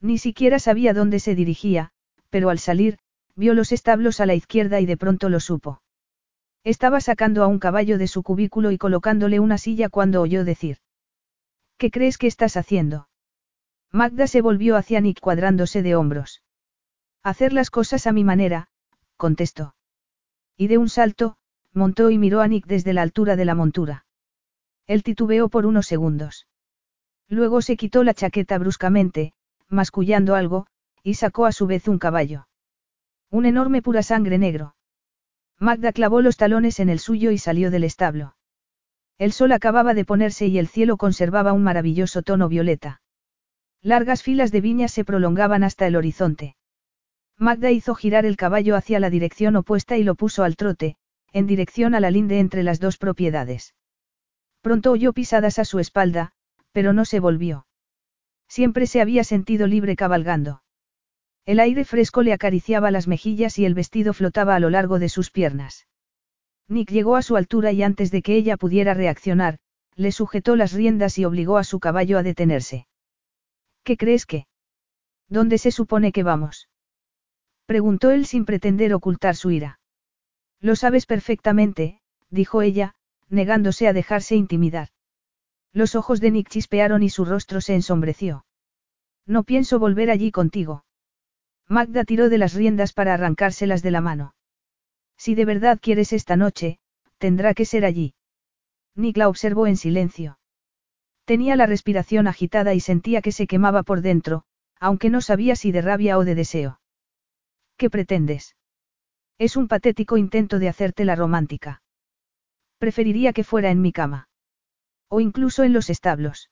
Ni 0.00 0.18
siquiera 0.18 0.58
sabía 0.58 0.94
dónde 0.94 1.20
se 1.20 1.34
dirigía, 1.34 1.90
pero 2.30 2.50
al 2.50 2.58
salir, 2.58 2.98
vio 3.34 3.54
los 3.54 3.72
establos 3.72 4.20
a 4.20 4.26
la 4.26 4.34
izquierda 4.34 4.80
y 4.80 4.86
de 4.86 4.96
pronto 4.96 5.28
lo 5.28 5.40
supo. 5.40 5.82
Estaba 6.64 7.00
sacando 7.00 7.44
a 7.44 7.46
un 7.46 7.58
caballo 7.58 7.98
de 7.98 8.08
su 8.08 8.22
cubículo 8.22 8.72
y 8.72 8.78
colocándole 8.78 9.38
una 9.38 9.58
silla 9.58 9.88
cuando 9.88 10.20
oyó 10.20 10.44
decir. 10.44 10.78
¿Qué 11.78 11.90
crees 11.90 12.18
que 12.18 12.26
estás 12.26 12.56
haciendo? 12.56 13.08
Magda 13.92 14.26
se 14.26 14.40
volvió 14.40 14.76
hacia 14.76 15.00
Nick 15.00 15.20
cuadrándose 15.20 15.82
de 15.82 15.94
hombros. 15.94 16.42
Hacer 17.22 17.52
las 17.52 17.70
cosas 17.70 18.06
a 18.06 18.12
mi 18.12 18.24
manera, 18.24 18.68
contestó. 19.16 19.74
Y 20.56 20.68
de 20.68 20.78
un 20.78 20.88
salto, 20.88 21.36
montó 21.72 22.10
y 22.10 22.18
miró 22.18 22.40
a 22.40 22.48
Nick 22.48 22.66
desde 22.66 22.92
la 22.92 23.02
altura 23.02 23.36
de 23.36 23.44
la 23.44 23.54
montura. 23.54 24.05
Él 24.86 25.02
titubeó 25.02 25.48
por 25.48 25.66
unos 25.66 25.86
segundos. 25.86 26.46
Luego 27.28 27.60
se 27.60 27.76
quitó 27.76 28.04
la 28.04 28.14
chaqueta 28.14 28.58
bruscamente, 28.58 29.32
mascullando 29.68 30.34
algo, 30.34 30.66
y 31.02 31.14
sacó 31.14 31.46
a 31.46 31.52
su 31.52 31.66
vez 31.66 31.88
un 31.88 31.98
caballo. 31.98 32.46
Un 33.30 33.46
enorme 33.46 33.82
pura 33.82 34.02
sangre 34.02 34.38
negro. 34.38 34.76
Magda 35.58 35.92
clavó 35.92 36.20
los 36.20 36.36
talones 36.36 36.80
en 36.80 36.88
el 36.88 36.98
suyo 36.98 37.30
y 37.30 37.38
salió 37.38 37.70
del 37.70 37.84
establo. 37.84 38.36
El 39.18 39.32
sol 39.32 39.52
acababa 39.52 39.94
de 39.94 40.04
ponerse 40.04 40.46
y 40.46 40.58
el 40.58 40.68
cielo 40.68 40.96
conservaba 40.96 41.52
un 41.52 41.62
maravilloso 41.62 42.22
tono 42.22 42.48
violeta. 42.48 43.00
Largas 43.82 44.22
filas 44.22 44.52
de 44.52 44.60
viñas 44.60 44.92
se 44.92 45.04
prolongaban 45.04 45.64
hasta 45.64 45.86
el 45.86 45.96
horizonte. 45.96 46.56
Magda 47.38 47.70
hizo 47.70 47.94
girar 47.94 48.26
el 48.26 48.36
caballo 48.36 48.76
hacia 48.76 49.00
la 49.00 49.10
dirección 49.10 49.56
opuesta 49.56 49.96
y 49.96 50.04
lo 50.04 50.14
puso 50.14 50.44
al 50.44 50.56
trote, 50.56 50.96
en 51.32 51.46
dirección 51.46 51.94
a 51.94 52.00
la 52.00 52.10
linde 52.10 52.38
entre 52.38 52.62
las 52.62 52.78
dos 52.78 52.98
propiedades. 52.98 53.74
Pronto 54.66 54.90
oyó 54.90 55.12
pisadas 55.12 55.60
a 55.60 55.64
su 55.64 55.78
espalda, 55.78 56.32
pero 56.72 56.92
no 56.92 57.04
se 57.04 57.20
volvió. 57.20 57.68
Siempre 58.48 58.88
se 58.88 59.00
había 59.00 59.22
sentido 59.22 59.68
libre 59.68 59.94
cabalgando. 59.94 60.60
El 61.44 61.60
aire 61.60 61.84
fresco 61.84 62.24
le 62.24 62.32
acariciaba 62.32 62.90
las 62.90 63.06
mejillas 63.06 63.60
y 63.60 63.64
el 63.64 63.74
vestido 63.74 64.12
flotaba 64.12 64.56
a 64.56 64.58
lo 64.58 64.68
largo 64.68 64.98
de 64.98 65.08
sus 65.08 65.30
piernas. 65.30 65.86
Nick 66.66 66.90
llegó 66.90 67.14
a 67.14 67.22
su 67.22 67.36
altura 67.36 67.70
y 67.70 67.84
antes 67.84 68.10
de 68.10 68.22
que 68.22 68.34
ella 68.34 68.56
pudiera 68.56 68.92
reaccionar, 68.92 69.58
le 69.94 70.10
sujetó 70.10 70.56
las 70.56 70.72
riendas 70.72 71.16
y 71.16 71.24
obligó 71.24 71.58
a 71.58 71.62
su 71.62 71.78
caballo 71.78 72.18
a 72.18 72.24
detenerse. 72.24 72.88
¿Qué 73.84 73.96
crees 73.96 74.26
que? 74.26 74.48
¿Dónde 75.28 75.58
se 75.58 75.70
supone 75.70 76.10
que 76.10 76.24
vamos? 76.24 76.68
Preguntó 77.66 78.10
él 78.10 78.26
sin 78.26 78.44
pretender 78.44 78.94
ocultar 78.94 79.36
su 79.36 79.52
ira. 79.52 79.78
Lo 80.58 80.74
sabes 80.74 81.06
perfectamente, 81.06 82.00
dijo 82.30 82.62
ella, 82.62 82.96
negándose 83.28 83.88
a 83.88 83.92
dejarse 83.92 84.36
intimidar. 84.36 84.88
Los 85.72 85.94
ojos 85.94 86.20
de 86.20 86.30
Nick 86.30 86.48
chispearon 86.48 87.02
y 87.02 87.10
su 87.10 87.24
rostro 87.24 87.60
se 87.60 87.74
ensombreció. 87.74 88.46
No 89.26 89.42
pienso 89.42 89.78
volver 89.78 90.10
allí 90.10 90.30
contigo. 90.30 90.84
Magda 91.68 92.04
tiró 92.04 92.28
de 92.28 92.38
las 92.38 92.54
riendas 92.54 92.92
para 92.92 93.14
arrancárselas 93.14 93.82
de 93.82 93.90
la 93.90 94.00
mano. 94.00 94.34
Si 95.16 95.34
de 95.34 95.44
verdad 95.44 95.78
quieres 95.80 96.12
esta 96.12 96.36
noche, 96.36 96.78
tendrá 97.18 97.54
que 97.54 97.64
ser 97.64 97.84
allí. 97.84 98.14
Nick 98.94 99.16
la 99.16 99.28
observó 99.28 99.66
en 99.66 99.76
silencio. 99.76 100.38
Tenía 101.24 101.56
la 101.56 101.66
respiración 101.66 102.28
agitada 102.28 102.72
y 102.74 102.80
sentía 102.80 103.20
que 103.20 103.32
se 103.32 103.46
quemaba 103.46 103.82
por 103.82 104.00
dentro, 104.00 104.44
aunque 104.78 105.10
no 105.10 105.20
sabía 105.20 105.56
si 105.56 105.72
de 105.72 105.82
rabia 105.82 106.18
o 106.18 106.24
de 106.24 106.34
deseo. 106.34 106.80
¿Qué 107.76 107.90
pretendes? 107.90 108.56
Es 109.38 109.56
un 109.56 109.68
patético 109.68 110.16
intento 110.16 110.58
de 110.58 110.68
hacerte 110.68 111.04
la 111.04 111.16
romántica. 111.16 111.82
Preferiría 112.78 113.32
que 113.32 113.44
fuera 113.44 113.70
en 113.70 113.80
mi 113.80 113.92
cama. 113.92 114.28
O 115.08 115.20
incluso 115.20 115.64
en 115.64 115.72
los 115.72 115.90
establos. 115.90 116.50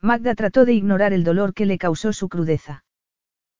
Magda 0.00 0.34
trató 0.34 0.64
de 0.64 0.74
ignorar 0.74 1.12
el 1.12 1.24
dolor 1.24 1.54
que 1.54 1.66
le 1.66 1.78
causó 1.78 2.12
su 2.12 2.28
crudeza. 2.28 2.84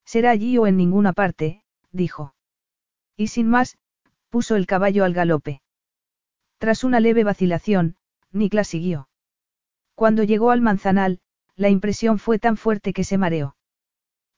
Será 0.04 0.30
allí 0.30 0.58
o 0.58 0.66
en 0.66 0.76
ninguna 0.76 1.12
parte, 1.12 1.64
dijo. 1.90 2.34
Y 3.16 3.28
sin 3.28 3.48
más, 3.48 3.78
puso 4.28 4.56
el 4.56 4.66
caballo 4.66 5.04
al 5.04 5.14
galope. 5.14 5.62
Tras 6.58 6.84
una 6.84 7.00
leve 7.00 7.24
vacilación, 7.24 7.96
Nikla 8.32 8.64
siguió. 8.64 9.08
Cuando 9.94 10.24
llegó 10.24 10.50
al 10.50 10.60
manzanal, 10.60 11.20
la 11.56 11.68
impresión 11.68 12.18
fue 12.18 12.38
tan 12.38 12.56
fuerte 12.56 12.92
que 12.92 13.04
se 13.04 13.16
mareó. 13.16 13.56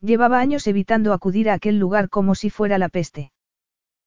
Llevaba 0.00 0.38
años 0.38 0.66
evitando 0.66 1.12
acudir 1.12 1.48
a 1.48 1.54
aquel 1.54 1.78
lugar 1.78 2.10
como 2.10 2.34
si 2.34 2.50
fuera 2.50 2.78
la 2.78 2.88
peste. 2.88 3.32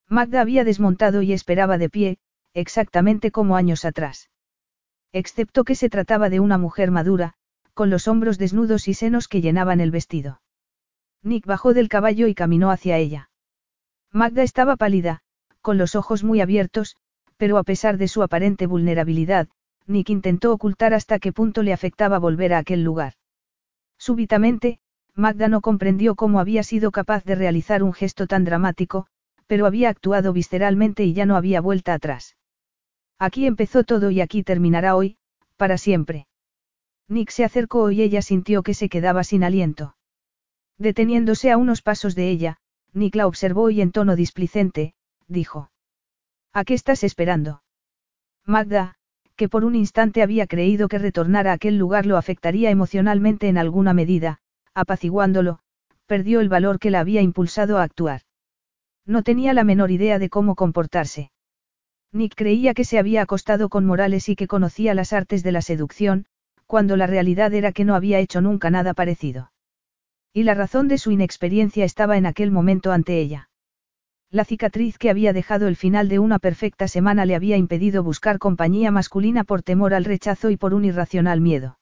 Magda 0.08 0.40
había 0.40 0.64
desmontado 0.64 1.22
y 1.22 1.32
esperaba 1.32 1.76
de 1.76 1.90
pie, 1.90 2.18
exactamente 2.54 3.30
como 3.30 3.56
años 3.56 3.84
atrás. 3.84 4.30
Excepto 5.12 5.64
que 5.64 5.74
se 5.74 5.90
trataba 5.90 6.30
de 6.30 6.40
una 6.40 6.58
mujer 6.58 6.90
madura, 6.90 7.34
con 7.74 7.90
los 7.90 8.08
hombros 8.08 8.38
desnudos 8.38 8.88
y 8.88 8.94
senos 8.94 9.28
que 9.28 9.40
llenaban 9.40 9.80
el 9.80 9.90
vestido. 9.90 10.40
Nick 11.22 11.46
bajó 11.46 11.74
del 11.74 11.88
caballo 11.88 12.26
y 12.26 12.34
caminó 12.34 12.70
hacia 12.70 12.96
ella. 12.96 13.30
Magda 14.12 14.42
estaba 14.42 14.76
pálida, 14.76 15.20
con 15.60 15.78
los 15.78 15.94
ojos 15.94 16.24
muy 16.24 16.40
abiertos, 16.40 16.96
pero 17.36 17.58
a 17.58 17.62
pesar 17.62 17.96
de 17.96 18.08
su 18.08 18.22
aparente 18.22 18.66
vulnerabilidad, 18.66 19.48
Nick 19.86 20.10
intentó 20.10 20.52
ocultar 20.52 20.94
hasta 20.94 21.18
qué 21.18 21.32
punto 21.32 21.62
le 21.62 21.72
afectaba 21.72 22.18
volver 22.18 22.54
a 22.54 22.58
aquel 22.58 22.84
lugar. 22.84 23.14
Súbitamente, 23.98 24.80
Magda 25.14 25.48
no 25.48 25.60
comprendió 25.60 26.14
cómo 26.14 26.40
había 26.40 26.62
sido 26.62 26.90
capaz 26.90 27.24
de 27.24 27.34
realizar 27.34 27.82
un 27.82 27.92
gesto 27.92 28.26
tan 28.26 28.44
dramático, 28.44 29.06
pero 29.46 29.66
había 29.66 29.88
actuado 29.88 30.32
visceralmente 30.32 31.04
y 31.04 31.12
ya 31.12 31.26
no 31.26 31.36
había 31.36 31.60
vuelta 31.60 31.94
atrás. 31.94 32.36
Aquí 33.20 33.46
empezó 33.46 33.84
todo 33.84 34.10
y 34.10 34.22
aquí 34.22 34.42
terminará 34.42 34.96
hoy, 34.96 35.18
para 35.58 35.76
siempre. 35.76 36.26
Nick 37.06 37.28
se 37.30 37.44
acercó 37.44 37.90
y 37.90 38.00
ella 38.00 38.22
sintió 38.22 38.62
que 38.62 38.72
se 38.72 38.88
quedaba 38.88 39.24
sin 39.24 39.44
aliento. 39.44 39.94
Deteniéndose 40.78 41.50
a 41.50 41.58
unos 41.58 41.82
pasos 41.82 42.14
de 42.14 42.30
ella, 42.30 42.56
Nick 42.94 43.14
la 43.16 43.26
observó 43.26 43.68
y 43.68 43.82
en 43.82 43.92
tono 43.92 44.16
displicente, 44.16 44.94
dijo. 45.28 45.70
¿A 46.54 46.64
qué 46.64 46.72
estás 46.72 47.04
esperando? 47.04 47.62
Magda, 48.46 48.94
que 49.36 49.50
por 49.50 49.66
un 49.66 49.74
instante 49.74 50.22
había 50.22 50.46
creído 50.46 50.88
que 50.88 50.98
retornar 50.98 51.46
a 51.46 51.52
aquel 51.52 51.76
lugar 51.76 52.06
lo 52.06 52.16
afectaría 52.16 52.70
emocionalmente 52.70 53.48
en 53.48 53.58
alguna 53.58 53.92
medida, 53.92 54.38
apaciguándolo, 54.72 55.58
perdió 56.06 56.40
el 56.40 56.48
valor 56.48 56.78
que 56.78 56.90
la 56.90 57.00
había 57.00 57.20
impulsado 57.20 57.76
a 57.76 57.82
actuar. 57.82 58.22
No 59.04 59.22
tenía 59.22 59.52
la 59.52 59.64
menor 59.64 59.90
idea 59.90 60.18
de 60.18 60.30
cómo 60.30 60.54
comportarse. 60.54 61.32
Nick 62.12 62.34
creía 62.34 62.74
que 62.74 62.84
se 62.84 62.98
había 62.98 63.22
acostado 63.22 63.68
con 63.68 63.86
Morales 63.86 64.28
y 64.28 64.36
que 64.36 64.48
conocía 64.48 64.94
las 64.94 65.12
artes 65.12 65.42
de 65.42 65.52
la 65.52 65.62
seducción, 65.62 66.26
cuando 66.66 66.96
la 66.96 67.06
realidad 67.06 67.54
era 67.54 67.72
que 67.72 67.84
no 67.84 67.94
había 67.94 68.18
hecho 68.18 68.40
nunca 68.40 68.70
nada 68.70 68.94
parecido. 68.94 69.52
Y 70.32 70.42
la 70.42 70.54
razón 70.54 70.88
de 70.88 70.98
su 70.98 71.10
inexperiencia 71.10 71.84
estaba 71.84 72.16
en 72.16 72.26
aquel 72.26 72.50
momento 72.50 72.92
ante 72.92 73.18
ella. 73.18 73.48
La 74.30 74.44
cicatriz 74.44 74.96
que 74.96 75.10
había 75.10 75.32
dejado 75.32 75.66
el 75.66 75.74
final 75.74 76.08
de 76.08 76.20
una 76.20 76.38
perfecta 76.38 76.86
semana 76.86 77.26
le 77.26 77.34
había 77.34 77.56
impedido 77.56 78.04
buscar 78.04 78.38
compañía 78.38 78.92
masculina 78.92 79.42
por 79.42 79.62
temor 79.62 79.92
al 79.92 80.04
rechazo 80.04 80.50
y 80.50 80.56
por 80.56 80.74
un 80.74 80.84
irracional 80.84 81.40
miedo. 81.40 81.78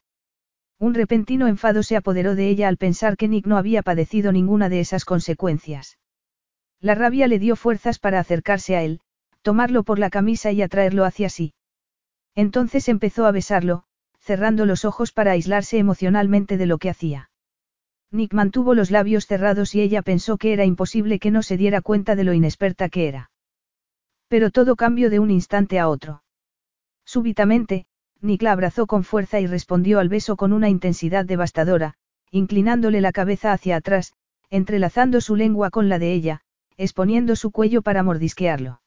Un 0.79 0.95
repentino 0.95 1.47
enfado 1.47 1.83
se 1.83 1.97
apoderó 1.97 2.35
de 2.35 2.49
ella 2.49 2.69
al 2.69 2.79
pensar 2.79 3.17
que 3.17 3.29
Nick 3.29 3.47
no 3.47 3.59
había 3.59 3.83
padecido 3.83 4.33
ninguna 4.33 4.69
de 4.69 4.81
esas 4.81 5.05
consecuencias. 5.05 5.99
La 6.81 6.95
rabia 6.95 7.27
le 7.29 7.39
dio 7.39 7.57
fuerzas 7.57 7.99
para 7.99 8.21
acercarse 8.21 8.77
a 8.77 8.83
él, 8.83 9.01
tomarlo 9.49 9.83
por 9.83 9.99
la 9.99 10.11
camisa 10.11 10.53
y 10.53 10.61
atraerlo 10.61 11.07
hacia 11.07 11.31
sí. 11.31 11.55
Entonces 12.35 12.87
empezó 12.91 13.25
a 13.25 13.31
besarlo, 13.31 13.85
cerrando 14.19 14.67
los 14.67 14.85
ojos 14.85 15.11
para 15.11 15.31
aislarse 15.31 15.79
emocionalmente 15.79 16.59
de 16.59 16.67
lo 16.67 16.77
que 16.77 16.91
hacía. 16.91 17.31
Nick 18.11 18.35
mantuvo 18.35 18.75
los 18.75 18.91
labios 18.91 19.27
cerrados 19.27 19.75
y 19.75 19.81
ella 19.81 20.03
pensó 20.03 20.37
que 20.37 20.53
era 20.53 20.67
imposible 20.67 21.19
que 21.19 21.31
no 21.31 21.43
se 21.43 21.57
diera 21.57 21.81
cuenta 21.81 22.15
de 22.15 22.25
lo 22.25 22.35
inexperta 22.35 22.91
que 22.91 23.09
era. 23.09 23.31
Pero 24.29 24.51
todo 24.51 24.77
cambió 24.77 25.09
de 25.09 25.19
un 25.19 25.31
instante 25.31 25.79
a 25.79 25.89
otro. 25.89 26.23
Súbitamente, 27.07 27.87
Nick 28.21 28.43
la 28.43 28.53
abrazó 28.53 28.87
con 28.87 29.03
fuerza 29.03 29.41
y 29.41 29.47
respondió 29.47 29.99
al 29.99 30.11
beso 30.11 30.37
con 30.37 30.53
una 30.53 30.69
intensidad 30.69 31.25
devastadora, 31.25 31.95
inclinándole 32.31 33.01
la 33.01 33.13
cabeza 33.13 33.55
hacia 33.55 33.77
atrás, 33.77 34.13
entrelazando 34.51 35.23
su 35.23 35.37
lengua 35.37 35.71
con 35.71 35.89
la 35.89 35.99
de 35.99 36.13
ella, 36.13 36.43
exponiendo 36.77 37.35
su 37.35 37.51
cuello 37.51 37.81
para 37.81 38.03
mordisquearlo. 38.03 38.83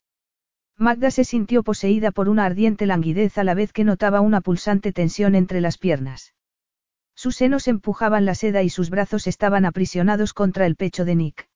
Magda 0.82 1.12
se 1.12 1.26
sintió 1.26 1.62
poseída 1.62 2.10
por 2.10 2.28
una 2.28 2.44
ardiente 2.44 2.88
languidez 2.88 3.38
a 3.38 3.44
la 3.44 3.54
vez 3.54 3.72
que 3.72 3.84
notaba 3.84 4.20
una 4.20 4.42
pulsante 4.42 4.92
tensión 4.92 5.36
entre 5.36 5.62
las 5.62 5.78
piernas. 5.78 6.34
Sus 7.14 7.36
senos 7.36 7.68
empujaban 7.68 8.26
la 8.26 8.34
seda 8.34 8.64
y 8.64 8.72
sus 8.72 8.90
brazos 8.90 9.28
estaban 9.28 9.66
aprisionados 9.66 10.34
contra 10.34 10.66
el 10.66 10.76
pecho 10.76 11.06
de 11.06 11.16
Nick. 11.16 11.48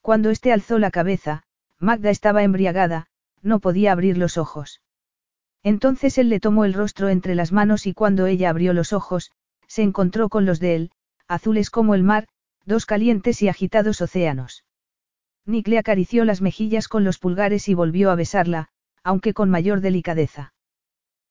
Cuando 0.00 0.30
éste 0.30 0.50
alzó 0.50 0.78
la 0.78 0.90
cabeza, 0.90 1.42
Magda 1.78 2.08
estaba 2.08 2.42
embriagada, 2.42 3.08
no 3.42 3.60
podía 3.60 3.92
abrir 3.92 4.16
los 4.16 4.38
ojos. 4.38 4.80
Entonces 5.62 6.16
él 6.16 6.30
le 6.30 6.40
tomó 6.40 6.64
el 6.64 6.72
rostro 6.72 7.10
entre 7.10 7.34
las 7.34 7.52
manos 7.52 7.86
y 7.86 7.92
cuando 7.92 8.24
ella 8.24 8.48
abrió 8.48 8.72
los 8.72 8.94
ojos, 8.94 9.30
se 9.66 9.82
encontró 9.82 10.30
con 10.30 10.46
los 10.46 10.58
de 10.58 10.74
él, 10.74 10.90
azules 11.26 11.68
como 11.68 11.94
el 11.94 12.02
mar, 12.02 12.28
dos 12.64 12.86
calientes 12.86 13.42
y 13.42 13.50
agitados 13.50 14.00
océanos. 14.00 14.64
Nick 15.48 15.66
le 15.66 15.78
acarició 15.78 16.26
las 16.26 16.42
mejillas 16.42 16.88
con 16.88 17.04
los 17.04 17.18
pulgares 17.18 17.70
y 17.70 17.74
volvió 17.74 18.10
a 18.10 18.14
besarla, 18.14 18.68
aunque 19.02 19.32
con 19.32 19.48
mayor 19.48 19.80
delicadeza. 19.80 20.52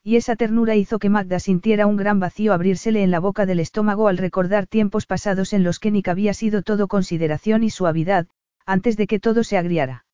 Y 0.04 0.16
esa 0.16 0.36
ternura 0.36 0.76
hizo 0.76 0.98
que 0.98 1.10
Magda 1.10 1.40
sintiera 1.40 1.86
un 1.86 1.98
gran 1.98 2.20
vacío 2.20 2.52
abrírsele 2.54 3.04
en 3.04 3.12
la 3.12 3.20
boca 3.20 3.46
del 3.46 3.60
estómago 3.60 4.08
al 4.08 4.18
recordar 4.18 4.66
tiempos 4.66 5.06
pasados 5.06 5.54
en 5.54 5.64
los 5.64 5.78
que 5.78 5.92
Nick 5.92 6.08
había 6.08 6.34
sido 6.34 6.64
todo 6.64 6.88
consideración 6.88 7.64
y 7.64 7.70
suavidad, 7.70 8.26
antes 8.66 8.98
de 8.98 9.06
que 9.06 9.20
todo 9.20 9.44
se 9.44 9.56
agriara. 9.56 10.06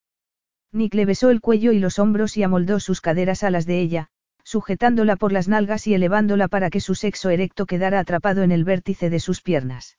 Nick 0.74 0.96
le 0.96 1.06
besó 1.06 1.30
el 1.30 1.40
cuello 1.40 1.72
y 1.72 1.80
los 1.80 1.98
hombros 1.98 2.36
y 2.36 2.44
amoldó 2.44 2.82
sus 2.82 3.00
caderas 3.00 3.42
a 3.44 3.52
las 3.52 3.66
de 3.66 3.80
ella, 3.80 4.10
sujetándola 4.44 5.16
por 5.16 5.32
las 5.32 5.48
nalgas 5.48 5.88
y 5.88 5.94
elevándola 5.94 6.50
para 6.50 6.70
que 6.70 6.82
su 6.82 6.94
sexo 6.94 7.30
erecto 7.30 7.66
quedara 7.66 8.00
atrapado 8.00 8.44
en 8.44 8.52
el 8.52 8.66
vértice 8.66 9.10
de 9.10 9.22
sus 9.22 9.42
piernas. 9.42 9.98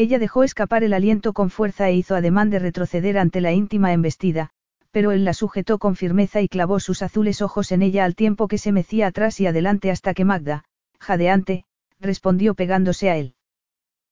Ella 0.00 0.18
dejó 0.18 0.44
escapar 0.44 0.82
el 0.82 0.94
aliento 0.94 1.34
con 1.34 1.50
fuerza 1.50 1.90
e 1.90 1.94
hizo 1.94 2.14
ademán 2.14 2.48
de 2.48 2.58
retroceder 2.58 3.18
ante 3.18 3.42
la 3.42 3.52
íntima 3.52 3.92
embestida, 3.92 4.48
pero 4.92 5.12
él 5.12 5.26
la 5.26 5.34
sujetó 5.34 5.76
con 5.76 5.94
firmeza 5.94 6.40
y 6.40 6.48
clavó 6.48 6.80
sus 6.80 7.02
azules 7.02 7.42
ojos 7.42 7.70
en 7.70 7.82
ella 7.82 8.06
al 8.06 8.14
tiempo 8.14 8.48
que 8.48 8.56
se 8.56 8.72
mecía 8.72 9.08
atrás 9.08 9.38
y 9.40 9.46
adelante 9.46 9.90
hasta 9.90 10.14
que 10.14 10.24
Magda, 10.24 10.64
jadeante, 11.00 11.66
respondió 12.00 12.54
pegándose 12.54 13.10
a 13.10 13.18
él. 13.18 13.34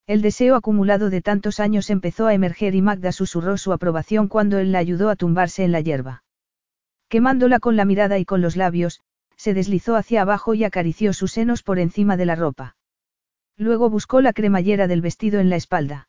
El 0.06 0.20
deseo 0.20 0.56
acumulado 0.56 1.08
de 1.08 1.22
tantos 1.22 1.58
años 1.58 1.88
empezó 1.88 2.26
a 2.26 2.34
emerger 2.34 2.74
y 2.74 2.82
Magda 2.82 3.10
susurró 3.10 3.56
su 3.56 3.72
aprobación 3.72 4.28
cuando 4.28 4.58
él 4.58 4.72
la 4.72 4.80
ayudó 4.80 5.08
a 5.08 5.16
tumbarse 5.16 5.64
en 5.64 5.72
la 5.72 5.80
hierba. 5.80 6.22
Quemándola 7.08 7.60
con 7.60 7.76
la 7.76 7.86
mirada 7.86 8.18
y 8.18 8.26
con 8.26 8.42
los 8.42 8.56
labios, 8.56 9.00
se 9.36 9.54
deslizó 9.54 9.96
hacia 9.96 10.20
abajo 10.20 10.52
y 10.52 10.64
acarició 10.64 11.14
sus 11.14 11.32
senos 11.32 11.62
por 11.62 11.78
encima 11.78 12.18
de 12.18 12.26
la 12.26 12.34
ropa. 12.34 12.76
Luego 13.58 13.90
buscó 13.90 14.20
la 14.20 14.32
cremallera 14.32 14.86
del 14.86 15.02
vestido 15.02 15.40
en 15.40 15.50
la 15.50 15.56
espalda. 15.56 16.08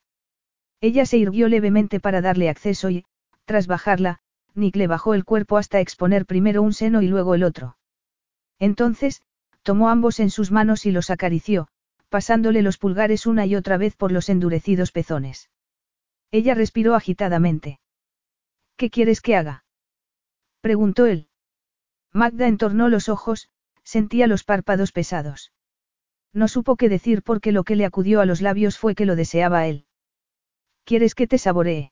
Ella 0.80 1.06
se 1.06 1.18
irguió 1.18 1.50
levemente 1.50 2.00
para 2.00 2.22
darle 2.22 2.48
acceso 2.48 2.90
y, 2.90 3.06
tras 3.46 3.68
bajarla, 3.68 4.20
Nick 4.54 4.76
le 4.76 4.88
bajó 4.88 5.14
el 5.14 5.26
cuerpo 5.26 5.58
hasta 5.58 5.80
exponer 5.80 6.26
primero 6.26 6.62
un 6.62 6.74
seno 6.74 7.02
y 7.02 7.08
luego 7.08 7.36
el 7.36 7.44
otro. 7.44 7.78
Entonces, 8.60 9.22
tomó 9.64 9.90
ambos 9.90 10.20
en 10.20 10.30
sus 10.30 10.52
manos 10.52 10.86
y 10.86 10.92
los 10.92 11.10
acarició, 11.10 11.68
pasándole 12.08 12.62
los 12.62 12.78
pulgares 12.78 13.26
una 13.26 13.46
y 13.46 13.56
otra 13.56 13.78
vez 13.78 13.96
por 13.96 14.12
los 14.12 14.30
endurecidos 14.30 14.92
pezones. 14.92 15.50
Ella 16.32 16.54
respiró 16.54 16.96
agitadamente. 16.96 17.80
¿Qué 18.78 18.90
quieres 18.90 19.22
que 19.22 19.36
haga? 19.36 19.66
preguntó 20.62 21.06
él. 21.06 21.28
Magda 22.14 22.48
entornó 22.48 22.90
los 22.90 23.10
ojos, 23.10 23.50
Sentía 23.84 24.28
los 24.28 24.44
párpados 24.44 24.92
pesados. 24.92 25.52
No 26.34 26.48
supo 26.48 26.76
qué 26.76 26.90
decir 26.90 27.24
porque 27.24 27.52
lo 27.52 27.64
que 27.64 27.76
le 27.76 27.86
acudió 27.86 28.22
a 28.22 28.26
los 28.26 28.42
labios 28.42 28.78
fue 28.78 28.96
que 28.96 29.06
lo 29.06 29.16
deseaba 29.16 29.68
él. 29.68 29.86
¿Quieres 30.84 31.16
que 31.16 31.28
te 31.28 31.38
saboree? 31.38 31.92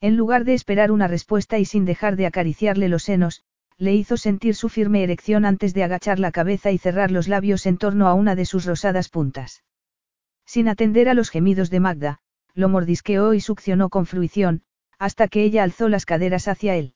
En 0.00 0.16
lugar 0.16 0.44
de 0.44 0.54
esperar 0.54 0.90
una 0.92 1.08
respuesta 1.08 1.58
y 1.58 1.64
sin 1.64 1.84
dejar 1.84 2.16
de 2.16 2.26
acariciarle 2.26 2.88
los 2.88 3.04
senos, 3.04 3.42
le 3.78 3.94
hizo 3.94 4.16
sentir 4.16 4.54
su 4.54 4.68
firme 4.68 5.02
erección 5.02 5.44
antes 5.44 5.74
de 5.74 5.84
agachar 5.84 6.18
la 6.18 6.32
cabeza 6.32 6.70
y 6.70 6.78
cerrar 6.78 7.10
los 7.10 7.28
labios 7.28 7.66
en 7.66 7.76
torno 7.78 8.08
a 8.08 8.14
una 8.14 8.34
de 8.34 8.44
sus 8.44 8.64
rosadas 8.64 9.08
puntas. 9.08 9.64
Sin 10.46 10.68
atender 10.68 11.08
a 11.08 11.14
los 11.14 11.30
gemidos 11.30 11.70
de 11.70 11.80
Magda, 11.80 12.18
lo 12.54 12.68
mordisqueó 12.68 13.34
y 13.34 13.40
succionó 13.40 13.90
con 13.90 14.06
fruición, 14.06 14.62
hasta 14.98 15.28
que 15.28 15.42
ella 15.42 15.62
alzó 15.62 15.88
las 15.88 16.06
caderas 16.06 16.48
hacia 16.48 16.76
él. 16.76 16.94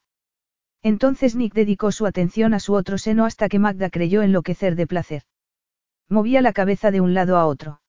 Entonces 0.82 1.36
Nick 1.36 1.52
dedicó 1.52 1.92
su 1.92 2.06
atención 2.06 2.54
a 2.54 2.60
su 2.60 2.72
otro 2.72 2.96
seno 2.96 3.26
hasta 3.26 3.48
que 3.48 3.58
Magda 3.58 3.90
creyó 3.90 4.22
enloquecer 4.22 4.76
de 4.76 4.86
placer. 4.86 5.22
Movía 6.10 6.42
la 6.42 6.52
cabeza 6.52 6.90
de 6.90 7.00
un 7.00 7.14
lado 7.14 7.38
a 7.38 7.46
otro. 7.46 7.80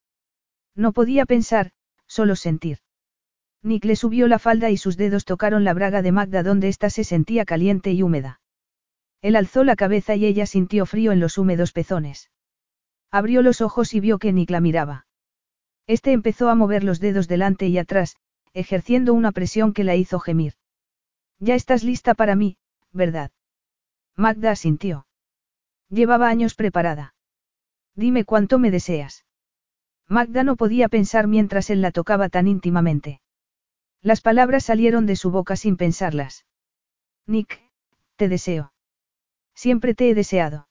No 0.76 0.92
podía 0.92 1.26
pensar, 1.26 1.72
solo 2.06 2.36
sentir. 2.36 2.78
Nick 3.62 3.84
le 3.84 3.96
subió 3.96 4.28
la 4.28 4.38
falda 4.38 4.70
y 4.70 4.76
sus 4.76 4.96
dedos 4.96 5.24
tocaron 5.24 5.64
la 5.64 5.74
braga 5.74 6.02
de 6.02 6.12
Magda 6.12 6.44
donde 6.44 6.68
ésta 6.68 6.88
se 6.88 7.02
sentía 7.02 7.44
caliente 7.44 7.92
y 7.92 8.02
húmeda. 8.02 8.40
Él 9.22 9.34
alzó 9.34 9.64
la 9.64 9.76
cabeza 9.76 10.14
y 10.14 10.24
ella 10.24 10.46
sintió 10.46 10.86
frío 10.86 11.10
en 11.10 11.18
los 11.18 11.36
húmedos 11.36 11.72
pezones. 11.72 12.30
Abrió 13.10 13.42
los 13.42 13.60
ojos 13.60 13.92
y 13.92 14.00
vio 14.00 14.18
que 14.18 14.32
Nick 14.32 14.50
la 14.50 14.60
miraba. 14.60 15.06
Este 15.86 16.12
empezó 16.12 16.48
a 16.48 16.54
mover 16.54 16.84
los 16.84 17.00
dedos 17.00 17.26
delante 17.26 17.66
y 17.66 17.76
atrás, 17.76 18.16
ejerciendo 18.52 19.14
una 19.14 19.32
presión 19.32 19.72
que 19.72 19.84
la 19.84 19.96
hizo 19.96 20.20
gemir. 20.20 20.54
Ya 21.38 21.56
estás 21.56 21.82
lista 21.82 22.14
para 22.14 22.36
mí, 22.36 22.56
¿verdad? 22.92 23.32
Magda 24.16 24.52
asintió. 24.52 25.06
Llevaba 25.88 26.28
años 26.28 26.54
preparada. 26.54 27.14
Dime 27.94 28.24
cuánto 28.24 28.58
me 28.58 28.70
deseas. 28.70 29.24
Magda 30.08 30.44
no 30.44 30.56
podía 30.56 30.88
pensar 30.88 31.26
mientras 31.26 31.70
él 31.70 31.80
la 31.80 31.90
tocaba 31.90 32.28
tan 32.28 32.48
íntimamente. 32.48 33.20
Las 34.00 34.20
palabras 34.20 34.64
salieron 34.64 35.06
de 35.06 35.16
su 35.16 35.30
boca 35.30 35.56
sin 35.56 35.76
pensarlas. 35.76 36.44
Nick, 37.26 37.60
te 38.16 38.28
deseo. 38.28 38.72
Siempre 39.54 39.94
te 39.94 40.10
he 40.10 40.14
deseado. 40.14 40.68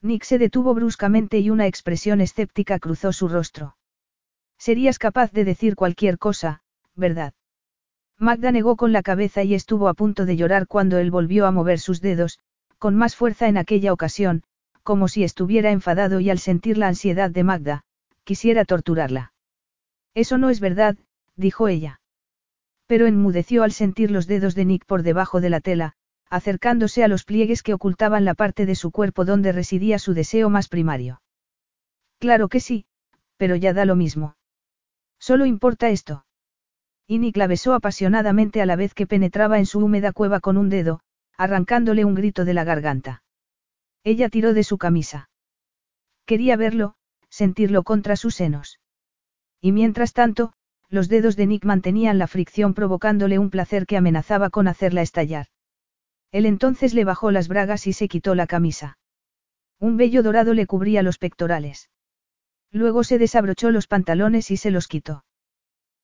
Nick 0.00 0.24
se 0.24 0.38
detuvo 0.38 0.74
bruscamente 0.74 1.38
y 1.40 1.50
una 1.50 1.66
expresión 1.66 2.20
escéptica 2.20 2.78
cruzó 2.78 3.12
su 3.12 3.28
rostro. 3.28 3.76
Serías 4.58 4.98
capaz 4.98 5.32
de 5.32 5.44
decir 5.44 5.74
cualquier 5.74 6.18
cosa, 6.18 6.62
¿verdad? 6.94 7.34
Magda 8.18 8.52
negó 8.52 8.76
con 8.76 8.92
la 8.92 9.02
cabeza 9.02 9.42
y 9.42 9.54
estuvo 9.54 9.88
a 9.88 9.94
punto 9.94 10.26
de 10.26 10.36
llorar 10.36 10.68
cuando 10.68 10.98
él 10.98 11.10
volvió 11.10 11.46
a 11.46 11.50
mover 11.50 11.80
sus 11.80 12.00
dedos, 12.00 12.38
con 12.78 12.94
más 12.94 13.16
fuerza 13.16 13.48
en 13.48 13.56
aquella 13.56 13.92
ocasión, 13.92 14.44
como 14.84 15.08
si 15.08 15.24
estuviera 15.24 15.72
enfadado 15.72 16.20
y 16.20 16.30
al 16.30 16.38
sentir 16.38 16.78
la 16.78 16.86
ansiedad 16.86 17.30
de 17.30 17.42
Magda, 17.42 17.84
quisiera 18.22 18.64
torturarla. 18.64 19.32
Eso 20.14 20.38
no 20.38 20.50
es 20.50 20.60
verdad, 20.60 20.96
dijo 21.34 21.66
ella. 21.66 22.00
Pero 22.86 23.06
enmudeció 23.06 23.64
al 23.64 23.72
sentir 23.72 24.10
los 24.10 24.26
dedos 24.28 24.54
de 24.54 24.66
Nick 24.66 24.84
por 24.84 25.02
debajo 25.02 25.40
de 25.40 25.50
la 25.50 25.60
tela, 25.60 25.94
acercándose 26.30 27.02
a 27.02 27.08
los 27.08 27.24
pliegues 27.24 27.62
que 27.62 27.74
ocultaban 27.74 28.24
la 28.24 28.34
parte 28.34 28.66
de 28.66 28.74
su 28.74 28.92
cuerpo 28.92 29.24
donde 29.24 29.52
residía 29.52 29.98
su 29.98 30.14
deseo 30.14 30.50
más 30.50 30.68
primario. 30.68 31.22
Claro 32.20 32.48
que 32.48 32.60
sí, 32.60 32.86
pero 33.36 33.56
ya 33.56 33.72
da 33.72 33.84
lo 33.84 33.96
mismo. 33.96 34.36
Solo 35.18 35.46
importa 35.46 35.88
esto. 35.88 36.26
Y 37.06 37.18
Nick 37.18 37.36
la 37.36 37.46
besó 37.46 37.74
apasionadamente 37.74 38.62
a 38.62 38.66
la 38.66 38.76
vez 38.76 38.94
que 38.94 39.06
penetraba 39.06 39.58
en 39.58 39.66
su 39.66 39.80
húmeda 39.80 40.12
cueva 40.12 40.40
con 40.40 40.56
un 40.56 40.68
dedo, 40.68 41.00
arrancándole 41.36 42.04
un 42.04 42.14
grito 42.14 42.44
de 42.44 42.54
la 42.54 42.64
garganta. 42.64 43.23
Ella 44.04 44.28
tiró 44.28 44.52
de 44.52 44.64
su 44.64 44.78
camisa. 44.78 45.30
Quería 46.26 46.56
verlo, 46.56 46.94
sentirlo 47.30 47.82
contra 47.82 48.16
sus 48.16 48.34
senos. 48.34 48.78
Y 49.60 49.72
mientras 49.72 50.12
tanto, 50.12 50.52
los 50.90 51.08
dedos 51.08 51.36
de 51.36 51.46
Nick 51.46 51.64
mantenían 51.64 52.18
la 52.18 52.26
fricción 52.26 52.74
provocándole 52.74 53.38
un 53.38 53.50
placer 53.50 53.86
que 53.86 53.96
amenazaba 53.96 54.50
con 54.50 54.68
hacerla 54.68 55.02
estallar. 55.02 55.46
Él 56.30 56.46
entonces 56.46 56.94
le 56.94 57.04
bajó 57.04 57.30
las 57.30 57.48
bragas 57.48 57.86
y 57.86 57.92
se 57.92 58.08
quitó 58.08 58.34
la 58.34 58.46
camisa. 58.46 58.98
Un 59.80 59.96
vello 59.96 60.22
dorado 60.22 60.52
le 60.54 60.66
cubría 60.66 61.02
los 61.02 61.18
pectorales. 61.18 61.90
Luego 62.70 63.04
se 63.04 63.18
desabrochó 63.18 63.70
los 63.70 63.86
pantalones 63.86 64.50
y 64.50 64.56
se 64.56 64.70
los 64.70 64.86
quitó. 64.86 65.24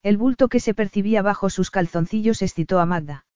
El 0.03 0.17
bulto 0.17 0.49
que 0.49 0.61
se 0.61 0.73
percibía 0.73 1.21
bajo 1.21 1.51
sus 1.51 1.71
calzoncillos 1.71 2.43
excitó 2.43 2.81
a 2.81 2.87
Magda. 2.87 3.27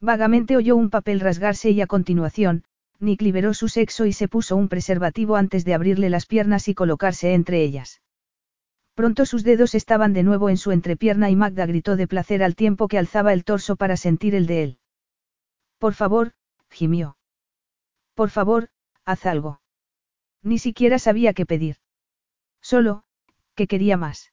Vagamente 0.00 0.56
oyó 0.56 0.74
un 0.74 0.90
papel 0.90 1.20
rasgarse 1.20 1.70
y 1.70 1.80
a 1.80 1.86
continuación, 1.86 2.64
Nick 3.04 3.22
liberó 3.22 3.54
su 3.54 3.68
sexo 3.68 4.06
y 4.06 4.12
se 4.12 4.28
puso 4.28 4.56
un 4.56 4.68
preservativo 4.68 5.36
antes 5.36 5.64
de 5.64 5.74
abrirle 5.74 6.10
las 6.10 6.26
piernas 6.26 6.68
y 6.68 6.74
colocarse 6.74 7.34
entre 7.34 7.62
ellas. 7.62 8.02
Pronto 8.94 9.26
sus 9.26 9.44
dedos 9.44 9.74
estaban 9.74 10.12
de 10.12 10.22
nuevo 10.22 10.48
en 10.50 10.56
su 10.56 10.72
entrepierna 10.72 11.28
y 11.30 11.36
Magda 11.36 11.66
gritó 11.66 11.96
de 11.96 12.06
placer 12.06 12.42
al 12.42 12.54
tiempo 12.54 12.88
que 12.88 12.98
alzaba 12.98 13.32
el 13.32 13.44
torso 13.44 13.76
para 13.76 13.96
sentir 13.96 14.34
el 14.34 14.46
de 14.46 14.62
él. 14.62 14.78
Por 15.78 15.94
favor, 15.94 16.32
gimió. 16.70 17.16
Por 18.14 18.30
favor, 18.30 18.68
haz 19.04 19.26
algo. 19.26 19.60
Ni 20.42 20.58
siquiera 20.58 20.98
sabía 20.98 21.34
qué 21.34 21.44
pedir. 21.44 21.76
Solo, 22.62 23.04
que 23.54 23.66
quería 23.66 23.96
más. 23.96 24.32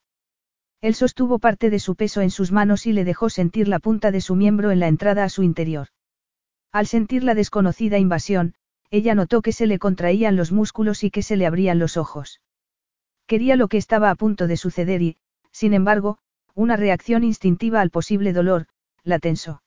Él 0.82 0.96
sostuvo 0.96 1.40
parte 1.40 1.70
de 1.70 1.80
su 1.80 1.96
peso 1.96 2.22
en 2.22 2.32
sus 2.32 2.52
manos 2.52 2.86
y 2.86 2.94
le 2.94 3.04
dejó 3.04 3.30
sentir 3.30 3.68
la 3.68 3.80
punta 3.80 4.12
de 4.12 4.22
su 4.22 4.36
miembro 4.36 4.72
en 4.72 4.80
la 4.80 4.88
entrada 4.88 5.24
a 5.24 5.30
su 5.30 5.44
interior. 5.44 5.88
Al 6.72 6.88
sentir 6.88 7.24
la 7.24 7.36
desconocida 7.36 7.98
invasión, 7.98 8.56
ella 8.92 9.16
notó 9.16 9.42
que 9.42 9.54
se 9.54 9.66
le 9.66 9.80
contraían 9.80 10.36
los 10.36 10.52
músculos 10.52 11.04
y 11.04 11.10
que 11.10 11.24
se 11.24 11.38
le 11.38 11.48
abrían 11.48 11.80
los 11.80 11.98
ojos. 11.98 12.42
Quería 13.26 13.56
lo 13.56 13.70
que 13.70 13.78
estaba 13.78 14.10
a 14.10 14.16
punto 14.16 14.48
de 14.48 14.58
suceder 14.58 15.02
y, 15.02 15.18
sin 15.52 15.74
embargo, 15.74 16.18
una 16.54 16.76
reacción 16.76 17.24
instintiva 17.24 17.80
al 17.80 17.90
posible 17.90 18.34
dolor, 18.34 18.68
la 19.04 19.20
tensó. 19.20 19.64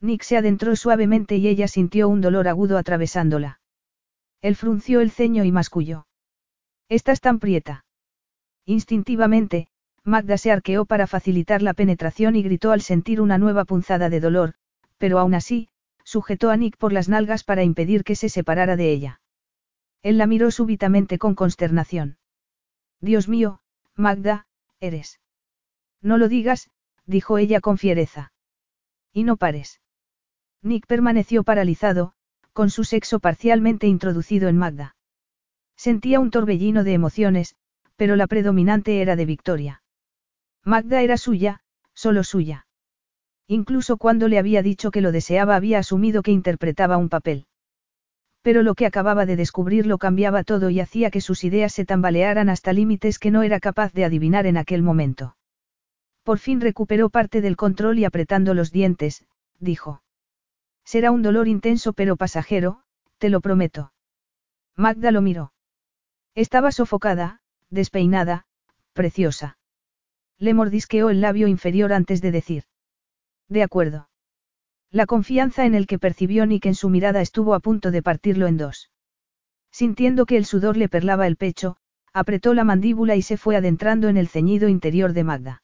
Nick 0.00 0.22
se 0.22 0.38
adentró 0.38 0.74
suavemente 0.76 1.36
y 1.36 1.48
ella 1.48 1.68
sintió 1.68 2.08
un 2.08 2.22
dolor 2.22 2.48
agudo 2.48 2.78
atravesándola. 2.78 3.60
Él 4.40 4.56
frunció 4.56 5.00
el 5.00 5.10
ceño 5.10 5.44
y 5.44 5.52
masculló. 5.52 6.06
Estás 6.88 7.20
tan 7.20 7.40
prieta. 7.40 7.84
Instintivamente, 8.64 9.68
Magda 10.04 10.38
se 10.38 10.50
arqueó 10.50 10.86
para 10.86 11.06
facilitar 11.06 11.60
la 11.60 11.74
penetración 11.74 12.36
y 12.36 12.42
gritó 12.42 12.72
al 12.72 12.80
sentir 12.80 13.20
una 13.20 13.36
nueva 13.36 13.64
punzada 13.64 14.08
de 14.08 14.20
dolor, 14.20 14.54
pero 14.96 15.18
aún 15.18 15.34
así, 15.34 15.68
sujetó 16.08 16.48
a 16.48 16.56
Nick 16.56 16.78
por 16.78 16.94
las 16.94 17.10
nalgas 17.10 17.44
para 17.44 17.64
impedir 17.64 18.02
que 18.02 18.16
se 18.16 18.30
separara 18.30 18.76
de 18.76 18.90
ella. 18.92 19.20
Él 20.02 20.16
la 20.16 20.26
miró 20.26 20.50
súbitamente 20.50 21.18
con 21.18 21.34
consternación. 21.34 22.16
Dios 23.02 23.28
mío, 23.28 23.60
Magda, 23.94 24.46
eres. 24.80 25.20
No 26.00 26.16
lo 26.16 26.28
digas, 26.28 26.70
dijo 27.04 27.36
ella 27.36 27.60
con 27.60 27.76
fiereza. 27.76 28.32
Y 29.12 29.24
no 29.24 29.36
pares. 29.36 29.82
Nick 30.62 30.86
permaneció 30.86 31.44
paralizado, 31.44 32.14
con 32.54 32.70
su 32.70 32.84
sexo 32.84 33.20
parcialmente 33.20 33.86
introducido 33.86 34.48
en 34.48 34.56
Magda. 34.56 34.96
Sentía 35.76 36.20
un 36.20 36.30
torbellino 36.30 36.84
de 36.84 36.94
emociones, 36.94 37.54
pero 37.96 38.16
la 38.16 38.26
predominante 38.26 39.02
era 39.02 39.14
de 39.14 39.26
Victoria. 39.26 39.82
Magda 40.64 41.02
era 41.02 41.18
suya, 41.18 41.60
solo 41.92 42.24
suya. 42.24 42.66
Incluso 43.50 43.96
cuando 43.96 44.28
le 44.28 44.38
había 44.38 44.62
dicho 44.62 44.90
que 44.90 45.00
lo 45.00 45.10
deseaba 45.10 45.56
había 45.56 45.78
asumido 45.78 46.22
que 46.22 46.30
interpretaba 46.30 46.98
un 46.98 47.08
papel. 47.08 47.46
Pero 48.42 48.62
lo 48.62 48.74
que 48.74 48.84
acababa 48.84 49.24
de 49.24 49.36
descubrir 49.36 49.86
lo 49.86 49.96
cambiaba 49.96 50.44
todo 50.44 50.68
y 50.68 50.80
hacía 50.80 51.10
que 51.10 51.22
sus 51.22 51.44
ideas 51.44 51.72
se 51.72 51.86
tambalearan 51.86 52.50
hasta 52.50 52.74
límites 52.74 53.18
que 53.18 53.30
no 53.30 53.42
era 53.42 53.58
capaz 53.58 53.92
de 53.94 54.04
adivinar 54.04 54.46
en 54.46 54.58
aquel 54.58 54.82
momento. 54.82 55.36
Por 56.22 56.38
fin 56.38 56.60
recuperó 56.60 57.08
parte 57.08 57.40
del 57.40 57.56
control 57.56 57.98
y 57.98 58.04
apretando 58.04 58.52
los 58.52 58.70
dientes, 58.70 59.24
dijo. 59.58 60.02
Será 60.84 61.10
un 61.10 61.22
dolor 61.22 61.48
intenso 61.48 61.94
pero 61.94 62.16
pasajero, 62.16 62.82
te 63.16 63.30
lo 63.30 63.40
prometo. 63.40 63.92
Magda 64.76 65.10
lo 65.10 65.22
miró. 65.22 65.52
Estaba 66.34 66.70
sofocada, 66.70 67.40
despeinada, 67.70 68.44
preciosa. 68.92 69.58
Le 70.38 70.52
mordisqueó 70.52 71.08
el 71.08 71.22
labio 71.22 71.48
inferior 71.48 71.94
antes 71.94 72.20
de 72.20 72.30
decir. 72.30 72.64
De 73.48 73.62
acuerdo. 73.62 74.08
La 74.90 75.06
confianza 75.06 75.66
en 75.66 75.74
el 75.74 75.86
que 75.86 75.98
percibió 75.98 76.46
Nick 76.46 76.66
en 76.66 76.74
su 76.74 76.88
mirada 76.88 77.20
estuvo 77.20 77.54
a 77.54 77.60
punto 77.60 77.90
de 77.90 78.02
partirlo 78.02 78.46
en 78.46 78.56
dos. 78.56 78.90
Sintiendo 79.70 80.26
que 80.26 80.36
el 80.36 80.44
sudor 80.44 80.76
le 80.76 80.88
perlaba 80.88 81.26
el 81.26 81.36
pecho, 81.36 81.76
apretó 82.12 82.54
la 82.54 82.64
mandíbula 82.64 83.16
y 83.16 83.22
se 83.22 83.36
fue 83.36 83.56
adentrando 83.56 84.08
en 84.08 84.16
el 84.16 84.28
ceñido 84.28 84.68
interior 84.68 85.12
de 85.12 85.24
Magda. 85.24 85.62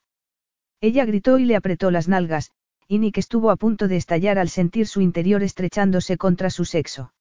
Ella 0.81 1.05
gritó 1.05 1.39
y 1.39 1.45
le 1.45 1.55
apretó 1.55 1.91
las 1.91 2.07
nalgas, 2.07 2.51
y 2.87 2.99
Nick 2.99 3.17
estuvo 3.17 3.49
a 3.49 3.55
punto 3.55 3.87
de 3.87 3.97
estallar 3.97 4.37
al 4.37 4.49
sentir 4.49 4.87
su 4.87 5.01
interior 5.01 5.41
estrechándose 5.41 6.17
contra 6.17 6.49
su 6.49 6.65
sexo. 6.65 7.13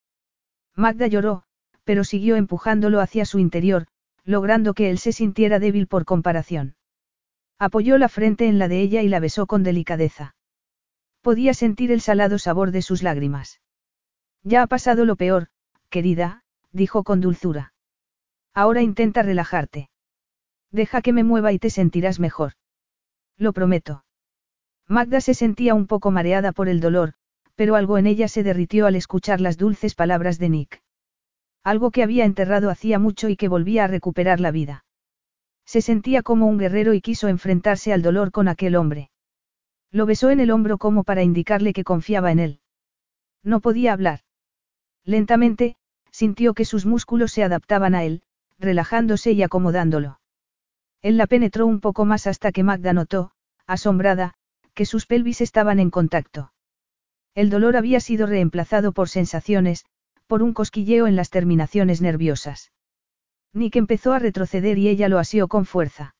Magda 0.76 1.07
lloró, 1.07 1.44
pero 1.84 2.05
siguió 2.05 2.36
empujándolo 2.36 3.01
hacia 3.01 3.25
su 3.25 3.39
interior, 3.39 3.86
logrando 4.25 4.75
que 4.75 4.91
él 4.91 4.99
se 4.99 5.12
sintiera 5.12 5.59
débil 5.59 5.86
por 5.86 6.05
comparación. 6.05 6.76
Apoyó 7.59 7.99
la 7.99 8.09
frente 8.09 8.47
en 8.47 8.59
la 8.59 8.68
de 8.68 8.81
ella 8.81 9.02
y 9.02 9.09
la 9.09 9.20
besó 9.20 9.47
con 9.47 9.62
delicadeza. 9.62 10.34
Podía 11.25 11.55
sentir 11.55 11.91
el 11.91 12.03
salado 12.03 12.39
sabor 12.39 12.70
de 12.70 12.83
sus 12.83 13.03
lágrimas. 13.03 13.62
Ya 14.43 14.61
ha 14.61 14.67
pasado 14.67 15.07
lo 15.07 15.17
peor, 15.17 15.49
querida, 15.89 16.43
dijo 16.70 17.03
con 17.03 17.23
dulzura. 17.23 17.73
Ahora 18.53 18.83
intenta 18.83 19.23
relajarte. 19.23 19.89
Deja 20.70 21.01
que 21.01 21.15
me 21.15 21.25
mueva 21.25 21.55
y 21.55 21.59
te 21.59 21.70
sentirás 21.70 22.20
mejor. 22.20 22.53
Lo 23.39 23.55
prometo. 23.55 24.05
Magda 24.86 25.23
se 25.23 25.33
sentía 25.33 25.73
un 25.75 25.86
poco 25.86 26.11
mareada 26.11 26.53
por 26.53 26.69
el 26.69 26.81
dolor, 26.81 27.15
pero 27.55 27.75
algo 27.75 27.97
en 27.97 28.07
ella 28.07 28.28
se 28.28 28.43
derritió 28.43 28.85
al 28.86 28.94
escuchar 28.94 29.41
las 29.41 29.57
dulces 29.57 29.94
palabras 29.94 30.39
de 30.39 30.51
Nick. 30.51 30.83
Algo 31.62 31.91
que 31.91 32.03
había 32.03 32.27
enterrado 32.27 32.69
hacía 32.69 32.99
mucho 32.99 33.31
y 33.31 33.36
que 33.36 33.49
volvía 33.49 33.85
a 33.85 33.89
recuperar 33.89 34.41
la 34.41 34.51
vida. 34.51 34.85
Se 35.65 35.81
sentía 35.81 36.23
como 36.23 36.49
un 36.49 36.59
guerrero 36.59 36.93
y 36.93 37.01
quiso 37.01 37.28
enfrentarse 37.28 37.94
al 37.94 38.03
dolor 38.03 38.31
con 38.31 38.47
aquel 38.47 38.77
hombre. 38.77 39.11
Lo 39.94 40.06
besó 40.06 40.31
en 40.31 40.40
el 40.40 40.50
hombro 40.50 40.76
como 40.76 41.05
para 41.05 41.23
indicarle 41.23 41.73
que 41.73 41.84
confiaba 41.84 42.32
en 42.32 42.40
él. 42.40 42.60
No 43.44 43.60
podía 43.60 43.92
hablar. 43.92 44.23
Lentamente, 45.05 45.76
sintió 46.10 46.52
que 46.52 46.64
sus 46.64 46.84
músculos 46.84 47.31
se 47.31 47.44
adaptaban 47.44 47.94
a 47.94 48.02
él, 48.02 48.23
relajándose 48.58 49.31
y 49.31 49.44
acomodándolo. 49.44 50.18
Él 51.00 51.16
la 51.16 51.28
penetró 51.28 51.64
un 51.64 51.78
poco 51.78 52.06
más 52.06 52.26
hasta 52.26 52.50
que 52.50 52.64
Magda 52.64 52.92
notó, 52.92 53.31
asombrada, 53.68 54.34
que 54.74 54.84
sus 54.84 55.06
pelvis 55.06 55.40
estaban 55.40 55.78
en 55.78 55.90
contacto. 55.90 56.52
El 57.36 57.48
dolor 57.48 57.76
había 57.76 58.00
sido 58.00 58.26
reemplazado 58.26 58.90
por 58.90 59.08
sensaciones, 59.08 59.84
por 60.26 60.42
un 60.42 60.55
cosquilleo 60.55 61.06
en 61.06 61.14
las 61.14 61.31
terminaciones 61.31 62.00
nerviosas. 62.00 62.73
Nick 63.52 63.76
empezó 63.76 64.12
a 64.12 64.18
retroceder 64.18 64.76
y 64.76 64.89
ella 64.89 65.08
lo 65.08 65.20
asió 65.20 65.47
con 65.47 65.66
fuerza. 65.66 66.16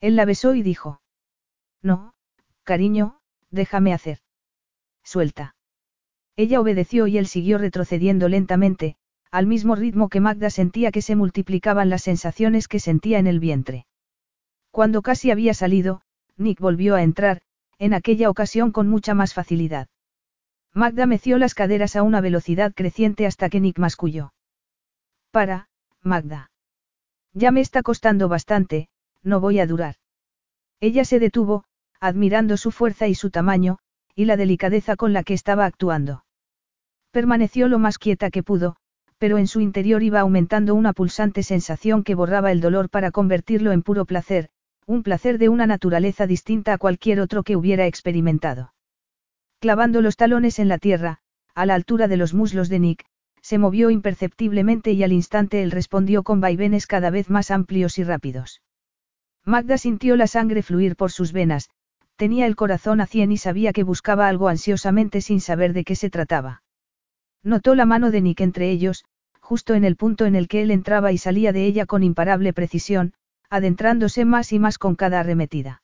Él 0.00 0.16
la 0.16 0.24
besó 0.24 0.56
y 0.56 0.62
dijo. 0.62 1.00
No, 1.80 2.14
cariño, 2.68 3.16
déjame 3.50 3.94
hacer. 3.94 4.18
Suelta. 5.02 5.56
Ella 6.36 6.60
obedeció 6.60 7.06
y 7.06 7.16
él 7.16 7.26
siguió 7.26 7.56
retrocediendo 7.56 8.28
lentamente, 8.28 8.96
al 9.30 9.46
mismo 9.46 9.74
ritmo 9.74 10.10
que 10.10 10.20
Magda 10.20 10.50
sentía 10.50 10.92
que 10.92 11.00
se 11.00 11.16
multiplicaban 11.16 11.88
las 11.88 12.02
sensaciones 12.02 12.68
que 12.68 12.78
sentía 12.78 13.18
en 13.18 13.26
el 13.26 13.40
vientre. 13.40 13.86
Cuando 14.70 15.00
casi 15.00 15.30
había 15.30 15.54
salido, 15.54 16.02
Nick 16.36 16.60
volvió 16.60 16.94
a 16.94 17.02
entrar, 17.02 17.40
en 17.78 17.94
aquella 17.94 18.28
ocasión 18.28 18.70
con 18.70 18.86
mucha 18.86 19.14
más 19.14 19.32
facilidad. 19.32 19.88
Magda 20.74 21.06
meció 21.06 21.38
las 21.38 21.54
caderas 21.54 21.96
a 21.96 22.02
una 22.02 22.20
velocidad 22.20 22.74
creciente 22.74 23.24
hasta 23.24 23.48
que 23.48 23.60
Nick 23.60 23.78
masculló. 23.78 24.34
Para, 25.30 25.70
Magda. 26.02 26.50
Ya 27.32 27.50
me 27.50 27.62
está 27.62 27.82
costando 27.82 28.28
bastante, 28.28 28.90
no 29.22 29.40
voy 29.40 29.58
a 29.58 29.66
durar. 29.66 29.94
Ella 30.80 31.06
se 31.06 31.18
detuvo, 31.18 31.64
admirando 32.00 32.56
su 32.56 32.70
fuerza 32.70 33.08
y 33.08 33.14
su 33.14 33.30
tamaño, 33.30 33.78
y 34.14 34.24
la 34.24 34.36
delicadeza 34.36 34.96
con 34.96 35.12
la 35.12 35.22
que 35.22 35.34
estaba 35.34 35.64
actuando. 35.64 36.24
Permaneció 37.10 37.68
lo 37.68 37.78
más 37.78 37.98
quieta 37.98 38.30
que 38.30 38.42
pudo, 38.42 38.76
pero 39.18 39.38
en 39.38 39.46
su 39.46 39.60
interior 39.60 40.02
iba 40.02 40.20
aumentando 40.20 40.74
una 40.74 40.92
pulsante 40.92 41.42
sensación 41.42 42.04
que 42.04 42.14
borraba 42.14 42.52
el 42.52 42.60
dolor 42.60 42.88
para 42.90 43.10
convertirlo 43.10 43.72
en 43.72 43.82
puro 43.82 44.04
placer, 44.04 44.48
un 44.86 45.02
placer 45.02 45.38
de 45.38 45.48
una 45.48 45.66
naturaleza 45.66 46.26
distinta 46.26 46.72
a 46.72 46.78
cualquier 46.78 47.20
otro 47.20 47.42
que 47.42 47.56
hubiera 47.56 47.86
experimentado. 47.86 48.72
Clavando 49.60 50.00
los 50.00 50.16
talones 50.16 50.58
en 50.58 50.68
la 50.68 50.78
tierra, 50.78 51.18
a 51.54 51.66
la 51.66 51.74
altura 51.74 52.06
de 52.06 52.16
los 52.16 52.32
muslos 52.32 52.68
de 52.68 52.78
Nick, 52.78 53.04
se 53.42 53.58
movió 53.58 53.90
imperceptiblemente 53.90 54.92
y 54.92 55.02
al 55.02 55.12
instante 55.12 55.62
él 55.62 55.70
respondió 55.70 56.22
con 56.22 56.40
vaivenes 56.40 56.86
cada 56.86 57.10
vez 57.10 57.28
más 57.28 57.50
amplios 57.50 57.98
y 57.98 58.04
rápidos. 58.04 58.62
Magda 59.44 59.78
sintió 59.78 60.16
la 60.16 60.26
sangre 60.26 60.62
fluir 60.62 60.94
por 60.96 61.10
sus 61.10 61.32
venas, 61.32 61.70
tenía 62.18 62.46
el 62.46 62.56
corazón 62.56 63.00
a 63.00 63.06
cien 63.06 63.30
y 63.30 63.38
sabía 63.38 63.72
que 63.72 63.84
buscaba 63.84 64.26
algo 64.26 64.48
ansiosamente 64.48 65.20
sin 65.20 65.40
saber 65.40 65.72
de 65.72 65.84
qué 65.84 65.94
se 65.94 66.10
trataba. 66.10 66.64
Notó 67.44 67.76
la 67.76 67.86
mano 67.86 68.10
de 68.10 68.20
Nick 68.20 68.40
entre 68.40 68.70
ellos, 68.70 69.04
justo 69.40 69.74
en 69.74 69.84
el 69.84 69.94
punto 69.94 70.26
en 70.26 70.34
el 70.34 70.48
que 70.48 70.62
él 70.62 70.72
entraba 70.72 71.12
y 71.12 71.18
salía 71.18 71.52
de 71.52 71.64
ella 71.64 71.86
con 71.86 72.02
imparable 72.02 72.52
precisión, 72.52 73.14
adentrándose 73.48 74.24
más 74.24 74.52
y 74.52 74.58
más 74.58 74.78
con 74.78 74.96
cada 74.96 75.20
arremetida. 75.20 75.80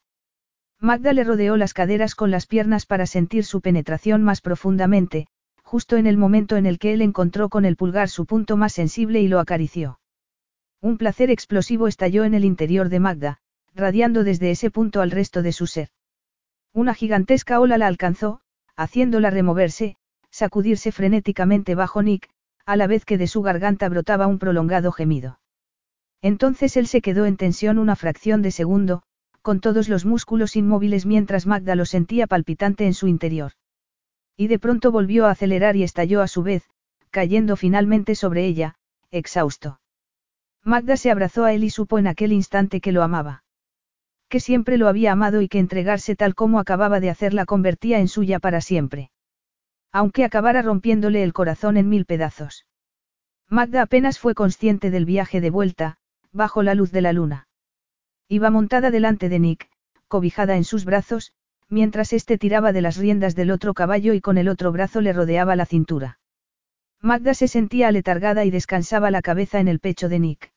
Magda 0.80 1.12
le 1.12 1.22
rodeó 1.22 1.56
las 1.56 1.72
caderas 1.72 2.16
con 2.16 2.32
las 2.32 2.46
piernas 2.46 2.84
para 2.84 3.06
sentir 3.06 3.44
su 3.44 3.60
penetración 3.60 4.24
más 4.24 4.40
profundamente, 4.40 5.28
justo 5.62 5.96
en 5.96 6.08
el 6.08 6.16
momento 6.16 6.56
en 6.56 6.66
el 6.66 6.80
que 6.80 6.94
él 6.94 7.00
encontró 7.00 7.48
con 7.48 7.64
el 7.64 7.76
pulgar 7.76 8.08
su 8.08 8.26
punto 8.26 8.56
más 8.56 8.72
sensible 8.72 9.20
y 9.20 9.28
lo 9.28 9.38
acarició. 9.38 10.00
Un 10.80 10.98
placer 10.98 11.30
explosivo 11.30 11.86
estalló 11.86 12.24
en 12.24 12.34
el 12.34 12.44
interior 12.44 12.88
de 12.88 12.98
Magda, 12.98 13.38
radiando 13.72 14.24
desde 14.24 14.50
ese 14.50 14.72
punto 14.72 15.00
al 15.00 15.12
resto 15.12 15.40
de 15.40 15.52
su 15.52 15.68
ser. 15.68 15.90
Una 16.74 16.92
gigantesca 16.92 17.60
ola 17.60 17.78
la 17.78 17.86
alcanzó, 17.86 18.40
haciéndola 18.74 19.30
removerse, 19.30 19.96
sacudirse 20.30 20.90
frenéticamente 20.90 21.76
bajo 21.76 22.02
Nick, 22.02 22.28
a 22.66 22.74
la 22.74 22.88
vez 22.88 23.04
que 23.04 23.16
de 23.16 23.28
su 23.28 23.42
garganta 23.42 23.88
brotaba 23.88 24.26
un 24.26 24.40
prolongado 24.40 24.90
gemido. 24.90 25.38
Entonces 26.20 26.76
él 26.76 26.88
se 26.88 27.00
quedó 27.00 27.26
en 27.26 27.36
tensión 27.36 27.78
una 27.78 27.94
fracción 27.94 28.42
de 28.42 28.50
segundo, 28.50 29.04
con 29.40 29.60
todos 29.60 29.88
los 29.88 30.04
músculos 30.04 30.56
inmóviles 30.56 31.06
mientras 31.06 31.46
Magda 31.46 31.76
lo 31.76 31.84
sentía 31.84 32.26
palpitante 32.26 32.86
en 32.86 32.94
su 32.94 33.06
interior. 33.06 33.52
Y 34.36 34.48
de 34.48 34.58
pronto 34.58 34.90
volvió 34.90 35.26
a 35.26 35.30
acelerar 35.30 35.76
y 35.76 35.84
estalló 35.84 36.22
a 36.22 36.26
su 36.26 36.42
vez, 36.42 36.64
cayendo 37.10 37.54
finalmente 37.54 38.16
sobre 38.16 38.46
ella, 38.46 38.74
exhausto. 39.12 39.78
Magda 40.64 40.96
se 40.96 41.12
abrazó 41.12 41.44
a 41.44 41.52
él 41.52 41.62
y 41.62 41.70
supo 41.70 42.00
en 42.00 42.08
aquel 42.08 42.32
instante 42.32 42.80
que 42.80 42.90
lo 42.90 43.04
amaba. 43.04 43.43
Que 44.28 44.40
siempre 44.40 44.78
lo 44.78 44.88
había 44.88 45.12
amado 45.12 45.42
y 45.42 45.48
que 45.48 45.58
entregarse 45.58 46.16
tal 46.16 46.34
como 46.34 46.58
acababa 46.58 47.00
de 47.00 47.10
hacer 47.10 47.34
la 47.34 47.44
convertía 47.44 47.98
en 47.98 48.08
suya 48.08 48.38
para 48.38 48.60
siempre. 48.60 49.10
Aunque 49.92 50.24
acabara 50.24 50.62
rompiéndole 50.62 51.22
el 51.22 51.32
corazón 51.32 51.76
en 51.76 51.88
mil 51.88 52.04
pedazos. 52.04 52.66
Magda 53.48 53.82
apenas 53.82 54.18
fue 54.18 54.34
consciente 54.34 54.90
del 54.90 55.04
viaje 55.04 55.40
de 55.40 55.50
vuelta, 55.50 55.98
bajo 56.32 56.62
la 56.62 56.74
luz 56.74 56.90
de 56.90 57.00
la 57.00 57.12
luna. 57.12 57.46
Iba 58.28 58.50
montada 58.50 58.90
delante 58.90 59.28
de 59.28 59.38
Nick, 59.38 59.68
cobijada 60.08 60.56
en 60.56 60.64
sus 60.64 60.84
brazos, 60.84 61.32
mientras 61.68 62.12
éste 62.12 62.38
tiraba 62.38 62.72
de 62.72 62.82
las 62.82 62.96
riendas 62.96 63.34
del 63.34 63.50
otro 63.50 63.74
caballo 63.74 64.14
y 64.14 64.20
con 64.20 64.38
el 64.38 64.48
otro 64.48 64.72
brazo 64.72 65.00
le 65.00 65.12
rodeaba 65.12 65.56
la 65.56 65.66
cintura. 65.66 66.18
Magda 67.00 67.34
se 67.34 67.48
sentía 67.48 67.88
aletargada 67.88 68.44
y 68.44 68.50
descansaba 68.50 69.10
la 69.10 69.22
cabeza 69.22 69.60
en 69.60 69.68
el 69.68 69.78
pecho 69.78 70.08
de 70.08 70.18
Nick. 70.18 70.52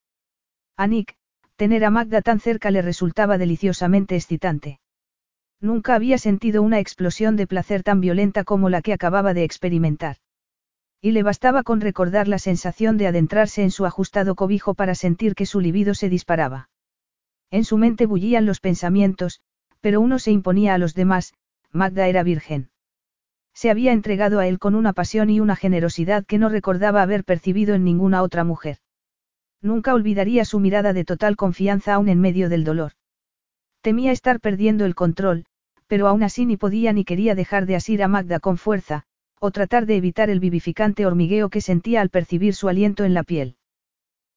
A 0.78 0.88
Nick, 0.88 1.18
tener 1.58 1.84
a 1.84 1.90
Magda 1.90 2.22
tan 2.22 2.40
cerca 2.40 2.72
le 2.72 2.82
resultaba 2.82 3.38
deliciosamente 3.38 4.16
excitante. 4.16 4.80
Nunca 5.60 5.96
había 5.96 6.20
sentido 6.20 6.62
una 6.62 6.80
explosión 6.80 7.36
de 7.36 7.48
placer 7.48 7.82
tan 7.82 8.00
violenta 8.00 8.44
como 8.44 8.70
la 8.70 8.84
que 8.84 8.94
acababa 8.94 9.34
de 9.34 9.44
experimentar. 9.44 10.18
Y 11.02 11.12
le 11.12 11.24
bastaba 11.24 11.64
con 11.64 11.82
recordar 11.82 12.28
la 12.28 12.38
sensación 12.38 12.98
de 12.98 13.08
adentrarse 13.08 13.64
en 13.64 13.72
su 13.72 13.86
ajustado 13.88 14.36
cobijo 14.36 14.76
para 14.76 14.94
sentir 14.94 15.34
que 15.34 15.48
su 15.48 15.60
libido 15.60 15.96
se 15.96 16.10
disparaba. 16.10 16.70
En 17.50 17.64
su 17.66 17.78
mente 17.78 18.06
bullían 18.06 18.46
los 18.46 18.60
pensamientos, 18.60 19.42
pero 19.82 20.00
uno 20.00 20.20
se 20.20 20.32
imponía 20.32 20.76
a 20.76 20.78
los 20.78 20.94
demás, 20.94 21.34
Magda 21.72 22.08
era 22.08 22.22
virgen. 22.22 22.70
Se 23.56 23.72
había 23.72 23.94
entregado 23.94 24.38
a 24.38 24.48
él 24.48 24.60
con 24.60 24.76
una 24.76 24.94
pasión 24.94 25.32
y 25.32 25.40
una 25.40 25.56
generosidad 25.56 26.24
que 26.24 26.38
no 26.38 26.50
recordaba 26.50 27.02
haber 27.02 27.24
percibido 27.24 27.74
en 27.74 27.84
ninguna 27.84 28.22
otra 28.22 28.44
mujer. 28.44 28.78
Nunca 29.62 29.94
olvidaría 29.94 30.46
su 30.46 30.60
mirada 30.60 30.94
de 30.94 31.04
total 31.04 31.36
confianza 31.36 31.94
aún 31.94 32.10
en 32.10 32.20
medio 32.20 32.50
del 32.50 32.64
dolor. 32.64 32.94
Temía 33.82 34.12
estar 34.12 34.40
perdiendo 34.40 34.86
el 34.86 34.96
control, 34.96 35.46
pero 35.88 36.08
aún 36.08 36.24
así 36.24 36.46
ni 36.46 36.58
podía 36.58 36.94
ni 36.94 37.06
quería 37.06 37.36
dejar 37.36 37.66
de 37.66 37.76
asir 37.76 38.04
a 38.04 38.08
Magda 38.08 38.40
con 38.40 38.58
fuerza, 38.58 39.04
o 39.40 39.52
tratar 39.52 39.86
de 39.86 39.96
evitar 39.96 40.30
el 40.30 40.40
vivificante 40.40 41.06
hormigueo 41.06 41.50
que 41.50 41.62
sentía 41.62 42.02
al 42.02 42.10
percibir 42.10 42.54
su 42.54 42.70
aliento 42.70 43.06
en 43.06 43.14
la 43.14 43.24
piel. 43.24 43.56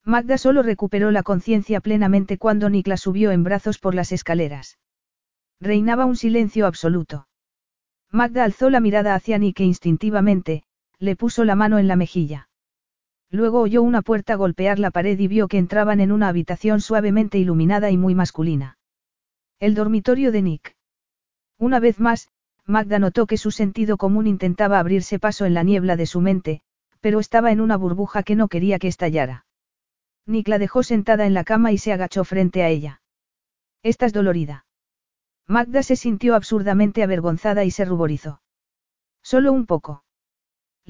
Magda 0.05 0.39
solo 0.39 0.63
recuperó 0.63 1.11
la 1.11 1.23
conciencia 1.23 1.81
plenamente 1.81 2.39
cuando 2.39 2.71
Nikla 2.71 2.97
subió 2.97 3.33
en 3.33 3.45
brazos 3.45 3.79
por 3.79 3.95
las 3.95 4.13
escaleras. 4.13 4.79
Reinaba 5.61 6.07
un 6.07 6.17
silencio 6.17 6.67
absoluto. 6.67 7.27
Magda 8.11 8.45
alzó 8.45 8.71
la 8.71 8.81
mirada 8.81 9.15
hacia 9.15 9.39
Nick 9.39 9.61
e 9.61 9.65
instintivamente, 9.65 10.63
le 10.99 11.17
puso 11.17 11.45
la 11.45 11.55
mano 11.55 11.79
en 11.79 11.87
la 11.87 11.97
mejilla. 11.97 12.50
Luego 13.31 13.61
oyó 13.61 13.83
una 13.83 14.03
puerta 14.03 14.35
golpear 14.35 14.79
la 14.79 14.91
pared 14.91 15.19
y 15.19 15.29
vio 15.29 15.47
que 15.47 15.59
entraban 15.59 16.01
en 16.01 16.11
una 16.11 16.29
habitación 16.29 16.81
suavemente 16.81 17.39
iluminada 17.39 17.91
y 17.91 17.97
muy 17.97 18.15
masculina. 18.15 18.79
El 19.61 19.75
dormitorio 19.75 20.33
de 20.33 20.43
Nick. 20.43 20.77
Una 21.59 21.79
vez 21.79 22.01
más, 22.01 22.29
Magda 22.67 22.99
notó 22.99 23.27
que 23.27 23.37
su 23.37 23.51
sentido 23.51 23.97
común 23.97 24.27
intentaba 24.27 24.79
abrirse 24.79 25.19
paso 25.19 25.45
en 25.45 25.55
la 25.55 25.63
niebla 25.63 25.97
de 25.97 26.07
su 26.07 26.21
mente, 26.21 26.63
pero 27.01 27.21
estaba 27.21 27.53
en 27.53 27.61
una 27.61 27.77
burbuja 27.77 28.23
que 28.23 28.35
no 28.35 28.49
quería 28.49 28.79
que 28.79 28.89
estallara. 28.89 29.47
Nick 30.27 30.49
la 30.49 30.59
dejó 30.59 30.83
sentada 30.83 31.27
en 31.27 31.35
la 31.35 31.45
cama 31.45 31.73
y 31.73 31.79
se 31.79 31.93
agachó 31.93 32.25
frente 32.25 32.63
a 32.63 32.69
ella. 32.69 33.03
¿Estás 33.83 34.13
dolorida? 34.13 34.67
Magda 35.47 35.83
se 35.83 35.97
sintió 35.97 36.35
absurdamente 36.35 37.03
avergonzada 37.03 37.65
y 37.65 37.71
se 37.71 37.85
ruborizó. 37.85 38.41
Solo 39.23 39.53
un 39.53 39.67
poco. 39.67 40.05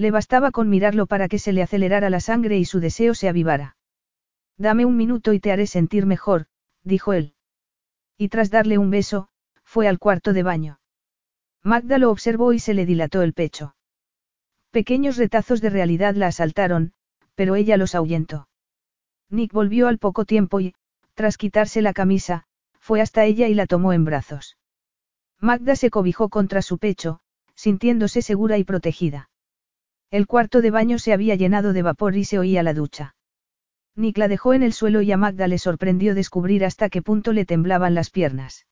Le 0.01 0.11
bastaba 0.11 0.51
con 0.51 0.71
mirarlo 0.71 1.05
para 1.05 1.29
que 1.29 1.39
se 1.39 1.53
le 1.53 1.61
acelerara 1.61 2.09
la 2.09 2.21
sangre 2.21 2.57
y 2.57 2.65
su 2.65 2.81
deseo 2.81 3.15
se 3.15 3.29
avivara. 3.29 3.77
Dame 4.57 4.87
un 4.87 4.97
minuto 4.97 5.35
y 5.35 5.41
te 5.41 5.53
haré 5.53 5.67
sentir 5.67 6.07
mejor, 6.07 6.47
dijo 6.83 7.13
él. 7.13 7.35
Y 8.17 8.31
tras 8.31 8.51
darle 8.51 8.79
un 8.79 8.89
beso, 8.89 9.29
fue 9.63 9.89
al 9.89 9.99
cuarto 9.99 10.33
de 10.33 10.43
baño. 10.43 10.81
Magda 11.63 11.99
lo 11.99 12.11
observó 12.11 12.55
y 12.55 12.61
se 12.61 12.73
le 12.73 12.87
dilató 12.87 13.21
el 13.21 13.35
pecho. 13.35 13.77
Pequeños 14.71 15.19
retazos 15.19 15.61
de 15.61 15.69
realidad 15.69 16.15
la 16.15 16.29
asaltaron, 16.29 16.95
pero 17.35 17.55
ella 17.55 17.77
los 17.77 17.95
ahuyentó. 17.95 18.49
Nick 19.29 19.53
volvió 19.53 19.87
al 19.87 19.99
poco 19.99 20.25
tiempo 20.25 20.61
y, 20.61 20.75
tras 21.13 21.37
quitarse 21.37 21.83
la 21.83 21.93
camisa, 21.93 22.45
fue 22.79 23.03
hasta 23.03 23.27
ella 23.27 23.49
y 23.49 23.55
la 23.55 23.67
tomó 23.67 23.93
en 23.93 24.07
brazos. 24.07 24.57
Magda 25.41 25.77
se 25.77 25.91
cobijó 25.91 26.31
contra 26.31 26.63
su 26.63 26.79
pecho, 26.79 27.21
sintiéndose 27.55 28.23
segura 28.23 28.57
y 28.57 28.65
protegida. 28.65 29.30
El 30.11 30.27
cuarto 30.27 30.61
de 30.61 30.71
baño 30.71 30.99
se 30.99 31.13
había 31.13 31.37
llenado 31.37 31.73
de 31.73 31.83
vapor 31.83 32.17
y 32.17 32.25
se 32.25 32.39
oía 32.39 32.63
la 32.63 32.75
ducha. 32.75 33.15
Nick 33.95 34.19
la 34.19 34.29
dejó 34.29 34.55
en 34.55 34.63
el 34.63 34.73
suelo 34.73 35.03
y 35.03 35.13
a 35.13 35.17
Magda 35.17 35.47
le 35.47 35.59
sorprendió 35.59 36.15
descubrir 36.15 36.65
hasta 36.65 36.89
qué 36.89 37.01
punto 37.03 37.33
le 37.33 37.45
temblaban 37.45 37.95
las 37.95 38.11
piernas. 38.11 38.67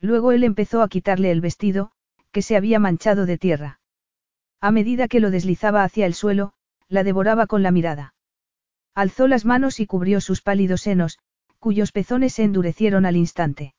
Luego 0.00 0.32
él 0.32 0.44
empezó 0.44 0.82
a 0.82 0.88
quitarle 0.88 1.30
el 1.30 1.40
vestido, 1.40 1.92
que 2.30 2.42
se 2.42 2.56
había 2.56 2.78
manchado 2.78 3.26
de 3.26 3.38
tierra. 3.38 3.80
A 4.60 4.70
medida 4.70 5.08
que 5.08 5.20
lo 5.20 5.30
deslizaba 5.30 5.82
hacia 5.82 6.06
el 6.06 6.14
suelo, 6.14 6.52
la 6.88 7.02
devoraba 7.02 7.46
con 7.46 7.62
la 7.62 7.72
mirada. 7.72 8.14
Alzó 8.94 9.26
las 9.26 9.44
manos 9.44 9.80
y 9.80 9.86
cubrió 9.86 10.20
sus 10.20 10.42
pálidos 10.42 10.82
senos, 10.82 11.18
cuyos 11.58 11.92
pezones 11.92 12.34
se 12.34 12.44
endurecieron 12.44 13.06
al 13.06 13.16
instante. 13.16 13.74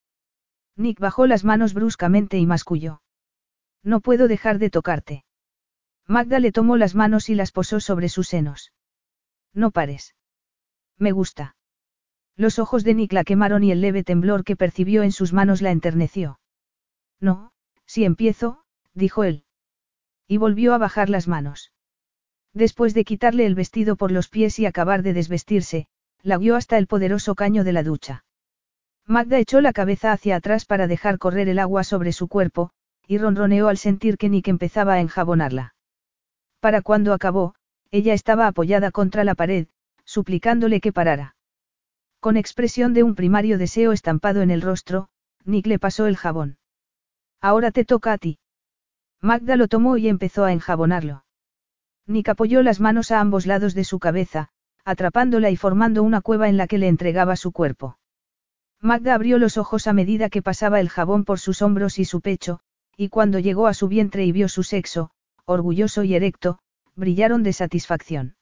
Nick 0.75 0.99
bajó 0.99 1.27
las 1.27 1.43
manos 1.43 1.73
bruscamente 1.73 2.37
y 2.39 2.45
masculló. 2.45 3.01
No 3.83 4.01
puedo 4.01 4.27
dejar 4.27 4.59
de 4.59 4.69
tocarte. 4.69 5.23
Magda 6.07 6.39
le 6.39 6.51
tomó 6.51 6.77
las 6.77 6.95
manos 6.95 7.29
y 7.29 7.35
las 7.35 7.51
posó 7.51 7.79
sobre 7.79 8.09
sus 8.09 8.27
senos. 8.27 8.73
No 9.53 9.71
pares. 9.71 10.15
Me 10.97 11.11
gusta. 11.11 11.55
Los 12.35 12.59
ojos 12.59 12.83
de 12.83 12.93
Nick 12.93 13.13
la 13.13 13.23
quemaron 13.23 13.63
y 13.63 13.71
el 13.71 13.81
leve 13.81 14.03
temblor 14.03 14.43
que 14.43 14.55
percibió 14.55 15.03
en 15.03 15.11
sus 15.11 15.33
manos 15.33 15.61
la 15.61 15.71
enterneció. 15.71 16.39
No, 17.19 17.51
si 17.85 18.05
empiezo, 18.05 18.63
dijo 18.93 19.23
él. 19.23 19.45
Y 20.27 20.37
volvió 20.37 20.73
a 20.73 20.77
bajar 20.77 21.09
las 21.09 21.27
manos. 21.27 21.71
Después 22.53 22.93
de 22.93 23.03
quitarle 23.03 23.45
el 23.45 23.55
vestido 23.55 23.95
por 23.95 24.11
los 24.11 24.29
pies 24.29 24.59
y 24.59 24.65
acabar 24.65 25.03
de 25.03 25.13
desvestirse, 25.13 25.87
la 26.21 26.37
guió 26.37 26.55
hasta 26.55 26.77
el 26.77 26.87
poderoso 26.87 27.35
caño 27.35 27.63
de 27.63 27.73
la 27.73 27.83
ducha. 27.83 28.25
Magda 29.05 29.37
echó 29.37 29.59
la 29.59 29.73
cabeza 29.73 30.11
hacia 30.11 30.37
atrás 30.37 30.65
para 30.65 30.87
dejar 30.87 31.17
correr 31.17 31.49
el 31.49 31.59
agua 31.59 31.83
sobre 31.83 32.13
su 32.13 32.27
cuerpo, 32.27 32.71
y 33.07 33.17
ronroneó 33.17 33.67
al 33.67 33.77
sentir 33.77 34.17
que 34.17 34.29
Nick 34.29 34.47
empezaba 34.47 34.93
a 34.93 35.01
enjabonarla. 35.01 35.72
Para 36.63 36.81
cuando 36.81 37.11
acabó, 37.11 37.55
ella 37.91 38.13
estaba 38.13 38.47
apoyada 38.47 38.89
contra 38.89 39.25
la 39.25 39.35
pared, 39.35 39.67
suplicándole 40.05 40.79
que 40.79 40.93
parara. 40.93 41.35
Con 42.21 42.37
expresión 42.37 42.93
de 42.93 43.03
un 43.03 43.15
primario 43.15 43.57
deseo 43.57 43.91
estampado 43.91 44.41
en 44.41 44.49
el 44.49 44.61
rostro, 44.61 45.09
Nick 45.43 45.67
le 45.67 45.77
pasó 45.77 46.07
el 46.07 46.15
jabón. 46.15 46.57
Ahora 47.41 47.71
te 47.71 47.83
toca 47.83 48.13
a 48.13 48.17
ti. 48.17 48.39
Magda 49.19 49.57
lo 49.57 49.67
tomó 49.67 49.97
y 49.97 50.07
empezó 50.07 50.45
a 50.45 50.53
enjabonarlo. 50.53 51.25
Nick 52.07 52.29
apoyó 52.29 52.63
las 52.63 52.79
manos 52.79 53.11
a 53.11 53.19
ambos 53.19 53.45
lados 53.45 53.73
de 53.73 53.83
su 53.83 53.99
cabeza, 53.99 54.47
atrapándola 54.85 55.49
y 55.49 55.57
formando 55.57 56.01
una 56.01 56.21
cueva 56.21 56.47
en 56.47 56.55
la 56.55 56.67
que 56.67 56.77
le 56.77 56.87
entregaba 56.87 57.35
su 57.35 57.51
cuerpo. 57.51 57.97
Magda 58.79 59.15
abrió 59.15 59.37
los 59.37 59.57
ojos 59.57 59.85
a 59.85 59.91
medida 59.91 60.29
que 60.29 60.41
pasaba 60.41 60.79
el 60.79 60.87
jabón 60.87 61.25
por 61.25 61.41
sus 61.41 61.61
hombros 61.61 61.99
y 61.99 62.05
su 62.05 62.21
pecho, 62.21 62.61
y 62.95 63.09
cuando 63.09 63.39
llegó 63.39 63.67
a 63.67 63.73
su 63.73 63.89
vientre 63.89 64.23
y 64.23 64.31
vio 64.31 64.47
su 64.47 64.63
sexo, 64.63 65.11
orgulloso 65.45 66.03
y 66.03 66.15
erecto, 66.15 66.59
brillaron 66.95 67.43
de 67.43 67.53
satisfacción. 67.53 68.35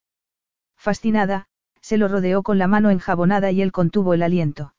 Fascinada, 0.77 1.47
se 1.81 1.97
lo 1.97 2.07
rodeó 2.07 2.43
con 2.43 2.57
la 2.57 2.67
mano 2.67 2.89
enjabonada 2.89 3.51
y 3.51 3.61
él 3.61 3.71
contuvo 3.71 4.13
el 4.13 4.23
aliento. 4.23 4.73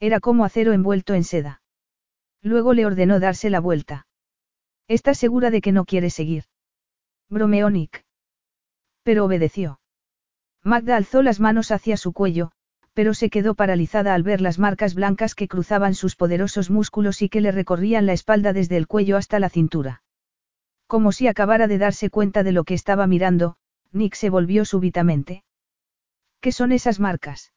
Era 0.00 0.20
como 0.20 0.44
acero 0.44 0.72
envuelto 0.72 1.14
en 1.14 1.24
seda. 1.24 1.62
Luego 2.42 2.74
le 2.74 2.86
ordenó 2.86 3.20
darse 3.20 3.50
la 3.50 3.60
vuelta. 3.60 4.06
¿Estás 4.86 5.18
segura 5.18 5.50
de 5.50 5.60
que 5.60 5.72
no 5.72 5.84
quiere 5.84 6.10
seguir? 6.10 6.44
Bromeó 7.30 7.70
Nick. 7.70 8.04
Pero 9.02 9.24
obedeció. 9.24 9.80
Magda 10.62 10.96
alzó 10.96 11.22
las 11.22 11.40
manos 11.40 11.70
hacia 11.70 11.96
su 11.96 12.12
cuello, 12.12 12.52
pero 12.94 13.12
se 13.12 13.28
quedó 13.28 13.54
paralizada 13.54 14.14
al 14.14 14.22
ver 14.22 14.40
las 14.40 14.58
marcas 14.58 14.94
blancas 14.94 15.34
que 15.34 15.48
cruzaban 15.48 15.94
sus 15.94 16.16
poderosos 16.16 16.70
músculos 16.70 17.22
y 17.22 17.28
que 17.28 17.40
le 17.40 17.50
recorrían 17.50 18.06
la 18.06 18.12
espalda 18.12 18.52
desde 18.52 18.76
el 18.76 18.86
cuello 18.86 19.16
hasta 19.16 19.38
la 19.40 19.50
cintura. 19.50 20.03
Como 20.94 21.10
si 21.10 21.26
acabara 21.26 21.66
de 21.66 21.76
darse 21.76 22.08
cuenta 22.08 22.44
de 22.44 22.52
lo 22.52 22.62
que 22.62 22.74
estaba 22.74 23.08
mirando, 23.08 23.56
Nick 23.90 24.14
se 24.14 24.30
volvió 24.30 24.64
súbitamente. 24.64 25.42
¿Qué 26.40 26.52
son 26.52 26.70
esas 26.70 27.00
marcas? 27.00 27.52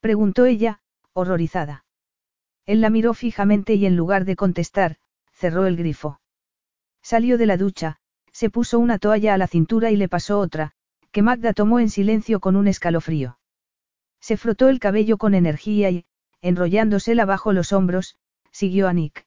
preguntó 0.00 0.44
ella, 0.44 0.82
horrorizada. 1.14 1.86
Él 2.66 2.82
la 2.82 2.90
miró 2.90 3.14
fijamente 3.14 3.76
y 3.76 3.86
en 3.86 3.96
lugar 3.96 4.26
de 4.26 4.36
contestar, 4.36 4.98
cerró 5.32 5.64
el 5.64 5.78
grifo. 5.78 6.20
Salió 7.00 7.38
de 7.38 7.46
la 7.46 7.56
ducha, 7.56 7.96
se 8.30 8.50
puso 8.50 8.78
una 8.78 8.98
toalla 8.98 9.32
a 9.32 9.38
la 9.38 9.46
cintura 9.46 9.90
y 9.90 9.96
le 9.96 10.10
pasó 10.10 10.38
otra, 10.38 10.72
que 11.12 11.22
Magda 11.22 11.54
tomó 11.54 11.80
en 11.80 11.88
silencio 11.88 12.40
con 12.40 12.56
un 12.56 12.68
escalofrío. 12.68 13.38
Se 14.20 14.36
frotó 14.36 14.68
el 14.68 14.80
cabello 14.80 15.16
con 15.16 15.32
energía 15.32 15.88
y, 15.88 16.04
enrollándosela 16.42 17.24
bajo 17.24 17.54
los 17.54 17.72
hombros, 17.72 18.18
siguió 18.50 18.86
a 18.86 18.92
Nick. 18.92 19.26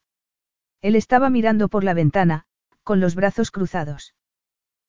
Él 0.84 0.96
estaba 0.96 1.32
mirando 1.32 1.68
por 1.68 1.84
la 1.84 1.96
ventana, 1.96 2.47
con 2.88 3.02
los 3.02 3.16
brazos 3.16 3.52
cruzados. 3.52 4.16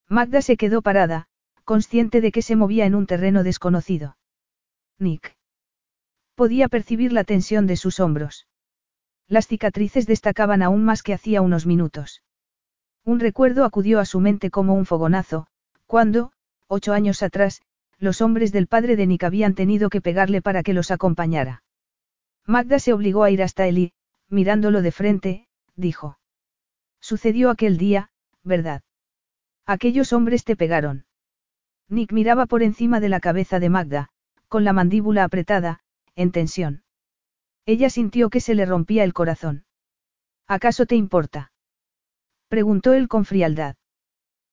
Magda 0.09 0.41
se 0.41 0.57
quedó 0.57 0.83
parada, 0.83 1.27
consciente 1.65 2.20
de 2.20 2.31
que 2.31 2.43
se 2.43 2.55
movía 2.55 2.86
en 2.86 2.94
un 2.94 3.07
terreno 3.07 3.43
desconocido. 3.43 4.17
Nick. 5.01 5.36
Podía 6.36 6.68
percibir 6.68 7.12
la 7.12 7.25
tensión 7.25 7.67
de 7.67 7.77
sus 7.77 7.99
hombros. 7.99 8.47
Las 9.27 9.49
cicatrices 9.49 10.07
destacaban 10.07 10.62
aún 10.62 10.85
más 10.85 11.02
que 11.02 11.12
hacía 11.12 11.43
unos 11.43 11.67
minutos. 11.67 12.23
Un 13.05 13.18
recuerdo 13.18 13.65
acudió 13.65 13.99
a 13.99 14.05
su 14.05 14.20
mente 14.20 14.49
como 14.49 14.75
un 14.75 14.86
fogonazo, 14.86 15.49
cuando, 15.86 16.31
ocho 16.68 16.93
años 16.93 17.25
atrás, 17.25 17.62
los 17.99 18.20
hombres 18.20 18.52
del 18.52 18.68
padre 18.68 18.94
de 18.94 19.09
Nick 19.09 19.25
habían 19.25 19.57
tenido 19.57 19.91
que 19.91 20.01
pegarle 20.01 20.41
para 20.41 20.62
que 20.62 20.73
los 20.73 20.93
acompañara. 20.93 21.65
Magda 22.47 22.78
se 22.78 22.93
obligó 22.93 23.25
a 23.25 23.33
ir 23.33 23.43
hasta 23.43 23.67
él 23.67 23.78
y, 23.78 23.93
mirándolo 24.28 24.83
de 24.83 24.93
frente, 24.93 25.49
dijo. 25.75 26.18
Sucedió 27.01 27.51
aquel 27.51 27.78
día, 27.78 28.10
¿verdad? 28.43 28.83
Aquellos 29.67 30.12
hombres 30.12 30.44
te 30.44 30.57
pegaron. 30.57 31.07
Nick 31.89 32.12
miraba 32.12 32.47
por 32.47 32.62
encima 32.62 33.01
de 33.01 33.09
la 33.09 33.20
cabeza 33.20 33.59
de 33.60 33.68
Magda, 33.68 34.09
con 34.49 34.65
la 34.65 34.73
mandíbula 34.73 35.25
apretada, 35.25 35.81
en 36.15 36.33
tensión. 36.33 36.83
Ella 37.67 37.91
sintió 37.91 38.31
que 38.31 38.41
se 38.41 38.55
le 38.55 38.67
rompía 38.67 39.05
el 39.05 39.12
corazón. 39.12 39.65
¿Acaso 40.47 40.86
te 40.86 40.97
importa? 40.97 41.52
Preguntó 42.49 42.94
él 42.94 43.09
con 43.09 43.25
frialdad. 43.25 43.77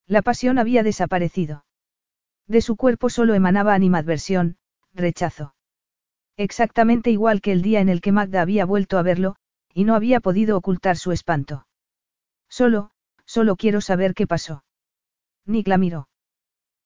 La 0.06 0.22
pasión 0.22 0.59
había 0.59 0.83
desaparecido. 0.83 1.65
De 2.48 2.61
su 2.61 2.75
cuerpo 2.75 3.09
solo 3.09 3.33
emanaba 3.33 3.74
animadversión, 3.74 4.57
rechazo. 4.93 5.56
Exactamente 6.38 7.09
igual 7.09 7.41
que 7.41 7.53
el 7.53 7.61
día 7.61 7.80
en 7.80 7.90
el 7.90 8.01
que 8.01 8.11
Magda 8.11 8.41
había 8.41 8.65
vuelto 8.65 8.98
a 8.98 9.01
verlo, 9.01 9.38
y 9.74 9.85
no 9.85 9.95
había 9.95 10.19
podido 10.19 10.57
ocultar 10.57 10.98
su 10.98 11.11
espanto. 11.11 11.65
Solo, 12.56 12.90
solo 13.25 13.58
quiero 13.58 13.82
saber 13.82 14.14
qué 14.14 14.27
pasó. 14.27 14.64
Nick 15.45 15.67
la 15.67 15.77
miró. 15.77 16.08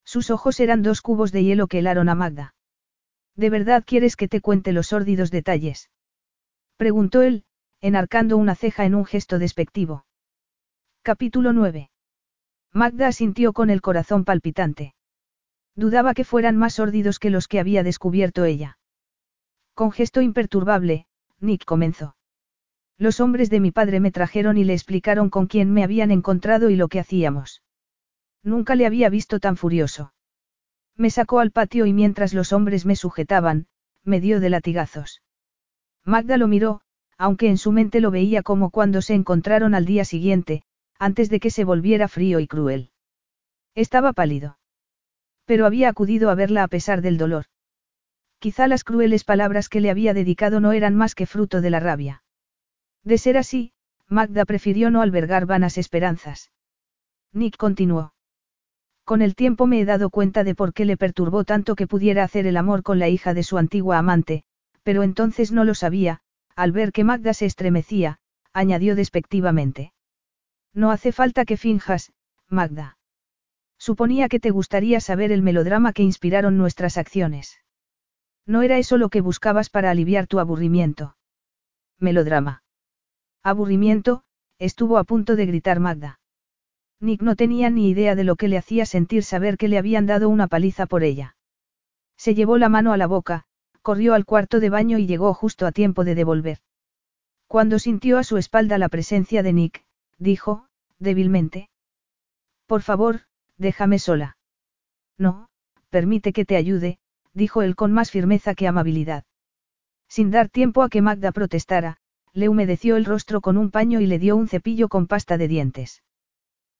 Sus 0.04 0.32
ojos 0.32 0.60
eran 0.60 0.82
dos 0.82 1.04
cubos 1.04 1.32
de 1.32 1.44
hielo 1.44 1.68
que 1.68 1.78
helaron 1.78 2.10
a 2.10 2.16
Magda. 2.16 2.56
¿De 3.36 3.52
verdad 3.52 3.84
quieres 3.86 4.16
que 4.16 4.28
te 4.28 4.42
cuente 4.42 4.72
los 4.72 4.88
sórdidos 4.88 5.30
detalles? 5.30 5.92
Preguntó 6.76 7.22
él, 7.22 7.44
enarcando 7.82 8.36
una 8.36 8.56
ceja 8.56 8.86
en 8.86 8.96
un 8.96 9.06
gesto 9.06 9.38
despectivo. 9.38 10.08
Capítulo 11.04 11.54
9. 11.54 11.92
Magda 12.74 13.06
asintió 13.06 13.54
con 13.54 13.70
el 13.70 13.82
corazón 13.82 14.26
palpitante. 14.26 14.96
Dudaba 15.76 16.16
que 16.16 16.24
fueran 16.24 16.58
más 16.58 16.74
sórdidos 16.74 17.20
que 17.20 17.30
los 17.30 17.48
que 17.48 17.60
había 17.60 17.84
descubierto 17.84 18.44
ella. 18.44 18.80
Con 19.76 19.92
gesto 19.92 20.22
imperturbable, 20.22 21.06
Nick 21.40 21.64
comenzó. 21.64 22.16
Los 23.00 23.22
hombres 23.22 23.50
de 23.50 23.62
mi 23.62 23.72
padre 23.72 24.02
me 24.02 24.12
trajeron 24.12 24.58
y 24.58 24.66
le 24.66 24.74
explicaron 24.74 25.30
con 25.30 25.48
quién 25.48 25.72
me 25.72 25.86
habían 25.86 26.12
encontrado 26.12 26.70
y 26.70 26.76
lo 26.76 26.90
que 26.90 27.00
hacíamos. 27.00 27.64
Nunca 28.44 28.76
le 28.76 28.86
había 28.86 29.10
visto 29.10 29.40
tan 29.40 29.56
furioso. 29.56 30.14
Me 30.98 31.10
sacó 31.10 31.40
al 31.40 31.52
patio 31.52 31.86
y 31.86 31.94
mientras 31.94 32.34
los 32.34 32.52
hombres 32.52 32.86
me 32.86 32.98
sujetaban, 32.98 33.68
me 34.04 34.20
dio 34.20 34.42
de 34.42 34.50
latigazos. 34.50 35.22
Magda 36.04 36.36
lo 36.36 36.50
miró, 36.50 36.82
aunque 37.18 37.48
en 37.48 37.58
su 37.58 37.72
mente 37.72 38.02
lo 38.02 38.12
veía 38.12 38.44
como 38.44 38.70
cuando 38.70 39.02
se 39.02 39.14
encontraron 39.14 39.76
al 39.76 39.86
día 39.86 40.04
siguiente, 40.04 40.64
antes 40.98 41.30
de 41.30 41.40
que 41.40 41.52
se 41.52 41.64
volviera 41.64 42.10
frío 42.10 42.42
y 42.42 42.48
cruel. 42.48 42.92
Estaba 43.76 44.12
pálido. 44.12 44.58
Pero 45.46 45.66
había 45.66 45.88
acudido 45.88 46.30
a 46.30 46.36
verla 46.36 46.64
a 46.64 46.68
pesar 46.68 47.02
del 47.02 47.18
dolor. 47.18 47.46
Quizá 48.40 48.68
las 48.68 48.84
crueles 48.84 49.24
palabras 49.24 49.70
que 49.70 49.80
le 49.80 49.90
había 49.90 50.14
dedicado 50.14 50.60
no 50.60 50.74
eran 50.74 50.96
más 50.96 51.16
que 51.16 51.26
fruto 51.26 51.62
de 51.62 51.70
la 51.70 51.80
rabia. 51.80 52.24
De 53.04 53.18
ser 53.18 53.38
así, 53.38 53.74
Magda 54.08 54.46
prefirió 54.46 54.90
no 54.92 55.02
albergar 55.02 55.46
vanas 55.46 55.78
esperanzas. 55.78 56.52
Nick 57.32 57.58
continuó. 57.58 58.14
Con 59.04 59.22
el 59.22 59.36
tiempo 59.36 59.68
me 59.68 59.82
he 59.82 59.86
dado 59.86 60.10
cuenta 60.10 60.44
de 60.44 60.56
por 60.56 60.74
qué 60.74 60.86
le 60.86 60.98
perturbó 60.98 61.44
tanto 61.44 61.76
que 61.76 61.88
pudiera 61.88 62.24
hacer 62.24 62.46
el 62.46 62.58
amor 62.58 62.84
con 62.84 63.00
la 63.00 63.10
hija 63.10 63.34
de 63.34 63.44
su 63.44 63.58
antigua 63.58 63.98
amante, 63.98 64.44
pero 64.84 65.04
entonces 65.04 65.52
no 65.52 65.64
lo 65.64 65.76
sabía, 65.76 66.22
al 66.56 66.72
ver 66.72 66.92
que 66.92 67.04
Magda 67.04 67.34
se 67.34 67.46
estremecía, 67.46 68.20
añadió 68.54 68.96
despectivamente. 68.96 69.94
No 70.74 70.92
hace 70.92 71.12
falta 71.12 71.46
que 71.46 71.58
finjas, 71.58 72.12
Magda. 72.48 72.98
Suponía 73.78 74.28
que 74.28 74.40
te 74.40 74.52
gustaría 74.52 75.00
saber 75.00 75.32
el 75.32 75.42
melodrama 75.42 75.94
que 75.94 76.04
inspiraron 76.04 76.58
nuestras 76.58 76.98
acciones. 76.98 77.60
No 78.46 78.62
era 78.62 78.78
eso 78.78 78.98
lo 78.98 79.10
que 79.10 79.22
buscabas 79.22 79.70
para 79.70 79.90
aliviar 79.90 80.28
tu 80.28 80.40
aburrimiento. 80.40 81.16
Melodrama. 81.98 82.64
Aburrimiento, 83.44 84.24
estuvo 84.58 84.98
a 84.98 85.04
punto 85.04 85.36
de 85.36 85.46
gritar 85.46 85.80
Magda. 85.80 86.20
Nick 87.00 87.22
no 87.22 87.36
tenía 87.36 87.70
ni 87.70 87.90
idea 87.90 88.16
de 88.16 88.26
lo 88.26 88.36
que 88.36 88.50
le 88.50 88.58
hacía 88.58 88.86
sentir 88.86 89.24
saber 89.24 89.58
que 89.58 89.70
le 89.70 89.78
habían 89.78 90.06
dado 90.06 90.28
una 90.28 90.48
paliza 90.48 90.86
por 90.86 91.04
ella. 91.04 91.38
Se 92.18 92.36
llevó 92.36 92.58
la 92.58 92.68
mano 92.68 92.92
a 92.92 92.98
la 92.98 93.08
boca, 93.08 93.46
corrió 93.82 94.14
al 94.14 94.26
cuarto 94.26 94.60
de 94.60 94.70
baño 94.70 94.98
y 94.98 95.08
llegó 95.08 95.34
justo 95.34 95.66
a 95.66 95.72
tiempo 95.72 96.04
de 96.04 96.16
devolver. 96.16 96.60
Cuando 97.48 97.80
sintió 97.80 98.18
a 98.18 98.24
su 98.24 98.38
espalda 98.38 98.78
la 98.78 98.90
presencia 98.90 99.42
de 99.42 99.54
Nick, 99.54 99.86
dijo, 100.18 100.68
débilmente. 101.00 101.70
Por 102.68 102.82
favor, 102.82 103.22
déjame 103.58 103.98
sola. 103.98 104.38
No, 105.18 105.50
permite 105.90 106.34
que 106.34 106.44
te 106.44 106.58
ayude, 106.58 107.00
dijo 107.34 107.62
él 107.62 107.78
con 107.78 107.94
más 107.94 108.12
firmeza 108.12 108.54
que 108.54 108.68
amabilidad. 108.68 109.24
Sin 110.10 110.30
dar 110.30 110.50
tiempo 110.50 110.84
a 110.84 110.90
que 110.90 111.02
Magda 111.02 111.32
protestara, 111.32 112.00
le 112.34 112.50
humedeció 112.50 112.96
el 112.96 113.06
rostro 113.06 113.42
con 113.42 113.58
un 113.58 113.72
paño 113.72 114.00
y 114.02 114.06
le 114.08 114.20
dio 114.20 114.36
un 114.36 114.48
cepillo 114.48 114.88
con 114.88 115.08
pasta 115.08 115.38
de 115.38 115.48
dientes. 115.48 116.04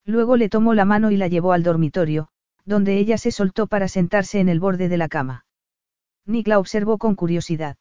Luego 0.06 0.38
le 0.38 0.50
tomó 0.50 0.74
la 0.74 0.86
mano 0.86 1.12
y 1.12 1.18
la 1.18 1.28
llevó 1.28 1.54
al 1.54 1.64
dormitorio, 1.64 2.30
donde 2.66 2.98
ella 2.98 3.18
se 3.18 3.32
soltó 3.32 3.68
para 3.68 3.88
sentarse 3.88 4.40
en 4.40 4.50
el 4.50 4.60
borde 4.60 4.90
de 4.90 4.98
la 4.98 5.10
cama. 5.10 5.46
Nick 6.26 6.48
la 6.48 6.60
observó 6.60 6.98
con 6.98 7.16
curiosidad. 7.16 7.78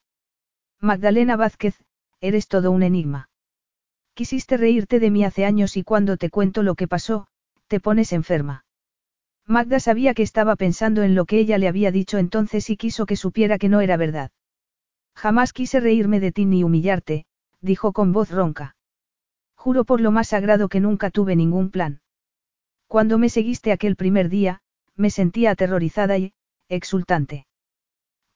Magdalena 0.81 1.37
Vázquez, 1.37 1.83
eres 2.21 2.49
todo 2.49 2.71
un 2.71 2.83
enigma. 2.83 3.29
Quisiste 4.15 4.57
reírte 4.57 4.99
de 4.99 5.11
mí 5.11 5.25
hace 5.25 5.45
años 5.45 5.77
y 5.77 5.85
cuando 5.85 6.17
te 6.17 6.31
cuento 6.31 6.63
lo 6.63 6.75
que 6.75 6.89
pasó, 6.89 7.29
te 7.69 7.81
pones 7.81 8.13
enferma. 8.13 8.65
Magda 9.47 9.81
sabía 9.81 10.13
que 10.13 10.23
estaba 10.23 10.57
pensando 10.57 11.03
en 11.03 11.15
lo 11.15 11.25
que 11.25 11.39
ella 11.39 11.57
le 11.57 11.69
había 11.69 11.91
dicho 11.91 12.19
entonces 12.19 12.69
y 12.69 12.77
quiso 12.77 13.07
que 13.07 13.17
supiera 13.17 13.59
que 13.59 13.69
no 13.69 13.81
era 13.81 13.97
verdad. 13.97 14.31
Jamás 15.15 15.53
quise 15.53 15.81
reírme 15.81 16.21
de 16.21 16.33
ti 16.33 16.45
ni 16.45 16.65
humillarte, 16.65 17.27
dijo 17.61 17.93
con 17.93 18.13
voz 18.13 18.31
ronca. 18.31 18.77
Juro 19.55 19.85
por 19.85 20.01
lo 20.01 20.11
más 20.11 20.29
sagrado 20.29 20.69
que 20.69 20.81
nunca 20.81 21.11
tuve 21.11 21.37
ningún 21.37 21.71
plan. 21.71 22.01
Cuando 22.87 23.19
me 23.19 23.29
seguiste 23.29 23.73
aquel 23.73 23.97
primer 23.97 24.29
día, 24.29 24.63
me 24.97 25.11
sentía 25.11 25.51
aterrorizada 25.51 26.17
y, 26.19 26.33
exultante. 26.69 27.47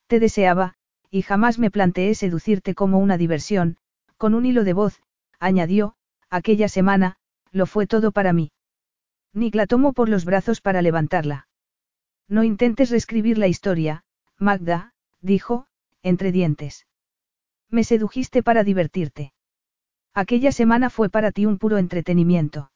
Te 0.06 0.20
deseaba, 0.20 0.74
y 1.10 1.22
jamás 1.22 1.58
me 1.58 1.70
planteé 1.70 2.14
seducirte 2.14 2.74
como 2.74 2.98
una 2.98 3.16
diversión, 3.16 3.76
con 4.16 4.34
un 4.34 4.46
hilo 4.46 4.64
de 4.64 4.72
voz, 4.72 5.00
añadió, 5.38 5.94
aquella 6.30 6.68
semana, 6.68 7.16
lo 7.50 7.66
fue 7.66 7.86
todo 7.86 8.12
para 8.12 8.32
mí. 8.32 8.52
Nick 9.32 9.54
la 9.54 9.66
tomó 9.66 9.92
por 9.92 10.08
los 10.08 10.24
brazos 10.24 10.60
para 10.60 10.82
levantarla. 10.82 11.48
No 12.28 12.44
intentes 12.44 12.90
reescribir 12.90 13.38
la 13.38 13.48
historia, 13.48 14.04
Magda, 14.38 14.94
dijo, 15.20 15.66
entre 16.02 16.32
dientes. 16.32 16.86
Me 17.72 17.84
sedujiste 17.84 18.42
para 18.42 18.64
divertirte. 18.64 19.32
Aquella 20.14 20.52
semana 20.52 20.90
fue 20.90 21.08
para 21.08 21.32
ti 21.32 21.46
un 21.46 21.56
puro 21.56 21.78
entretenimiento. 21.78 22.70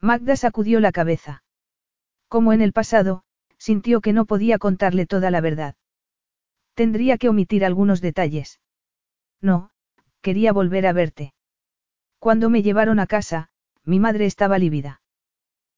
Magda 0.00 0.34
sacudió 0.34 0.80
la 0.80 0.90
cabeza. 0.90 1.44
Como 2.26 2.52
en 2.52 2.60
el 2.60 2.72
pasado, 2.72 3.22
sintió 3.58 4.00
que 4.00 4.12
no 4.12 4.24
podía 4.26 4.58
contarle 4.58 5.06
toda 5.06 5.30
la 5.30 5.40
verdad. 5.40 5.76
Tendría 6.74 7.16
que 7.16 7.28
omitir 7.28 7.64
algunos 7.64 8.00
detalles. 8.00 8.60
No, 9.40 9.70
quería 10.20 10.52
volver 10.52 10.88
a 10.88 10.92
verte. 10.92 11.32
Cuando 12.18 12.50
me 12.50 12.62
llevaron 12.62 12.98
a 12.98 13.06
casa, 13.06 13.50
mi 13.84 14.00
madre 14.00 14.26
estaba 14.26 14.58
lívida. 14.58 15.00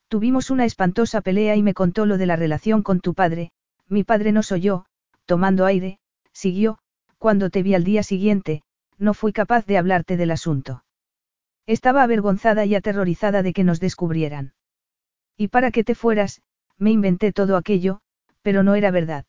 Tuvimos 0.09 0.51
una 0.51 0.65
espantosa 0.65 1.21
pelea 1.21 1.57
y 1.57 1.63
me 1.63 1.75
contó 1.75 2.07
lo 2.07 2.17
de 2.17 2.27
la 2.27 2.37
relación 2.37 2.83
con 2.83 3.01
tu 3.01 3.13
padre, 3.13 3.53
mi 3.87 4.03
padre 4.03 4.33
nos 4.33 4.51
oyó, 4.51 4.87
tomando 5.27 5.67
aire, 5.67 6.01
siguió, 6.33 6.79
cuando 7.21 7.51
te 7.51 7.63
vi 7.63 7.75
al 7.75 7.85
día 7.85 8.03
siguiente, 8.03 8.63
no 8.97 9.13
fui 9.13 9.35
capaz 9.35 9.67
de 9.67 9.77
hablarte 9.77 10.17
del 10.17 10.31
asunto. 10.31 10.85
Estaba 11.67 12.03
avergonzada 12.03 12.65
y 12.65 12.75
aterrorizada 12.75 13.43
de 13.43 13.53
que 13.53 13.63
nos 13.63 13.79
descubrieran. 13.79 14.55
Y 15.37 15.49
para 15.49 15.71
que 15.71 15.85
te 15.85 15.95
fueras, 15.95 16.41
me 16.79 16.91
inventé 16.91 17.31
todo 17.31 17.59
aquello, 17.59 18.01
pero 18.41 18.63
no 18.63 18.75
era 18.75 18.91
verdad. 18.91 19.27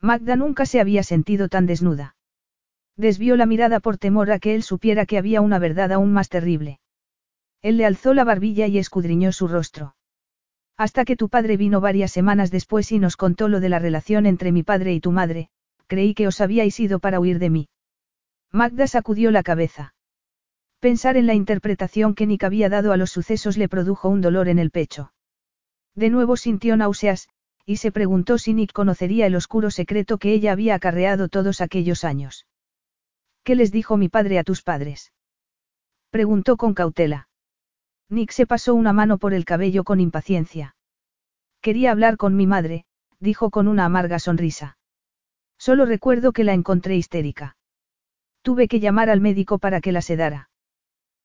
Magda 0.00 0.36
nunca 0.36 0.66
se 0.66 0.80
había 0.80 1.02
sentido 1.02 1.48
tan 1.48 1.66
desnuda. 1.66 2.14
Desvió 2.96 3.34
la 3.34 3.46
mirada 3.46 3.80
por 3.80 3.98
temor 3.98 4.30
a 4.30 4.38
que 4.38 4.54
él 4.54 4.62
supiera 4.62 5.04
que 5.04 5.18
había 5.18 5.40
una 5.40 5.58
verdad 5.58 5.90
aún 5.90 6.12
más 6.12 6.28
terrible. 6.28 6.78
Él 7.60 7.76
le 7.76 7.86
alzó 7.86 8.14
la 8.14 8.22
barbilla 8.22 8.68
y 8.68 8.78
escudriñó 8.78 9.32
su 9.32 9.48
rostro. 9.48 9.96
Hasta 10.76 11.04
que 11.04 11.16
tu 11.16 11.28
padre 11.28 11.56
vino 11.56 11.80
varias 11.80 12.12
semanas 12.12 12.52
después 12.52 12.92
y 12.92 13.00
nos 13.00 13.16
contó 13.16 13.48
lo 13.48 13.58
de 13.58 13.68
la 13.68 13.80
relación 13.80 14.26
entre 14.26 14.52
mi 14.52 14.62
padre 14.62 14.94
y 14.94 15.00
tu 15.00 15.10
madre, 15.10 15.50
creí 15.92 16.14
que 16.14 16.28
os 16.30 16.40
habíais 16.40 16.78
ido 16.78 17.00
para 17.00 17.18
huir 17.18 17.40
de 17.40 17.50
mí. 17.50 17.68
Magda 18.52 18.86
sacudió 18.86 19.32
la 19.32 19.42
cabeza. 19.42 19.92
Pensar 20.78 21.16
en 21.16 21.26
la 21.26 21.34
interpretación 21.34 22.14
que 22.14 22.26
Nick 22.28 22.44
había 22.44 22.68
dado 22.68 22.92
a 22.92 22.96
los 22.96 23.10
sucesos 23.10 23.56
le 23.56 23.68
produjo 23.68 24.08
un 24.08 24.20
dolor 24.20 24.48
en 24.48 24.60
el 24.60 24.70
pecho. 24.70 25.12
De 25.96 26.08
nuevo 26.08 26.36
sintió 26.36 26.76
náuseas, 26.76 27.28
y 27.66 27.76
se 27.78 27.90
preguntó 27.90 28.38
si 28.38 28.54
Nick 28.54 28.72
conocería 28.72 29.26
el 29.26 29.34
oscuro 29.34 29.72
secreto 29.72 30.18
que 30.18 30.32
ella 30.32 30.52
había 30.52 30.76
acarreado 30.76 31.28
todos 31.28 31.60
aquellos 31.60 32.04
años. 32.04 32.46
¿Qué 33.42 33.56
les 33.56 33.72
dijo 33.72 33.96
mi 33.96 34.08
padre 34.08 34.38
a 34.38 34.44
tus 34.44 34.62
padres? 34.62 35.12
Preguntó 36.10 36.56
con 36.56 36.72
cautela. 36.72 37.28
Nick 38.08 38.30
se 38.30 38.46
pasó 38.46 38.74
una 38.76 38.92
mano 38.92 39.18
por 39.18 39.34
el 39.34 39.44
cabello 39.44 39.82
con 39.82 39.98
impaciencia. 39.98 40.76
Quería 41.60 41.90
hablar 41.90 42.16
con 42.16 42.36
mi 42.36 42.46
madre, 42.46 42.84
dijo 43.18 43.50
con 43.50 43.66
una 43.66 43.84
amarga 43.84 44.20
sonrisa. 44.20 44.78
Solo 45.60 45.84
recuerdo 45.84 46.32
que 46.32 46.42
la 46.42 46.54
encontré 46.54 46.96
histérica. 46.96 47.54
Tuve 48.40 48.66
que 48.66 48.80
llamar 48.80 49.10
al 49.10 49.20
médico 49.20 49.58
para 49.58 49.82
que 49.82 49.92
la 49.92 50.00
sedara. 50.00 50.48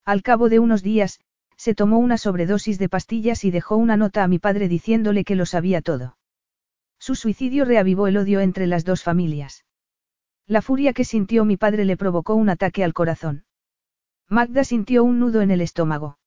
Al 0.04 0.24
cabo 0.24 0.50
de 0.50 0.60
unos 0.60 0.84
días, 0.84 1.22
se 1.56 1.74
tomó 1.74 2.00
una 2.00 2.18
sobredosis 2.18 2.78
de 2.78 2.90
pastillas 2.90 3.46
y 3.46 3.52
dejó 3.52 3.78
una 3.78 3.96
nota 3.96 4.26
a 4.26 4.28
mi 4.28 4.38
padre 4.38 4.68
diciéndole 4.68 5.24
que 5.24 5.38
lo 5.38 5.46
sabía 5.46 5.82
todo. 5.82 6.18
Su 7.00 7.16
suicidio 7.16 7.64
reavivó 7.64 8.08
el 8.08 8.18
odio 8.18 8.42
entre 8.42 8.68
las 8.68 8.84
dos 8.84 9.04
familias. 9.04 9.64
La 10.48 10.62
furia 10.62 10.92
que 10.92 11.06
sintió 11.06 11.46
mi 11.46 11.56
padre 11.56 11.86
le 11.86 11.96
provocó 11.96 12.36
un 12.36 12.50
ataque 12.50 12.84
al 12.84 12.94
corazón. 12.94 13.46
Magda 14.28 14.66
sintió 14.66 15.06
un 15.06 15.18
nudo 15.18 15.44
en 15.44 15.52
el 15.52 15.62
estómago. 15.62 16.18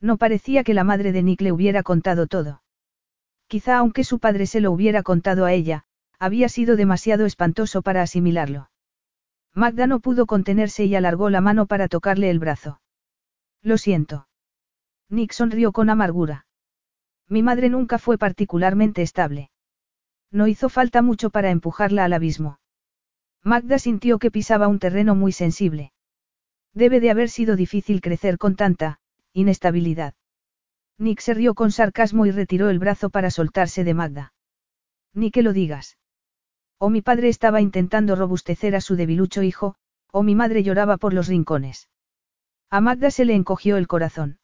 No 0.00 0.16
parecía 0.16 0.64
que 0.64 0.72
la 0.72 0.84
madre 0.84 1.12
de 1.12 1.22
Nick 1.22 1.42
le 1.42 1.52
hubiera 1.52 1.82
contado 1.82 2.28
todo. 2.28 2.62
Quizá 3.46 3.76
aunque 3.76 4.04
su 4.04 4.20
padre 4.20 4.46
se 4.46 4.62
lo 4.62 4.72
hubiera 4.72 5.02
contado 5.02 5.44
a 5.44 5.52
ella, 5.52 5.86
había 6.18 6.48
sido 6.48 6.76
demasiado 6.76 7.26
espantoso 7.26 7.82
para 7.82 8.02
asimilarlo. 8.02 8.70
Magda 9.54 9.86
no 9.86 10.00
pudo 10.00 10.26
contenerse 10.26 10.84
y 10.84 10.94
alargó 10.94 11.30
la 11.30 11.40
mano 11.40 11.66
para 11.66 11.88
tocarle 11.88 12.30
el 12.30 12.38
brazo. 12.38 12.80
Lo 13.62 13.78
siento. 13.78 14.28
Nick 15.08 15.32
sonrió 15.32 15.72
con 15.72 15.88
amargura. 15.88 16.46
Mi 17.28 17.42
madre 17.42 17.68
nunca 17.68 17.98
fue 17.98 18.18
particularmente 18.18 19.02
estable. 19.02 19.50
No 20.30 20.46
hizo 20.46 20.68
falta 20.68 21.02
mucho 21.02 21.30
para 21.30 21.50
empujarla 21.50 22.04
al 22.04 22.12
abismo. 22.12 22.60
Magda 23.42 23.78
sintió 23.78 24.18
que 24.18 24.30
pisaba 24.30 24.68
un 24.68 24.78
terreno 24.78 25.14
muy 25.14 25.32
sensible. 25.32 25.92
Debe 26.74 27.00
de 27.00 27.10
haber 27.10 27.30
sido 27.30 27.56
difícil 27.56 28.00
crecer 28.00 28.38
con 28.38 28.56
tanta, 28.56 29.00
inestabilidad. 29.32 30.14
Nick 30.98 31.20
se 31.20 31.34
rió 31.34 31.54
con 31.54 31.72
sarcasmo 31.72 32.26
y 32.26 32.30
retiró 32.30 32.70
el 32.70 32.78
brazo 32.78 33.10
para 33.10 33.30
soltarse 33.30 33.84
de 33.84 33.94
Magda. 33.94 34.32
Ni 35.14 35.30
que 35.30 35.42
lo 35.42 35.52
digas. 35.52 35.96
O 36.78 36.90
mi 36.90 37.00
padre 37.00 37.28
estaba 37.28 37.60
intentando 37.60 38.16
robustecer 38.16 38.76
a 38.76 38.80
su 38.80 38.96
debilucho 38.96 39.42
hijo, 39.42 39.76
o 40.12 40.22
mi 40.22 40.34
madre 40.34 40.62
lloraba 40.62 40.98
por 40.98 41.14
los 41.14 41.26
rincones. 41.28 41.88
A 42.70 42.80
Magda 42.80 43.10
se 43.10 43.24
le 43.24 43.34
encogió 43.34 43.76
el 43.76 43.86
corazón. 43.86 44.38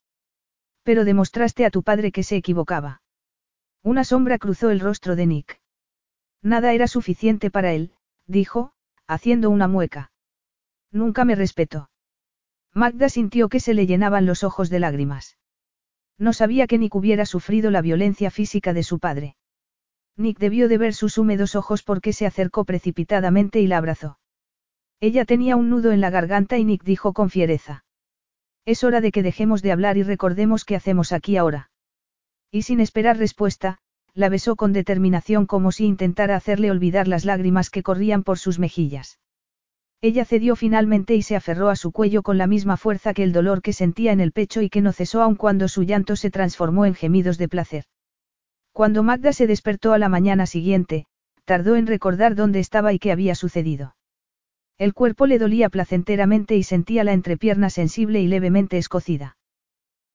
Pero 0.83 1.05
demostraste 1.05 1.67
a 1.67 1.71
tu 1.71 1.83
padre 1.83 2.13
que 2.13 2.23
se 2.23 2.37
equivocaba. 2.37 3.03
Una 3.83 4.05
sombra 4.05 4.39
cruzó 4.39 4.71
el 4.71 4.81
rostro 4.81 5.17
de 5.17 5.27
Nick. 5.27 5.61
Nada 6.41 6.73
era 6.73 6.87
suficiente 6.87 7.51
para 7.51 7.73
él, 7.73 7.95
dijo, 8.27 8.73
haciendo 9.07 9.51
una 9.51 9.69
mueca. 9.69 10.13
Nunca 10.91 11.25
me 11.25 11.35
respetó. 11.35 11.91
Magda 12.75 13.09
sintió 13.09 13.49
que 13.49 13.61
se 13.61 13.75
le 13.75 13.87
llenaban 13.87 14.25
los 14.25 14.45
ojos 14.45 14.71
de 14.71 14.81
lágrimas. 14.81 15.37
No 16.19 16.33
sabía 16.33 16.67
que 16.67 16.79
Nick 16.79 16.95
hubiera 16.95 17.27
sufrido 17.27 17.71
la 17.71 17.83
violencia 17.83 18.31
física 18.31 18.73
de 18.73 18.83
su 18.83 18.99
padre. 18.99 19.37
Nick 20.17 20.39
debió 20.39 20.69
de 20.69 20.79
ver 20.79 20.95
sus 20.95 21.19
húmedos 21.19 21.55
ojos 21.55 21.83
porque 21.83 22.13
se 22.13 22.27
acercó 22.27 22.65
precipitadamente 22.65 23.61
y 23.61 23.67
la 23.67 23.79
abrazó. 23.79 24.19
Ella 25.01 25.25
tenía 25.25 25.57
un 25.57 25.71
nudo 25.71 25.91
en 25.93 26.01
la 26.01 26.11
garganta 26.11 26.59
y 26.59 26.65
Nick 26.65 26.85
dijo 26.85 27.13
con 27.13 27.31
fiereza. 27.31 27.85
Es 28.65 28.85
hora 28.85 29.01
de 29.01 29.11
que 29.11 29.23
dejemos 29.23 29.63
de 29.63 29.73
hablar 29.73 29.97
y 29.97 30.03
recordemos 30.03 30.65
qué 30.65 30.77
hacemos 30.77 31.13
aquí 31.13 31.37
ahora. 31.37 31.71
Y 32.51 32.63
sin 32.63 32.81
esperar 32.81 33.19
respuesta, 33.19 33.79
la 34.15 34.29
besó 34.29 34.57
con 34.57 34.73
determinación 34.73 35.47
como 35.47 35.73
si 35.73 35.87
intentara 35.87 36.37
hacerle 36.37 36.71
olvidar 36.71 37.09
las 37.09 37.25
lágrimas 37.25 37.71
que 37.71 37.83
corrían 37.83 38.23
por 38.23 38.39
sus 38.39 38.59
mejillas. 38.59 39.19
Ella 40.03 40.25
cedió 40.25 40.55
finalmente 40.55 41.15
y 41.15 41.23
se 41.23 41.37
aferró 41.37 41.71
a 41.71 41.77
su 41.77 41.93
cuello 41.93 42.23
con 42.23 42.37
la 42.37 42.47
misma 42.47 42.77
fuerza 42.77 43.15
que 43.15 43.23
el 43.23 43.33
dolor 43.33 43.63
que 43.63 43.73
sentía 43.73 44.13
en 44.13 44.21
el 44.21 44.33
pecho 44.33 44.61
y 44.61 44.69
que 44.69 44.83
no 44.83 44.93
cesó 44.93 45.23
aun 45.23 45.37
cuando 45.37 45.69
su 45.69 45.85
llanto 45.85 46.17
se 46.17 46.31
transformó 46.31 46.87
en 46.87 46.95
gemidos 46.95 47.39
de 47.39 47.49
placer. 47.49 47.85
Cuando 48.73 49.03
Magda 49.03 49.33
se 49.33 49.47
despertó 49.47 49.93
a 49.93 49.99
la 49.99 50.09
mañana 50.09 50.47
siguiente, 50.47 51.07
tardó 51.45 51.77
en 51.77 51.87
recordar 51.87 52.35
dónde 52.35 52.59
estaba 52.59 52.93
y 52.93 52.99
qué 52.99 53.13
había 53.13 53.35
sucedido. 53.35 53.97
El 54.79 54.95
cuerpo 54.95 55.27
le 55.27 55.39
dolía 55.39 55.69
placenteramente 55.69 56.57
y 56.57 56.63
sentía 56.63 57.05
la 57.05 57.13
entrepierna 57.13 57.71
sensible 57.71 58.21
y 58.21 58.27
levemente 58.27 58.79
escocida. 58.79 59.37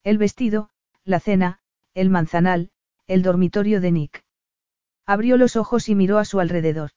El 0.03 0.18
vestido, 0.18 0.69
la 1.03 1.19
cena, 1.19 1.60
el 1.94 2.10
manzanal, 2.10 2.72
el 3.06 3.22
dormitorio 3.22 3.80
de 3.80 3.92
Nick. 3.92 4.26
Abrió 5.06 5.38
los 5.38 5.56
ojos 5.56 5.88
y 5.88 5.95
miró 5.95 6.18
a 6.18 6.26
su 6.26 6.40
alrededor. 6.40 6.92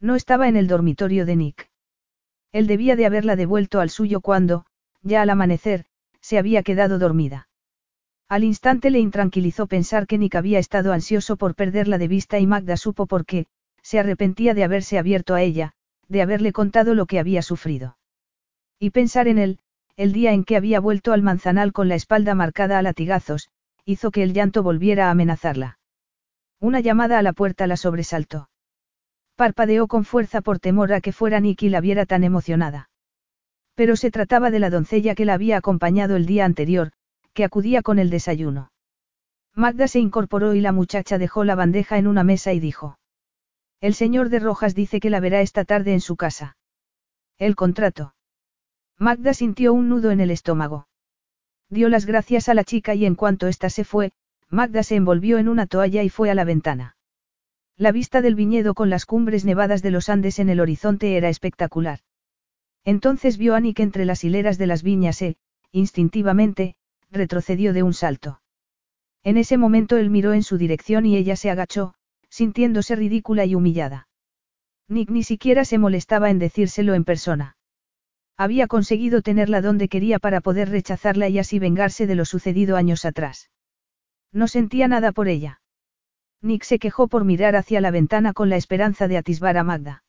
No 0.00 0.16
estaba 0.16 0.48
en 0.48 0.56
el 0.56 0.66
dormitorio 0.66 1.24
de 1.24 1.36
Nick. 1.36 1.70
Él 2.50 2.66
debía 2.66 2.96
de 2.96 3.06
haberla 3.06 3.36
devuelto 3.36 3.80
al 3.80 3.88
suyo 3.88 4.20
cuando, 4.20 4.66
ya 5.00 5.22
al 5.22 5.30
amanecer, 5.30 5.86
se 6.20 6.38
había 6.38 6.62
quedado 6.62 6.98
dormida. 6.98 7.48
Al 8.32 8.44
instante 8.44 8.88
le 8.88 8.98
intranquilizó 8.98 9.66
pensar 9.66 10.06
que 10.06 10.16
Nick 10.16 10.36
había 10.36 10.58
estado 10.58 10.94
ansioso 10.94 11.36
por 11.36 11.54
perderla 11.54 11.98
de 11.98 12.08
vista 12.08 12.38
y 12.38 12.46
Magda 12.46 12.78
supo 12.78 13.06
por 13.06 13.26
qué, 13.26 13.44
se 13.82 13.98
arrepentía 13.98 14.54
de 14.54 14.64
haberse 14.64 14.96
abierto 14.96 15.34
a 15.34 15.42
ella, 15.42 15.74
de 16.08 16.22
haberle 16.22 16.50
contado 16.54 16.94
lo 16.94 17.04
que 17.04 17.18
había 17.18 17.42
sufrido. 17.42 17.98
Y 18.78 18.88
pensar 18.88 19.28
en 19.28 19.36
él, 19.36 19.58
el 19.96 20.14
día 20.14 20.32
en 20.32 20.44
que 20.44 20.56
había 20.56 20.80
vuelto 20.80 21.12
al 21.12 21.20
manzanal 21.20 21.74
con 21.74 21.90
la 21.90 21.94
espalda 21.94 22.34
marcada 22.34 22.78
a 22.78 22.82
latigazos, 22.82 23.50
hizo 23.84 24.10
que 24.10 24.22
el 24.22 24.32
llanto 24.32 24.62
volviera 24.62 25.08
a 25.08 25.10
amenazarla. 25.10 25.78
Una 26.58 26.80
llamada 26.80 27.18
a 27.18 27.22
la 27.22 27.34
puerta 27.34 27.66
la 27.66 27.76
sobresaltó. 27.76 28.48
Parpadeó 29.36 29.88
con 29.88 30.06
fuerza 30.06 30.40
por 30.40 30.58
temor 30.58 30.94
a 30.94 31.02
que 31.02 31.12
fuera 31.12 31.38
Nick 31.38 31.64
y 31.64 31.68
la 31.68 31.82
viera 31.82 32.06
tan 32.06 32.24
emocionada. 32.24 32.88
Pero 33.74 33.94
se 33.94 34.10
trataba 34.10 34.50
de 34.50 34.58
la 34.58 34.70
doncella 34.70 35.14
que 35.14 35.26
la 35.26 35.34
había 35.34 35.58
acompañado 35.58 36.16
el 36.16 36.24
día 36.24 36.46
anterior, 36.46 36.92
que 37.32 37.44
acudía 37.44 37.82
con 37.82 37.98
el 37.98 38.10
desayuno. 38.10 38.72
Magda 39.54 39.88
se 39.88 40.00
incorporó 40.00 40.54
y 40.54 40.60
la 40.60 40.72
muchacha 40.72 41.18
dejó 41.18 41.44
la 41.44 41.54
bandeja 41.54 41.98
en 41.98 42.06
una 42.06 42.24
mesa 42.24 42.52
y 42.52 42.60
dijo. 42.60 42.98
El 43.80 43.94
señor 43.94 44.28
de 44.28 44.38
Rojas 44.38 44.74
dice 44.74 45.00
que 45.00 45.10
la 45.10 45.20
verá 45.20 45.40
esta 45.40 45.64
tarde 45.64 45.92
en 45.92 46.00
su 46.00 46.16
casa. 46.16 46.56
El 47.38 47.56
contrato. 47.56 48.14
Magda 48.98 49.34
sintió 49.34 49.72
un 49.72 49.88
nudo 49.88 50.10
en 50.10 50.20
el 50.20 50.30
estómago. 50.30 50.86
Dio 51.68 51.88
las 51.88 52.06
gracias 52.06 52.48
a 52.48 52.54
la 52.54 52.64
chica 52.64 52.94
y 52.94 53.04
en 53.04 53.14
cuanto 53.14 53.48
ésta 53.48 53.70
se 53.70 53.84
fue, 53.84 54.12
Magda 54.48 54.82
se 54.82 54.96
envolvió 54.96 55.38
en 55.38 55.48
una 55.48 55.66
toalla 55.66 56.02
y 56.02 56.08
fue 56.10 56.30
a 56.30 56.34
la 56.34 56.44
ventana. 56.44 56.96
La 57.76 57.90
vista 57.90 58.20
del 58.20 58.34
viñedo 58.34 58.74
con 58.74 58.90
las 58.90 59.06
cumbres 59.06 59.44
nevadas 59.44 59.82
de 59.82 59.90
los 59.90 60.08
Andes 60.08 60.38
en 60.38 60.50
el 60.50 60.60
horizonte 60.60 61.16
era 61.16 61.30
espectacular. 61.30 62.00
Entonces 62.84 63.38
vio 63.38 63.54
a 63.54 63.60
Nick 63.60 63.80
entre 63.80 64.04
las 64.04 64.24
hileras 64.24 64.58
de 64.58 64.66
las 64.66 64.82
viñas 64.82 65.22
e, 65.22 65.36
instintivamente, 65.72 66.76
retrocedió 67.12 67.72
de 67.72 67.82
un 67.82 67.94
salto. 67.94 68.40
En 69.22 69.36
ese 69.36 69.56
momento 69.56 69.96
él 69.96 70.10
miró 70.10 70.32
en 70.32 70.42
su 70.42 70.58
dirección 70.58 71.06
y 71.06 71.16
ella 71.16 71.36
se 71.36 71.50
agachó, 71.50 71.94
sintiéndose 72.28 72.96
ridícula 72.96 73.44
y 73.44 73.54
humillada. 73.54 74.08
Nick 74.88 75.10
ni 75.10 75.22
siquiera 75.22 75.64
se 75.64 75.78
molestaba 75.78 76.30
en 76.30 76.38
decírselo 76.38 76.94
en 76.94 77.04
persona. 77.04 77.56
Había 78.36 78.66
conseguido 78.66 79.22
tenerla 79.22 79.60
donde 79.60 79.88
quería 79.88 80.18
para 80.18 80.40
poder 80.40 80.70
rechazarla 80.70 81.28
y 81.28 81.38
así 81.38 81.58
vengarse 81.58 82.06
de 82.06 82.14
lo 82.14 82.24
sucedido 82.24 82.76
años 82.76 83.04
atrás. 83.04 83.50
No 84.32 84.48
sentía 84.48 84.88
nada 84.88 85.12
por 85.12 85.28
ella. 85.28 85.60
Nick 86.40 86.64
se 86.64 86.78
quejó 86.78 87.06
por 87.06 87.24
mirar 87.24 87.54
hacia 87.54 87.80
la 87.80 87.90
ventana 87.90 88.32
con 88.32 88.48
la 88.48 88.56
esperanza 88.56 89.06
de 89.06 89.18
atisbar 89.18 89.56
a 89.56 89.62
Magda. 89.62 90.02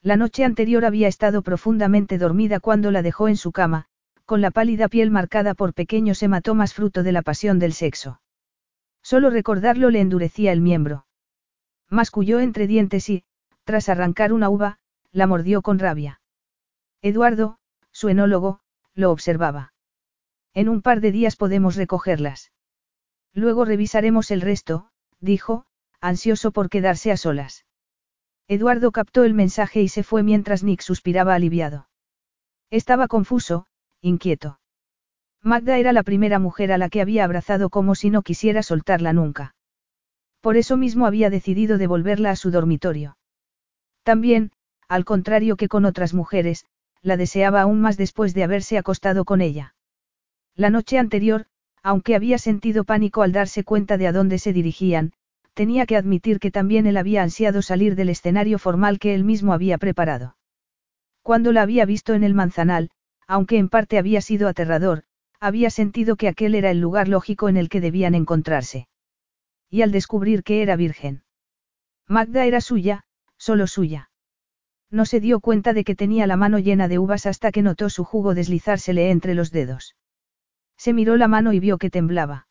La 0.00 0.16
noche 0.16 0.44
anterior 0.44 0.86
había 0.86 1.08
estado 1.08 1.42
profundamente 1.42 2.16
dormida 2.16 2.60
cuando 2.60 2.90
la 2.90 3.02
dejó 3.02 3.28
en 3.28 3.36
su 3.36 3.52
cama, 3.52 3.89
con 4.30 4.40
la 4.40 4.52
pálida 4.52 4.86
piel 4.86 5.10
marcada 5.10 5.54
por 5.54 5.74
pequeños 5.74 6.22
hematomas 6.22 6.72
fruto 6.72 7.02
de 7.02 7.10
la 7.10 7.20
pasión 7.20 7.58
del 7.58 7.72
sexo. 7.72 8.20
Solo 9.02 9.28
recordarlo 9.28 9.90
le 9.90 9.98
endurecía 9.98 10.52
el 10.52 10.60
miembro. 10.60 11.04
Masculló 11.88 12.38
entre 12.38 12.68
dientes 12.68 13.10
y, 13.10 13.24
tras 13.64 13.88
arrancar 13.88 14.32
una 14.32 14.48
uva, 14.48 14.78
la 15.10 15.26
mordió 15.26 15.62
con 15.62 15.80
rabia. 15.80 16.20
Eduardo, 17.02 17.58
su 17.90 18.08
enólogo, 18.08 18.60
lo 18.94 19.10
observaba. 19.10 19.72
En 20.54 20.68
un 20.68 20.80
par 20.80 21.00
de 21.00 21.10
días 21.10 21.34
podemos 21.34 21.74
recogerlas. 21.74 22.52
Luego 23.34 23.64
revisaremos 23.64 24.30
el 24.30 24.42
resto, 24.42 24.92
dijo, 25.18 25.66
ansioso 26.00 26.52
por 26.52 26.70
quedarse 26.70 27.10
a 27.10 27.16
solas. 27.16 27.66
Eduardo 28.46 28.92
captó 28.92 29.24
el 29.24 29.34
mensaje 29.34 29.82
y 29.82 29.88
se 29.88 30.04
fue 30.04 30.22
mientras 30.22 30.62
Nick 30.62 30.82
suspiraba 30.82 31.34
aliviado. 31.34 31.88
Estaba 32.70 33.08
confuso, 33.08 33.66
inquieto. 34.02 34.58
Magda 35.42 35.78
era 35.78 35.92
la 35.92 36.02
primera 36.02 36.38
mujer 36.38 36.72
a 36.72 36.78
la 36.78 36.88
que 36.88 37.00
había 37.00 37.24
abrazado 37.24 37.70
como 37.70 37.94
si 37.94 38.10
no 38.10 38.22
quisiera 38.22 38.62
soltarla 38.62 39.12
nunca. 39.12 39.54
Por 40.40 40.56
eso 40.56 40.76
mismo 40.76 41.06
había 41.06 41.30
decidido 41.30 41.78
devolverla 41.78 42.30
a 42.30 42.36
su 42.36 42.50
dormitorio. 42.50 43.16
También, 44.02 44.52
al 44.88 45.04
contrario 45.04 45.56
que 45.56 45.68
con 45.68 45.84
otras 45.84 46.14
mujeres, 46.14 46.66
la 47.02 47.16
deseaba 47.16 47.62
aún 47.62 47.80
más 47.80 47.96
después 47.96 48.34
de 48.34 48.44
haberse 48.44 48.76
acostado 48.76 49.24
con 49.24 49.40
ella. 49.40 49.74
La 50.54 50.70
noche 50.70 50.98
anterior, 50.98 51.46
aunque 51.82 52.14
había 52.14 52.38
sentido 52.38 52.84
pánico 52.84 53.22
al 53.22 53.32
darse 53.32 53.64
cuenta 53.64 53.96
de 53.96 54.06
a 54.06 54.12
dónde 54.12 54.38
se 54.38 54.52
dirigían, 54.52 55.12
tenía 55.54 55.86
que 55.86 55.96
admitir 55.96 56.38
que 56.38 56.50
también 56.50 56.86
él 56.86 56.96
había 56.96 57.22
ansiado 57.22 57.62
salir 57.62 57.96
del 57.96 58.10
escenario 58.10 58.58
formal 58.58 58.98
que 58.98 59.14
él 59.14 59.24
mismo 59.24 59.52
había 59.52 59.78
preparado. 59.78 60.36
Cuando 61.22 61.52
la 61.52 61.62
había 61.62 61.84
visto 61.84 62.14
en 62.14 62.24
el 62.24 62.34
manzanal, 62.34 62.90
aunque 63.30 63.58
en 63.58 63.68
parte 63.68 63.96
había 63.96 64.20
sido 64.22 64.48
aterrador, 64.48 65.04
había 65.38 65.70
sentido 65.70 66.16
que 66.16 66.26
aquel 66.26 66.56
era 66.56 66.72
el 66.72 66.80
lugar 66.80 67.06
lógico 67.06 67.48
en 67.48 67.56
el 67.56 67.68
que 67.68 67.80
debían 67.80 68.16
encontrarse. 68.16 68.88
Y 69.70 69.82
al 69.82 69.92
descubrir 69.92 70.42
que 70.42 70.62
era 70.62 70.74
virgen. 70.74 71.22
Magda 72.08 72.44
era 72.44 72.60
suya, 72.60 73.04
solo 73.38 73.68
suya. 73.68 74.10
No 74.90 75.04
se 75.04 75.20
dio 75.20 75.38
cuenta 75.38 75.72
de 75.74 75.84
que 75.84 75.94
tenía 75.94 76.26
la 76.26 76.36
mano 76.36 76.58
llena 76.58 76.88
de 76.88 76.98
uvas 76.98 77.24
hasta 77.24 77.52
que 77.52 77.62
notó 77.62 77.88
su 77.88 78.02
jugo 78.02 78.34
deslizársele 78.34 79.12
entre 79.12 79.36
los 79.36 79.52
dedos. 79.52 79.94
Se 80.76 80.92
miró 80.92 81.16
la 81.16 81.28
mano 81.28 81.52
y 81.52 81.60
vio 81.60 81.78
que 81.78 81.88
temblaba. 81.88 82.48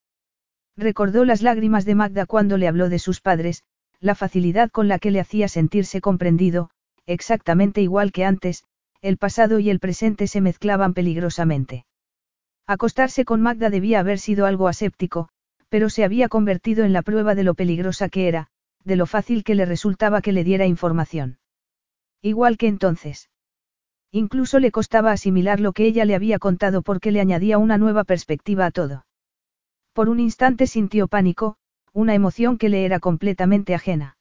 Recordó 0.77 1.25
las 1.25 1.41
lágrimas 1.41 1.83
de 1.83 1.95
Magda 1.95 2.25
cuando 2.25 2.55
le 2.55 2.69
habló 2.69 2.87
de 2.87 2.99
sus 2.99 3.19
padres, 3.19 3.65
la 3.99 4.15
facilidad 4.15 4.71
con 4.71 4.87
la 4.87 4.97
que 4.97 5.11
le 5.11 5.19
hacía 5.19 5.49
sentirse 5.49 5.99
comprendido, 5.99 6.69
exactamente 7.05 7.81
igual 7.81 8.13
que 8.13 8.23
antes, 8.23 8.63
el 9.01 9.17
pasado 9.17 9.59
y 9.59 9.69
el 9.69 9.79
presente 9.79 10.27
se 10.27 10.41
mezclaban 10.41 10.93
peligrosamente. 10.93 11.85
Acostarse 12.67 13.25
con 13.25 13.41
Magda 13.41 13.69
debía 13.69 13.99
haber 13.99 14.19
sido 14.19 14.45
algo 14.45 14.67
aséptico, 14.67 15.29
pero 15.69 15.89
se 15.89 16.03
había 16.03 16.29
convertido 16.29 16.83
en 16.83 16.93
la 16.93 17.01
prueba 17.01 17.35
de 17.35 17.43
lo 17.43 17.53
peligrosa 17.53 18.09
que 18.09 18.27
era, 18.27 18.47
de 18.83 18.95
lo 18.95 19.05
fácil 19.05 19.43
que 19.43 19.55
le 19.55 19.65
resultaba 19.65 20.21
que 20.21 20.33
le 20.33 20.43
diera 20.43 20.65
información. 20.65 21.39
Igual 22.21 22.57
que 22.57 22.67
entonces. 22.67 23.29
Incluso 24.11 24.59
le 24.59 24.71
costaba 24.71 25.11
asimilar 25.11 25.59
lo 25.59 25.71
que 25.71 25.85
ella 25.85 26.03
le 26.05 26.15
había 26.15 26.39
contado 26.39 26.81
porque 26.81 27.11
le 27.11 27.21
añadía 27.21 27.57
una 27.57 27.77
nueva 27.77 28.03
perspectiva 28.03 28.65
a 28.65 28.71
todo. 28.71 29.05
Por 29.93 30.09
un 30.09 30.19
instante 30.19 30.67
sintió 30.67 31.07
pánico, 31.07 31.57
una 31.93 32.15
emoción 32.15 32.57
que 32.57 32.69
le 32.69 32.85
era 32.85 32.99
completamente 32.99 33.75
ajena. 33.75 34.17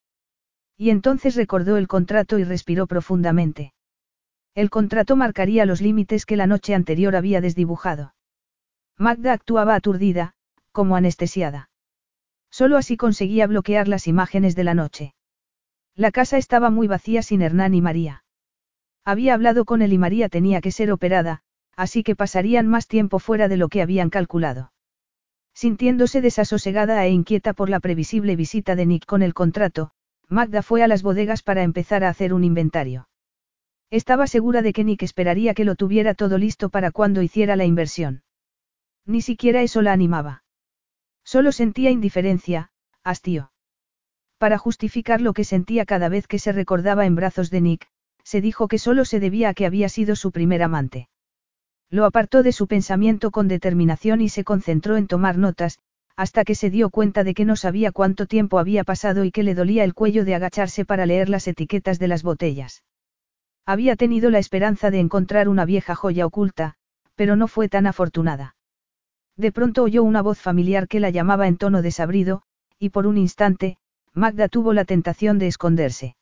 Y 0.77 0.91
entonces 0.91 1.35
recordó 1.35 1.77
el 1.77 1.89
contrato 1.89 2.39
y 2.39 2.45
respiró 2.45 2.87
profundamente. 2.87 3.73
El 4.59 4.70
contrato 4.70 5.15
marcaría 5.15 5.67
los 5.67 5.81
límites 5.81 6.27
que 6.27 6.37
la 6.37 6.49
noche 6.49 6.75
anterior 6.75 7.15
había 7.15 7.41
desdibujado. 7.41 8.15
Magda 8.97 9.33
actuaba 9.33 9.77
aturdida, 9.77 10.35
como 10.73 10.97
anestesiada. 10.97 11.70
Solo 12.51 12.77
así 12.77 12.97
conseguía 12.97 13.47
bloquear 13.47 13.87
las 13.87 14.09
imágenes 14.09 14.57
de 14.57 14.65
la 14.65 14.75
noche. 14.75 15.15
La 15.95 16.11
casa 16.11 16.39
estaba 16.39 16.70
muy 16.70 16.89
vacía 16.89 17.23
sin 17.23 17.41
Hernán 17.41 17.73
y 17.73 17.81
María. 17.81 18.25
Había 19.05 19.35
hablado 19.35 19.65
con 19.65 19.81
él 19.81 19.93
y 19.93 19.99
María 19.99 20.28
tenía 20.28 20.61
que 20.61 20.73
ser 20.73 20.91
operada, 20.91 21.43
así 21.77 22.03
que 22.03 22.17
pasarían 22.17 22.67
más 22.67 22.89
tiempo 22.89 23.20
fuera 23.20 23.47
de 23.47 23.59
lo 23.59 23.69
que 23.69 23.81
habían 23.81 24.11
calculado. 24.11 24.73
Sintiéndose 25.55 26.20
desasosegada 26.20 27.07
e 27.07 27.11
inquieta 27.11 27.53
por 27.53 27.70
la 27.70 27.78
previsible 27.78 28.35
visita 28.35 28.75
de 28.75 28.87
Nick 28.87 29.07
con 29.07 29.23
el 29.23 29.35
contrato, 29.35 29.93
Magda 30.27 30.62
fue 30.62 30.83
a 30.83 30.89
las 30.89 31.05
bodegas 31.05 31.45
para 31.45 31.62
empezar 31.62 32.03
a 32.03 32.09
hacer 32.09 32.35
un 32.35 32.43
inventario. 32.43 33.08
Estaba 33.91 34.26
segura 34.26 34.60
de 34.60 34.73
que 34.73 34.84
Nick 34.84 35.02
esperaría 35.02 35.55
que 35.55 35.65
lo 35.65 35.75
tuviera 35.75 36.15
todo 36.15 36.36
listo 36.36 36.68
para 36.68 36.91
cuando 36.91 37.23
hiciera 37.23 37.57
la 37.57 37.65
inversión. 37.65 38.23
Ni 39.07 39.23
siquiera 39.23 39.62
eso 39.62 39.81
la 39.81 39.92
animaba. 39.92 40.44
Solo 41.25 41.52
sentía 41.52 41.91
indiferencia, 41.91 42.70
hastío. 43.02 43.50
Para 44.36 44.58
justificar 44.58 45.20
lo 45.20 45.33
que 45.33 45.44
sentía 45.44 45.86
cada 45.86 46.08
vez 46.08 46.26
que 46.26 46.39
se 46.39 46.52
recordaba 46.52 47.07
en 47.07 47.15
brazos 47.15 47.50
de 47.50 47.62
Nick, 47.62 47.89
se 48.23 48.42
dijo 48.42 48.68
que 48.68 48.78
solo 48.78 49.07
se 49.07 49.20
debía 49.20 49.49
a 49.49 49.55
que 49.55 49.65
había 49.65 49.89
sido 49.89 50.15
su 50.17 50.33
primer 50.33 50.62
amante. 50.62 51.08
Lo 51.89 52.05
apartó 52.05 52.42
de 52.42 52.52
su 52.52 52.67
pensamiento 52.67 53.31
con 53.31 53.49
determinación 53.49 54.20
y 54.20 54.28
se 54.28 54.44
concentró 54.44 54.99
en 54.99 55.07
tomar 55.07 55.39
notas, 55.39 55.78
hasta 56.15 56.44
que 56.44 56.55
se 56.55 56.68
dio 56.68 56.91
cuenta 56.91 57.25
de 57.25 57.33
que 57.33 57.47
no 57.47 57.57
sabía 57.57 57.91
cuánto 57.91 58.26
tiempo 58.26 58.58
había 58.58 58.84
pasado 58.84 59.25
y 59.25 59.31
que 59.31 59.42
le 59.42 59.55
dolía 59.55 59.84
el 59.84 59.94
cuello 59.94 60.26
de 60.26 60.34
agacharse 60.34 60.84
para 60.84 61.07
leer 61.07 61.31
las 61.31 61.49
etiquetas 61.49 61.99
de 61.99 62.08
las 62.08 62.23
botellas. 62.23 62.83
Había 63.69 63.97
tenido 63.97 64.31
la 64.31 64.39
esperanza 64.39 64.91
de 64.91 64.99
encontrar 64.99 65.47
una 65.47 65.67
vieja 65.67 65.95
joya 65.95 66.25
oculta, 66.25 66.77
pero 67.17 67.37
no 67.37 67.49
fue 67.49 67.69
tan 67.69 67.87
afortunada. 67.87 68.57
De 69.37 69.53
pronto 69.53 69.83
oyó 69.83 70.05
una 70.05 70.23
voz 70.23 70.41
familiar 70.41 70.89
que 70.89 71.01
la 71.01 71.11
llamaba 71.11 71.47
en 71.49 71.59
tono 71.59 71.83
desabrido, 71.83 72.41
y 72.79 72.89
por 72.89 73.07
un 73.07 73.19
instante, 73.19 73.77
Magda 74.15 74.49
tuvo 74.49 74.73
la 74.73 74.87
tentación 74.87 75.39
de 75.39 75.49
esconderse. 75.49 76.17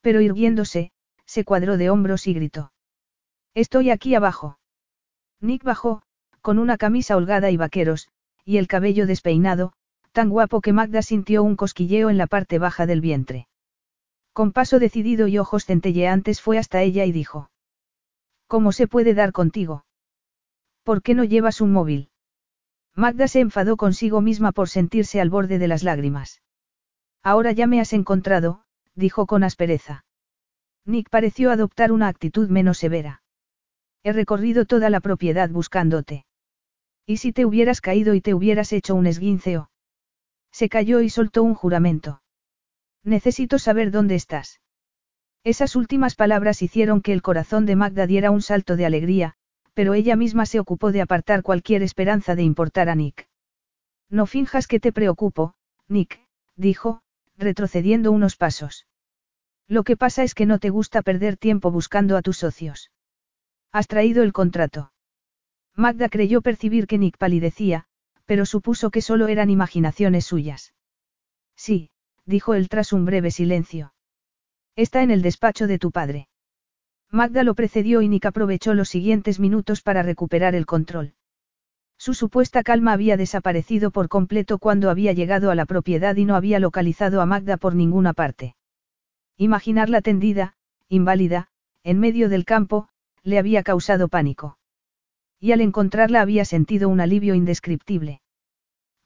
Pero 0.00 0.20
irguiéndose, 0.20 0.90
se 1.24 1.44
cuadró 1.44 1.76
de 1.76 1.88
hombros 1.88 2.26
y 2.26 2.34
gritó. 2.34 2.72
Estoy 3.54 3.90
aquí 3.90 4.16
abajo. 4.16 4.58
Nick 5.40 5.62
bajó, 5.62 6.02
con 6.40 6.58
una 6.58 6.78
camisa 6.78 7.16
holgada 7.16 7.48
y 7.52 7.56
vaqueros, 7.56 8.08
y 8.44 8.56
el 8.56 8.66
cabello 8.66 9.06
despeinado, 9.06 9.72
tan 10.10 10.30
guapo 10.30 10.60
que 10.60 10.72
Magda 10.72 11.02
sintió 11.02 11.44
un 11.44 11.54
cosquilleo 11.54 12.10
en 12.10 12.18
la 12.18 12.26
parte 12.26 12.58
baja 12.58 12.86
del 12.86 13.00
vientre. 13.00 13.46
Con 14.36 14.52
paso 14.52 14.78
decidido 14.78 15.28
y 15.28 15.38
ojos 15.38 15.64
centelleantes 15.64 16.42
fue 16.42 16.58
hasta 16.58 16.82
ella 16.82 17.06
y 17.06 17.10
dijo. 17.10 17.50
¿Cómo 18.46 18.70
se 18.70 18.86
puede 18.86 19.14
dar 19.14 19.32
contigo? 19.32 19.86
¿Por 20.82 21.00
qué 21.00 21.14
no 21.14 21.24
llevas 21.24 21.62
un 21.62 21.72
móvil? 21.72 22.10
Magda 22.94 23.28
se 23.28 23.40
enfadó 23.40 23.78
consigo 23.78 24.20
misma 24.20 24.52
por 24.52 24.68
sentirse 24.68 25.22
al 25.22 25.30
borde 25.30 25.58
de 25.58 25.68
las 25.68 25.82
lágrimas. 25.82 26.42
Ahora 27.22 27.52
ya 27.52 27.66
me 27.66 27.80
has 27.80 27.94
encontrado, 27.94 28.60
dijo 28.94 29.24
con 29.24 29.42
aspereza. 29.42 30.04
Nick 30.84 31.08
pareció 31.08 31.50
adoptar 31.50 31.90
una 31.90 32.08
actitud 32.08 32.50
menos 32.50 32.76
severa. 32.76 33.22
He 34.02 34.12
recorrido 34.12 34.66
toda 34.66 34.90
la 34.90 35.00
propiedad 35.00 35.48
buscándote. 35.48 36.26
¿Y 37.06 37.16
si 37.16 37.32
te 37.32 37.46
hubieras 37.46 37.80
caído 37.80 38.12
y 38.12 38.20
te 38.20 38.34
hubieras 38.34 38.74
hecho 38.74 38.96
un 38.96 39.06
esguinceo? 39.06 39.70
Se 40.52 40.68
cayó 40.68 41.00
y 41.00 41.08
soltó 41.08 41.42
un 41.42 41.54
juramento. 41.54 42.20
Necesito 43.06 43.60
saber 43.60 43.92
dónde 43.92 44.16
estás. 44.16 44.60
Esas 45.44 45.76
últimas 45.76 46.16
palabras 46.16 46.60
hicieron 46.60 47.00
que 47.00 47.12
el 47.12 47.22
corazón 47.22 47.64
de 47.64 47.76
Magda 47.76 48.08
diera 48.08 48.32
un 48.32 48.42
salto 48.42 48.74
de 48.74 48.84
alegría, 48.84 49.34
pero 49.74 49.94
ella 49.94 50.16
misma 50.16 50.44
se 50.44 50.58
ocupó 50.58 50.90
de 50.90 51.02
apartar 51.02 51.44
cualquier 51.44 51.84
esperanza 51.84 52.34
de 52.34 52.42
importar 52.42 52.88
a 52.88 52.96
Nick. 52.96 53.28
No 54.10 54.26
finjas 54.26 54.66
que 54.66 54.80
te 54.80 54.92
preocupo, 54.92 55.54
Nick, 55.86 56.20
dijo, 56.56 57.00
retrocediendo 57.38 58.10
unos 58.10 58.34
pasos. 58.34 58.88
Lo 59.68 59.84
que 59.84 59.96
pasa 59.96 60.24
es 60.24 60.34
que 60.34 60.46
no 60.46 60.58
te 60.58 60.70
gusta 60.70 61.02
perder 61.02 61.36
tiempo 61.36 61.70
buscando 61.70 62.16
a 62.16 62.22
tus 62.22 62.38
socios. 62.38 62.90
Has 63.70 63.86
traído 63.86 64.24
el 64.24 64.32
contrato. 64.32 64.92
Magda 65.76 66.08
creyó 66.08 66.42
percibir 66.42 66.88
que 66.88 66.98
Nick 66.98 67.18
palidecía, 67.18 67.84
pero 68.24 68.46
supuso 68.46 68.90
que 68.90 69.00
solo 69.00 69.28
eran 69.28 69.48
imaginaciones 69.48 70.24
suyas. 70.24 70.74
Sí, 71.54 71.90
dijo 72.26 72.54
él 72.54 72.68
tras 72.68 72.92
un 72.92 73.04
breve 73.04 73.30
silencio. 73.30 73.94
Está 74.74 75.02
en 75.02 75.10
el 75.10 75.22
despacho 75.22 75.66
de 75.66 75.78
tu 75.78 75.90
padre. 75.90 76.28
Magda 77.10 77.44
lo 77.44 77.54
precedió 77.54 78.02
y 78.02 78.08
Nick 78.08 78.26
aprovechó 78.26 78.74
los 78.74 78.88
siguientes 78.88 79.40
minutos 79.40 79.80
para 79.80 80.02
recuperar 80.02 80.54
el 80.54 80.66
control. 80.66 81.14
Su 81.98 82.12
supuesta 82.12 82.62
calma 82.62 82.92
había 82.92 83.16
desaparecido 83.16 83.90
por 83.90 84.08
completo 84.08 84.58
cuando 84.58 84.90
había 84.90 85.12
llegado 85.12 85.50
a 85.50 85.54
la 85.54 85.64
propiedad 85.64 86.14
y 86.16 86.24
no 86.24 86.34
había 86.34 86.58
localizado 86.58 87.22
a 87.22 87.26
Magda 87.26 87.56
por 87.56 87.74
ninguna 87.74 88.12
parte. 88.12 88.54
Imaginarla 89.38 90.02
tendida, 90.02 90.54
inválida, 90.88 91.48
en 91.84 91.98
medio 91.98 92.28
del 92.28 92.44
campo, 92.44 92.88
le 93.22 93.38
había 93.38 93.62
causado 93.62 94.08
pánico. 94.08 94.58
Y 95.40 95.52
al 95.52 95.60
encontrarla 95.60 96.20
había 96.20 96.44
sentido 96.44 96.88
un 96.88 97.00
alivio 97.00 97.34
indescriptible. 97.34 98.20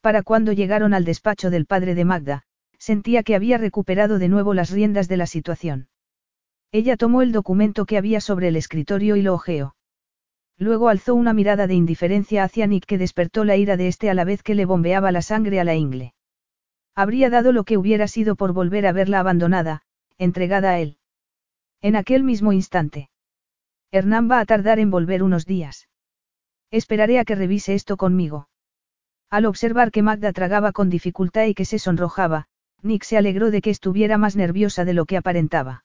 Para 0.00 0.22
cuando 0.22 0.52
llegaron 0.52 0.94
al 0.94 1.04
despacho 1.04 1.50
del 1.50 1.66
padre 1.66 1.94
de 1.94 2.04
Magda, 2.04 2.44
sentía 2.80 3.22
que 3.22 3.36
había 3.36 3.58
recuperado 3.58 4.18
de 4.18 4.28
nuevo 4.28 4.54
las 4.54 4.70
riendas 4.70 5.06
de 5.06 5.18
la 5.18 5.26
situación. 5.26 5.88
Ella 6.72 6.96
tomó 6.96 7.22
el 7.22 7.30
documento 7.30 7.84
que 7.84 7.98
había 7.98 8.20
sobre 8.20 8.48
el 8.48 8.56
escritorio 8.56 9.16
y 9.16 9.22
lo 9.22 9.34
ojeó. 9.34 9.76
Luego 10.56 10.88
alzó 10.88 11.14
una 11.14 11.32
mirada 11.32 11.66
de 11.66 11.74
indiferencia 11.74 12.42
hacia 12.42 12.66
Nick 12.66 12.86
que 12.86 12.98
despertó 12.98 13.44
la 13.44 13.56
ira 13.56 13.76
de 13.76 13.88
este 13.88 14.10
a 14.10 14.14
la 14.14 14.24
vez 14.24 14.42
que 14.42 14.54
le 14.54 14.64
bombeaba 14.64 15.12
la 15.12 15.22
sangre 15.22 15.60
a 15.60 15.64
la 15.64 15.74
ingle. 15.74 16.14
Habría 16.94 17.30
dado 17.30 17.52
lo 17.52 17.64
que 17.64 17.76
hubiera 17.76 18.08
sido 18.08 18.34
por 18.34 18.52
volver 18.52 18.86
a 18.86 18.92
verla 18.92 19.20
abandonada, 19.20 19.82
entregada 20.18 20.70
a 20.70 20.80
él. 20.80 20.98
En 21.80 21.96
aquel 21.96 22.24
mismo 22.24 22.52
instante. 22.52 23.10
Hernán 23.90 24.30
va 24.30 24.40
a 24.40 24.44
tardar 24.44 24.78
en 24.78 24.90
volver 24.90 25.22
unos 25.22 25.46
días. 25.46 25.88
Esperaré 26.70 27.18
a 27.18 27.24
que 27.24 27.34
revise 27.34 27.74
esto 27.74 27.96
conmigo. 27.96 28.48
Al 29.30 29.46
observar 29.46 29.90
que 29.90 30.02
Magda 30.02 30.32
tragaba 30.32 30.72
con 30.72 30.90
dificultad 30.90 31.44
y 31.46 31.54
que 31.54 31.64
se 31.64 31.78
sonrojaba, 31.78 32.48
Nick 32.82 33.04
se 33.04 33.16
alegró 33.16 33.50
de 33.50 33.60
que 33.60 33.70
estuviera 33.70 34.18
más 34.18 34.36
nerviosa 34.36 34.84
de 34.84 34.94
lo 34.94 35.04
que 35.04 35.16
aparentaba. 35.16 35.84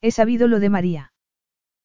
He 0.00 0.10
sabido 0.10 0.48
lo 0.48 0.60
de 0.60 0.70
María. 0.70 1.12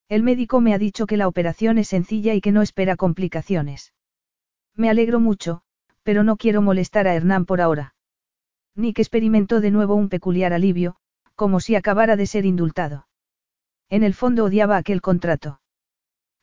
El 0.09 0.23
médico 0.23 0.61
me 0.61 0.73
ha 0.73 0.77
dicho 0.77 1.05
que 1.05 1.17
la 1.17 1.27
operación 1.27 1.77
es 1.77 1.87
sencilla 1.87 2.33
y 2.33 2.41
que 2.41 2.51
no 2.51 2.61
espera 2.61 2.95
complicaciones. 2.95 3.93
Me 4.75 4.89
alegro 4.89 5.19
mucho, 5.19 5.61
pero 6.03 6.23
no 6.23 6.37
quiero 6.37 6.61
molestar 6.61 7.07
a 7.07 7.15
Hernán 7.15 7.45
por 7.45 7.61
ahora. 7.61 7.95
Nick 8.75 8.99
experimentó 8.99 9.61
de 9.61 9.71
nuevo 9.71 9.95
un 9.95 10.09
peculiar 10.09 10.53
alivio, 10.53 10.95
como 11.35 11.59
si 11.59 11.75
acabara 11.75 12.15
de 12.15 12.25
ser 12.25 12.45
indultado. 12.45 13.07
En 13.89 14.03
el 14.03 14.13
fondo 14.13 14.45
odiaba 14.45 14.77
aquel 14.77 15.01
contrato. 15.01 15.61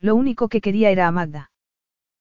Lo 0.01 0.15
único 0.15 0.49
que 0.49 0.61
quería 0.61 0.91
era 0.91 1.07
a 1.07 1.13
Magda. 1.13 1.51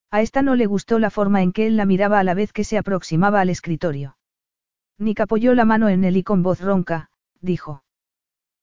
A 0.10 0.22
esta 0.22 0.42
no 0.42 0.56
le 0.56 0.66
gustó 0.66 1.00
la 1.00 1.10
forma 1.10 1.42
en 1.42 1.52
que 1.52 1.68
él 1.68 1.78
la 1.78 1.86
miraba 1.86 2.20
a 2.20 2.24
la 2.24 2.34
vez 2.34 2.54
que 2.54 2.64
se 2.64 2.78
aproximaba 2.78 3.42
al 3.42 3.50
escritorio. 3.50 4.17
Nick 5.00 5.20
apoyó 5.20 5.54
la 5.54 5.66
mano 5.66 5.90
en 5.90 6.04
él 6.04 6.18
y 6.18 6.24
con 6.24 6.42
voz 6.44 6.60
ronca, 6.62 7.10
dijo. 7.40 7.84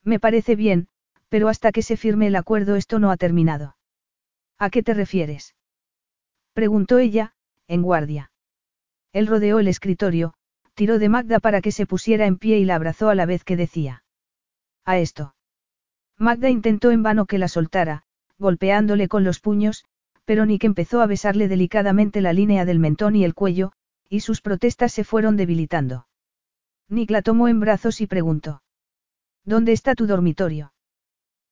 Me 0.02 0.18
parece 0.18 0.56
bien, 0.56 0.88
pero 1.28 1.48
hasta 1.48 1.72
que 1.72 1.82
se 1.82 1.96
firme 1.96 2.26
el 2.26 2.36
acuerdo 2.36 2.76
esto 2.76 2.98
no 2.98 3.10
ha 3.10 3.16
terminado. 3.16 3.76
¿A 4.58 4.70
qué 4.70 4.82
te 4.82 4.94
refieres? 4.94 5.54
Preguntó 6.52 6.98
ella, 6.98 7.34
en 7.68 7.82
guardia. 7.82 8.30
Él 9.12 9.26
rodeó 9.26 9.58
el 9.58 9.68
escritorio, 9.68 10.34
tiró 10.74 10.98
de 10.98 11.08
Magda 11.08 11.40
para 11.40 11.60
que 11.60 11.72
se 11.72 11.86
pusiera 11.86 12.26
en 12.26 12.36
pie 12.36 12.58
y 12.58 12.64
la 12.64 12.74
abrazó 12.74 13.08
a 13.08 13.14
la 13.14 13.26
vez 13.26 13.44
que 13.44 13.56
decía. 13.56 14.04
A 14.84 14.98
esto. 14.98 15.34
Magda 16.18 16.50
intentó 16.50 16.90
en 16.90 17.02
vano 17.02 17.26
que 17.26 17.38
la 17.38 17.48
soltara, 17.48 18.04
golpeándole 18.38 19.08
con 19.08 19.24
los 19.24 19.40
puños, 19.40 19.84
pero 20.24 20.46
Nick 20.46 20.64
empezó 20.64 21.00
a 21.00 21.06
besarle 21.06 21.48
delicadamente 21.48 22.20
la 22.20 22.32
línea 22.32 22.64
del 22.64 22.78
mentón 22.78 23.14
y 23.16 23.24
el 23.24 23.34
cuello, 23.34 23.72
y 24.08 24.20
sus 24.20 24.40
protestas 24.40 24.92
se 24.92 25.04
fueron 25.04 25.36
debilitando. 25.36 26.06
Nick 26.88 27.10
la 27.10 27.22
tomó 27.22 27.48
en 27.48 27.60
brazos 27.60 28.00
y 28.00 28.06
preguntó. 28.06 28.62
¿Dónde 29.44 29.72
está 29.72 29.94
tu 29.94 30.06
dormitorio? 30.06 30.72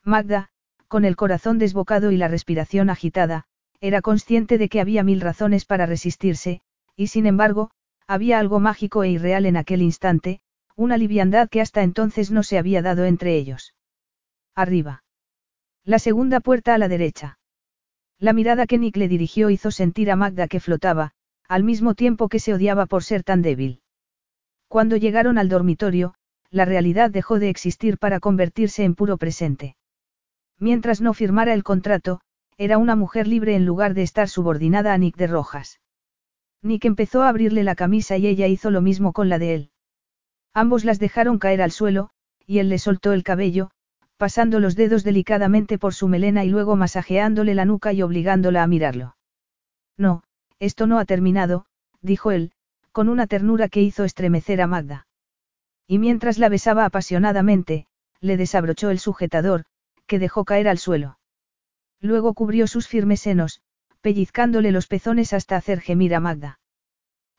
Magda, 0.04 0.50
con 0.88 1.04
el 1.04 1.16
corazón 1.16 1.58
desbocado 1.58 2.10
y 2.10 2.16
la 2.16 2.28
respiración 2.28 2.90
agitada, 2.90 3.44
era 3.80 4.00
consciente 4.00 4.58
de 4.58 4.68
que 4.68 4.80
había 4.80 5.02
mil 5.02 5.20
razones 5.20 5.64
para 5.64 5.86
resistirse, 5.86 6.62
y 6.96 7.08
sin 7.08 7.26
embargo, 7.26 7.70
había 8.06 8.38
algo 8.38 8.60
mágico 8.60 9.02
e 9.02 9.10
irreal 9.10 9.46
en 9.46 9.56
aquel 9.56 9.82
instante, 9.82 10.40
una 10.76 10.96
liviandad 10.96 11.48
que 11.48 11.60
hasta 11.60 11.82
entonces 11.82 12.30
no 12.30 12.42
se 12.42 12.58
había 12.58 12.82
dado 12.82 13.04
entre 13.04 13.36
ellos. 13.36 13.74
Arriba. 14.54 15.04
La 15.84 15.98
segunda 15.98 16.40
puerta 16.40 16.74
a 16.74 16.78
la 16.78 16.88
derecha. 16.88 17.38
La 18.18 18.32
mirada 18.32 18.66
que 18.66 18.78
Nick 18.78 18.96
le 18.96 19.08
dirigió 19.08 19.50
hizo 19.50 19.70
sentir 19.70 20.10
a 20.10 20.16
Magda 20.16 20.46
que 20.46 20.60
flotaba, 20.60 21.12
al 21.48 21.64
mismo 21.64 21.94
tiempo 21.94 22.28
que 22.28 22.38
se 22.38 22.54
odiaba 22.54 22.86
por 22.86 23.02
ser 23.02 23.24
tan 23.24 23.42
débil. 23.42 23.81
Cuando 24.72 24.96
llegaron 24.96 25.36
al 25.36 25.50
dormitorio, 25.50 26.14
la 26.50 26.64
realidad 26.64 27.10
dejó 27.10 27.38
de 27.38 27.50
existir 27.50 27.98
para 27.98 28.20
convertirse 28.20 28.84
en 28.84 28.94
puro 28.94 29.18
presente. 29.18 29.76
Mientras 30.58 31.02
no 31.02 31.12
firmara 31.12 31.52
el 31.52 31.62
contrato, 31.62 32.22
era 32.56 32.78
una 32.78 32.96
mujer 32.96 33.28
libre 33.28 33.54
en 33.54 33.66
lugar 33.66 33.92
de 33.92 34.02
estar 34.02 34.30
subordinada 34.30 34.94
a 34.94 34.96
Nick 34.96 35.18
de 35.18 35.26
Rojas. 35.26 35.78
Nick 36.62 36.86
empezó 36.86 37.20
a 37.20 37.28
abrirle 37.28 37.64
la 37.64 37.74
camisa 37.74 38.16
y 38.16 38.26
ella 38.26 38.46
hizo 38.46 38.70
lo 38.70 38.80
mismo 38.80 39.12
con 39.12 39.28
la 39.28 39.38
de 39.38 39.54
él. 39.54 39.70
Ambos 40.54 40.86
las 40.86 40.98
dejaron 40.98 41.38
caer 41.38 41.60
al 41.60 41.70
suelo, 41.70 42.08
y 42.46 42.58
él 42.58 42.70
le 42.70 42.78
soltó 42.78 43.12
el 43.12 43.24
cabello, 43.24 43.72
pasando 44.16 44.58
los 44.58 44.74
dedos 44.74 45.04
delicadamente 45.04 45.76
por 45.76 45.92
su 45.92 46.08
melena 46.08 46.46
y 46.46 46.48
luego 46.48 46.76
masajeándole 46.76 47.54
la 47.54 47.66
nuca 47.66 47.92
y 47.92 48.00
obligándola 48.00 48.62
a 48.62 48.68
mirarlo. 48.68 49.16
No, 49.98 50.22
esto 50.58 50.86
no 50.86 50.98
ha 50.98 51.04
terminado, 51.04 51.66
dijo 52.00 52.30
él, 52.30 52.52
con 52.92 53.08
una 53.08 53.26
ternura 53.26 53.68
que 53.68 53.82
hizo 53.82 54.04
estremecer 54.04 54.60
a 54.60 54.66
Magda. 54.66 55.06
Y 55.86 55.98
mientras 55.98 56.38
la 56.38 56.48
besaba 56.48 56.84
apasionadamente, 56.84 57.86
le 58.20 58.36
desabrochó 58.36 58.90
el 58.90 58.98
sujetador, 58.98 59.64
que 60.06 60.18
dejó 60.18 60.44
caer 60.44 60.68
al 60.68 60.78
suelo. 60.78 61.18
Luego 62.00 62.34
cubrió 62.34 62.66
sus 62.66 62.86
firmes 62.86 63.20
senos, 63.20 63.60
pellizcándole 64.00 64.72
los 64.72 64.86
pezones 64.86 65.32
hasta 65.32 65.56
hacer 65.56 65.80
gemir 65.80 66.14
a 66.14 66.20
Magda. 66.20 66.60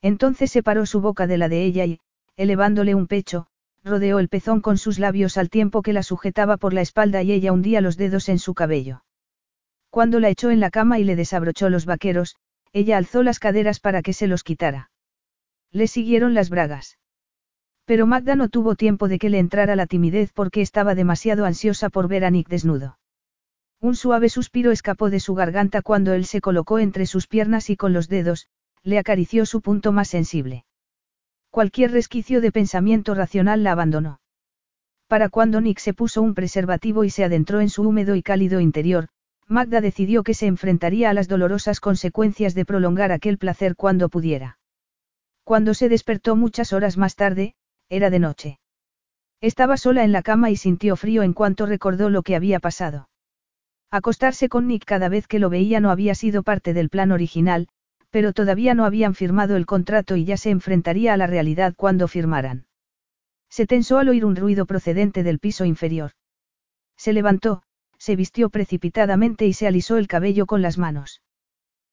Entonces 0.02 0.52
separó 0.52 0.86
su 0.86 1.02
boca 1.02 1.28
de 1.28 1.38
la 1.38 1.50
de 1.50 1.64
ella 1.64 1.86
y, 1.86 2.00
elevándole 2.36 2.96
un 2.96 3.08
pecho, 3.08 3.48
rodeó 3.84 4.20
el 4.20 4.30
pezón 4.30 4.62
con 4.62 4.78
sus 4.78 4.98
labios 5.00 5.38
al 5.38 5.50
tiempo 5.50 5.82
que 5.82 5.94
la 5.94 6.04
sujetaba 6.04 6.58
por 6.58 6.74
la 6.74 6.82
espalda 6.82 7.22
y 7.22 7.32
ella 7.32 7.52
hundía 7.52 7.82
los 7.82 7.98
dedos 7.98 8.30
en 8.30 8.40
su 8.40 8.54
cabello. 8.54 9.04
Cuando 9.90 10.20
la 10.20 10.30
echó 10.30 10.50
en 10.50 10.60
la 10.60 10.72
cama 10.72 11.00
y 11.00 11.04
le 11.04 11.16
desabrochó 11.16 11.70
los 11.70 11.86
vaqueros, 11.86 12.36
ella 12.72 12.98
alzó 12.98 13.22
las 13.24 13.40
caderas 13.40 13.80
para 13.80 14.02
que 14.02 14.14
se 14.14 14.28
los 14.28 14.44
quitara. 14.44 14.90
Le 15.74 15.88
siguieron 15.88 16.36
las 16.36 16.50
bragas. 16.50 17.00
Pero 17.86 18.06
Magda 18.06 18.36
no 18.36 18.48
tuvo 18.48 18.76
tiempo 18.76 19.08
de 19.08 19.18
que 19.18 19.30
le 19.30 19.40
entrara 19.40 19.76
la 19.76 19.88
timidez 19.88 20.32
porque 20.32 20.62
estaba 20.62 20.94
demasiado 20.94 21.46
ansiosa 21.46 21.90
por 21.90 22.08
ver 22.08 22.24
a 22.24 22.30
Nick 22.30 22.48
desnudo. 22.48 23.00
Un 23.82 23.96
suave 23.96 24.30
suspiro 24.30 24.72
escapó 24.72 25.10
de 25.10 25.20
su 25.20 25.34
garganta 25.34 25.82
cuando 25.82 26.14
él 26.14 26.26
se 26.26 26.42
colocó 26.42 26.80
entre 26.80 27.08
sus 27.08 27.28
piernas 27.28 27.70
y 27.72 27.76
con 27.76 27.92
los 27.92 28.08
dedos, 28.08 28.48
le 28.84 29.00
acarició 29.00 29.46
su 29.46 29.62
punto 29.62 29.92
más 29.92 30.08
sensible. 30.08 30.64
Cualquier 31.50 31.92
resquicio 31.92 32.40
de 32.40 32.52
pensamiento 32.52 33.16
racional 33.16 33.64
la 33.64 33.72
abandonó. 33.72 34.22
Para 35.08 35.30
cuando 35.30 35.60
Nick 35.60 35.80
se 35.80 35.94
puso 35.94 36.22
un 36.22 36.34
preservativo 36.34 37.04
y 37.04 37.10
se 37.10 37.24
adentró 37.24 37.62
en 37.62 37.70
su 37.70 37.82
húmedo 37.82 38.16
y 38.16 38.22
cálido 38.22 38.60
interior, 38.60 39.10
Magda 39.48 39.82
decidió 39.82 40.24
que 40.24 40.34
se 40.34 40.46
enfrentaría 40.46 41.10
a 41.10 41.14
las 41.14 41.28
dolorosas 41.28 41.80
consecuencias 41.80 42.54
de 42.54 42.64
prolongar 42.64 43.12
aquel 43.12 43.38
placer 43.38 43.76
cuando 43.76 44.08
pudiera. 44.10 44.60
Cuando 45.44 45.74
se 45.74 45.90
despertó 45.90 46.36
muchas 46.36 46.74
horas 46.74 46.98
más 46.98 47.16
tarde, 47.16 47.56
era 47.90 48.10
de 48.10 48.20
noche. 48.20 48.60
Estaba 49.42 49.78
sola 49.78 50.04
en 50.04 50.14
la 50.14 50.22
cama 50.22 50.50
y 50.50 50.56
sintió 50.56 50.96
frío 50.96 51.22
en 51.22 51.34
cuanto 51.34 51.66
recordó 51.66 52.10
lo 52.10 52.24
que 52.24 52.36
había 52.36 52.60
pasado. 52.60 53.10
Acostarse 53.92 54.50
con 54.50 54.68
Nick 54.68 54.86
cada 54.86 55.10
vez 55.10 55.28
que 55.28 55.40
lo 55.40 55.50
veía 55.50 55.80
no 55.80 55.92
había 55.92 56.16
sido 56.16 56.44
parte 56.44 56.74
del 56.74 56.90
plan 56.90 57.12
original, 57.12 57.68
pero 58.10 58.32
todavía 58.32 58.74
no 58.74 58.86
habían 58.86 59.16
firmado 59.16 59.56
el 59.56 59.66
contrato 59.66 60.16
y 60.16 60.24
ya 60.24 60.38
se 60.38 60.50
enfrentaría 60.50 61.14
a 61.14 61.18
la 61.18 61.28
realidad 61.28 61.74
cuando 61.76 62.08
firmaran. 62.08 62.66
Se 63.50 63.68
tensó 63.68 63.98
al 63.98 64.10
oír 64.10 64.26
un 64.26 64.36
ruido 64.36 64.66
procedente 64.66 65.24
del 65.24 65.40
piso 65.40 65.66
inferior. 65.66 66.12
Se 66.96 67.12
levantó, 67.12 67.64
se 67.98 68.16
vistió 68.16 68.50
precipitadamente 68.50 69.46
y 69.46 69.54
se 69.54 69.68
alisó 69.68 69.98
el 69.98 70.08
cabello 70.08 70.46
con 70.46 70.62
las 70.62 70.78
manos. 70.78 71.22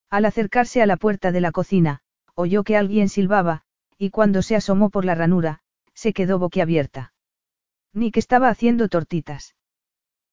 Al 0.09 0.25
acercarse 0.25 0.83
a 0.83 0.87
la 0.87 0.97
puerta 0.97 1.33
de 1.33 1.41
la 1.41 1.53
cocina, 1.53 2.01
oyó 2.41 2.65
que 2.65 2.77
alguien 2.77 3.09
silbaba, 3.09 3.63
y 3.99 4.11
cuando 4.11 4.43
se 4.43 4.57
asomó 4.57 4.91
por 4.91 5.05
la 5.05 5.15
ranura, 5.15 5.61
se 5.95 6.13
quedó 6.13 6.39
boquiabierta. 6.39 7.13
Nick 7.93 8.17
estaba 8.17 8.49
haciendo 8.49 8.89
tortitas. 8.89 9.57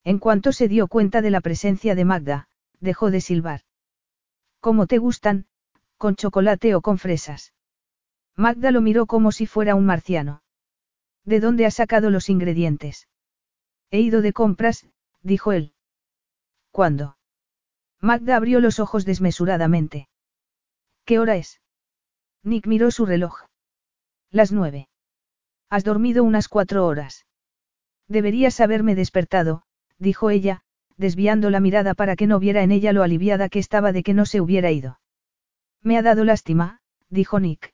En 0.04 0.20
cuanto 0.20 0.52
se 0.52 0.68
dio 0.68 0.88
cuenta 0.88 1.22
de 1.22 1.32
la 1.32 1.42
presencia 1.42 1.94
de 1.96 2.06
Magda, 2.06 2.48
dejó 2.80 3.12
de 3.12 3.22
silbar. 3.22 3.62
¿Cómo 4.60 4.88
te 4.88 4.98
gustan? 4.98 5.48
¿Con 5.98 6.16
chocolate 6.16 6.76
o 6.76 6.82
con 6.82 6.98
fresas? 6.98 7.54
Magda 8.36 8.72
lo 8.72 8.82
miró 8.82 9.06
como 9.06 9.32
si 9.32 9.46
fuera 9.48 9.76
un 9.76 9.86
marciano. 9.86 10.44
¿De 11.26 11.40
dónde 11.40 11.66
has 11.66 11.74
sacado 11.76 12.10
los 12.10 12.30
ingredientes? 12.30 13.08
He 13.92 14.00
ido 14.00 14.22
de 14.22 14.32
compras, 14.32 14.86
dijo 15.22 15.52
él. 15.52 15.74
¿Cuándo? 16.72 17.18
Magda 18.00 18.36
abrió 18.36 18.60
los 18.60 18.80
ojos 18.80 19.06
desmesuradamente. 19.06 20.08
¿Qué 21.04 21.20
hora 21.20 21.36
es? 21.36 21.60
Nick 22.48 22.66
miró 22.66 22.92
su 22.92 23.06
reloj. 23.06 23.42
Las 24.32 24.54
nueve. 24.54 24.88
Has 25.70 25.84
dormido 25.84 26.24
unas 26.24 26.48
cuatro 26.48 26.88
horas. 26.88 27.26
Deberías 28.08 28.62
haberme 28.62 28.96
despertado, 28.96 29.64
dijo 30.00 30.30
ella, 30.30 30.62
desviando 30.96 31.50
la 31.50 31.60
mirada 31.60 31.94
para 31.94 32.16
que 32.16 32.26
no 32.26 32.40
viera 32.40 32.64
en 32.64 32.72
ella 32.72 32.94
lo 32.94 33.04
aliviada 33.04 33.50
que 33.50 33.60
estaba 33.60 33.92
de 33.92 34.02
que 34.02 34.14
no 34.14 34.26
se 34.26 34.40
hubiera 34.40 34.72
ido. 34.72 35.02
Me 35.84 35.98
ha 35.98 36.02
dado 36.02 36.24
lástima, 36.24 36.80
dijo 37.10 37.42
Nick. 37.42 37.74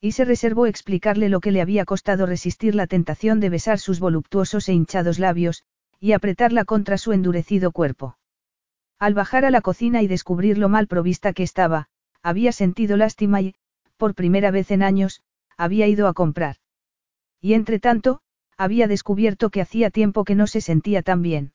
Y 0.00 0.12
se 0.12 0.24
reservó 0.24 0.64
explicarle 0.64 1.28
lo 1.28 1.40
que 1.40 1.52
le 1.52 1.60
había 1.60 1.84
costado 1.84 2.24
resistir 2.24 2.74
la 2.74 2.86
tentación 2.86 3.40
de 3.40 3.50
besar 3.50 3.78
sus 3.78 4.00
voluptuosos 4.00 4.70
e 4.70 4.72
hinchados 4.72 5.18
labios, 5.18 5.64
y 6.00 6.12
apretarla 6.12 6.64
contra 6.64 6.96
su 6.96 7.12
endurecido 7.12 7.72
cuerpo. 7.72 8.16
Al 8.98 9.12
bajar 9.12 9.44
a 9.44 9.50
la 9.50 9.60
cocina 9.60 10.00
y 10.00 10.06
descubrir 10.06 10.56
lo 10.56 10.70
mal 10.70 10.86
provista 10.86 11.34
que 11.34 11.42
estaba, 11.42 11.88
había 12.22 12.52
sentido 12.52 12.96
lástima 12.96 13.42
y, 13.42 13.54
por 14.02 14.16
primera 14.16 14.50
vez 14.50 14.72
en 14.72 14.82
años, 14.82 15.22
había 15.56 15.86
ido 15.86 16.08
a 16.08 16.12
comprar. 16.12 16.56
Y 17.40 17.54
entre 17.54 17.78
tanto, 17.78 18.20
había 18.56 18.88
descubierto 18.88 19.48
que 19.50 19.60
hacía 19.60 19.90
tiempo 19.90 20.24
que 20.24 20.34
no 20.34 20.48
se 20.48 20.60
sentía 20.60 21.02
tan 21.02 21.22
bien. 21.22 21.52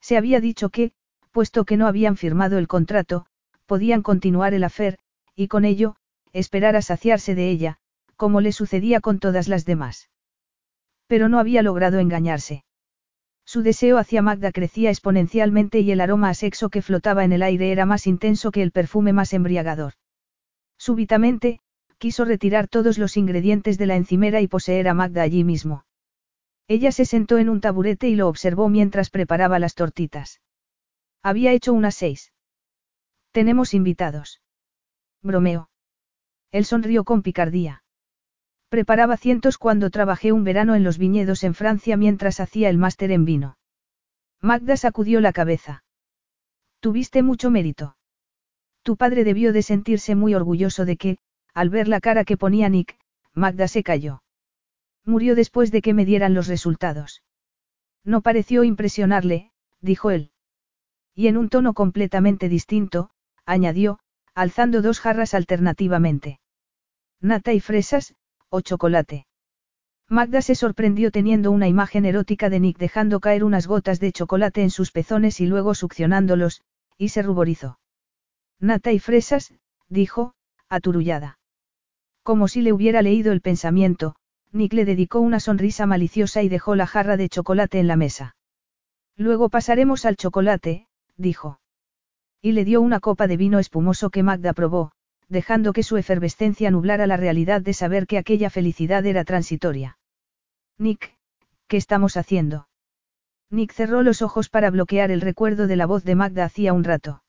Se 0.00 0.16
había 0.16 0.40
dicho 0.40 0.68
que, 0.68 0.92
puesto 1.32 1.64
que 1.64 1.76
no 1.76 1.88
habían 1.88 2.16
firmado 2.16 2.58
el 2.58 2.68
contrato, 2.68 3.26
podían 3.66 4.02
continuar 4.02 4.54
el 4.54 4.62
afer, 4.62 5.00
y 5.34 5.48
con 5.48 5.64
ello, 5.64 5.96
esperar 6.32 6.76
a 6.76 6.82
saciarse 6.82 7.34
de 7.34 7.50
ella, 7.50 7.78
como 8.14 8.40
le 8.40 8.52
sucedía 8.52 9.00
con 9.00 9.18
todas 9.18 9.48
las 9.48 9.64
demás. 9.64 10.08
Pero 11.08 11.28
no 11.28 11.40
había 11.40 11.62
logrado 11.62 11.98
engañarse. 11.98 12.62
Su 13.44 13.62
deseo 13.62 13.98
hacia 13.98 14.22
Magda 14.22 14.52
crecía 14.52 14.90
exponencialmente 14.90 15.80
y 15.80 15.90
el 15.90 16.00
aroma 16.00 16.28
a 16.28 16.34
sexo 16.34 16.68
que 16.68 16.80
flotaba 16.80 17.24
en 17.24 17.32
el 17.32 17.42
aire 17.42 17.72
era 17.72 17.86
más 17.86 18.06
intenso 18.06 18.52
que 18.52 18.62
el 18.62 18.70
perfume 18.70 19.12
más 19.12 19.32
embriagador. 19.32 19.94
Súbitamente, 20.86 21.58
quiso 21.98 22.24
retirar 22.24 22.68
todos 22.68 22.96
los 22.96 23.16
ingredientes 23.16 23.76
de 23.76 23.86
la 23.86 23.96
encimera 23.96 24.40
y 24.40 24.46
poseer 24.46 24.86
a 24.86 24.94
Magda 24.94 25.22
allí 25.22 25.42
mismo. 25.42 25.84
Ella 26.68 26.92
se 26.92 27.04
sentó 27.04 27.38
en 27.38 27.48
un 27.48 27.60
taburete 27.60 28.06
y 28.06 28.14
lo 28.14 28.28
observó 28.28 28.68
mientras 28.68 29.10
preparaba 29.10 29.58
las 29.58 29.74
tortitas. 29.74 30.40
Había 31.24 31.50
hecho 31.50 31.72
unas 31.72 31.96
seis. 31.96 32.32
Tenemos 33.32 33.74
invitados. 33.74 34.40
Bromeo. 35.22 35.70
Él 36.52 36.64
sonrió 36.64 37.02
con 37.02 37.22
picardía. 37.22 37.82
Preparaba 38.68 39.16
cientos 39.16 39.58
cuando 39.58 39.90
trabajé 39.90 40.30
un 40.30 40.44
verano 40.44 40.76
en 40.76 40.84
los 40.84 40.98
viñedos 40.98 41.42
en 41.42 41.54
Francia 41.54 41.96
mientras 41.96 42.38
hacía 42.38 42.70
el 42.70 42.78
máster 42.78 43.10
en 43.10 43.24
vino. 43.24 43.58
Magda 44.40 44.76
sacudió 44.76 45.20
la 45.20 45.32
cabeza. 45.32 45.82
Tuviste 46.78 47.24
mucho 47.24 47.50
mérito. 47.50 47.96
Tu 48.86 48.96
padre 48.96 49.24
debió 49.24 49.52
de 49.52 49.62
sentirse 49.62 50.14
muy 50.14 50.36
orgulloso 50.36 50.84
de 50.84 50.96
que, 50.96 51.18
al 51.54 51.70
ver 51.70 51.88
la 51.88 51.98
cara 51.98 52.22
que 52.24 52.36
ponía 52.36 52.68
Nick, 52.68 52.96
Magda 53.34 53.66
se 53.66 53.82
cayó. 53.82 54.22
Murió 55.04 55.34
después 55.34 55.72
de 55.72 55.82
que 55.82 55.92
me 55.92 56.04
dieran 56.04 56.34
los 56.34 56.46
resultados. 56.46 57.24
No 58.04 58.20
pareció 58.20 58.62
impresionarle, 58.62 59.50
dijo 59.80 60.12
él. 60.12 60.30
Y 61.16 61.26
en 61.26 61.36
un 61.36 61.48
tono 61.48 61.74
completamente 61.74 62.48
distinto, 62.48 63.10
añadió, 63.44 63.98
alzando 64.36 64.82
dos 64.82 65.00
jarras 65.00 65.34
alternativamente. 65.34 66.38
Nata 67.20 67.52
y 67.52 67.58
fresas, 67.58 68.14
o 68.50 68.60
chocolate. 68.60 69.26
Magda 70.08 70.42
se 70.42 70.54
sorprendió 70.54 71.10
teniendo 71.10 71.50
una 71.50 71.66
imagen 71.66 72.04
erótica 72.04 72.50
de 72.50 72.60
Nick 72.60 72.78
dejando 72.78 73.18
caer 73.18 73.42
unas 73.42 73.66
gotas 73.66 73.98
de 73.98 74.12
chocolate 74.12 74.62
en 74.62 74.70
sus 74.70 74.92
pezones 74.92 75.40
y 75.40 75.46
luego 75.46 75.74
succionándolos, 75.74 76.62
y 76.96 77.08
se 77.08 77.22
ruborizó. 77.22 77.80
Nata 78.60 78.92
y 78.92 78.98
fresas, 78.98 79.52
dijo, 79.88 80.34
aturullada. 80.68 81.38
Como 82.22 82.48
si 82.48 82.62
le 82.62 82.72
hubiera 82.72 83.02
leído 83.02 83.32
el 83.32 83.40
pensamiento, 83.40 84.16
Nick 84.52 84.72
le 84.72 84.84
dedicó 84.84 85.20
una 85.20 85.40
sonrisa 85.40 85.86
maliciosa 85.86 86.42
y 86.42 86.48
dejó 86.48 86.74
la 86.74 86.86
jarra 86.86 87.16
de 87.16 87.28
chocolate 87.28 87.78
en 87.78 87.86
la 87.86 87.96
mesa. 87.96 88.36
Luego 89.16 89.48
pasaremos 89.48 90.04
al 90.04 90.16
chocolate, 90.16 90.86
dijo. 91.16 91.60
Y 92.40 92.52
le 92.52 92.64
dio 92.64 92.80
una 92.80 93.00
copa 93.00 93.26
de 93.26 93.36
vino 93.36 93.58
espumoso 93.58 94.10
que 94.10 94.22
Magda 94.22 94.52
probó, 94.52 94.92
dejando 95.28 95.72
que 95.72 95.82
su 95.82 95.96
efervescencia 95.96 96.70
nublara 96.70 97.06
la 97.06 97.16
realidad 97.16 97.60
de 97.60 97.74
saber 97.74 98.06
que 98.06 98.18
aquella 98.18 98.50
felicidad 98.50 99.04
era 99.04 99.24
transitoria. 99.24 99.98
Nick, 100.78 101.16
¿qué 101.66 101.76
estamos 101.76 102.16
haciendo? 102.16 102.68
Nick 103.50 103.72
cerró 103.72 104.02
los 104.02 104.22
ojos 104.22 104.48
para 104.48 104.70
bloquear 104.70 105.10
el 105.10 105.20
recuerdo 105.20 105.66
de 105.66 105.76
la 105.76 105.86
voz 105.86 106.04
de 106.04 106.14
Magda 106.14 106.44
hacía 106.44 106.72
un 106.72 106.84
rato. 106.84 107.22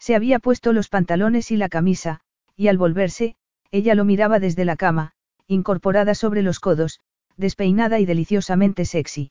Se 0.00 0.16
había 0.16 0.38
puesto 0.38 0.72
los 0.72 0.88
pantalones 0.88 1.50
y 1.50 1.56
la 1.58 1.68
camisa, 1.68 2.20
y 2.56 2.68
al 2.68 2.78
volverse, 2.78 3.36
ella 3.70 3.94
lo 3.94 4.04
miraba 4.04 4.40
desde 4.40 4.64
la 4.64 4.74
cama, 4.76 5.12
incorporada 5.46 6.14
sobre 6.14 6.42
los 6.42 6.58
codos, 6.58 7.00
despeinada 7.36 8.00
y 8.00 8.06
deliciosamente 8.06 8.86
sexy. 8.86 9.30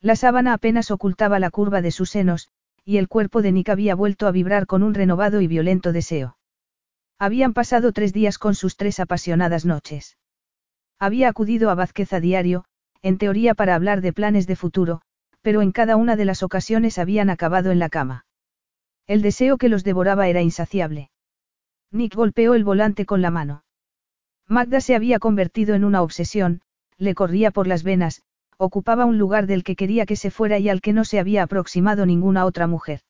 La 0.00 0.14
sábana 0.14 0.52
apenas 0.52 0.90
ocultaba 0.90 1.40
la 1.40 1.50
curva 1.50 1.80
de 1.80 1.90
sus 1.90 2.10
senos, 2.10 2.50
y 2.84 2.98
el 2.98 3.08
cuerpo 3.08 3.42
de 3.42 3.50
Nick 3.50 3.70
había 3.70 3.94
vuelto 3.94 4.26
a 4.26 4.30
vibrar 4.30 4.66
con 4.66 4.82
un 4.82 4.94
renovado 4.94 5.40
y 5.40 5.46
violento 5.46 5.92
deseo. 5.92 6.36
Habían 7.18 7.52
pasado 7.52 7.92
tres 7.92 8.12
días 8.12 8.38
con 8.38 8.54
sus 8.54 8.76
tres 8.76 9.00
apasionadas 9.00 9.64
noches. 9.64 10.18
Había 10.98 11.28
acudido 11.28 11.70
a 11.70 11.74
Vázquez 11.74 12.12
a 12.12 12.20
diario, 12.20 12.64
en 13.02 13.18
teoría 13.18 13.54
para 13.54 13.74
hablar 13.74 14.02
de 14.02 14.12
planes 14.12 14.46
de 14.46 14.54
futuro, 14.54 15.00
pero 15.42 15.62
en 15.62 15.72
cada 15.72 15.96
una 15.96 16.14
de 16.14 16.26
las 16.26 16.42
ocasiones 16.42 16.98
habían 16.98 17.30
acabado 17.30 17.70
en 17.70 17.78
la 17.78 17.88
cama. 17.88 18.26
El 19.08 19.22
deseo 19.22 19.56
que 19.56 19.70
los 19.70 19.84
devoraba 19.84 20.28
era 20.28 20.42
insaciable. 20.42 21.10
Nick 21.90 22.14
golpeó 22.14 22.54
el 22.54 22.62
volante 22.62 23.06
con 23.06 23.22
la 23.22 23.30
mano. 23.30 23.64
Magda 24.46 24.80
se 24.80 24.94
había 24.94 25.18
convertido 25.18 25.74
en 25.74 25.84
una 25.84 26.02
obsesión, 26.02 26.60
le 26.98 27.14
corría 27.14 27.50
por 27.50 27.66
las 27.66 27.82
venas, 27.82 28.22
ocupaba 28.58 29.06
un 29.06 29.18
lugar 29.18 29.46
del 29.46 29.64
que 29.64 29.76
quería 29.76 30.04
que 30.04 30.16
se 30.16 30.30
fuera 30.30 30.58
y 30.58 30.68
al 30.68 30.82
que 30.82 30.92
no 30.92 31.04
se 31.04 31.18
había 31.18 31.42
aproximado 31.42 32.04
ninguna 32.04 32.44
otra 32.44 32.66
mujer. 32.66 33.00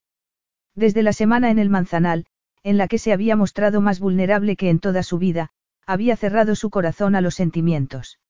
Desde 0.74 1.02
la 1.02 1.12
semana 1.12 1.50
en 1.50 1.58
el 1.58 1.68
Manzanal, 1.68 2.26
en 2.62 2.76
la 2.76 2.86
que 2.86 2.98
se 2.98 3.12
había 3.12 3.34
mostrado 3.34 3.80
más 3.80 3.98
vulnerable 3.98 4.56
que 4.56 4.70
en 4.70 4.78
toda 4.78 5.02
su 5.02 5.18
vida, 5.18 5.50
había 5.84 6.16
cerrado 6.16 6.54
su 6.54 6.70
corazón 6.70 7.16
a 7.16 7.20
los 7.20 7.34
sentimientos. 7.34 8.20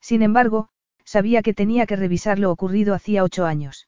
Sin 0.00 0.22
embargo, 0.22 0.70
sabía 1.04 1.42
que 1.42 1.54
tenía 1.54 1.86
que 1.86 1.96
revisar 1.96 2.38
lo 2.38 2.50
ocurrido 2.50 2.94
hacía 2.94 3.22
ocho 3.22 3.44
años. 3.44 3.87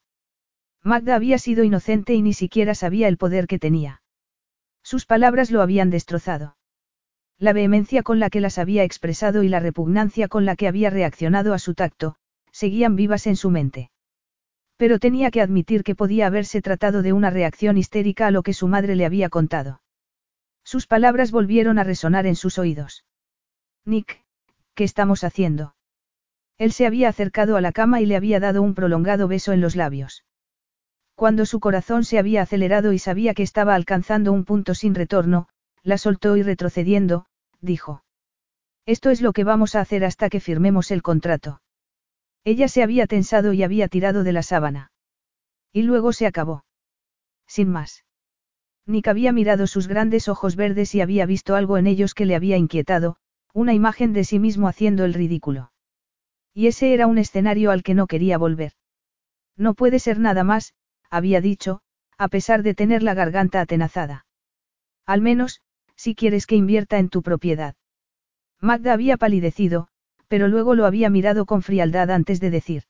Magda 0.83 1.15
había 1.15 1.39
sido 1.39 1.62
inocente 1.62 2.15
y 2.15 2.23
ni 2.23 2.33
siquiera 2.33 2.75
sabía 2.75 3.09
el 3.09 3.18
poder 3.18 3.47
que 3.47 3.59
tenía. 3.59 4.02
Sus 4.83 5.05
palabras 5.05 5.50
lo 5.50 5.60
habían 5.60 5.91
destrozado. 5.91 6.57
La 7.39 7.52
vehemencia 7.52 8.02
con 8.02 8.18
la 8.18 8.31
que 8.31 8.41
las 8.41 8.59
había 8.59 8.84
expresado 8.84 9.42
y 9.42 9.49
la 9.49 9.60
repugnancia 9.60 10.28
con 10.28 10.44
la 10.44 10.57
que 10.57 10.68
había 10.68 10.91
reaccionado 10.91 11.55
a 11.55 11.59
su 11.59 11.75
tacto, 11.75 12.17
seguían 12.52 12.97
vivas 12.97 13.26
en 13.26 13.36
su 13.36 13.50
mente. 13.50 13.91
Pero 14.76 14.99
tenía 14.99 15.31
que 15.31 15.42
admitir 15.42 15.83
que 15.83 15.94
podía 15.94 16.26
haberse 16.26 16.62
tratado 16.62 17.02
de 17.02 17.12
una 17.12 17.31
reacción 17.31 17.76
histérica 17.76 18.26
a 18.26 18.31
lo 18.31 18.42
que 18.42 18.55
su 18.55 18.67
madre 18.67 18.97
le 18.97 19.05
había 19.05 19.28
contado. 19.28 19.83
Sus 20.65 20.86
palabras 20.86 21.31
volvieron 21.31 21.78
a 21.78 21.84
resonar 21.84 22.26
en 22.26 22.36
sus 22.36 22.59
oídos. 22.59 23.05
Nick, 23.84 24.23
¿qué 24.75 24.84
estamos 24.84 25.25
haciendo? 25.25 25.75
Él 26.59 26.73
se 26.73 26.86
había 26.86 27.09
acercado 27.09 27.57
a 27.57 27.60
la 27.60 27.73
cama 27.73 28.00
y 28.00 28.07
le 28.07 28.17
había 28.17 28.41
dado 28.41 28.62
un 28.62 28.75
prolongado 28.75 29.28
beso 29.28 29.52
en 29.52 29.60
los 29.60 29.76
labios. 29.76 30.25
Cuando 31.21 31.45
su 31.45 31.61
corazón 31.61 32.05
se 32.05 32.19
había 32.19 32.41
acelerado 32.41 32.95
y 32.95 32.99
sabía 32.99 33.35
que 33.35 33.43
estaba 33.43 33.75
alcanzando 33.75 34.33
un 34.33 34.47
punto 34.47 34.75
sin 34.75 34.95
retorno, 34.95 35.49
la 35.83 35.99
soltó 35.99 36.39
y 36.39 36.43
retrocediendo, 36.43 37.27
dijo. 37.61 38.03
Esto 38.87 39.11
es 39.11 39.21
lo 39.21 39.35
que 39.35 39.45
vamos 39.45 39.75
a 39.75 39.83
hacer 39.83 40.03
hasta 40.03 40.31
que 40.31 40.41
firmemos 40.41 40.91
el 40.91 41.03
contrato. 41.03 41.61
Ella 42.43 42.69
se 42.69 42.83
había 42.83 43.07
tensado 43.07 43.53
y 43.53 43.63
había 43.63 43.87
tirado 43.89 44.25
de 44.25 44.33
la 44.33 44.43
sábana. 44.43 44.93
Y 45.75 45.83
luego 45.83 46.15
se 46.15 46.27
acabó. 46.27 46.65
Sin 47.47 47.69
más. 47.69 48.07
Nick 48.87 49.07
había 49.07 49.31
mirado 49.33 49.67
sus 49.67 49.89
grandes 49.89 50.27
ojos 50.27 50.57
verdes 50.57 50.95
y 50.95 51.03
había 51.03 51.27
visto 51.27 51.55
algo 51.55 51.77
en 51.77 51.87
ellos 51.87 52.15
que 52.15 52.25
le 52.25 52.35
había 52.35 52.57
inquietado, 52.57 53.17
una 53.53 53.75
imagen 53.75 54.15
de 54.15 54.25
sí 54.25 54.39
mismo 54.39 54.69
haciendo 54.69 55.05
el 55.05 55.13
ridículo. 55.13 55.71
Y 56.55 56.67
ese 56.67 56.95
era 56.95 57.07
un 57.07 57.19
escenario 57.19 57.73
al 57.73 57.83
que 57.83 57.93
no 57.93 58.07
quería 58.07 58.39
volver. 58.39 58.73
No 59.59 59.75
puede 59.75 59.99
ser 59.99 60.19
nada 60.19 60.45
más, 60.45 60.73
había 61.11 61.41
dicho, 61.41 61.81
a 62.17 62.29
pesar 62.29 62.63
de 62.63 62.75
tener 62.75 63.03
la 63.03 63.15
garganta 63.15 63.61
atenazada. 63.61 64.27
Al 65.07 65.21
menos, 65.21 65.61
si 65.97 66.15
quieres 66.15 66.47
que 66.47 66.57
invierta 66.57 66.99
en 66.99 67.09
tu 67.09 67.23
propiedad. 67.23 67.75
Magda 68.61 68.93
había 68.93 69.17
palidecido, 69.17 69.89
pero 70.29 70.49
luego 70.49 70.75
lo 70.75 70.87
había 70.87 71.11
mirado 71.11 71.47
con 71.47 71.63
frialdad 71.63 72.11
antes 72.11 72.41
de 72.41 72.51
decir. 72.51 72.85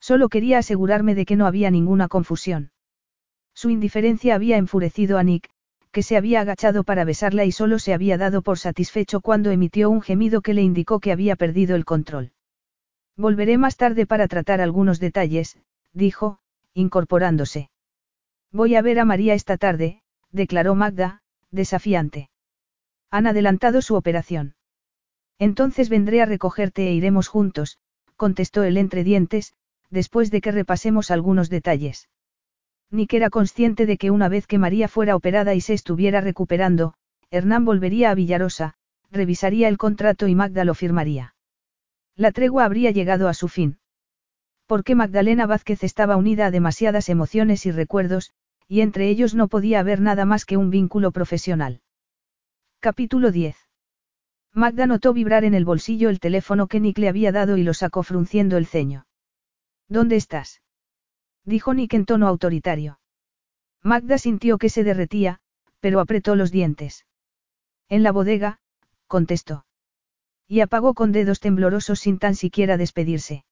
Solo 0.00 0.28
quería 0.28 0.58
asegurarme 0.58 1.14
de 1.14 1.24
que 1.24 1.36
no 1.36 1.46
había 1.46 1.70
ninguna 1.70 2.08
confusión. 2.08 2.72
Su 3.54 3.70
indiferencia 3.70 4.34
había 4.34 4.56
enfurecido 4.56 5.18
a 5.18 5.22
Nick, 5.22 5.50
que 5.90 6.02
se 6.02 6.16
había 6.16 6.40
agachado 6.40 6.84
para 6.84 7.04
besarla 7.04 7.44
y 7.44 7.52
solo 7.52 7.78
se 7.78 7.92
había 7.92 8.16
dado 8.16 8.42
por 8.42 8.58
satisfecho 8.58 9.20
cuando 9.20 9.50
emitió 9.50 9.90
un 9.90 10.00
gemido 10.00 10.40
que 10.40 10.54
le 10.54 10.62
indicó 10.62 11.00
que 11.00 11.12
había 11.12 11.36
perdido 11.36 11.76
el 11.76 11.84
control. 11.84 12.32
Volveré 13.16 13.58
más 13.58 13.76
tarde 13.76 14.06
para 14.06 14.26
tratar 14.26 14.60
algunos 14.60 15.00
detalles, 15.00 15.58
dijo, 15.92 16.38
incorporándose. 16.74 17.70
Voy 18.50 18.74
a 18.74 18.82
ver 18.82 18.98
a 18.98 19.04
María 19.04 19.34
esta 19.34 19.56
tarde, 19.56 20.02
declaró 20.30 20.74
Magda, 20.74 21.22
desafiante. 21.50 22.30
Han 23.10 23.26
adelantado 23.26 23.82
su 23.82 23.94
operación. 23.94 24.54
Entonces 25.38 25.88
vendré 25.88 26.22
a 26.22 26.26
recogerte 26.26 26.88
e 26.88 26.92
iremos 26.92 27.28
juntos, 27.28 27.78
contestó 28.16 28.62
él 28.62 28.76
entre 28.76 29.04
dientes, 29.04 29.54
después 29.90 30.30
de 30.30 30.40
que 30.40 30.52
repasemos 30.52 31.10
algunos 31.10 31.50
detalles. 31.50 32.08
Nick 32.90 33.14
era 33.14 33.30
consciente 33.30 33.86
de 33.86 33.96
que 33.96 34.10
una 34.10 34.28
vez 34.28 34.46
que 34.46 34.58
María 34.58 34.88
fuera 34.88 35.16
operada 35.16 35.54
y 35.54 35.60
se 35.60 35.74
estuviera 35.74 36.20
recuperando, 36.20 36.94
Hernán 37.30 37.64
volvería 37.64 38.10
a 38.10 38.14
Villarosa, 38.14 38.74
revisaría 39.10 39.68
el 39.68 39.78
contrato 39.78 40.28
y 40.28 40.34
Magda 40.34 40.64
lo 40.64 40.74
firmaría. 40.74 41.34
La 42.16 42.32
tregua 42.32 42.64
habría 42.64 42.90
llegado 42.90 43.28
a 43.28 43.34
su 43.34 43.48
fin. 43.48 43.78
Porque 44.72 44.94
Magdalena 44.94 45.44
Vázquez 45.44 45.84
estaba 45.84 46.16
unida 46.16 46.46
a 46.46 46.50
demasiadas 46.50 47.10
emociones 47.10 47.66
y 47.66 47.72
recuerdos, 47.72 48.32
y 48.66 48.80
entre 48.80 49.10
ellos 49.10 49.34
no 49.34 49.48
podía 49.48 49.80
haber 49.80 50.00
nada 50.00 50.24
más 50.24 50.46
que 50.46 50.56
un 50.56 50.70
vínculo 50.70 51.12
profesional. 51.12 51.82
Capítulo 52.80 53.30
10. 53.32 53.54
Magda 54.54 54.86
notó 54.86 55.12
vibrar 55.12 55.44
en 55.44 55.52
el 55.52 55.66
bolsillo 55.66 56.08
el 56.08 56.20
teléfono 56.20 56.68
que 56.68 56.80
Nick 56.80 56.96
le 56.96 57.10
había 57.10 57.32
dado 57.32 57.58
y 57.58 57.64
lo 57.64 57.74
sacó 57.74 58.02
frunciendo 58.02 58.56
el 58.56 58.64
ceño. 58.64 59.04
¿Dónde 59.88 60.16
estás? 60.16 60.62
dijo 61.44 61.74
Nick 61.74 61.92
en 61.92 62.06
tono 62.06 62.26
autoritario. 62.26 62.98
Magda 63.82 64.16
sintió 64.16 64.56
que 64.56 64.70
se 64.70 64.84
derretía, 64.84 65.40
pero 65.80 66.00
apretó 66.00 66.34
los 66.34 66.50
dientes. 66.50 67.04
En 67.90 68.02
la 68.02 68.10
bodega, 68.10 68.58
contestó. 69.06 69.66
Y 70.48 70.60
apagó 70.60 70.94
con 70.94 71.12
dedos 71.12 71.40
temblorosos 71.40 72.00
sin 72.00 72.18
tan 72.18 72.34
siquiera 72.34 72.78
despedirse. 72.78 73.44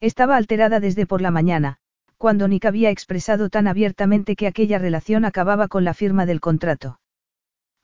Estaba 0.00 0.36
alterada 0.36 0.78
desde 0.78 1.06
por 1.06 1.22
la 1.22 1.30
mañana, 1.30 1.78
cuando 2.18 2.48
Nick 2.48 2.66
había 2.66 2.90
expresado 2.90 3.48
tan 3.48 3.66
abiertamente 3.66 4.36
que 4.36 4.46
aquella 4.46 4.78
relación 4.78 5.24
acababa 5.24 5.68
con 5.68 5.84
la 5.84 5.94
firma 5.94 6.26
del 6.26 6.40
contrato. 6.40 7.00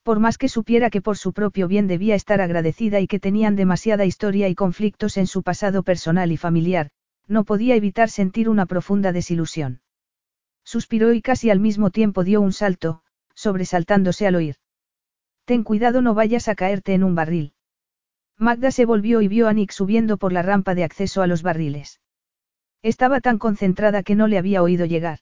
Por 0.02 0.18
más 0.20 0.36
que 0.36 0.49
supiera 0.49 0.91
que 0.91 1.00
por 1.00 1.16
su 1.16 1.32
propio 1.32 1.68
bien 1.68 1.86
debía 1.86 2.15
estar 2.15 2.41
agradecida 2.41 3.00
y 3.00 3.07
que 3.07 3.20
tenían 3.20 3.57
demasiada 3.57 4.05
historia 4.05 4.49
y 4.49 4.55
conflictos 4.55 5.16
en 5.16 5.26
su 5.26 5.42
pasado 5.42 5.84
personal 5.84 6.32
y 6.32 6.36
familiar, 6.36 6.91
no 7.28 7.44
podía 7.44 7.76
evitar 7.76 8.10
sentir 8.10 8.49
una 8.49 8.66
profunda 8.66 9.12
desilusión. 9.12 9.81
Suspiró 10.65 11.12
y 11.12 11.23
casi 11.23 11.50
al 11.50 11.60
mismo 11.60 11.91
tiempo 11.91 12.24
dio 12.24 12.41
un 12.41 12.52
salto, 12.52 13.02
sobresaltándose 13.34 14.26
al 14.26 14.34
oír. 14.34 14.57
Ten 15.44 15.62
cuidado 15.62 16.02
no 16.02 16.15
vayas 16.15 16.49
a 16.49 16.55
caerte 16.55 16.94
en 16.94 17.05
un 17.05 17.15
barril. 17.15 17.55
Magda 18.39 18.70
se 18.70 18.84
volvió 18.84 19.23
y 19.23 19.28
vio 19.28 19.49
a 19.49 19.52
Nick 19.52 19.70
subiendo 19.70 20.18
por 20.18 20.32
la 20.32 20.42
rampa 20.42 20.74
de 20.74 20.84
acceso 20.84 21.23
a 21.23 21.26
los 21.26 21.42
barriles. 21.42 22.01
Estaba 22.83 23.20
tan 23.20 23.39
concentrada 23.39 24.02
que 24.02 24.15
no 24.15 24.27
le 24.27 24.39
había 24.39 24.62
oído 24.62 24.86
llegar. 24.86 25.20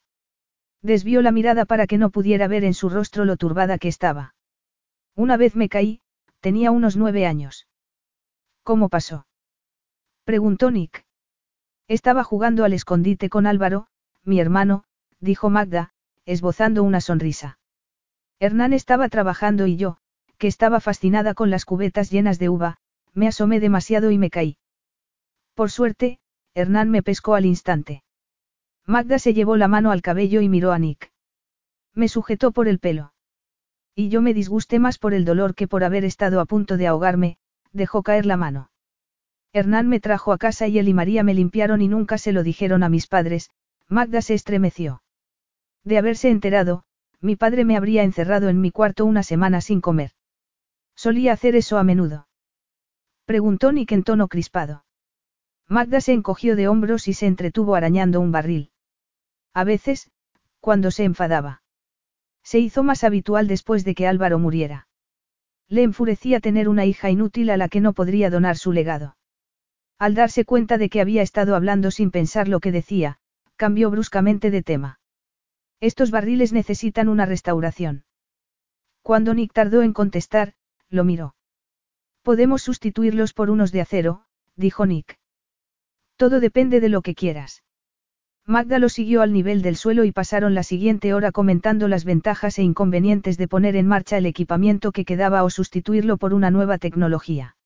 Desvió 0.83 1.21
la 1.21 1.31
mirada 1.31 1.67
para 1.67 1.87
que 1.87 1.99
no 1.99 2.11
pudiera 2.11 2.49
ver 2.49 2.65
en 2.65 2.75
su 2.75 2.89
rostro 2.89 3.25
lo 3.25 3.37
turbada 3.37 3.79
que 3.79 3.89
estaba. 3.89 4.35
Una 5.15 5.37
vez 5.37 5.57
me 5.57 5.69
caí, 5.69 6.01
tenía 6.41 6.71
unos 6.71 6.97
nueve 6.97 7.27
años. 7.27 7.69
¿Cómo 8.63 8.89
pasó? 8.89 9.27
Preguntó 10.25 10.71
Nick. 10.71 11.05
Estaba 11.87 12.25
jugando 12.25 12.65
al 12.65 12.73
escondite 12.73 13.29
con 13.29 13.47
Álvaro, 13.47 13.89
mi 14.25 14.41
hermano, 14.41 14.85
dijo 15.19 15.51
Magda, 15.51 15.93
esbozando 16.25 16.83
una 16.83 17.01
sonrisa. 17.01 17.59
Hernán 18.39 18.73
estaba 18.73 19.09
trabajando 19.09 19.67
y 19.67 19.77
yo, 19.77 19.99
que 20.39 20.47
estaba 20.47 20.81
fascinada 20.81 21.35
con 21.35 21.51
las 21.51 21.67
cubetas 21.67 22.11
llenas 22.11 22.39
de 22.39 22.49
uva, 22.49 22.79
me 23.13 23.29
asomé 23.29 23.61
demasiado 23.61 24.11
y 24.11 24.19
me 24.19 24.31
caí. 24.31 24.57
Por 25.55 25.71
suerte, 25.71 26.20
Hernán 26.55 26.91
me 26.91 27.03
pescó 27.03 27.35
al 27.35 27.47
instante. 27.47 28.03
Magda 28.87 29.19
se 29.19 29.35
llevó 29.35 29.57
la 29.57 29.69
mano 29.69 29.93
al 29.93 30.03
cabello 30.03 30.41
y 30.41 30.49
miró 30.49 30.73
a 30.73 30.79
Nick. 30.79 31.12
Me 31.95 32.09
sujetó 32.09 32.53
por 32.53 32.69
el 32.69 32.79
pelo. 32.79 33.12
Y 33.95 34.09
yo 34.09 34.23
me 34.23 34.35
disgusté 34.35 34.79
más 34.79 34.99
por 34.99 35.15
el 35.15 35.25
dolor 35.25 35.55
que 35.55 35.69
por 35.69 35.85
haber 35.85 36.05
estado 36.05 36.41
a 36.41 36.47
punto 36.47 36.77
de 36.77 36.87
ahogarme, 36.87 37.39
dejó 37.73 38.03
caer 38.03 38.27
la 38.27 38.37
mano. 38.37 38.70
Hernán 39.53 39.89
me 39.89 40.01
trajo 40.01 40.33
a 40.33 40.39
casa 40.39 40.69
y 40.69 40.79
él 40.79 40.89
y 40.89 40.95
María 40.95 41.23
me 41.23 41.35
limpiaron 41.35 41.83
y 41.83 41.89
nunca 41.89 42.19
se 42.19 42.33
lo 42.33 42.43
dijeron 42.43 42.83
a 42.83 42.89
mis 42.89 43.07
padres, 43.07 43.51
Magda 43.89 44.23
se 44.23 44.35
estremeció. 44.35 45.03
De 45.85 45.99
haberse 45.99 46.31
enterado, 46.31 46.85
mi 47.20 47.37
padre 47.37 47.65
me 47.65 47.77
habría 47.77 48.03
encerrado 48.03 48.49
en 48.49 48.61
mi 48.61 48.70
cuarto 48.70 49.05
una 49.05 49.23
semana 49.23 49.61
sin 49.61 49.81
comer. 49.81 50.12
Solía 50.95 51.33
hacer 51.33 51.57
eso 51.57 51.79
a 51.79 51.85
menudo. 51.85 52.29
Preguntó 53.25 53.73
Nick 53.73 53.93
en 53.93 54.05
tono 54.05 54.29
crispado. 54.29 54.85
Magda 55.71 56.01
se 56.01 56.13
encogió 56.13 56.57
de 56.57 56.67
hombros 56.67 57.07
y 57.07 57.13
se 57.15 57.29
entretuvo 57.29 57.77
arañando 57.77 58.21
un 58.21 58.33
barril. 58.33 58.73
A 59.55 59.63
veces, 59.63 60.11
cuando 60.59 60.91
se 60.91 61.05
enfadaba. 61.05 61.63
Se 62.43 62.59
hizo 62.59 62.83
más 62.83 63.05
habitual 63.05 63.47
después 63.47 63.85
de 63.85 63.95
que 63.95 64.09
Álvaro 64.09 64.41
muriera. 64.41 64.89
Le 65.69 65.85
enfurecía 65.85 66.41
tener 66.41 66.69
una 66.69 66.87
hija 66.87 67.09
inútil 67.09 67.51
a 67.51 67.57
la 67.57 67.69
que 67.69 67.81
no 67.81 67.93
podría 67.93 68.31
donar 68.31 68.57
su 68.57 68.73
legado. 68.73 69.17
Al 69.97 70.15
darse 70.15 70.45
cuenta 70.45 70.77
de 70.77 70.89
que 70.89 71.01
había 71.01 71.23
estado 71.23 71.55
hablando 71.55 71.93
sin 71.93 72.11
pensar 72.11 72.49
lo 72.49 72.59
que 72.59 72.73
decía, 72.73 73.19
cambió 73.55 73.93
bruscamente 73.93 74.51
de 74.51 74.65
tema. 74.65 74.99
Estos 75.79 76.11
barriles 76.11 76.53
necesitan 76.53 77.09
una 77.09 77.27
restauración. 77.27 78.05
Cuando 79.03 79.35
Nick 79.35 79.53
tardó 79.53 79.83
en 79.83 79.93
contestar, 79.93 80.55
lo 80.89 81.05
miró. 81.05 81.37
Podemos 82.23 82.63
sustituirlos 82.63 83.35
por 83.35 83.51
unos 83.51 83.71
de 83.71 83.83
acero, 83.83 84.25
dijo 84.57 84.85
Nick. 84.85 85.20
Todo 86.21 86.39
depende 86.39 86.81
de 86.81 86.91
lo 86.91 87.01
que 87.01 87.15
quieras. 87.15 87.63
Magda 88.47 88.79
lo 88.79 88.91
siguió 88.91 89.23
al 89.23 89.33
nivel 89.33 89.63
del 89.63 89.75
suelo 89.75 90.05
y 90.05 90.13
pasaron 90.13 90.55
la 90.55 90.63
siguiente 90.63 91.15
hora 91.15 91.33
comentando 91.33 91.89
las 91.89 92.05
ventajas 92.05 92.59
e 92.59 92.63
inconvenientes 92.63 93.39
de 93.39 93.49
poner 93.49 93.75
en 93.75 93.87
marcha 93.87 94.19
el 94.19 94.27
equipamiento 94.27 94.93
que 94.93 95.07
quedaba 95.07 95.45
o 95.45 95.49
sustituirlo 95.49 96.19
por 96.19 96.35
una 96.35 96.51
nueva 96.51 96.77
tecnología. 96.77 97.57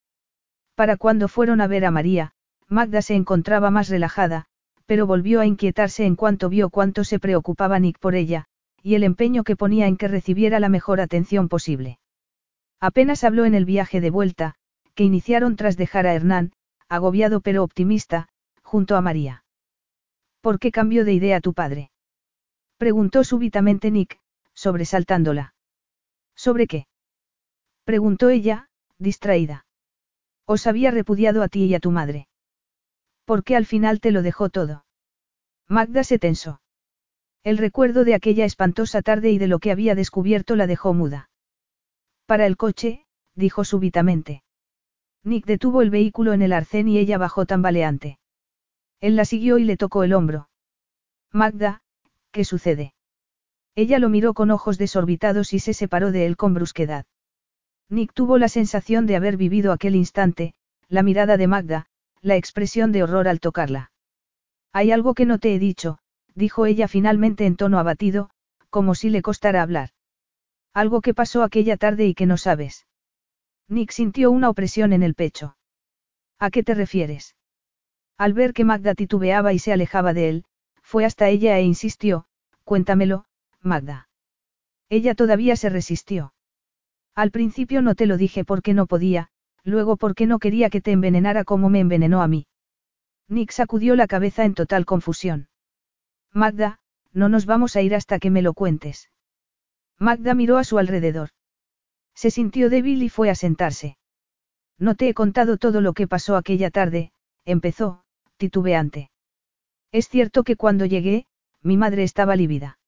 Para 0.77 0.97
cuando 0.97 1.27
fueron 1.27 1.61
a 1.61 1.67
ver 1.67 1.85
a 1.85 1.91
María, 1.91 2.31
Magda 2.69 3.03
se 3.03 3.17
encontraba 3.17 3.73
más 3.73 3.89
relajada, 3.89 4.45
pero 4.87 5.05
volvió 5.05 5.41
a 5.41 5.47
inquietarse 5.47 6.07
en 6.07 6.15
cuanto 6.15 6.49
vio 6.49 6.71
cuánto 6.71 7.03
se 7.03 7.19
preocupaba 7.19 7.81
Nick 7.81 7.99
por 7.99 8.15
ella, 8.15 8.45
y 8.85 8.95
el 8.95 9.03
empeño 9.03 9.43
que 9.43 9.57
ponía 9.57 9.89
en 9.89 9.97
que 9.97 10.07
recibiera 10.07 10.61
la 10.61 10.69
mejor 10.69 11.01
atención 11.01 11.49
posible. 11.49 11.99
Apenas 12.79 13.25
habló 13.25 13.47
en 13.47 13.57
el 13.57 13.65
viaje 13.65 14.01
de 14.01 14.11
vuelta, 14.11 14.55
que 14.95 15.03
iniciaron 15.03 15.57
tras 15.57 15.77
dejar 15.77 16.07
a 16.07 16.15
Hernán, 16.15 16.53
agobiado 16.89 17.41
pero 17.41 17.65
optimista, 17.65 18.29
junto 18.75 18.97
a 18.97 19.01
María. 19.01 19.45
¿Por 20.41 20.59
qué 20.59 20.73
cambió 20.73 21.05
de 21.05 21.13
idea 21.13 21.41
tu 21.41 21.55
padre? 21.55 21.93
Preguntó 22.77 23.23
súbitamente 23.23 23.93
Nick, 23.93 24.19
sobresaltándola. 24.53 25.55
¿Sobre 26.35 26.67
qué? 26.67 26.89
Preguntó 27.85 28.31
ella, 28.31 28.69
distraída. 28.99 29.65
Os 30.45 30.67
había 30.67 30.91
repudiado 30.91 31.45
a 31.45 31.49
ti 31.49 31.67
y 31.67 31.75
a 31.77 31.79
tu 31.79 31.93
madre. 31.93 32.27
¿Por 33.25 33.45
qué 33.45 33.55
al 33.55 33.65
final 33.65 34.01
te 34.01 34.11
lo 34.11 34.23
dejó 34.23 34.49
todo? 34.49 34.85
Magda 35.69 36.03
se 36.03 36.19
tensó. 36.19 36.61
El 37.45 37.59
recuerdo 37.59 38.03
de 38.03 38.15
aquella 38.15 38.45
espantosa 38.45 39.03
tarde 39.03 39.31
y 39.31 39.39
de 39.39 39.47
lo 39.47 39.61
que 39.61 39.71
había 39.71 39.95
descubierto 39.95 40.57
la 40.57 40.67
dejó 40.67 40.95
muda. 40.95 41.31
Para 42.27 42.45
el 42.47 42.57
coche, 42.57 43.07
dijo 43.37 43.63
súbitamente. 43.63 44.43
Nick 45.23 45.47
detuvo 45.47 45.81
el 45.81 45.91
vehículo 45.91 46.33
en 46.33 46.43
el 46.43 46.53
arcén 46.53 46.89
y 46.89 46.99
ella 46.99 47.19
bajó 47.19 47.47
tambaleante. 47.47 48.19
Él 49.05 49.17
la 49.17 49.27
siguió 49.27 49.59
y 49.59 49.65
le 49.65 49.77
tocó 49.77 50.03
el 50.03 50.15
hombro. 50.15 50.49
Magda, 51.31 51.83
¿qué 52.33 52.43
sucede? 52.43 52.95
Ella 53.75 53.99
lo 53.99 54.09
miró 54.09 54.33
con 54.33 54.51
ojos 54.51 54.79
desorbitados 54.79 55.53
y 55.53 55.59
se 55.59 55.75
separó 55.75 56.11
de 56.11 56.25
él 56.25 56.39
con 56.39 56.55
brusquedad. 56.55 57.05
Nick 57.91 58.15
tuvo 58.15 58.39
la 58.39 58.49
sensación 58.49 59.05
de 59.05 59.17
haber 59.17 59.37
vivido 59.37 59.73
aquel 59.73 59.95
instante, 59.95 60.55
la 60.89 61.03
mirada 61.03 61.37
de 61.37 61.47
Magda, 61.47 61.85
la 62.23 62.37
expresión 62.37 62.93
de 62.93 63.03
horror 63.03 63.29
al 63.29 63.41
tocarla. 63.41 63.93
Hay 64.73 64.91
algo 64.91 65.13
que 65.13 65.27
no 65.27 65.39
te 65.39 65.55
he 65.55 65.59
dicho, 65.59 65.99
dijo 66.35 66.65
ella 66.65 66.89
finalmente 66.89 67.45
en 67.45 67.57
tono 67.57 67.79
abatido, 67.79 68.31
como 68.71 68.95
si 68.95 69.11
le 69.11 69.21
costara 69.21 69.61
hablar. 69.61 69.91
Algo 70.73 71.03
que 71.03 71.13
pasó 71.13 71.43
aquella 71.43 71.77
tarde 71.77 72.07
y 72.07 72.15
que 72.15 72.25
no 72.25 72.39
sabes. 72.39 72.87
Nick 73.69 73.91
sintió 73.91 74.31
una 74.31 74.49
opresión 74.49 74.95
en 74.95 75.03
el 75.03 75.15
pecho. 75.15 75.59
¿A 76.39 76.51
qué 76.51 76.63
te 76.63 76.73
refieres? 76.73 77.37
Al 78.17 78.33
ver 78.33 78.53
que 78.53 78.65
Magda 78.65 78.95
titubeaba 78.95 79.53
y 79.53 79.59
se 79.59 79.73
alejaba 79.73 80.13
de 80.13 80.29
él, 80.29 80.45
fue 80.83 81.05
hasta 81.05 81.29
ella 81.29 81.59
e 81.59 81.63
insistió, 81.63 82.27
cuéntamelo, 82.65 83.25
Magda. 83.61 84.09
Ella 84.89 85.15
todavía 85.15 85.57
se 85.57 85.69
resistió. 85.69 86.35
Al 87.15 87.31
principio 87.31 87.83
no 87.83 87.95
te 87.95 88.07
lo 88.07 88.17
dije 88.17 88.45
porque 88.45 88.75
no 88.75 88.87
podía, 88.87 89.29
luego 89.65 89.97
porque 89.97 90.27
no 90.27 90.39
quería 90.39 90.71
que 90.71 90.81
te 90.81 90.93
envenenara 90.93 91.45
como 91.45 91.71
me 91.71 91.81
envenenó 91.81 92.23
a 92.23 92.29
mí. 92.29 92.47
Nick 93.29 93.51
sacudió 93.51 93.97
la 93.97 94.07
cabeza 94.07 94.45
en 94.45 94.55
total 94.55 94.85
confusión. 94.85 95.49
Magda, 96.33 96.79
no 97.13 97.29
nos 97.29 97.47
vamos 97.47 97.75
a 97.77 97.83
ir 97.83 97.95
hasta 97.95 98.19
que 98.19 98.31
me 98.31 98.43
lo 98.43 98.55
cuentes. 98.55 99.11
Magda 99.99 100.35
miró 100.35 100.59
a 100.59 100.65
su 100.65 100.79
alrededor. 100.79 101.31
Se 102.15 102.31
sintió 102.31 102.69
débil 102.69 103.03
y 103.03 103.09
fue 103.09 103.31
a 103.31 103.35
sentarse. 103.35 103.97
No 104.79 104.95
te 104.95 105.09
he 105.09 105.15
contado 105.15 105.57
todo 105.57 105.81
lo 105.81 105.95
que 105.95 106.07
pasó 106.07 106.37
aquella 106.37 106.71
tarde, 106.71 107.13
empezó, 107.45 108.04
titubeante. 108.45 109.11
Es 109.91 110.09
cierto 110.11 110.43
que 110.43 110.57
cuando 110.57 110.85
llegué, 110.85 111.25
mi 111.63 111.79
madre 111.79 112.03
estaba 112.03 112.37
lívida. 112.37 112.79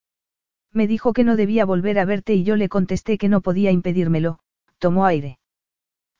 Me 0.70 0.86
dijo 0.86 1.14
que 1.14 1.24
no 1.24 1.34
debía 1.34 1.64
volver 1.64 1.98
a 1.98 2.04
verte 2.04 2.34
y 2.34 2.44
yo 2.44 2.56
le 2.56 2.68
contesté 2.68 3.16
que 3.16 3.30
no 3.30 3.40
podía 3.40 3.70
impedírmelo, 3.70 4.38
tomó 4.78 5.06
aire. 5.06 5.38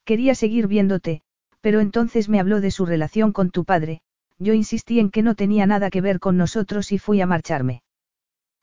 Quería 0.05 0.35
seguir 0.35 0.69
viéndote, 0.69 1.21
pero 1.61 1.81
entonces 1.81 2.31
me 2.31 2.41
habló 2.41 2.63
de 2.63 2.71
su 2.71 2.87
relación 2.87 3.33
con 3.33 3.51
tu 3.51 3.67
padre, 3.67 4.01
yo 4.39 4.55
insistí 4.55 5.01
en 5.01 5.11
que 5.11 5.23
no 5.23 5.35
tenía 5.35 5.67
nada 5.67 5.91
que 5.91 6.01
ver 6.01 6.19
con 6.19 6.39
nosotros 6.39 6.93
y 6.93 6.99
fui 6.99 7.21
a 7.21 7.27
marcharme. 7.27 7.83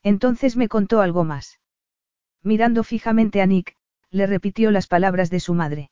Entonces 0.02 0.56
me 0.56 0.68
contó 0.68 1.02
algo 1.02 1.22
más. 1.22 1.60
Mirando 2.42 2.82
fijamente 2.82 3.40
a 3.42 3.46
Nick, 3.46 3.76
le 4.10 4.26
repitió 4.26 4.72
las 4.72 4.88
palabras 4.88 5.30
de 5.30 5.38
su 5.38 5.54
madre. 5.54 5.90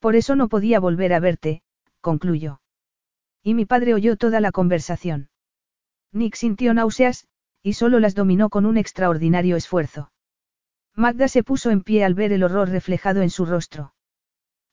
Por 0.00 0.16
eso 0.16 0.36
no 0.36 0.48
podía 0.48 0.80
volver 0.80 1.14
a 1.14 1.20
verte, 1.20 1.62
concluyó. 2.02 2.60
Y 3.46 3.54
mi 3.54 3.64
padre 3.64 3.94
oyó 3.94 4.16
toda 4.16 4.40
la 4.40 4.50
conversación. 4.50 5.28
Nick 6.10 6.34
sintió 6.34 6.74
náuseas, 6.74 7.28
y 7.62 7.74
solo 7.74 8.00
las 8.00 8.16
dominó 8.16 8.50
con 8.50 8.66
un 8.66 8.76
extraordinario 8.76 9.54
esfuerzo. 9.54 10.10
Magda 10.96 11.28
se 11.28 11.44
puso 11.44 11.70
en 11.70 11.82
pie 11.84 12.04
al 12.04 12.14
ver 12.14 12.32
el 12.32 12.42
horror 12.42 12.70
reflejado 12.70 13.22
en 13.22 13.30
su 13.30 13.46
rostro. 13.46 13.94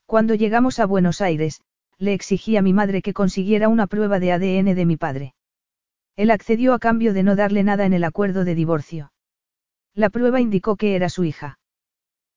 Cuando 0.08 0.34
llegamos 0.34 0.80
a 0.80 0.88
Buenos 0.88 1.22
Aires, 1.22 1.62
le 2.00 2.16
exigí 2.16 2.58
a 2.58 2.64
mi 2.64 2.74
madre 2.74 3.04
que 3.04 3.14
consiguiera 3.14 3.70
una 3.70 3.86
prueba 3.86 4.18
de 4.18 4.32
ADN 4.32 4.74
de 4.74 4.86
mi 4.88 4.98
padre. 4.98 5.36
Él 6.16 6.32
accedió 6.32 6.74
a 6.74 6.80
cambio 6.80 7.14
de 7.14 7.22
no 7.22 7.36
darle 7.36 7.62
nada 7.62 7.86
en 7.86 7.94
el 7.94 8.04
acuerdo 8.04 8.44
de 8.44 8.56
divorcio. 8.56 9.14
La 9.94 10.10
prueba 10.10 10.42
indicó 10.42 10.78
que 10.78 10.96
era 10.96 11.10
su 11.10 11.26
hija. 11.26 11.60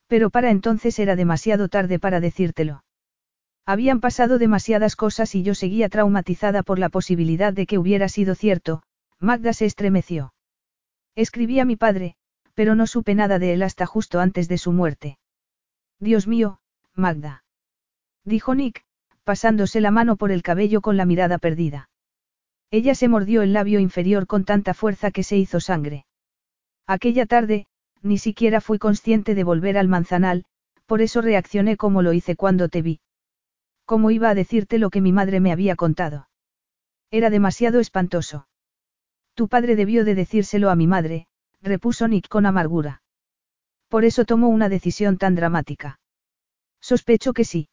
Pero 0.06 0.28
para 0.28 0.50
entonces 0.50 0.98
era 0.98 1.16
demasiado 1.16 1.70
tarde 1.70 1.98
para 1.98 2.20
decírtelo. 2.20 2.84
Habían 3.66 4.00
pasado 4.00 4.38
demasiadas 4.38 4.94
cosas 4.94 5.34
y 5.34 5.42
yo 5.42 5.54
seguía 5.56 5.88
traumatizada 5.88 6.62
por 6.62 6.78
la 6.78 6.88
posibilidad 6.88 7.52
de 7.52 7.66
que 7.66 7.78
hubiera 7.78 8.08
sido 8.08 8.36
cierto, 8.36 8.82
Magda 9.18 9.52
se 9.52 9.66
estremeció. 9.66 10.32
Escribí 11.16 11.58
a 11.58 11.64
mi 11.64 11.74
padre, 11.74 12.14
pero 12.54 12.76
no 12.76 12.86
supe 12.86 13.16
nada 13.16 13.40
de 13.40 13.54
él 13.54 13.62
hasta 13.64 13.84
justo 13.84 14.20
antes 14.20 14.48
de 14.48 14.58
su 14.58 14.70
muerte. 14.70 15.18
Dios 15.98 16.28
mío, 16.28 16.60
Magda. 16.94 17.44
Dijo 18.24 18.54
Nick, 18.54 18.84
pasándose 19.24 19.80
la 19.80 19.90
mano 19.90 20.16
por 20.16 20.30
el 20.30 20.42
cabello 20.42 20.80
con 20.80 20.96
la 20.96 21.04
mirada 21.04 21.38
perdida. 21.38 21.90
Ella 22.70 22.94
se 22.94 23.08
mordió 23.08 23.42
el 23.42 23.52
labio 23.52 23.80
inferior 23.80 24.28
con 24.28 24.44
tanta 24.44 24.74
fuerza 24.74 25.10
que 25.10 25.24
se 25.24 25.36
hizo 25.36 25.58
sangre. 25.58 26.06
Aquella 26.86 27.26
tarde, 27.26 27.66
ni 28.02 28.18
siquiera 28.18 28.60
fui 28.60 28.78
consciente 28.78 29.34
de 29.34 29.42
volver 29.42 29.76
al 29.76 29.88
manzanal, 29.88 30.44
por 30.86 31.02
eso 31.02 31.20
reaccioné 31.20 31.76
como 31.76 32.02
lo 32.02 32.12
hice 32.12 32.36
cuando 32.36 32.68
te 32.68 32.82
vi. 32.82 33.00
¿Cómo 33.86 34.10
iba 34.10 34.28
a 34.28 34.34
decirte 34.34 34.78
lo 34.78 34.90
que 34.90 35.00
mi 35.00 35.12
madre 35.12 35.38
me 35.40 35.52
había 35.52 35.76
contado? 35.76 36.28
Era 37.10 37.30
demasiado 37.30 37.78
espantoso. 37.78 38.48
Tu 39.34 39.48
padre 39.48 39.76
debió 39.76 40.04
de 40.04 40.16
decírselo 40.16 40.70
a 40.70 40.76
mi 40.76 40.88
madre, 40.88 41.28
repuso 41.62 42.08
Nick 42.08 42.28
con 42.28 42.46
amargura. 42.46 43.02
Por 43.88 44.04
eso 44.04 44.24
tomó 44.24 44.48
una 44.48 44.68
decisión 44.68 45.18
tan 45.18 45.36
dramática. 45.36 46.00
Sospecho 46.80 47.32
que 47.32 47.44
sí. 47.44 47.68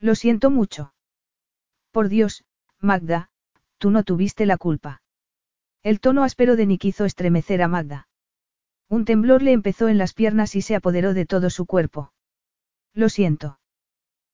Lo 0.00 0.14
siento 0.14 0.50
mucho. 0.50 0.94
Por 1.90 2.08
Dios, 2.08 2.44
Magda, 2.80 3.28
tú 3.76 3.90
no 3.90 4.04
tuviste 4.04 4.46
la 4.46 4.56
culpa. 4.56 5.02
El 5.82 6.00
tono 6.00 6.24
áspero 6.24 6.56
de 6.56 6.66
Nick 6.66 6.86
hizo 6.86 7.04
estremecer 7.04 7.62
a 7.62 7.68
Magda. 7.68 8.08
Un 8.88 9.04
temblor 9.04 9.42
le 9.42 9.52
empezó 9.52 9.88
en 9.88 9.98
las 9.98 10.14
piernas 10.14 10.54
y 10.54 10.62
se 10.62 10.76
apoderó 10.76 11.12
de 11.12 11.26
todo 11.26 11.50
su 11.50 11.66
cuerpo. 11.66 12.12
Lo 12.94 13.08
siento. 13.10 13.58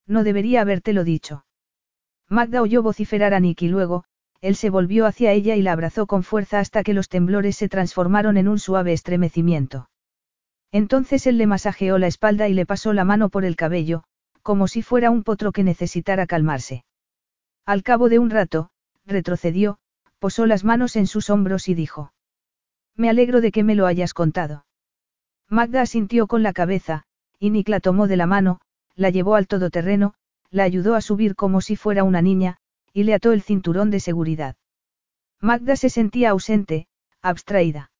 No 0.07 0.25
debería 0.25 0.61
habértelo 0.61 1.05
dicho. 1.05 1.45
Magda 2.29 2.63
oyó 2.63 2.83
vociferar 2.83 3.35
a 3.35 3.41
Nick 3.41 3.63
y 3.63 3.69
luego, 3.69 4.05
él 4.41 4.57
se 4.57 4.71
volvió 4.71 5.07
hacia 5.07 5.33
ella 5.33 5.55
y 5.55 5.63
la 5.63 5.73
abrazó 5.73 6.07
con 6.07 6.23
fuerza 6.25 6.59
hasta 6.59 6.83
que 6.83 6.95
los 6.95 7.09
temblores 7.09 7.57
se 7.57 7.69
transformaron 7.69 8.37
en 8.37 8.49
un 8.49 8.59
suave 8.59 8.93
estremecimiento. 8.93 9.89
Entonces 10.73 11.27
él 11.27 11.39
le 11.39 11.47
masajeó 11.47 11.99
la 11.99 12.07
espalda 12.07 12.49
y 12.49 12.55
le 12.55 12.67
pasó 12.67 12.93
la 12.93 13.05
mano 13.05 13.29
por 13.29 13.45
el 13.45 13.57
cabello, 13.57 14.05
como 14.43 14.67
si 14.67 14.83
fuera 14.83 15.11
un 15.11 15.23
potro 15.23 15.53
que 15.53 15.63
necesitara 15.63 16.27
calmarse. 16.27 16.85
Al 17.65 17.83
cabo 17.83 18.09
de 18.09 18.19
un 18.19 18.31
rato, 18.31 18.71
retrocedió, 19.07 19.79
posó 20.19 20.47
las 20.47 20.65
manos 20.65 20.97
en 20.97 21.07
sus 21.07 21.31
hombros 21.31 21.69
y 21.69 21.75
dijo. 21.75 22.13
Me 22.97 23.09
alegro 23.09 23.41
de 23.41 23.53
que 23.53 23.63
me 23.63 23.75
lo 23.75 23.87
hayas 23.87 24.15
contado. 24.15 24.65
Magda 25.49 25.83
asintió 25.83 26.27
con 26.27 26.43
la 26.43 26.53
cabeza, 26.53 27.05
y 27.39 27.51
Nick 27.51 27.69
la 27.69 27.81
tomó 27.81 28.09
de 28.09 28.17
la 28.17 28.27
mano, 28.27 28.61
la 28.95 29.11
llevó 29.11 29.35
al 29.35 29.47
todoterreno, 29.47 30.15
la 30.51 30.65
ayudó 30.65 30.95
a 30.95 31.01
subir 31.01 31.35
como 31.35 31.61
si 31.61 31.77
fuera 31.77 32.05
una 32.05 32.23
niña, 32.23 32.59
y 32.93 33.05
le 33.05 33.15
ató 33.15 33.33
el 33.33 33.43
cinturón 33.43 33.91
de 33.91 34.01
seguridad. 34.01 34.57
Magda 35.41 35.77
se 35.77 35.89
sentía 35.89 36.31
ausente, 36.31 36.87
abstraída. 37.21 37.91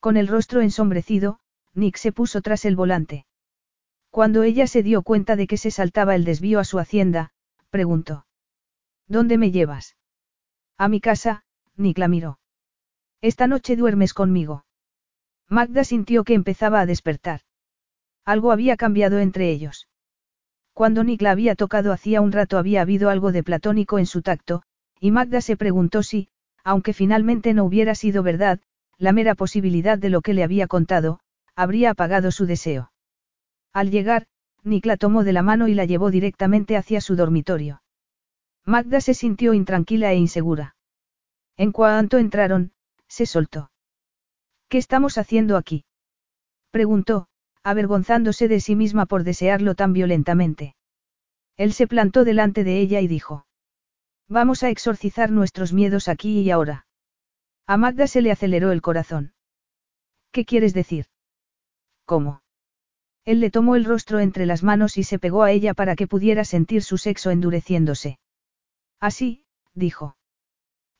Con 0.00 0.16
el 0.16 0.28
rostro 0.28 0.60
ensombrecido, 0.62 1.38
Nick 1.74 1.96
se 1.96 2.12
puso 2.12 2.40
tras 2.40 2.64
el 2.64 2.76
volante. 2.76 3.26
Cuando 4.10 4.42
ella 4.42 4.66
se 4.66 4.82
dio 4.82 5.02
cuenta 5.02 5.36
de 5.36 5.46
que 5.46 5.58
se 5.58 5.70
saltaba 5.70 6.14
el 6.14 6.24
desvío 6.24 6.58
a 6.58 6.64
su 6.64 6.78
hacienda, 6.78 7.32
preguntó. 7.70 8.26
¿Dónde 9.06 9.36
me 9.36 9.50
llevas? 9.50 9.96
A 10.78 10.88
mi 10.88 11.00
casa, 11.00 11.44
Nick 11.76 11.98
la 11.98 12.08
miró. 12.08 12.38
Esta 13.20 13.46
noche 13.46 13.76
duermes 13.76 14.14
conmigo. 14.14 14.64
Magda 15.48 15.84
sintió 15.84 16.24
que 16.24 16.34
empezaba 16.34 16.80
a 16.80 16.86
despertar. 16.86 17.42
Algo 18.24 18.52
había 18.52 18.76
cambiado 18.76 19.18
entre 19.18 19.50
ellos. 19.50 19.86
Cuando 20.76 21.04
Nick 21.04 21.22
la 21.22 21.30
había 21.30 21.54
tocado 21.54 21.90
hacía 21.90 22.20
un 22.20 22.32
rato 22.32 22.58
había 22.58 22.82
habido 22.82 23.08
algo 23.08 23.32
de 23.32 23.42
platónico 23.42 23.98
en 23.98 24.04
su 24.04 24.20
tacto, 24.20 24.62
y 25.00 25.10
Magda 25.10 25.40
se 25.40 25.56
preguntó 25.56 26.02
si, 26.02 26.28
aunque 26.64 26.92
finalmente 26.92 27.54
no 27.54 27.64
hubiera 27.64 27.94
sido 27.94 28.22
verdad, 28.22 28.60
la 28.98 29.12
mera 29.12 29.34
posibilidad 29.34 29.96
de 29.96 30.10
lo 30.10 30.20
que 30.20 30.34
le 30.34 30.44
había 30.44 30.66
contado, 30.66 31.18
habría 31.54 31.92
apagado 31.92 32.30
su 32.30 32.44
deseo. 32.44 32.92
Al 33.72 33.90
llegar, 33.90 34.26
Nick 34.64 34.84
la 34.84 34.98
tomó 34.98 35.24
de 35.24 35.32
la 35.32 35.40
mano 35.40 35.66
y 35.66 35.72
la 35.72 35.86
llevó 35.86 36.10
directamente 36.10 36.76
hacia 36.76 37.00
su 37.00 37.16
dormitorio. 37.16 37.80
Magda 38.66 39.00
se 39.00 39.14
sintió 39.14 39.54
intranquila 39.54 40.12
e 40.12 40.16
insegura. 40.16 40.76
En 41.56 41.72
cuanto 41.72 42.18
entraron, 42.18 42.72
se 43.08 43.24
soltó. 43.24 43.70
¿Qué 44.68 44.76
estamos 44.76 45.16
haciendo 45.16 45.56
aquí? 45.56 45.86
preguntó, 46.70 47.28
avergonzándose 47.66 48.46
de 48.46 48.60
sí 48.60 48.76
misma 48.76 49.06
por 49.06 49.24
desearlo 49.24 49.74
tan 49.74 49.92
violentamente. 49.92 50.76
Él 51.56 51.72
se 51.72 51.88
plantó 51.88 52.22
delante 52.22 52.62
de 52.62 52.78
ella 52.78 53.00
y 53.00 53.08
dijo. 53.08 53.44
Vamos 54.28 54.62
a 54.62 54.70
exorcizar 54.70 55.32
nuestros 55.32 55.72
miedos 55.72 56.06
aquí 56.06 56.40
y 56.42 56.50
ahora. 56.52 56.86
A 57.66 57.76
Magda 57.76 58.06
se 58.06 58.22
le 58.22 58.30
aceleró 58.30 58.70
el 58.70 58.82
corazón. 58.82 59.32
¿Qué 60.30 60.44
quieres 60.44 60.74
decir? 60.74 61.06
¿Cómo? 62.04 62.40
Él 63.24 63.40
le 63.40 63.50
tomó 63.50 63.74
el 63.74 63.84
rostro 63.84 64.20
entre 64.20 64.46
las 64.46 64.62
manos 64.62 64.96
y 64.96 65.02
se 65.02 65.18
pegó 65.18 65.42
a 65.42 65.50
ella 65.50 65.74
para 65.74 65.96
que 65.96 66.06
pudiera 66.06 66.44
sentir 66.44 66.84
su 66.84 66.98
sexo 66.98 67.32
endureciéndose. 67.32 68.20
Así, 69.00 69.44
dijo. 69.74 70.16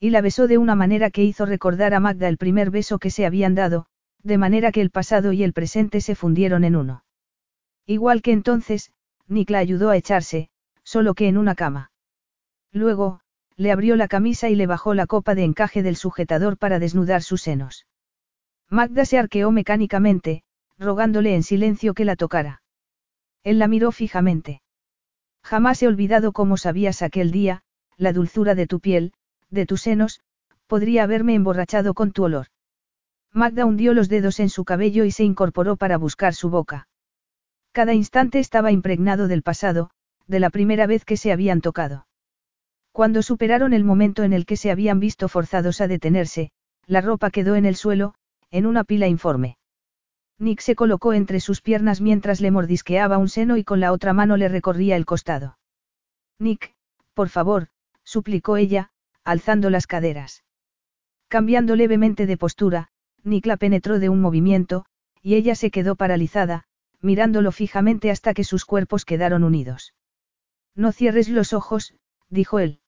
Y 0.01 0.09
la 0.09 0.19
besó 0.19 0.47
de 0.47 0.57
una 0.57 0.75
manera 0.75 1.11
que 1.11 1.23
hizo 1.23 1.45
recordar 1.45 1.93
a 1.93 2.01
Magda 2.01 2.27
el 2.27 2.37
primer 2.37 2.71
beso 2.71 2.99
que 2.99 3.09
se 3.09 3.25
habían 3.25 3.55
dado, 3.55 3.87
de 4.23 4.37
manera 4.37 4.71
que 4.71 4.81
el 4.81 4.89
pasado 4.89 5.31
y 5.33 5.43
el 5.43 5.53
presente 5.53 6.01
se 6.01 6.15
fundieron 6.15 6.63
en 6.63 6.75
uno. 6.75 7.03
Igual 7.85 8.21
que 8.21 8.31
entonces, 8.31 8.91
Nick 9.27 9.49
la 9.49 9.59
ayudó 9.59 9.89
a 9.89 9.97
echarse, 9.97 10.49
solo 10.83 11.13
que 11.13 11.27
en 11.27 11.37
una 11.37 11.55
cama. 11.55 11.91
Luego, 12.71 13.21
le 13.55 13.71
abrió 13.71 13.95
la 13.95 14.07
camisa 14.07 14.49
y 14.49 14.55
le 14.55 14.67
bajó 14.67 14.93
la 14.93 15.07
copa 15.07 15.35
de 15.35 15.43
encaje 15.43 15.81
del 15.83 15.95
sujetador 15.95 16.57
para 16.57 16.79
desnudar 16.79 17.23
sus 17.23 17.41
senos. 17.41 17.87
Magda 18.69 19.05
se 19.05 19.17
arqueó 19.17 19.51
mecánicamente, 19.51 20.43
rogándole 20.77 21.33
en 21.33 21.43
silencio 21.43 21.93
que 21.93 22.05
la 22.05 22.15
tocara. 22.15 22.61
Él 23.43 23.59
la 23.59 23.67
miró 23.67 23.91
fijamente. 23.91 24.61
Jamás 25.41 25.81
he 25.81 25.87
olvidado 25.87 26.33
cómo 26.33 26.57
sabías 26.57 27.01
aquel 27.01 27.31
día, 27.31 27.63
la 27.95 28.13
dulzura 28.13 28.53
de 28.53 28.67
tu 28.67 28.79
piel, 28.79 29.13
de 29.49 29.65
tus 29.65 29.81
senos, 29.81 30.19
podría 30.67 31.03
haberme 31.03 31.33
emborrachado 31.33 31.93
con 31.93 32.11
tu 32.11 32.23
olor. 32.23 32.47
Magda 33.37 33.65
hundió 33.65 33.93
los 33.93 34.09
dedos 34.09 34.39
en 34.39 34.49
su 34.49 34.65
cabello 34.65 35.05
y 35.05 35.11
se 35.11 35.23
incorporó 35.23 35.75
para 35.75 35.99
buscar 35.99 36.33
su 36.33 36.49
boca. 36.49 36.87
Cada 37.71 37.93
instante 37.93 38.39
estaba 38.39 38.71
impregnado 38.71 39.27
del 39.27 39.43
pasado, 39.43 39.91
de 40.25 40.39
la 40.39 40.49
primera 40.49 40.87
vez 40.87 41.05
que 41.05 41.17
se 41.17 41.31
habían 41.31 41.61
tocado. 41.61 42.07
Cuando 42.91 43.21
superaron 43.21 43.73
el 43.73 43.83
momento 43.83 44.23
en 44.23 44.33
el 44.33 44.47
que 44.47 44.57
se 44.57 44.71
habían 44.71 44.99
visto 44.99 45.27
forzados 45.27 45.81
a 45.81 45.87
detenerse, 45.87 46.49
la 46.87 46.99
ropa 46.99 47.29
quedó 47.29 47.55
en 47.55 47.67
el 47.67 47.75
suelo, 47.75 48.15
en 48.49 48.65
una 48.65 48.83
pila 48.83 49.07
informe. 49.07 49.59
Nick 50.39 50.61
se 50.61 50.73
colocó 50.73 51.13
entre 51.13 51.39
sus 51.39 51.61
piernas 51.61 52.01
mientras 52.01 52.41
le 52.41 52.49
mordisqueaba 52.49 53.19
un 53.19 53.29
seno 53.29 53.55
y 53.57 53.63
con 53.63 53.79
la 53.79 53.91
otra 53.91 54.13
mano 54.13 54.35
le 54.37 54.49
recorría 54.49 54.95
el 54.95 55.05
costado. 55.05 55.59
Nick, 56.39 56.73
por 57.13 57.29
favor, 57.29 57.67
suplicó 58.03 58.57
ella, 58.57 58.89
alzando 59.23 59.69
las 59.69 59.85
caderas. 59.85 60.43
Cambiando 61.27 61.75
levemente 61.75 62.25
de 62.25 62.37
postura, 62.37 62.89
Nick 63.23 63.45
la 63.45 63.57
penetró 63.57 63.99
de 63.99 64.09
un 64.09 64.21
movimiento, 64.21 64.85
y 65.21 65.35
ella 65.35 65.55
se 65.55 65.71
quedó 65.71 65.95
paralizada, 65.95 66.63
mirándolo 67.01 67.51
fijamente 67.51 68.11
hasta 68.11 68.33
que 68.33 68.43
sus 68.43 68.65
cuerpos 68.65 69.05
quedaron 69.05 69.43
unidos. 69.43 69.93
No 70.75 70.91
cierres 70.91 71.29
los 71.29 71.53
ojos, 71.53 71.93
dijo 72.29 72.59
él. 72.59 72.79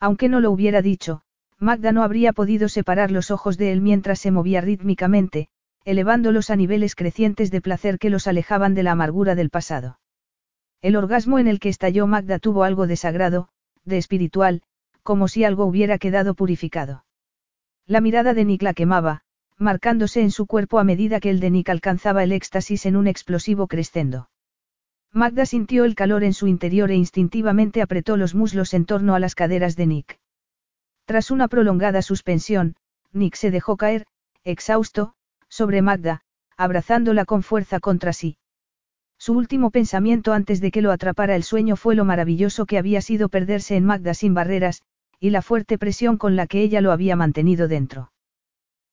Aunque 0.00 0.28
no 0.28 0.40
lo 0.40 0.50
hubiera 0.50 0.82
dicho, 0.82 1.22
Magda 1.58 1.92
no 1.92 2.02
habría 2.02 2.32
podido 2.32 2.68
separar 2.68 3.10
los 3.10 3.30
ojos 3.30 3.56
de 3.56 3.72
él 3.72 3.80
mientras 3.80 4.18
se 4.18 4.30
movía 4.30 4.60
rítmicamente, 4.60 5.48
elevándolos 5.84 6.50
a 6.50 6.56
niveles 6.56 6.94
crecientes 6.94 7.50
de 7.50 7.60
placer 7.60 7.98
que 7.98 8.10
los 8.10 8.26
alejaban 8.26 8.74
de 8.74 8.82
la 8.82 8.92
amargura 8.92 9.34
del 9.34 9.50
pasado. 9.50 9.98
El 10.82 10.96
orgasmo 10.96 11.38
en 11.38 11.48
el 11.48 11.60
que 11.60 11.68
estalló 11.68 12.06
Magda 12.06 12.38
tuvo 12.38 12.64
algo 12.64 12.86
de 12.86 12.96
sagrado, 12.96 13.48
de 13.84 13.98
espiritual, 13.98 14.62
como 15.02 15.28
si 15.28 15.44
algo 15.44 15.64
hubiera 15.64 15.98
quedado 15.98 16.34
purificado. 16.34 17.04
La 17.86 18.00
mirada 18.00 18.34
de 18.34 18.44
Nick 18.44 18.62
la 18.62 18.74
quemaba, 18.74 19.23
marcándose 19.58 20.20
en 20.20 20.30
su 20.30 20.46
cuerpo 20.46 20.78
a 20.78 20.84
medida 20.84 21.20
que 21.20 21.30
el 21.30 21.40
de 21.40 21.50
Nick 21.50 21.68
alcanzaba 21.68 22.22
el 22.22 22.32
éxtasis 22.32 22.86
en 22.86 22.96
un 22.96 23.06
explosivo 23.06 23.66
crescendo. 23.66 24.28
Magda 25.12 25.46
sintió 25.46 25.84
el 25.84 25.94
calor 25.94 26.24
en 26.24 26.34
su 26.34 26.48
interior 26.48 26.90
e 26.90 26.96
instintivamente 26.96 27.82
apretó 27.82 28.16
los 28.16 28.34
muslos 28.34 28.74
en 28.74 28.84
torno 28.84 29.14
a 29.14 29.20
las 29.20 29.34
caderas 29.34 29.76
de 29.76 29.86
Nick. 29.86 30.18
Tras 31.04 31.30
una 31.30 31.46
prolongada 31.48 32.02
suspensión, 32.02 32.74
Nick 33.12 33.36
se 33.36 33.50
dejó 33.50 33.76
caer, 33.76 34.06
exhausto, 34.42 35.14
sobre 35.48 35.82
Magda, 35.82 36.22
abrazándola 36.56 37.24
con 37.24 37.42
fuerza 37.42 37.78
contra 37.78 38.12
sí. 38.12 38.38
Su 39.18 39.34
último 39.34 39.70
pensamiento 39.70 40.32
antes 40.32 40.60
de 40.60 40.70
que 40.72 40.82
lo 40.82 40.90
atrapara 40.90 41.36
el 41.36 41.44
sueño 41.44 41.76
fue 41.76 41.94
lo 41.94 42.04
maravilloso 42.04 42.66
que 42.66 42.78
había 42.78 43.00
sido 43.00 43.28
perderse 43.28 43.76
en 43.76 43.84
Magda 43.84 44.14
sin 44.14 44.34
barreras, 44.34 44.82
y 45.20 45.30
la 45.30 45.42
fuerte 45.42 45.78
presión 45.78 46.16
con 46.16 46.34
la 46.34 46.48
que 46.48 46.60
ella 46.60 46.80
lo 46.80 46.90
había 46.90 47.14
mantenido 47.14 47.68
dentro. 47.68 48.10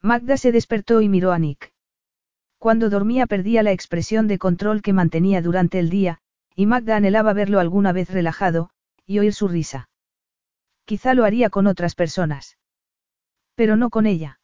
Magda 0.04 0.38
se 0.38 0.52
despertó 0.52 1.02
y 1.02 1.10
miró 1.10 1.32
a 1.32 1.40
Nick. 1.40 1.74
Cuando 2.58 2.90
dormía 2.90 3.28
perdía 3.28 3.62
la 3.64 3.72
expresión 3.72 4.28
de 4.28 4.40
control 4.40 4.82
que 4.82 4.94
mantenía 4.94 5.42
durante 5.42 5.80
el 5.80 5.90
día, 5.90 6.20
y 6.56 6.66
Magda 6.66 6.96
anhelaba 6.96 7.34
verlo 7.34 7.60
alguna 7.60 7.92
vez 7.92 8.10
relajado, 8.10 8.72
y 9.06 9.20
oír 9.20 9.34
su 9.34 9.48
risa. 9.48 9.90
Quizá 10.86 11.14
lo 11.14 11.24
haría 11.24 11.50
con 11.50 11.68
otras 11.68 11.96
personas. 11.96 12.58
Pero 13.56 13.76
no 13.78 13.90
con 13.90 14.06
ella. 14.08 14.40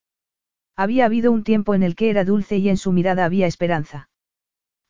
Había 0.76 1.06
habido 1.06 1.32
un 1.32 1.44
tiempo 1.44 1.74
en 1.74 1.82
el 1.82 1.95
que 1.95 2.10
era 2.11 2.24
dulce 2.24 2.58
y 2.58 2.69
en 2.69 2.77
su 2.77 2.92
mirada 2.92 3.26
había 3.26 3.48
esperanza. 3.48 4.10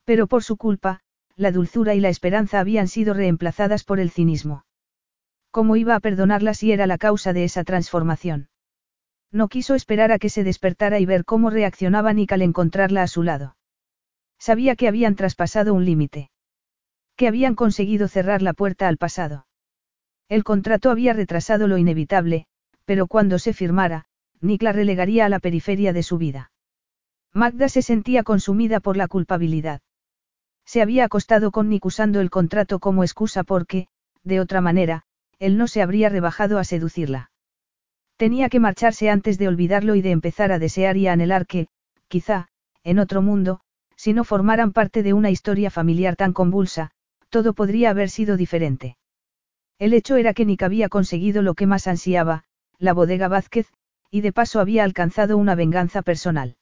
Pero 0.03 0.27
por 0.27 0.43
su 0.43 0.57
culpa, 0.57 0.99
la 1.37 1.51
dulzura 1.51 1.95
y 1.95 2.01
la 2.01 2.09
esperanza 2.09 2.59
habían 2.59 2.87
sido 2.87 3.13
reemplazadas 3.13 3.83
por 3.85 3.99
el 3.99 4.09
cinismo. 4.09 4.65
¿Cómo 5.51 5.77
iba 5.77 5.95
a 5.95 5.99
perdonarla 6.01 6.53
si 6.53 6.71
era 6.71 6.87
la 6.87 6.97
causa 6.97 7.31
de 7.31 7.45
esa 7.45 7.63
transformación? 7.63 8.49
No 9.31 9.49
quiso 9.49 9.75
esperar 9.75 10.11
a 10.11 10.19
que 10.19 10.29
se 10.29 10.43
despertara 10.43 10.99
y 10.99 11.05
ver 11.05 11.25
cómo 11.25 11.49
reaccionaba 11.49 12.13
Nick 12.13 12.31
al 12.31 12.41
encontrarla 12.41 13.03
a 13.03 13.07
su 13.07 13.23
lado. 13.23 13.57
Sabía 14.39 14.75
que 14.75 14.87
habían 14.87 15.15
traspasado 15.15 15.73
un 15.73 15.85
límite. 15.85 16.31
Que 17.15 17.27
habían 17.27 17.55
conseguido 17.55 18.07
cerrar 18.07 18.41
la 18.41 18.53
puerta 18.53 18.87
al 18.87 18.97
pasado. 18.97 19.47
El 20.29 20.43
contrato 20.43 20.91
había 20.91 21.13
retrasado 21.13 21.67
lo 21.67 21.77
inevitable, 21.77 22.45
pero 22.85 23.07
cuando 23.07 23.39
se 23.39 23.53
firmara, 23.53 24.05
Nick 24.39 24.61
la 24.61 24.71
relegaría 24.71 25.25
a 25.25 25.29
la 25.29 25.39
periferia 25.39 25.93
de 25.93 26.03
su 26.03 26.17
vida. 26.17 26.51
Magda 27.33 27.69
se 27.69 27.81
sentía 27.81 28.23
consumida 28.23 28.79
por 28.79 28.97
la 28.97 29.07
culpabilidad. 29.07 29.81
Se 30.65 30.81
había 30.81 31.05
acostado 31.05 31.51
con 31.51 31.69
Nick 31.69 31.85
usando 31.85 32.21
el 32.21 32.29
contrato 32.29 32.79
como 32.79 33.03
excusa 33.03 33.43
porque, 33.43 33.87
de 34.23 34.39
otra 34.39 34.61
manera, 34.61 35.03
él 35.39 35.57
no 35.57 35.67
se 35.67 35.81
habría 35.81 36.09
rebajado 36.09 36.59
a 36.59 36.63
seducirla. 36.63 37.31
Tenía 38.17 38.49
que 38.49 38.59
marcharse 38.59 39.09
antes 39.11 39.37
de 39.37 39.47
olvidarlo 39.47 39.93
y 39.95 40.01
de 40.01 40.11
empezar 40.11 40.51
a 40.51 40.59
desear 40.59 40.97
y 40.97 41.07
a 41.07 41.13
anhelar 41.13 41.45
que, 41.45 41.67
quizá, 42.07 42.47
en 42.83 42.97
otro 42.97 43.21
mundo, 43.21 43.61
si 43.95 44.13
no 44.13 44.23
formaran 44.23 44.73
parte 44.73 45.03
de 45.03 45.13
una 45.13 45.29
historia 45.29 45.69
familiar 45.69 46.15
tan 46.15 46.33
convulsa, 46.33 46.91
todo 47.29 47.53
podría 47.53 47.91
haber 47.91 48.09
sido 48.09 48.35
diferente. 48.35 48.97
El 49.79 49.93
hecho 49.93 50.15
era 50.15 50.33
que 50.33 50.45
Nick 50.45 50.63
había 50.63 50.89
conseguido 50.89 51.43
lo 51.43 51.53
que 51.53 51.67
más 51.67 51.87
ansiaba, 51.87 52.43
la 52.79 52.93
bodega 52.93 53.27
Vázquez, 53.27 53.67
y 54.09 54.21
de 54.21 54.33
paso 54.33 54.59
había 54.59 54.83
alcanzado 54.83 55.37
una 55.37 55.53
venganza 55.53 56.01
personal. 56.01 56.57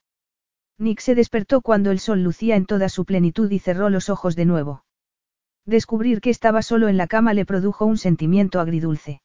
Nick 0.78 1.00
se 1.00 1.16
despertó 1.16 1.62
cuando 1.62 1.92
el 1.92 2.00
sol 2.00 2.22
lucía 2.22 2.58
en 2.58 2.66
toda 2.66 2.90
su 2.90 3.06
plenitud 3.06 3.50
y 3.50 3.60
cerró 3.60 3.90
los 3.90 4.10
ojos 4.10 4.36
de 4.36 4.46
nuevo. 4.46 4.84
Descubrir 5.66 6.20
que 6.20 6.30
estaba 6.32 6.62
solo 6.62 6.90
en 6.90 6.98
la 6.98 7.08
cama 7.08 7.34
le 7.34 7.46
produjo 7.46 7.86
un 7.86 7.98
sentimiento 7.98 8.60
agridulce. 8.60 9.22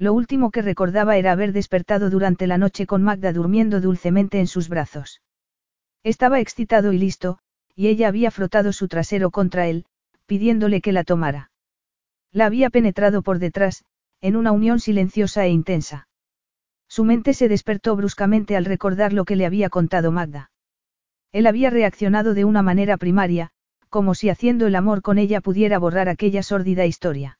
Lo 0.00 0.14
último 0.14 0.50
que 0.50 0.62
recordaba 0.62 1.18
era 1.18 1.30
haber 1.30 1.52
despertado 1.52 2.08
durante 2.08 2.46
la 2.46 2.56
noche 2.56 2.86
con 2.86 3.02
Magda 3.02 3.34
durmiendo 3.34 3.82
dulcemente 3.82 4.40
en 4.40 4.46
sus 4.46 4.70
brazos. 4.70 5.20
Estaba 6.02 6.40
excitado 6.40 6.94
y 6.94 6.98
listo, 6.98 7.38
y 7.76 7.88
ella 7.88 8.08
había 8.08 8.30
frotado 8.30 8.72
su 8.72 8.88
trasero 8.88 9.30
contra 9.30 9.66
él, 9.66 9.84
pidiéndole 10.24 10.80
que 10.80 10.92
la 10.92 11.04
tomara. 11.04 11.50
La 12.32 12.46
había 12.46 12.70
penetrado 12.70 13.20
por 13.20 13.38
detrás, 13.38 13.84
en 14.22 14.36
una 14.36 14.52
unión 14.52 14.80
silenciosa 14.80 15.44
e 15.44 15.50
intensa. 15.50 16.08
Su 16.88 17.04
mente 17.04 17.34
se 17.34 17.48
despertó 17.48 17.94
bruscamente 17.94 18.56
al 18.56 18.64
recordar 18.64 19.12
lo 19.12 19.26
que 19.26 19.36
le 19.36 19.44
había 19.44 19.68
contado 19.68 20.12
Magda. 20.12 20.50
Él 21.30 21.46
había 21.46 21.68
reaccionado 21.68 22.32
de 22.32 22.46
una 22.46 22.62
manera 22.62 22.96
primaria, 22.96 23.50
como 23.90 24.14
si 24.14 24.30
haciendo 24.30 24.66
el 24.66 24.76
amor 24.76 25.02
con 25.02 25.18
ella 25.18 25.42
pudiera 25.42 25.78
borrar 25.78 26.08
aquella 26.08 26.42
sórdida 26.42 26.86
historia. 26.86 27.38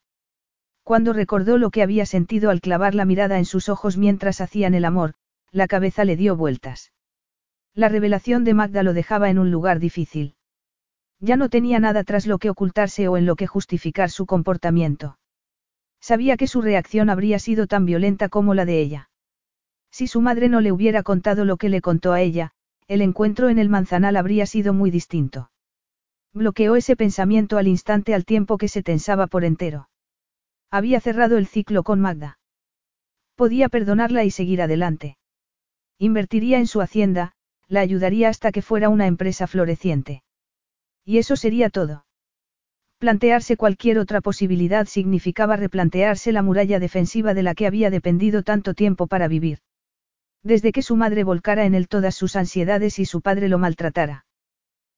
Cuando 0.82 1.12
recordó 1.12 1.58
lo 1.58 1.70
que 1.70 1.82
había 1.82 2.06
sentido 2.06 2.50
al 2.50 2.60
clavar 2.60 2.94
la 2.94 3.04
mirada 3.04 3.38
en 3.38 3.44
sus 3.44 3.68
ojos 3.68 3.96
mientras 3.96 4.40
hacían 4.40 4.74
el 4.74 4.84
amor, 4.84 5.14
la 5.52 5.66
cabeza 5.66 6.04
le 6.04 6.16
dio 6.16 6.36
vueltas. 6.36 6.92
La 7.74 7.88
revelación 7.88 8.44
de 8.44 8.54
Magda 8.54 8.82
lo 8.82 8.92
dejaba 8.92 9.30
en 9.30 9.38
un 9.38 9.50
lugar 9.50 9.78
difícil. 9.78 10.34
Ya 11.20 11.36
no 11.36 11.48
tenía 11.48 11.78
nada 11.78 12.02
tras 12.02 12.26
lo 12.26 12.38
que 12.38 12.50
ocultarse 12.50 13.06
o 13.08 13.16
en 13.16 13.26
lo 13.26 13.36
que 13.36 13.46
justificar 13.46 14.10
su 14.10 14.26
comportamiento. 14.26 15.18
Sabía 16.00 16.36
que 16.38 16.46
su 16.46 16.62
reacción 16.62 17.10
habría 17.10 17.38
sido 17.38 17.66
tan 17.66 17.84
violenta 17.84 18.30
como 18.30 18.54
la 18.54 18.64
de 18.64 18.80
ella. 18.80 19.10
Si 19.90 20.06
su 20.06 20.22
madre 20.22 20.48
no 20.48 20.60
le 20.60 20.72
hubiera 20.72 21.02
contado 21.02 21.44
lo 21.44 21.58
que 21.58 21.68
le 21.68 21.82
contó 21.82 22.12
a 22.12 22.22
ella, 22.22 22.52
el 22.88 23.02
encuentro 23.02 23.50
en 23.50 23.58
el 23.58 23.68
manzanal 23.68 24.16
habría 24.16 24.46
sido 24.46 24.72
muy 24.72 24.90
distinto. 24.90 25.50
Bloqueó 26.32 26.76
ese 26.76 26.96
pensamiento 26.96 27.58
al 27.58 27.68
instante 27.68 28.14
al 28.14 28.24
tiempo 28.24 28.56
que 28.56 28.68
se 28.68 28.82
tensaba 28.82 29.26
por 29.26 29.44
entero. 29.44 29.89
Había 30.70 31.00
cerrado 31.00 31.36
el 31.36 31.46
ciclo 31.46 31.82
con 31.82 32.00
Magda. 32.00 32.38
Podía 33.34 33.68
perdonarla 33.68 34.24
y 34.24 34.30
seguir 34.30 34.62
adelante. 34.62 35.16
Invertiría 35.98 36.58
en 36.58 36.66
su 36.66 36.80
hacienda, 36.80 37.32
la 37.66 37.80
ayudaría 37.80 38.28
hasta 38.28 38.52
que 38.52 38.62
fuera 38.62 38.88
una 38.88 39.06
empresa 39.06 39.46
floreciente. 39.46 40.22
Y 41.04 41.18
eso 41.18 41.36
sería 41.36 41.70
todo. 41.70 42.04
Plantearse 42.98 43.56
cualquier 43.56 43.98
otra 43.98 44.20
posibilidad 44.20 44.86
significaba 44.86 45.56
replantearse 45.56 46.32
la 46.32 46.42
muralla 46.42 46.78
defensiva 46.78 47.32
de 47.32 47.42
la 47.42 47.54
que 47.54 47.66
había 47.66 47.90
dependido 47.90 48.42
tanto 48.42 48.74
tiempo 48.74 49.06
para 49.06 49.26
vivir. 49.26 49.60
Desde 50.42 50.70
que 50.70 50.82
su 50.82 50.96
madre 50.96 51.24
volcara 51.24 51.64
en 51.64 51.74
él 51.74 51.88
todas 51.88 52.14
sus 52.14 52.36
ansiedades 52.36 52.98
y 52.98 53.06
su 53.06 53.22
padre 53.22 53.48
lo 53.48 53.58
maltratara. 53.58 54.26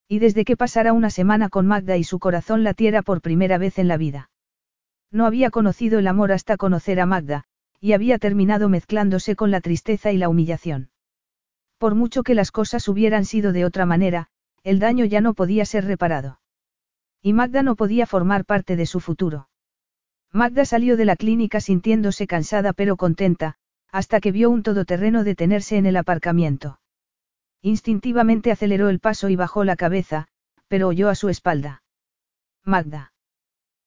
Y 0.08 0.18
desde 0.18 0.44
que 0.44 0.56
pasara 0.56 0.92
una 0.92 1.10
semana 1.10 1.48
con 1.48 1.66
Magda 1.66 1.96
y 1.96 2.04
su 2.04 2.18
corazón 2.18 2.64
latiera 2.64 3.02
por 3.02 3.22
primera 3.22 3.56
vez 3.56 3.78
en 3.78 3.88
la 3.88 3.96
vida. 3.96 4.31
No 5.12 5.26
había 5.26 5.50
conocido 5.50 5.98
el 5.98 6.06
amor 6.06 6.32
hasta 6.32 6.56
conocer 6.56 6.98
a 6.98 7.06
Magda, 7.06 7.44
y 7.80 7.92
había 7.92 8.18
terminado 8.18 8.68
mezclándose 8.68 9.36
con 9.36 9.50
la 9.50 9.60
tristeza 9.60 10.10
y 10.10 10.16
la 10.16 10.30
humillación. 10.30 10.90
Por 11.78 11.94
mucho 11.94 12.22
que 12.22 12.34
las 12.34 12.50
cosas 12.50 12.88
hubieran 12.88 13.26
sido 13.26 13.52
de 13.52 13.64
otra 13.64 13.84
manera, 13.84 14.28
el 14.64 14.78
daño 14.78 15.04
ya 15.04 15.20
no 15.20 15.34
podía 15.34 15.66
ser 15.66 15.84
reparado. 15.84 16.40
Y 17.20 17.34
Magda 17.34 17.62
no 17.62 17.76
podía 17.76 18.06
formar 18.06 18.44
parte 18.44 18.74
de 18.76 18.86
su 18.86 19.00
futuro. 19.00 19.48
Magda 20.32 20.64
salió 20.64 20.96
de 20.96 21.04
la 21.04 21.16
clínica 21.16 21.60
sintiéndose 21.60 22.26
cansada 22.26 22.72
pero 22.72 22.96
contenta, 22.96 23.56
hasta 23.90 24.20
que 24.20 24.32
vio 24.32 24.48
un 24.48 24.62
todoterreno 24.62 25.24
detenerse 25.24 25.76
en 25.76 25.84
el 25.86 25.96
aparcamiento. 25.96 26.80
Instintivamente 27.60 28.50
aceleró 28.50 28.88
el 28.88 28.98
paso 28.98 29.28
y 29.28 29.36
bajó 29.36 29.64
la 29.64 29.76
cabeza, 29.76 30.28
pero 30.68 30.88
oyó 30.88 31.10
a 31.10 31.14
su 31.14 31.28
espalda. 31.28 31.82
Magda. 32.64 33.11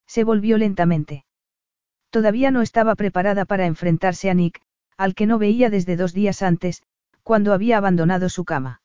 Se 0.08 0.24
volvió 0.24 0.58
lentamente. 0.58 1.26
Todavía 2.10 2.52
no 2.52 2.62
estaba 2.62 2.96
preparada 2.96 3.46
para 3.46 3.66
enfrentarse 3.66 4.30
a 4.30 4.34
Nick, 4.34 4.62
al 4.98 5.16
que 5.16 5.26
no 5.26 5.38
veía 5.38 5.70
desde 5.70 5.98
dos 5.98 6.14
días 6.14 6.42
antes, 6.42 6.84
cuando 7.24 7.54
había 7.54 7.78
abandonado 7.78 8.30
su 8.30 8.46
cama. 8.46 8.82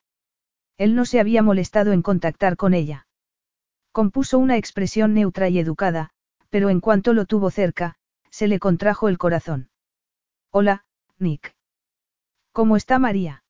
Él 0.77 0.95
no 0.95 1.05
se 1.05 1.21
había 1.21 1.43
molestado 1.43 1.93
en 1.93 2.03
contactar 2.03 2.57
con 2.57 2.75
ella. 2.75 3.07
Compuso 3.93 4.39
una 4.39 4.57
expresión 4.57 5.15
neutra 5.15 5.49
y 5.49 5.59
educada, 5.59 6.11
pero 6.49 6.71
en 6.71 6.81
cuanto 6.81 7.13
lo 7.13 7.27
tuvo 7.27 7.51
cerca, 7.51 7.97
se 8.31 8.49
le 8.49 8.59
contrajo 8.59 9.09
el 9.09 9.19
corazón. 9.19 9.71
Hola, 10.51 10.85
Nick. 11.19 11.55
¿Cómo 12.53 12.77
está 12.77 12.99
María? 12.99 13.45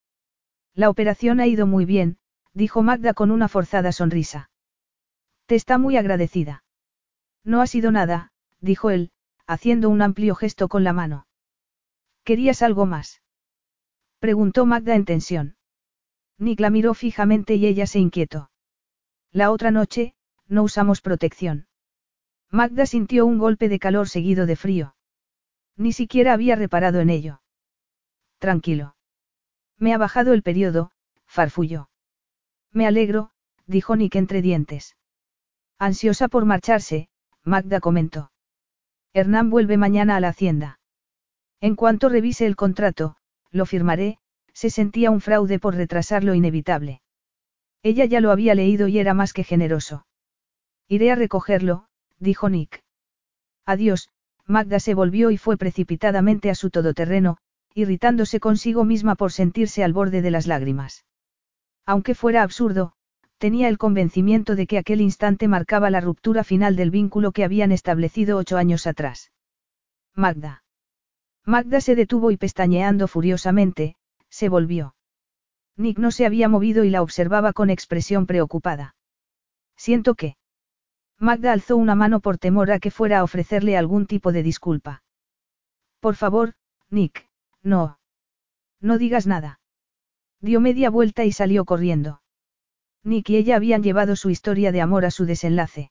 La 0.75 0.91
operación 0.91 1.41
ha 1.41 1.47
ido 1.47 1.67
muy 1.67 1.85
bien, 1.85 2.19
dijo 2.53 2.83
Magda 2.83 3.15
con 3.15 3.31
una 3.31 3.49
forzada 3.49 3.93
sonrisa. 3.93 4.51
Te 5.47 5.55
está 5.55 5.79
muy 5.79 5.97
agradecida. 5.97 6.65
No 7.45 7.61
ha 7.61 7.67
sido 7.67 7.91
nada, 7.91 8.33
dijo 8.61 8.91
él, 8.91 9.11
haciendo 9.47 9.89
un 9.89 10.03
amplio 10.03 10.35
gesto 10.35 10.69
con 10.69 10.85
la 10.85 10.93
mano. 10.93 11.27
¿Querías 12.25 12.63
algo 12.63 12.87
más? 12.87 13.23
Preguntó 14.19 14.67
Magda 14.67 14.95
en 14.95 15.05
tensión. 15.05 15.57
Nick 16.39 16.61
la 16.61 16.71
miró 16.71 16.95
fijamente 16.95 17.55
y 17.55 17.67
ella 17.67 17.87
se 17.87 17.99
inquietó. 17.99 18.51
La 19.31 19.51
otra 19.51 19.71
noche, 19.71 20.15
no 20.49 20.63
usamos 20.63 21.01
protección. 21.01 21.67
Magda 22.51 22.87
sintió 22.87 23.27
un 23.27 23.39
golpe 23.39 23.69
de 23.69 23.79
calor 23.79 24.09
seguido 24.09 24.47
de 24.47 24.57
frío. 24.57 24.97
Ni 25.77 25.93
siquiera 25.93 26.33
había 26.33 26.57
reparado 26.57 27.01
en 27.01 27.11
ello. 27.11 27.43
Tranquilo. 28.39 28.97
Me 29.79 29.95
ha 29.95 29.99
bajado 29.99 30.33
el 30.33 30.43
periodo, 30.43 30.93
farfulló. 31.27 31.91
Me 32.73 32.87
alegro, 32.87 33.31
dijo 33.67 33.97
Nick 33.97 34.17
entre 34.17 34.43
dientes. 34.43 34.97
Ansiosa 35.79 36.29
por 36.29 36.45
marcharse, 36.45 37.09
Magda 37.45 37.81
comentó. 37.81 38.31
Hernán 39.13 39.51
vuelve 39.51 39.77
mañana 39.77 40.17
a 40.17 40.21
la 40.21 40.29
hacienda. 40.29 40.79
En 41.61 41.77
cuanto 41.77 42.09
revise 42.09 42.47
el 42.47 42.57
contrato, 42.57 43.17
lo 43.51 43.67
firmaré, 43.67 44.19
se 44.53 44.71
sentía 44.71 45.11
un 45.11 45.21
fraude 45.21 45.59
por 45.59 45.75
retrasar 45.75 46.25
lo 46.25 46.35
inevitable. 46.35 47.03
Ella 47.83 48.05
ya 48.05 48.21
lo 48.21 48.31
había 48.31 48.55
leído 48.55 48.89
y 48.89 48.99
era 48.99 49.15
más 49.15 49.33
que 49.33 49.45
generoso. 49.45 50.07
Iré 50.89 51.11
a 51.11 51.15
recogerlo, 51.15 51.87
dijo 52.19 52.49
Nick. 52.49 52.83
Adiós, 53.65 54.11
Magda 54.47 54.81
se 54.81 54.95
volvió 54.95 55.31
y 55.31 55.39
fue 55.39 55.57
precipitadamente 55.57 56.51
a 56.51 56.55
su 56.55 56.71
todoterreno, 56.71 57.39
irritándose 57.75 58.41
consigo 58.41 58.85
misma 58.85 59.15
por 59.15 59.33
sentirse 59.33 59.85
al 59.85 59.93
borde 59.93 60.23
de 60.23 60.31
las 60.31 60.47
lágrimas. 60.47 61.05
Aunque 61.87 62.15
fuera 62.15 62.43
absurdo, 62.43 62.93
tenía 63.41 63.69
el 63.69 63.79
convencimiento 63.79 64.55
de 64.55 64.67
que 64.67 64.77
aquel 64.77 65.01
instante 65.01 65.49
marcaba 65.49 65.89
la 65.89 66.03
ruptura 66.03 66.45
final 66.45 66.77
del 66.77 66.91
vínculo 66.91 67.33
que 67.33 67.43
habían 67.43 67.73
establecido 67.73 68.37
ocho 68.37 68.59
años 68.59 68.87
atrás. 68.87 69.33
Magda. 70.15 70.63
Magda 71.47 71.81
se 71.81 71.95
detuvo 71.95 72.31
y 72.33 72.37
pestañeando 72.37 73.09
furiosamente, 73.09 73.97
se 74.29 74.51
volvió. 74.51 74.95
Nick 75.79 75.99
no 75.99 76.11
se 76.11 76.27
había 76.27 76.51
movido 76.51 76.85
y 76.85 76.91
la 76.91 77.01
observaba 77.01 77.55
con 77.55 77.71
expresión 77.71 78.27
preocupada. 78.27 78.95
Siento 79.75 80.15
que. 80.17 80.37
Magda 81.19 81.53
alzó 81.53 81.79
una 81.79 81.95
mano 81.95 82.21
por 82.21 82.37
temor 82.37 82.71
a 82.71 82.79
que 82.79 82.91
fuera 82.91 83.21
a 83.21 83.25
ofrecerle 83.25 83.79
algún 83.79 84.05
tipo 84.05 84.33
de 84.33 84.43
disculpa. 84.43 85.03
Por 85.99 86.15
favor, 86.15 86.53
Nick, 86.91 87.27
no. 87.63 87.99
No 88.83 88.99
digas 88.99 89.27
nada. 89.27 89.61
Dio 90.43 90.61
media 90.61 90.91
vuelta 90.91 91.25
y 91.25 91.33
salió 91.33 91.65
corriendo. 91.65 92.20
Nick 93.03 93.31
y 93.31 93.37
ella 93.37 93.57
habían 93.57 93.83
llevado 93.83 94.17
su 94.17 94.31
historia 94.31 94.73
de 94.73 94.81
amor 94.81 95.05
a 95.05 95.11
su 95.11 95.25
desenlace. 95.25 95.91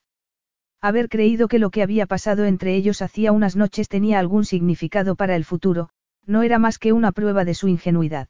Haber 0.81 1.09
creído 1.09 1.47
que 1.47 1.59
lo 1.59 1.71
que 1.71 1.83
había 1.83 2.05
pasado 2.05 2.45
entre 2.45 2.75
ellos 2.75 3.01
hacía 3.01 3.31
unas 3.31 3.55
noches 3.55 3.89
tenía 3.89 4.19
algún 4.19 4.45
significado 4.45 5.15
para 5.15 5.35
el 5.35 5.43
futuro, 5.43 5.89
no 6.25 6.43
era 6.43 6.59
más 6.59 6.77
que 6.77 6.93
una 6.93 7.11
prueba 7.11 7.43
de 7.43 7.53
su 7.53 7.67
ingenuidad. 7.67 8.29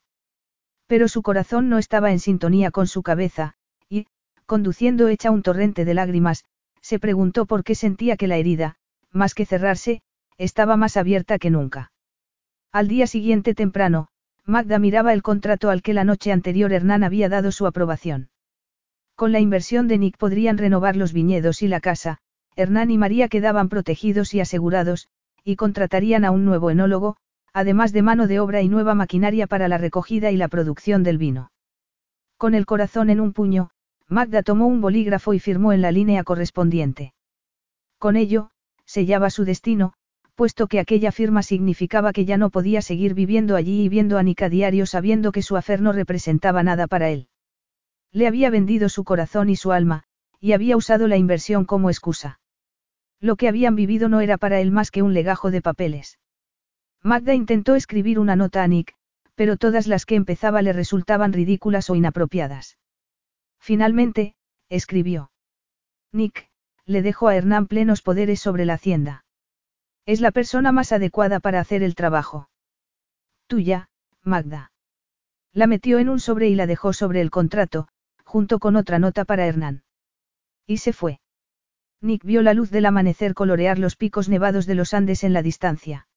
Pero 0.88 1.08
su 1.08 1.22
corazón 1.22 1.70
no 1.70 1.78
estaba 1.78 2.12
en 2.12 2.20
sintonía 2.20 2.72
con 2.72 2.88
su 2.88 3.04
cabeza, 3.04 3.54
y, 3.90 4.08
conduciendo 4.46 5.08
hecha 5.08 5.30
un 5.30 5.44
torrente 5.44 5.86
de 5.86 5.94
lágrimas, 5.94 6.46
se 6.82 6.98
preguntó 6.98 7.46
por 7.46 7.64
qué 7.64 7.76
sentía 7.76 8.18
que 8.18 8.28
la 8.28 8.38
herida, 8.38 8.78
más 9.12 9.36
que 9.36 9.46
cerrarse, 9.46 10.02
estaba 10.38 10.78
más 10.78 10.98
abierta 10.98 11.38
que 11.38 11.50
nunca. 11.50 11.92
Al 12.72 12.88
día 12.88 13.06
siguiente 13.06 13.54
temprano, 13.54 14.08
Magda 14.46 14.80
miraba 14.80 15.14
el 15.14 15.22
contrato 15.22 15.70
al 15.70 15.84
que 15.84 15.94
la 15.94 16.06
noche 16.06 16.32
anterior 16.32 16.72
Hernán 16.74 17.04
había 17.04 17.30
dado 17.30 17.52
su 17.52 17.68
aprobación. 17.68 18.30
Con 19.20 19.34
la 19.34 19.42
inversión 19.42 19.90
de 19.90 19.98
Nick 19.98 20.16
podrían 20.18 20.58
renovar 20.58 20.96
los 20.96 21.12
viñedos 21.12 21.62
y 21.62 21.68
la 21.68 21.82
casa, 21.82 22.20
Hernán 22.56 22.90
y 22.90 22.98
María 22.98 23.28
quedaban 23.28 23.68
protegidos 23.68 24.34
y 24.34 24.40
asegurados, 24.40 25.10
y 25.44 25.58
contratarían 25.58 26.24
a 26.24 26.32
un 26.32 26.46
nuevo 26.46 26.70
enólogo, 26.70 27.18
además 27.52 27.92
de 27.92 28.02
mano 28.02 28.28
de 28.28 28.40
obra 28.40 28.62
y 28.62 28.70
nueva 28.70 28.96
maquinaria 28.96 29.46
para 29.46 29.68
la 29.68 29.78
recogida 29.78 30.32
y 30.32 30.38
la 30.38 30.48
producción 30.48 31.04
del 31.04 31.18
vino. 31.18 31.52
Con 32.38 32.56
el 32.56 32.66
corazón 32.66 33.10
en 33.10 33.20
un 33.20 33.34
puño, 33.34 33.72
Magda 34.08 34.42
tomó 34.42 34.68
un 34.68 34.80
bolígrafo 34.80 35.34
y 35.34 35.40
firmó 35.40 35.74
en 35.74 35.82
la 35.82 35.92
línea 35.92 36.24
correspondiente. 36.24 37.14
Con 37.98 38.16
ello, 38.16 38.52
sellaba 38.86 39.30
su 39.32 39.44
destino, 39.44 39.92
puesto 40.36 40.68
que 40.68 40.80
aquella 40.80 41.12
firma 41.12 41.44
significaba 41.44 42.14
que 42.14 42.24
ya 42.24 42.38
no 42.38 42.52
podía 42.52 42.82
seguir 42.82 43.16
viviendo 43.16 43.58
allí 43.58 43.84
y 43.84 43.90
viendo 43.90 44.18
a 44.18 44.24
Nick 44.24 44.44
a 44.44 44.48
diario 44.48 44.86
sabiendo 44.86 45.34
que 45.34 45.42
su 45.42 45.58
afer 45.58 45.82
no 45.82 45.92
representaba 45.92 46.64
nada 46.64 46.88
para 46.88 47.10
él. 47.10 47.28
Le 48.12 48.28
había 48.28 48.50
vendido 48.50 48.90
su 48.90 49.04
corazón 49.04 49.50
y 49.50 49.56
su 49.56 49.72
alma, 49.72 50.04
y 50.40 50.54
había 50.54 50.78
usado 50.78 51.08
la 51.08 51.18
inversión 51.18 51.66
como 51.66 51.90
excusa. 51.90 52.40
Lo 53.20 53.36
que 53.36 53.48
habían 53.48 53.76
vivido 53.76 54.10
no 54.10 54.22
era 54.22 54.38
para 54.38 54.60
él 54.62 54.72
más 54.72 54.92
que 54.92 55.02
un 55.02 55.14
legajo 55.14 55.52
de 55.52 55.62
papeles. 55.62 56.20
Magda 57.04 57.34
intentó 57.34 57.76
escribir 57.76 58.20
una 58.20 58.36
nota 58.36 58.64
a 58.64 58.68
Nick, 58.68 58.96
pero 59.36 59.58
todas 59.58 59.88
las 59.88 60.06
que 60.06 60.16
empezaba 60.16 60.62
le 60.62 60.74
resultaban 60.74 61.34
ridículas 61.34 61.90
o 61.90 61.96
inapropiadas. 61.96 62.78
Finalmente, 63.60 64.36
escribió. 64.70 65.32
Nick, 66.12 66.50
le 66.86 67.02
dejó 67.02 67.28
a 67.28 67.36
Hernán 67.36 67.68
plenos 67.68 68.02
poderes 68.02 68.40
sobre 68.40 68.66
la 68.66 68.74
hacienda. 68.74 69.26
Es 70.06 70.22
la 70.22 70.32
persona 70.32 70.72
más 70.72 70.92
adecuada 70.92 71.40
para 71.40 71.60
hacer 71.60 71.84
el 71.84 71.96
trabajo. 71.96 72.50
Tuya, 73.48 73.90
Magda. 74.24 74.72
La 75.54 75.68
metió 75.68 76.00
en 76.00 76.10
un 76.10 76.20
sobre 76.20 76.48
y 76.48 76.56
la 76.56 76.68
dejó 76.68 76.94
sobre 76.94 77.22
el 77.22 77.32
contrato, 77.32 77.88
junto 78.30 78.60
con 78.60 78.76
otra 78.76 79.00
nota 79.00 79.26
para 79.26 79.48
Hernán. 79.48 79.82
Y 80.68 80.78
se 80.78 80.94
fue. 80.94 81.20
Nick 82.00 82.24
vio 82.24 82.44
la 82.44 82.54
luz 82.54 82.70
del 82.70 82.86
amanecer 82.86 83.34
colorear 83.34 83.80
los 83.80 83.96
picos 83.96 84.30
nevados 84.30 84.68
de 84.68 84.76
los 84.76 84.94
Andes 84.94 85.24
en 85.24 85.34
la 85.34 85.42
distancia. 85.42 86.08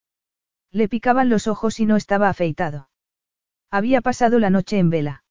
Le 0.70 0.90
picaban 0.90 1.30
los 1.30 1.46
ojos 1.46 1.80
y 1.80 1.86
no 1.86 1.96
estaba 1.96 2.28
afeitado. 2.28 2.90
Había 3.70 4.02
pasado 4.02 4.38
la 4.38 4.50
noche 4.50 4.78
en 4.78 4.90
vela. 4.90 5.24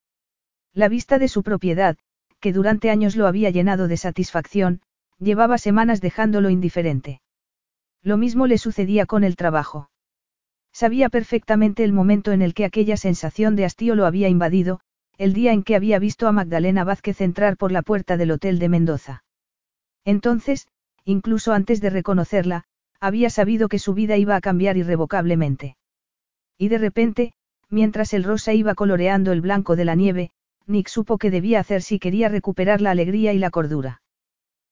La 0.74 0.90
vista 0.90 1.20
de 1.20 1.28
su 1.28 1.44
propiedad, 1.44 1.98
que 2.40 2.52
durante 2.52 2.90
años 2.90 3.16
lo 3.16 3.28
había 3.28 3.52
llenado 3.52 3.88
de 3.88 3.98
satisfacción, 3.98 4.82
llevaba 5.20 5.60
semanas 5.60 6.02
dejándolo 6.02 6.50
indiferente. 6.50 7.22
Lo 8.02 8.18
mismo 8.18 8.48
le 8.48 8.58
sucedía 8.58 9.06
con 9.06 9.24
el 9.24 9.36
trabajo. 9.36 9.92
Sabía 10.74 11.10
perfectamente 11.10 11.84
el 11.84 11.94
momento 11.94 12.32
en 12.32 12.42
el 12.42 12.56
que 12.56 12.66
aquella 12.66 12.98
sensación 12.98 13.56
de 13.56 13.66
hastío 13.66 13.94
lo 13.94 14.08
había 14.08 14.30
invadido, 14.30 14.82
el 15.22 15.34
día 15.34 15.54
en 15.54 15.62
que 15.62 15.76
había 15.76 16.00
visto 16.00 16.28
a 16.28 16.32
Magdalena 16.32 16.84
Vázquez 16.84 17.22
entrar 17.22 17.56
por 17.56 17.72
la 17.72 17.84
puerta 17.84 18.18
del 18.18 18.32
hotel 18.32 18.58
de 18.58 18.70
Mendoza. 18.70 19.24
Entonces, 20.04 20.68
incluso 21.06 21.54
antes 21.54 21.80
de 21.80 21.92
reconocerla, 21.92 22.64
había 23.00 23.30
sabido 23.30 23.70
que 23.70 23.78
su 23.78 23.94
vida 23.94 24.18
iba 24.18 24.36
a 24.36 24.42
cambiar 24.42 24.78
irrevocablemente. 24.78 25.78
Y 26.58 26.70
de 26.70 26.80
repente, 26.80 27.34
mientras 27.70 28.16
el 28.16 28.24
rosa 28.24 28.54
iba 28.54 28.74
coloreando 28.74 29.32
el 29.32 29.42
blanco 29.42 29.76
de 29.76 29.86
la 29.86 29.94
nieve, 29.94 30.32
Nick 30.66 30.88
supo 30.88 31.20
que 31.20 31.30
debía 31.30 31.60
hacer 31.60 31.84
si 31.84 32.00
quería 32.00 32.28
recuperar 32.28 32.82
la 32.82 32.90
alegría 32.90 33.32
y 33.32 33.38
la 33.38 33.52
cordura. 33.52 34.02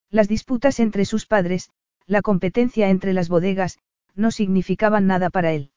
Las 0.10 0.28
disputas 0.28 0.80
entre 0.80 1.06
sus 1.06 1.28
padres, 1.28 1.70
la 2.08 2.24
competencia 2.24 2.90
entre 2.90 3.14
las 3.14 3.30
bodegas, 3.30 3.78
no 4.16 4.32
significaban 4.32 5.06
nada 5.06 5.30
para 5.30 5.52
él. 5.52 5.70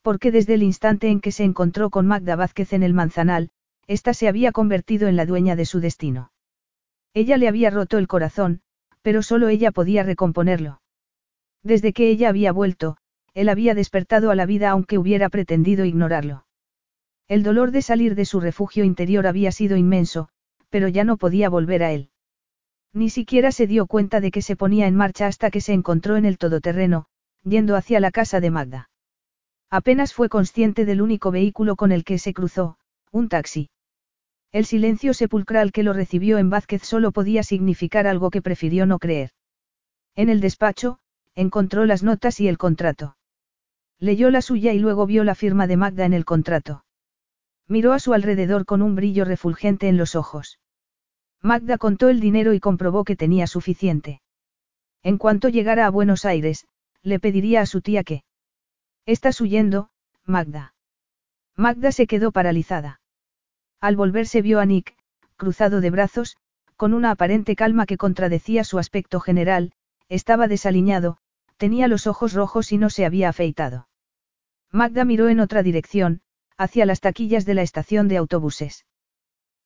Porque 0.00 0.30
desde 0.30 0.54
el 0.54 0.62
instante 0.62 1.10
en 1.10 1.20
que 1.20 1.30
se 1.30 1.44
encontró 1.44 1.90
con 1.90 2.06
Magda 2.06 2.36
Vázquez 2.36 2.72
en 2.72 2.84
el 2.84 2.94
Manzanal, 2.94 3.50
ésta 3.92 4.14
se 4.14 4.28
había 4.28 4.52
convertido 4.52 5.08
en 5.08 5.16
la 5.16 5.26
dueña 5.26 5.56
de 5.56 5.64
su 5.64 5.80
destino. 5.80 6.32
Ella 7.14 7.36
le 7.36 7.48
había 7.48 7.70
roto 7.70 7.98
el 7.98 8.08
corazón, 8.08 8.62
pero 9.02 9.22
solo 9.22 9.48
ella 9.48 9.70
podía 9.70 10.02
recomponerlo. 10.02 10.80
Desde 11.62 11.92
que 11.92 12.08
ella 12.08 12.28
había 12.28 12.52
vuelto, 12.52 12.96
él 13.34 13.48
había 13.48 13.74
despertado 13.74 14.30
a 14.30 14.34
la 14.34 14.46
vida 14.46 14.70
aunque 14.70 14.98
hubiera 14.98 15.28
pretendido 15.28 15.84
ignorarlo. 15.84 16.46
El 17.28 17.42
dolor 17.42 17.70
de 17.70 17.82
salir 17.82 18.14
de 18.14 18.24
su 18.24 18.40
refugio 18.40 18.84
interior 18.84 19.26
había 19.26 19.52
sido 19.52 19.76
inmenso, 19.76 20.28
pero 20.70 20.88
ya 20.88 21.04
no 21.04 21.16
podía 21.16 21.48
volver 21.48 21.82
a 21.82 21.92
él. 21.92 22.10
Ni 22.92 23.08
siquiera 23.08 23.52
se 23.52 23.66
dio 23.66 23.86
cuenta 23.86 24.20
de 24.20 24.30
que 24.30 24.42
se 24.42 24.56
ponía 24.56 24.86
en 24.86 24.96
marcha 24.96 25.26
hasta 25.26 25.50
que 25.50 25.60
se 25.60 25.72
encontró 25.72 26.16
en 26.16 26.26
el 26.26 26.36
todoterreno, 26.36 27.06
yendo 27.42 27.76
hacia 27.76 28.00
la 28.00 28.10
casa 28.10 28.40
de 28.40 28.50
Magda. 28.50 28.90
Apenas 29.70 30.12
fue 30.12 30.28
consciente 30.28 30.84
del 30.84 31.00
único 31.00 31.30
vehículo 31.30 31.76
con 31.76 31.92
el 31.92 32.04
que 32.04 32.18
se 32.18 32.34
cruzó, 32.34 32.76
un 33.10 33.28
taxi. 33.28 33.70
El 34.52 34.66
silencio 34.66 35.14
sepulcral 35.14 35.72
que 35.72 35.82
lo 35.82 35.94
recibió 35.94 36.36
en 36.36 36.50
Vázquez 36.50 36.82
solo 36.82 37.10
podía 37.10 37.42
significar 37.42 38.06
algo 38.06 38.30
que 38.30 38.42
prefirió 38.42 38.84
no 38.84 38.98
creer. 38.98 39.30
En 40.14 40.28
el 40.28 40.42
despacho, 40.42 40.98
encontró 41.34 41.86
las 41.86 42.02
notas 42.02 42.38
y 42.38 42.48
el 42.48 42.58
contrato. 42.58 43.16
Leyó 43.98 44.30
la 44.30 44.42
suya 44.42 44.74
y 44.74 44.78
luego 44.78 45.06
vio 45.06 45.24
la 45.24 45.34
firma 45.34 45.66
de 45.66 45.78
Magda 45.78 46.04
en 46.04 46.12
el 46.12 46.26
contrato. 46.26 46.84
Miró 47.66 47.94
a 47.94 47.98
su 47.98 48.12
alrededor 48.12 48.66
con 48.66 48.82
un 48.82 48.94
brillo 48.94 49.24
refulgente 49.24 49.88
en 49.88 49.96
los 49.96 50.14
ojos. 50.14 50.58
Magda 51.40 51.78
contó 51.78 52.10
el 52.10 52.20
dinero 52.20 52.52
y 52.52 52.60
comprobó 52.60 53.04
que 53.04 53.16
tenía 53.16 53.46
suficiente. 53.46 54.20
En 55.02 55.16
cuanto 55.16 55.48
llegara 55.48 55.86
a 55.86 55.90
Buenos 55.90 56.26
Aires, 56.26 56.66
le 57.02 57.18
pediría 57.18 57.62
a 57.62 57.66
su 57.66 57.80
tía 57.80 58.04
que... 58.04 58.22
Estás 59.06 59.40
huyendo, 59.40 59.88
Magda. 60.26 60.74
Magda 61.56 61.90
se 61.90 62.06
quedó 62.06 62.32
paralizada. 62.32 63.01
Al 63.82 63.96
volverse 63.96 64.42
vio 64.42 64.60
a 64.60 64.64
Nick, 64.64 64.94
cruzado 65.36 65.80
de 65.80 65.90
brazos, 65.90 66.36
con 66.76 66.94
una 66.94 67.10
aparente 67.10 67.56
calma 67.56 67.84
que 67.84 67.96
contradecía 67.96 68.62
su 68.62 68.78
aspecto 68.78 69.18
general, 69.18 69.72
estaba 70.08 70.46
desaliñado, 70.46 71.18
tenía 71.56 71.88
los 71.88 72.06
ojos 72.06 72.32
rojos 72.32 72.70
y 72.70 72.78
no 72.78 72.90
se 72.90 73.04
había 73.04 73.28
afeitado. 73.28 73.88
Magda 74.70 75.04
miró 75.04 75.28
en 75.28 75.40
otra 75.40 75.64
dirección, 75.64 76.22
hacia 76.56 76.86
las 76.86 77.00
taquillas 77.00 77.44
de 77.44 77.54
la 77.54 77.62
estación 77.62 78.06
de 78.06 78.18
autobuses. 78.18 78.86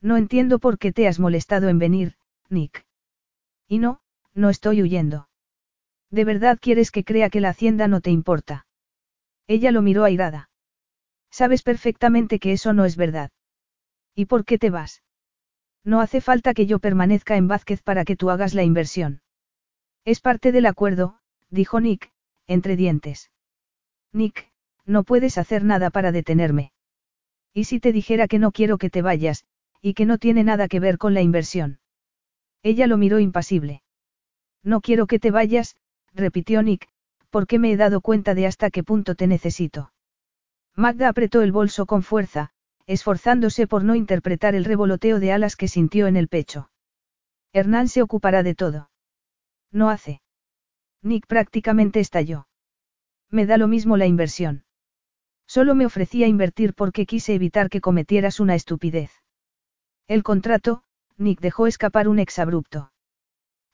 No 0.00 0.16
entiendo 0.16 0.60
por 0.60 0.78
qué 0.78 0.92
te 0.92 1.06
has 1.06 1.18
molestado 1.18 1.68
en 1.68 1.78
venir, 1.78 2.16
Nick. 2.48 2.86
Y 3.68 3.78
no, 3.80 4.00
no 4.32 4.48
estoy 4.48 4.80
huyendo. 4.80 5.28
¿De 6.10 6.24
verdad 6.24 6.58
quieres 6.58 6.90
que 6.90 7.04
crea 7.04 7.28
que 7.28 7.42
la 7.42 7.50
hacienda 7.50 7.86
no 7.86 8.00
te 8.00 8.10
importa? 8.10 8.66
Ella 9.46 9.72
lo 9.72 9.82
miró 9.82 10.04
airada. 10.04 10.48
Sabes 11.30 11.62
perfectamente 11.62 12.38
que 12.38 12.52
eso 12.52 12.72
no 12.72 12.86
es 12.86 12.96
verdad. 12.96 13.30
¿Y 14.16 14.24
por 14.24 14.46
qué 14.46 14.58
te 14.58 14.70
vas? 14.70 15.02
No 15.84 16.00
hace 16.00 16.20
falta 16.20 16.54
que 16.54 16.66
yo 16.66 16.80
permanezca 16.80 17.36
en 17.36 17.46
Vázquez 17.46 17.82
para 17.82 18.04
que 18.04 18.16
tú 18.16 18.30
hagas 18.30 18.54
la 18.54 18.64
inversión. 18.64 19.20
Es 20.04 20.20
parte 20.20 20.50
del 20.52 20.64
acuerdo, 20.66 21.18
dijo 21.50 21.80
Nick, 21.80 22.10
entre 22.46 22.76
dientes. 22.76 23.30
Nick, 24.12 24.50
no 24.86 25.04
puedes 25.04 25.36
hacer 25.36 25.64
nada 25.64 25.90
para 25.90 26.12
detenerme. 26.12 26.72
¿Y 27.52 27.64
si 27.64 27.78
te 27.78 27.92
dijera 27.92 28.26
que 28.26 28.38
no 28.38 28.52
quiero 28.52 28.78
que 28.78 28.88
te 28.88 29.02
vayas, 29.02 29.44
y 29.82 29.92
que 29.92 30.06
no 30.06 30.16
tiene 30.16 30.44
nada 30.44 30.66
que 30.66 30.80
ver 30.80 30.96
con 30.96 31.12
la 31.12 31.20
inversión? 31.20 31.78
Ella 32.62 32.86
lo 32.86 32.96
miró 32.96 33.20
impasible. 33.20 33.82
No 34.62 34.80
quiero 34.80 35.06
que 35.06 35.18
te 35.18 35.30
vayas, 35.30 35.76
repitió 36.14 36.62
Nick, 36.62 36.88
porque 37.28 37.58
me 37.58 37.70
he 37.70 37.76
dado 37.76 38.00
cuenta 38.00 38.34
de 38.34 38.46
hasta 38.46 38.70
qué 38.70 38.82
punto 38.82 39.14
te 39.14 39.26
necesito. 39.26 39.92
Magda 40.74 41.08
apretó 41.08 41.42
el 41.42 41.52
bolso 41.52 41.84
con 41.84 42.02
fuerza, 42.02 42.52
esforzándose 42.86 43.66
por 43.66 43.84
no 43.84 43.94
interpretar 43.94 44.54
el 44.54 44.64
revoloteo 44.64 45.20
de 45.20 45.32
alas 45.32 45.56
que 45.56 45.68
sintió 45.68 46.06
en 46.06 46.16
el 46.16 46.28
pecho. 46.28 46.70
Hernán 47.52 47.88
se 47.88 48.02
ocupará 48.02 48.42
de 48.42 48.54
todo. 48.54 48.90
No 49.72 49.90
hace. 49.90 50.20
Nick 51.02 51.26
prácticamente 51.26 52.00
estalló. 52.00 52.46
Me 53.30 53.46
da 53.46 53.56
lo 53.56 53.68
mismo 53.68 53.96
la 53.96 54.06
inversión. 54.06 54.64
Solo 55.46 55.74
me 55.74 55.86
ofrecía 55.86 56.26
invertir 56.26 56.74
porque 56.74 57.06
quise 57.06 57.34
evitar 57.34 57.68
que 57.68 57.80
cometieras 57.80 58.40
una 58.40 58.54
estupidez. 58.54 59.10
El 60.08 60.22
contrato, 60.22 60.82
Nick 61.16 61.40
dejó 61.40 61.66
escapar 61.66 62.08
un 62.08 62.18
exabrupto. 62.18 62.92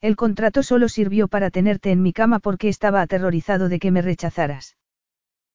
El 0.01 0.17
contrato 0.17 0.63
solo 0.63 0.89
sirvió 0.89 1.29
para 1.29 1.51
tenerte 1.51 1.91
en 1.91 2.03
mi 2.03 2.13
cama 2.13 2.41
porque 2.41 2.69
estaba 2.69 3.03
aterrorizado 3.03 3.69
de 3.69 3.79
que 3.79 3.91
me 3.91 4.03
rechazaras. 4.03 4.77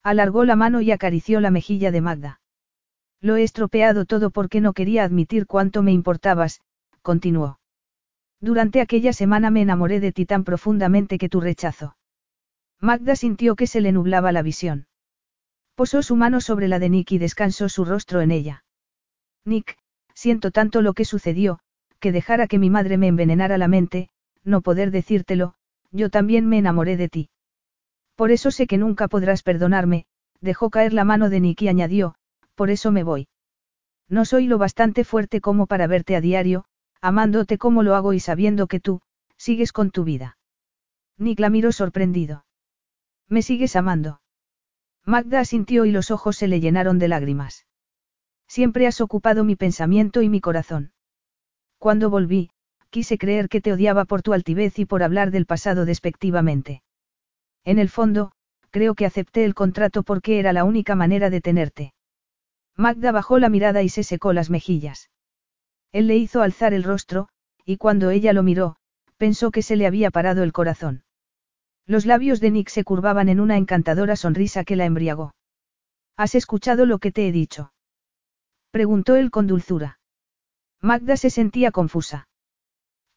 Alargó 0.03 0.45
la 0.45 0.56
mano 0.56 0.82
y 0.82 0.92
acarició 0.92 1.42
la 1.42 1.52
mejilla 1.52 1.92
de 1.92 2.02
Magda. 2.02 2.40
Lo 3.22 3.36
he 3.36 3.44
estropeado 3.44 4.06
todo 4.06 4.30
porque 4.30 4.62
no 4.62 4.74
quería 4.74 5.04
admitir 5.04 5.48
cuánto 5.48 5.82
me 5.84 5.92
importabas, 5.92 6.62
continuó. 7.02 7.60
Durante 8.40 8.82
aquella 8.82 9.14
semana 9.14 9.50
me 9.50 9.62
enamoré 9.62 10.00
de 10.00 10.12
ti 10.12 10.26
tan 10.26 10.44
profundamente 10.44 11.18
que 11.18 11.30
tu 11.30 11.42
rechazo. 11.42 11.98
Magda 12.80 13.16
sintió 13.16 13.56
que 13.56 13.66
se 13.66 13.82
le 13.82 13.92
nublaba 13.92 14.32
la 14.32 14.44
visión. 14.44 14.88
Posó 15.74 16.04
su 16.04 16.16
mano 16.16 16.42
sobre 16.42 16.68
la 16.68 16.80
de 16.80 16.90
Nick 16.90 17.12
y 17.12 17.18
descansó 17.18 17.70
su 17.70 17.86
rostro 17.86 18.22
en 18.22 18.32
ella. 18.32 18.64
Nick, 19.46 19.78
siento 20.14 20.52
tanto 20.52 20.82
lo 20.82 20.94
que 20.94 21.06
sucedió, 21.06 21.60
que 22.00 22.12
dejara 22.12 22.48
que 22.48 22.60
mi 22.60 22.70
madre 22.70 22.98
me 22.98 23.08
envenenara 23.08 23.58
la 23.58 23.68
mente, 23.68 24.10
no 24.44 24.62
poder 24.62 24.92
decírtelo, 24.92 25.56
yo 25.92 26.10
también 26.10 26.48
me 26.48 26.58
enamoré 26.58 26.98
de 26.98 27.10
ti. 27.10 27.30
Por 28.16 28.32
eso 28.32 28.52
sé 28.52 28.68
que 28.68 28.78
nunca 28.78 29.08
podrás 29.08 29.42
perdonarme, 29.42 30.06
dejó 30.42 30.70
caer 30.70 30.94
la 30.94 31.04
mano 31.04 31.30
de 31.30 31.40
Nick 31.40 31.62
y 31.64 31.68
añadió, 31.68 32.16
por 32.58 32.72
eso 32.72 32.92
me 32.92 33.03
voy. 33.03 33.27
No 34.10 34.26
soy 34.26 34.48
lo 34.48 34.58
bastante 34.58 35.03
fuerte 35.03 35.42
como 35.42 35.68
para 35.68 35.86
verte 35.86 36.16
a 36.16 36.22
diario, 36.22 36.66
amándote 37.02 37.60
como 37.60 37.84
lo 37.84 37.94
hago 37.94 38.14
y 38.14 38.19
sabiendo 38.19 38.66
que 38.66 38.80
tú, 38.80 39.02
sigues 39.38 39.72
con 39.72 39.92
tu 39.92 40.03
vida. 40.03 40.38
Nick 41.18 41.40
la 41.40 41.52
miró 41.52 41.72
sorprendido. 41.72 42.45
¿Me 43.30 43.44
sigues 43.44 43.76
amando? 43.76 44.22
Magda 45.06 45.40
asintió 45.40 45.86
y 45.86 45.92
los 45.92 46.10
ojos 46.10 46.36
se 46.36 46.48
le 46.48 46.60
llenaron 46.60 46.98
de 46.98 47.08
lágrimas. 47.08 47.68
Siempre 48.48 48.88
has 48.88 49.02
ocupado 49.02 49.44
mi 49.44 49.56
pensamiento 49.56 50.24
y 50.24 50.30
mi 50.30 50.42
corazón. 50.42 50.94
Cuando 51.77 52.10
volví, 52.10 52.50
quise 52.90 53.19
creer 53.19 53.50
que 53.50 53.61
te 53.61 53.72
odiaba 53.72 54.06
por 54.06 54.24
tu 54.24 54.34
altivez 54.34 54.80
y 54.80 54.86
por 54.86 55.03
hablar 55.03 55.30
del 55.30 55.45
pasado 55.45 55.86
despectivamente. 55.86 56.82
En 57.64 57.77
el 57.77 57.90
fondo, 57.90 58.32
creo 58.72 58.95
que 58.95 59.06
acepté 59.06 59.45
el 59.45 59.53
contrato 59.53 60.02
porque 60.02 60.40
era 60.40 60.53
la 60.53 60.64
única 60.64 60.95
manera 60.95 61.30
de 61.30 61.42
tenerte. 61.42 61.94
Magda 62.78 63.12
bajó 63.12 63.40
la 63.40 63.50
mirada 63.50 63.82
y 63.82 63.90
se 63.90 64.04
secó 64.04 64.34
las 64.34 64.52
mejillas. 64.52 65.10
Él 65.92 66.06
le 66.06 66.16
hizo 66.16 66.44
alzar 66.44 66.76
el 66.76 66.84
rostro, 66.84 67.28
y 67.66 67.78
cuando 67.78 68.12
ella 68.12 68.34
lo 68.34 68.44
miró, 68.44 68.78
pensó 69.18 69.50
que 69.50 69.64
se 69.64 69.76
le 69.76 69.88
había 69.88 70.12
parado 70.12 70.44
el 70.44 70.54
corazón. 70.54 71.04
Los 71.88 72.06
labios 72.06 72.40
de 72.40 72.52
Nick 72.52 72.70
se 72.70 72.84
curvaban 72.84 73.30
en 73.30 73.40
una 73.40 73.58
encantadora 73.58 74.16
sonrisa 74.16 74.64
que 74.64 74.76
la 74.76 74.86
embriagó. 74.86 75.34
¿Has 76.16 76.36
escuchado 76.36 76.86
lo 76.86 77.00
que 77.00 77.12
te 77.12 77.28
he 77.28 77.32
dicho? 77.32 77.74
Preguntó 78.70 79.16
él 79.16 79.32
con 79.32 79.48
dulzura. 79.48 80.00
Magda 80.82 81.18
se 81.18 81.32
sentía 81.32 81.72
confusa. 81.72 82.28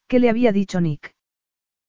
¿Qué 0.09 0.21
le 0.21 0.31
había 0.31 0.53
dicho 0.53 0.81
Nick? 0.81 1.15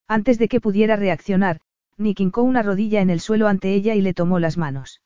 Antes 0.08 0.38
de 0.38 0.50
que 0.50 0.60
pudiera 0.60 0.98
reaccionar, 0.98 1.62
Nick 1.98 2.20
hincó 2.20 2.44
una 2.44 2.64
rodilla 2.64 3.00
en 3.00 3.10
el 3.10 3.22
suelo 3.22 3.48
ante 3.48 3.74
ella 3.74 3.96
y 3.96 4.02
le 4.02 4.14
tomó 4.14 4.40
las 4.40 4.58
manos. 4.58 5.02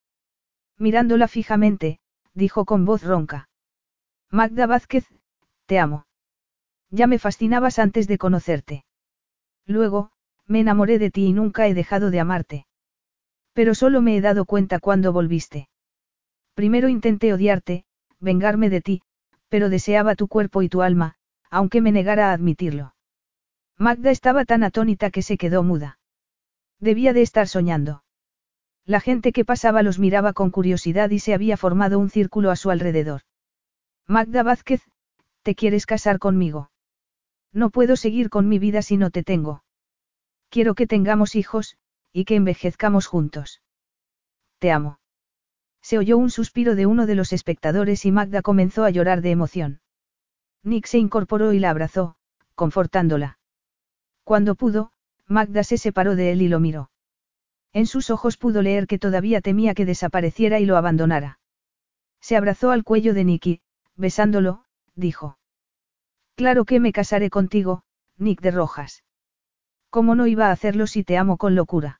Mirándola 0.78 1.28
fijamente, 1.28 2.00
dijo 2.36 2.66
con 2.66 2.86
voz 2.86 3.02
ronca. 3.04 3.50
Magda 4.30 4.68
Vázquez, 4.68 5.06
te 5.66 5.80
amo. 5.80 6.06
Ya 6.92 7.08
me 7.08 7.18
fascinabas 7.18 7.80
antes 7.80 8.08
de 8.08 8.20
conocerte. 8.20 8.86
Luego, 9.66 10.12
me 10.46 10.60
enamoré 10.60 11.00
de 11.00 11.10
ti 11.10 11.26
y 11.26 11.34
nunca 11.34 11.68
he 11.68 11.74
dejado 11.74 12.12
de 12.12 12.20
amarte. 12.20 12.68
Pero 13.54 13.74
solo 13.74 14.02
me 14.02 14.16
he 14.16 14.22
dado 14.22 14.46
cuenta 14.46 14.80
cuando 14.80 15.12
volviste. 15.12 15.70
Primero 16.54 16.88
intenté 16.88 17.34
odiarte, 17.34 17.86
vengarme 18.20 18.70
de 18.70 18.82
ti, 18.82 19.02
pero 19.50 19.70
deseaba 19.70 20.16
tu 20.16 20.28
cuerpo 20.28 20.62
y 20.62 20.70
tu 20.70 20.82
alma, 20.82 21.16
aunque 21.50 21.82
me 21.82 21.92
negara 21.92 22.30
a 22.30 22.34
admitirlo. 22.34 22.96
Magda 23.78 24.12
estaba 24.12 24.46
tan 24.46 24.64
atónita 24.64 25.10
que 25.10 25.22
se 25.22 25.38
quedó 25.38 25.64
muda. 25.64 26.00
Debía 26.80 27.14
de 27.14 27.22
estar 27.22 27.48
soñando. 27.48 28.05
La 28.86 29.00
gente 29.00 29.32
que 29.32 29.46
pasaba 29.46 29.82
los 29.82 29.98
miraba 29.98 30.34
con 30.34 30.52
curiosidad 30.52 31.10
y 31.10 31.20
se 31.20 31.34
había 31.34 31.58
formado 31.58 31.98
un 31.98 32.10
círculo 32.10 32.52
a 32.52 32.56
su 32.56 32.70
alrededor. 32.70 33.22
Magda 34.08 34.44
Vázquez, 34.44 34.82
¿te 35.42 35.56
quieres 35.56 35.88
casar 35.88 36.20
conmigo? 36.20 36.70
No 37.52 37.72
puedo 37.72 37.96
seguir 37.96 38.30
con 38.30 38.48
mi 38.48 38.60
vida 38.60 38.84
si 38.84 38.98
no 38.98 39.10
te 39.10 39.24
tengo. 39.24 39.64
Quiero 40.50 40.76
que 40.76 40.86
tengamos 40.86 41.36
hijos, 41.36 41.78
y 42.14 42.26
que 42.26 42.36
envejezcamos 42.36 43.08
juntos. 43.08 43.62
Te 44.60 44.72
amo. 44.72 45.00
Se 45.82 45.98
oyó 45.98 46.18
un 46.18 46.30
suspiro 46.30 46.76
de 46.76 46.86
uno 46.86 47.08
de 47.08 47.16
los 47.16 47.34
espectadores 47.34 48.06
y 48.06 48.12
Magda 48.12 48.42
comenzó 48.42 48.84
a 48.84 48.90
llorar 48.90 49.22
de 49.22 49.32
emoción. 49.32 49.82
Nick 50.64 50.86
se 50.86 50.98
incorporó 50.98 51.54
y 51.54 51.60
la 51.60 51.72
abrazó, 51.72 52.18
confortándola. 52.56 53.40
Cuando 54.24 54.56
pudo, 54.56 54.92
Magda 55.28 55.64
se 55.64 55.78
separó 55.78 56.16
de 56.16 56.32
él 56.32 56.42
y 56.42 56.48
lo 56.48 56.60
miró. 56.60 56.90
En 57.76 57.88
sus 57.88 58.10
ojos 58.10 58.38
pudo 58.38 58.62
leer 58.62 58.88
que 58.88 58.98
todavía 58.98 59.42
temía 59.42 59.74
que 59.74 59.86
desapareciera 59.86 60.62
y 60.62 60.66
lo 60.66 60.78
abandonara. 60.78 61.40
Se 62.22 62.38
abrazó 62.38 62.72
al 62.72 62.86
cuello 62.86 63.14
de 63.14 63.26
Nicky, 63.26 63.60
besándolo, 63.98 64.64
dijo. 64.96 65.38
Claro 66.36 66.64
que 66.64 66.80
me 66.80 66.94
casaré 66.94 67.30
contigo, 67.30 67.84
Nick 68.18 68.40
de 68.40 68.52
Rojas. 68.52 69.04
¿Cómo 69.90 70.16
no 70.16 70.26
iba 70.26 70.48
a 70.48 70.52
hacerlo 70.54 70.88
si 70.88 71.04
te 71.04 71.18
amo 71.18 71.36
con 71.36 71.54
locura? 71.56 72.00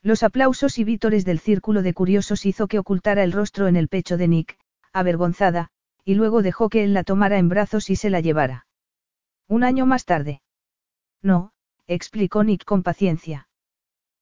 Los 0.00 0.22
aplausos 0.22 0.78
y 0.78 0.84
vítores 0.84 1.26
del 1.26 1.40
círculo 1.40 1.82
de 1.82 1.92
curiosos 1.92 2.46
hizo 2.46 2.66
que 2.66 2.78
ocultara 2.78 3.22
el 3.22 3.32
rostro 3.32 3.68
en 3.68 3.76
el 3.76 3.88
pecho 3.88 4.16
de 4.16 4.28
Nick, 4.28 4.58
avergonzada, 4.94 5.68
y 6.06 6.14
luego 6.14 6.40
dejó 6.40 6.70
que 6.70 6.84
él 6.84 6.94
la 6.94 7.04
tomara 7.04 7.36
en 7.36 7.50
brazos 7.50 7.90
y 7.90 7.96
se 7.96 8.08
la 8.08 8.20
llevara. 8.20 8.66
Un 9.46 9.62
año 9.62 9.84
más 9.84 10.06
tarde. 10.06 10.40
No, 11.20 11.52
explicó 11.86 12.44
Nick 12.44 12.64
con 12.64 12.82
paciencia. 12.82 13.46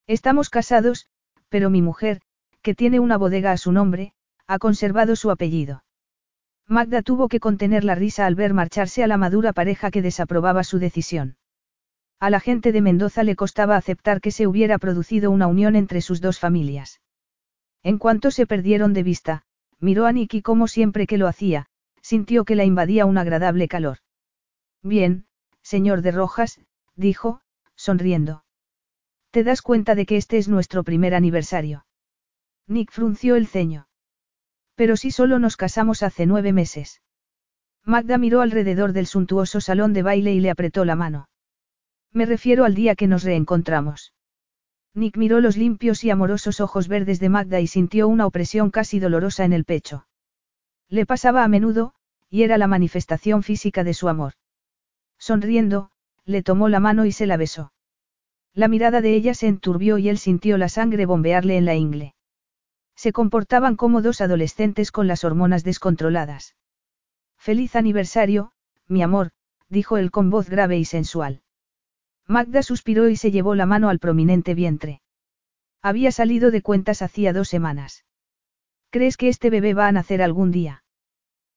Estamos 0.06 0.50
casados, 0.50 1.06
pero 1.48 1.70
mi 1.70 1.80
mujer, 1.80 2.20
que 2.62 2.74
tiene 2.74 3.00
una 3.00 3.16
bodega 3.16 3.52
a 3.52 3.56
su 3.56 3.72
nombre, 3.72 4.12
ha 4.46 4.58
conservado 4.58 5.16
su 5.16 5.30
apellido. 5.30 5.84
Magda 6.66 7.02
tuvo 7.02 7.28
que 7.28 7.40
contener 7.40 7.84
la 7.84 7.94
risa 7.94 8.26
al 8.26 8.34
ver 8.34 8.54
marcharse 8.54 9.02
a 9.02 9.06
la 9.06 9.16
madura 9.16 9.52
pareja 9.52 9.90
que 9.90 10.02
desaprobaba 10.02 10.64
su 10.64 10.78
decisión. 10.78 11.36
A 12.20 12.30
la 12.30 12.40
gente 12.40 12.72
de 12.72 12.80
Mendoza 12.80 13.22
le 13.22 13.36
costaba 13.36 13.76
aceptar 13.76 14.20
que 14.20 14.30
se 14.30 14.46
hubiera 14.46 14.78
producido 14.78 15.30
una 15.30 15.46
unión 15.46 15.76
entre 15.76 16.00
sus 16.00 16.20
dos 16.20 16.38
familias. 16.38 17.00
En 17.82 17.98
cuanto 17.98 18.30
se 18.30 18.46
perdieron 18.46 18.94
de 18.94 19.02
vista, 19.02 19.42
miró 19.78 20.06
a 20.06 20.12
Nicky 20.12 20.40
como 20.40 20.68
siempre 20.68 21.06
que 21.06 21.18
lo 21.18 21.28
hacía, 21.28 21.66
sintió 22.00 22.44
que 22.44 22.56
la 22.56 22.64
invadía 22.64 23.04
un 23.04 23.18
agradable 23.18 23.68
calor. 23.68 23.98
Bien, 24.82 25.26
señor 25.62 26.02
de 26.02 26.12
Rojas, 26.12 26.60
dijo, 26.94 27.40
sonriendo. 27.74 28.43
¿Te 29.34 29.42
das 29.42 29.62
cuenta 29.62 29.96
de 29.96 30.06
que 30.06 30.16
este 30.16 30.38
es 30.38 30.48
nuestro 30.48 30.84
primer 30.84 31.12
aniversario? 31.12 31.86
Nick 32.68 32.92
frunció 32.92 33.34
el 33.34 33.48
ceño. 33.48 33.88
Pero 34.76 34.96
si 34.96 35.10
solo 35.10 35.40
nos 35.40 35.56
casamos 35.56 36.04
hace 36.04 36.24
nueve 36.24 36.52
meses. 36.52 37.02
Magda 37.84 38.16
miró 38.16 38.42
alrededor 38.42 38.92
del 38.92 39.08
suntuoso 39.08 39.60
salón 39.60 39.92
de 39.92 40.04
baile 40.04 40.32
y 40.32 40.38
le 40.38 40.50
apretó 40.50 40.84
la 40.84 40.94
mano. 40.94 41.28
Me 42.12 42.26
refiero 42.26 42.64
al 42.64 42.76
día 42.76 42.94
que 42.94 43.08
nos 43.08 43.24
reencontramos. 43.24 44.14
Nick 44.94 45.16
miró 45.16 45.40
los 45.40 45.56
limpios 45.56 46.04
y 46.04 46.10
amorosos 46.10 46.60
ojos 46.60 46.86
verdes 46.86 47.18
de 47.18 47.28
Magda 47.28 47.58
y 47.58 47.66
sintió 47.66 48.06
una 48.06 48.26
opresión 48.26 48.70
casi 48.70 49.00
dolorosa 49.00 49.44
en 49.44 49.52
el 49.52 49.64
pecho. 49.64 50.06
Le 50.88 51.06
pasaba 51.06 51.42
a 51.42 51.48
menudo, 51.48 51.92
y 52.30 52.44
era 52.44 52.56
la 52.56 52.68
manifestación 52.68 53.42
física 53.42 53.82
de 53.82 53.94
su 53.94 54.08
amor. 54.08 54.34
Sonriendo, 55.18 55.90
le 56.24 56.44
tomó 56.44 56.68
la 56.68 56.78
mano 56.78 57.04
y 57.04 57.10
se 57.10 57.26
la 57.26 57.36
besó. 57.36 57.72
La 58.54 58.68
mirada 58.68 59.00
de 59.00 59.14
ella 59.14 59.34
se 59.34 59.48
enturbió 59.48 59.98
y 59.98 60.08
él 60.08 60.18
sintió 60.18 60.56
la 60.58 60.68
sangre 60.68 61.06
bombearle 61.06 61.56
en 61.56 61.64
la 61.64 61.74
ingle. 61.74 62.14
Se 62.94 63.12
comportaban 63.12 63.74
como 63.74 64.00
dos 64.00 64.20
adolescentes 64.20 64.92
con 64.92 65.08
las 65.08 65.24
hormonas 65.24 65.64
descontroladas. 65.64 66.54
Feliz 67.36 67.74
aniversario, 67.74 68.52
mi 68.86 69.02
amor, 69.02 69.32
dijo 69.68 69.96
él 69.96 70.12
con 70.12 70.30
voz 70.30 70.48
grave 70.48 70.78
y 70.78 70.84
sensual. 70.84 71.42
Magda 72.28 72.62
suspiró 72.62 73.08
y 73.08 73.16
se 73.16 73.32
llevó 73.32 73.56
la 73.56 73.66
mano 73.66 73.88
al 73.88 73.98
prominente 73.98 74.54
vientre. 74.54 75.02
Había 75.82 76.12
salido 76.12 76.50
de 76.50 76.62
cuentas 76.62 77.02
hacía 77.02 77.32
dos 77.32 77.48
semanas. 77.48 78.04
¿Crees 78.90 79.16
que 79.16 79.28
este 79.28 79.50
bebé 79.50 79.74
va 79.74 79.88
a 79.88 79.92
nacer 79.92 80.22
algún 80.22 80.52
día? 80.52 80.84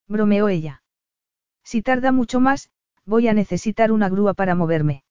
Bromeó 0.08 0.50
ella. 0.50 0.82
Si 1.64 1.84
tarda 1.84 2.12
mucho 2.12 2.40
más, 2.40 2.72
voy 3.06 3.28
a 3.28 3.34
necesitar 3.34 3.92
una 3.92 4.10
grúa 4.10 4.34
para 4.34 4.56
moverme. 4.56 5.04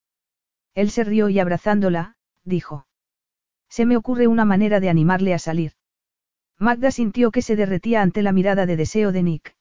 Él 0.76 0.90
se 0.90 1.04
rió 1.04 1.30
y 1.30 1.38
abrazándola, 1.40 2.16
dijo. 2.44 2.86
Se 3.68 3.86
me 3.86 3.96
ocurre 3.96 4.26
una 4.26 4.44
manera 4.44 4.78
de 4.78 4.90
animarle 4.90 5.32
a 5.32 5.38
salir. 5.38 5.72
Magda 6.58 6.90
sintió 6.90 7.30
que 7.30 7.40
se 7.40 7.56
derretía 7.56 8.02
ante 8.02 8.22
la 8.22 8.30
mirada 8.30 8.66
de 8.66 8.76
deseo 8.76 9.10
de 9.10 9.22
Nick. 9.22 9.56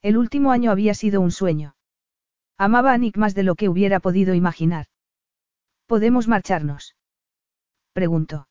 El 0.00 0.16
último 0.16 0.50
año 0.50 0.70
había 0.70 0.94
sido 0.94 1.20
un 1.20 1.30
sueño. 1.30 1.76
Amaba 2.56 2.94
a 2.94 2.98
Nick 2.98 3.18
más 3.18 3.34
de 3.34 3.42
lo 3.42 3.54
que 3.54 3.68
hubiera 3.68 4.00
podido 4.00 4.34
imaginar. 4.34 4.86
¿Podemos 5.86 6.26
marcharnos? 6.26 6.96
Preguntó. 7.92 8.48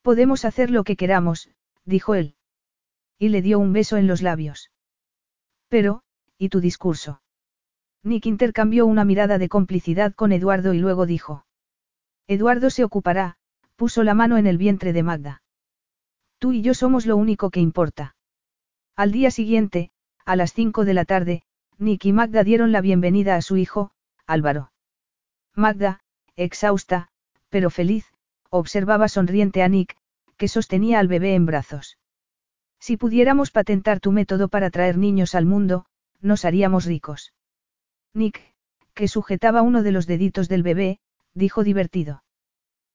Podemos 0.00 0.46
hacer 0.46 0.70
lo 0.70 0.82
que 0.82 0.96
queramos, 0.96 1.50
dijo 1.84 2.14
él. 2.14 2.36
Y 3.18 3.28
le 3.28 3.42
dio 3.42 3.58
un 3.58 3.74
beso 3.74 3.98
en 3.98 4.06
los 4.06 4.22
labios. 4.22 4.70
Pero, 5.68 6.04
¿y 6.38 6.48
tu 6.48 6.60
discurso? 6.60 7.20
Nick 8.06 8.26
intercambió 8.26 8.86
una 8.86 9.04
mirada 9.04 9.36
de 9.36 9.48
complicidad 9.48 10.14
con 10.14 10.30
Eduardo 10.30 10.72
y 10.72 10.78
luego 10.78 11.06
dijo. 11.06 11.44
Eduardo 12.28 12.70
se 12.70 12.84
ocupará, 12.84 13.36
puso 13.74 14.04
la 14.04 14.14
mano 14.14 14.36
en 14.38 14.46
el 14.46 14.58
vientre 14.58 14.92
de 14.92 15.02
Magda. 15.02 15.42
Tú 16.38 16.52
y 16.52 16.62
yo 16.62 16.72
somos 16.72 17.04
lo 17.04 17.16
único 17.16 17.50
que 17.50 17.58
importa. 17.58 18.14
Al 18.94 19.10
día 19.10 19.32
siguiente, 19.32 19.90
a 20.24 20.36
las 20.36 20.52
cinco 20.52 20.84
de 20.84 20.94
la 20.94 21.04
tarde, 21.04 21.42
Nick 21.78 22.04
y 22.04 22.12
Magda 22.12 22.44
dieron 22.44 22.70
la 22.70 22.80
bienvenida 22.80 23.34
a 23.34 23.42
su 23.42 23.56
hijo, 23.56 23.90
Álvaro. 24.24 24.70
Magda, 25.56 25.98
exhausta, 26.36 27.08
pero 27.48 27.70
feliz, 27.70 28.06
observaba 28.50 29.08
sonriente 29.08 29.64
a 29.64 29.68
Nick, 29.68 29.96
que 30.36 30.46
sostenía 30.46 31.00
al 31.00 31.08
bebé 31.08 31.34
en 31.34 31.44
brazos. 31.44 31.98
Si 32.78 32.96
pudiéramos 32.96 33.50
patentar 33.50 33.98
tu 33.98 34.12
método 34.12 34.46
para 34.46 34.70
traer 34.70 34.96
niños 34.96 35.34
al 35.34 35.44
mundo, 35.44 35.86
nos 36.20 36.44
haríamos 36.44 36.84
ricos. 36.84 37.32
Nick, 38.16 38.40
que 38.94 39.08
sujetaba 39.08 39.60
uno 39.60 39.82
de 39.82 39.92
los 39.92 40.06
deditos 40.06 40.48
del 40.48 40.62
bebé, 40.62 41.00
dijo 41.34 41.64
divertido. 41.64 42.24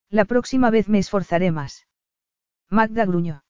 La 0.09 0.25
próxima 0.25 0.72
vez 0.72 0.90
me 0.90 0.98
esforzaré 0.98 1.51
más. 1.51 1.88
Magda 2.69 3.06
gruñó. 3.06 3.43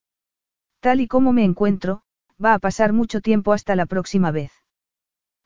Tal 0.82 1.00
y 1.00 1.08
como 1.08 1.32
me 1.32 1.46
encuentro, 1.46 2.02
va 2.44 2.54
a 2.54 2.60
pasar 2.60 2.92
mucho 2.92 3.22
tiempo 3.22 3.54
hasta 3.54 3.78
la 3.78 3.86
próxima 3.86 4.32
vez. 4.32 4.52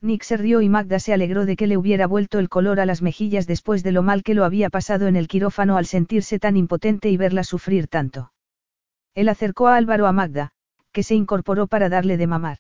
Nick 0.02 0.24
se 0.24 0.38
rió 0.38 0.62
y 0.62 0.70
Magda 0.70 1.00
se 1.00 1.14
alegró 1.14 1.46
de 1.46 1.56
que 1.56 1.68
le 1.68 1.78
hubiera 1.78 2.08
vuelto 2.08 2.40
el 2.40 2.50
color 2.50 2.80
a 2.80 2.88
las 2.88 3.04
mejillas 3.04 3.46
después 3.46 3.84
de 3.84 3.92
lo 3.92 4.02
mal 4.02 4.24
que 4.24 4.34
lo 4.34 4.46
había 4.46 4.72
pasado 4.72 5.08
en 5.08 5.16
el 5.16 5.28
quirófano 5.28 5.78
al 5.78 5.86
sentirse 5.86 6.40
tan 6.40 6.58
impotente 6.58 7.10
y 7.12 7.18
verla 7.18 7.44
sufrir 7.44 7.88
tanto. 7.88 8.32
Él 9.14 9.30
acercó 9.30 9.68
a 9.68 9.76
Álvaro 9.76 10.08
a 10.08 10.12
Magda, 10.12 10.54
que 10.92 11.04
se 11.04 11.14
incorporó 11.14 11.68
para 11.68 11.88
darle 11.88 12.18
de 12.18 12.26
mamar. 12.26 12.58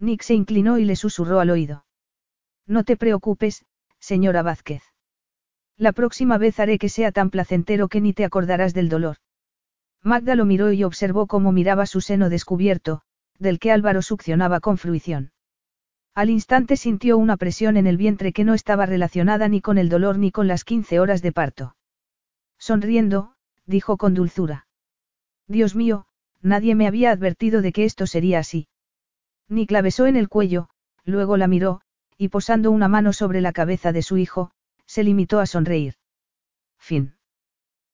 Nick 0.00 0.22
se 0.22 0.34
inclinó 0.34 0.78
y 0.78 0.84
le 0.84 0.96
susurró 0.96 1.38
al 1.38 1.50
oído. 1.50 1.84
No 2.66 2.84
te 2.84 2.96
preocupes, 2.96 3.64
señora 3.98 4.42
Vázquez. 4.42 4.82
La 5.76 5.92
próxima 5.92 6.38
vez 6.38 6.60
haré 6.60 6.78
que 6.78 6.88
sea 6.88 7.12
tan 7.12 7.30
placentero 7.30 7.88
que 7.88 8.00
ni 8.00 8.12
te 8.12 8.24
acordarás 8.24 8.74
del 8.74 8.88
dolor. 8.88 9.16
Magda 10.02 10.34
lo 10.34 10.44
miró 10.44 10.72
y 10.72 10.84
observó 10.84 11.26
cómo 11.26 11.52
miraba 11.52 11.86
su 11.86 12.00
seno 12.00 12.28
descubierto, 12.28 13.02
del 13.38 13.58
que 13.58 13.72
Álvaro 13.72 14.02
succionaba 14.02 14.60
con 14.60 14.78
fruición. 14.78 15.32
Al 16.14 16.28
instante 16.28 16.76
sintió 16.76 17.16
una 17.16 17.36
presión 17.36 17.76
en 17.76 17.86
el 17.86 17.96
vientre 17.96 18.32
que 18.32 18.44
no 18.44 18.54
estaba 18.54 18.84
relacionada 18.84 19.48
ni 19.48 19.60
con 19.60 19.78
el 19.78 19.88
dolor 19.88 20.18
ni 20.18 20.30
con 20.30 20.46
las 20.46 20.64
15 20.64 21.00
horas 21.00 21.22
de 21.22 21.32
parto. 21.32 21.76
Sonriendo, 22.58 23.34
dijo 23.64 23.96
con 23.96 24.14
dulzura. 24.14 24.66
Dios 25.48 25.74
mío, 25.74 26.06
nadie 26.42 26.74
me 26.74 26.86
había 26.86 27.10
advertido 27.10 27.62
de 27.62 27.72
que 27.72 27.84
esto 27.84 28.06
sería 28.06 28.40
así. 28.40 28.68
Nick 29.48 29.70
la 29.70 29.82
besó 29.82 30.06
en 30.06 30.16
el 30.16 30.28
cuello, 30.28 30.68
luego 31.04 31.36
la 31.36 31.46
miró, 31.46 31.80
y 32.22 32.28
posando 32.28 32.70
una 32.70 32.86
mano 32.86 33.12
sobre 33.12 33.40
la 33.40 33.52
cabeza 33.52 33.90
de 33.90 34.00
su 34.00 34.16
hijo, 34.16 34.52
se 34.86 35.02
limitó 35.02 35.40
a 35.40 35.46
sonreír. 35.46 35.96
Fin. 36.78 37.16